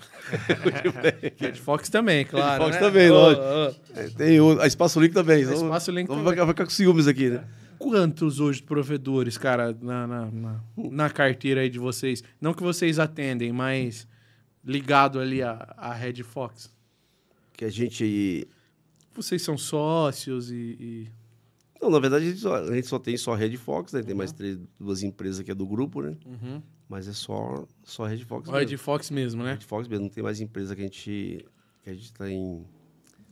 Red 1.37 1.55
Fox 1.55 1.89
também, 1.89 2.23
claro. 2.25 2.63
Fox 2.63 2.75
né? 2.75 2.79
também, 2.79 3.09
Ô, 3.09 3.13
lógico. 3.15 3.43
ô. 3.43 3.99
É, 3.99 4.09
tem 4.09 4.39
o, 4.39 4.61
a 4.61 4.67
Espaço 4.67 4.99
Link 5.01 5.13
também. 5.13 5.43
A 5.45 5.53
Espaço 5.53 5.91
Link 5.91 6.03
então 6.03 6.15
também. 6.17 6.35
vai, 6.35 6.45
vai 6.45 6.47
ficar 6.53 6.65
com 6.65 6.69
ciúmes 6.69 7.07
aqui, 7.07 7.29
né? 7.29 7.43
Quantos 7.81 8.39
hoje 8.39 8.61
provedores, 8.61 9.37
cara, 9.37 9.75
na, 9.81 10.05
na, 10.05 10.31
na, 10.31 10.61
na 10.77 11.09
carteira 11.09 11.61
aí 11.61 11.69
de 11.69 11.79
vocês? 11.79 12.23
Não 12.39 12.53
que 12.53 12.61
vocês 12.61 12.99
atendem, 12.99 13.51
mas 13.51 14.07
ligado 14.63 15.19
ali 15.19 15.41
a, 15.41 15.73
a 15.77 15.93
Red 15.93 16.21
Fox. 16.23 16.71
Que 17.53 17.65
a 17.65 17.69
gente... 17.69 18.47
Vocês 19.13 19.41
são 19.41 19.57
sócios 19.57 20.51
e. 20.51 20.55
e- 20.79 21.07
Não, 21.81 21.89
na 21.89 21.99
verdade, 21.99 22.25
a 22.25 22.29
gente 22.29 22.39
só, 22.39 22.55
a 22.55 22.73
gente 22.75 22.87
só 22.87 22.99
tem 22.99 23.17
só 23.17 23.33
Red 23.33 23.57
Fox, 23.57 23.91
né? 23.93 24.03
Tem 24.03 24.15
mais 24.15 24.31
três, 24.31 24.57
duas 24.79 25.03
empresas 25.03 25.43
que 25.43 25.51
é 25.51 25.55
do 25.55 25.65
grupo, 25.65 26.01
né? 26.01 26.15
Uhum. 26.25 26.61
Mas 26.87 27.07
é 27.07 27.13
só, 27.13 27.65
só 27.83 28.05
Red 28.05 28.19
Fox 28.25 28.49
Red 28.49 28.59
mesmo. 28.61 28.77
Fox 28.77 29.09
mesmo, 29.09 29.43
né? 29.43 29.53
Red 29.53 29.61
Fox 29.65 29.87
mesmo. 29.87 30.03
Não 30.05 30.09
tem 30.09 30.23
mais 30.23 30.39
empresa 30.39 30.75
que 30.75 30.81
a 30.81 30.85
gente... 30.85 31.45
Que 31.83 31.89
a 31.89 31.93
gente 31.93 32.13
tem... 32.13 32.65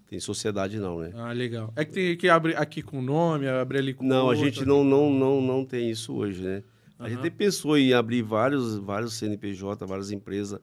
Tem 0.10 0.20
sociedade, 0.20 0.80
não, 0.80 1.00
né? 1.00 1.12
Ah, 1.16 1.32
legal. 1.32 1.72
É 1.76 1.86
que 1.86 1.92
tem 1.92 2.18
que 2.18 2.28
abrir 2.30 2.58
aqui 2.58 2.82
com 2.82 2.98
o 2.98 3.02
nome, 3.02 3.48
abrir 3.48 3.78
ali 3.78 3.94
com 3.94 4.04
Não, 4.06 4.22
a 4.22 4.24
outro, 4.30 4.44
gente 4.46 4.60
aqui 4.60 4.68
não, 4.68 4.84
não, 4.84 5.12
não, 5.12 5.40
não 5.42 5.64
tem 5.64 5.90
isso 5.92 6.14
hoje, 6.16 6.42
né? 6.44 6.64
A 6.98 7.08
gente 7.08 7.30
pensou 7.32 7.78
em 7.78 7.94
abrir 7.94 8.22
vários, 8.24 8.76
vários 8.78 9.14
CNPJ, 9.14 9.86
várias 9.86 10.12
empresas, 10.12 10.60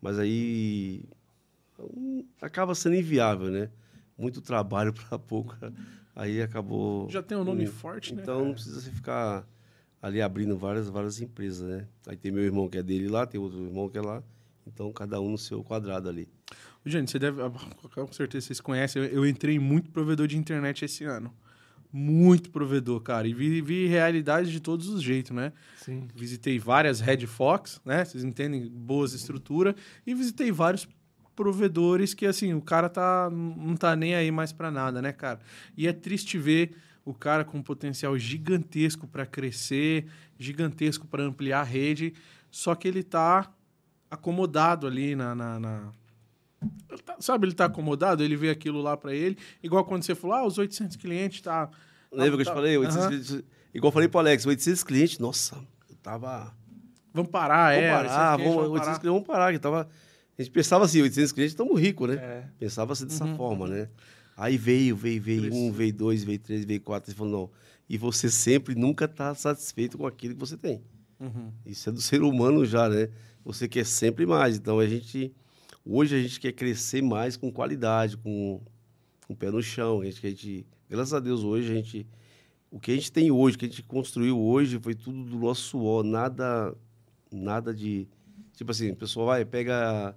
mas 0.00 0.18
aí 0.18 1.02
hum, 1.80 2.24
acaba 2.40 2.74
sendo 2.74 2.96
inviável, 2.96 3.50
né? 3.50 3.70
Muito 4.16 4.40
trabalho 4.40 4.92
para 5.08 5.18
pouco. 5.18 5.56
Aí 6.14 6.42
acabou. 6.42 7.08
Já 7.10 7.22
tem 7.22 7.36
um 7.36 7.44
nome 7.44 7.64
Hum, 7.64 7.66
forte, 7.66 8.14
né? 8.14 8.20
Então 8.22 8.34
cara? 8.34 8.46
não 8.46 8.52
precisa 8.54 8.80
você 8.80 8.90
ficar 8.90 9.46
ali 10.00 10.20
abrindo 10.20 10.56
várias, 10.56 10.88
várias 10.88 11.20
empresas, 11.20 11.66
né? 11.66 11.86
Aí 12.06 12.16
tem 12.16 12.30
meu 12.30 12.44
irmão 12.44 12.68
que 12.68 12.76
é 12.78 12.82
dele 12.82 13.08
lá, 13.08 13.26
tem 13.26 13.40
outro 13.40 13.64
irmão 13.64 13.88
que 13.88 13.96
é 13.98 14.02
lá. 14.02 14.22
Então 14.66 14.92
cada 14.92 15.20
um 15.20 15.30
no 15.30 15.38
seu 15.38 15.64
quadrado 15.64 16.08
ali. 16.08 16.28
Gente, 16.84 17.10
você 17.10 17.18
deve. 17.18 17.40
ah, 17.42 17.50
Com 17.94 18.12
certeza 18.12 18.46
vocês 18.46 18.60
conhecem. 18.60 19.02
Eu, 19.04 19.26
entrei 19.26 19.56
em 19.56 19.58
muito 19.58 19.90
provedor 19.90 20.26
de 20.26 20.36
internet 20.36 20.84
esse 20.84 21.04
ano. 21.04 21.32
Muito 21.92 22.50
provedor, 22.50 23.00
cara. 23.00 23.28
E 23.28 23.34
vi, 23.34 23.60
vi 23.60 23.86
realidade 23.86 24.50
de 24.50 24.60
todos 24.60 24.88
os 24.88 25.02
jeitos, 25.02 25.30
né? 25.30 25.52
Sim. 25.76 26.08
Visitei 26.14 26.58
várias 26.58 27.00
Red 27.00 27.26
Fox, 27.26 27.80
né? 27.84 28.04
Vocês 28.04 28.24
entendem? 28.24 28.66
Boas 28.68 29.12
estruturas. 29.12 29.74
E 30.06 30.14
visitei 30.14 30.50
vários 30.50 30.88
provedores 31.36 32.14
que, 32.14 32.26
assim, 32.26 32.54
o 32.54 32.60
cara 32.62 32.88
tá, 32.88 33.28
não 33.30 33.76
tá 33.76 33.94
nem 33.94 34.14
aí 34.14 34.30
mais 34.30 34.52
pra 34.52 34.70
nada, 34.70 35.00
né, 35.02 35.12
cara? 35.12 35.40
E 35.76 35.86
é 35.86 35.92
triste 35.92 36.38
ver 36.38 36.74
o 37.04 37.12
cara 37.14 37.44
com 37.44 37.58
um 37.58 37.62
potencial 37.62 38.16
gigantesco 38.18 39.06
para 39.06 39.26
crescer, 39.26 40.06
gigantesco 40.38 41.06
para 41.06 41.22
ampliar 41.24 41.60
a 41.60 41.64
rede, 41.64 42.14
só 42.50 42.74
que 42.74 42.86
ele 42.88 43.02
tá 43.02 43.52
acomodado 44.10 44.86
ali 44.86 45.14
na. 45.14 45.34
na, 45.34 45.60
na- 45.60 45.92
sabe, 47.18 47.46
ele 47.46 47.54
tá 47.54 47.66
acomodado, 47.66 48.22
ele 48.22 48.36
vê 48.36 48.50
aquilo 48.50 48.80
lá 48.80 48.96
para 48.96 49.14
ele, 49.14 49.36
igual 49.62 49.84
quando 49.84 50.02
você 50.02 50.14
falou, 50.14 50.36
ah, 50.36 50.46
os 50.46 50.58
800 50.58 50.96
clientes 50.96 51.40
tá. 51.40 51.70
Lembra 52.10 52.32
que 52.32 52.42
eu 52.42 52.44
te 52.44 52.48
tá- 52.48 52.54
falei? 52.54 52.76
800 52.76 52.98
Aham. 53.00 53.08
clientes, 53.10 53.44
igual 53.74 53.88
eu 53.88 53.92
falei 53.92 54.08
pro 54.08 54.20
Alex, 54.20 54.44
800 54.46 54.84
clientes, 54.84 55.18
nossa, 55.18 55.56
eu 55.88 55.96
tava. 56.02 56.54
Vamos 57.14 57.30
parar, 57.30 57.72
Vamos 57.74 57.84
é. 57.84 57.90
parar, 57.90 58.02
800 58.02 58.16
vamos, 58.16 58.42
clientes, 58.42 58.70
800 58.70 58.84
parar. 58.86 58.98
clientes, 59.00 59.12
vamos 59.12 59.26
parar. 59.26 59.52
Que 59.52 59.58
tava, 59.58 59.88
a 60.38 60.42
gente 60.42 60.50
pensava 60.52 60.84
assim, 60.86 61.02
800 61.02 61.32
clientes, 61.32 61.52
estamos 61.52 61.78
ricos, 61.80 62.08
né? 62.08 62.14
É. 62.16 62.44
Pensava 62.58 62.92
assim 62.94 63.04
dessa 63.06 63.24
Uhum. 63.24 63.36
forma, 63.36 63.66
né? 63.68 63.88
Aí 64.36 64.56
veio, 64.56 64.96
veio, 64.96 65.20
veio 65.20 65.52
um, 65.54 65.70
veio 65.70 65.92
dois, 65.92 66.24
veio 66.24 66.38
três, 66.38 66.64
veio 66.64 66.80
quatro. 66.80 67.10
Ele 67.10 67.16
falou, 67.18 67.32
não. 67.32 67.50
E 67.88 67.98
você 67.98 68.30
sempre, 68.30 68.74
nunca 68.74 69.04
está 69.04 69.34
satisfeito 69.34 69.98
com 69.98 70.06
aquilo 70.06 70.32
que 70.34 70.40
você 70.40 70.56
tem. 70.56 70.82
Uhum. 71.20 71.52
Isso 71.66 71.88
é 71.90 71.92
do 71.92 72.00
ser 72.00 72.22
humano 72.22 72.64
já, 72.64 72.88
né? 72.88 73.10
Você 73.44 73.68
quer 73.68 73.84
sempre 73.84 74.24
mais. 74.24 74.56
Então 74.56 74.78
a 74.78 74.86
gente. 74.86 75.34
Hoje 75.84 76.14
a 76.16 76.22
gente 76.22 76.38
quer 76.38 76.52
crescer 76.52 77.02
mais 77.02 77.36
com 77.36 77.50
qualidade, 77.50 78.16
com, 78.16 78.60
com 79.26 79.32
o 79.32 79.36
pé 79.36 79.50
no 79.50 79.62
chão. 79.62 80.00
A 80.00 80.04
gente, 80.04 80.26
a 80.26 80.30
gente, 80.30 80.66
graças 80.88 81.12
a 81.12 81.20
Deus, 81.20 81.42
hoje 81.42 81.72
a 81.72 81.74
gente. 81.74 82.06
O 82.70 82.80
que 82.80 82.90
a 82.92 82.94
gente 82.94 83.12
tem 83.12 83.30
hoje, 83.30 83.56
o 83.56 83.58
que 83.58 83.66
a 83.66 83.68
gente 83.68 83.82
construiu 83.82 84.38
hoje, 84.40 84.78
foi 84.78 84.94
tudo 84.94 85.24
do 85.24 85.38
nosso 85.38 85.62
suor, 85.62 86.04
nada, 86.04 86.74
nada 87.30 87.74
de. 87.74 88.08
Tipo 88.54 88.70
assim, 88.70 88.90
o 88.92 88.96
pessoal 88.96 89.26
vai, 89.26 89.44
pega 89.44 90.14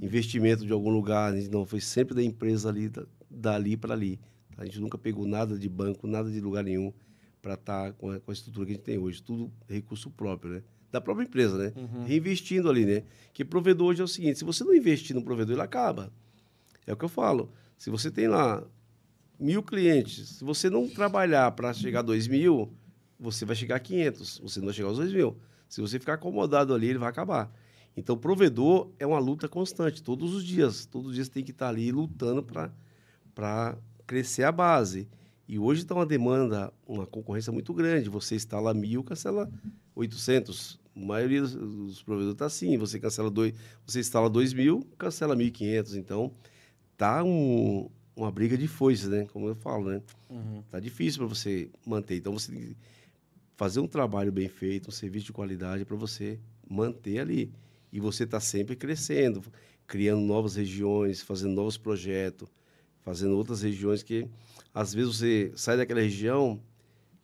investimento 0.00 0.64
de 0.64 0.72
algum 0.72 0.90
lugar. 0.90 1.32
Não, 1.50 1.66
foi 1.66 1.80
sempre 1.80 2.14
da 2.14 2.22
empresa 2.22 2.68
ali, 2.68 2.88
da- 2.88 3.06
dali 3.28 3.76
para 3.76 3.94
ali. 3.94 4.20
A 4.56 4.64
gente 4.64 4.80
nunca 4.80 4.96
pegou 4.96 5.26
nada 5.26 5.58
de 5.58 5.68
banco, 5.68 6.06
nada 6.06 6.30
de 6.30 6.40
lugar 6.40 6.64
nenhum 6.64 6.92
para 7.42 7.54
estar 7.54 7.92
com, 7.94 8.10
a, 8.10 8.20
com 8.20 8.30
a 8.30 8.34
estrutura 8.34 8.66
que 8.66 8.72
a 8.72 8.74
gente 8.76 8.84
tem 8.84 8.98
hoje. 8.98 9.22
Tudo 9.22 9.52
recurso 9.68 10.10
próprio, 10.10 10.52
né? 10.52 10.62
Da 10.90 11.00
própria 11.00 11.24
empresa, 11.24 11.58
né? 11.58 11.72
Uhum. 11.76 12.04
Reinvestindo 12.04 12.68
ali, 12.70 12.86
né? 12.86 13.02
Que 13.32 13.44
provedor 13.44 13.88
hoje 13.88 14.00
é 14.00 14.04
o 14.04 14.08
seguinte: 14.08 14.38
se 14.38 14.44
você 14.44 14.64
não 14.64 14.74
investir 14.74 15.14
no 15.14 15.22
provedor, 15.22 15.54
ele 15.54 15.62
acaba. 15.62 16.12
É 16.86 16.92
o 16.92 16.96
que 16.96 17.04
eu 17.04 17.08
falo. 17.08 17.52
Se 17.76 17.90
você 17.90 18.10
tem 18.10 18.26
lá 18.26 18.64
mil 19.38 19.62
clientes, 19.62 20.28
se 20.30 20.44
você 20.44 20.68
não 20.70 20.88
trabalhar 20.88 21.50
para 21.52 21.72
chegar 21.72 22.00
a 22.00 22.02
dois 22.02 22.26
mil, 22.26 22.72
você 23.20 23.44
vai 23.44 23.54
chegar 23.54 23.76
a 23.76 23.80
500. 23.80 24.38
Você 24.38 24.60
não 24.60 24.66
vai 24.66 24.74
chegar 24.74 24.88
aos 24.88 24.96
dois 24.96 25.12
mil. 25.12 25.36
Se 25.68 25.80
você 25.80 25.98
ficar 25.98 26.14
acomodado 26.14 26.74
ali, 26.74 26.88
ele 26.88 26.98
vai 26.98 27.10
acabar. 27.10 27.52
Então, 27.96 28.16
provedor 28.16 28.90
é 28.98 29.06
uma 29.06 29.18
luta 29.18 29.48
constante, 29.48 30.02
todos 30.02 30.32
os 30.32 30.44
dias. 30.44 30.86
Todos 30.86 31.08
os 31.08 31.14
dias 31.14 31.28
tem 31.28 31.44
que 31.44 31.50
estar 31.50 31.68
ali 31.68 31.92
lutando 31.92 32.42
para 33.34 33.78
crescer 34.06 34.44
a 34.44 34.52
base. 34.52 35.08
E 35.46 35.58
hoje 35.58 35.82
está 35.82 35.94
uma 35.94 36.06
demanda, 36.06 36.72
uma 36.86 37.06
concorrência 37.06 37.52
muito 37.52 37.74
grande. 37.74 38.08
Você 38.08 38.34
instala 38.34 38.72
mil, 38.72 39.02
cancela 39.02 39.50
800. 39.98 40.78
A 40.94 41.00
maioria 41.00 41.40
dos, 41.40 41.54
dos 41.54 42.02
provedores 42.02 42.34
está 42.34 42.46
assim. 42.46 42.78
Você 42.78 42.98
cancela 42.98 43.30
dois, 43.30 43.52
você 43.84 44.00
instala 44.00 44.30
2 44.30 44.52
mil, 44.52 44.86
cancela 44.96 45.36
1.500. 45.36 45.96
Então, 45.96 46.32
tá 46.96 47.22
um, 47.24 47.90
uma 48.16 48.30
briga 48.30 48.56
de 48.56 48.68
foices, 48.68 49.08
né? 49.08 49.26
Como 49.32 49.48
eu 49.48 49.54
falo, 49.54 49.90
né? 49.90 50.02
Uhum. 50.30 50.62
Tá 50.70 50.78
difícil 50.78 51.20
para 51.20 51.34
você 51.34 51.68
manter. 51.84 52.16
Então, 52.16 52.32
você 52.32 52.52
tem 52.52 52.60
que 52.60 52.76
fazer 53.56 53.80
um 53.80 53.88
trabalho 53.88 54.30
bem 54.30 54.48
feito, 54.48 54.88
um 54.88 54.92
serviço 54.92 55.26
de 55.26 55.32
qualidade 55.32 55.84
para 55.84 55.96
você 55.96 56.38
manter 56.68 57.18
ali. 57.18 57.52
E 57.92 57.98
você 57.98 58.24
está 58.24 58.38
sempre 58.38 58.76
crescendo, 58.76 59.42
criando 59.86 60.20
novas 60.20 60.54
regiões, 60.54 61.22
fazendo 61.22 61.54
novos 61.54 61.76
projetos, 61.76 62.48
fazendo 63.00 63.36
outras 63.36 63.62
regiões 63.62 64.02
que, 64.02 64.28
às 64.72 64.94
vezes, 64.94 65.16
você 65.16 65.52
sai 65.56 65.76
daquela 65.76 66.00
região 66.00 66.60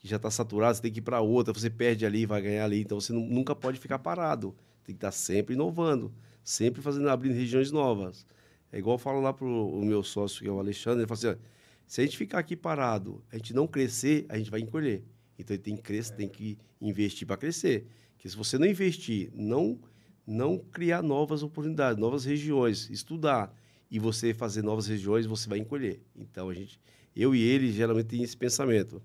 que 0.05 0.10
já 0.10 0.16
está 0.16 0.31
saturada, 0.31 0.74
você 0.74 0.82
tem 0.82 0.93
que 0.93 0.98
ir 0.98 1.02
para 1.02 1.22
outra, 1.22 1.55
você 1.55 1.70
perde 1.70 2.05
ali, 2.05 2.26
vai 2.26 2.43
ganhar 2.43 2.66
ali. 2.66 2.78
Então, 2.82 3.01
você 3.01 3.10
nu- 3.10 3.26
nunca 3.26 3.55
pode 3.55 3.78
ficar 3.81 3.98
parado. 3.98 4.55
Tem 4.85 4.94
que 4.94 4.98
estar 4.98 5.10
sempre 5.10 5.55
inovando, 5.55 6.12
sempre 6.43 6.82
fazendo, 6.82 7.09
abrindo 7.09 7.32
regiões 7.32 7.70
novas. 7.70 8.26
É 8.70 8.78
igual 8.78 8.97
eu 8.97 8.98
falo 8.98 9.22
lá 9.22 9.32
para 9.32 9.47
o 9.47 9.82
meu 9.82 10.02
sócio, 10.02 10.43
que 10.43 10.47
é 10.47 10.52
o 10.52 10.59
Alexandre, 10.59 11.01
ele 11.01 11.06
fala 11.06 11.32
assim, 11.32 11.40
se 11.86 12.02
a 12.02 12.05
gente 12.05 12.18
ficar 12.18 12.39
aqui 12.39 12.55
parado, 12.55 13.24
a 13.32 13.36
gente 13.39 13.55
não 13.55 13.66
crescer, 13.66 14.26
a 14.28 14.36
gente 14.36 14.51
vai 14.51 14.60
encolher. 14.60 15.02
Então, 15.39 15.56
tem 15.56 15.74
que 15.74 15.81
crescer, 15.81 16.12
tem 16.12 16.28
que 16.28 16.59
investir 16.82 17.26
para 17.26 17.39
crescer. 17.39 17.86
Porque 18.12 18.28
se 18.28 18.36
você 18.36 18.59
não 18.59 18.66
investir, 18.66 19.31
não, 19.35 19.81
não 20.26 20.59
criar 20.59 21.01
novas 21.01 21.43
oportunidades, 21.43 21.98
novas 21.98 22.26
regiões, 22.26 22.90
estudar, 22.90 23.56
e 23.90 23.98
você 23.98 24.35
fazer 24.35 24.60
novas 24.60 24.86
regiões, 24.86 25.24
você 25.24 25.48
vai 25.48 25.60
encolher. 25.60 26.02
Então, 26.14 26.51
a 26.51 26.55
gente, 26.55 26.78
eu 27.16 27.35
e 27.35 27.40
ele, 27.40 27.72
geralmente, 27.72 28.09
tem 28.09 28.22
esse 28.22 28.36
pensamento. 28.36 29.01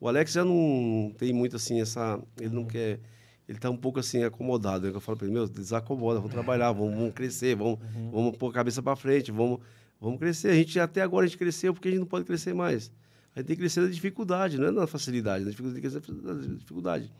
O 0.00 0.08
Alex 0.08 0.32
já 0.32 0.44
não 0.44 1.12
tem 1.16 1.32
muito, 1.32 1.56
assim, 1.56 1.80
essa... 1.80 2.20
Ele 2.40 2.54
não 2.54 2.64
quer... 2.64 3.00
Ele 3.48 3.56
está 3.56 3.70
um 3.70 3.76
pouco, 3.76 3.98
assim, 3.98 4.22
acomodado. 4.22 4.86
Né? 4.86 4.92
Eu 4.94 5.00
falo 5.00 5.16
para 5.16 5.26
ele, 5.26 5.34
meu, 5.34 5.48
desacomoda, 5.48 6.20
vamos 6.20 6.32
trabalhar, 6.32 6.70
vamos, 6.72 6.94
vamos 6.94 7.14
crescer, 7.14 7.56
vamos, 7.56 7.78
vamos 8.12 8.36
pôr 8.36 8.50
a 8.50 8.52
cabeça 8.52 8.82
para 8.82 8.94
frente, 8.94 9.32
vamos, 9.32 9.60
vamos 9.98 10.18
crescer. 10.18 10.50
A 10.50 10.54
gente, 10.54 10.78
até 10.78 11.00
agora, 11.00 11.24
a 11.24 11.28
gente 11.28 11.38
cresceu 11.38 11.72
porque 11.72 11.88
a 11.88 11.90
gente 11.90 12.00
não 12.00 12.06
pode 12.06 12.26
crescer 12.26 12.52
mais. 12.52 12.92
A 13.34 13.40
gente 13.40 13.46
tem 13.46 13.56
que 13.56 13.62
crescer 13.62 13.80
na 13.80 13.88
dificuldade, 13.88 14.58
não 14.58 14.68
é 14.68 14.70
na 14.70 14.86
facilidade. 14.86 15.44
Na 15.44 15.50
dificuldade, 15.50 15.80
tem 15.80 15.90
que 15.90 15.98
crescer 15.98 16.22
na 16.22 16.56
dificuldade. 16.56 17.10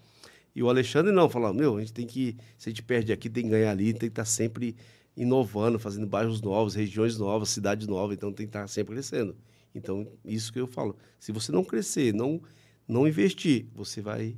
E 0.54 0.62
o 0.62 0.68
Alexandre 0.68 1.12
não, 1.12 1.30
fala, 1.30 1.54
meu, 1.54 1.76
a 1.76 1.80
gente 1.80 1.92
tem 1.92 2.06
que, 2.06 2.36
se 2.58 2.68
a 2.68 2.70
gente 2.70 2.82
perde 2.82 3.12
aqui, 3.12 3.30
tem 3.30 3.44
que 3.44 3.50
ganhar 3.50 3.70
ali, 3.70 3.92
tem 3.92 4.00
que 4.00 4.06
estar 4.08 4.24
sempre 4.24 4.76
inovando, 5.16 5.78
fazendo 5.78 6.06
bairros 6.06 6.42
novos, 6.42 6.74
regiões 6.74 7.16
novas, 7.16 7.48
cidades 7.48 7.86
novas, 7.86 8.16
então 8.16 8.32
tem 8.32 8.46
que 8.46 8.50
estar 8.50 8.68
sempre 8.68 8.94
crescendo. 8.94 9.36
Então, 9.74 10.06
isso 10.24 10.52
que 10.52 10.60
eu 10.60 10.66
falo. 10.66 10.96
Se 11.18 11.32
você 11.32 11.52
não 11.52 11.64
crescer, 11.64 12.12
não, 12.12 12.40
não 12.88 13.06
investir, 13.06 13.66
você 13.74 14.00
vai, 14.00 14.36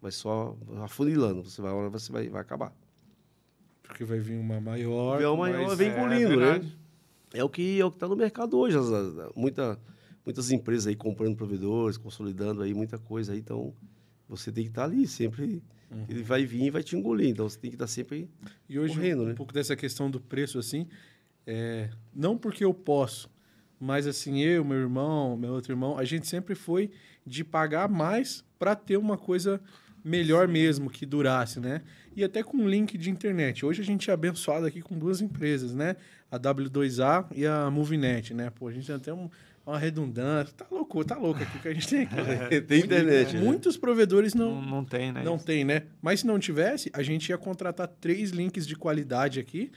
vai 0.00 0.10
só 0.10 0.56
afunilando, 0.82 1.44
você 1.44 1.60
vai, 1.60 1.70
hora 1.72 1.88
você 1.90 2.10
vai, 2.10 2.28
vai 2.28 2.40
acabar. 2.40 2.74
Porque 3.82 4.04
vai 4.04 4.18
vir 4.18 4.38
uma 4.38 4.60
maior. 4.60 5.18
Vem 5.18 5.26
uma 5.26 5.36
maior, 5.36 5.76
vem 5.76 5.88
É 5.88 5.92
engolindo, 5.92 6.28
né? 6.40 6.50
verdade. 6.52 6.78
É 7.34 7.44
o 7.44 7.48
que 7.48 7.78
é 7.80 7.84
o 7.84 7.90
que 7.90 7.96
está 7.96 8.08
no 8.08 8.16
mercado 8.16 8.58
hoje. 8.58 8.76
As- 8.76 8.90
as- 8.90 9.32
muita, 9.36 9.78
muitas 10.24 10.50
empresas 10.50 10.86
aí 10.86 10.96
comprando 10.96 11.36
provedores, 11.36 11.96
consolidando 11.96 12.62
aí 12.62 12.72
muita 12.74 12.98
coisa 12.98 13.32
aí. 13.32 13.38
Então, 13.38 13.74
você 14.28 14.50
tem 14.50 14.64
que 14.64 14.70
estar 14.70 14.84
ali 14.84 15.06
sempre. 15.06 15.62
Ele 16.08 16.22
vai 16.22 16.44
vir 16.46 16.62
e 16.66 16.70
vai 16.70 16.84
te 16.84 16.96
engolir. 16.96 17.28
Então, 17.28 17.48
você 17.48 17.58
tem 17.58 17.68
que 17.70 17.74
estar 17.74 17.88
sempre 17.88 18.28
E 18.68 18.78
hoje, 18.78 18.94
correndo, 18.94 19.22
um, 19.22 19.26
né? 19.26 19.32
um 19.32 19.34
pouco 19.34 19.52
dessa 19.52 19.74
questão 19.74 20.08
do 20.08 20.20
preço, 20.20 20.56
assim, 20.58 20.86
é, 21.44 21.90
não 22.14 22.38
porque 22.38 22.64
eu 22.64 22.72
posso, 22.72 23.28
mas 23.78 24.06
assim, 24.06 24.38
eu, 24.40 24.64
meu 24.64 24.76
irmão, 24.78 25.36
meu 25.36 25.52
outro 25.52 25.72
irmão, 25.72 25.98
a 25.98 26.04
gente 26.04 26.28
sempre 26.28 26.54
foi 26.54 26.92
de 27.30 27.44
pagar 27.44 27.88
mais 27.88 28.44
para 28.58 28.74
ter 28.74 28.96
uma 28.96 29.16
coisa 29.16 29.60
melhor 30.04 30.48
mesmo, 30.48 30.90
que 30.90 31.06
durasse, 31.06 31.60
né? 31.60 31.82
E 32.16 32.24
até 32.24 32.42
com 32.42 32.68
link 32.68 32.98
de 32.98 33.08
internet. 33.08 33.64
Hoje 33.64 33.80
a 33.82 33.84
gente 33.84 34.10
é 34.10 34.12
abençoado 34.12 34.66
aqui 34.66 34.82
com 34.82 34.98
duas 34.98 35.20
empresas, 35.20 35.72
né? 35.74 35.94
A 36.30 36.38
W2A 36.38 37.26
e 37.36 37.46
a 37.46 37.70
Movinet, 37.70 38.34
né? 38.34 38.50
Pô, 38.50 38.66
a 38.68 38.72
gente 38.72 38.86
tem 38.86 38.96
até 38.96 39.12
um- 39.12 39.30
uma 39.64 39.78
redundância. 39.78 40.52
Tá 40.56 40.66
louco, 40.70 41.04
tá 41.04 41.16
louco 41.16 41.40
aqui 41.42 41.58
o 41.58 41.60
que 41.60 41.68
a 41.68 41.74
gente 41.74 41.86
tem 41.86 42.02
aqui. 42.02 42.14
né? 42.16 42.48
Tem 42.66 42.80
internet, 42.80 43.36
né? 43.36 43.42
Muitos 43.42 43.76
provedores 43.76 44.34
não, 44.34 44.60
Não, 44.60 44.62
não 44.70 44.84
tem, 44.84 45.12
né? 45.12 45.22
não 45.22 45.38
tem, 45.38 45.64
né? 45.64 45.82
Mas 46.02 46.20
se 46.20 46.26
não 46.26 46.38
tivesse, 46.38 46.90
a 46.92 47.02
gente 47.02 47.28
ia 47.28 47.38
contratar 47.38 47.86
três 47.86 48.30
links 48.30 48.66
de 48.66 48.74
qualidade 48.74 49.38
aqui, 49.38 49.70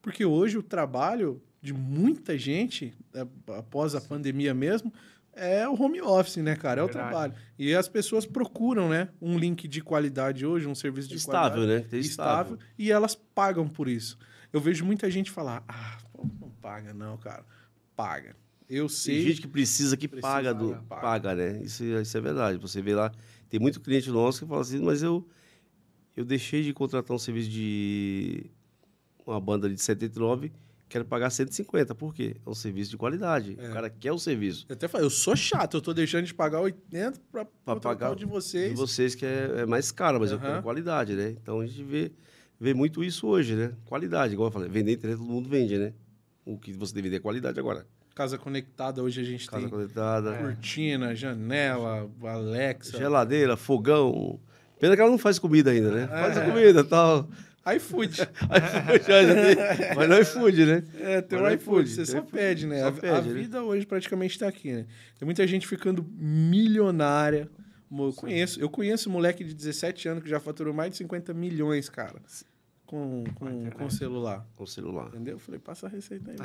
porque 0.00 0.24
hoje 0.24 0.56
o 0.56 0.62
trabalho 0.62 1.42
de 1.60 1.72
muita 1.74 2.38
gente, 2.38 2.94
é, 3.14 3.26
após 3.58 3.94
a 3.94 4.00
pandemia 4.00 4.54
mesmo, 4.54 4.92
é 5.36 5.68
o 5.68 5.74
home 5.80 6.00
office, 6.00 6.36
né, 6.36 6.56
cara? 6.56 6.80
É 6.80 6.84
o 6.84 6.86
Verdade. 6.86 7.08
trabalho. 7.08 7.34
E 7.58 7.74
as 7.74 7.88
pessoas 7.88 8.24
procuram, 8.26 8.88
né, 8.88 9.08
um 9.20 9.38
link 9.38 9.66
de 9.68 9.80
qualidade 9.80 10.44
hoje, 10.46 10.66
um 10.66 10.74
serviço 10.74 11.08
de 11.08 11.16
Estável, 11.16 11.58
qualidade. 11.62 11.82
né? 11.84 11.88
Tem 11.90 12.00
estável. 12.00 12.58
E 12.78 12.90
elas 12.90 13.14
pagam 13.14 13.68
por 13.68 13.88
isso. 13.88 14.18
Eu 14.52 14.60
vejo 14.60 14.84
muita 14.84 15.10
gente 15.10 15.30
falar, 15.30 15.64
ah, 15.68 15.98
não 16.40 16.50
paga 16.62 16.94
não, 16.94 17.16
cara. 17.16 17.44
Paga. 17.96 18.36
Eu 18.68 18.86
Tem 18.86 18.96
sei. 18.96 19.22
gente 19.22 19.40
que 19.42 19.48
precisa 19.48 19.96
que 19.96 20.08
Precisa, 20.08 20.26
paga, 20.32 20.54
do, 20.54 20.74
paga. 20.88 21.00
paga. 21.02 21.34
né? 21.34 21.60
Isso, 21.62 21.84
isso 21.84 22.16
é 22.16 22.20
verdade. 22.20 22.58
Você 22.58 22.80
vê 22.80 22.94
lá, 22.94 23.12
tem 23.50 23.60
muito 23.60 23.80
cliente 23.80 24.10
nosso 24.10 24.40
que 24.40 24.48
fala 24.48 24.62
assim, 24.62 24.80
mas 24.80 25.02
eu, 25.02 25.28
eu 26.16 26.24
deixei 26.24 26.62
de 26.62 26.72
contratar 26.72 27.14
um 27.14 27.18
serviço 27.18 27.50
de 27.50 28.46
uma 29.26 29.40
banda 29.40 29.68
de 29.68 29.76
79, 29.80 30.50
quero 30.88 31.04
pagar 31.04 31.30
150. 31.30 31.94
Por 31.94 32.14
quê? 32.14 32.36
É 32.44 32.48
um 32.50 32.54
serviço 32.54 32.90
de 32.90 32.96
qualidade. 32.96 33.56
O 33.58 33.72
cara 33.72 33.88
quer 33.90 34.12
o 34.12 34.18
serviço. 34.18 34.66
Eu 34.68 34.74
até 34.74 34.86
falei, 34.88 35.06
eu 35.06 35.10
sou 35.10 35.34
chato, 35.36 35.76
eu 35.76 35.80
tô 35.80 35.92
deixando 35.92 36.24
de 36.26 36.34
pagar 36.34 36.60
80 36.60 37.20
para 37.32 37.44
Pra 37.64 37.76
pagar 37.76 38.12
o 38.12 38.14
de 38.14 38.24
vocês. 38.24 38.70
De 38.70 38.76
vocês 38.76 39.14
que 39.14 39.24
é, 39.26 39.60
é 39.60 39.66
mais 39.66 39.90
caro, 39.90 40.20
mas 40.20 40.30
eu 40.30 40.38
Aham. 40.38 40.46
quero 40.46 40.62
qualidade, 40.62 41.14
né? 41.14 41.30
Então 41.42 41.60
a 41.60 41.66
gente 41.66 41.82
vê, 41.82 42.12
vê 42.60 42.74
muito 42.74 43.02
isso 43.02 43.26
hoje, 43.26 43.54
né? 43.54 43.72
Qualidade, 43.86 44.34
igual 44.34 44.48
eu 44.48 44.52
falei, 44.52 44.68
vender 44.68 44.92
internet 44.92 45.18
todo 45.18 45.28
mundo 45.30 45.48
vende, 45.48 45.76
né? 45.78 45.92
O 46.44 46.58
que 46.58 46.72
você 46.72 46.94
deve 46.94 47.08
vender 47.08 47.16
é 47.16 47.20
qualidade 47.20 47.58
agora. 47.58 47.86
Casa 48.14 48.38
conectada, 48.38 49.02
hoje 49.02 49.20
a 49.20 49.24
gente 49.24 49.46
Casa 49.48 49.62
tem 49.62 49.68
conectada, 49.68 50.34
cortina, 50.38 51.16
janela, 51.16 52.08
Alexa. 52.22 52.96
geladeira, 52.96 53.56
fogão. 53.56 54.38
Pena 54.78 54.94
que 54.94 55.00
ela 55.00 55.10
não 55.10 55.18
faz 55.18 55.38
comida 55.38 55.70
ainda, 55.72 55.90
né? 55.90 56.06
Faz 56.06 56.36
a 56.36 56.42
É. 56.44 56.46
comida 56.50 56.80
e 56.80 56.84
tal. 56.84 57.28
iFood. 57.76 58.20
iFood. 58.96 59.94
Mas 59.96 60.08
não 60.08 60.20
iFood, 60.20 60.66
né? 60.66 60.84
É, 61.00 61.20
tem 61.20 61.38
o 61.38 61.50
iFood, 61.50 61.88
você 61.88 62.04
só 62.04 62.20
pede, 62.20 62.66
né? 62.66 62.80
Só 62.80 62.88
a, 62.88 62.92
pede, 62.92 63.06
a 63.06 63.20
né? 63.22 63.32
vida 63.32 63.62
hoje 63.62 63.86
praticamente 63.86 64.38
tá 64.38 64.48
aqui, 64.48 64.72
né? 64.72 64.86
Tem 65.18 65.24
muita 65.24 65.46
gente 65.46 65.66
ficando 65.66 66.04
milionária. 66.16 67.48
Eu 67.90 68.12
conheço, 68.12 68.60
eu 68.60 68.68
conheço 68.68 69.08
um 69.08 69.12
moleque 69.12 69.44
de 69.44 69.54
17 69.54 70.08
anos 70.08 70.22
que 70.24 70.28
já 70.28 70.40
faturou 70.40 70.74
mais 70.74 70.90
de 70.90 70.96
50 70.98 71.32
milhões, 71.32 71.88
cara. 71.88 72.20
Com, 72.84 73.24
com, 73.36 73.70
com 73.70 73.90
celular. 73.90 74.46
Com 74.56 74.66
celular. 74.66 75.08
Entendeu? 75.08 75.34
Eu 75.34 75.38
falei, 75.38 75.60
passa 75.60 75.86
a 75.86 75.88
receita 75.88 76.30
aí. 76.32 76.36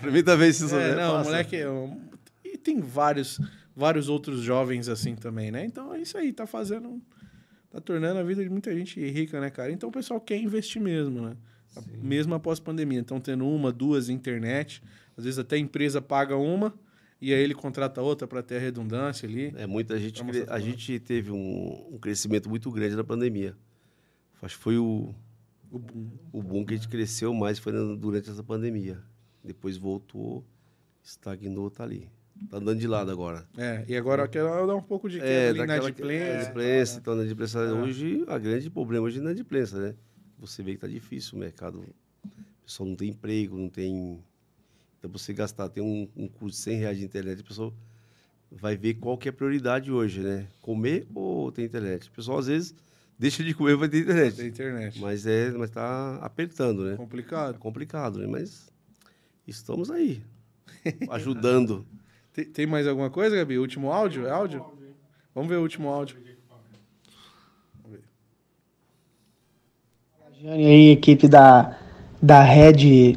Primeira 0.00 0.36
vez 0.36 0.58
que 0.58 0.64
você 0.64 0.76
É, 0.76 0.94
não, 0.94 1.14
passa. 1.14 1.30
moleque 1.30 1.56
é 1.56 1.68
um... 1.68 2.00
E 2.44 2.56
tem 2.58 2.80
vários, 2.80 3.40
vários 3.74 4.08
outros 4.08 4.40
jovens 4.40 4.88
assim 4.88 5.16
também, 5.16 5.50
né? 5.50 5.64
Então 5.64 5.92
é 5.94 6.00
isso 6.00 6.16
aí, 6.16 6.32
tá 6.32 6.46
fazendo. 6.46 7.00
Tá 7.74 7.80
tornando 7.80 8.20
a 8.20 8.22
vida 8.22 8.40
de 8.44 8.48
muita 8.48 8.72
gente 8.72 9.00
rica, 9.10 9.40
né, 9.40 9.50
cara? 9.50 9.72
Então 9.72 9.88
o 9.88 9.92
pessoal 9.92 10.20
quer 10.20 10.36
investir 10.38 10.80
mesmo, 10.80 11.20
né? 11.22 11.36
Mesmo 12.00 12.32
após 12.32 12.60
pandemia. 12.60 13.00
Então, 13.00 13.20
tendo 13.20 13.44
uma, 13.48 13.72
duas 13.72 14.08
internet, 14.08 14.80
às 15.16 15.24
vezes 15.24 15.40
até 15.40 15.56
a 15.56 15.58
empresa 15.58 16.00
paga 16.00 16.36
uma 16.36 16.72
e 17.20 17.34
aí 17.34 17.42
ele 17.42 17.52
contrata 17.54 18.00
outra 18.00 18.28
para 18.28 18.44
ter 18.44 18.58
a 18.58 18.60
redundância 18.60 19.28
ali. 19.28 19.52
É, 19.56 19.66
muita 19.66 19.98
gente, 19.98 20.22
cre- 20.22 20.46
a 20.48 20.60
gente 20.60 21.00
teve 21.00 21.32
um, 21.32 21.94
um 21.94 21.98
crescimento 21.98 22.48
muito 22.48 22.70
grande 22.70 22.94
na 22.94 23.02
pandemia. 23.02 23.56
Acho 24.40 24.56
que 24.56 24.62
foi 24.62 24.78
o, 24.78 25.12
O 25.68 25.78
boom. 25.80 26.10
o 26.32 26.42
boom 26.42 26.64
que 26.64 26.74
a 26.74 26.76
gente 26.76 26.88
cresceu 26.88 27.34
mais 27.34 27.58
foi 27.58 27.72
durante 27.96 28.30
essa 28.30 28.44
pandemia. 28.44 29.02
Depois 29.42 29.76
voltou, 29.76 30.44
estagnou, 31.02 31.68
tá 31.70 31.82
ali. 31.82 32.08
Tá 32.50 32.56
andando 32.58 32.78
de 32.78 32.86
lado 32.86 33.10
agora. 33.10 33.46
É, 33.56 33.84
e 33.86 33.96
agora 33.96 34.26
quer 34.28 34.42
dar 34.42 34.74
um 34.74 34.82
pouco 34.82 35.08
de 35.08 35.20
É, 35.20 35.48
ali 35.50 35.58
na 35.60 35.66
daquela 35.66 35.88
adimplência. 35.88 36.34
inadimplência, 36.34 36.98
então, 36.98 37.14
inadimplência, 37.14 37.58
É. 37.60 37.72
hoje, 37.72 38.24
a 38.26 38.38
grande 38.38 38.68
problema 38.70 39.06
hoje 39.06 39.18
é 39.18 39.22
inadimplência, 39.22 39.78
né? 39.78 39.94
Você 40.38 40.62
vê 40.62 40.72
que 40.72 40.78
tá 40.78 40.88
difícil 40.88 41.36
o 41.36 41.40
mercado, 41.40 41.80
o 41.80 42.34
pessoal 42.64 42.88
não 42.88 42.96
tem 42.96 43.10
emprego, 43.10 43.56
não 43.56 43.68
tem... 43.68 44.22
Então, 44.98 45.10
você 45.10 45.32
gastar, 45.32 45.68
tem 45.68 45.82
um, 45.82 46.08
um 46.16 46.26
custo 46.28 46.56
de 46.58 46.64
100 46.64 46.78
reais 46.78 46.98
de 46.98 47.04
internet, 47.04 47.40
a 47.40 47.44
pessoa 47.44 47.72
vai 48.50 48.76
ver 48.76 48.94
qual 48.94 49.16
que 49.16 49.28
é 49.28 49.30
a 49.30 49.32
prioridade 49.32 49.90
hoje, 49.92 50.20
né? 50.20 50.46
Comer 50.60 51.06
ou 51.14 51.50
ter 51.52 51.64
internet? 51.64 52.08
O 52.08 52.12
pessoal, 52.12 52.38
às 52.38 52.46
vezes, 52.48 52.74
deixa 53.18 53.42
de 53.44 53.54
comer 53.54 53.76
vai 53.76 53.88
ter 53.88 54.00
internet. 54.00 54.36
Tem 54.36 54.48
internet. 54.48 55.00
Mas, 55.00 55.24
é, 55.26 55.50
mas 55.52 55.70
tá 55.70 56.16
apertando, 56.20 56.84
né? 56.84 56.96
Complicado. 56.96 57.54
É 57.54 57.58
complicado, 57.58 58.18
né? 58.18 58.26
Mas 58.26 58.70
estamos 59.46 59.90
aí, 59.90 60.20
ajudando. 61.10 61.86
Tem, 62.34 62.44
tem 62.44 62.66
mais 62.66 62.84
alguma 62.88 63.08
coisa, 63.08 63.36
Gabi? 63.36 63.58
Último 63.58 63.92
áudio? 63.92 64.26
É 64.26 64.30
áudio? 64.30 64.66
Vamos 65.32 65.48
ver 65.48 65.56
o 65.56 65.62
último 65.62 65.88
áudio. 65.88 66.16
Jane 70.42 70.66
aí, 70.66 70.90
equipe 70.90 71.28
da, 71.28 71.78
da 72.20 72.42
Red 72.42 73.16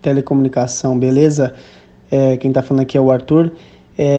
Telecomunicação, 0.00 0.98
beleza? 0.98 1.54
É, 2.10 2.38
quem 2.38 2.50
tá 2.50 2.62
falando 2.62 2.82
aqui 2.82 2.96
é 2.96 3.00
o 3.00 3.10
Arthur. 3.12 3.52
É, 3.98 4.16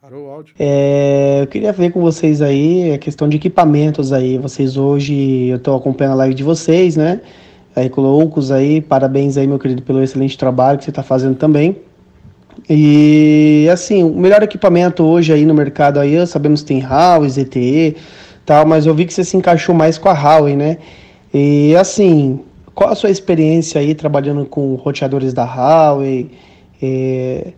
Parou 0.00 0.26
o 0.26 0.30
áudio. 0.30 0.54
é, 0.58 1.40
eu 1.42 1.46
queria 1.46 1.72
ver 1.72 1.92
com 1.92 2.00
vocês 2.02 2.42
aí 2.42 2.92
a 2.92 2.98
questão 2.98 3.26
de 3.26 3.38
equipamentos 3.38 4.12
aí. 4.12 4.36
Vocês 4.36 4.76
hoje, 4.76 5.46
eu 5.48 5.58
tô 5.58 5.74
acompanhando 5.74 6.12
a 6.12 6.16
live 6.16 6.34
de 6.34 6.44
vocês, 6.44 6.94
né? 6.94 7.22
Aí, 7.74 7.90
Loucos 7.96 8.52
aí, 8.52 8.82
parabéns 8.82 9.38
aí, 9.38 9.46
meu 9.46 9.58
querido, 9.58 9.82
pelo 9.82 10.02
excelente 10.02 10.36
trabalho 10.36 10.78
que 10.78 10.84
você 10.84 10.92
tá 10.92 11.02
fazendo 11.02 11.36
também. 11.36 11.82
E 12.68 13.68
assim, 13.72 14.02
o 14.02 14.14
melhor 14.14 14.42
equipamento 14.42 15.02
hoje 15.02 15.32
aí 15.32 15.44
no 15.44 15.54
mercado 15.54 16.00
aí, 16.00 16.26
sabemos 16.26 16.62
que 16.62 16.68
tem 16.68 16.82
Huawei, 16.82 17.28
ZTE, 17.28 17.96
tal, 18.46 18.66
mas 18.66 18.86
eu 18.86 18.94
vi 18.94 19.04
que 19.04 19.12
você 19.12 19.24
se 19.24 19.36
encaixou 19.36 19.74
mais 19.74 19.98
com 19.98 20.08
a 20.08 20.12
Huawei, 20.12 20.56
né? 20.56 20.78
E 21.32 21.74
assim, 21.76 22.40
qual 22.74 22.90
a 22.90 22.94
sua 22.94 23.10
experiência 23.10 23.80
aí 23.80 23.94
trabalhando 23.94 24.46
com 24.46 24.74
roteadores 24.76 25.32
da 25.32 25.44
Huawei? 25.44 26.30
É, 26.80 27.52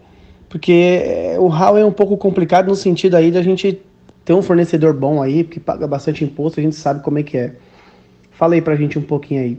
porque 0.48 1.35
o 1.39 1.48
Huawei 1.48 1.82
é 1.82 1.86
um 1.86 1.93
pouco 1.93 2.16
complicado 2.16 2.68
no 2.68 2.77
sentido 2.77 3.16
aí 3.16 3.31
da 3.31 3.43
gente 3.43 3.81
ter 4.24 4.32
um 4.32 4.43
fornecedor 4.43 4.93
bom 4.93 5.23
aí, 5.23 5.44
que 5.44 5.60
paga 5.60 5.86
bastante 5.86 6.24
imposto, 6.24 6.59
a 6.59 6.62
gente 6.62 6.74
sabe 6.74 7.02
como 7.02 7.18
é 7.18 7.23
que 7.23 7.36
é. 7.36 7.55
Fala 8.32 8.55
aí 8.55 8.60
pra 8.60 8.74
gente 8.74 8.98
um 8.98 9.02
pouquinho 9.02 9.40
aí. 9.40 9.59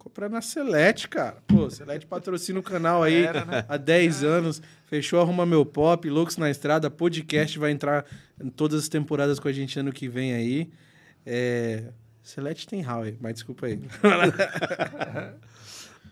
Comprar 0.00 0.30
na 0.30 0.40
Celete, 0.40 1.06
cara. 1.08 1.36
Pô, 1.46 1.68
Celete 1.68 2.06
patrocina 2.06 2.58
o 2.58 2.62
canal 2.62 3.02
aí 3.02 3.22
Era, 3.22 3.44
né? 3.44 3.64
há 3.68 3.76
10 3.76 4.24
anos. 4.24 4.62
Fechou 4.86 5.20
Arruma 5.20 5.44
Meu 5.44 5.64
Pop, 5.64 6.08
Loucos 6.08 6.38
na 6.38 6.50
Estrada, 6.50 6.90
podcast 6.90 7.58
vai 7.58 7.70
entrar 7.70 8.06
em 8.42 8.48
todas 8.48 8.82
as 8.82 8.88
temporadas 8.88 9.38
com 9.38 9.46
a 9.46 9.52
gente 9.52 9.78
ano 9.78 9.92
que 9.92 10.08
vem 10.08 10.32
aí. 10.34 10.70
É... 11.26 11.84
Celete 12.22 12.66
tem 12.66 12.82
Huawei, 12.82 13.16
mas 13.20 13.34
desculpa 13.34 13.66
aí. 13.66 13.78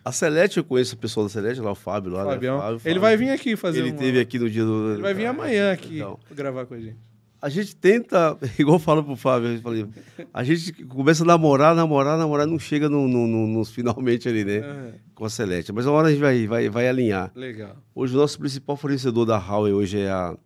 A 0.04 0.12
Celeste, 0.12 0.58
eu 0.58 0.64
conheço 0.64 0.94
o 0.94 0.98
pessoal 0.98 1.26
da 1.26 1.30
Celeste, 1.32 1.60
lá 1.60 1.70
o 1.72 1.74
Fábio, 1.74 2.12
lá, 2.12 2.24
Fabião. 2.24 2.56
né? 2.56 2.62
Fábio, 2.62 2.74
Ele 2.76 2.80
Fábio. 2.82 3.00
vai 3.00 3.16
vir 3.16 3.30
aqui 3.30 3.56
fazer 3.56 3.80
Ele 3.80 3.90
uma- 3.90 3.98
teve 3.98 4.20
aqui 4.20 4.38
no 4.38 4.48
dia 4.48 4.64
do... 4.64 4.92
Ele 4.92 5.02
vai 5.02 5.12
vir 5.14 5.26
amanhã 5.26 5.72
aqui 5.72 5.96
Então, 5.96 6.18
gravar 6.30 6.64
com 6.66 6.74
a 6.74 6.80
gente. 6.80 6.96
A 7.40 7.48
gente 7.48 7.74
tenta, 7.76 8.36
igual 8.58 8.76
eu 8.76 8.80
falo 8.80 9.02
pro 9.04 9.16
Fábio, 9.16 9.48
eu 9.54 9.60
falei, 9.60 9.86
a 10.32 10.42
gente 10.44 10.72
começa 10.84 11.22
a 11.22 11.26
namorar, 11.26 11.74
namorar, 11.74 12.18
namorar, 12.18 12.46
não 12.46 12.58
chega 12.58 12.88
no, 12.88 13.06
no- 13.08 13.26
no- 13.26 13.46
nos 13.46 13.70
finalmente 13.74 14.28
ali, 14.28 14.44
né? 14.44 14.94
Com 15.14 15.24
a 15.24 15.30
Celeste. 15.30 15.72
Mas 15.72 15.86
uma 15.86 15.94
hora 15.94 16.08
a 16.08 16.10
gente 16.10 16.20
vai, 16.20 16.46
vai, 16.46 16.68
vai 16.68 16.88
alinhar. 16.88 17.30
Legal. 17.34 17.76
Hoje 17.94 18.14
o 18.14 18.18
nosso 18.18 18.38
principal 18.38 18.76
fornecedor 18.76 19.24
da 19.26 19.36
Huawei 19.38 19.72
hoje 19.72 19.98
é 20.00 20.10
a... 20.10 20.36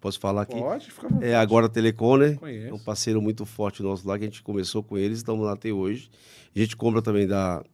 Posso 0.00 0.20
falar 0.20 0.42
aqui? 0.42 0.54
Pode, 0.58 0.90
fica. 0.92 1.08
É 1.20 1.34
agora 1.34 1.68
Telecom, 1.68 2.16
né? 2.18 2.34
Conheço. 2.34 2.68
É 2.68 2.72
um 2.72 2.78
parceiro 2.78 3.20
muito 3.20 3.44
forte 3.44 3.82
nosso 3.82 4.06
lá, 4.06 4.16
que 4.18 4.24
a 4.24 4.28
gente 4.28 4.42
começou 4.42 4.82
com 4.82 4.96
eles, 4.96 5.18
estamos 5.18 5.44
lá 5.44 5.54
até 5.54 5.72
hoje. 5.72 6.10
A 6.54 6.58
gente 6.58 6.76
compra 6.76 7.02
também 7.02 7.26
da, 7.26 7.64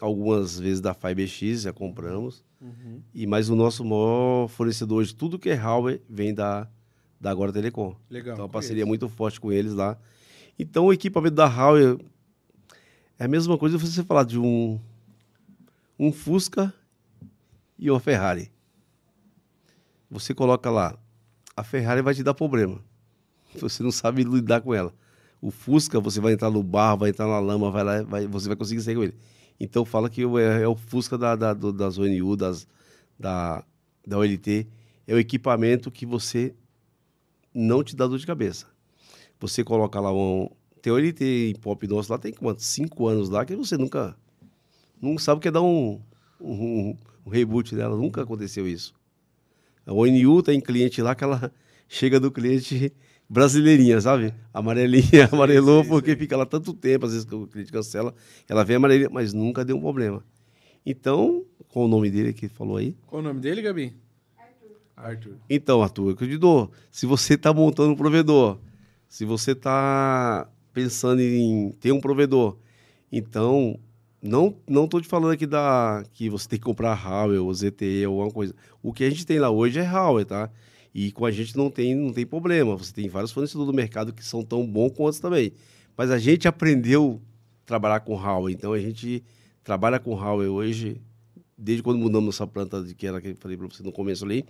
algumas 0.00 0.58
vezes 0.58 0.80
da 0.80 0.94
FiberX, 0.94 1.62
já 1.62 1.72
compramos. 1.72 2.42
Uhum. 2.60 3.00
E 3.12 3.26
mais 3.26 3.50
o 3.50 3.56
nosso 3.56 3.84
maior 3.84 4.48
fornecedor 4.48 4.98
hoje, 5.00 5.14
tudo 5.14 5.38
que 5.38 5.50
é 5.50 5.54
Huawei, 5.56 6.00
vem 6.08 6.32
da, 6.32 6.66
da 7.22 7.30
Agora 7.30 7.52
Telecom. 7.52 7.94
Legal, 8.10 8.34
Então, 8.34 8.44
uma 8.44 8.50
parceria 8.50 8.84
muito 8.84 9.08
forte 9.08 9.40
com 9.40 9.52
eles 9.52 9.72
lá. 9.72 9.96
Então, 10.58 10.86
o 10.86 10.92
equipamento 10.92 11.36
da 11.36 11.46
Huawei 11.46 11.98
é 13.18 13.24
a 13.24 13.28
mesma 13.28 13.56
coisa 13.56 13.78
você 13.78 14.02
falar 14.02 14.24
de 14.24 14.38
um, 14.38 14.78
um 15.98 16.12
Fusca 16.12 16.74
e 17.78 17.88
uma 17.90 18.00
Ferrari. 18.00 18.50
Você 20.10 20.34
coloca 20.34 20.68
lá, 20.70 20.98
a 21.56 21.62
Ferrari 21.62 22.02
vai 22.02 22.12
te 22.14 22.22
dar 22.22 22.34
problema. 22.34 22.80
Você 23.60 23.82
não 23.82 23.90
sabe 23.92 24.24
lidar 24.24 24.60
com 24.60 24.74
ela. 24.74 24.92
O 25.40 25.50
Fusca, 25.50 26.00
você 26.00 26.20
vai 26.20 26.32
entrar 26.32 26.50
no 26.50 26.62
barro, 26.62 26.98
vai 26.98 27.10
entrar 27.10 27.26
na 27.26 27.38
lama, 27.40 27.70
vai 27.70 27.82
lá, 27.84 28.02
vai, 28.02 28.26
você 28.26 28.46
vai 28.48 28.56
conseguir 28.56 28.80
sair 28.80 28.94
com 28.94 29.02
ele. 29.02 29.14
Então 29.60 29.84
fala 29.84 30.08
que 30.08 30.22
é, 30.22 30.62
é 30.62 30.68
o 30.68 30.74
Fusca 30.76 31.18
da, 31.18 31.34
da, 31.36 31.52
do- 31.52 31.72
das 31.72 31.98
ONU, 31.98 32.36
das, 32.36 32.66
da, 33.18 33.62
da 34.06 34.18
OLT. 34.18 34.66
É 35.06 35.14
o 35.14 35.18
equipamento 35.18 35.90
que 35.90 36.06
você 36.06 36.54
não 37.54 37.82
te 37.82 37.94
dá 37.94 38.06
dor 38.06 38.18
de 38.18 38.26
cabeça. 38.26 38.66
Você 39.40 39.64
coloca 39.64 40.00
lá 40.00 40.12
um. 40.12 40.48
Tem 40.80 40.92
OLT 40.92 41.50
em 41.50 41.54
pop 41.54 41.86
nosso 41.86 42.12
lá, 42.12 42.18
tem 42.18 42.32
quantos? 42.32 42.66
Cinco 42.66 43.06
anos 43.06 43.28
lá 43.28 43.44
que 43.44 43.54
você 43.54 43.76
nunca. 43.76 44.16
Não 45.00 45.18
sabe 45.18 45.38
o 45.38 45.40
que 45.40 45.48
é 45.48 45.50
dar 45.50 45.62
um, 45.62 46.00
um, 46.40 46.96
um 47.26 47.30
reboot 47.30 47.74
dela. 47.74 47.96
Nunca 47.96 48.22
aconteceu 48.22 48.66
isso. 48.66 48.94
A 49.84 49.92
ONU 49.92 50.42
tem 50.42 50.60
cliente 50.60 51.02
lá 51.02 51.14
que 51.14 51.24
ela 51.24 51.52
chega 51.88 52.20
do 52.20 52.30
cliente 52.30 52.92
brasileirinha, 53.28 54.00
sabe? 54.00 54.32
Amarelinha, 54.52 55.28
amarelou 55.32 55.84
porque 55.84 56.14
fica 56.14 56.36
lá 56.36 56.46
tanto 56.46 56.72
tempo, 56.72 57.06
às 57.06 57.12
vezes 57.12 57.24
que 57.26 57.34
o 57.34 57.46
cliente 57.46 57.72
cancela, 57.72 58.14
ela 58.48 58.64
vem 58.64 58.76
amarelinha, 58.76 59.10
mas 59.10 59.32
nunca 59.32 59.64
deu 59.64 59.76
um 59.76 59.80
problema. 59.80 60.24
Então, 60.84 61.44
qual 61.68 61.86
o 61.86 61.88
nome 61.88 62.10
dele 62.10 62.32
que 62.32 62.48
falou 62.48 62.76
aí? 62.76 62.96
Qual 63.06 63.20
o 63.20 63.24
nome 63.24 63.40
dele, 63.40 63.62
Gabi? 63.62 63.94
Arthur. 65.02 65.36
Então, 65.50 65.82
Arthur, 65.82 66.10
eu 66.10 66.16
te 66.16 66.38
dou. 66.38 66.70
Se 66.90 67.06
você 67.06 67.34
está 67.34 67.52
montando 67.52 67.92
um 67.92 67.96
provedor, 67.96 68.58
se 69.08 69.24
você 69.24 69.52
está 69.52 70.48
pensando 70.72 71.20
em 71.20 71.70
ter 71.72 71.92
um 71.92 72.00
provedor, 72.00 72.56
então 73.10 73.78
não 74.22 74.56
não 74.68 74.84
estou 74.84 75.00
te 75.00 75.08
falando 75.08 75.32
aqui 75.32 75.46
da 75.46 76.04
que 76.12 76.30
você 76.30 76.48
tem 76.48 76.58
que 76.58 76.64
comprar 76.64 76.94
Huawei 76.94 77.38
ou 77.38 77.52
ZTE 77.52 78.06
ou 78.06 78.22
alguma 78.22 78.30
coisa. 78.30 78.54
O 78.82 78.92
que 78.92 79.04
a 79.04 79.10
gente 79.10 79.26
tem 79.26 79.38
lá 79.38 79.50
hoje 79.50 79.78
é 79.80 79.82
Huawei, 79.82 80.24
tá? 80.24 80.48
E 80.94 81.10
com 81.10 81.26
a 81.26 81.30
gente 81.30 81.56
não 81.56 81.70
tem 81.70 81.94
não 81.94 82.12
tem 82.12 82.24
problema. 82.24 82.76
Você 82.76 82.92
tem 82.92 83.08
vários 83.08 83.32
fornecedores 83.32 83.66
do 83.66 83.76
mercado 83.76 84.12
que 84.12 84.24
são 84.24 84.44
tão 84.44 84.66
bons 84.66 84.92
quanto 84.92 85.20
também. 85.20 85.52
Mas 85.96 86.10
a 86.10 86.18
gente 86.18 86.46
aprendeu 86.46 87.20
a 87.62 87.66
trabalhar 87.66 88.00
com 88.00 88.14
Huawei, 88.14 88.54
então 88.54 88.72
a 88.72 88.78
gente 88.78 89.22
trabalha 89.64 89.98
com 89.98 90.14
Huawei 90.14 90.48
hoje 90.48 91.00
desde 91.62 91.82
quando 91.82 91.98
mudamos 91.98 92.34
essa 92.34 92.46
planta 92.46 92.82
de 92.82 92.94
que 92.94 93.06
era 93.06 93.20
que 93.20 93.28
eu 93.28 93.36
falei 93.36 93.56
para 93.56 93.66
você 93.68 93.82
no 93.82 93.92
começo 93.92 94.24
ali, 94.24 94.44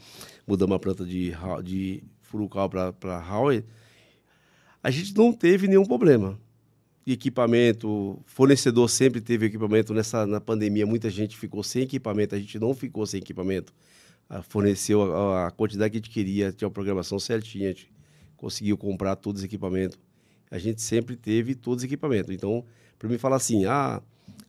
mudamos 0.47 0.74
a 0.74 0.78
planta 0.78 1.05
de, 1.05 1.32
de 1.62 2.02
Furukawa 2.22 2.93
para 2.93 3.18
Huawei, 3.18 3.64
a 4.82 4.90
gente 4.90 5.14
não 5.14 5.32
teve 5.32 5.68
nenhum 5.68 5.84
problema. 5.84 6.39
E 7.06 7.12
equipamento, 7.12 8.20
fornecedor 8.26 8.89
sempre 8.89 9.20
teve 9.20 9.47
equipamento. 9.47 9.93
Nessa 9.93 10.26
na 10.26 10.40
pandemia, 10.40 10.86
muita 10.86 11.10
gente 11.10 11.36
ficou 11.36 11.62
sem 11.62 11.82
equipamento, 11.82 12.34
a 12.34 12.39
gente 12.39 12.59
não 12.59 12.74
ficou 12.74 13.05
sem 13.06 13.20
equipamento. 13.20 13.72
Ah, 14.28 14.43
forneceu 14.43 15.14
a, 15.14 15.48
a 15.48 15.51
quantidade 15.51 15.90
que 15.90 15.97
a 15.97 16.01
gente 16.01 16.10
queria, 16.10 16.52
tinha 16.52 16.66
uma 16.66 16.72
programação 16.72 17.18
certinha, 17.18 17.68
a 17.68 17.72
gente 17.72 17.93
conseguiu 18.36 18.78
comprar 18.78 19.16
todos 19.16 19.43
os 19.43 19.44
equipamentos. 19.44 19.98
A 20.51 20.59
gente 20.59 20.80
sempre 20.80 21.16
teve 21.16 21.55
todos 21.55 21.82
os 21.82 21.84
equipamentos. 21.84 22.32
Então, 22.32 22.64
para 22.98 23.09
mim 23.09 23.18
falar 23.18 23.36
assim, 23.36 23.64
ah, 23.64 24.01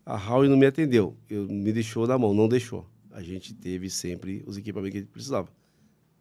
a 0.05 0.15
Huawei 0.17 0.49
não 0.49 0.57
me 0.57 0.65
atendeu, 0.65 1.15
eu, 1.29 1.47
me 1.47 1.71
deixou 1.71 2.05
na 2.07 2.17
mão, 2.17 2.33
não 2.33 2.47
deixou. 2.47 2.85
A 3.11 3.21
gente 3.21 3.53
teve 3.53 3.89
sempre 3.89 4.43
os 4.45 4.57
equipamentos 4.57 4.91
que 4.91 4.97
a 4.97 5.01
gente 5.01 5.11
precisava. 5.11 5.47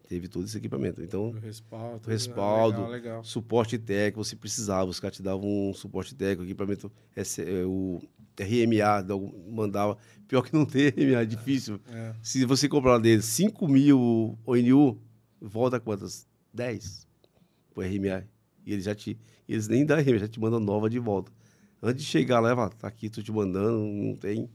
Teve 0.08 0.28
todo 0.28 0.44
esse 0.44 0.58
equipamento. 0.58 1.02
Então, 1.02 1.30
O 1.30 1.38
respaldo. 1.38 2.06
o 2.06 2.10
respaldo, 2.10 2.76
Legal, 2.80 2.90
legal. 2.90 3.24
suporte 3.24 3.78
técnico, 3.78 4.22
você 4.22 4.36
precisava, 4.36 4.90
os 4.90 5.00
caras 5.00 5.16
te 5.16 5.22
davam 5.22 5.70
um 5.70 5.72
suporte 5.72 6.14
técnico, 6.14 6.42
equipamento, 6.44 6.92
é, 7.16 7.22
o 7.64 7.98
RMA, 8.38 9.06
mandava. 9.50 9.96
Pior 10.28 10.42
que 10.42 10.52
não 10.52 10.66
tem 10.66 10.88
RMA, 10.92 11.22
é 11.22 11.24
difícil. 11.24 11.80
É. 11.88 12.12
Se 12.22 12.44
você 12.44 12.68
comprar 12.68 12.98
dele 12.98 13.22
5 13.22 13.66
mil 13.66 14.38
ONU, 14.44 15.00
volta 15.40 15.80
quantas? 15.80 16.26
10 16.52 17.06
pro 17.72 17.82
RMA. 17.82 18.24
E 18.66 18.72
eles 18.74 18.84
já 18.84 18.94
te. 18.94 19.18
Eles 19.48 19.66
nem 19.66 19.84
dão 19.86 19.98
RMA, 19.98 20.18
já 20.18 20.28
te 20.28 20.38
mandam 20.38 20.60
nova 20.60 20.90
de 20.90 20.98
volta. 20.98 21.32
Antes 21.82 22.04
de 22.04 22.10
chegar 22.10 22.38
lá, 22.40 22.54
fala, 22.54 22.70
tá 22.70 22.86
aqui, 22.88 23.10
tô 23.10 23.20
te 23.22 23.32
mandando, 23.32 23.78
não 23.78 24.14
tem. 24.14 24.48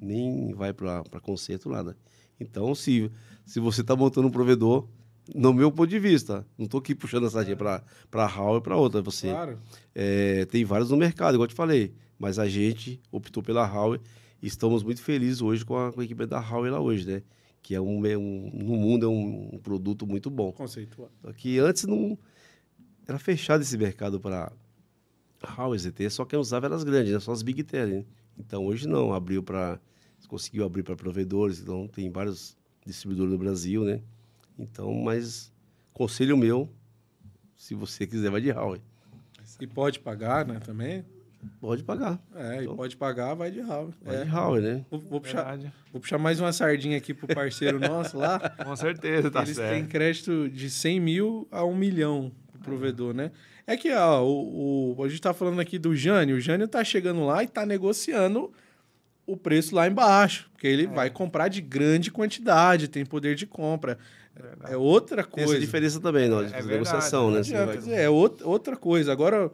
Nem 0.00 0.52
vai 0.54 0.72
para 0.72 1.02
conserto 1.22 1.68
nada. 1.70 1.96
Então, 2.38 2.74
se, 2.74 3.10
se 3.46 3.58
você 3.60 3.82
tá 3.82 3.94
montando 3.96 4.28
um 4.28 4.30
provedor, 4.30 4.86
No 5.34 5.54
meu 5.54 5.72
ponto 5.72 5.88
de 5.88 5.98
vista. 5.98 6.46
Não 6.58 6.66
estou 6.66 6.80
aqui 6.80 6.94
puxando 6.94 7.26
a 7.26 7.30
sardinha 7.30 7.56
para 7.56 7.82
a 8.12 8.26
Hall 8.26 8.58
e 8.58 8.60
para 8.60 8.76
outra. 8.76 9.00
Você 9.00 9.30
Claro. 9.30 9.58
é, 9.94 10.44
tem 10.44 10.66
vários 10.66 10.90
no 10.90 10.98
mercado, 10.98 11.34
igual 11.34 11.44
eu 11.44 11.48
te 11.48 11.54
falei. 11.54 11.94
Mas 12.18 12.38
a 12.38 12.46
gente 12.46 13.00
optou 13.10 13.42
pela 13.42 13.66
Huawei 13.66 14.00
e 14.42 14.46
estamos 14.46 14.82
muito 14.82 15.00
felizes 15.00 15.40
hoje 15.40 15.64
com 15.64 15.78
a, 15.78 15.90
com 15.90 16.00
a 16.02 16.04
equipe 16.04 16.26
da 16.26 16.38
Huawei 16.40 16.70
lá 16.70 16.78
hoje, 16.78 17.06
né? 17.06 17.22
Que 17.62 17.74
é 17.74 17.80
um, 17.80 18.04
é 18.04 18.18
um- 18.18 18.50
no 18.52 18.76
mundo 18.76 19.06
é 19.06 19.08
um, 19.08 19.54
um 19.54 19.58
produto 19.58 20.06
muito 20.06 20.28
bom. 20.28 20.52
Conceitual. 20.52 21.10
Só 21.22 21.32
que 21.32 21.58
antes 21.58 21.84
não 21.84 22.18
era 23.08 23.18
fechado 23.18 23.62
esse 23.62 23.78
mercado 23.78 24.20
para 24.20 24.52
Huawei 25.46 25.78
ZT, 25.78 26.10
só 26.10 26.24
quem 26.24 26.38
usava 26.38 26.66
eram 26.66 26.76
as 26.76 26.84
grandes, 26.84 27.12
né? 27.12 27.20
só 27.20 27.32
as 27.32 27.42
Big 27.42 27.62
Tele. 27.62 27.98
né? 27.98 28.04
Então 28.38 28.64
hoje 28.64 28.88
não, 28.88 29.12
abriu 29.12 29.42
para 29.42 29.78
conseguiu 30.26 30.64
abrir 30.64 30.82
para 30.82 30.96
provedores, 30.96 31.60
então 31.60 31.86
tem 31.86 32.10
vários 32.10 32.56
distribuidores 32.84 33.32
no 33.32 33.38
Brasil, 33.38 33.84
né? 33.84 34.00
Então, 34.58 34.92
mas 34.92 35.52
conselho 35.92 36.36
meu, 36.36 36.68
se 37.56 37.74
você 37.74 38.06
quiser 38.06 38.30
vai 38.30 38.40
de 38.40 38.50
Huawei. 38.50 38.80
E 39.60 39.66
pode 39.66 40.00
pagar, 40.00 40.44
né, 40.44 40.58
também? 40.58 41.04
Pode 41.60 41.84
pagar. 41.84 42.18
É, 42.34 42.64
e 42.64 42.66
pode 42.66 42.96
pagar, 42.96 43.34
vai 43.34 43.50
de 43.50 43.60
Huawei. 43.60 43.94
Vai 44.02 44.16
é. 44.16 44.24
de 44.24 44.30
Huawei, 44.30 44.62
né? 44.62 44.86
Vou, 44.90 45.00
vou 45.00 45.20
puxar, 45.20 45.56
vou 45.92 46.00
puxar 46.00 46.18
mais 46.18 46.40
uma 46.40 46.52
sardinha 46.52 46.96
aqui 46.96 47.14
pro 47.14 47.32
parceiro 47.32 47.78
nosso 47.78 48.18
lá. 48.18 48.38
Com 48.64 48.74
certeza, 48.74 49.30
tá 49.30 49.42
Eles 49.42 49.56
certo. 49.56 49.70
têm 49.72 49.86
crédito 49.86 50.48
de 50.48 50.70
100 50.70 51.00
mil 51.00 51.48
a 51.50 51.64
1 51.64 51.76
milhão 51.76 52.32
pro 52.50 52.60
provedor, 52.60 53.14
né? 53.14 53.30
É 53.66 53.76
que 53.76 53.92
ó, 53.92 54.22
o, 54.22 54.96
o- 54.98 55.04
a 55.04 55.08
gente 55.08 55.20
tá 55.20 55.32
falando 55.32 55.60
aqui 55.60 55.78
do 55.78 55.94
Jânio. 55.96 56.36
O 56.36 56.40
Jânio 56.40 56.68
tá 56.68 56.82
chegando 56.84 57.24
lá 57.24 57.42
e 57.42 57.46
tá 57.46 57.64
negociando 57.64 58.52
o 59.26 59.36
preço 59.36 59.74
lá 59.74 59.86
embaixo. 59.88 60.50
Porque 60.52 60.66
ele 60.66 60.86
vai 60.86 61.08
comprar 61.10 61.48
de 61.48 61.60
grande 61.62 62.10
quantidade, 62.10 62.88
tem 62.88 63.04
poder 63.06 63.34
de 63.34 63.46
compra. 63.46 63.98
É 64.68 64.76
outra 64.76 65.22
Tem 65.22 65.30
coisa. 65.32 65.52
essa 65.52 65.60
diferença 65.60 66.00
também, 66.00 66.28
nós, 66.28 66.48
de 66.48 66.52
É 66.54 66.56
verdade, 66.56 66.72
negociação, 66.72 67.26
Não 67.28 67.34
né? 67.34 67.38
Adianta 67.38 67.66
vai- 67.66 67.76
dizer, 67.78 67.94
é 67.98 68.08
outra, 68.10 68.46
outra 68.46 68.76
coisa. 68.76 69.12
Agora, 69.12 69.50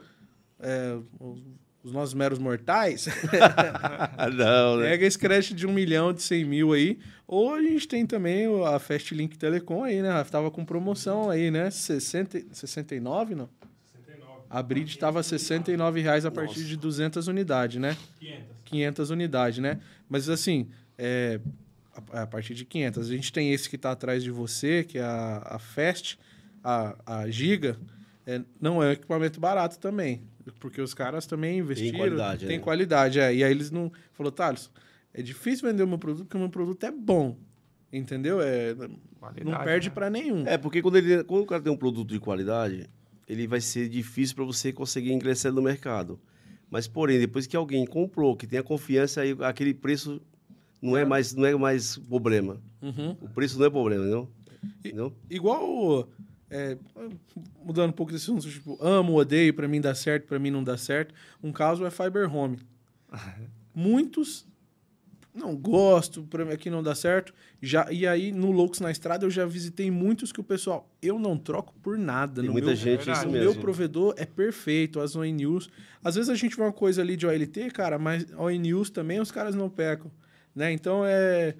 é, 0.58 0.96
os, 1.20 1.42
os 1.84 1.92
nossos 1.92 2.14
meros 2.14 2.38
mortais 2.38 3.06
não, 4.36 4.76
né? 4.78 4.90
pega 4.90 5.06
esse 5.06 5.18
crédito 5.18 5.54
de 5.54 5.66
um 5.66 5.72
milhão, 5.72 6.12
de 6.12 6.22
100 6.22 6.44
mil 6.44 6.72
aí. 6.72 6.98
Ou 7.26 7.54
a 7.54 7.62
gente 7.62 7.86
tem 7.86 8.04
também 8.06 8.46
a 8.66 8.78
Fast 8.78 9.14
Link 9.14 9.38
Telecom 9.38 9.84
aí, 9.84 10.02
né? 10.02 10.24
Tava 10.30 10.50
com 10.50 10.64
promoção 10.64 11.30
aí, 11.30 11.50
né? 11.50 11.70
60, 11.70 12.42
69, 12.52 13.34
não? 13.34 13.48
A 14.50 14.60
Bridge 14.62 14.98
tava 14.98 15.22
69 15.22 16.00
reais 16.00 16.26
a 16.26 16.30
partir 16.30 16.64
de 16.64 16.76
200 16.76 17.28
unidades, 17.28 17.80
né? 17.80 17.96
500. 18.18 18.46
500 18.64 19.10
unidades, 19.10 19.58
né? 19.60 19.80
Mas 20.08 20.28
assim, 20.28 20.68
é, 20.98 21.40
a, 22.12 22.22
a 22.22 22.26
partir 22.26 22.54
de 22.54 22.64
500. 22.64 23.08
A 23.08 23.14
gente 23.14 23.32
tem 23.32 23.52
esse 23.52 23.70
que 23.70 23.78
tá 23.78 23.92
atrás 23.92 24.24
de 24.24 24.30
você, 24.32 24.82
que 24.82 24.98
é 24.98 25.02
a, 25.02 25.42
a 25.44 25.58
Fast, 25.60 26.18
a, 26.64 26.96
a 27.06 27.30
Giga. 27.30 27.78
É, 28.26 28.42
não 28.60 28.82
é 28.82 28.88
um 28.88 28.92
equipamento 28.92 29.38
barato 29.38 29.78
também. 29.78 30.22
Porque 30.58 30.80
os 30.80 30.94
caras 30.94 31.26
também 31.26 31.58
investiram. 31.60 31.98
qualidade, 31.98 32.46
Tem 32.46 32.58
né? 32.58 32.64
qualidade, 32.64 33.20
é. 33.20 33.32
E 33.32 33.44
aí 33.44 33.50
eles 33.50 33.70
não... 33.70 33.92
Falou, 34.12 34.32
Thales, 34.32 34.68
é 35.14 35.22
difícil 35.22 35.68
vender 35.68 35.82
o 35.82 35.86
meu 35.86 35.98
produto 35.98 36.24
porque 36.24 36.36
o 36.36 36.40
meu 36.40 36.50
produto 36.50 36.84
é 36.84 36.90
bom. 36.90 37.38
Entendeu? 37.92 38.40
É, 38.40 38.74
não 39.44 39.58
perde 39.64 39.88
né? 39.88 39.94
pra 39.94 40.10
nenhum. 40.10 40.46
É, 40.46 40.56
porque 40.56 40.80
quando, 40.80 40.96
ele, 40.96 41.24
quando 41.24 41.42
o 41.42 41.46
cara 41.46 41.62
tem 41.62 41.72
um 41.72 41.76
produto 41.76 42.08
de 42.08 42.20
qualidade, 42.20 42.88
ele 43.30 43.46
vai 43.46 43.60
ser 43.60 43.88
difícil 43.88 44.34
para 44.34 44.44
você 44.44 44.72
conseguir 44.72 45.12
ingressar 45.12 45.52
no 45.52 45.62
mercado. 45.62 46.18
Mas, 46.68 46.88
porém, 46.88 47.16
depois 47.16 47.46
que 47.46 47.56
alguém 47.56 47.86
comprou, 47.86 48.36
que 48.36 48.44
tem 48.44 48.58
a 48.58 48.62
confiança, 48.62 49.20
aí 49.20 49.36
aquele 49.40 49.72
preço 49.72 50.20
não 50.82 50.96
é 50.96 51.04
mais, 51.04 51.32
não 51.32 51.46
é 51.46 51.54
mais 51.54 51.96
problema. 51.96 52.60
Uhum. 52.82 53.16
O 53.20 53.28
preço 53.28 53.56
não 53.56 53.66
é 53.66 53.70
problema, 53.70 54.04
não? 54.04 54.28
Não? 54.92 55.12
Igual. 55.30 56.08
é, 56.50 56.76
mudando 57.64 57.90
um 57.90 57.92
pouco 57.92 58.10
desse 58.10 58.24
assunto, 58.24 58.50
tipo, 58.50 58.76
amo, 58.80 59.14
odeio, 59.14 59.54
pra 59.54 59.68
mim 59.68 59.80
dá 59.80 59.94
certo, 59.94 60.26
pra 60.26 60.38
mim 60.40 60.50
não 60.50 60.64
dá 60.64 60.76
certo. 60.76 61.14
Um 61.40 61.52
caso 61.52 61.86
é 61.86 61.90
Fiber 61.90 62.34
Home. 62.34 62.58
Muitos 63.72 64.44
não 65.34 65.56
gosto, 65.56 66.22
pra 66.24 66.44
mim 66.44 66.52
aqui 66.52 66.68
não 66.70 66.82
dá 66.82 66.94
certo. 66.94 67.32
Já, 67.62 67.90
e 67.90 68.06
aí, 68.06 68.32
no 68.32 68.50
Loucos 68.50 68.80
na 68.80 68.90
Estrada, 68.90 69.24
eu 69.24 69.30
já 69.30 69.46
visitei 69.46 69.90
muitos 69.90 70.32
que 70.32 70.40
o 70.40 70.44
pessoal, 70.44 70.88
eu 71.00 71.18
não 71.18 71.36
troco 71.36 71.72
por 71.82 71.96
nada. 71.96 72.40
Tem 72.40 72.46
no 72.46 72.52
muita 72.52 72.68
meu, 72.68 72.76
gente 72.76 72.98
verdade. 73.04 73.18
isso 73.18 73.28
o 73.28 73.32
mesmo. 73.32 73.52
meu 73.52 73.60
provedor 73.60 74.14
é 74.16 74.26
perfeito, 74.26 75.00
as 75.00 75.14
ON 75.14 75.24
News. 75.24 75.70
Às 76.02 76.16
vezes 76.16 76.28
a 76.30 76.34
gente 76.34 76.56
vê 76.56 76.62
uma 76.62 76.72
coisa 76.72 77.00
ali 77.02 77.16
de 77.16 77.26
OLT, 77.26 77.70
cara, 77.70 77.98
mas 77.98 78.26
ON 78.36 78.50
News 78.50 78.90
também 78.90 79.20
os 79.20 79.30
caras 79.30 79.54
não 79.54 79.68
pecam. 79.70 80.10
Né? 80.54 80.72
Então 80.72 81.02
é. 81.04 81.54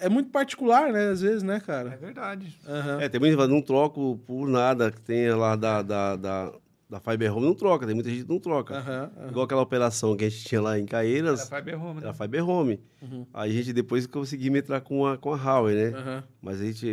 É 0.00 0.08
muito 0.08 0.30
particular, 0.30 0.92
né? 0.92 1.08
Às 1.08 1.22
vezes, 1.22 1.42
né, 1.42 1.56
É 1.56 1.60
cara? 1.60 1.96
verdade. 1.96 2.56
É, 3.00 3.08
tem 3.08 3.18
muita 3.18 3.30
gente 3.30 3.30
que 3.30 3.36
fala, 3.36 3.48
não 3.48 3.60
troco 3.60 4.16
por 4.26 4.46
nada 4.46 4.92
que 4.92 5.00
tenha 5.00 5.34
lá 5.36 5.56
da, 5.56 5.82
da, 5.82 6.14
da, 6.14 6.52
da 6.88 6.98
Fiber 7.00 7.36
Home, 7.36 7.46
não 7.46 7.54
troca. 7.54 7.84
Tem 7.86 7.94
muita 7.94 8.08
gente 8.10 8.24
que 8.24 8.30
não 8.30 8.38
troca. 8.40 8.76
Aham, 8.78 9.10
aham. 9.18 9.28
Igual 9.30 9.44
aquela 9.44 9.60
operação 9.62 10.16
que 10.16 10.24
a 10.24 10.28
gente 10.28 10.44
tinha 10.44 10.60
lá 10.60 10.78
em 10.78 10.86
Caeiras, 10.86 11.50
Era 11.50 11.58
Fiber 11.62 11.82
Home, 11.84 11.94
né? 12.00 12.06
era 12.06 12.14
Fiber 12.14 12.48
Home. 12.48 12.80
Uhum. 13.02 13.26
Aí 13.34 13.50
a 13.50 13.54
gente 13.54 13.72
depois 13.72 14.06
conseguiu 14.06 14.56
entrar 14.56 14.80
com 14.80 15.06
a, 15.06 15.18
com 15.18 15.32
a 15.32 15.36
Huawei, 15.36 15.74
né? 15.74 16.24
Mas 16.40 16.60
a 16.60 16.64
gente 16.64 16.86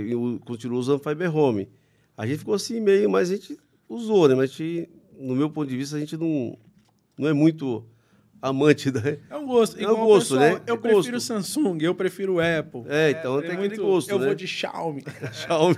continuou 0.44 0.80
usando 0.82 1.00
Fiber 1.00 1.34
Home. 1.36 1.70
A 2.18 2.26
gente 2.28 2.40
ficou 2.40 2.54
assim 2.56 2.80
meio, 2.82 3.10
mas 3.10 3.30
a 3.32 3.36
gente 3.36 3.58
usou, 3.88 4.28
né? 4.28 4.36
Mas 4.36 4.50
a 4.50 4.54
gente, 4.54 4.90
no 5.18 5.36
meu 5.36 5.50
ponto 5.50 5.70
de 5.70 5.78
vista, 5.78 5.96
a 5.96 6.00
gente 6.00 6.18
não, 6.18 6.58
não 7.18 7.28
é 7.30 7.34
muito 7.34 7.86
amante 8.42 8.92
da. 8.92 9.00
É 9.30 9.36
um 9.38 9.46
gosto. 9.46 9.80
É 9.80 9.90
um 9.90 9.96
gosto, 10.06 10.36
pessoal, 10.36 10.40
né? 10.56 10.62
Eu 10.68 10.76
É 10.76 10.78
prefiro 10.78 11.12
gosto. 11.14 11.20
Samsung, 11.22 11.78
eu 11.82 11.96
prefiro 11.96 12.38
Apple. 12.40 12.84
É, 12.88 13.12
então 13.12 13.40
tem 13.40 13.50
Tem 13.50 13.52
aquele 13.58 13.70
muito 13.70 13.82
gosto, 13.82 14.10
Eu 14.10 14.20
né? 14.20 14.26
vou 14.28 14.36
de 14.36 14.46
Xiaomi. 14.48 15.04
Xiaomi. 15.32 15.76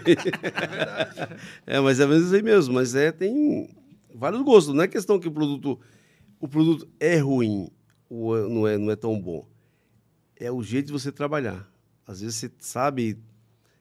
É, 1.66 1.80
mas 1.80 2.00
é 2.00 2.06
mesmo 2.08 2.36
aí 2.36 2.42
mesmo. 2.42 2.74
Mas 2.74 2.96
é, 2.96 3.12
tem 3.12 3.70
vários 4.18 4.42
gostos. 4.42 4.74
Não 4.74 4.84
é 4.84 4.88
questão 4.88 5.20
que 5.20 5.28
o 5.28 5.32
produto, 5.32 5.80
o 6.40 6.48
produto 6.48 6.88
é 7.00 7.18
ruim 7.18 7.70
ou 8.10 8.38
é- 8.38 8.50
não 8.50 8.68
é, 8.68 8.78
não 8.78 8.92
é 8.92 8.96
tão 8.96 9.20
bom. 9.20 9.48
É 10.36 10.52
o 10.52 10.62
jeito 10.62 10.88
de 10.88 10.92
você 10.92 11.12
trabalhar. 11.12 11.70
Às 12.06 12.22
vezes 12.22 12.36
você 12.36 12.52
sabe 12.60 13.18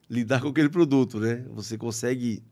lidar 0.08 0.40
com 0.40 0.48
aquele 0.48 0.68
produto, 0.68 1.18
né? 1.20 1.44
Você 1.50 1.76
consegue 1.76 2.42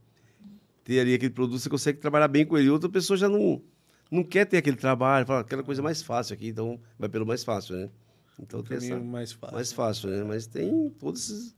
ter 0.85 1.01
ali 1.01 1.15
aquele 1.15 1.32
produto, 1.32 1.59
você 1.61 1.70
consegue 1.70 1.98
trabalhar 1.98 2.28
bem 2.28 2.44
com 2.44 2.59
ele. 2.59 2.69
Outra 2.70 2.89
pessoa 2.89 3.16
já 3.16 3.28
não, 3.28 3.62
não 4.11 4.23
quer 4.23 4.44
ter 4.44 4.59
aquele 4.59 4.77
trabalho, 4.77 5.27
fala 5.27 5.40
aquela 5.40 5.62
coisa 5.62 5.82
mais 5.82 6.02
fácil 6.02 6.35
aqui, 6.35 6.48
então 6.48 6.78
vai 6.98 7.09
pelo 7.09 7.27
mais 7.27 7.43
fácil, 7.43 7.77
né? 7.77 7.90
Então 8.39 8.62
tem 8.62 8.77
essa, 8.77 8.98
mais 8.98 9.32
fácil. 9.32 9.55
mais 9.55 9.73
fácil, 9.73 10.11
né? 10.11 10.24
Mas 10.24 10.47
tem 10.47 10.90
todos 10.98 11.31
esses, 11.31 11.55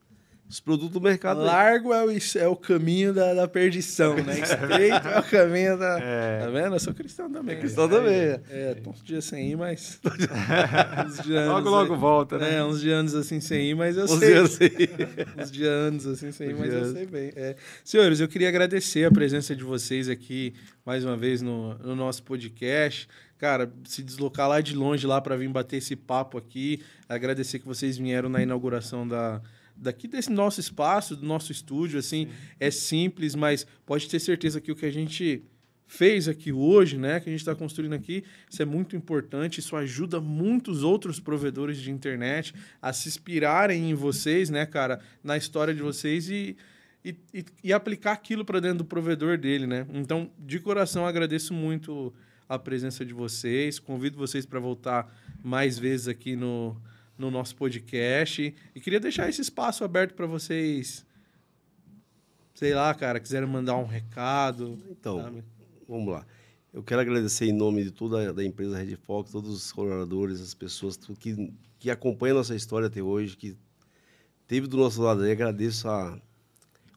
esses 0.48 0.60
produtos 0.60 0.90
do 0.90 1.00
mercado. 1.00 1.40
Largo 1.40 1.92
é 1.92 2.04
o, 2.04 2.10
é 2.38 2.46
o 2.48 2.54
caminho 2.56 3.12
da, 3.12 3.34
da 3.34 3.48
perdição, 3.48 4.14
né? 4.16 4.38
Estreito 4.40 5.08
é 5.08 5.18
o 5.18 5.22
caminho 5.24 5.76
da. 5.78 5.98
Tá 5.98 6.50
vendo? 6.52 6.74
Eu 6.76 6.80
sou 6.80 6.94
cristão 6.94 7.30
também. 7.30 7.58
cristão 7.58 7.88
também, 7.88 8.12
é. 8.14 8.40
É, 8.50 8.74
tô 8.74 8.90
uns 8.90 9.02
dias 9.02 9.24
sem 9.24 9.50
ir, 9.50 9.56
mas. 9.56 10.00
uns 11.06 11.24
dias 11.24 11.46
Logo, 11.46 11.58
anos 11.58 11.70
logo 11.70 11.94
aí- 11.94 11.98
volta, 12.00 12.38
né? 12.38 12.56
É, 12.56 12.64
uns 12.64 12.80
dias 12.80 12.94
anos 12.98 13.14
assim 13.14 13.40
sem 13.40 13.70
ir, 13.70 13.74
mas 13.74 13.96
eu 13.96 14.04
Uns 14.04 14.10
sei. 14.18 14.32
dias 14.34 14.50
sem 14.52 14.70
uns 15.42 15.50
dias 15.50 15.68
anos 15.70 16.06
assim 16.06 16.30
sem 16.32 16.50
ir, 16.50 16.54
Uns 16.54 16.60
mas 16.60 16.72
eu 16.72 16.92
sei 16.92 17.06
bem. 17.06 17.32
É. 17.34 17.56
Senhores, 17.84 18.20
eu 18.20 18.28
queria 18.28 18.48
agradecer 18.48 19.04
a 19.04 19.10
presença 19.10 19.54
de 19.54 19.64
vocês 19.64 20.08
aqui 20.08 20.54
mais 20.84 21.04
uma 21.04 21.16
vez 21.16 21.42
no, 21.42 21.74
no 21.78 21.96
nosso 21.96 22.22
podcast. 22.22 23.08
Cara, 23.38 23.70
se 23.84 24.02
deslocar 24.02 24.48
lá 24.48 24.60
de 24.62 24.74
longe 24.74 25.06
lá 25.06 25.20
para 25.20 25.36
vir 25.36 25.48
bater 25.48 25.76
esse 25.76 25.94
papo 25.94 26.38
aqui. 26.38 26.80
Agradecer 27.06 27.58
que 27.58 27.66
vocês 27.66 27.98
vieram 27.98 28.28
na 28.30 28.42
inauguração 28.42 29.06
da 29.06 29.42
daqui 29.76 30.08
desse 30.08 30.30
nosso 30.30 30.60
espaço, 30.60 31.14
do 31.14 31.26
nosso 31.26 31.52
estúdio, 31.52 31.98
assim, 31.98 32.28
é 32.58 32.70
simples, 32.70 33.34
mas 33.34 33.66
pode 33.84 34.08
ter 34.08 34.18
certeza 34.18 34.60
que 34.60 34.72
o 34.72 34.76
que 34.76 34.86
a 34.86 34.90
gente 34.90 35.44
fez 35.86 36.26
aqui 36.26 36.52
hoje, 36.52 36.98
né, 36.98 37.20
que 37.20 37.28
a 37.28 37.32
gente 37.32 37.40
está 37.40 37.54
construindo 37.54 37.92
aqui, 37.92 38.24
isso 38.50 38.60
é 38.60 38.64
muito 38.64 38.96
importante, 38.96 39.60
isso 39.60 39.76
ajuda 39.76 40.20
muitos 40.20 40.82
outros 40.82 41.20
provedores 41.20 41.78
de 41.78 41.90
internet 41.90 42.52
a 42.82 42.92
se 42.92 43.08
inspirarem 43.08 43.90
em 43.90 43.94
vocês, 43.94 44.50
né, 44.50 44.66
cara, 44.66 45.00
na 45.22 45.36
história 45.36 45.72
de 45.72 45.82
vocês 45.82 46.28
e, 46.28 46.56
e, 47.04 47.14
e, 47.32 47.44
e 47.64 47.72
aplicar 47.72 48.12
aquilo 48.12 48.44
para 48.44 48.60
dentro 48.60 48.78
do 48.78 48.84
provedor 48.84 49.38
dele, 49.38 49.66
né? 49.66 49.86
Então, 49.94 50.28
de 50.38 50.58
coração, 50.58 51.06
agradeço 51.06 51.54
muito 51.54 52.12
a 52.48 52.58
presença 52.58 53.04
de 53.04 53.12
vocês, 53.12 53.78
convido 53.78 54.16
vocês 54.16 54.44
para 54.44 54.58
voltar 54.58 55.12
mais 55.42 55.78
vezes 55.78 56.08
aqui 56.08 56.34
no, 56.34 56.76
no 57.18 57.30
nosso 57.30 57.56
podcast 57.56 58.54
e 58.74 58.80
queria 58.80 59.00
deixar 59.00 59.28
esse 59.28 59.40
espaço 59.40 59.84
aberto 59.84 60.14
para 60.14 60.26
vocês, 60.26 61.04
sei 62.54 62.74
lá, 62.74 62.94
cara, 62.94 63.20
quiserem 63.20 63.48
mandar 63.48 63.76
um 63.76 63.86
recado. 63.86 64.78
Então, 64.90 65.22
sabe? 65.22 65.44
vamos 65.88 66.12
lá. 66.12 66.26
Eu 66.72 66.82
quero 66.82 67.00
agradecer 67.00 67.46
em 67.46 67.52
nome 67.52 67.84
de 67.84 67.90
toda 67.90 68.28
a 68.28 68.32
da 68.32 68.44
empresa 68.44 68.76
Red 68.76 68.96
Fox, 68.96 69.32
todos 69.32 69.50
os 69.50 69.72
colaboradores, 69.72 70.40
as 70.42 70.52
pessoas 70.52 70.98
que, 71.18 71.52
que 71.78 71.90
acompanham 71.90 72.36
a 72.36 72.40
nossa 72.40 72.54
história 72.54 72.88
até 72.88 73.02
hoje, 73.02 73.36
que 73.36 73.56
teve 74.46 74.66
do 74.66 74.76
nosso 74.76 75.00
lado 75.00 75.22
aí. 75.22 75.32
Agradeço 75.32 75.88
a 75.88 76.20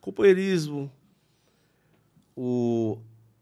companheirismo, 0.02 0.92
o, 2.36 2.98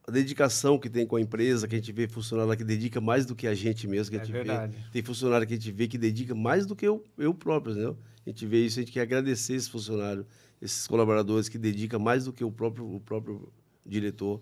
a 0.07 0.11
dedicação 0.11 0.79
que 0.79 0.89
tem 0.89 1.05
com 1.05 1.17
a 1.17 1.21
empresa, 1.21 1.67
que 1.67 1.75
a 1.75 1.77
gente 1.77 1.91
vê 1.91 2.07
funcionário 2.07 2.47
lá 2.49 2.55
que 2.55 2.63
dedica 2.63 3.01
mais 3.01 3.25
do 3.25 3.35
que 3.35 3.45
a 3.45 3.53
gente 3.53 3.85
mesmo, 3.87 4.11
que 4.11 4.17
a 4.17 4.21
É 4.21 4.25
gente 4.25 4.33
verdade. 4.33 4.73
vê. 4.77 4.91
Tem 4.93 5.03
funcionário 5.03 5.45
que 5.45 5.53
a 5.53 5.57
gente 5.57 5.69
vê 5.69 5.85
que 5.85 5.97
dedica 5.97 6.33
mais 6.33 6.65
do 6.65 6.75
que 6.77 6.87
eu, 6.87 7.03
eu 7.17 7.33
próprio, 7.33 7.73
entendeu? 7.73 7.97
A 8.25 8.29
gente 8.29 8.45
vê 8.45 8.65
isso, 8.65 8.79
a 8.79 8.83
gente 8.83 8.93
quer 8.93 9.01
agradecer 9.01 9.55
esse 9.55 9.69
funcionário 9.69 10.25
esses 10.61 10.87
colaboradores 10.87 11.49
que 11.49 11.57
dedicam 11.57 11.99
mais 11.99 12.25
do 12.25 12.33
que 12.33 12.43
o 12.43 12.51
próprio, 12.51 12.95
o 12.95 12.99
próprio 12.99 13.51
diretor. 13.85 14.41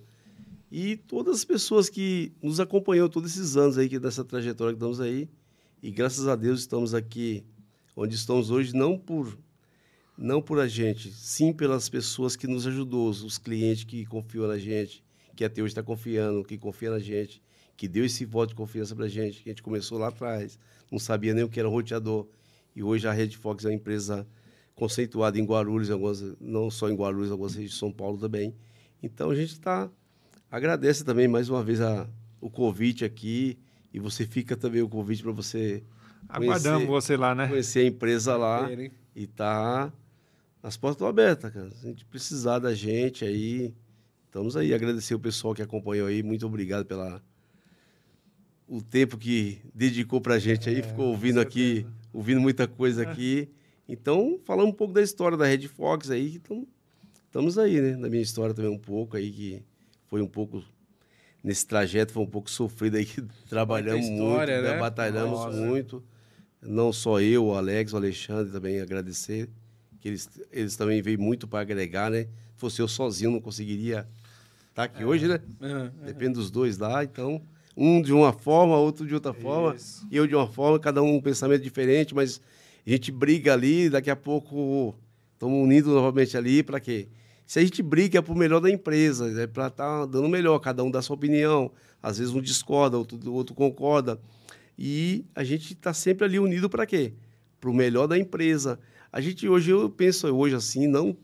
E 0.72 0.96
todas 0.96 1.38
as 1.38 1.46
pessoas 1.46 1.90
que 1.90 2.32
nos 2.42 2.60
acompanhou 2.60 3.10
todos 3.10 3.32
esses 3.32 3.58
anos 3.58 3.78
aí, 3.78 3.90
que 3.90 4.00
dessa 4.00 4.24
trajetória 4.24 4.74
que 4.74 4.78
estamos 4.78 5.02
aí. 5.02 5.28
E 5.84 5.92
graças 5.92 6.28
a 6.28 6.36
Deus 6.36 6.62
estamos 6.62 6.94
aqui 6.94 7.44
onde 7.96 8.16
estamos 8.16 8.50
hoje, 8.50 8.74
não 8.74 8.98
por 8.98 9.38
não 10.18 10.42
por 10.42 10.60
a 10.60 10.68
gente, 10.68 11.12
sim 11.12 11.52
pelas 11.52 11.90
pessoas 11.90 12.38
que 12.38 12.48
nos 12.48 12.66
ajudou, 12.66 13.10
os 13.10 13.38
clientes 13.38 13.84
que 13.84 14.06
confiam 14.06 14.48
na 14.48 14.58
gente, 14.58 15.04
que 15.36 15.44
até 15.44 15.62
hoje 15.62 15.72
está 15.72 15.84
confiando, 15.84 16.44
que 16.44 16.58
confia 16.58 16.90
na 16.90 17.00
gente, 17.00 17.42
que 17.76 17.88
deu 17.88 18.06
esse 18.06 18.26
voto 18.26 18.50
de 18.50 18.56
confiança 18.56 18.96
para 18.96 19.06
a 19.06 19.10
gente, 19.10 19.44
que 19.44 19.50
a 19.50 19.52
gente 19.52 19.64
começou 19.64 19.98
lá 19.98 20.08
atrás, 20.08 20.58
não 20.92 20.98
sabia 20.98 21.34
nem 21.34 21.44
o 21.44 21.50
que 21.50 21.60
era 21.60 21.68
roteador, 21.68 22.28
e 22.76 22.82
hoje 22.82 23.08
a 23.08 23.12
Rede 23.12 23.38
Fox 23.38 23.66
é 23.66 23.70
uma 23.70 23.74
empresa 23.74 24.28
conceituada 24.76 25.40
em 25.40 25.46
Guarulhos, 25.46 25.90
algumas, 25.90 26.22
não 26.40 26.70
só 26.70 26.90
em 26.90 26.96
Guarulhos, 26.96 27.32
algumas 27.32 27.54
regiões 27.54 27.72
de 27.72 27.78
São 27.78 27.92
Paulo 27.92 28.18
também. 28.18 28.54
Então 29.02 29.30
a 29.30 29.36
gente 29.36 29.54
está 29.54 29.90
agradece 30.52 31.04
também 31.04 31.28
mais 31.28 31.50
uma 31.50 31.64
vez 31.64 31.82
a, 31.82 32.08
o 32.40 32.50
convite 32.50 33.04
aqui 33.04 33.58
e 33.94 34.00
você 34.00 34.26
fica 34.26 34.56
também 34.56 34.82
o 34.82 34.90
convite 34.90 35.24
para 35.24 35.32
você 35.32 35.84
aguardamos 36.28 36.88
você 36.88 37.18
lá, 37.18 37.34
né? 37.34 37.48
Conhecer 37.48 37.80
a 37.80 37.86
empresa 37.86 38.36
lá 38.36 38.70
é, 38.72 38.92
e 39.16 39.28
tá 39.28 39.92
as 40.62 40.76
portas 40.76 40.96
estão 40.96 41.08
abertas, 41.08 41.54
cara. 41.54 41.70
Se 41.72 41.86
a 41.86 41.90
gente 41.90 42.06
precisar 42.06 42.60
da 42.60 42.74
gente 42.74 43.24
aí, 43.24 43.74
estamos 44.36 44.58
aí. 44.58 44.74
Agradecer 44.74 45.16
o 45.16 45.20
pessoal 45.20 45.56
que 45.56 45.62
acompanhou 45.62 46.08
aí. 46.08 46.22
Muito 46.22 46.46
obrigado 46.46 46.86
pela 46.86 47.24
o 48.68 48.82
tempo 48.82 49.18
que 49.18 49.62
dedicou 49.74 50.20
pra 50.20 50.38
gente 50.38 50.68
aí. 50.68 50.80
É, 50.80 50.84
Ficou 50.84 51.06
ouvindo 51.06 51.40
aqui, 51.40 51.86
ouvindo 52.12 52.42
muita 52.42 52.68
coisa 52.68 53.04
aqui. 53.04 53.48
Então, 53.88 54.38
falando 54.44 54.68
um 54.68 54.74
pouco 54.74 54.94
da 54.94 55.02
história 55.02 55.38
da 55.38 55.46
Red 55.46 55.70
Fox 55.70 56.12
aí, 56.12 56.36
então, 56.36 56.68
estamos 57.26 57.58
aí, 57.58 57.80
né? 57.80 57.96
Da 57.96 58.10
minha 58.10 58.22
história 58.22 58.54
também 58.54 58.70
um 58.70 58.78
pouco 58.78 59.16
aí, 59.16 59.32
que 59.32 59.64
foi 60.08 60.22
um 60.22 60.28
pouco 60.28 60.62
nesse 61.42 61.66
trajeto 61.66 62.12
foi 62.12 62.24
um 62.24 62.28
pouco 62.28 62.50
sofrido 62.50 62.98
aí 62.98 63.06
que 63.06 63.22
trabalhamos 63.48 64.06
história, 64.06 64.56
muito, 64.56 64.70
né? 64.70 64.80
batalhamos 64.80 65.40
Nossa. 65.40 65.58
muito. 65.58 66.04
Não 66.62 66.92
só 66.92 67.22
eu, 67.22 67.46
o 67.46 67.54
Alex, 67.54 67.94
o 67.94 67.98
Alexandre 67.98 68.52
também 68.52 68.82
agradecer 68.82 69.48
que 70.00 70.10
eles, 70.10 70.28
eles 70.52 70.76
também 70.76 71.02
veio 71.02 71.22
muito 71.22 71.48
para 71.48 71.60
agregar, 71.60 72.10
né? 72.12 72.24
Se 72.24 72.58
fosse 72.58 72.82
eu 72.82 72.88
sozinho, 72.88 73.32
não 73.32 73.40
conseguiria 73.40 74.08
tá 74.76 74.84
aqui 74.84 75.02
é. 75.02 75.06
hoje, 75.06 75.28
né? 75.28 75.40
É, 75.62 76.06
Depende 76.06 76.34
dos 76.34 76.52
dois 76.52 76.78
lá, 76.78 77.04
então 77.04 77.42
um 77.76 78.02
de 78.02 78.14
uma 78.14 78.32
forma, 78.32 78.78
outro 78.78 79.08
de 79.08 79.14
outra 79.14 79.34
forma, 79.34 79.76
Isso. 79.76 80.08
eu 80.12 80.28
de 80.28 80.36
uma 80.36 80.48
forma, 80.48 80.80
cada 80.80 81.02
um 81.02 81.16
um 81.16 81.22
pensamento 81.22 81.62
diferente, 81.62 82.14
mas 82.14 82.40
a 82.86 82.90
gente 82.90 83.12
briga 83.12 83.54
ali, 83.54 83.90
daqui 83.90 84.10
a 84.10 84.16
pouco 84.16 84.96
estamos 85.34 85.62
unidos 85.64 85.92
novamente 85.94 86.38
ali 86.38 86.62
para 86.62 86.80
quê? 86.80 87.08
Se 87.46 87.60
a 87.60 87.62
gente 87.62 87.84
briga 87.84 88.20
é 88.20 88.22
para 88.22 88.34
o 88.34 88.38
melhor 88.38 88.60
da 88.60 88.70
empresa, 88.70 89.30
é 89.42 89.48
para 89.48 89.68
estar 89.68 90.02
tá 90.02 90.06
dando 90.06 90.28
melhor, 90.28 90.60
cada 90.60 90.84
um 90.84 90.92
dá 90.92 91.02
sua 91.02 91.16
opinião, 91.16 91.72
às 92.02 92.18
vezes 92.18 92.34
um 92.34 92.42
discorda, 92.42 92.98
outro, 92.98 93.34
outro 93.34 93.56
concorda, 93.56 94.20
e 94.78 95.26
a 95.36 95.44
gente 95.44 95.74
está 95.74 95.94
sempre 95.94 96.26
ali 96.26 96.40
unido 96.40 96.70
para 96.70 96.86
quê? 96.86 97.14
Para 97.60 97.70
o 97.70 97.74
melhor 97.74 98.08
da 98.08 98.18
empresa. 98.18 98.80
A 99.12 99.22
gente 99.22 99.48
hoje, 99.48 99.72
eu 99.72 99.90
penso 99.90 100.28
hoje 100.28 100.56
assim, 100.56 100.88
não 100.88 101.16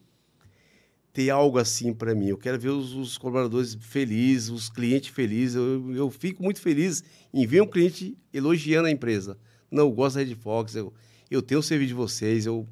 ter 1.13 1.29
algo 1.29 1.57
assim 1.57 1.93
para 1.93 2.15
mim. 2.15 2.27
Eu 2.27 2.37
quero 2.37 2.59
ver 2.59 2.69
os, 2.69 2.93
os, 2.93 3.17
colaboradores 3.17 3.77
felizes, 3.79 4.49
os 4.49 4.69
clientes 4.69 5.09
felizes. 5.09 5.55
Eu, 5.55 5.93
eu 5.93 6.09
fico 6.09 6.41
muito 6.41 6.61
feliz 6.61 7.03
em 7.33 7.45
ver 7.45 7.61
um 7.61 7.67
cliente 7.67 8.17
elogiando 8.33 8.87
a 8.87 8.91
empresa. 8.91 9.37
Não, 9.69 9.83
eu 9.83 9.91
gosto 9.91 10.15
da 10.15 10.23
Red 10.23 10.35
Fox, 10.35 10.75
eu, 10.75 10.93
eu 11.29 11.41
tenho 11.41 11.59
o 11.59 11.63
serviço 11.63 11.89
de 11.89 11.93
vocês, 11.93 12.45
eu 12.45 12.67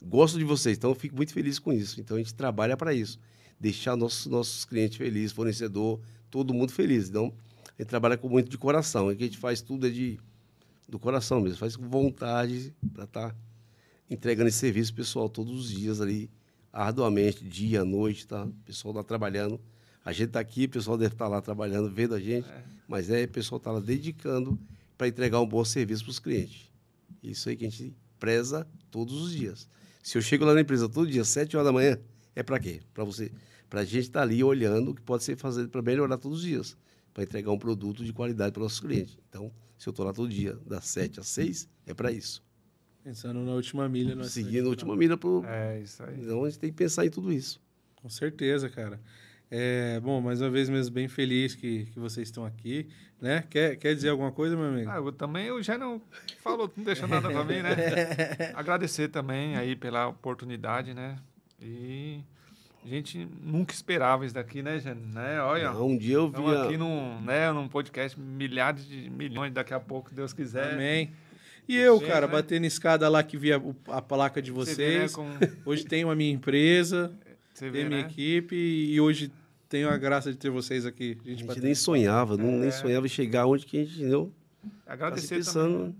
gosto 0.00 0.38
de 0.38 0.44
vocês, 0.44 0.76
então 0.76 0.90
eu 0.90 0.94
fico 0.94 1.16
muito 1.16 1.32
feliz 1.32 1.58
com 1.58 1.72
isso. 1.72 2.00
Então 2.00 2.16
a 2.16 2.20
gente 2.20 2.34
trabalha 2.34 2.76
para 2.76 2.94
isso, 2.94 3.18
deixar 3.58 3.96
nossos, 3.96 4.26
nossos 4.26 4.64
clientes 4.64 4.96
felizes, 4.96 5.32
fornecedor, 5.32 6.00
todo 6.30 6.54
mundo 6.54 6.72
feliz. 6.72 7.08
Então 7.08 7.32
a 7.78 7.82
gente 7.82 7.88
trabalha 7.88 8.16
com 8.16 8.28
muito 8.28 8.48
de 8.48 8.58
coração, 8.58 9.10
é 9.10 9.14
que 9.14 9.22
a 9.22 9.26
gente 9.26 9.38
faz 9.38 9.60
tudo 9.60 9.86
é 9.86 9.90
de, 9.90 10.18
do 10.88 10.98
coração 10.98 11.40
mesmo, 11.40 11.58
faz 11.58 11.76
com 11.76 11.88
vontade 11.88 12.74
para 12.92 13.04
estar. 13.04 13.30
Tá 13.30 13.36
entregando 14.12 14.48
esse 14.48 14.58
serviço 14.58 14.92
pessoal 14.94 15.28
todos 15.28 15.52
os 15.58 15.70
dias 15.70 16.00
ali, 16.00 16.30
arduamente, 16.72 17.44
dia, 17.44 17.84
noite, 17.84 18.26
tá? 18.26 18.44
O 18.44 18.52
pessoal 18.64 18.92
está 18.92 19.04
trabalhando. 19.04 19.60
A 20.04 20.12
gente 20.12 20.28
está 20.28 20.40
aqui, 20.40 20.64
o 20.64 20.68
pessoal 20.68 20.96
deve 20.96 21.14
estar 21.14 21.26
tá 21.26 21.30
lá 21.30 21.40
trabalhando, 21.40 21.88
vendo 21.90 22.14
a 22.14 22.20
gente, 22.20 22.48
é. 22.48 22.64
mas 22.88 23.10
é, 23.10 23.24
o 23.24 23.28
pessoal 23.28 23.58
está 23.58 23.70
lá 23.70 23.80
dedicando 23.80 24.58
para 24.96 25.06
entregar 25.06 25.40
um 25.40 25.46
bom 25.46 25.64
serviço 25.64 26.04
para 26.04 26.10
os 26.10 26.18
clientes. 26.18 26.70
Isso 27.22 27.48
aí 27.48 27.56
que 27.56 27.66
a 27.66 27.70
gente 27.70 27.94
preza 28.18 28.66
todos 28.90 29.14
os 29.22 29.32
dias. 29.32 29.68
Se 30.02 30.18
eu 30.18 30.22
chego 30.22 30.44
lá 30.44 30.54
na 30.54 30.60
empresa 30.60 30.88
todo 30.88 31.08
dia, 31.08 31.24
sete 31.24 31.56
horas 31.56 31.66
da 31.66 31.72
manhã, 31.72 31.98
é 32.34 32.42
para 32.42 32.58
quê? 32.58 32.80
Para 32.92 33.04
você, 33.04 33.30
para 33.70 33.80
a 33.80 33.84
gente 33.84 34.02
estar 34.06 34.20
tá 34.20 34.22
ali 34.24 34.42
olhando 34.42 34.90
o 34.90 34.94
que 34.94 35.02
pode 35.02 35.22
ser 35.22 35.36
feito 35.36 35.68
para 35.68 35.82
melhorar 35.82 36.18
todos 36.18 36.38
os 36.38 36.44
dias, 36.44 36.76
para 37.14 37.22
entregar 37.22 37.52
um 37.52 37.58
produto 37.58 38.04
de 38.04 38.12
qualidade 38.12 38.52
para 38.52 38.60
os 38.60 38.64
nossos 38.64 38.80
clientes. 38.80 39.16
Então, 39.28 39.52
se 39.78 39.88
eu 39.88 39.90
estou 39.92 40.04
lá 40.04 40.12
todo 40.12 40.28
dia, 40.28 40.58
das 40.66 40.86
sete 40.86 41.20
às 41.20 41.28
seis, 41.28 41.68
é 41.86 41.94
para 41.94 42.10
isso. 42.10 42.42
Pensando 43.04 43.40
na 43.40 43.52
última 43.52 43.88
milha. 43.88 44.14
No 44.14 44.24
Seguindo 44.24 44.66
a 44.66 44.70
última 44.70 44.96
milha. 44.96 45.16
Pro... 45.16 45.44
É, 45.46 45.80
isso 45.80 46.02
aí. 46.02 46.20
Então 46.20 46.44
a 46.44 46.48
gente 46.48 46.58
tem 46.58 46.70
que 46.70 46.76
pensar 46.76 47.04
em 47.04 47.10
tudo 47.10 47.32
isso. 47.32 47.60
Com 47.96 48.08
certeza, 48.08 48.68
cara. 48.68 49.00
É, 49.50 50.00
bom, 50.00 50.20
mais 50.20 50.40
uma 50.40 50.48
vez 50.48 50.70
mesmo 50.70 50.94
bem 50.94 51.08
feliz 51.08 51.54
que, 51.54 51.84
que 51.92 52.00
vocês 52.00 52.28
estão 52.28 52.42
aqui, 52.46 52.88
né? 53.20 53.44
Quer, 53.50 53.76
quer 53.76 53.94
dizer 53.94 54.08
alguma 54.08 54.32
coisa, 54.32 54.56
meu 54.56 54.64
amigo? 54.64 54.90
Ah, 54.90 54.96
eu 54.96 55.12
também, 55.12 55.44
eu 55.44 55.62
já 55.62 55.76
não 55.76 56.00
falou, 56.42 56.72
não 56.74 56.82
deixou 56.82 57.06
nada 57.06 57.28
para 57.28 57.44
mim, 57.44 57.60
né? 57.60 57.76
Agradecer 58.56 59.08
também 59.08 59.54
aí 59.56 59.76
pela 59.76 60.08
oportunidade, 60.08 60.94
né? 60.94 61.18
E 61.60 62.20
a 62.82 62.88
gente 62.88 63.28
nunca 63.42 63.74
esperava 63.74 64.24
isso 64.24 64.34
daqui, 64.34 64.62
né, 64.62 64.78
Jane? 64.78 65.02
Né? 65.12 65.42
Olha, 65.42 65.70
não, 65.70 65.86
um 65.86 65.98
dia 65.98 66.14
eu 66.14 66.30
vi 66.30 66.56
aqui 66.56 66.78
num, 66.78 67.20
né, 67.20 67.52
num 67.52 67.68
podcast 67.68 68.18
milhares 68.18 68.86
de 68.86 69.10
milhões, 69.10 69.52
daqui 69.52 69.74
a 69.74 69.80
pouco, 69.80 70.14
Deus 70.14 70.32
quiser. 70.32 70.72
Amém. 70.72 71.12
E 71.68 71.76
eu, 71.76 72.00
cara, 72.00 72.26
né? 72.26 72.32
batendo 72.32 72.66
escada 72.66 73.08
lá 73.08 73.22
que 73.22 73.36
via 73.36 73.62
a 73.88 74.02
placa 74.02 74.42
de 74.42 74.50
vocês. 74.50 75.14
Vê, 75.14 75.22
né, 75.22 75.56
Hoje 75.64 75.84
tenho 75.84 76.10
a 76.10 76.14
minha 76.14 76.32
empresa, 76.32 77.12
Você 77.54 77.70
tenho 77.70 77.86
a 77.86 77.88
minha 77.88 78.02
né? 78.02 78.08
equipe 78.08 78.56
e 78.56 79.00
hoje 79.00 79.32
tenho 79.68 79.88
a 79.88 79.96
graça 79.96 80.30
de 80.30 80.38
ter 80.38 80.50
vocês 80.50 80.84
aqui. 80.84 81.18
A 81.24 81.28
gente, 81.28 81.44
a 81.44 81.54
gente 81.54 81.64
nem 81.64 81.74
sonhava, 81.74 82.36
não, 82.36 82.58
nem 82.58 82.68
é. 82.68 82.72
sonhava 82.72 83.06
chegar 83.08 83.46
onde 83.46 83.64
que 83.64 83.80
a 83.80 83.84
gente 83.84 83.98
deu. 83.98 84.32
Agradecer 84.86 85.28
tá 85.28 85.36
pensando... 85.36 85.78
também 85.78 85.96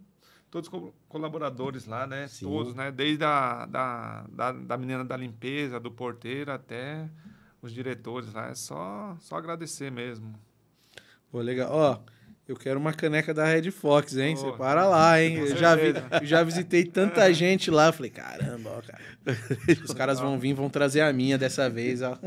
todos 0.53 0.71
os 0.71 0.93
colaboradores 1.09 1.87
lá, 1.87 2.07
né? 2.07 2.29
Sim. 2.29 2.45
Todos, 2.45 2.75
né? 2.75 2.93
Desde 2.93 3.25
a 3.25 3.65
da, 3.65 4.27
da, 4.29 4.53
da 4.53 4.77
menina 4.77 5.03
da 5.03 5.17
limpeza, 5.17 5.81
do 5.81 5.91
porteiro 5.91 6.53
até 6.53 7.09
os 7.63 7.73
diretores 7.73 8.31
lá. 8.35 8.51
É 8.51 8.55
só, 8.55 9.17
só 9.19 9.37
agradecer 9.37 9.91
mesmo. 9.91 10.35
Pô, 11.31 11.41
legal. 11.41 11.71
Ó, 11.73 11.99
eu 12.53 12.57
quero 12.57 12.79
uma 12.79 12.93
caneca 12.93 13.33
da 13.33 13.45
Red 13.45 13.71
Fox, 13.71 14.17
hein? 14.17 14.37
Você 14.37 14.53
para 14.53 14.87
lá, 14.87 15.21
hein? 15.21 15.37
Eu 15.39 15.57
já, 15.57 15.75
vi, 15.75 15.95
já 16.23 16.43
visitei 16.43 16.85
tanta 16.85 17.31
gente 17.35 17.71
lá. 17.71 17.91
Falei, 17.93 18.11
caramba, 18.11 18.71
ó, 18.77 18.83
cara. 18.83 19.03
Os 19.85 19.95
caras 19.95 20.21
vão 20.21 20.39
vir, 20.39 20.53
vão 20.53 20.69
trazer 20.69 21.01
a 21.01 21.13
minha 21.13 21.39
dessa 21.39 21.71
vez, 21.71 22.03
ó. 22.03 22.19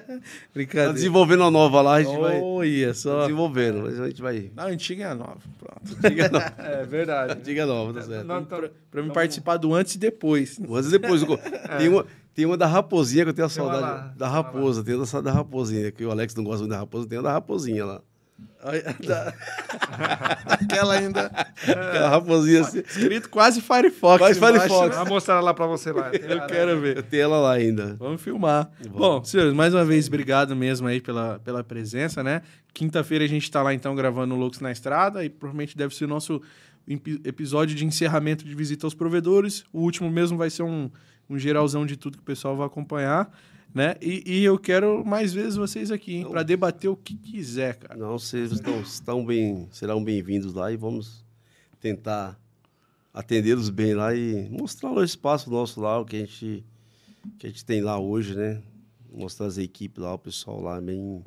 Brincadeira. 0.54 0.88
Tá 0.88 0.94
desenvolvendo 0.94 1.42
a 1.42 1.50
nova 1.50 1.82
lá, 1.82 1.94
a 1.96 2.02
gente 2.02 2.18
vai. 2.18 2.40
Olha 2.40 2.94
só. 2.94 3.16
Tá 3.16 3.22
desenvolvendo, 3.22 3.86
a 3.86 4.08
gente 4.08 4.22
vai. 4.22 4.50
Não, 4.54 4.64
antiga 4.64 5.04
é 5.04 5.06
a 5.08 5.14
nova. 5.14 5.38
Pronto. 5.58 5.98
Antiga 6.04 6.24
é 6.24 6.28
nova. 6.30 6.54
é 6.58 6.84
verdade. 6.86 7.32
Antiga 7.32 7.62
é 7.62 7.66
nova, 7.66 7.92
tá 7.92 8.02
certo. 8.06 8.26
Não, 8.26 8.44
pra, 8.44 8.70
pra 8.90 9.02
me 9.02 9.12
participar 9.12 9.56
do 9.58 9.74
antes 9.74 9.94
e 9.96 9.98
depois. 9.98 10.58
O 10.66 10.76
antes 10.76 10.92
e 10.92 10.98
depois. 10.98 11.22
é. 11.22 11.76
Tem 11.78 11.88
uma. 11.88 12.06
Tem 12.34 12.44
uma 12.44 12.56
da 12.56 12.66
raposinha 12.66 13.22
que 13.22 13.30
eu 13.30 13.34
tenho 13.34 13.46
a 13.46 13.48
saudade. 13.48 14.18
Da 14.18 14.28
raposa, 14.28 14.82
tem 14.82 14.96
uma 14.96 15.22
da 15.22 15.30
raposinha, 15.30 15.92
que 15.92 16.04
o 16.04 16.10
Alex 16.10 16.34
não 16.34 16.42
gosta 16.42 16.60
muito 16.62 16.70
da 16.72 16.78
raposa, 16.78 17.06
tem 17.08 17.16
uma 17.16 17.22
da 17.22 17.32
raposinha 17.32 17.84
lá. 17.84 18.02
Aquela 20.46 20.94
ainda. 20.94 21.26
Aquela 21.26 22.08
raposinha 22.08 22.62
assim. 22.62 22.78
Escrito 22.78 23.28
quase 23.28 23.60
Firefox. 23.60 24.18
Quase 24.18 24.40
Firefox. 24.40 24.96
Vou 24.96 25.06
mostrar 25.06 25.40
lá 25.40 25.52
pra 25.52 25.66
você 25.66 25.92
lá. 25.92 26.10
Eu 26.12 26.46
quero 26.46 26.80
ver. 26.80 26.96
Eu 26.96 27.02
tenho 27.02 27.24
ela 27.24 27.38
lá 27.38 27.52
ainda. 27.52 27.94
Vamos 27.98 28.22
filmar. 28.22 28.70
Bom, 28.88 29.22
senhores, 29.22 29.52
mais 29.52 29.74
uma 29.74 29.84
vez, 29.84 30.08
obrigado 30.08 30.56
mesmo 30.56 30.88
aí 30.88 31.00
pela, 31.00 31.38
pela 31.40 31.62
presença, 31.62 32.22
né? 32.22 32.42
Quinta-feira 32.72 33.24
a 33.24 33.28
gente 33.28 33.50
tá 33.50 33.62
lá 33.62 33.74
então 33.74 33.94
gravando 33.94 34.34
o 34.34 34.38
Lux 34.38 34.60
na 34.60 34.72
Estrada 34.72 35.24
e 35.24 35.28
provavelmente 35.28 35.76
deve 35.76 35.94
ser 35.94 36.06
o 36.06 36.08
nosso 36.08 36.40
episódio 37.24 37.74
de 37.76 37.84
encerramento 37.84 38.44
de 38.44 38.54
visita 38.54 38.86
aos 38.86 38.94
provedores. 38.94 39.64
O 39.72 39.80
último 39.80 40.10
mesmo 40.10 40.38
vai 40.38 40.50
ser 40.50 40.62
um, 40.62 40.90
um 41.28 41.38
geralzão 41.38 41.84
de 41.86 41.96
tudo 41.96 42.16
que 42.16 42.22
o 42.22 42.26
pessoal 42.26 42.56
vai 42.56 42.66
acompanhar. 42.66 43.30
Né? 43.74 43.96
E, 44.00 44.22
e, 44.24 44.44
eu 44.44 44.56
quero 44.56 45.04
mais 45.04 45.32
vezes 45.32 45.56
vocês 45.56 45.90
aqui, 45.90 46.24
para 46.24 46.44
debater 46.44 46.88
o 46.88 46.96
que 46.96 47.16
quiser, 47.16 47.74
cara. 47.74 47.98
Não, 47.98 48.16
vocês 48.16 48.52
estão, 48.52 48.80
estão 48.80 49.26
bem, 49.26 49.68
serão 49.72 50.02
bem-vindos 50.02 50.54
lá 50.54 50.70
e 50.70 50.76
vamos 50.76 51.24
tentar 51.80 52.38
atendê-los 53.12 53.70
bem 53.70 53.94
lá 53.94 54.14
e 54.14 54.48
mostrar 54.48 54.92
o 54.92 55.02
espaço 55.02 55.50
nosso 55.50 55.80
lá, 55.80 56.00
o 56.00 56.04
que 56.04 56.14
a 56.14 56.20
gente, 56.20 56.64
que 57.36 57.46
a 57.48 57.50
gente 57.50 57.64
tem 57.64 57.80
lá 57.80 57.98
hoje, 57.98 58.36
né? 58.36 58.62
Mostrar 59.12 59.46
as 59.46 59.58
equipes 59.58 60.02
lá, 60.02 60.14
o 60.14 60.18
pessoal 60.18 60.60
lá, 60.60 60.80
bem. 60.80 61.24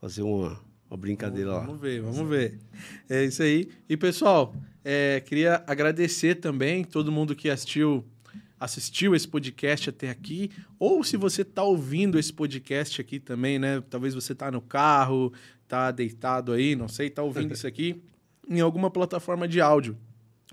Fazer 0.00 0.22
uma, 0.22 0.58
uma 0.90 0.96
brincadeira 0.96 1.50
vamos, 1.50 1.60
lá. 1.60 1.66
Vamos 1.66 1.82
ver, 1.82 2.00
vamos 2.00 2.28
ver. 2.30 2.58
É 3.10 3.24
isso 3.24 3.42
aí. 3.42 3.68
E, 3.88 3.96
pessoal, 3.96 4.54
é, 4.82 5.20
queria 5.20 5.62
agradecer 5.66 6.36
também 6.36 6.82
todo 6.82 7.12
mundo 7.12 7.36
que 7.36 7.50
assistiu 7.50 8.04
assistiu 8.62 9.14
esse 9.14 9.26
podcast 9.26 9.90
até 9.90 10.08
aqui, 10.08 10.50
ou 10.78 11.02
se 11.02 11.16
você 11.16 11.42
está 11.42 11.64
ouvindo 11.64 12.18
esse 12.18 12.32
podcast 12.32 13.00
aqui 13.00 13.18
também, 13.18 13.58
né? 13.58 13.82
Talvez 13.90 14.14
você 14.14 14.32
está 14.32 14.50
no 14.50 14.60
carro, 14.60 15.32
tá 15.66 15.90
deitado 15.90 16.52
aí, 16.52 16.76
não 16.76 16.86
sei, 16.86 17.10
tá 17.10 17.22
ouvindo 17.22 17.52
isso 17.54 17.66
aqui 17.66 18.00
em 18.48 18.60
alguma 18.60 18.90
plataforma 18.90 19.48
de 19.48 19.60
áudio. 19.60 19.96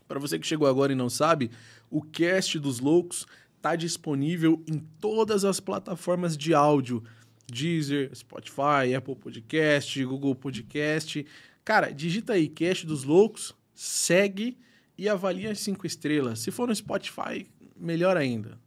Para 0.08 0.20
você 0.20 0.40
que 0.40 0.48
chegou 0.48 0.68
agora 0.68 0.92
e 0.92 0.96
não 0.96 1.10
sabe, 1.10 1.52
o 1.90 2.02
Cast 2.02 2.58
dos 2.58 2.80
Loucos 2.80 3.28
tá 3.62 3.76
disponível 3.76 4.64
em 4.68 4.80
todas 5.00 5.46
as 5.46 5.60
plataformas 5.60 6.36
de 6.38 6.54
áudio. 6.54 7.04
Deezer, 7.52 8.16
Spotify, 8.16 8.94
Apple 8.96 9.16
Podcast, 9.16 10.04
Google 10.06 10.36
Podcast. 10.36 11.26
Cara, 11.66 11.92
digita 11.92 12.34
aí 12.34 12.48
Cast 12.48 12.86
dos 12.86 13.04
Loucos, 13.04 13.56
segue 13.74 14.58
e 14.98 15.10
avalia 15.10 15.52
as 15.52 15.60
cinco 15.60 15.86
estrelas. 15.88 16.40
Se 16.40 16.52
for 16.52 16.68
no 16.68 16.76
Spotify, 16.76 17.48
melhor 17.80 18.18
ainda. 18.18 18.60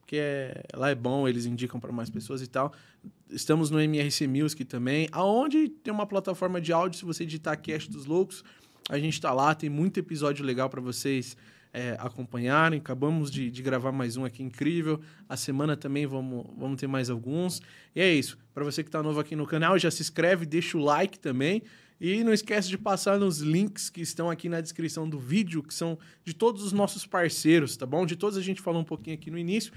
Porque 0.00 0.16
é, 0.18 0.62
lá 0.74 0.90
é 0.90 0.94
bom, 0.94 1.26
eles 1.26 1.46
indicam 1.46 1.80
para 1.80 1.92
mais 1.92 2.10
pessoas 2.10 2.42
e 2.42 2.46
tal. 2.46 2.72
Estamos 3.30 3.70
no 3.70 3.80
MRC 3.80 4.26
Music 4.26 4.64
também, 4.64 5.08
aonde 5.12 5.68
tem 5.68 5.92
uma 5.92 6.06
plataforma 6.06 6.60
de 6.60 6.72
áudio, 6.72 6.98
se 6.98 7.04
você 7.04 7.24
digitar 7.24 7.60
Cast 7.60 7.90
dos 7.90 8.04
Loucos, 8.04 8.44
a 8.88 8.98
gente 8.98 9.20
tá 9.20 9.32
lá, 9.32 9.54
tem 9.54 9.70
muito 9.70 9.98
episódio 9.98 10.44
legal 10.44 10.68
para 10.68 10.80
vocês 10.80 11.36
é, 11.74 11.96
acompanharem. 11.98 12.78
Acabamos 12.78 13.30
de, 13.30 13.50
de, 13.50 13.62
gravar 13.62 13.90
mais 13.90 14.16
um 14.16 14.24
aqui 14.24 14.42
incrível. 14.42 15.00
A 15.28 15.36
semana 15.36 15.76
também 15.76 16.06
vamos, 16.06 16.46
vamos 16.56 16.78
ter 16.80 16.86
mais 16.86 17.10
alguns. 17.10 17.60
E 17.96 18.00
é 18.00 18.14
isso. 18.14 18.38
Para 18.54 18.62
você 18.62 18.82
que 18.82 18.88
está 18.88 19.02
novo 19.02 19.18
aqui 19.18 19.34
no 19.34 19.46
canal, 19.46 19.76
já 19.78 19.90
se 19.90 20.00
inscreve, 20.00 20.46
deixa 20.46 20.78
o 20.78 20.80
like 20.80 21.18
também. 21.18 21.62
E 22.00 22.24
não 22.24 22.32
esquece 22.32 22.68
de 22.68 22.76
passar 22.76 23.18
nos 23.18 23.38
links 23.38 23.88
que 23.88 24.00
estão 24.00 24.28
aqui 24.28 24.48
na 24.48 24.60
descrição 24.60 25.08
do 25.08 25.18
vídeo, 25.18 25.62
que 25.62 25.72
são 25.72 25.98
de 26.24 26.34
todos 26.34 26.62
os 26.62 26.72
nossos 26.72 27.06
parceiros, 27.06 27.76
tá 27.76 27.86
bom? 27.86 28.04
De 28.04 28.16
todos 28.16 28.36
a 28.36 28.42
gente 28.42 28.60
falou 28.60 28.80
um 28.80 28.84
pouquinho 28.84 29.14
aqui 29.14 29.30
no 29.30 29.38
início. 29.38 29.72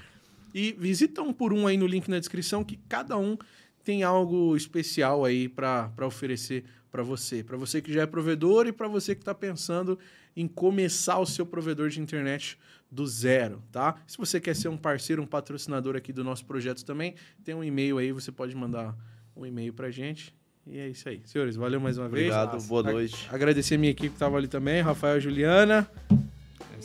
E 0.54 0.74
visita 0.74 1.22
um 1.22 1.32
por 1.32 1.54
um 1.54 1.68
aí 1.68 1.78
no 1.78 1.86
link 1.86 2.10
na 2.10 2.20
descrição, 2.20 2.64
que 2.64 2.78
cada 2.90 3.18
um 3.18 3.38
tem 3.84 4.04
algo 4.04 4.56
especial 4.56 5.24
aí 5.24 5.48
para 5.48 5.92
oferecer 6.06 6.66
para 6.92 7.04
você. 7.04 7.44
Para 7.44 7.56
você 7.56 7.82
que 7.82 7.94
já 7.94 8.02
é 8.02 8.06
provedor 8.06 8.68
e 8.68 8.72
para 8.72 8.88
você 8.88 9.14
que 9.14 9.22
está 9.22 9.36
pensando 9.36 10.00
em 10.36 10.48
começar 10.48 11.20
o 11.20 11.26
seu 11.26 11.46
provedor 11.46 11.90
de 11.90 12.02
internet 12.02 12.58
do 12.92 13.06
zero, 13.06 13.62
tá? 13.72 14.02
Se 14.08 14.18
você 14.18 14.40
quer 14.40 14.56
ser 14.56 14.70
um 14.70 14.78
parceiro, 14.78 15.22
um 15.22 15.28
patrocinador 15.28 15.96
aqui 15.96 16.12
do 16.12 16.24
nosso 16.24 16.46
projeto 16.46 16.84
também, 16.84 17.16
tem 17.44 17.54
um 17.54 17.64
e-mail 17.64 17.98
aí, 17.98 18.12
você 18.12 18.32
pode 18.32 18.56
mandar 18.56 18.96
um 19.36 19.46
e-mail 19.46 19.74
para 19.74 19.92
gente. 19.92 20.34
E 20.70 20.80
é 20.80 20.88
isso 20.90 21.08
aí. 21.08 21.22
Senhores, 21.26 21.56
valeu 21.56 21.80
mais 21.80 21.98
uma 21.98 22.08
Obrigado, 22.08 22.52
vez. 22.52 22.68
boa 22.68 22.84
noite. 22.84 23.28
Agradecer 23.32 23.76
a 23.76 23.78
minha 23.78 23.92
equipe 23.92 24.10
que 24.10 24.16
estava 24.16 24.38
ali 24.38 24.48
também, 24.48 24.82
Rafael 24.82 25.18
e 25.18 25.22
Juliana. 25.22 25.90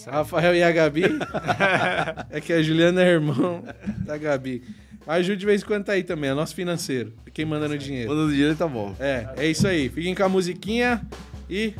Rafael 0.06 0.54
e 0.54 0.62
a 0.62 0.70
Gabi. 0.70 1.04
é 2.30 2.40
que 2.40 2.52
a 2.52 2.62
Juliana 2.62 3.02
é 3.02 3.08
irmão 3.08 3.64
da 3.98 4.16
Gabi. 4.16 4.62
A 5.06 5.20
Ju 5.20 5.36
de 5.36 5.44
vez 5.44 5.62
em 5.62 5.66
quando 5.66 5.84
tá 5.84 5.92
aí 5.92 6.04
também, 6.04 6.30
é 6.30 6.34
nosso 6.34 6.54
financeiro. 6.54 7.12
Quem 7.34 7.44
manda 7.44 7.68
no 7.68 7.76
dinheiro. 7.76 8.10
Manda 8.10 8.22
no 8.22 8.30
dinheiro 8.30 8.54
tá 8.54 8.68
bom. 8.68 8.94
É, 9.00 9.28
é 9.36 9.46
isso 9.48 9.66
aí. 9.66 9.88
Fiquem 9.88 10.14
com 10.14 10.22
a 10.22 10.28
musiquinha 10.28 11.02
e 11.50 11.74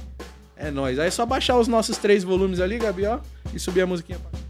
é 0.57 0.71
nóis. 0.71 0.99
Aí 0.99 1.07
é 1.07 1.11
só 1.11 1.25
baixar 1.25 1.57
os 1.57 1.69
nossos 1.69 1.99
três 1.99 2.25
volumes 2.25 2.59
ali, 2.59 2.79
Gabi, 2.79 3.07
ó, 3.07 3.21
e 3.55 3.61
subir 3.61 3.83
a 3.83 3.87
musiquinha 3.87 4.19
pra 4.19 4.42